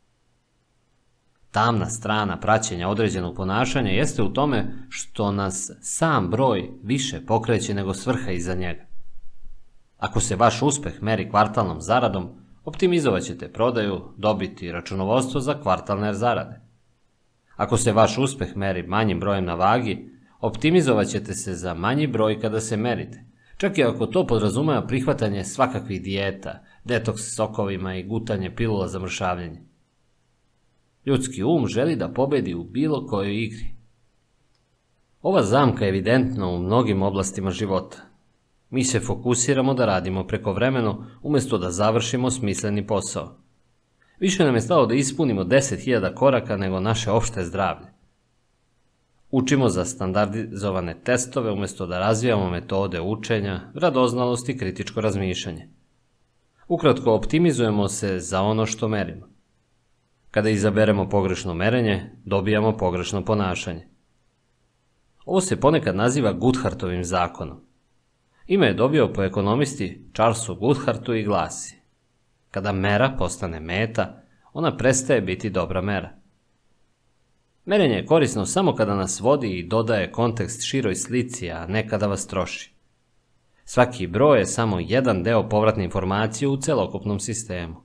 [1.51, 7.94] Tamna strana praćenja određenog ponašanja jeste u tome što nas sam broj više pokreće nego
[7.94, 8.87] svrha iza njega.
[9.99, 12.28] Ako se vaš uspeh meri kvartalnom zaradom,
[12.65, 16.60] optimizovat ćete prodaju, dobiti računovodstvo za kvartalne zarade.
[17.57, 20.10] Ako se vaš uspeh meri manjim brojem na vagi,
[20.41, 23.25] optimizovat ćete se za manji broj kada se merite,
[23.57, 29.62] čak i ako to podrazumeva prihvatanje svakakvih dijeta, detoks sokovima i gutanje pilula za mršavljenje.
[31.06, 33.67] Ljudski um želi da pobedi u bilo kojoj igri.
[35.22, 37.97] Ova zamka je evidentna u mnogim oblastima života.
[38.70, 43.36] Mi se fokusiramo da radimo preko vremeno umjesto da završimo smisleni posao.
[44.20, 47.86] Više nam je stalo da ispunimo 10.000 koraka nego naše opšte zdravlje.
[49.31, 55.76] Učimo za standardizovane testove umjesto da razvijamo metode učenja, radoznalost i kritičko razmišljanje.
[56.68, 59.28] Ukratko, optimizujemo se za ono što merimo.
[60.31, 63.88] Kada izaberemo pogrešno merenje, dobijamo pogrešno ponašanje.
[65.24, 67.60] Ovo se ponekad naziva Goodhartovim zakonom.
[68.47, 71.76] Ime je dobio po ekonomisti Charlesu Goodhartu i glasi
[72.50, 76.12] Kada mera postane meta, ona prestaje biti dobra mera.
[77.65, 82.06] Merenje je korisno samo kada nas vodi i dodaje kontekst široj slici, a ne kada
[82.06, 82.76] vas troši.
[83.68, 87.82] Svaki broj je samo jedan deo povratne informacije u celokupnom sistemu.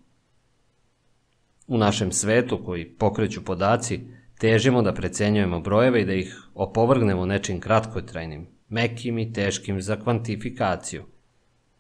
[1.68, 4.00] U našem svetu koji pokreću podaci,
[4.40, 11.04] težimo da precenjujemo brojeve i da ih opovrgnemo nečim kratkotrajnim, mekim i teškim za kvantifikaciju.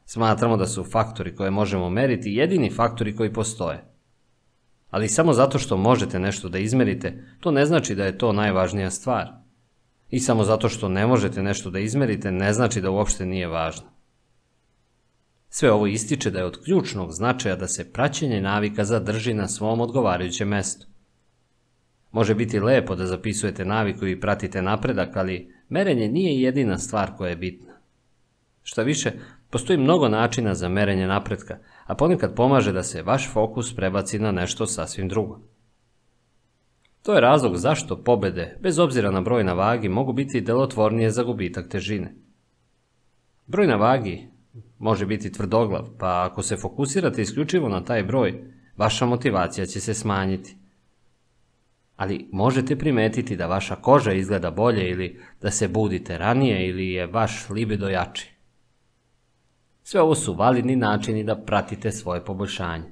[0.06, 3.84] Smatramo da su faktori koje možemo meriti jedini faktori koji postoje.
[4.90, 8.92] Ali samo zato što možete nešto da izmerite, to ne znači da je to najvažnija
[8.92, 9.28] stvar.
[10.10, 13.91] I samo zato što ne možete nešto da izmerite, ne znači da uopšte nije važno.
[15.54, 19.82] Sve ovo ističe da je od ključnog značaja da se praćenje navika zadrži na svom
[19.82, 20.88] odgovarajućem mestu.
[22.12, 27.30] Može biti lepo da zapisujete naviku i pratite napredak, ali merenje nije jedina stvar koja
[27.30, 27.74] je bitna.
[28.64, 29.12] Šta više,
[29.50, 34.32] postoji mnogo načina za merenje napretka, a ponekad pomaže da se vaš fokus prebaci na
[34.32, 35.40] nešto sasvim drugo.
[37.04, 41.24] To je razlog zašto pobede, bez obzira na broj na vagi, mogu biti delotvornije za
[41.24, 42.16] gubitak težine.
[43.48, 44.31] Broj na vagi
[44.82, 48.44] može biti tvrdoglav, pa ako se fokusirate isključivo na taj broj,
[48.78, 50.56] vaša motivacija će se smanjiti.
[51.96, 57.08] Ali možete primetiti da vaša koža izgleda bolje ili da se budite ranije ili je
[57.08, 58.32] vaš libido jači.
[59.84, 62.92] Sve ovo su validni načini da pratite svoje poboljšanje.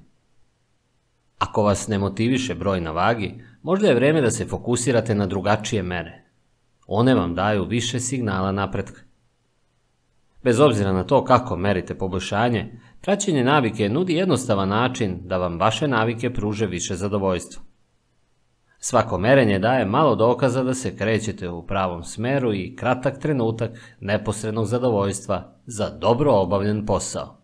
[1.37, 5.83] Ako vas ne motiviše broj na vagi, možda je vreme da se fokusirate na drugačije
[5.83, 6.25] mere.
[6.87, 9.08] One vam daju više signala napretka.
[10.43, 15.87] Bez obzira na to kako merite poboljšanje, praćenje navike nudi jednostavan način da vam vaše
[15.87, 17.63] navike pruže više zadovoljstva.
[18.79, 24.65] Svako merenje daje malo dokaza da se krećete u pravom smeru i kratak trenutak neposrednog
[24.65, 27.41] zadovoljstva za dobro obavljen posao.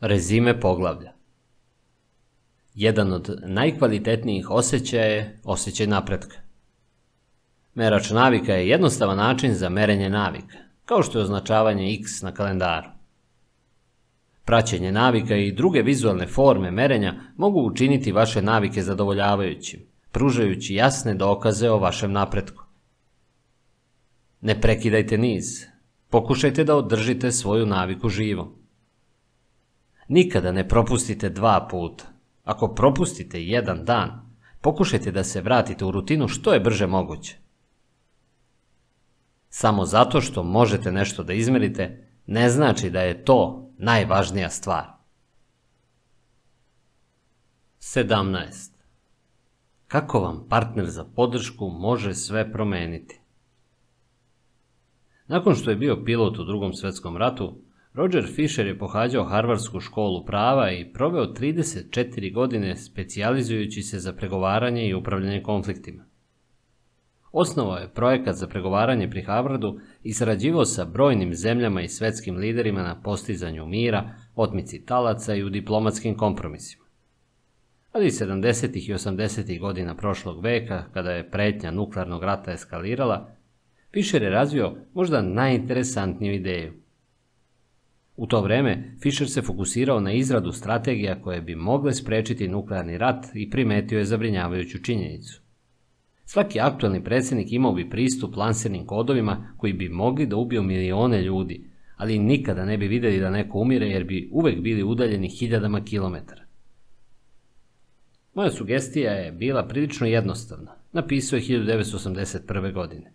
[0.00, 1.12] Rezime poglavlja
[2.74, 6.36] Jedan od najkvalitetnijih osjećaja je osjećaj napretka.
[7.74, 12.88] Merač navika je jednostavan način za merenje navika kao što je označavanje X na kalendaru.
[14.44, 19.80] Praćenje navika i druge vizualne forme merenja mogu učiniti vaše navike zadovoljavajućim,
[20.12, 22.64] pružajući jasne dokaze o vašem napretku.
[24.40, 25.44] Ne prekidajte niz,
[26.10, 28.56] pokušajte da održite svoju naviku živo.
[30.08, 32.04] Nikada ne propustite dva puta.
[32.44, 37.47] Ako propustite jedan dan, pokušajte da se vratite u rutinu što je brže moguće.
[39.60, 44.84] Samo zato što možete nešto da izmerite, ne znači da je to najvažnija stvar.
[47.78, 48.72] 17.
[49.86, 53.20] Kako vam partner za podršku može sve promeniti?
[55.26, 57.60] Nakon što je bio pilot u drugom svetskom ratu,
[57.92, 64.88] Roger Fisher je pohađao Harvardsku školu prava i proveo 34 godine specijalizujući se za pregovaranje
[64.88, 66.07] i upravljanje konfliktima.
[67.32, 72.82] Osnovao je projekat za pregovaranje pri Harvardu i sarađivao sa brojnim zemljama i svetskim liderima
[72.82, 76.84] na postizanju mira, otmici talaca i u diplomatskim kompromisima.
[77.92, 78.90] Ali 70.
[78.90, 79.60] i 80.
[79.60, 83.30] godina prošlog veka, kada je pretnja nuklearnog rata eskalirala,
[83.92, 86.72] Fisher je razvio možda najinteresantniju ideju.
[88.16, 93.26] U to vreme Fisher se fokusirao na izradu strategija koje bi mogle sprečiti nuklearni rat
[93.34, 95.47] i primetio je zabrinjavajuću činjenicu.
[96.30, 101.70] Svaki aktualni predsjednik imao bi pristup lansirnim kodovima koji bi mogli da ubiju milione ljudi,
[101.96, 106.42] ali nikada ne bi vidjeli da neko umire jer bi uvek bili udaljeni hiljadama kilometara.
[108.34, 110.74] Moja sugestija je bila prilično jednostavna.
[110.92, 112.72] Napisao je 1981.
[112.72, 113.12] godine.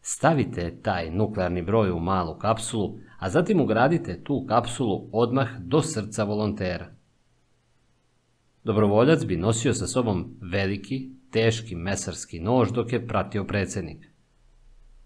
[0.00, 6.24] Stavite taj nuklearni broj u malu kapsulu, a zatim ugradite tu kapsulu odmah do srca
[6.24, 6.94] volontera.
[8.64, 14.06] Dobrovoljac bi nosio sa sobom veliki, teški mesarski nož dok je pratio predsjednik.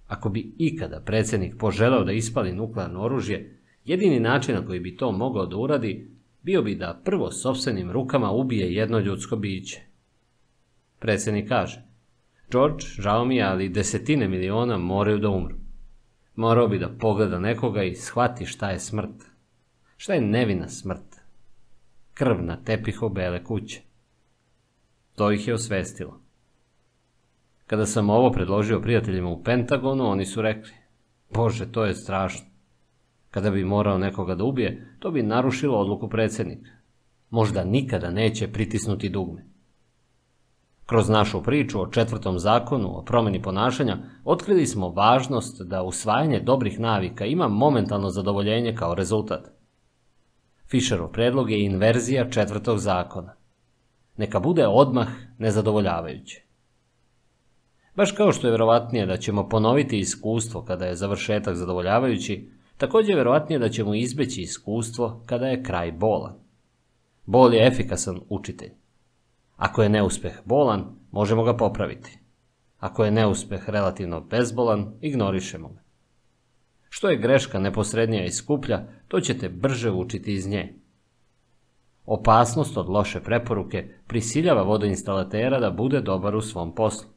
[0.06, 5.12] Ako bi ikada predsjednik poželao da ispali nuklearno oružje, jedini način na koji bi to
[5.12, 6.10] mogao da uradi
[6.42, 9.80] bio bi da prvo sobstvenim rukama ubije jedno ljudsko biće.
[10.98, 11.82] Predsjednik kaže,
[12.50, 15.56] George, žao mi je, ali desetine miliona moraju da umru.
[16.36, 19.24] Morao bi da pogleda nekoga i shvati šta je smrt.
[19.96, 21.16] Šta je nevina smrt?
[22.14, 23.89] Krv na tepihu bele kuće.
[25.14, 26.20] To ih je osvestilo.
[27.66, 30.72] Kada sam ovo predložio prijateljima u Pentagonu, oni su rekli,
[31.34, 32.46] Bože, to je strašno.
[33.30, 36.70] Kada bi morao nekoga da ubije, to bi narušilo odluku predsjednika.
[37.30, 39.44] Možda nikada neće pritisnuti dugme.
[40.86, 46.80] Kroz našu priču o četvrtom zakonu o promjeni ponašanja otkrili smo važnost da usvajanje dobrih
[46.80, 49.48] navika ima momentalno zadovoljenje kao rezultat.
[50.70, 53.39] Fisherov predlog je inverzija četvrtog zakona.
[54.20, 56.42] Neka bude odmah nezadovoljavajuće.
[57.96, 63.14] Baš kao što je vjerovatnije da ćemo ponoviti iskustvo kada je završetak zadovoljavajući, također je
[63.14, 66.34] vjerovatnije da ćemo izbeći iskustvo kada je kraj bolan.
[67.26, 68.70] Bol je efikasan učitelj.
[69.56, 72.18] Ako je neuspeh bolan, možemo ga popraviti.
[72.78, 75.82] Ako je neuspeh relativno bezbolan, ignorišemo ga.
[76.88, 80.74] Što je greška neposrednija i skuplja, to ćete brže učiti iz nje.
[82.06, 87.08] Opasnost od loše preporuke prisiljava vodoinstalatera da bude dobar u svom poslu.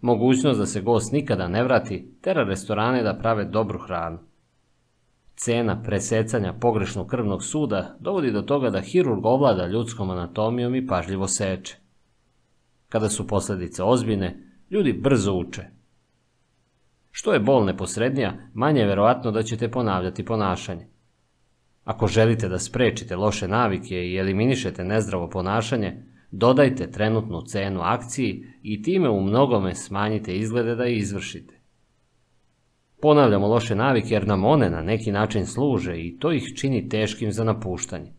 [0.00, 4.18] Mogućnost da se gost nikada ne vrati tera restorane da prave dobru hranu.
[5.36, 11.26] Cena presecanja pogrešnog krvnog suda dovodi do toga da hirurg ovlada ljudskom anatomijom i pažljivo
[11.26, 11.76] seče.
[12.88, 15.62] Kada su posljedice ozbiljne, ljudi brzo uče.
[17.10, 20.86] Što je bol neposrednija, manje je verovatno da ćete ponavljati ponašanje.
[21.90, 28.82] Ako želite da sprečite loše navike i eliminišete nezdravo ponašanje, dodajte trenutnu cenu akciji i
[28.82, 31.54] time u mnogome smanjite izglede da je izvršite.
[33.02, 37.32] Ponavljamo loše navike jer nam one na neki način služe i to ih čini teškim
[37.32, 38.12] za napuštanje.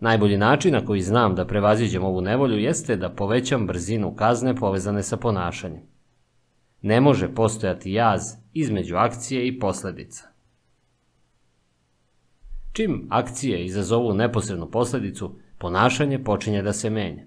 [0.00, 5.02] Najbolji način na koji znam da prevaziđem ovu nevolju jeste da povećam brzinu kazne povezane
[5.02, 5.82] sa ponašanjem.
[6.82, 10.33] Ne može postojati jaz između akcije i posljedica.
[12.74, 17.26] Čim akcije izazovu neposrednu posljedicu, ponašanje počinje da se menja.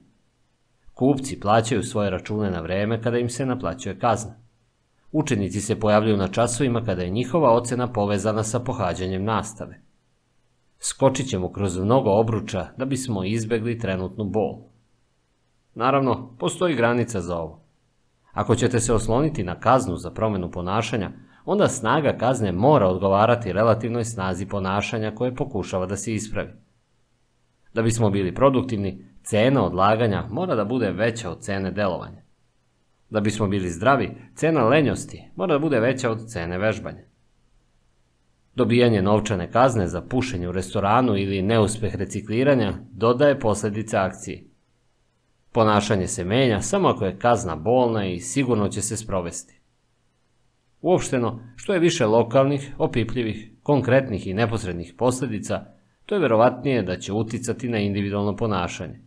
[0.93, 4.35] Kupci plaćaju svoje račune na vreme kada im se naplaćuje kazna.
[5.11, 9.81] Učenici se pojavljuju na časovima kada je njihova ocena povezana sa pohađanjem nastave.
[10.79, 14.57] Skočit ćemo kroz mnogo obruča da bismo izbegli trenutnu bol.
[15.75, 17.61] Naravno, postoji granica za ovo.
[18.33, 21.11] Ako ćete se osloniti na kaznu za promjenu ponašanja,
[21.47, 26.51] onda snaga kazne mora odgovarati relativnoj snazi ponašanja koje pokušava da se ispravi.
[27.73, 32.21] Da bismo bili produktivni, cena odlaganja mora da bude veća od cene delovanja.
[33.09, 37.03] Da bismo bili zdravi, cena lenjosti mora da bude veća od cene vežbanja.
[38.55, 44.43] Dobijanje novčane kazne za pušenje u restoranu ili neuspeh recikliranja dodaje posljedice akcije.
[45.51, 49.56] Ponašanje se menja samo ako je kazna bolna i sigurno će se sprovesti.
[50.81, 55.65] Uopšteno, što je više lokalnih, opipljivih, konkretnih i neposrednih posljedica,
[56.05, 59.01] to je verovatnije da će uticati na individualno ponašanje.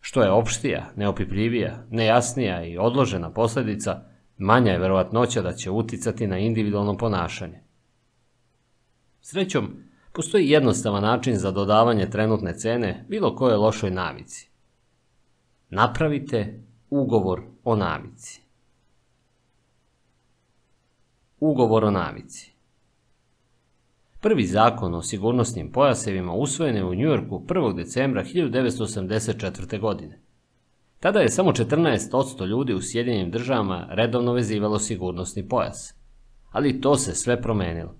[0.00, 4.02] Što je opštija, neopipljivija, nejasnija i odložena posljedica,
[4.38, 7.60] manja je verovatnoća da će uticati na individualno ponašanje.
[9.20, 9.70] Srećom,
[10.12, 14.50] postoji jednostavan način za dodavanje trenutne cene bilo koje lošoj navici.
[15.70, 18.41] Napravite ugovor o navici.
[21.44, 22.52] Ugovor o navici.
[24.20, 27.76] Prvi zakon o sigurnosnim pojasevima usvojen je u Njujorku 1.
[27.76, 29.80] decembra 1984.
[29.80, 30.20] godine.
[31.00, 35.94] Tada je samo 14% ljudi u Sjedinjenim državama redovno vezivalo sigurnosni pojas.
[36.50, 37.94] Ali to se sve promenilo.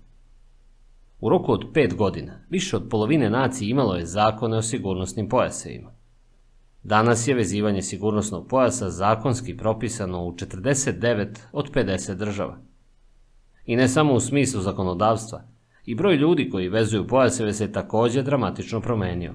[1.19, 5.93] U roku od pet godina, više od polovine nacije imalo je zakone o sigurnosnim pojasevima.
[6.83, 12.72] Danas je vezivanje sigurnosnog pojasa zakonski propisano u 49 od 50 država.
[13.65, 15.43] I ne samo u smislu zakonodavstva,
[15.85, 19.33] i broj ljudi koji vezuju pojaseve se također dramatično promenio.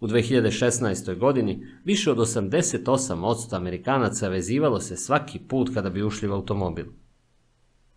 [0.00, 1.18] U 2016.
[1.18, 6.86] godini više od 88% Amerikanaca vezivalo se svaki put kada bi ušli u automobil.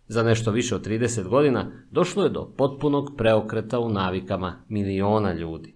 [0.08, 5.74] Za nešto više od 30 godina došlo je do potpunog preokreta u navikama miliona ljudi.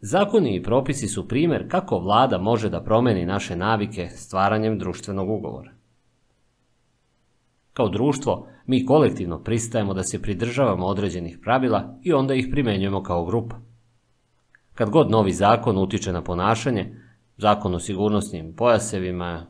[0.00, 5.81] Zakoni i propisi su primjer kako vlada može da promeni naše navike stvaranjem društvenog ugovora.
[7.72, 13.24] Kao društvo, mi kolektivno pristajemo da se pridržavamo određenih pravila i onda ih primenjujemo kao
[13.24, 13.56] grupa.
[14.74, 16.96] Kad god novi zakon utiče na ponašanje,
[17.36, 19.46] zakon o sigurnosnim pojasevima,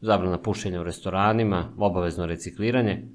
[0.00, 3.08] zabrana pušenja u restoranima, obavezno recikliranje,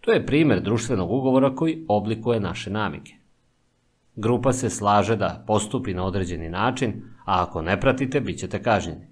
[0.00, 3.14] to je primjer društvenog ugovora koji oblikuje naše navike.
[4.16, 9.09] Grupa se slaže da postupi na određeni način, a ako ne pratite, bit ćete kažnjeni.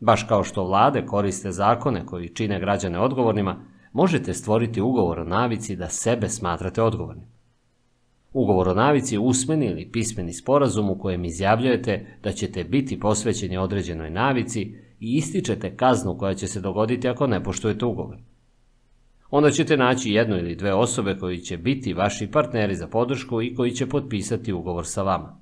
[0.00, 5.76] Baš kao što vlade koriste zakone koji čine građane odgovornima, možete stvoriti ugovor o navici
[5.76, 7.26] da sebe smatrate odgovornim.
[8.32, 13.56] Ugovor o navici je usmeni ili pismeni sporazum u kojem izjavljujete da ćete biti posvećeni
[13.56, 14.60] određenoj navici
[15.00, 18.18] i ističete kaznu koja će se dogoditi ako ne poštujete ugovor.
[19.30, 23.54] Onda ćete naći jednu ili dve osobe koji će biti vaši partneri za podršku i
[23.54, 25.40] koji će potpisati ugovor sa vama.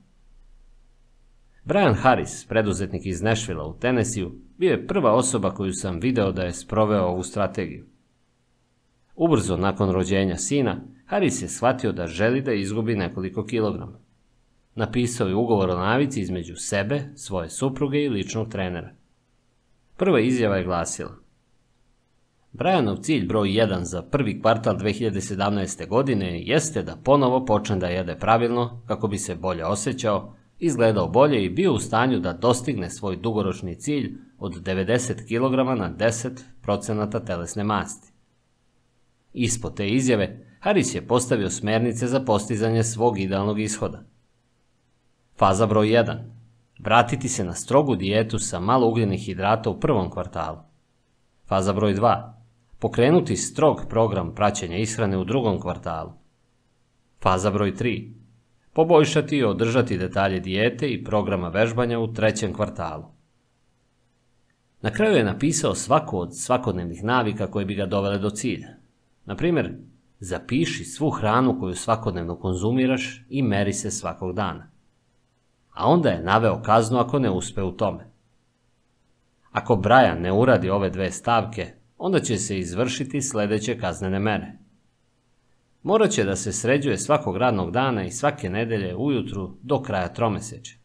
[1.65, 4.24] Brian Harris, preduzetnik iz Nashvilla u Tennessee,
[4.58, 7.85] bio je prva osoba koju sam video da je sproveo ovu strategiju.
[9.17, 13.99] Ubrzo nakon rođenja sina, Haris je shvatio da želi da izgubi nekoliko kilograma.
[14.74, 18.90] Napisao je ugovor o navici između sebe, svoje supruge i ličnog trenera.
[19.97, 21.24] Prva izjava je glasila.
[22.53, 25.88] Brianov cilj broj 1 za prvi kvartal 2017.
[25.88, 31.44] godine jeste da ponovo počne da jede pravilno kako bi se bolje osjećao, izgledao bolje
[31.44, 35.97] i bio u stanju da dostigne svoj dugoročni cilj od 90 kg na
[36.67, 38.12] 10% telesne masti.
[39.33, 44.03] Ispod te izjave Haris je postavio smernice za postizanje svog idealnog ishoda.
[45.37, 46.19] Faza broj 1.
[46.78, 50.58] Vratiti se na strogu dijetu sa malo ugljenih hidrata u prvom kvartalu.
[51.47, 52.33] Faza broj 2.
[52.78, 56.12] Pokrenuti strog program praćenja ishrane u drugom kvartalu.
[57.22, 58.24] Faza broj 3.
[58.74, 63.05] Poboljšati i održati detalje dijete i programa vežbanja u trećem kvartalu.
[64.81, 68.69] Na kraju je napisao svaku od svakodnevnih navika koje bi ga dovele do cilja.
[69.24, 69.74] Na primjer,
[70.24, 74.71] Zapiši svu hranu koju svakodnevno konzumiraš i meri se svakog dana.
[75.73, 78.10] A onda je naveo kaznu ako ne uspe u tome.
[79.53, 84.53] Ako Brian ne uradi ove dve stavke, onda će se izvršiti sljedeće kaznene mere.
[85.84, 90.76] Morat će da se sređuje svakog radnog dana i svake nedelje ujutru do kraja tromesečja.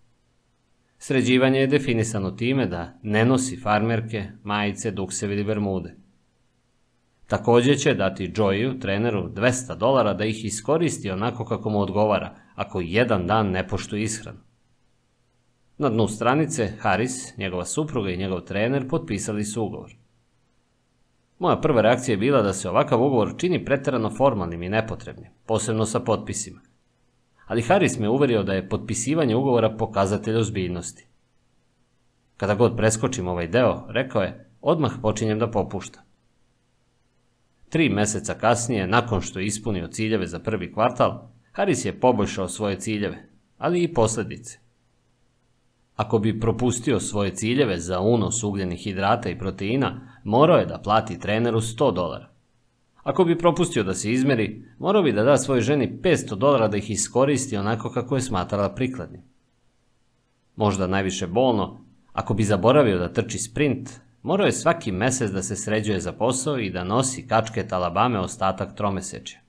[0.97, 5.95] Sređivanje je definisano time da ne nosi farmerke, majice, duksevi ili bermude.
[7.27, 12.81] Također će dati Joyu, treneru, 200 dolara da ih iskoristi onako kako mu odgovara, ako
[12.81, 14.39] jedan dan ne poštuje ishranu.
[15.77, 19.98] Na dnu stranice Haris, njegova supruga i njegov trener potpisali su ugovor.
[21.39, 25.85] Moja prva reakcija je bila da se ovakav ugovor čini pretjerano formalnim i nepotrebnim, posebno
[25.85, 26.61] sa potpisima.
[27.45, 31.07] Ali Haris me uverio da je potpisivanje ugovora pokazatelj ozbiljnosti.
[32.37, 36.03] Kada god preskočim ovaj deo, rekao je, odmah počinjem da popuštam.
[37.69, 42.79] Tri meseca kasnije, nakon što je ispunio ciljeve za prvi kvartal, Haris je poboljšao svoje
[42.79, 44.59] ciljeve, ali i posljedice.
[45.95, 51.19] Ako bi propustio svoje ciljeve za unos ugljenih hidrata i proteina, morao je da plati
[51.19, 52.29] treneru 100 dolara.
[53.03, 56.77] Ako bi propustio da se izmeri, morao bi da da svojoj ženi 500 dolara da
[56.77, 59.21] ih iskoristi onako kako je smatrala prikladnim.
[60.55, 63.89] Možda najviše bolno, ako bi zaboravio da trči sprint,
[64.23, 68.75] Morao je svaki mesec da se sređuje za posao i da nosi kačke talabame ostatak
[68.75, 69.39] tromeseče.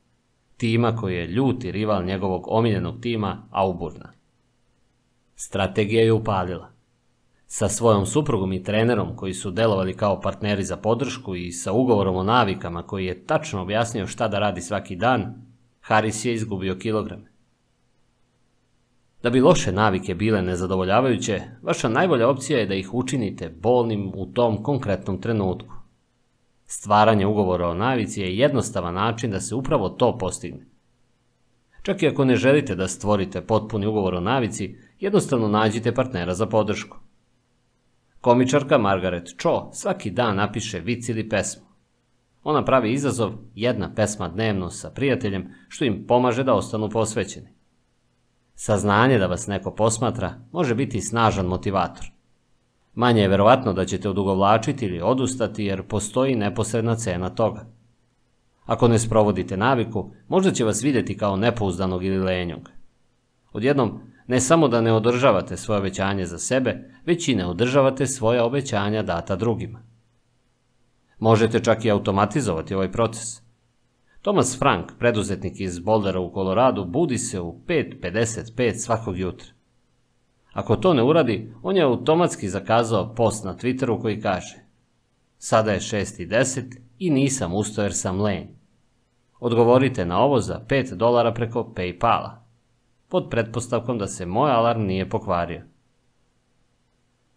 [0.56, 4.12] Tima koji je ljuti rival njegovog omiljenog tima Auburna.
[5.36, 6.70] Strategija je upalila.
[7.52, 12.16] Sa svojom suprugom i trenerom koji su delovali kao partneri za podršku i sa ugovorom
[12.16, 15.34] o navikama koji je tačno objasnio šta da radi svaki dan,
[15.80, 17.32] Haris je izgubio kilograme.
[19.22, 24.26] Da bi loše navike bile nezadovoljavajuće, vaša najbolja opcija je da ih učinite bolnim u
[24.26, 25.74] tom konkretnom trenutku.
[26.66, 30.66] Stvaranje ugovora o navici je jednostavan način da se upravo to postigne.
[31.82, 36.46] Čak i ako ne želite da stvorite potpuni ugovor o navici, jednostavno nađite partnera za
[36.46, 36.99] podršku.
[38.20, 41.62] Komičarka Margaret Cho svaki dan napiše vic ili pesmu.
[42.42, 47.48] Ona pravi izazov jedna pesma dnevno sa prijateljem što im pomaže da ostanu posvećeni.
[48.54, 52.06] Saznanje da vas neko posmatra može biti snažan motivator.
[52.94, 57.66] Manje je verovatno da ćete odugovlačiti ili odustati jer postoji neposredna cena toga.
[58.64, 62.70] Ako ne sprovodite naviku, možda će vas vidjeti kao nepouzdanog ili lenjog.
[63.52, 68.42] Odjednom, ne samo da ne održavate svoje obećanje za sebe, već i ne održavate svoje
[68.42, 69.82] obećanja data drugima.
[71.18, 73.42] Možete čak i automatizovati ovaj proces.
[74.22, 79.48] Thomas Frank, preduzetnik iz Boldera u Koloradu, budi se u 5.55 svakog jutra.
[80.52, 84.58] Ako to ne uradi, on je automatski zakazao post na Twitteru koji kaže
[85.38, 88.46] Sada je 6.10 i nisam usto jer sam lenj.
[89.40, 92.39] Odgovorite na ovo za 5 dolara preko Paypala,
[93.10, 95.62] pod pretpostavkom da se moj alarm nije pokvario.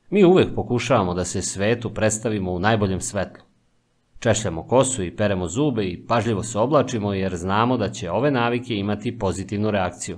[0.10, 3.44] Mi uvek pokušavamo da se svetu predstavimo u najboljem svetlu.
[4.20, 8.76] Češljamo kosu i peremo zube i pažljivo se oblačimo jer znamo da će ove navike
[8.76, 10.18] imati pozitivnu reakciju.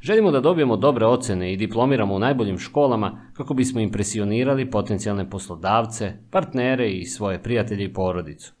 [0.00, 6.12] Želimo da dobijemo dobre ocene i diplomiramo u najboljim školama kako bismo impresionirali potencijalne poslodavce,
[6.30, 8.54] partnere i svoje prijatelje i porodicu.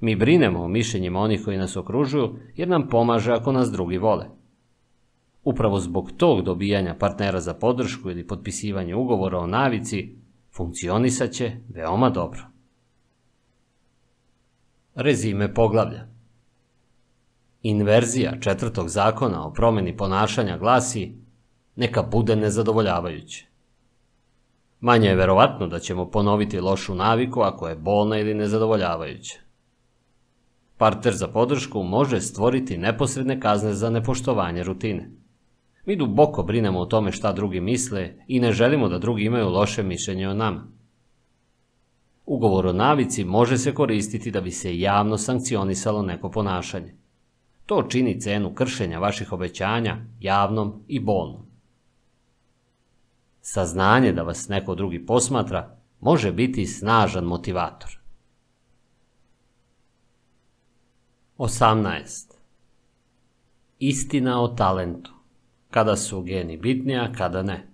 [0.00, 4.26] Mi brinemo o mišljenjima onih koji nas okružuju jer nam pomaže ako nas drugi vole.
[5.46, 10.16] Upravo zbog tog dobijanja partnera za podršku ili potpisivanje ugovora o navici,
[10.52, 12.42] funkcionisat će veoma dobro.
[14.94, 16.06] Rezime poglavlja
[17.62, 21.14] Inverzija četvrtog zakona o promjeni ponašanja glasi
[21.76, 23.46] neka bude nezadovoljavajuće.
[24.80, 29.38] Manje je verovatno da ćemo ponoviti lošu naviku ako je bolna ili nezadovoljavajuća.
[30.76, 35.25] Partner za podršku može stvoriti neposredne kazne za nepoštovanje rutine.
[35.86, 39.82] Mi duboko brinemo o tome šta drugi misle i ne želimo da drugi imaju loše
[39.82, 40.66] mišljenje o nama.
[42.26, 46.94] Ugovor o navici može se koristiti da bi se javno sankcionisalo neko ponašanje.
[47.66, 51.46] To čini cenu kršenja vaših obećanja javnom i bolnom.
[53.40, 57.98] Saznanje da vas neko drugi posmatra može biti snažan motivator.
[61.38, 62.32] 18.
[63.78, 65.15] Istina o talentu.
[65.76, 67.66] Kada su geni bitni, a kada ne.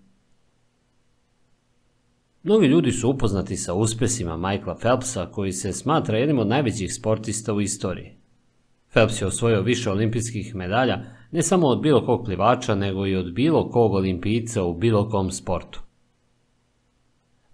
[2.43, 7.55] Mnogi ljudi su upoznati sa uspjesima Michaela Phelpsa, koji se smatra jednim od najvećih sportista
[7.55, 8.17] u istoriji.
[8.93, 13.33] Phelps je osvojio više olimpijskih medalja ne samo od bilo kog plivača, nego i od
[13.33, 15.81] bilo kog olimpijca u bilo kom sportu.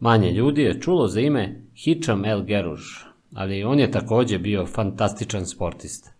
[0.00, 2.82] Manje ljudi je čulo za ime Hicham El Geruž,
[3.34, 6.17] ali on je također bio fantastičan sportista.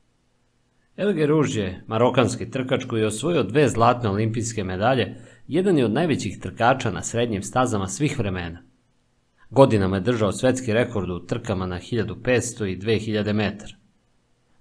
[0.98, 5.14] El Geruž je marokanski trkač koji je osvojio dve zlatne olimpijske medalje,
[5.48, 8.62] jedan je od najvećih trkača na srednjim stazama svih vremena.
[9.50, 13.72] Godinama je držao svetski rekord u trkama na 1500 i 2000 metara.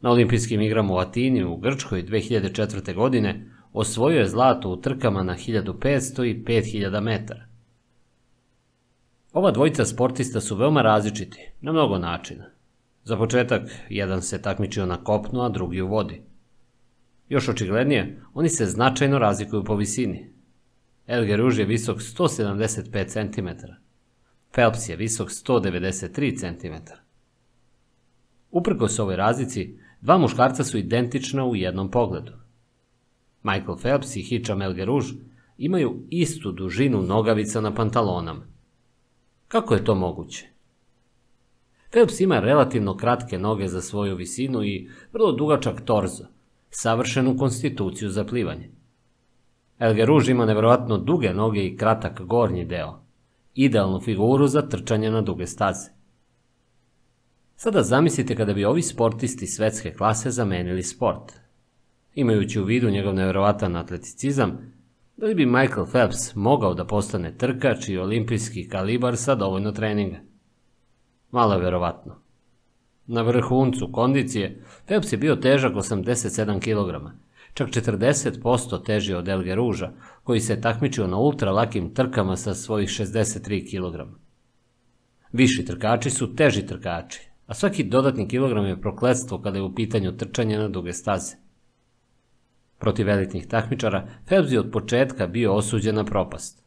[0.02, 2.94] Na olimpijskim igrama u Atini u Grčkoj 2004.
[2.96, 7.48] godine osvojio je zlato u trkama na 1500 i 5000 metara.
[9.34, 12.46] Ova dvojica sportista su veoma različiti, na mnogo načina.
[13.04, 16.27] Za početak, jedan se takmičio na kopnu, a drugi u vodi.
[17.30, 20.34] Još očiglednije, oni se značajno razlikuju po visini.
[21.08, 23.48] Elger Ruž je visok 175 cm.
[24.52, 26.94] Phelps je visok 193 cm.
[28.52, 32.32] Uprkos ovoj razlici, dva muškarca su identična u jednom pogledu.
[33.44, 34.74] Michael Phelps i Hicham El
[35.58, 38.48] imaju istu dužinu nogavica na pantalonama.
[39.48, 40.48] Kako je to moguće?
[41.92, 46.26] Phelps ima relativno kratke noge za svoju visinu i vrlo dugačak torzo,
[46.70, 48.70] savršenu konstituciju za plivanje.
[49.80, 53.00] Elgeruž ima nevjerojatno duge noge i kratak gornji deo,
[53.54, 55.90] idealnu figuru za trčanje na duge staze.
[57.56, 61.34] Sada zamislite kada bi ovi sportisti svetske klase zamenili sport.
[62.16, 64.58] Imajući u vidu njegov nevjerovatan atleticizam,
[65.18, 70.20] da li bi Michael Phelps mogao da postane trkač i olimpijski kalibar sa dovoljno treninga?
[71.32, 72.27] Malo je vjerovatno.
[73.08, 77.08] Na vrhuncu kondicije Phelps je bio težak 87 kg,
[77.54, 79.92] čak 40% teži od Elge Ruža,
[80.24, 84.12] koji se takmičio na ultra lakim trkama sa svojih 63 kg.
[85.32, 90.18] Viši trkači su teži trkači, a svaki dodatni kilogram je prokletstvo kada je u pitanju
[90.18, 91.36] trčanje na duge staze.
[92.80, 96.64] Protiv elitnih takmičara, Phelps je od početka bio osuđen na propast.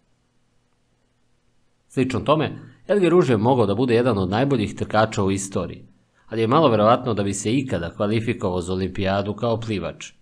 [1.88, 2.58] Slično tome,
[2.88, 5.89] Elge Ruž je mogao da bude jedan od najboljih trkača u istoriji,
[6.30, 10.12] ali je malo verovatno da bi se ikada kvalifikovao za olimpijadu kao plivač.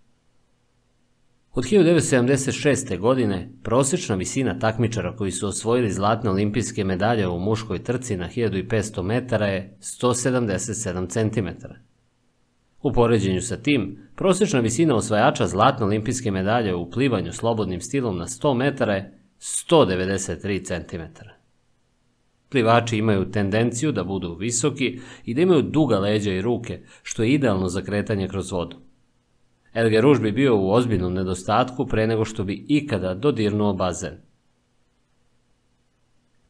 [1.53, 2.99] Od 1976.
[2.99, 9.03] godine prosječna visina takmičara koji su osvojili zlatne olimpijske medalje u muškoj trci na 1500
[9.03, 11.67] metara je 177 cm.
[12.83, 18.27] U poređenju sa tim, prosječna visina osvajača zlatne olimpijske medalje u plivanju slobodnim stilom na
[18.27, 21.38] 100 metara je 193 cm.
[22.49, 27.33] Plivači imaju tendenciju da budu visoki i da imaju duga leđa i ruke, što je
[27.33, 28.77] idealno za kretanje kroz vodu.
[29.75, 34.19] Elger Ruž bi bio u ozbiljnom nedostatku pre nego što bi ikada dodirnuo bazen.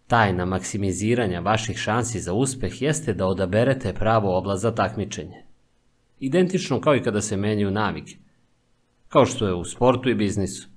[0.06, 5.42] Tajna maksimiziranja vaših šansi za uspeh jeste da odaberete pravo oblast za takmičenje.
[6.20, 8.16] Identično kao i kada se menjaju navike.
[9.08, 10.68] Kao što je u sportu i biznisu.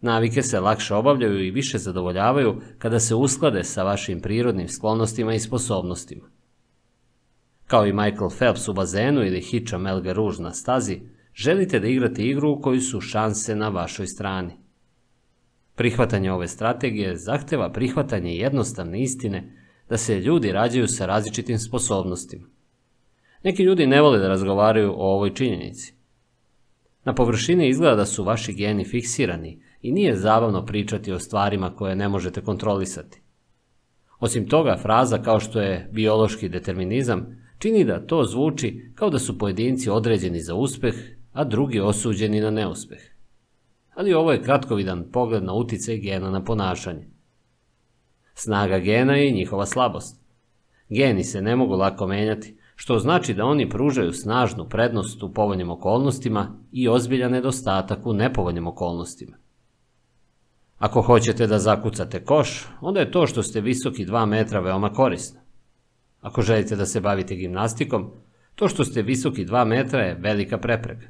[0.00, 5.40] Navike se lakše obavljaju i više zadovoljavaju kada se usklade sa vašim prirodnim sklonostima i
[5.40, 6.30] sposobnostima.
[7.66, 11.00] Kao i Michael Phelps u bazenu ili Hitcha Melga Rouge na stazi,
[11.34, 14.52] želite da igrate igru u kojoj su šanse na vašoj strani.
[15.74, 19.52] Prihvatanje ove strategije zahteva prihvatanje jednostavne istine
[19.88, 22.46] da se ljudi rađaju sa različitim sposobnostima.
[23.42, 25.94] Neki ljudi ne vole da razgovaraju o ovoj činjenici.
[27.04, 31.96] Na površini izgleda da su vaši geni fiksirani i nije zabavno pričati o stvarima koje
[31.96, 33.20] ne možete kontrolisati.
[34.20, 37.26] Osim toga, fraza kao što je biološki determinizam
[37.58, 40.94] čini da to zvuči kao da su pojedinci određeni za uspeh,
[41.32, 42.98] a drugi osuđeni na neuspeh.
[43.94, 47.08] Ali ovo je kratkovidan pogled na uticaj gena na ponašanje.
[48.34, 50.20] Snaga gena je njihova slabost.
[50.88, 55.70] Geni se ne mogu lako menjati, što znači da oni pružaju snažnu prednost u povoljnim
[55.70, 59.45] okolnostima i ozbiljan nedostatak u nepovoljnim okolnostima.
[60.78, 65.40] Ako hoćete da zakucate koš, onda je to što ste visoki 2 metra veoma korisno.
[66.20, 68.10] Ako želite da se bavite gimnastikom,
[68.54, 71.06] to što ste visoki 2 metra je velika prepreka.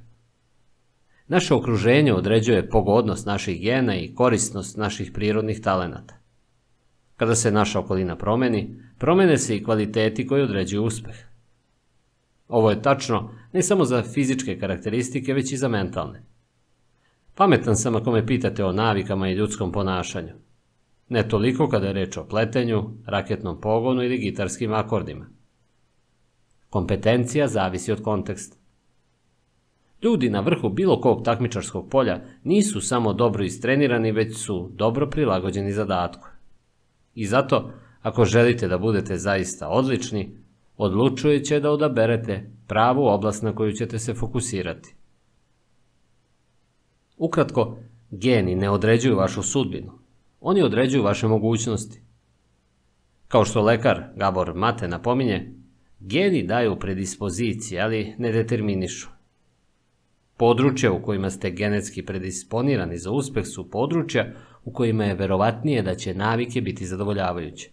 [1.28, 6.14] Naše okruženje određuje pogodnost naših gena i korisnost naših prirodnih talenata.
[7.16, 11.16] Kada se naša okolina promeni, promene se i kvaliteti koji određuju uspeh.
[12.48, 16.22] Ovo je tačno ne samo za fizičke karakteristike, već i za mentalne.
[17.36, 20.32] Pametan sam ako me pitate o navikama i ljudskom ponašanju.
[21.08, 25.26] Ne toliko kada je reč o pletenju, raketnom pogonu ili gitarskim akordima.
[26.70, 28.56] Kompetencija zavisi od konteksta.
[30.02, 35.72] Ljudi na vrhu bilo kog takmičarskog polja nisu samo dobro istrenirani, već su dobro prilagođeni
[35.72, 36.28] zadatku.
[37.14, 37.70] I zato,
[38.02, 40.38] ako želite da budete zaista odlični,
[40.76, 44.95] odlučujuće da odaberete pravu oblast na koju ćete se fokusirati.
[47.16, 47.78] Ukratko,
[48.10, 49.92] geni ne određuju vašu sudbinu.
[50.40, 52.00] Oni određuju vaše mogućnosti.
[53.28, 55.52] Kao što lekar Gabor Mate napominje,
[56.00, 59.08] geni daju predispozicije, ali ne determinišu.
[60.36, 64.32] Područja u kojima ste genetski predisponirani za uspeh su područja
[64.64, 67.70] u kojima je verovatnije da će navike biti zadovoljavajuće.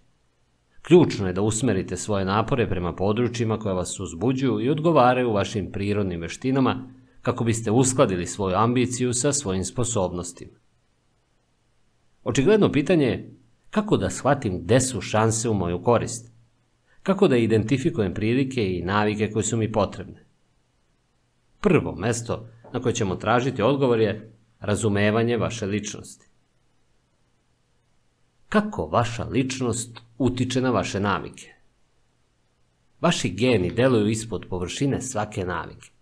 [0.81, 6.21] Ključno je da usmerite svoje napore prema područjima koja vas uzbuđuju i odgovaraju vašim prirodnim
[6.21, 6.89] veštinama
[7.23, 10.59] kako biste uskladili svoju ambiciju sa svojim sposobnostima.
[12.23, 13.33] Očigledno pitanje je
[13.69, 16.31] kako da shvatim gde su šanse u moju korist.
[17.03, 20.25] Kako da identifikujem prilike i navike koje su mi potrebne.
[21.61, 26.27] Prvo mesto na koje ćemo tražiti odgovor je razumevanje vaše ličnosti.
[28.49, 31.53] Kako vaša ličnost utiče na vaše navike?
[33.01, 35.92] Vaši geni deluju ispod površine svake navike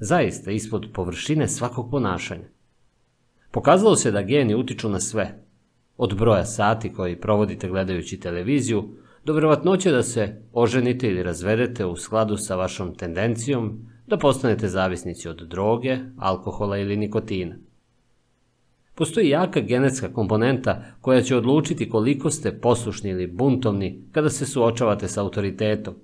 [0.00, 2.48] zaista ispod površine svakog ponašanja.
[3.50, 5.44] Pokazalo se da geni utiču na sve,
[5.96, 8.88] od broja sati koji provodite gledajući televiziju,
[9.24, 15.28] do verovatnoće da se oženite ili razvedete u skladu sa vašom tendencijom da postanete zavisnici
[15.28, 17.56] od droge, alkohola ili nikotina.
[18.94, 25.08] Postoji jaka genetska komponenta koja će odlučiti koliko ste poslušni ili buntovni kada se suočavate
[25.08, 25.94] sa autoritetom,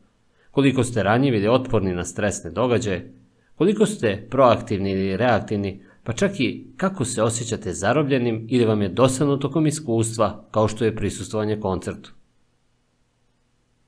[0.51, 3.13] koliko ste ranjivi ili otporni na stresne događaje,
[3.57, 8.89] Koliko ste proaktivni ili reaktivni, pa čak i kako se osjećate zarobljenim ili vam je
[8.89, 12.13] dosadno tokom iskustva, kao što je prisustvovanje koncertu.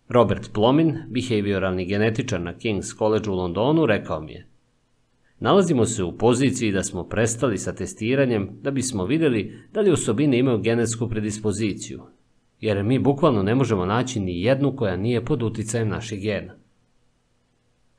[0.09, 4.47] Robert Plomin, behavioralni genetičar na King's College u Londonu, rekao mi je
[5.41, 10.39] Nalazimo se u poziciji da smo prestali sa testiranjem da bismo videli da li osobine
[10.39, 12.03] imaju genetsku predispoziciju,
[12.61, 16.55] jer mi bukvalno ne možemo naći ni jednu koja nije pod uticajem naših gena.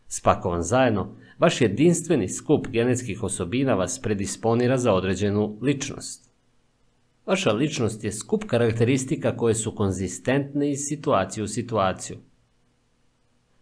[0.08, 6.30] Spakovan zajedno, Vaš jedinstveni skup genetskih osobina vas predisponira za određenu ličnost.
[7.26, 12.18] Vaša ličnost je skup karakteristika koje su konzistentne iz situacije u situaciju.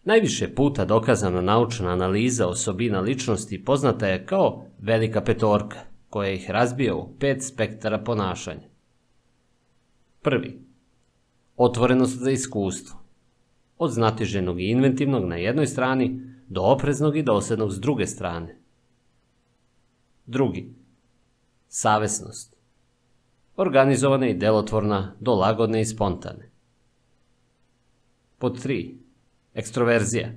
[0.04, 5.80] Najviše puta dokazana naučna analiza osobina ličnosti poznata je kao velika petorka
[6.10, 8.68] koje ih razbija u pet spektara ponašanja.
[10.22, 10.62] Prvi.
[11.58, 13.00] Otvorenost za iskustvo.
[13.78, 18.58] Od znatiženog i inventivnog na jednoj strani do opreznog i dosadnog s druge strane.
[20.26, 20.74] Drugi.
[21.68, 22.56] Savesnost.
[23.56, 26.50] Organizovana i delotvorna do lagodne i spontane.
[28.38, 28.96] Pod 3.
[29.54, 30.32] Ekstroverzija.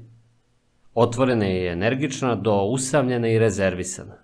[0.95, 4.17] Otvorena i energična do usamljena i rezervisana.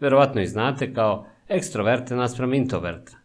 [0.00, 3.16] Verovatno i znate kao ekstroverte naspram introverta.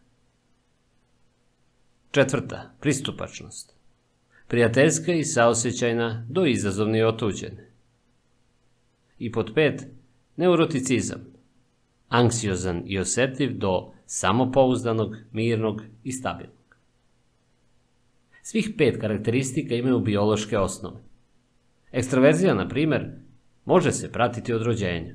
[2.10, 3.74] Četvrta, pristupačnost.
[4.48, 7.71] Prijateljska i saosećajna do izazovne i otuđene.
[9.22, 9.86] I pod pet,
[10.36, 11.20] neuroticizam.
[12.08, 16.76] Anksiozan i osetljiv do samopouzdanog, mirnog i stabilnog.
[18.42, 21.00] Svih pet karakteristika imaju biološke osnove.
[21.92, 23.10] Ekstroverzija, na primer,
[23.64, 25.14] može se pratiti od rođenja.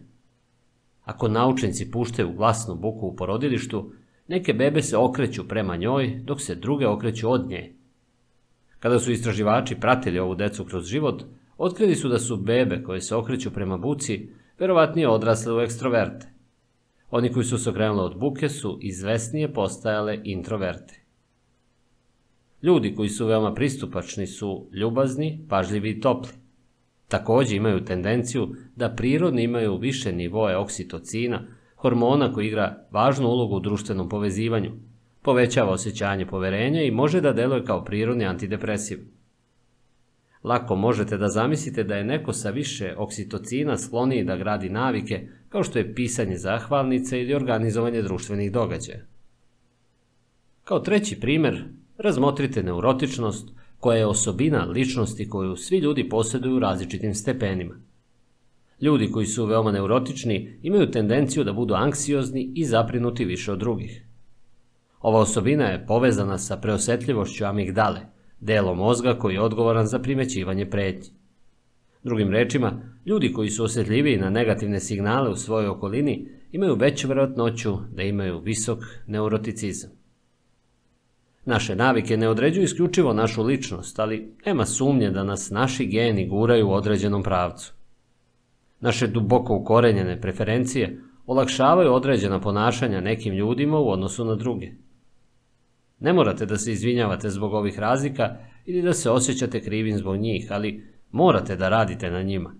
[1.03, 3.91] Ako naučenci puštaju glasnu buku u porodilištu,
[4.27, 7.73] neke bebe se okreću prema njoj, dok se druge okreću od nje.
[8.79, 11.23] Kada su istraživači pratili ovu decu kroz život,
[11.57, 16.27] otkrili su da su bebe koje se okreću prema buci verovatnije odrasle u ekstroverte.
[17.11, 21.01] Oni koji su se okrenuli od buke su izvesnije postajale introverte.
[22.63, 26.31] Ljudi koji su veoma pristupačni su ljubazni, pažljivi i topli.
[27.07, 31.41] Takođe imaju tendenciju da prirodno imaju više nivoe oksitocina,
[31.75, 34.71] hormona koji igra važnu ulogu u društvenom povezivanju,
[35.21, 39.16] povećava osjećanje poverenja i može da deluje kao prirodni antidepresiv.
[40.43, 45.63] Lako možete da zamislite da je neko sa više oksitocina skloniji da gradi navike, kao
[45.63, 48.99] što je pisanje zahvalnice ili organizovanje društvenih događaja.
[50.63, 51.63] Kao treći primer,
[51.97, 57.75] razmotrite neurotičnost, koja je osobina ličnosti koju svi ljudi posjeduju u različitim stepenima.
[58.81, 64.03] Ljudi koji su veoma neurotični imaju tendenciju da budu anksiozni i zaprinuti više od drugih.
[64.99, 67.99] Ova osobina je povezana sa preosetljivošću amigdale,
[68.39, 71.09] delom mozga koji je odgovoran za primećivanje pretnji.
[72.03, 77.77] Drugim rečima, ljudi koji su osjetljiviji na negativne signale u svojoj okolini imaju veću verovatnoću
[77.95, 79.91] da imaju visok neuroticizam.
[81.45, 86.67] Naše navike ne određuju isključivo našu ličnost, ali nema sumnje da nas naši geni guraju
[86.67, 87.73] u određenom pravcu.
[88.79, 94.71] Naše duboko ukorenjene preferencije olakšavaju određena ponašanja nekim ljudima u odnosu na druge.
[95.99, 100.47] Ne morate da se izvinjavate zbog ovih razlika ili da se osjećate krivim zbog njih,
[100.51, 102.55] ali morate da radite na njima.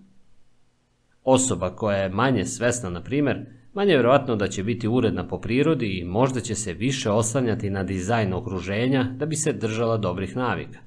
[1.24, 5.40] Osoba koja je manje svesna, na primer, manje je vjerojatno da će biti uredna po
[5.40, 10.36] prirodi i možda će se više oslanjati na dizajn okruženja da bi se držala dobrih
[10.36, 10.78] navika.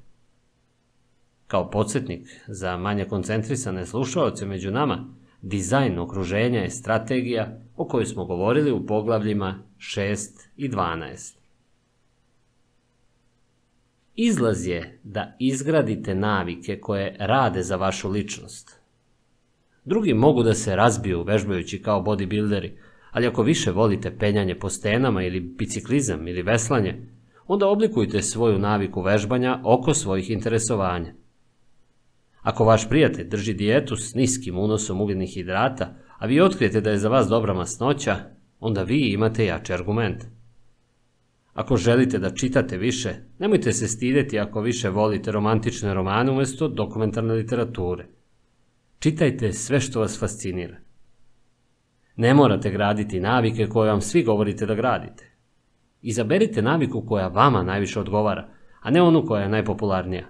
[1.46, 8.24] Kao podsjetnik za manje koncentrisane slušalce među nama, dizajn okruženja je strategija o kojoj smo
[8.24, 11.41] govorili u poglavljima 6 i 12.
[14.14, 18.80] Izlaz je da izgradite navike koje rade za vašu ličnost.
[19.84, 22.70] Drugi mogu da se razbiju vežbajući kao bodybuilderi,
[23.10, 27.06] ali ako više volite penjanje po stenama ili biciklizam ili veslanje,
[27.46, 31.12] onda oblikujte svoju naviku vežbanja oko svojih interesovanja.
[32.42, 36.98] Ako vaš prijatelj drži dijetu s niskim unosom ugljenih hidrata, a vi otkrijete da je
[36.98, 38.16] za vas dobra masnoća,
[38.60, 40.24] onda vi imate jači argument.
[41.54, 47.34] Ako želite da čitate više, nemojte se stideti ako više volite romantične romane umjesto dokumentarne
[47.34, 48.06] literature.
[48.98, 50.76] Čitajte sve što vas fascinira.
[52.16, 55.30] Ne morate graditi navike koje vam svi govorite da gradite.
[56.02, 58.48] Izaberite naviku koja vama najviše odgovara,
[58.80, 60.26] a ne onu koja je najpopularnija.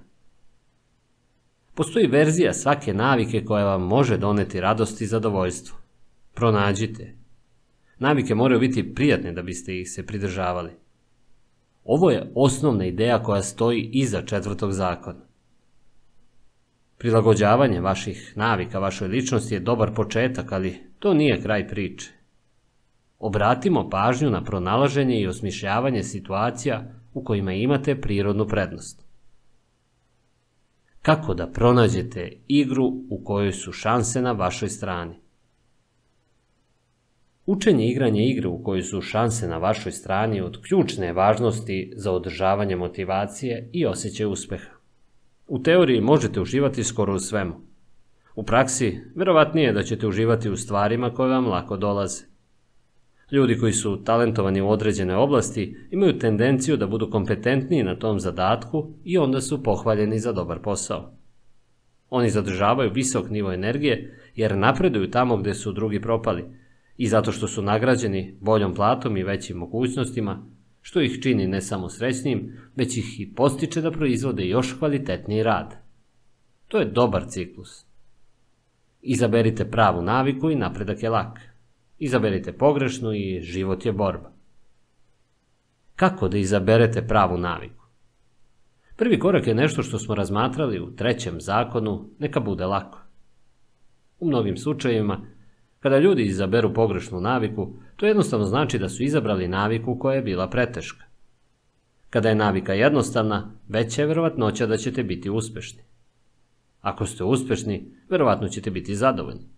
[1.74, 5.78] Postoji verzija svake navike koja vam može doneti radost i zadovoljstvo.
[6.34, 7.16] Pronađite.
[7.98, 10.81] Navike moraju biti prijatne da biste ih se pridržavali.
[11.84, 15.20] Ovo je osnovna ideja koja stoji iza četvrtog zakona.
[16.98, 22.10] Prilagođavanje vaših navika vašoj ličnosti je dobar početak, ali to nije kraj priče.
[23.18, 29.04] Obratimo pažnju na pronalaženje i osmišljavanje situacija u kojima imate prirodnu prednost.
[31.02, 35.21] Kako da pronađete igru u kojoj su šanse na vašoj strani?
[37.46, 42.76] Učenje igranje igre u kojoj su šanse na vašoj strani od ključne važnosti za održavanje
[42.76, 44.70] motivacije i osjećaj uspeha.
[45.46, 47.54] U teoriji možete uživati skoro u svemu.
[48.34, 52.24] U praksi, verovatnije je da ćete uživati u stvarima koje vam lako dolaze.
[53.32, 58.94] Ljudi koji su talentovani u određene oblasti imaju tendenciju da budu kompetentniji na tom zadatku
[59.04, 61.12] i onda su pohvaljeni za dobar posao.
[62.10, 66.44] Oni zadržavaju visok nivo energije jer napreduju tamo gde su drugi propali–
[67.02, 70.46] i zato što su nagrađeni boljom platom i većim mogućnostima,
[70.80, 75.74] što ih čini ne samo srećnim, već ih i postiče da proizvode još kvalitetniji rad.
[76.68, 77.84] To je dobar ciklus.
[79.00, 81.40] Izaberite pravu naviku i napredak je lak.
[81.98, 84.32] Izaberite pogrešnu i život je borba.
[85.96, 87.84] Kako da izaberete pravu naviku?
[88.96, 92.98] Prvi korak je nešto što smo razmatrali u trećem zakonu, neka bude lako.
[94.20, 95.20] U mnogim slučajevima,
[95.82, 100.48] kada ljudi izaberu pogrešnu naviku, to jednostavno znači da su izabrali naviku koja je bila
[100.50, 101.04] preteška.
[102.10, 105.82] Kada je navika jednostavna, veća je verovatnoća da ćete biti uspešni.
[106.80, 109.48] Ako ste uspešni, verovatno ćete biti zadovoljni.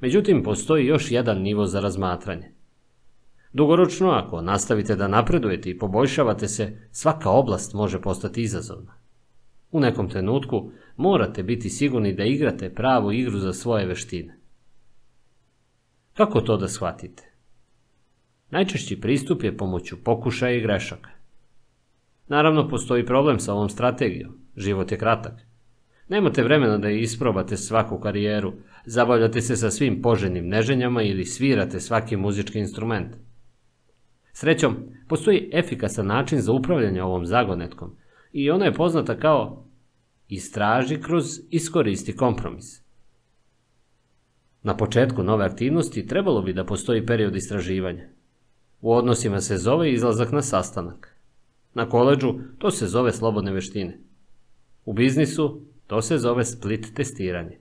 [0.00, 2.52] Međutim, postoji još jedan nivo za razmatranje.
[3.52, 8.94] Dugoročno, ako nastavite da napredujete i poboljšavate se, svaka oblast može postati izazovna.
[9.72, 14.37] U nekom trenutku morate biti sigurni da igrate pravu igru za svoje veštine.
[16.18, 17.22] Kako to da shvatite?
[18.50, 21.10] Najčešći pristup je pomoću pokušaja i grešaka.
[22.28, 24.32] Naravno, postoji problem sa ovom strategijom.
[24.56, 25.32] Život je kratak.
[26.08, 28.52] Nemate vremena da isprobate svaku karijeru,
[28.84, 33.16] zabavljate se sa svim poženim neženjama ili svirate svaki muzički instrument.
[34.32, 34.76] Srećom,
[35.08, 37.96] postoji efikasan način za upravljanje ovom zagonetkom
[38.32, 39.66] i ona je poznata kao
[40.28, 42.87] istraži kroz iskoristi kompromis.
[44.62, 48.08] Na početku nove aktivnosti trebalo bi da postoji period istraživanja.
[48.80, 51.16] U odnosima se zove izlazak na sastanak.
[51.74, 53.98] Na koleđu to se zove slobodne veštine.
[54.84, 57.58] U biznisu to se zove split testiranje.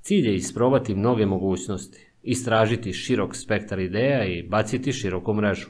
[0.00, 5.68] Cilj je isprobati mnoge mogućnosti, istražiti širok spektar ideja i baciti široku mrežu.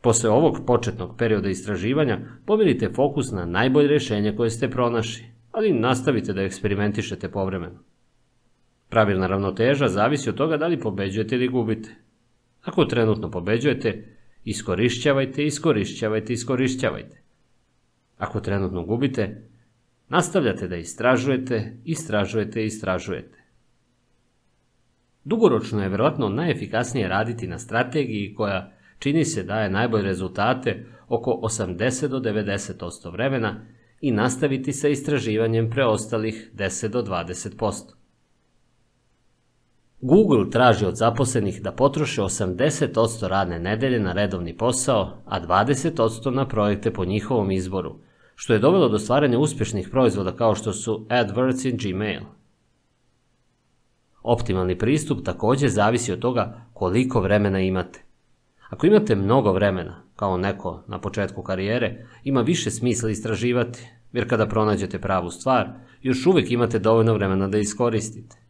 [0.00, 6.32] Posle ovog početnog perioda istraživanja pomerite fokus na najbolje rešenje koje ste pronašli, ali nastavite
[6.32, 7.87] da eksperimentišete povremeno.
[8.88, 11.94] Pravilna ravnoteža zavisi od toga da li pobeđujete ili gubite.
[12.62, 17.22] Ako trenutno pobeđujete, iskorišćavajte, iskorišćavajte, iskorišćavajte.
[18.18, 19.42] Ako trenutno gubite,
[20.08, 23.38] nastavljate da istražujete, istražujete, istražujete.
[25.24, 32.08] Dugoročno je verovatno najefikasnije raditi na strategiji koja čini se daje najbolje rezultate oko 80
[32.08, 33.66] do 90% vremena
[34.00, 37.97] i nastaviti sa istraživanjem preostalih 10 do 20%.
[40.00, 46.48] Google traži od zaposlenih da potroše 80% radne nedelje na redovni posao, a 20% na
[46.48, 47.98] projekte po njihovom izboru,
[48.34, 52.20] što je dovelo do stvaranja uspešnih proizvoda kao što su AdWords i Gmail.
[54.22, 58.04] Optimalni pristup takođe zavisi od toga koliko vremena imate.
[58.70, 64.46] Ako imate mnogo vremena, kao neko na početku karijere, ima više smisla istraživati, jer kada
[64.46, 65.68] pronađete pravu stvar,
[66.02, 68.47] još uvek imate dovoljno vremena da iskoristite.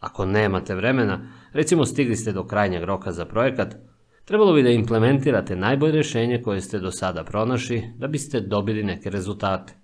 [0.00, 3.76] Ako nemate vremena, recimo stigli ste do krajnjeg roka za projekat,
[4.24, 9.10] trebalo bi da implementirate najbolje rešenje koje ste do sada pronašli da biste dobili neke
[9.10, 9.74] rezultate.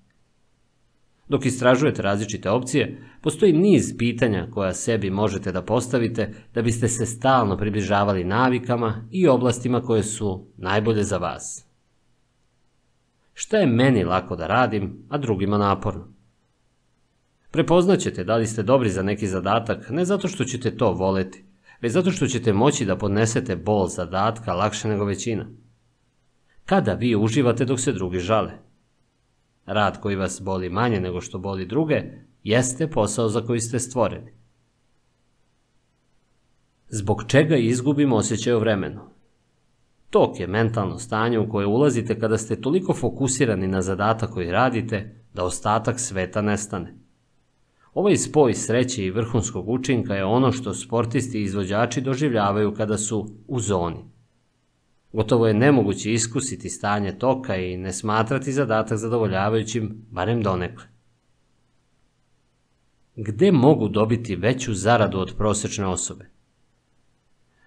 [1.29, 7.07] Dok istražujete različite opcije, postoji niz pitanja koja sebi možete da postavite da biste se
[7.07, 11.67] stalno približavali navikama i oblastima koje su najbolje za vas.
[13.35, 16.14] Šta je meni lako da radim, a drugima naporno?
[17.55, 21.45] Prepoznaćete da li ste dobri za neki zadatak ne zato što ćete to voleti,
[21.81, 25.47] već zato što ćete moći da podnesete bol zadatka lakše nego većina.
[26.65, 28.53] Kada vi uživate dok se drugi žale?
[29.67, 32.03] Rad koji vas boli manje nego što boli druge,
[32.43, 34.33] jeste posao za koji ste stvoreni.
[36.89, 39.01] Zbog čega izgubimo osjećaj o vremenu?
[40.11, 45.23] Tok je mentalno stanje u koje ulazite kada ste toliko fokusirani na zadatak koji radite
[45.35, 47.04] da ostatak sveta nestane.
[47.95, 53.29] Ovaj spoj sreće i vrhunskog učinka je ono što sportisti i izvođači doživljavaju kada su
[53.49, 54.05] u zoni.
[55.13, 60.85] Gotovo je nemoguće iskusiti stanje toka i ne smatrati zadatak zadovoljavajućim, barem donekle.
[63.17, 66.31] Gde mogu dobiti veću zaradu od prosečne osobe?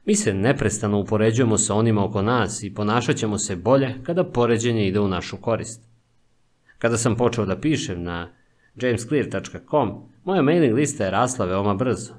[0.05, 4.87] Mi se neprestano upoređujemo sa onima oko nas i ponašat ćemo se bolje kada poređenje
[4.87, 5.81] ide u našu korist.
[6.77, 8.29] Kada sam počeo da pišem na
[8.81, 12.13] jamesclear.com, moja mailing lista je rasla veoma brzo.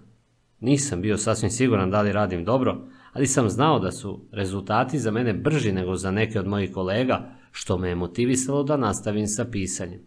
[0.60, 5.10] Nisam bio sasvim siguran da li radim dobro, ali sam znao da su rezultati za
[5.10, 9.44] mene brži nego za neke od mojih kolega, što me je motivisalo da nastavim sa
[9.44, 10.00] pisanjem.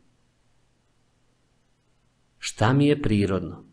[2.38, 3.66] Šta mi je prirodno?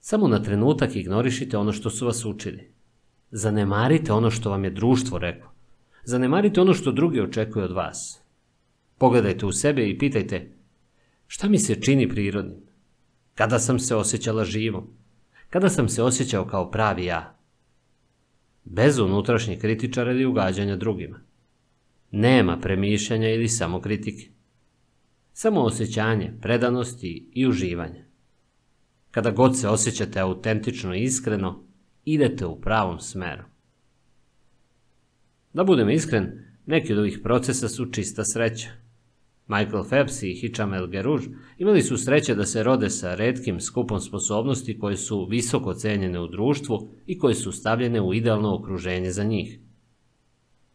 [0.00, 2.74] Samo na trenutak ignorišite ono što su vas učili.
[3.30, 5.50] Zanemarite ono što vam je društvo reklo.
[6.04, 8.22] Zanemarite ono što drugi očekuju od vas.
[8.98, 10.57] Pogledajte u sebe i pitajte
[11.28, 12.62] šta mi se čini prirodnim?
[13.34, 14.98] Kada sam se osjećala živom?
[15.50, 17.38] kada sam se osjećao kao pravi ja.
[18.64, 21.20] Bez unutrašnjih kritičara ili ugađanja drugima.
[22.10, 24.28] Nema premišljanja ili samokritike.
[25.32, 28.04] Samo osjećanje, predanosti i uživanje.
[29.10, 31.64] Kada god se osjećate autentično i iskreno,
[32.04, 33.42] idete u pravom smeru.
[35.52, 38.68] Da budem iskren, neki od ovih procesa su čista sreća.
[39.48, 41.26] Michael Phelps i Hicham El Gerouge
[41.58, 46.28] imali su sreće da se rode sa redkim skupom sposobnosti koje su visoko cenjene u
[46.28, 49.58] društvu i koje su stavljene u idealno okruženje za njih.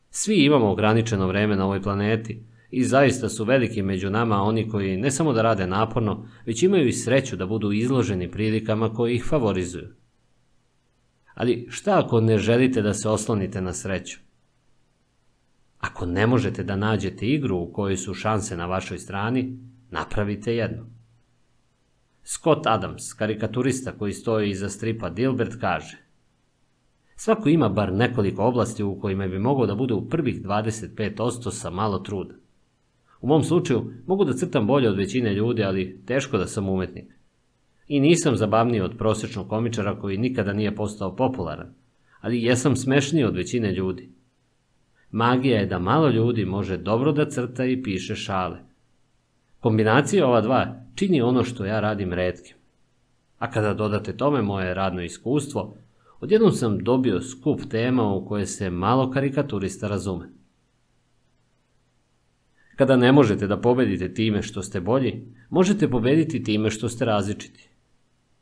[0.10, 4.98] Svi imamo ograničeno vreme na ovoj planeti i zaista su veliki među nama oni koji
[4.98, 9.26] ne samo da rade naporno, već imaju i sreću da budu izloženi prilikama koji ih
[9.26, 9.88] favorizuju.
[11.34, 14.20] Ali šta ako ne želite da se oslonite na sreću?
[15.84, 20.86] Ako ne možete da nađete igru u kojoj su šanse na vašoj strani, napravite jedno.
[22.24, 25.98] Scott Adams, karikaturista koji stoji iza stripa Dilbert, kaže
[27.16, 31.70] Svako ima bar nekoliko oblasti u kojima bi mogao da bude u prvih 25% sa
[31.70, 32.36] malo truda.
[33.22, 37.14] U mom slučaju mogu da crtam bolje od većine ljudi, ali teško da sam umetnik.
[37.88, 41.74] I nisam zabavniji od prosječnog komičara koji nikada nije postao popularan,
[42.22, 44.23] ali jesam smešniji od većine ljudi.
[45.14, 48.58] Magija je da malo ljudi može dobro da crta i piše šale.
[49.60, 52.56] Kombinacija ova dva čini ono što ja radim redkim.
[53.38, 55.78] A kada dodate tome moje radno iskustvo,
[56.20, 60.30] odjednom sam dobio skup tema u koje se malo karikaturista razume.
[62.76, 67.70] Kada ne možete da pobedite time što ste bolji, možete pobediti time što ste različiti.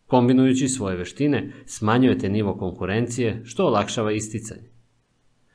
[0.07, 4.70] Kombinujući svoje veštine, smanjujete nivo konkurencije, što olakšava isticanje.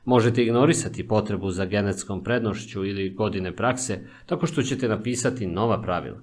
[0.07, 6.21] Možete ignorisati potrebu za genetskom prednošću ili godine prakse tako što ćete napisati nova pravila.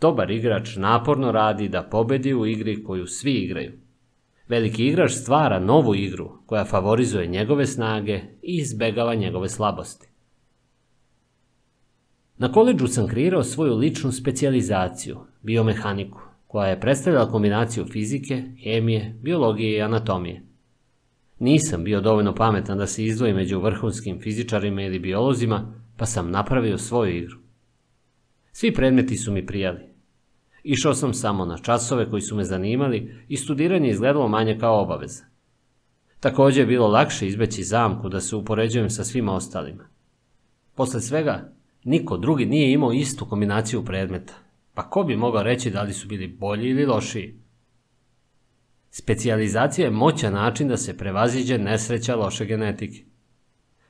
[0.00, 3.72] Dobar igrač naporno radi da pobedi u igri koju svi igraju.
[4.48, 10.08] Veliki igrač stvara novu igru koja favorizuje njegove snage i izbegava njegove slabosti.
[12.38, 19.78] Na koleđu sam kreirao svoju ličnu specijalizaciju, biomehaniku, koja je predstavljala kombinaciju fizike, hemije, biologije
[19.78, 20.47] i anatomije.
[21.38, 26.78] Nisam bio dovoljno pametan da se izdvojim među vrhunskim fizičarima ili biolozima, pa sam napravio
[26.78, 27.36] svoju igru.
[28.52, 29.80] Svi predmeti su mi prijali.
[30.62, 35.24] Išao sam samo na časove koji su me zanimali i studiranje izgledalo manje kao obaveza.
[36.20, 39.84] Također je bilo lakše izbeći zamku da se upoređujem sa svima ostalima.
[40.74, 41.52] Posle svega,
[41.84, 44.34] niko drugi nije imao istu kombinaciju predmeta,
[44.74, 47.37] pa ko bi mogao reći da li su bili bolji ili lošiji?
[48.90, 53.04] Specijalizacija je moćan način da se prevaziđe nesreća loše genetike.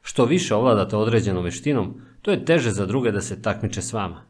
[0.03, 4.25] Što više ovladate određenom veštinom, to je teže za druge da se takmiče s vama.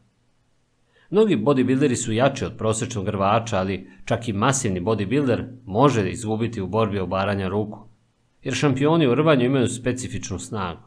[1.09, 6.67] Mnogi bodybuilderi su jači od prosječnog rvača, ali čak i masivni bodybuilder može izgubiti u
[6.67, 7.79] borbi obaranja ruku,
[8.43, 10.81] jer šampioni u rvanju imaju specifičnu snagu.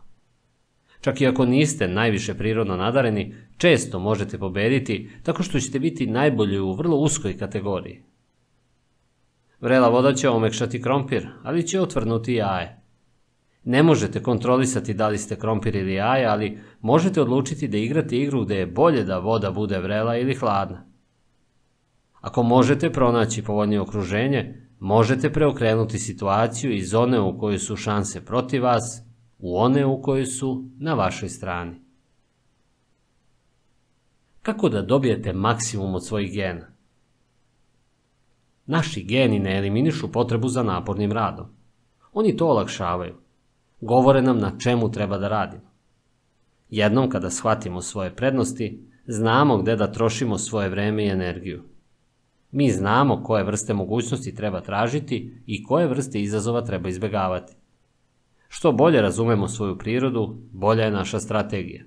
[1.00, 6.58] Čak i ako niste najviše prirodno nadareni, često možete pobediti tako što ćete biti najbolji
[6.58, 8.02] u vrlo uskoj kategoriji.
[9.62, 12.82] Vrela voda će omekšati krompir, ali će otvrnuti jaje.
[13.64, 18.44] Ne možete kontrolisati da li ste krompir ili jaje, ali možete odlučiti da igrate igru
[18.44, 20.86] gde je bolje da voda bude vrela ili hladna.
[22.20, 28.62] Ako možete pronaći povoljnije okruženje, možete preokrenuti situaciju iz one u kojoj su šanse protiv
[28.62, 29.02] vas
[29.38, 31.80] u one u kojoj su na vašoj strani.
[34.42, 36.71] Kako da dobijete maksimum od svojih gena?
[38.66, 41.46] Naši geni ne eliminišu potrebu za napornim radom.
[42.12, 43.14] Oni to olakšavaju.
[43.80, 45.72] Govore nam na čemu treba da radimo.
[46.70, 51.62] Jednom kada shvatimo svoje prednosti, znamo gde da trošimo svoje vreme i energiju.
[52.50, 57.54] Mi znamo koje vrste mogućnosti treba tražiti i koje vrste izazova treba izbegavati.
[58.48, 61.84] Što bolje razumemo svoju prirodu, bolja je naša strategija.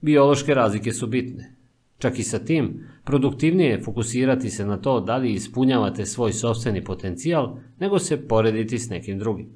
[0.00, 1.56] Biološke razlike su bitne.
[1.98, 6.84] Čak i sa tim, produktivnije je fokusirati se na to da li ispunjavate svoj sobstveni
[6.84, 9.48] potencijal, nego se porediti s nekim drugim.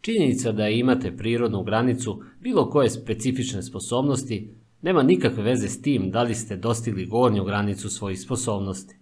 [0.00, 6.22] Činjenica da imate prirodnu granicu bilo koje specifične sposobnosti nema nikakve veze s tim da
[6.22, 8.96] li ste dostigli gornju granicu svojih sposobnosti.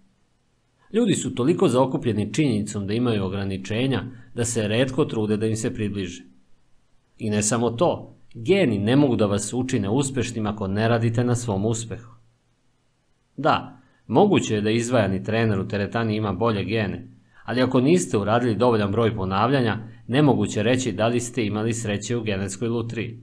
[0.93, 4.03] Ljudi su toliko zaokupljeni činjenicom da imaju ograničenja
[4.35, 6.23] da se redko trude da im se približe.
[7.17, 11.35] I ne samo to, Geni ne mogu da vas učine uspešnim ako ne radite na
[11.35, 12.14] svom uspehu.
[13.37, 17.07] Da, moguće je da izvajani trener u teretani ima bolje gene,
[17.43, 22.23] ali ako niste uradili dovoljan broj ponavljanja, nemoguće reći da li ste imali sreće u
[22.23, 23.19] genetskoj lutriji.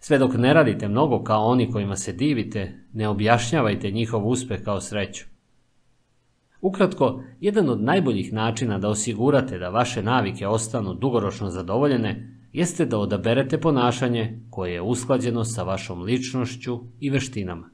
[0.00, 4.80] Sve dok ne radite mnogo kao oni kojima se divite, ne objašnjavajte njihov uspeh kao
[4.80, 5.24] sreću.
[6.60, 12.98] Ukratko, jedan od najboljih načina da osigurate da vaše navike ostanu dugoročno zadovoljene jeste da
[12.98, 17.70] odaberete ponašanje koje je usklađeno sa vašom ličnošću i veštinama.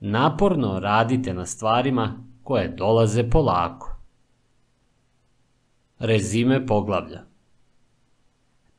[0.00, 3.96] Naporno radite na stvarima koje dolaze polako.
[5.98, 7.30] Rezime poglavlja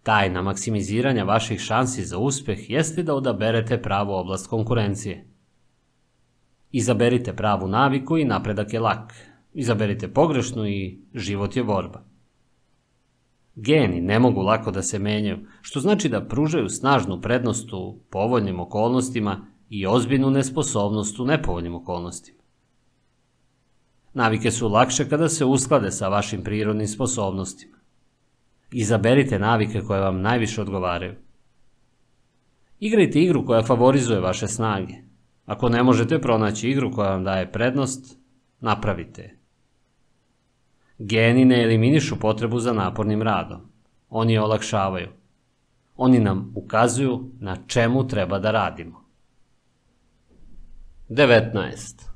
[0.03, 5.27] Tajna maksimiziranja vaših šansi za uspeh jeste da odaberete pravu oblast konkurencije.
[6.71, 9.13] Izaberite pravu naviku i napredak je lak.
[9.53, 12.03] Izaberite pogrešnu i život je borba.
[13.55, 18.59] Geni ne mogu lako da se menjaju, što znači da pružaju snažnu prednost u povoljnim
[18.59, 22.39] okolnostima i ozbiljnu nesposobnost u nepovoljnim okolnostima.
[24.13, 27.77] Navike su lakše kada se usklade sa vašim prirodnim sposobnostima.
[28.71, 31.15] Izaberite navike koje vam najviše odgovaraju.
[32.79, 34.93] Igrajte igru koja favorizuje vaše snage.
[35.45, 38.17] Ako ne možete pronaći igru koja vam daje prednost,
[38.59, 39.37] napravite je.
[40.97, 43.61] Geni ne eliminišu potrebu za napornim radom.
[44.09, 45.09] Oni je olakšavaju.
[45.95, 49.00] Oni nam ukazuju na čemu treba da radimo.
[51.13, 52.09] 19.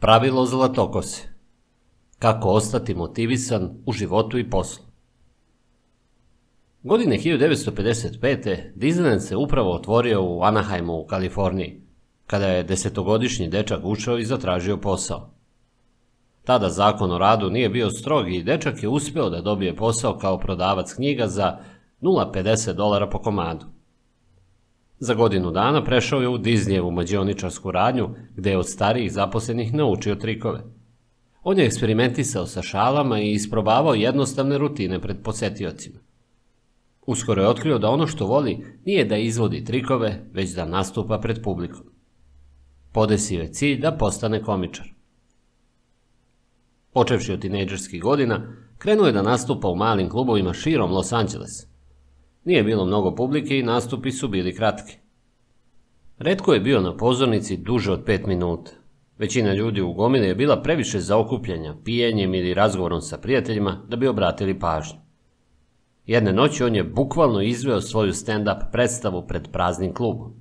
[0.00, 1.28] Pravilo zlatokose.
[2.18, 4.84] Kako ostati motivisan u životu i poslu.
[6.82, 8.72] Godine 1955.
[8.76, 11.80] Disneyland se upravo otvorio u Anaheimu u Kaliforniji,
[12.26, 15.30] kada je desetogodišnji dečak ušao i zatražio posao.
[16.44, 20.38] Tada zakon o radu nije bio strog i dečak je uspeo da dobije posao kao
[20.38, 21.58] prodavac knjiga za
[22.00, 23.66] 0,50 dolara po komadu.
[25.04, 30.14] Za godinu dana prešao je u Disneyevu mađioničarsku radnju, gde je od starijih zaposlenih naučio
[30.14, 30.62] trikove.
[31.42, 35.98] On je eksperimentisao sa šalama i isprobavao jednostavne rutine pred posetiocima.
[37.06, 41.42] Uskoro je otkrio da ono što voli nije da izvodi trikove, već da nastupa pred
[41.42, 41.86] publikom.
[42.92, 44.86] Podesio je cilj da postane komičar.
[46.92, 51.71] Počevši od tinejdžerskih godina, krenuo je da nastupa u malim klubovima širom Los Angeles.
[52.44, 54.96] Nije bilo mnogo publike i nastupi su bili kratki.
[56.18, 58.70] Redko je bio na pozornici duže od pet minuta.
[59.18, 64.06] Većina ljudi u gomili je bila previše zaokupljanja, pijenjem ili razgovorom sa prijateljima da bi
[64.06, 64.98] obratili pažnju.
[66.06, 70.34] Jedne noći on je bukvalno izveo svoju stand-up predstavu pred praznim klubom.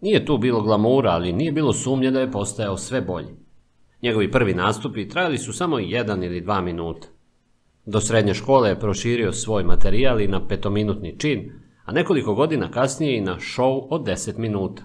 [0.00, 3.34] Nije tu bilo glamura, ali nije bilo sumnje da je postajao sve bolji.
[4.02, 7.08] Njegovi prvi nastupi trajali su samo jedan ili dva minuta.
[7.86, 11.52] Do srednje škole je proširio svoj materijal i na petominutni čin,
[11.84, 14.82] a nekoliko godina kasnije i na show od 10 minuta.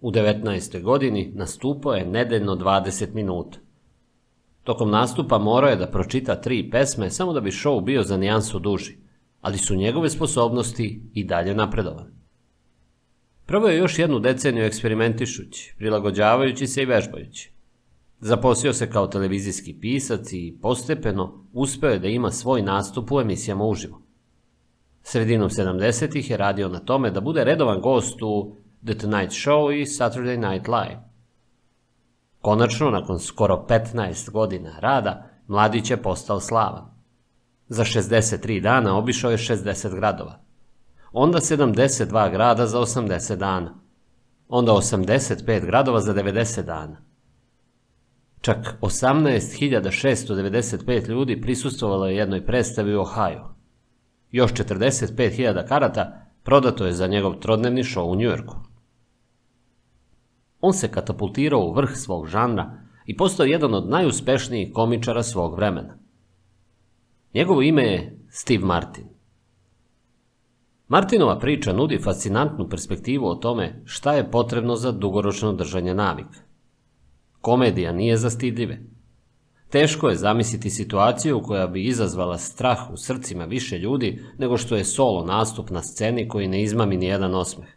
[0.00, 0.82] U 19.
[0.82, 3.58] godini nastupao je nedeljno 20 minuta.
[4.64, 8.58] Tokom nastupa morao je da pročita tri pesme samo da bi show bio za nijansu
[8.58, 8.96] duži,
[9.40, 12.10] ali su njegove sposobnosti i dalje napredovane.
[13.46, 17.55] Prvo je još jednu deceniju eksperimentišući, prilagođavajući se i vežbajući.
[18.20, 23.64] Zaposlio se kao televizijski pisac i postepeno uspeo je da ima svoj nastup u emisijama
[23.64, 24.02] uživo.
[25.02, 29.86] Sredinom 70-ih je radio na tome da bude redovan gost u The Tonight Show i
[29.86, 31.00] Saturday Night Live.
[32.40, 36.96] Konačno, nakon skoro 15 godina rada, mladić je postao slavan.
[37.68, 40.40] Za 63 dana obišao je 60 gradova.
[41.12, 43.74] Onda 72 grada za 80 dana.
[44.48, 47.05] Onda 85 gradova za 90 dana.
[48.46, 53.44] Čak 18.695 ljudi prisustovalo je jednoj predstavi u Ohio.
[54.30, 58.56] Još 45.000 karata prodato je za njegov trodnevni show u Njujorku.
[60.60, 65.98] On se katapultirao u vrh svog žanra i postao jedan od najuspešnijih komičara svog vremena.
[67.34, 69.04] Njegovo ime je Steve Martin.
[70.88, 76.45] Martinova priča nudi fascinantnu perspektivu o tome šta je potrebno za dugoročno držanje navika.
[77.46, 78.78] Komedija nije za stidljive.
[79.70, 84.84] Teško je zamisliti situaciju koja bi izazvala strah u srcima više ljudi nego što je
[84.84, 87.68] solo nastup na sceni koji ne izmami ni jedan osmeh.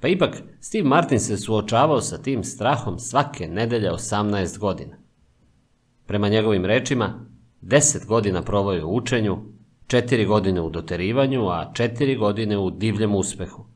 [0.00, 4.96] Pa ipak, Steve Martin se suočavao sa tim strahom svake nedelje 18 godina.
[6.06, 7.26] Prema njegovim rečima,
[7.62, 9.38] 10 godina provao u učenju,
[9.86, 13.73] 4 godine u doterivanju, a 4 godine u divljem uspehu.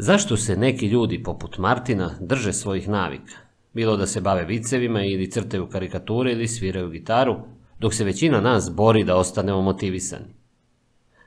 [0.00, 3.34] Zašto se neki ljudi poput Martina drže svojih navika?
[3.74, 7.36] Bilo da se bave vicevima ili crtaju karikature ili sviraju gitaru,
[7.78, 10.34] dok se većina nas bori da ostanemo motivisani.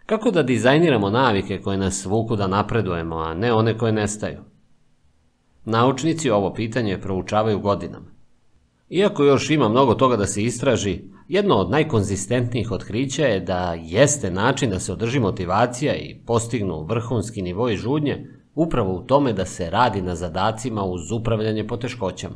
[0.06, 4.40] Kako da dizajniramo navike koje nas vuku da napredujemo, a ne one koje nestaju?
[5.66, 8.08] Naučnici ovo pitanje proučavaju godinama.
[8.90, 14.32] Iako još ima mnogo toga da se istraži, jedno od najkonzistentnijih otkrića je da jeste
[14.32, 19.70] način da se održi motivacija i postignu vrhunski nivoi žudnje upravo u tome da se
[19.70, 22.36] radi na zadacima uz upravljanje poteškoćama.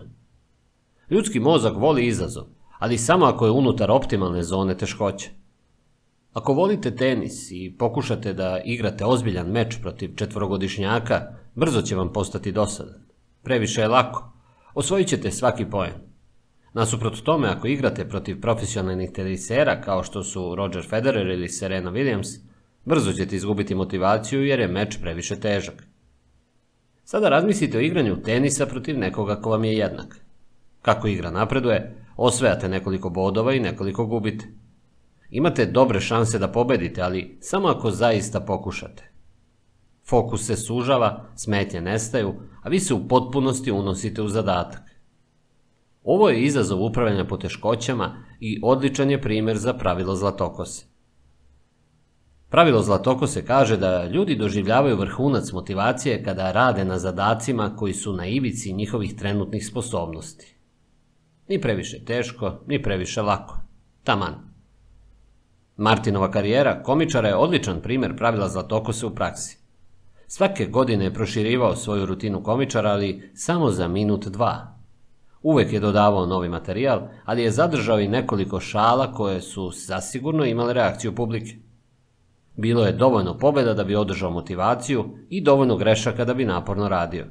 [1.09, 2.43] Ljudski mozak voli izazov,
[2.79, 5.29] ali samo ako je unutar optimalne zone teškoće.
[6.33, 11.21] Ako volite tenis i pokušate da igrate ozbiljan meč protiv četvorogodišnjaka,
[11.55, 13.05] brzo će vam postati dosadan.
[13.43, 14.31] Previše je lako.
[14.73, 15.93] Osvojit ćete svaki poen.
[16.73, 22.39] Nasuprot tome, ako igrate protiv profesionalnih tenisera kao što su Roger Federer ili Serena Williams,
[22.85, 25.87] brzo ćete izgubiti motivaciju jer je meč previše težak.
[27.05, 30.19] Sada razmislite o igranju tenisa protiv nekoga ko vam je jednak.
[30.81, 34.47] Kako igra napreduje, osvajate nekoliko bodova i nekoliko gubite.
[35.29, 39.11] Imate dobre šanse da pobedite, ali samo ako zaista pokušate.
[40.07, 44.81] Fokus se sužava, smetnje nestaju, a vi se u potpunosti unosite u zadatak.
[46.03, 50.85] Ovo je izazov upravljanja poteškoćama i odličan je primjer za pravilo zlatokose.
[52.49, 58.25] Pravilo zlatokose kaže da ljudi doživljavaju vrhunac motivacije kada rade na zadacima koji su na
[58.25, 60.55] ivici njihovih trenutnih sposobnosti.
[61.47, 63.57] Ni previše teško, ni previše lako.
[64.03, 64.35] Taman.
[65.77, 69.57] Martinova karijera komičara je odličan primjer pravila zlatokose u praksi.
[70.27, 74.77] Svake godine je proširivao svoju rutinu komičara, ali samo za minut dva.
[75.41, 80.73] Uvek je dodavao novi materijal, ali je zadržao i nekoliko šala koje su zasigurno imale
[80.73, 81.55] reakciju publike.
[82.57, 87.25] Bilo je dovoljno pobjeda da bi održao motivaciju i dovoljno grešaka da bi naporno radio.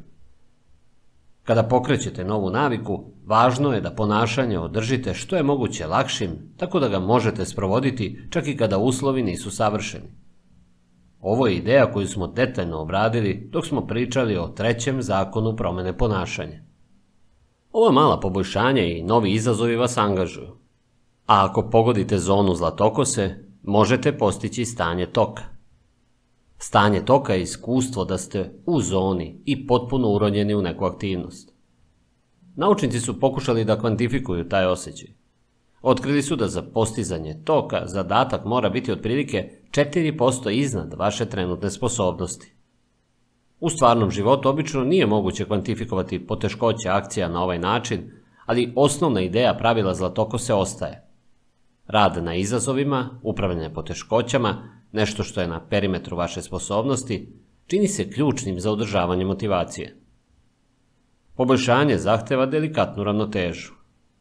[1.42, 6.88] Kada pokrećete novu naviku, važno je da ponašanje održite što je moguće lakšim, tako da
[6.88, 10.08] ga možete sprovoditi čak i kada uslovi nisu savršeni.
[11.20, 16.60] Ovo je ideja koju smo detaljno obradili dok smo pričali o trećem zakonu promene ponašanja.
[17.72, 20.48] Ova mala poboljšanja i novi izazovi vas angažuju.
[21.26, 25.42] A ako pogodite zonu zlatokose, možete postići stanje toka.
[26.58, 31.52] Stanje toka je iskustvo da ste u zoni i potpuno uronjeni u neku aktivnost.
[32.56, 35.08] Naučnici su pokušali da kvantifikuju taj osjećaj.
[35.82, 42.54] Otkrili su da za postizanje toka zadatak mora biti otprilike 4% iznad vaše trenutne sposobnosti.
[43.60, 48.10] U stvarnom životu obično nije moguće kvantifikovati poteškoće akcija na ovaj način,
[48.47, 51.03] ali osnovna ideja pravila zlatokose ostaje.
[51.86, 57.33] Rad na izazovima, upravljanje poteškoćama, nešto što je na perimetru vaše sposobnosti,
[57.67, 59.97] čini se ključnim za održavanje motivacije.
[61.36, 63.72] Poboljšanje zahteva delikatnu ravnotežu.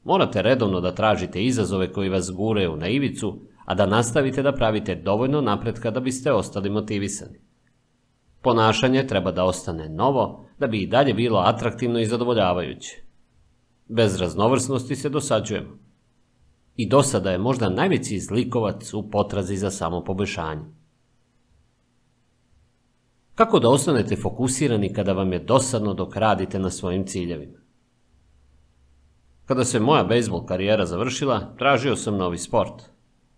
[0.03, 4.95] Morate redovno da tražite izazove koji vas guraju na ivicu, a da nastavite da pravite
[4.95, 7.39] dovoljno napretka da biste ostali motivisani.
[8.41, 13.03] Ponašanje treba da ostane novo, da bi i dalje bilo atraktivno i zadovoljavajuće.
[13.87, 15.82] Bez raznovrsnosti se dosađujemo.
[16.75, 20.65] I dosada je možda najveći zlikovac u potrazi za samo poboljšanje.
[23.35, 27.57] Kako da ostanete fokusirani kada vam je dosadno dok radite na svojim ciljevima?
[29.45, 32.83] Kada se moja bejsbol karijera završila, tražio sam novi sport.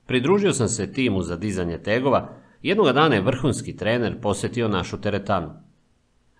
[0.05, 2.29] Pridružio sam se timu za dizanje tegova
[2.61, 5.49] i jednoga dana je vrhunski trener posjetio našu teretanu.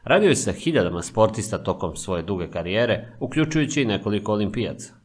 [0.04, 5.05] Radio je sa hiljadama sportista tokom svoje duge karijere, uključujući i nekoliko olimpijaca.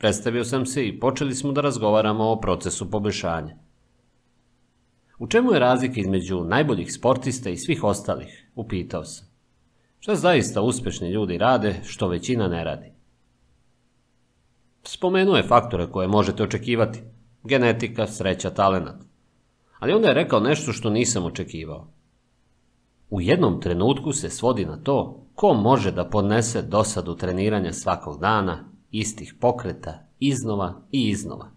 [0.00, 3.56] Predstavio sam se i počeli smo da razgovaramo o procesu poboljšanja.
[5.18, 8.46] U čemu je razlika između najboljih sportista i svih ostalih?
[8.54, 9.28] Upitao sam.
[9.98, 12.92] Šta zaista uspešni ljudi rade, što većina ne radi?
[14.82, 17.02] Spomenuo je faktore koje možete očekivati.
[17.44, 19.02] Genetika, sreća, talenat.
[19.78, 21.92] Ali onda je rekao nešto što nisam očekivao.
[23.10, 28.70] U jednom trenutku se svodi na to ko može da podnese dosadu treniranja svakog dana,
[28.90, 31.50] istih pokreta, iznova i iznova.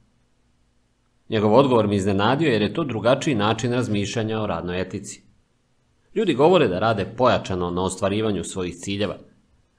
[1.30, 5.24] Njegov odgovor mi iznenadio jer je to drugačiji način razmišljanja o radnoj etici.
[6.16, 9.18] Ljudi govore da rade pojačano na ostvarivanju svojih ciljeva.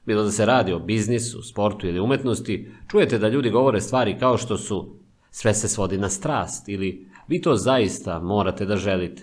[0.06, 4.38] Bilo da se radi o biznisu, sportu ili umetnosti, čujete da ljudi govore stvari kao
[4.38, 4.96] što su
[5.30, 9.22] sve se svodi na strast ili vi to zaista morate da želite.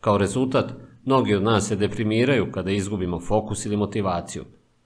[0.00, 0.72] Kao rezultat,
[1.04, 4.44] mnogi od nas se deprimiraju kada izgubimo fokus ili motivaciju,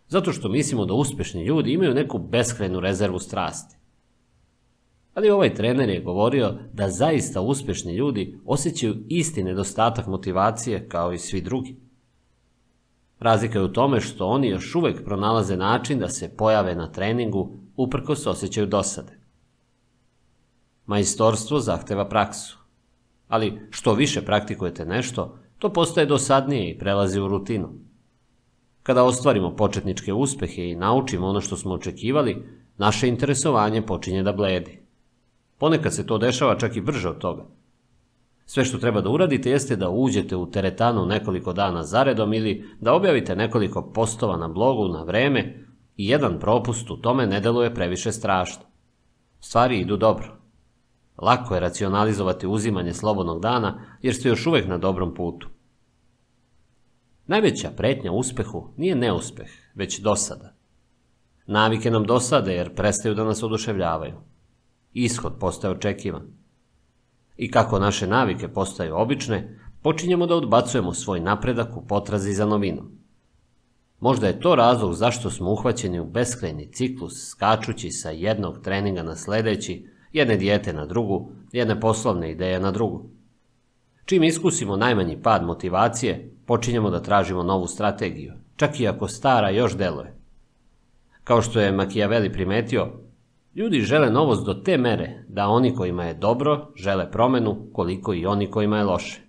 [0.09, 3.77] zato što mislimo da uspešni ljudi imaju neku beskrajnu rezervu strasti.
[5.15, 11.19] Ali ovaj trener je govorio da zaista uspešni ljudi osjećaju isti nedostatak motivacije kao i
[11.19, 11.77] svi drugi.
[13.19, 17.57] Razlika je u tome što oni još uvek pronalaze način da se pojave na treningu
[17.77, 19.19] uprkos osjećaju dosade.
[20.87, 22.59] Majstorstvo zahteva praksu.
[23.29, 27.88] Ali što više praktikujete nešto, to postaje dosadnije i prelazi u rutinu.
[28.89, 32.47] Kada ostvarimo početničke uspehe i naučimo ono što smo očekivali,
[32.79, 34.79] naše interesovanje počinje da bledi.
[35.59, 37.45] Ponekad se to dešava čak i brže od toga.
[38.45, 42.95] Sve što treba da uradite jeste da uđete u teretanu nekoliko dana zaredom ili da
[42.95, 48.13] objavite nekoliko postova na blogu na vreme i jedan propust u tome ne deluje previše
[48.13, 48.63] strašno.
[49.41, 50.37] Stvari idu dobro.
[51.19, 55.49] Lako je racionalizovati uzimanje slobodnog dana jer ste još uvek na dobrom putu.
[57.29, 60.55] Najveća pretnja uspehu nije neuspeh, već dosada.
[61.47, 64.15] Navike nam dosade jer prestaju da nas oduševljavaju.
[64.93, 66.23] Ishod postaje očekivan.
[67.37, 72.99] I kako naše navike postaju obične, počinjemo da odbacujemo svoj napredak u potrazi za novinom.
[74.01, 79.17] Možda je to razlog zašto smo uhvaćeni u beskrajni ciklus, skačući sa jednog treninga na
[79.17, 83.11] sledeći, jedne dijete na drugu, jedne poslovne ideje na drugu.
[84.05, 89.77] Čim iskusimo najmanji pad motivacije, počinjemo da tražimo novu strategiju, čak i ako stara još
[89.77, 90.15] deluje.
[91.25, 92.93] Kao što je Machiavelli primetio,
[93.55, 98.27] ljudi žele novost do te mere da oni kojima je dobro žele promenu koliko i
[98.27, 99.21] oni kojima je loše.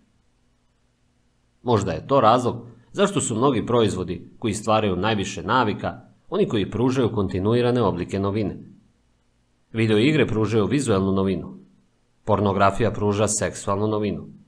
[1.63, 7.11] Možda je to razlog zašto su mnogi proizvodi koji stvaraju najviše navika, oni koji pružaju
[7.11, 8.57] kontinuirane oblike novine.
[9.73, 11.57] Video igre pružaju vizualnu novinu.
[12.25, 14.38] Pornografija pruža seksualnu novinu.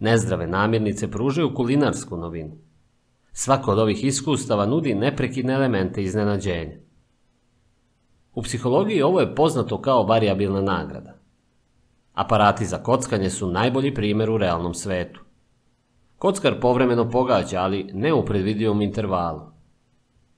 [0.00, 2.56] Nezdrave namirnice pružaju kulinarsku novinu.
[3.32, 6.76] Svako od ovih iskustava nudi neprekidne elemente iznenađenja.
[8.34, 11.18] U psihologiji ovo je poznato kao variabilna nagrada.
[12.14, 15.20] Aparati za kockanje su najbolji primjer u realnom svetu.
[16.18, 19.40] Kockar povremeno pogađa, ali ne u predvidivom intervalu.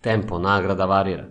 [0.01, 1.29] Tempo nagrada varira.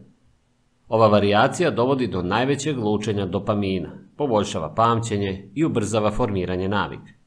[0.88, 7.21] Ova varijacija dovodi do najvećeg lučenja dopamina, poboljšava pamćenje i ubrzava formiranje navike.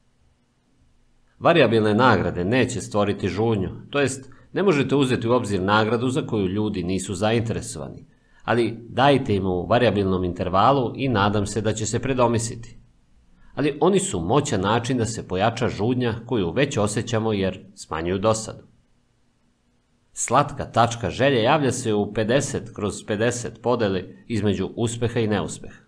[1.39, 6.47] Variabilne nagrade neće stvoriti žunju, to jest ne možete uzeti u obzir nagradu za koju
[6.47, 8.05] ljudi nisu zainteresovani,
[8.43, 12.77] ali dajte im u variabilnom intervalu i nadam se da će se predomisliti.
[13.55, 18.63] Ali oni su moćan način da se pojača žudnja koju već osjećamo jer smanjuju dosadu.
[20.13, 25.81] Slatka tačka želje javlja se u 50 kroz 50 podeli između uspeha i neuspeha.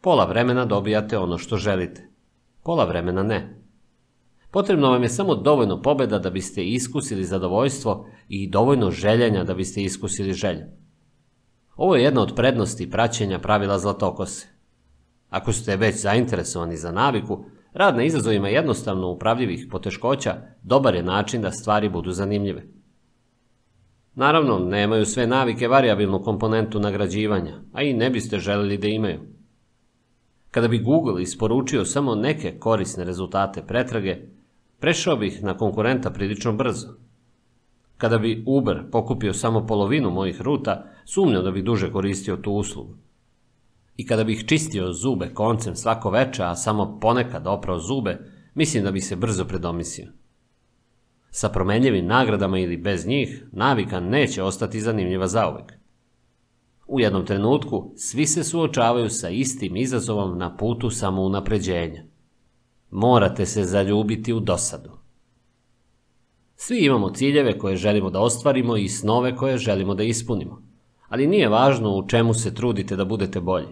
[0.00, 2.08] Pola vremena dobijate ono što želite,
[2.62, 3.57] pola vremena ne.
[4.50, 9.82] Potrebno vam je samo dovoljno pobeda da biste iskusili zadovoljstvo i dovoljno željenja da biste
[9.82, 10.64] iskusili želju.
[11.76, 14.46] Ovo je jedna od prednosti praćenja pravila zlatokose.
[15.30, 21.42] Ako ste već zainteresovani za naviku, rad na izazovima jednostavno upravljivih poteškoća dobar je način
[21.42, 22.62] da stvari budu zanimljive.
[24.14, 29.20] Naravno, nemaju sve navike variabilnu komponentu nagrađivanja, a i ne biste želeli da imaju.
[30.50, 34.16] Kada bi Google isporučio samo neke korisne rezultate pretrage,
[34.80, 36.88] prešao bih na konkurenta prilično brzo.
[37.96, 42.94] Kada bi Uber pokupio samo polovinu mojih ruta, sumnjam da bih duže koristio tu uslugu.
[43.96, 48.18] I kada bih čistio zube koncem svako veče, a samo ponekad oprao zube,
[48.54, 50.08] mislim da bi se brzo predomislio.
[51.30, 55.72] Sa promenljivim nagradama ili bez njih, navika neće ostati zanimljiva zauvek.
[56.86, 62.04] U jednom trenutku svi se suočavaju sa istim izazovom na putu samounapređenja.
[62.90, 64.90] Morate se zaljubiti u dosadu.
[66.56, 70.62] Svi imamo ciljeve koje želimo da ostvarimo i snove koje želimo da ispunimo.
[71.08, 73.68] Ali nije važno u čemu se trudite da budete bolji.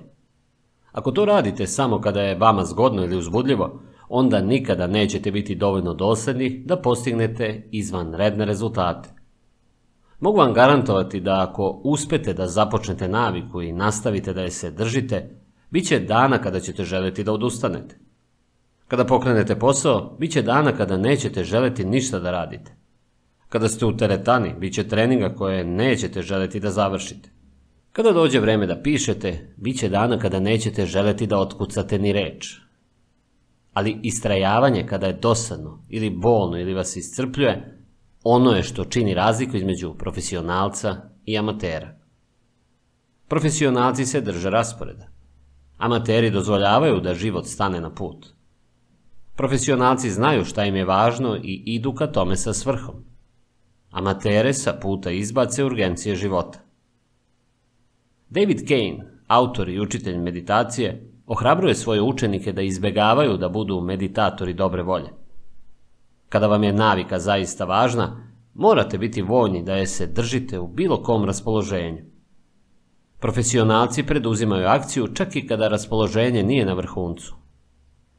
[0.93, 5.95] Ako to radite samo kada je vama zgodno ili uzbudljivo, onda nikada nećete biti dovoljno
[5.95, 9.09] dosledni da postignete izvanredne rezultate.
[10.21, 15.41] Mogu vam garantovati da ako uspete da započnete naviku i nastavite da je se držite,
[15.71, 18.06] bit će dana kada ćete želeti da odustanete.
[18.89, 22.77] Kada pokrenete posao, bit će dana kada nećete želeti ništa da radite.
[23.49, 27.31] Kada ste u teretani, bit će treninga koje nećete želeti da završite.
[27.93, 32.61] Kada dođe vreme da pišete, bit će dana kada nećete želeti da otkucate ni reč.
[33.73, 37.79] Ali istrajavanje kada je dosadno ili bolno ili vas iscrpljuje,
[38.25, 41.97] ono je što čini razliku između profesionalca i amatera.
[43.29, 45.07] Profesionalci se drže rasporeda.
[45.77, 48.36] Amateri dozvoljavaju da život stane na put.
[49.37, 53.05] Profesionalci znaju šta im je važno i idu ka tome sa svrhom.
[53.91, 56.59] Amatere sa puta izbace urgencije života.
[58.29, 64.83] David Kane, autor i učitelj meditacije, ohrabruje svoje učenike da izbegavaju da budu meditatori dobre
[64.83, 65.13] volje.
[66.29, 71.03] Kada vam je navika zaista važna, morate biti voljni da je se držite u bilo
[71.03, 72.03] kom raspoloženju.
[73.21, 77.46] Profesionalci preduzimaju akciju čak i kada raspoloženje nije na vrhuncu.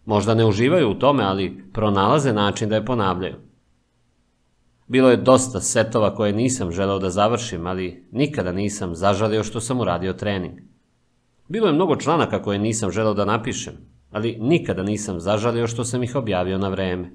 [0.08, 3.36] Možda ne uživaju u tome, ali pronalaze način da je ponavljaju.
[4.88, 9.80] Bilo je dosta setova koje nisam želeo da završim, ali nikada nisam zažalio što sam
[9.80, 10.60] uradio trening.
[11.48, 13.74] Bilo je mnogo članaka koje nisam želeo da napišem,
[14.12, 17.12] ali nikada nisam zažalio što sam ih objavio na vreme.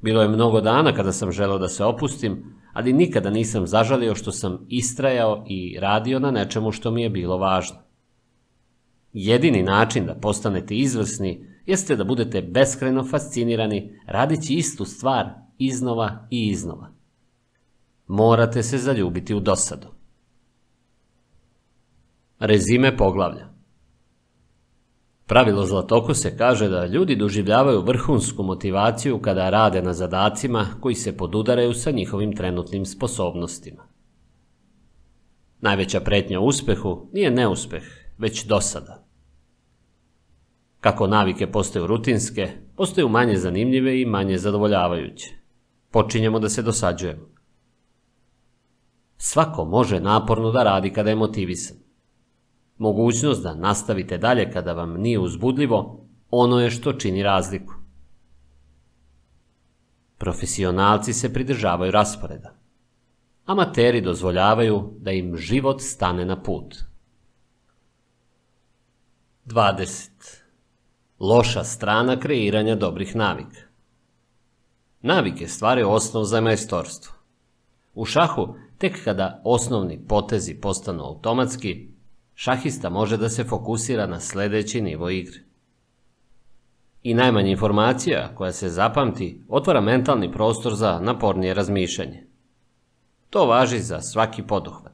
[0.00, 4.32] Bilo je mnogo dana kada sam želeo da se opustim, ali nikada nisam zažalio što
[4.32, 7.76] sam istrajao i radio na nečemu što mi je bilo važno.
[9.12, 15.28] Jedini način da postanete izvrsni jeste da budete beskrajno fascinirani radići istu stvar
[15.58, 16.90] iznova i iznova.
[18.06, 19.88] Morate se zaljubiti u dosadu.
[22.38, 23.50] Rezime poglavlja
[25.30, 31.74] Pravilo Zlatokose kaže da ljudi doživljavaju vrhunsku motivaciju kada rade na zadacima koji se podudaraju
[31.74, 33.82] sa njihovim trenutnim sposobnostima.
[35.60, 37.82] Najveća pretnja uspehu nije neuspeh,
[38.18, 38.99] već dosada.
[40.80, 45.34] Kako navike postaju rutinske, postaju manje zanimljive i manje zadovoljavajuće.
[45.90, 47.30] Počinjemo da se dosađujemo.
[49.16, 51.76] Svako može naporno da radi kada je motivisan.
[52.78, 57.74] Mogućnost da nastavite dalje kada vam nije uzbudljivo, ono je što čini razliku.
[60.18, 62.54] Profesionalci se pridržavaju rasporeda.
[63.44, 66.76] Amateri dozvoljavaju da im život stane na put.
[69.46, 70.09] 20.
[71.20, 73.60] Loša strana kreiranja dobrih navika.
[75.02, 77.14] Navike stvaraju osnov za majstorstvo.
[77.94, 81.88] U šahu, tek kada osnovni potezi postanu automatski,
[82.34, 85.38] šahista može da se fokusira na sledeći nivo igre.
[87.02, 92.26] I najmanja informacija koja se zapamti otvara mentalni prostor za napornije razmišljanje.
[93.30, 94.89] To važi za svaki poduhvat.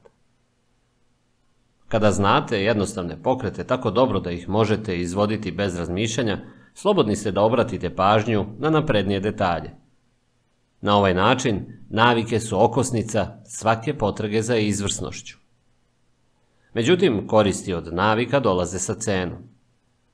[1.89, 6.39] Kada znate jednostavne pokrete tako dobro da ih možete izvoditi bez razmišljanja,
[6.75, 9.71] slobodni ste da obratite pažnju na naprednije detalje.
[10.81, 15.37] Na ovaj način navike su okosnica svake potrage za izvrsnošću.
[16.75, 19.39] Međutim, koristi od navika dolaze sa cenom.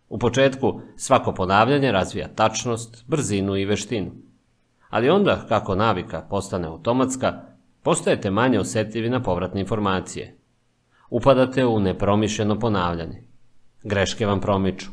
[0.09, 4.11] U početku svako ponavljanje razvija tačnost, brzinu i veštinu.
[4.91, 7.43] Ali onda, kako navika postane automatska,
[7.83, 10.42] postajete manje osetljivi na povratne informacije.
[11.15, 13.23] Upadate u nepromišljeno ponavljanje.
[13.83, 14.91] Greške vam promiču.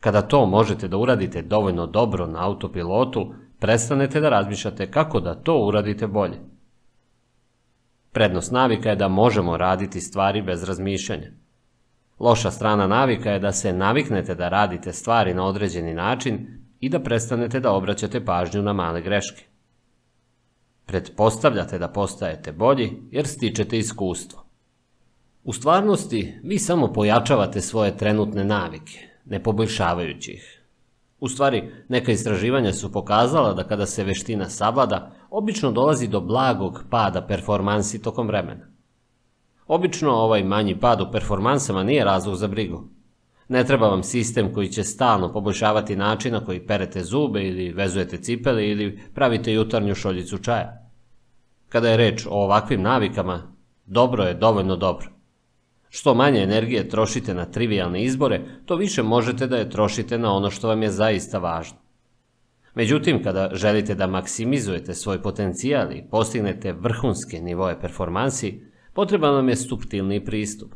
[0.00, 5.58] Kada to možete da uradite dovoljno dobro na autopilotu, prestanete da razmišljate kako da to
[5.58, 6.38] uradite bolje.
[8.12, 11.30] Prednost navika je da možemo raditi stvari bez razmišljanja.
[12.18, 16.46] Loša strana navika je da se naviknete da radite stvari na određeni način
[16.80, 19.44] i da prestanete da obraćate pažnju na male greške.
[20.86, 24.45] Pretpostavljate da postajete bolji jer stičete iskustvo.
[25.46, 30.62] U stvarnosti, vi samo pojačavate svoje trenutne navike, ne poboljšavajući ih.
[31.20, 36.82] U stvari, neka istraživanja su pokazala da kada se veština savlada, obično dolazi do blagog
[36.90, 38.66] pada performansi tokom vremena.
[39.66, 42.84] Obično ovaj manji pad u performansama nije razlog za brigu.
[43.48, 48.18] Ne treba vam sistem koji će stalno poboljšavati način na koji perete zube ili vezujete
[48.18, 50.90] cipele ili pravite jutarnju šoljicu čaja.
[51.68, 53.52] Kada je reč o ovakvim navikama,
[53.84, 55.15] dobro je dovoljno dobro.
[55.88, 60.50] Što manje energije trošite na trivialne izbore, to više možete da je trošite na ono
[60.50, 61.78] što vam je zaista važno.
[62.74, 68.60] Međutim, kada želite da maksimizujete svoj potencijal i postignete vrhunske nivoje performansi,
[68.92, 70.74] potreban vam je subtilni pristup.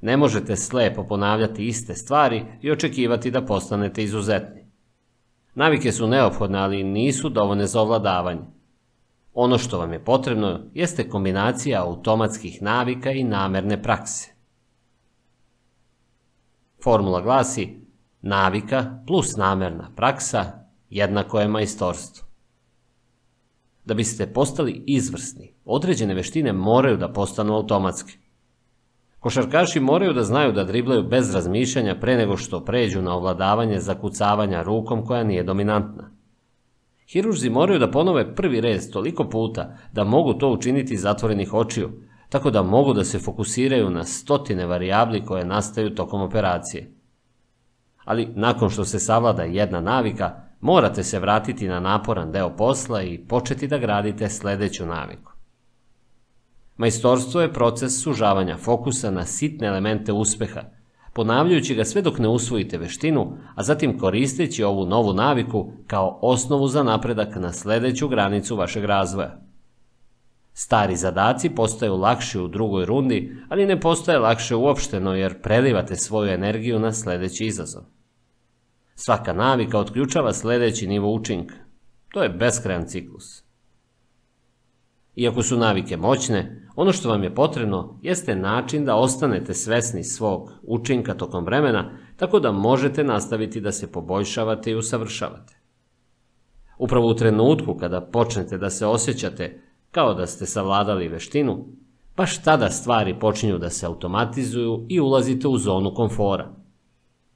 [0.00, 4.66] Ne možete slepo ponavljati iste stvari i očekivati da postanete izuzetni.
[5.54, 8.55] Navike su neophodne, ali nisu dovoljne za ovladavanje.
[9.38, 14.32] Ono što vam je potrebno jeste kombinacija automatskih navika i namerne prakse.
[16.84, 17.80] Formula glasi
[18.22, 20.44] navika plus namerna praksa
[20.90, 22.26] jednako je majstorstvo.
[23.84, 28.12] Da biste postali izvrsni, određene veštine moraju da postanu automatske.
[29.20, 34.62] Košarkaši moraju da znaju da driblaju bez razmišljanja pre nego što pređu na ovladavanje zakucavanja
[34.62, 36.15] rukom koja nije dominantna.
[37.08, 41.90] Hiružzi moraju da ponove prvi rez toliko puta da mogu to učiniti zatvorenih očiju,
[42.28, 46.92] tako da mogu da se fokusiraju na stotine varijabli koje nastaju tokom operacije.
[48.04, 53.18] Ali nakon što se savlada jedna navika, morate se vratiti na naporan deo posla i
[53.18, 55.32] početi da gradite sledeću naviku.
[56.76, 60.62] Majstorstvo je proces sužavanja fokusa na sitne elemente uspeha,
[61.16, 66.68] ponavljajući ga sve dok ne usvojite veštinu, a zatim koristeći ovu novu naviku kao osnovu
[66.68, 69.40] za napredak na sledeću granicu vašeg razvoja.
[70.52, 76.30] Stari zadaci postaju lakši u drugoj rundi, ali ne postoje lakše uopšteno jer prelivate svoju
[76.30, 77.82] energiju na sledeći izazov.
[78.94, 81.54] Svaka navika otključava sledeći nivo učinka.
[82.12, 83.45] To je beskrajan ciklus.
[85.16, 90.52] Iako su navike moćne, ono što vam je potrebno jeste način da ostanete svesni svog
[90.62, 95.60] učinka tokom vremena, tako da možete nastaviti da se poboljšavate i usavršavate.
[96.78, 101.66] Upravo u trenutku kada počnete da se osjećate kao da ste savladali veštinu,
[102.16, 106.54] baš tada stvari počinju da se automatizuju i ulazite u zonu komfora.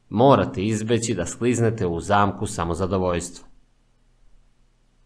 [0.08, 3.48] Morate izbeći da skliznete u zamku samozadovoljstva.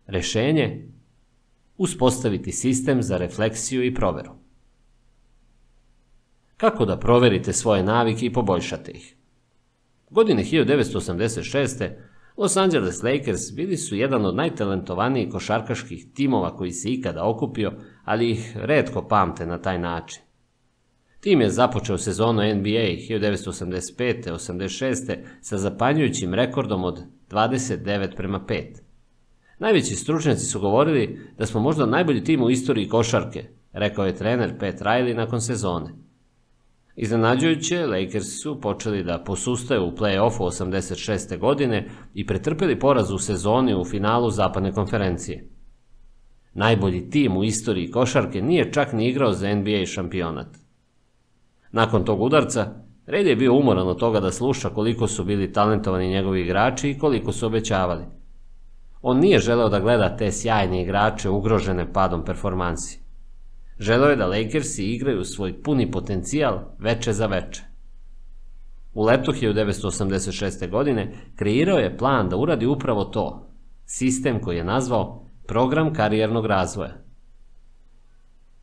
[0.06, 0.93] Rešenje?
[1.76, 4.30] Uspostaviti sistem za refleksiju i proveru.
[6.56, 9.16] Kako da proverite svoje navike i poboljšate ih?
[10.10, 11.90] Godine 1986.
[12.36, 17.72] Los Angeles Lakers bili su jedan od najtalentovanijih košarkaških timova koji se ikada okupio,
[18.04, 20.22] ali ih redko pamte na taj način.
[21.20, 28.83] Tim je započeo sezonu NBA 1985-86 sa zapanjujućim rekordom od 29 prema 5.
[29.58, 34.58] Najveći stručnjaci su govorili da smo možda najbolji tim u istoriji košarke, rekao je trener
[34.58, 35.94] Pat Riley nakon sezone.
[36.97, 41.38] Iznenađujuće, Lakers su počeli da posustaju u play-offu 86.
[41.38, 45.49] godine i pretrpeli poraz u sezoni u finalu zapadne konferencije.
[46.54, 50.47] Najbolji tim u istoriji košarke nije čak ni igrao za NBA šampionat.
[51.72, 56.08] Nakon tog udarca, Red je bio umoran od toga da sluša koliko su bili talentovani
[56.08, 58.04] njegovi igrači i koliko su obećavali.
[59.06, 63.01] On nije želeo da gleda te sjajne igrače ugrožene padom performansi.
[63.78, 67.62] Želeo je da Lakersi igraju svoj puni potencijal veče za veče.
[68.94, 70.70] U letu 1986.
[70.70, 73.51] godine kreirao je plan da uradi upravo to,
[73.87, 76.94] sistem koji je nazvao program karijernog razvoja.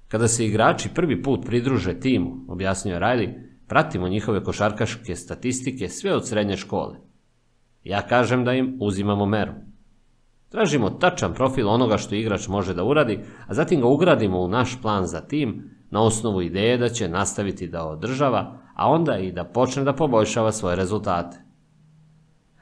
[0.07, 3.33] Kada se igrači prvi put pridruže timu, objasnio Riley,
[3.67, 6.97] pratimo njihove košarkaške statistike sve od srednje škole.
[7.83, 9.70] Ja kažem da im uzimamo meru.
[10.51, 14.81] Tražimo tačan profil onoga što igrač može da uradi, a zatim ga ugradimo u naš
[14.81, 19.43] plan za tim na osnovu ideje da će nastaviti da održava, a onda i da
[19.43, 21.37] počne da poboljšava svoje rezultate.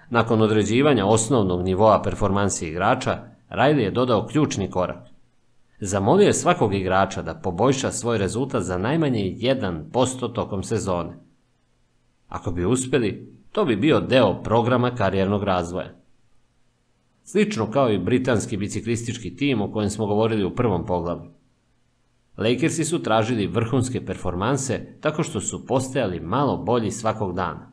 [0.09, 3.17] Nakon određivanja osnovnog nivoa performansi igrača,
[3.49, 5.07] Riley je dodao ključni korak.
[5.79, 11.17] Zamolio je svakog igrača da poboljša svoj rezultat za najmanje 1% tokom sezone.
[12.27, 15.98] Ako bi uspeli, to bi bio deo programa karijernog razvoja.
[17.31, 21.31] Slično kao i britanski biciklistički tim o kojem smo govorili u prvom poglavlju.
[22.38, 27.72] Lakersi su tražili vrhunske performanse tako što su postajali malo bolji svakog dana.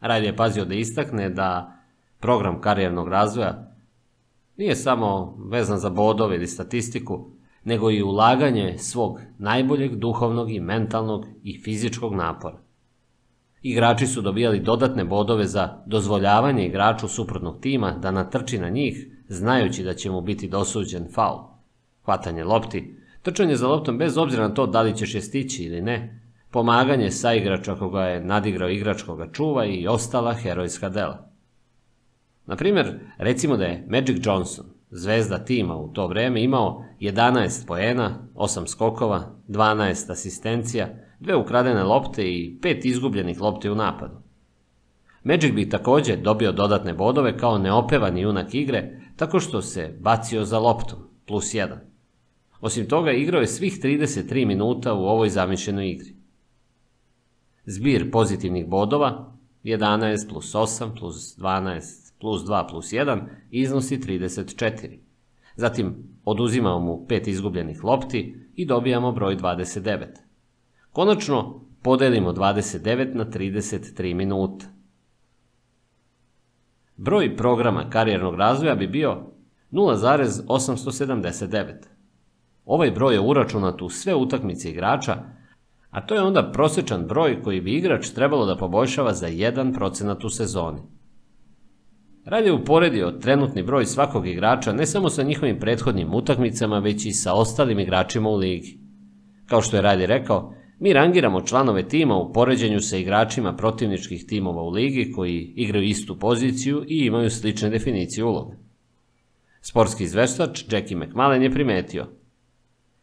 [0.00, 1.76] Rajl je pazio da istakne da
[2.20, 3.74] program karijernog razvoja
[4.56, 7.30] nije samo vezan za bodove ili statistiku,
[7.64, 12.58] nego i ulaganje svog najboljeg duhovnog i mentalnog i fizičkog napora.
[13.62, 19.84] Igrači su dobijali dodatne bodove za dozvoljavanje igraču suprotnog tima da natrči na njih, znajući
[19.84, 21.38] da će mu biti dosuđen faul.
[22.04, 25.80] Hvatanje lopti, trčanje za loptom bez obzira na to da li ćeš je stići ili
[25.80, 31.28] ne, pomaganje sa igrača koga je nadigrao igrač koga čuva i ostala herojska dela.
[32.46, 38.28] Na primjer, recimo da je Magic Johnson, zvezda tima u to vreme, imao 11 poena,
[38.34, 40.88] 8 skokova, 12 asistencija,
[41.22, 44.16] dve ukradene lopte i pet izgubljenih lopte u napadu.
[45.24, 50.58] Magic bi takođe dobio dodatne bodove kao neopevani junak igre, tako što se bacio za
[50.58, 51.76] loptom, plus 1.
[52.60, 56.14] Osim toga, igrao je svih 33 minuta u ovoj zamišljenoj igri.
[57.64, 59.32] Zbir pozitivnih bodova,
[59.64, 64.98] 11 plus 8 plus 12 plus 2 plus 1, iznosi 34.
[65.56, 70.06] Zatim, oduzimamo mu pet izgubljenih lopti i dobijamo broj 29.
[70.92, 74.66] Konačno, podelimo 29 na 33 minuta.
[76.96, 79.16] Broj programa karijernog razvoja bi bio
[79.70, 81.72] 0,879.
[82.64, 85.16] Ovaj broj je uračunat u sve utakmice igrača,
[85.90, 90.28] a to je onda prosečan broj koji bi igrač trebalo da poboljšava za 1% u
[90.28, 90.80] sezoni.
[92.24, 97.12] Rad je uporedio trenutni broj svakog igrača ne samo sa njihovim prethodnim utakmicama, već i
[97.12, 98.78] sa ostalim igračima u ligi.
[99.46, 104.62] Kao što je Radi rekao, Mi rangiramo članove tima u poređenju sa igračima protivničkih timova
[104.62, 108.56] u ligi koji igraju istu poziciju i imaju slične definicije uloga.
[109.60, 112.06] Sportski izveštač Jackie McMallen je primetio.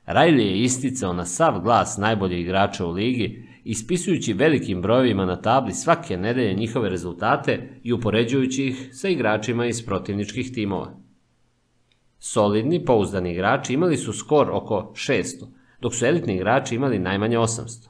[0.05, 5.73] Riley je isticao na sav glas najboljih igrača u ligi, ispisujući velikim brojevima na tabli
[5.73, 10.99] svake nedelje njihove rezultate i upoređujući ih sa igračima iz protivničkih timova.
[12.17, 17.89] Solidni, pouzdani igrači imali su skor oko 600, dok su elitni igrači imali najmanje 800.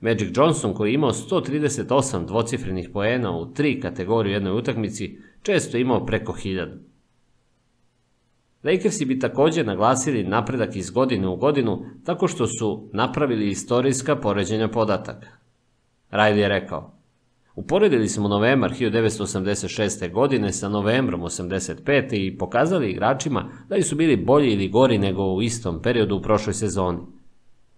[0.00, 5.76] Magic Johnson koji je imao 138 dvocifrenih poena u tri kategorije u jednoj utakmici, često
[5.76, 6.78] imao preko 1000.
[8.64, 14.68] Lakersi bi također naglasili napredak iz godine u godinu tako što su napravili istorijska poređenja
[14.68, 15.28] podataka.
[16.10, 16.99] Riley je rekao,
[17.60, 20.12] Uporedili smo novembar 1986.
[20.12, 22.08] godine sa novembrom 85.
[22.12, 26.22] i pokazali igračima da li su bili bolji ili gori nego u istom periodu u
[26.22, 26.98] prošloj sezoni.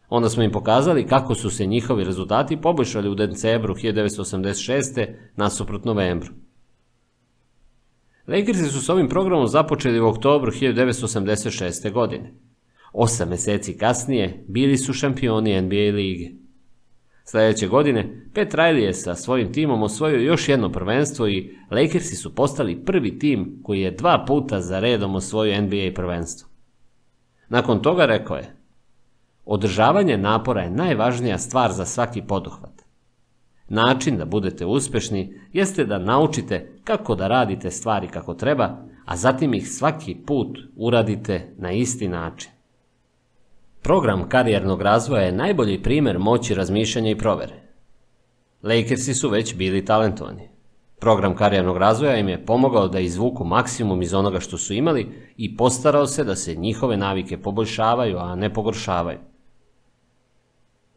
[0.09, 5.07] Onda smo im pokazali kako su se njihovi rezultati poboljšali u decembru 1986.
[5.37, 6.31] nasuprot novembru.
[8.29, 11.93] Lakersi su s ovim programom započeli u oktobru 1986.
[11.93, 12.35] godine.
[12.93, 16.42] Osam mjeseci kasnije bili su šampioni NBA lige.
[17.25, 22.35] Sljedeće godine, Pet Riley je sa svojim timom osvojio još jedno prvenstvo i Lakersi su
[22.35, 26.49] postali prvi tim koji je dva puta za redom osvojio NBA prvenstvo.
[27.49, 28.57] Nakon toga rekao je,
[29.45, 32.83] održavanje napora je najvažnija stvar za svaki poduhvat.
[33.69, 39.55] Način da budete uspješni jeste da naučite kako da radite stvari kako treba, a zatim
[39.55, 42.51] ih svaki put uradite na isti način.
[43.83, 47.55] Program karijernog razvoja je najbolji primjer moći razmišljanja i provere.
[48.63, 50.49] Lakersi su već bili talentovani.
[51.01, 55.57] Program karijernog razvoja im je pomogao da izvuku maksimum iz onoga što su imali i
[55.57, 59.19] postarao se da se njihove navike poboljšavaju, a ne pogoršavaju.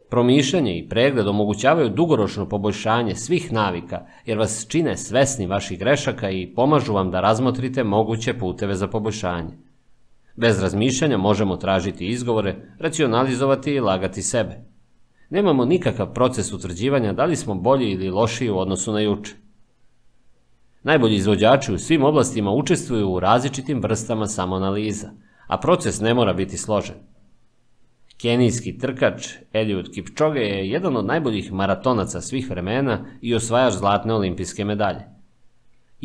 [0.09, 6.53] Promišljanje i pregled omogućavaju dugoročno poboljšanje svih navika jer vas čine svesni vaših grešaka i
[6.55, 9.64] pomažu vam da razmotrite moguće puteve za poboljšanje.
[10.35, 14.57] Bez razmišljanja možemo tražiti izgovore, racionalizovati i lagati sebe.
[15.29, 19.35] Nemamo nikakav proces utvrđivanja da li smo bolji ili lošiji u odnosu na juče.
[20.83, 25.09] Najbolji izvođači u svim oblastima učestvuju u različitim vrstama samoanaliza,
[25.47, 26.95] a proces ne mora biti složen.
[28.17, 34.65] Kenijski trkač Eliud Kipchoge je jedan od najboljih maratonaca svih vremena i osvajač zlatne olimpijske
[34.65, 35.14] medalje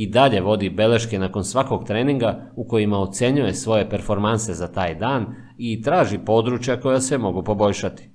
[0.00, 5.26] i dalje vodi beleške nakon svakog treninga u kojima ocenjuje svoje performanse za taj dan
[5.58, 8.08] i traži područja koja se mogu poboljšati.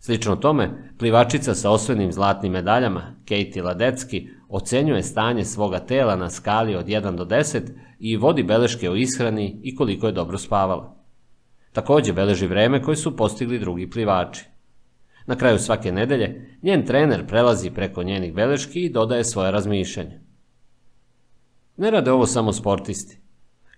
[0.00, 6.76] Slično tome, plivačica sa osvojenim zlatnim medaljama, Katie Ladecki, ocenjuje stanje svoga tela na skali
[6.76, 7.62] od 1 do 10
[7.98, 10.96] i vodi beleške o ishrani i koliko je dobro spavala.
[11.72, 14.44] Također beleži vreme koje su postigli drugi plivači.
[15.26, 20.27] Na kraju svake nedelje, njen trener prelazi preko njenih beleški i dodaje svoje razmišljanje.
[21.78, 23.18] Ne rade ovo samo sportisti.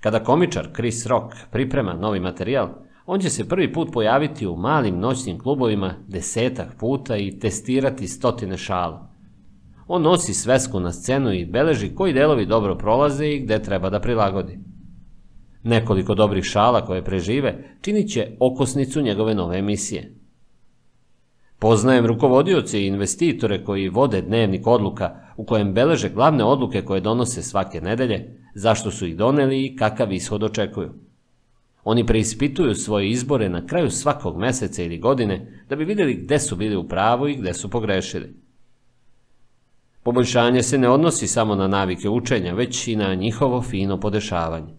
[0.01, 2.69] Kada komičar Chris Rock priprema novi materijal,
[3.07, 8.57] on će se prvi put pojaviti u malim noćnim klubovima desetak puta i testirati stotine
[8.57, 9.11] šala.
[9.87, 14.01] On nosi svesku na scenu i beleži koji delovi dobro prolaze i gde treba da
[14.01, 14.59] prilagodi.
[15.63, 20.15] Nekoliko dobrih šala koje prežive činit će okosnicu njegove nove emisije.
[21.59, 27.42] Poznajem rukovodioce i investitore koji vode dnevnik odluka u kojem beleže glavne odluke koje donose
[27.42, 30.92] svake nedelje, zašto su ih doneli i kakav ishod očekuju.
[31.85, 36.56] Oni preispituju svoje izbore na kraju svakog meseca ili godine da bi vidjeli gde su
[36.56, 38.35] bili u pravu i gde su pogrešili.
[40.03, 44.74] Poboljšanje se ne odnosi samo na navike učenja, već i na njihovo fino podešavanje.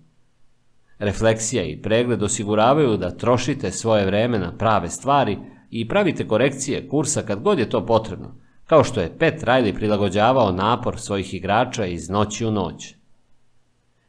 [0.99, 5.37] Refleksija i pregled osiguravaju da trošite svoje vreme na prave stvari
[5.71, 8.35] i pravite korekcije kursa kad god je to potrebno,
[8.71, 12.95] kao što je Pet Riley prilagođavao napor svojih igrača iz noći u noć.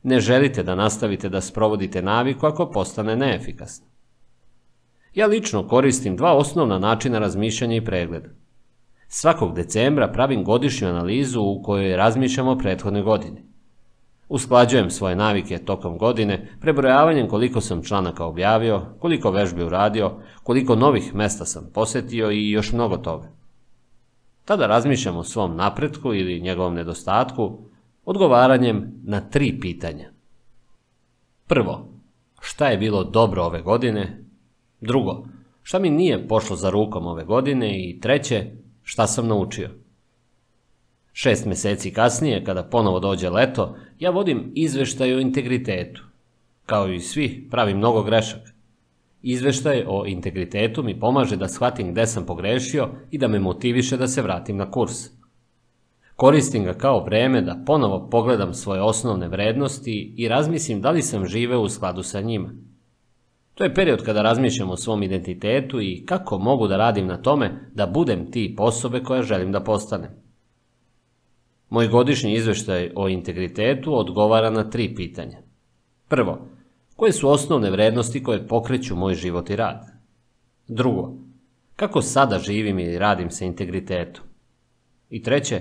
[0.02, 3.86] Ne želite da nastavite da sprovodite naviku ako postane neefikasna.
[5.14, 8.28] Ja lično koristim dva osnovna načina razmišljanja i pregleda.
[9.08, 13.42] Svakog decembra pravim godišnju analizu u kojoj razmišljamo o prethodne godine.
[14.28, 20.12] Usklađujem svoje navike tokom godine prebrojavanjem koliko sam članaka objavio, koliko vežbi uradio,
[20.42, 23.41] koliko novih mesta sam posjetio i još mnogo toga.
[24.44, 27.58] Tada razmišljam o svom napretku ili njegovom nedostatku
[28.04, 30.10] odgovaranjem na tri pitanja.
[31.46, 31.88] Prvo,
[32.40, 34.24] šta je bilo dobro ove godine?
[34.80, 35.26] Drugo,
[35.62, 37.88] šta mi nije pošlo za rukom ove godine?
[37.88, 38.50] I treće,
[38.82, 39.70] šta sam naučio?
[41.12, 46.02] Šest mjeseci kasnije, kada ponovo dođe leto, ja vodim izveštaj o integritetu.
[46.66, 48.51] Kao i svi, pravim mnogo grešaka.
[49.22, 54.08] Izveštaj o integritetu mi pomaže da shvatim gde sam pogrešio i da me motiviše da
[54.08, 55.10] se vratim na kurs.
[56.16, 61.26] Koristim ga kao vreme da ponovo pogledam svoje osnovne vrednosti i razmislim da li sam
[61.26, 62.50] žive u skladu sa njima.
[63.54, 67.70] To je period kada razmišljam o svom identitetu i kako mogu da radim na tome
[67.74, 70.10] da budem tip osobe koja želim da postanem.
[71.70, 75.38] Moj godišnji izveštaj o integritetu odgovara na tri pitanja.
[76.08, 76.48] Prvo,
[77.02, 79.86] koje su osnovne vrednosti koje pokreću moj život i rad?
[80.68, 81.12] Drugo,
[81.76, 84.24] kako sada živim i radim sa integritetom?
[85.10, 85.60] I treće,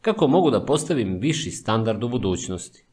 [0.00, 2.84] kako mogu da postavim viši standard u budućnosti?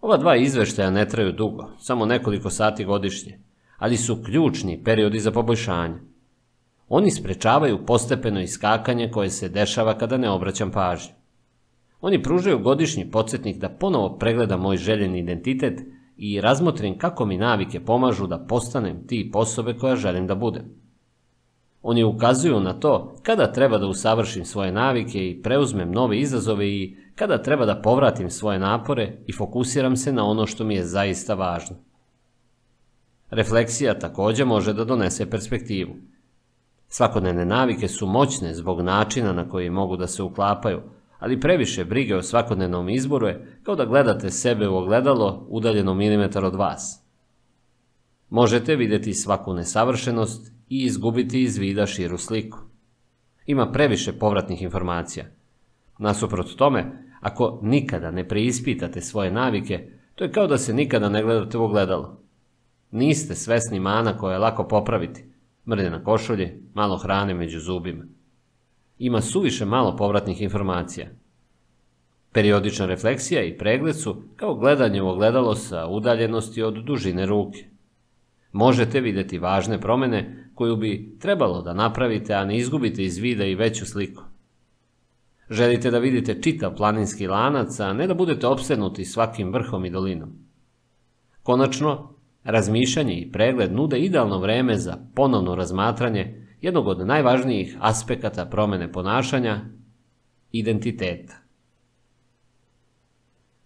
[0.00, 3.38] Ova dva izveštaja ne traju dugo, samo nekoliko sati godišnje,
[3.78, 5.98] ali su ključni periodi za poboljšanje.
[6.88, 11.14] Oni sprečavaju postepeno iskakanje koje se dešava kada ne obraćam pažnju.
[12.00, 15.80] Oni pružaju godišnji podsjetnik da ponovo pregledam moj željeni identitet
[16.18, 20.64] i razmotrim kako mi navike pomažu da postanem tip osobe koja želim da budem.
[21.82, 26.96] Oni ukazuju na to kada treba da usavršim svoje navike i preuzmem nove izazove i
[27.14, 31.34] kada treba da povratim svoje napore i fokusiram se na ono što mi je zaista
[31.34, 31.76] važno.
[33.30, 35.94] Refleksija takođe može da donese perspektivu.
[36.88, 40.80] Svakodnevne navike su moćne zbog načina na koji mogu da se uklapaju,
[41.18, 46.44] ali previše brige o svakodnevnom izboru je kao da gledate sebe u ogledalo udaljeno milimetar
[46.44, 47.04] od vas.
[48.30, 52.58] Možete videti svaku nesavršenost i izgubiti iz vida širu sliku.
[53.46, 55.26] Ima previše povratnih informacija.
[55.98, 61.22] Nasuprot tome, ako nikada ne preispitate svoje navike, to je kao da se nikada ne
[61.22, 62.20] gledate u ogledalo.
[62.90, 65.24] Niste svesni mana koja je lako popraviti.
[65.66, 68.04] Mrde na košulji, malo hrane među zubima.
[68.98, 71.06] Ima suviše malo povratnih informacija.
[72.32, 77.64] Periodična refleksija i pregled su kao gledanje u ogledalo sa udaljenosti od dužine ruke.
[78.52, 83.54] Možete videti važne promene koju bi trebalo da napravite, a ne izgubite iz vida i
[83.54, 84.22] veću sliku.
[85.50, 90.32] Želite da vidite čitav planinski lanac, a ne da budete opsednuti svakim vrhom i dolinom.
[91.42, 92.14] Konačno,
[92.44, 99.60] razmišljanje i pregled nude idealno vreme za ponovno razmatranje jednog od najvažnijih aspekata promene ponašanja,
[100.52, 101.34] identiteta.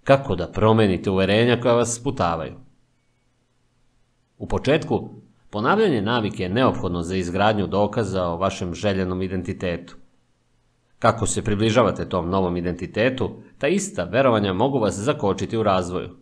[0.04, 2.54] Kako da promenite uverenja koja vas sputavaju?
[4.38, 5.10] U početku,
[5.50, 9.96] ponavljanje navike je neophodno za izgradnju dokaza o vašem željenom identitetu.
[10.98, 16.16] Kako se približavate tom novom identitetu, ta ista verovanja mogu vas zakočiti u razvoju.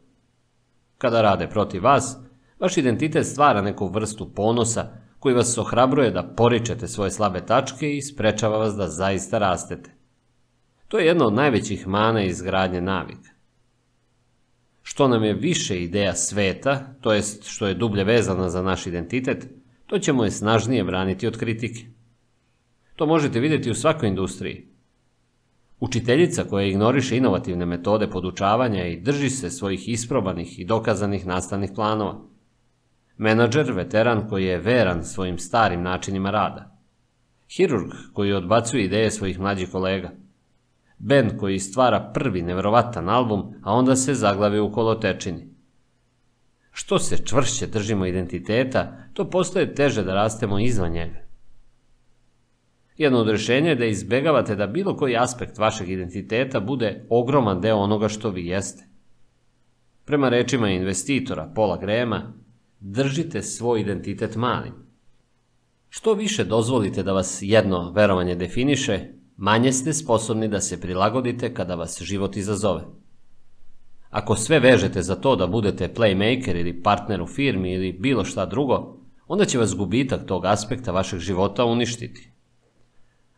[0.99, 2.19] Kada rade protiv vas,
[2.59, 8.03] vaš identitet stvara neku vrstu ponosa koji vas ohrabruje da poričete svoje slabe tačke i
[8.03, 9.91] sprečava vas da zaista rastete.
[10.89, 13.31] To je jedna od najvećih mana izgradnje navika.
[14.83, 19.47] Što nam je više ideja sveta, to jest što je dublje vezana za naš identitet,
[19.87, 21.81] to ćemo je snažnije braniti od kritike.
[22.97, 24.67] To možete vidjeti u svakoj industriji.
[25.81, 32.30] Učiteljica koja ignoriše inovativne metode podučavanja i drži se svojih isprobanih i dokazanih nastavnih planova.
[33.21, 36.77] Menadžer, veteran koji je veran svojim starim načinima rada.
[37.49, 40.11] Hirurg koji odbacuje ideje svojih mlađih kolega.
[40.99, 45.55] Band koji stvara prvi neverovatan album, a onda se zaglavi u kolotečini.
[46.73, 51.21] Što se čvršće držimo identiteta, to postoje teže da rastemo izvan njega.
[52.97, 57.77] Jedno od rešenja je da izbegavate da bilo koji aspekt vašeg identiteta bude ogroman deo
[57.77, 58.85] onoga što vi jeste.
[60.05, 62.40] Prema rečima investitora Pola Grema,
[62.81, 64.73] držite svoj identitet malim.
[65.89, 69.01] Što više dozvolite da vas jedno verovanje definiše,
[69.37, 72.83] manje ste sposobni da se prilagodite kada vas život izazove.
[74.11, 78.47] Ako sve vežete za to da budete playmaker ili partner u firmi ili bilo šta
[78.47, 78.97] drugo,
[79.27, 82.31] onda će vas gubitak tog aspekta vašeg života uništiti.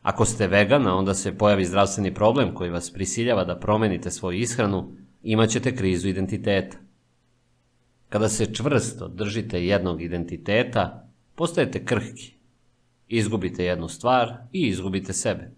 [0.03, 4.97] Ako ste vegana, onda se pojavi zdravstveni problem koji vas prisiljava da promenite svoju ishranu,
[5.23, 6.77] imaćete krizu identiteta.
[8.13, 12.35] Kada se čvrsto držite jednog identiteta, postajete krhki.
[13.09, 15.51] Izgubite jednu stvar i izgubite sebe.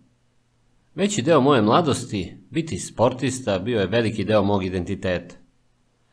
[0.94, 5.35] Veći deo moje mladosti, biti sportista, bio je veliki deo mog identiteta.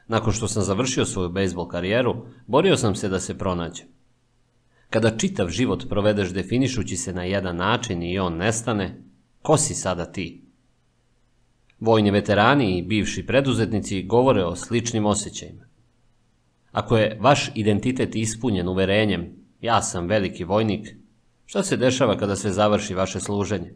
[0.07, 3.87] Nakon što sam završio svoju bejsbol karijeru, borio sam se da se pronađem.
[4.89, 9.01] Kada čitav život provedeš definišući se na jedan način i on nestane,
[9.41, 10.43] ko si sada ti?
[11.79, 15.70] Vojni veterani i bivši preduzetnici govore o sličnim osjećajima.
[16.71, 20.95] Ako je vaš identitet ispunjen uverenjem, ja sam veliki vojnik,
[21.45, 23.73] šta se dešava kada se završi vaše služenje?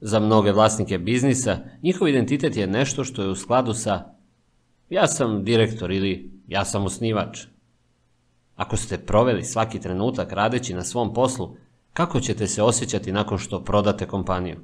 [0.00, 4.14] Za mnoge vlasnike biznisa, njihov identitet je nešto što je u skladu sa
[4.90, 7.46] ja sam direktor ili ja sam osnivač.
[8.56, 11.56] Ako ste proveli svaki trenutak radeći na svom poslu,
[11.92, 14.56] kako ćete se osjećati nakon što prodate kompaniju?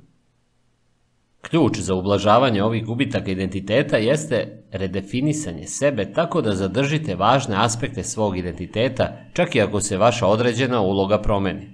[1.40, 8.38] Ključ za ublažavanje ovih gubitaka identiteta jeste redefinisanje sebe tako da zadržite važne aspekte svog
[8.38, 11.70] identiteta, čak i ako se vaša određena uloga promeni.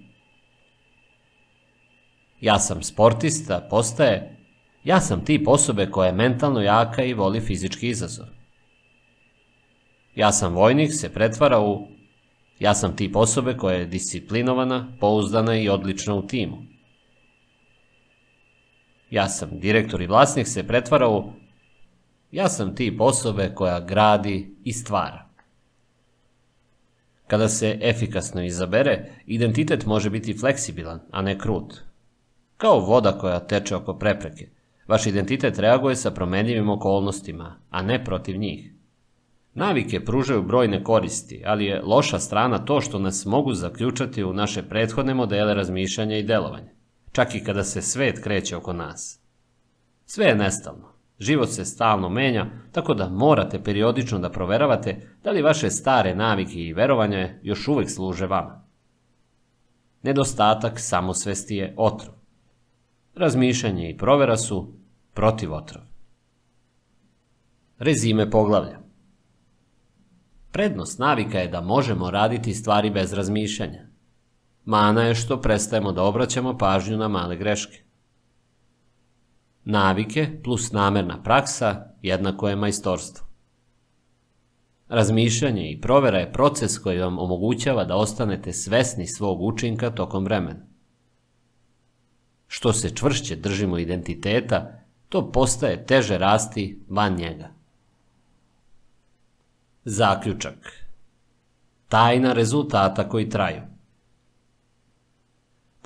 [2.41, 4.37] Ja sam sportista, postaje,
[4.85, 8.27] ja sam tip osobe koja je mentalno jaka i voli fizički izazov.
[10.15, 11.97] Ja sam vojnik se pretvara u
[12.59, 16.57] Ja sam tip osobe koja je disciplinovana, pouzdana i odlična u timu.
[19.11, 21.33] Ja sam direktor i vlasnik se pretvara u
[22.31, 25.27] Ja sam tip osobe koja gradi i stvara.
[27.27, 31.81] Kada se efikasno izabere, identitet može biti fleksibilan, a ne krut.
[32.57, 34.49] Kao voda koja teče oko prepreke.
[34.89, 38.73] Vaš identitet reaguje sa promenljivim okolnostima, a ne protiv njih.
[39.55, 44.63] Navike pružaju brojne koristi, ali je loša strana to što nas mogu zaključati u naše
[44.63, 46.71] prethodne modele razmišljanja i delovanja,
[47.17, 49.21] čak i kada se svet kreće oko nas.
[50.05, 50.93] Sve je nestalno.
[51.19, 56.61] Život se stalno menja, tako da morate periodično da proveravate da li vaše stare navike
[56.61, 58.65] i verovanje još uvek služe vama.
[60.03, 62.15] Nedostatak samosvesti je otrov.
[63.15, 64.75] Razmišljanje i provera su
[65.15, 65.85] protiv otrov.
[67.79, 68.79] Rezime poglavlja
[70.53, 73.96] Prednost navika je da možemo raditi stvari bez razmišljanja.
[74.67, 77.83] Mana je što prestajemo da obraćamo pažnju na male greške.
[79.65, 83.27] Navike plus namerna praksa jednako je majstorstvo.
[84.89, 90.67] Razmišljanje i provera je proces koji vam omogućava da ostanete svesni svog učinka tokom vremena.
[92.47, 97.51] Što se čvršće držimo identiteta, to postaje teže rasti van njega.
[99.85, 100.87] Zaključak
[101.89, 103.76] Tajna rezultata koji traju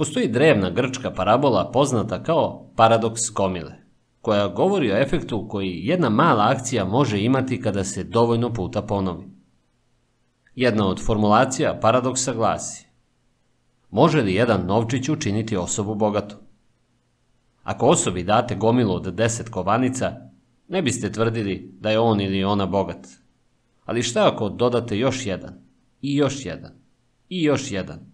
[0.00, 3.72] Postoji drevna grčka parabola poznata kao paradoks komile,
[4.20, 9.26] koja govori o efektu koji jedna mala akcija može imati kada se dovoljno puta ponovi.
[10.54, 12.86] Jedna od formulacija paradoksa glasi
[13.90, 16.36] Može li jedan novčić učiniti osobu bogatu?
[17.62, 20.12] Ako osobi date gomilu od deset kovanica,
[20.68, 23.06] ne biste tvrdili da je on ili ona bogat.
[23.84, 25.54] Ali šta ako dodate još jedan,
[26.02, 26.72] i još jedan,
[27.28, 28.09] i još jedan?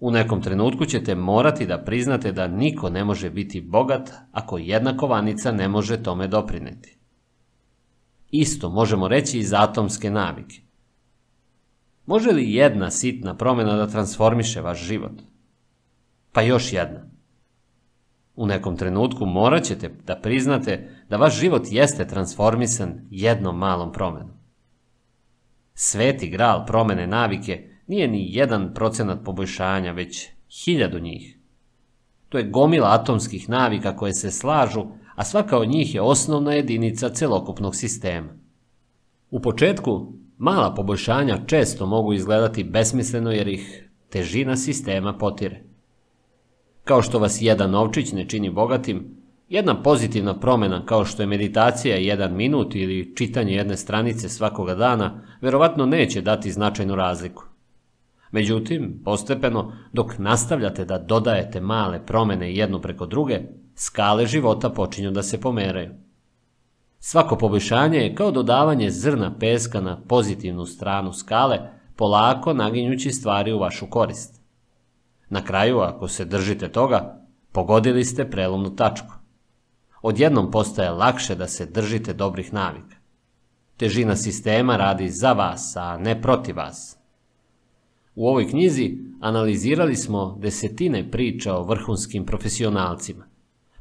[0.00, 4.96] U nekom trenutku ćete morati da priznate da niko ne može biti bogat ako jedna
[4.96, 6.98] kovanica ne može tome doprineti.
[8.30, 10.60] Isto možemo reći i za atomske navike.
[12.06, 15.22] Može li jedna sitna promjena da transformiše vaš život?
[16.32, 17.00] Pa još jedna.
[18.34, 24.30] U nekom trenutku morat ćete da priznate da vaš život jeste transformisan jednom malom promenom.
[25.74, 30.28] Sveti gral promene navike nije ni jedan procenat poboljšanja, već
[30.64, 31.38] hiljadu njih.
[32.28, 37.08] To je gomila atomskih navika koje se slažu, a svaka od njih je osnovna jedinica
[37.08, 38.28] celokupnog sistema.
[39.30, 45.62] U početku, mala poboljšanja često mogu izgledati besmisleno jer ih težina sistema potire.
[46.84, 49.16] Kao što vas jedan novčić ne čini bogatim,
[49.48, 55.22] jedna pozitivna promjena kao što je meditacija jedan minut ili čitanje jedne stranice svakoga dana,
[55.40, 57.44] verovatno neće dati značajnu razliku.
[58.30, 63.40] Međutim, postepeno, dok nastavljate da dodajete male promene jednu preko druge,
[63.74, 65.90] skale života počinju da se pomeraju.
[66.98, 71.58] Svako poboljšanje je kao dodavanje zrna peska na pozitivnu stranu skale,
[71.96, 74.40] polako naginjući stvari u vašu korist.
[75.28, 79.12] Na kraju, ako se držite toga, pogodili ste prelomnu tačku.
[80.02, 82.96] Odjednom postaje lakše da se držite dobrih navika.
[83.76, 86.98] Težina sistema radi za vas, a ne protiv vas.
[88.16, 93.24] U ovoj knjizi analizirali smo desetine priča o vrhunskim profesionalcima.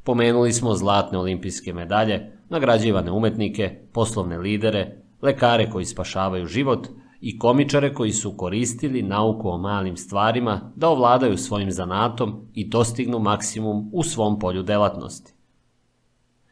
[0.03, 6.87] Pomenuli smo zlatne olimpijske medalje, nagrađivane umetnike, poslovne lidere, lekare koji spašavaju život
[7.21, 13.19] i komičare koji su koristili nauku o malim stvarima da ovladaju svojim zanatom i dostignu
[13.19, 15.33] maksimum u svom polju delatnosti.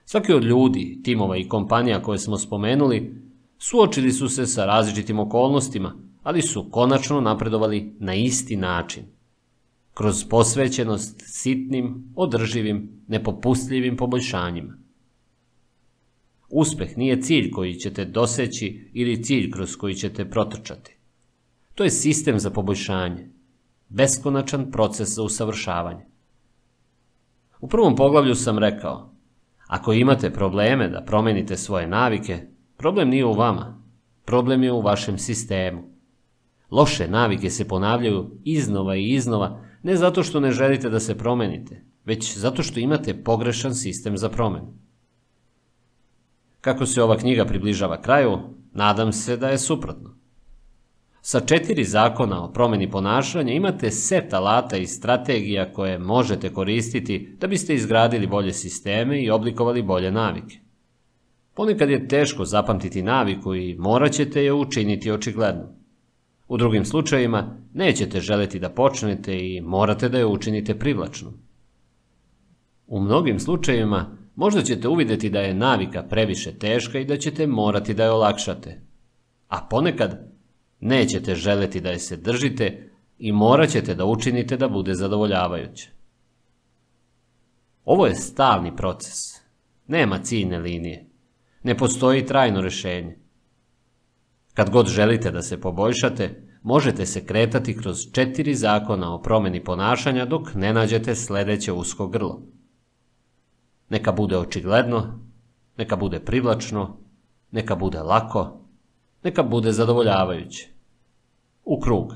[0.06, 3.24] Svaki od ljudi, timova i kompanija koje smo spomenuli
[3.58, 9.04] suočili su se sa različitim okolnostima, ali su konačno napredovali na isti način.
[9.94, 14.78] Kroz posvećenost sitnim, održivim, nepopustljivim poboljšanjima.
[16.50, 20.98] Uspeh nije cilj koji ćete doseći ili cilj kroz koji ćete protrčati.
[21.76, 23.30] To je sistem za poboljšanje,
[23.90, 26.06] beskonačan proces za usavršavanje.
[27.62, 29.14] U prvom poglavlju sam rekao,
[29.68, 33.84] ako imate probleme da promenite svoje navike, problem nije u vama,
[34.26, 35.93] problem je u vašem sistemu.
[36.74, 41.84] Loše navike se ponavljaju iznova i iznova, ne zato što ne želite da se promenite,
[42.06, 44.74] već zato što imate pogrešan sistem za promenu.
[46.62, 48.38] Kako se ova knjiga približava kraju,
[48.72, 50.16] nadam se da je suprotno.
[51.22, 57.48] Sa četiri zakona o promeni ponašanja imate set alata i strategija koje možete koristiti da
[57.48, 60.60] biste izgradili bolje sisteme i oblikovali bolje navike.
[61.54, 65.83] Ponekad je teško zapamtiti naviku i morat ćete je učiniti očigledno.
[66.48, 71.34] U drugim slučajevima nećete želiti da počnete i morate da je učinite privlačnom.
[72.88, 77.94] U mnogim slučajevima možda ćete uvidjeti da je navika previše teška i da ćete morati
[77.94, 78.82] da je olakšate.
[79.48, 80.32] A ponekad
[80.80, 85.90] nećete želeti da je se držite i morat ćete da učinite da bude zadovoljavajuće.
[87.86, 89.18] Ovo je stalni proces.
[89.88, 91.06] Nema ciljne linije.
[91.64, 93.18] Ne postoji trajno rješenje.
[94.54, 100.26] Kad god želite da se poboljšate, možete se kretati kroz četiri zakona o promjeni ponašanja
[100.26, 102.42] dok ne nađete sljedeće usko grlo.
[103.90, 105.20] Neka bude očigledno,
[105.78, 106.98] neka bude privlačno,
[107.52, 108.62] neka bude lako,
[109.24, 110.70] neka bude zadovoljavajuće.
[111.66, 112.14] U krug.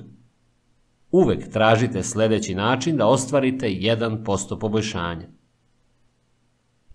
[1.11, 5.27] Uvek tražite sljedeći način da ostvarite 1% poboljšanja.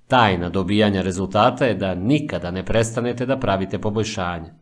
[0.07, 4.62] Tajna dobijanja rezultata je da nikada ne prestanete da pravite poboljšanje.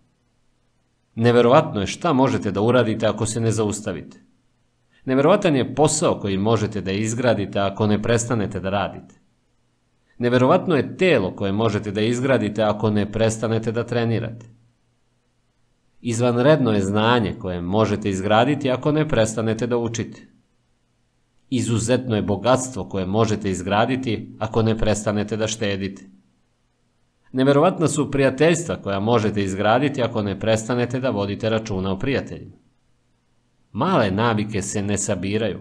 [1.14, 4.18] Neverovatno je šta možete da uradite ako se ne zaustavite.
[5.04, 9.14] Neverovatan je posao koji možete da izgradite ako ne prestanete da radite.
[10.18, 14.46] Neverovatno je telo koje možete da izgradite ako ne prestanete da trenirate.
[16.00, 20.26] Izvanredno je znanje koje možete izgraditi ako ne prestanete da učite.
[21.50, 26.19] Izuzetno je bogatstvo koje možete izgraditi ako ne prestanete da štedite.
[27.32, 32.56] Neverovatna su prijateljstva koja možete izgraditi ako ne prestanete da vodite računa o prijateljima.
[33.72, 35.60] Male navike se ne sabiraju,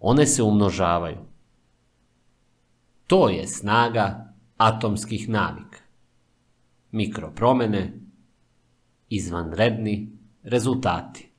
[0.00, 1.18] one se umnožavaju.
[3.06, 5.78] To je snaga atomskih navika.
[6.90, 7.92] Mikropromene,
[9.08, 11.31] izvanredni rezultati.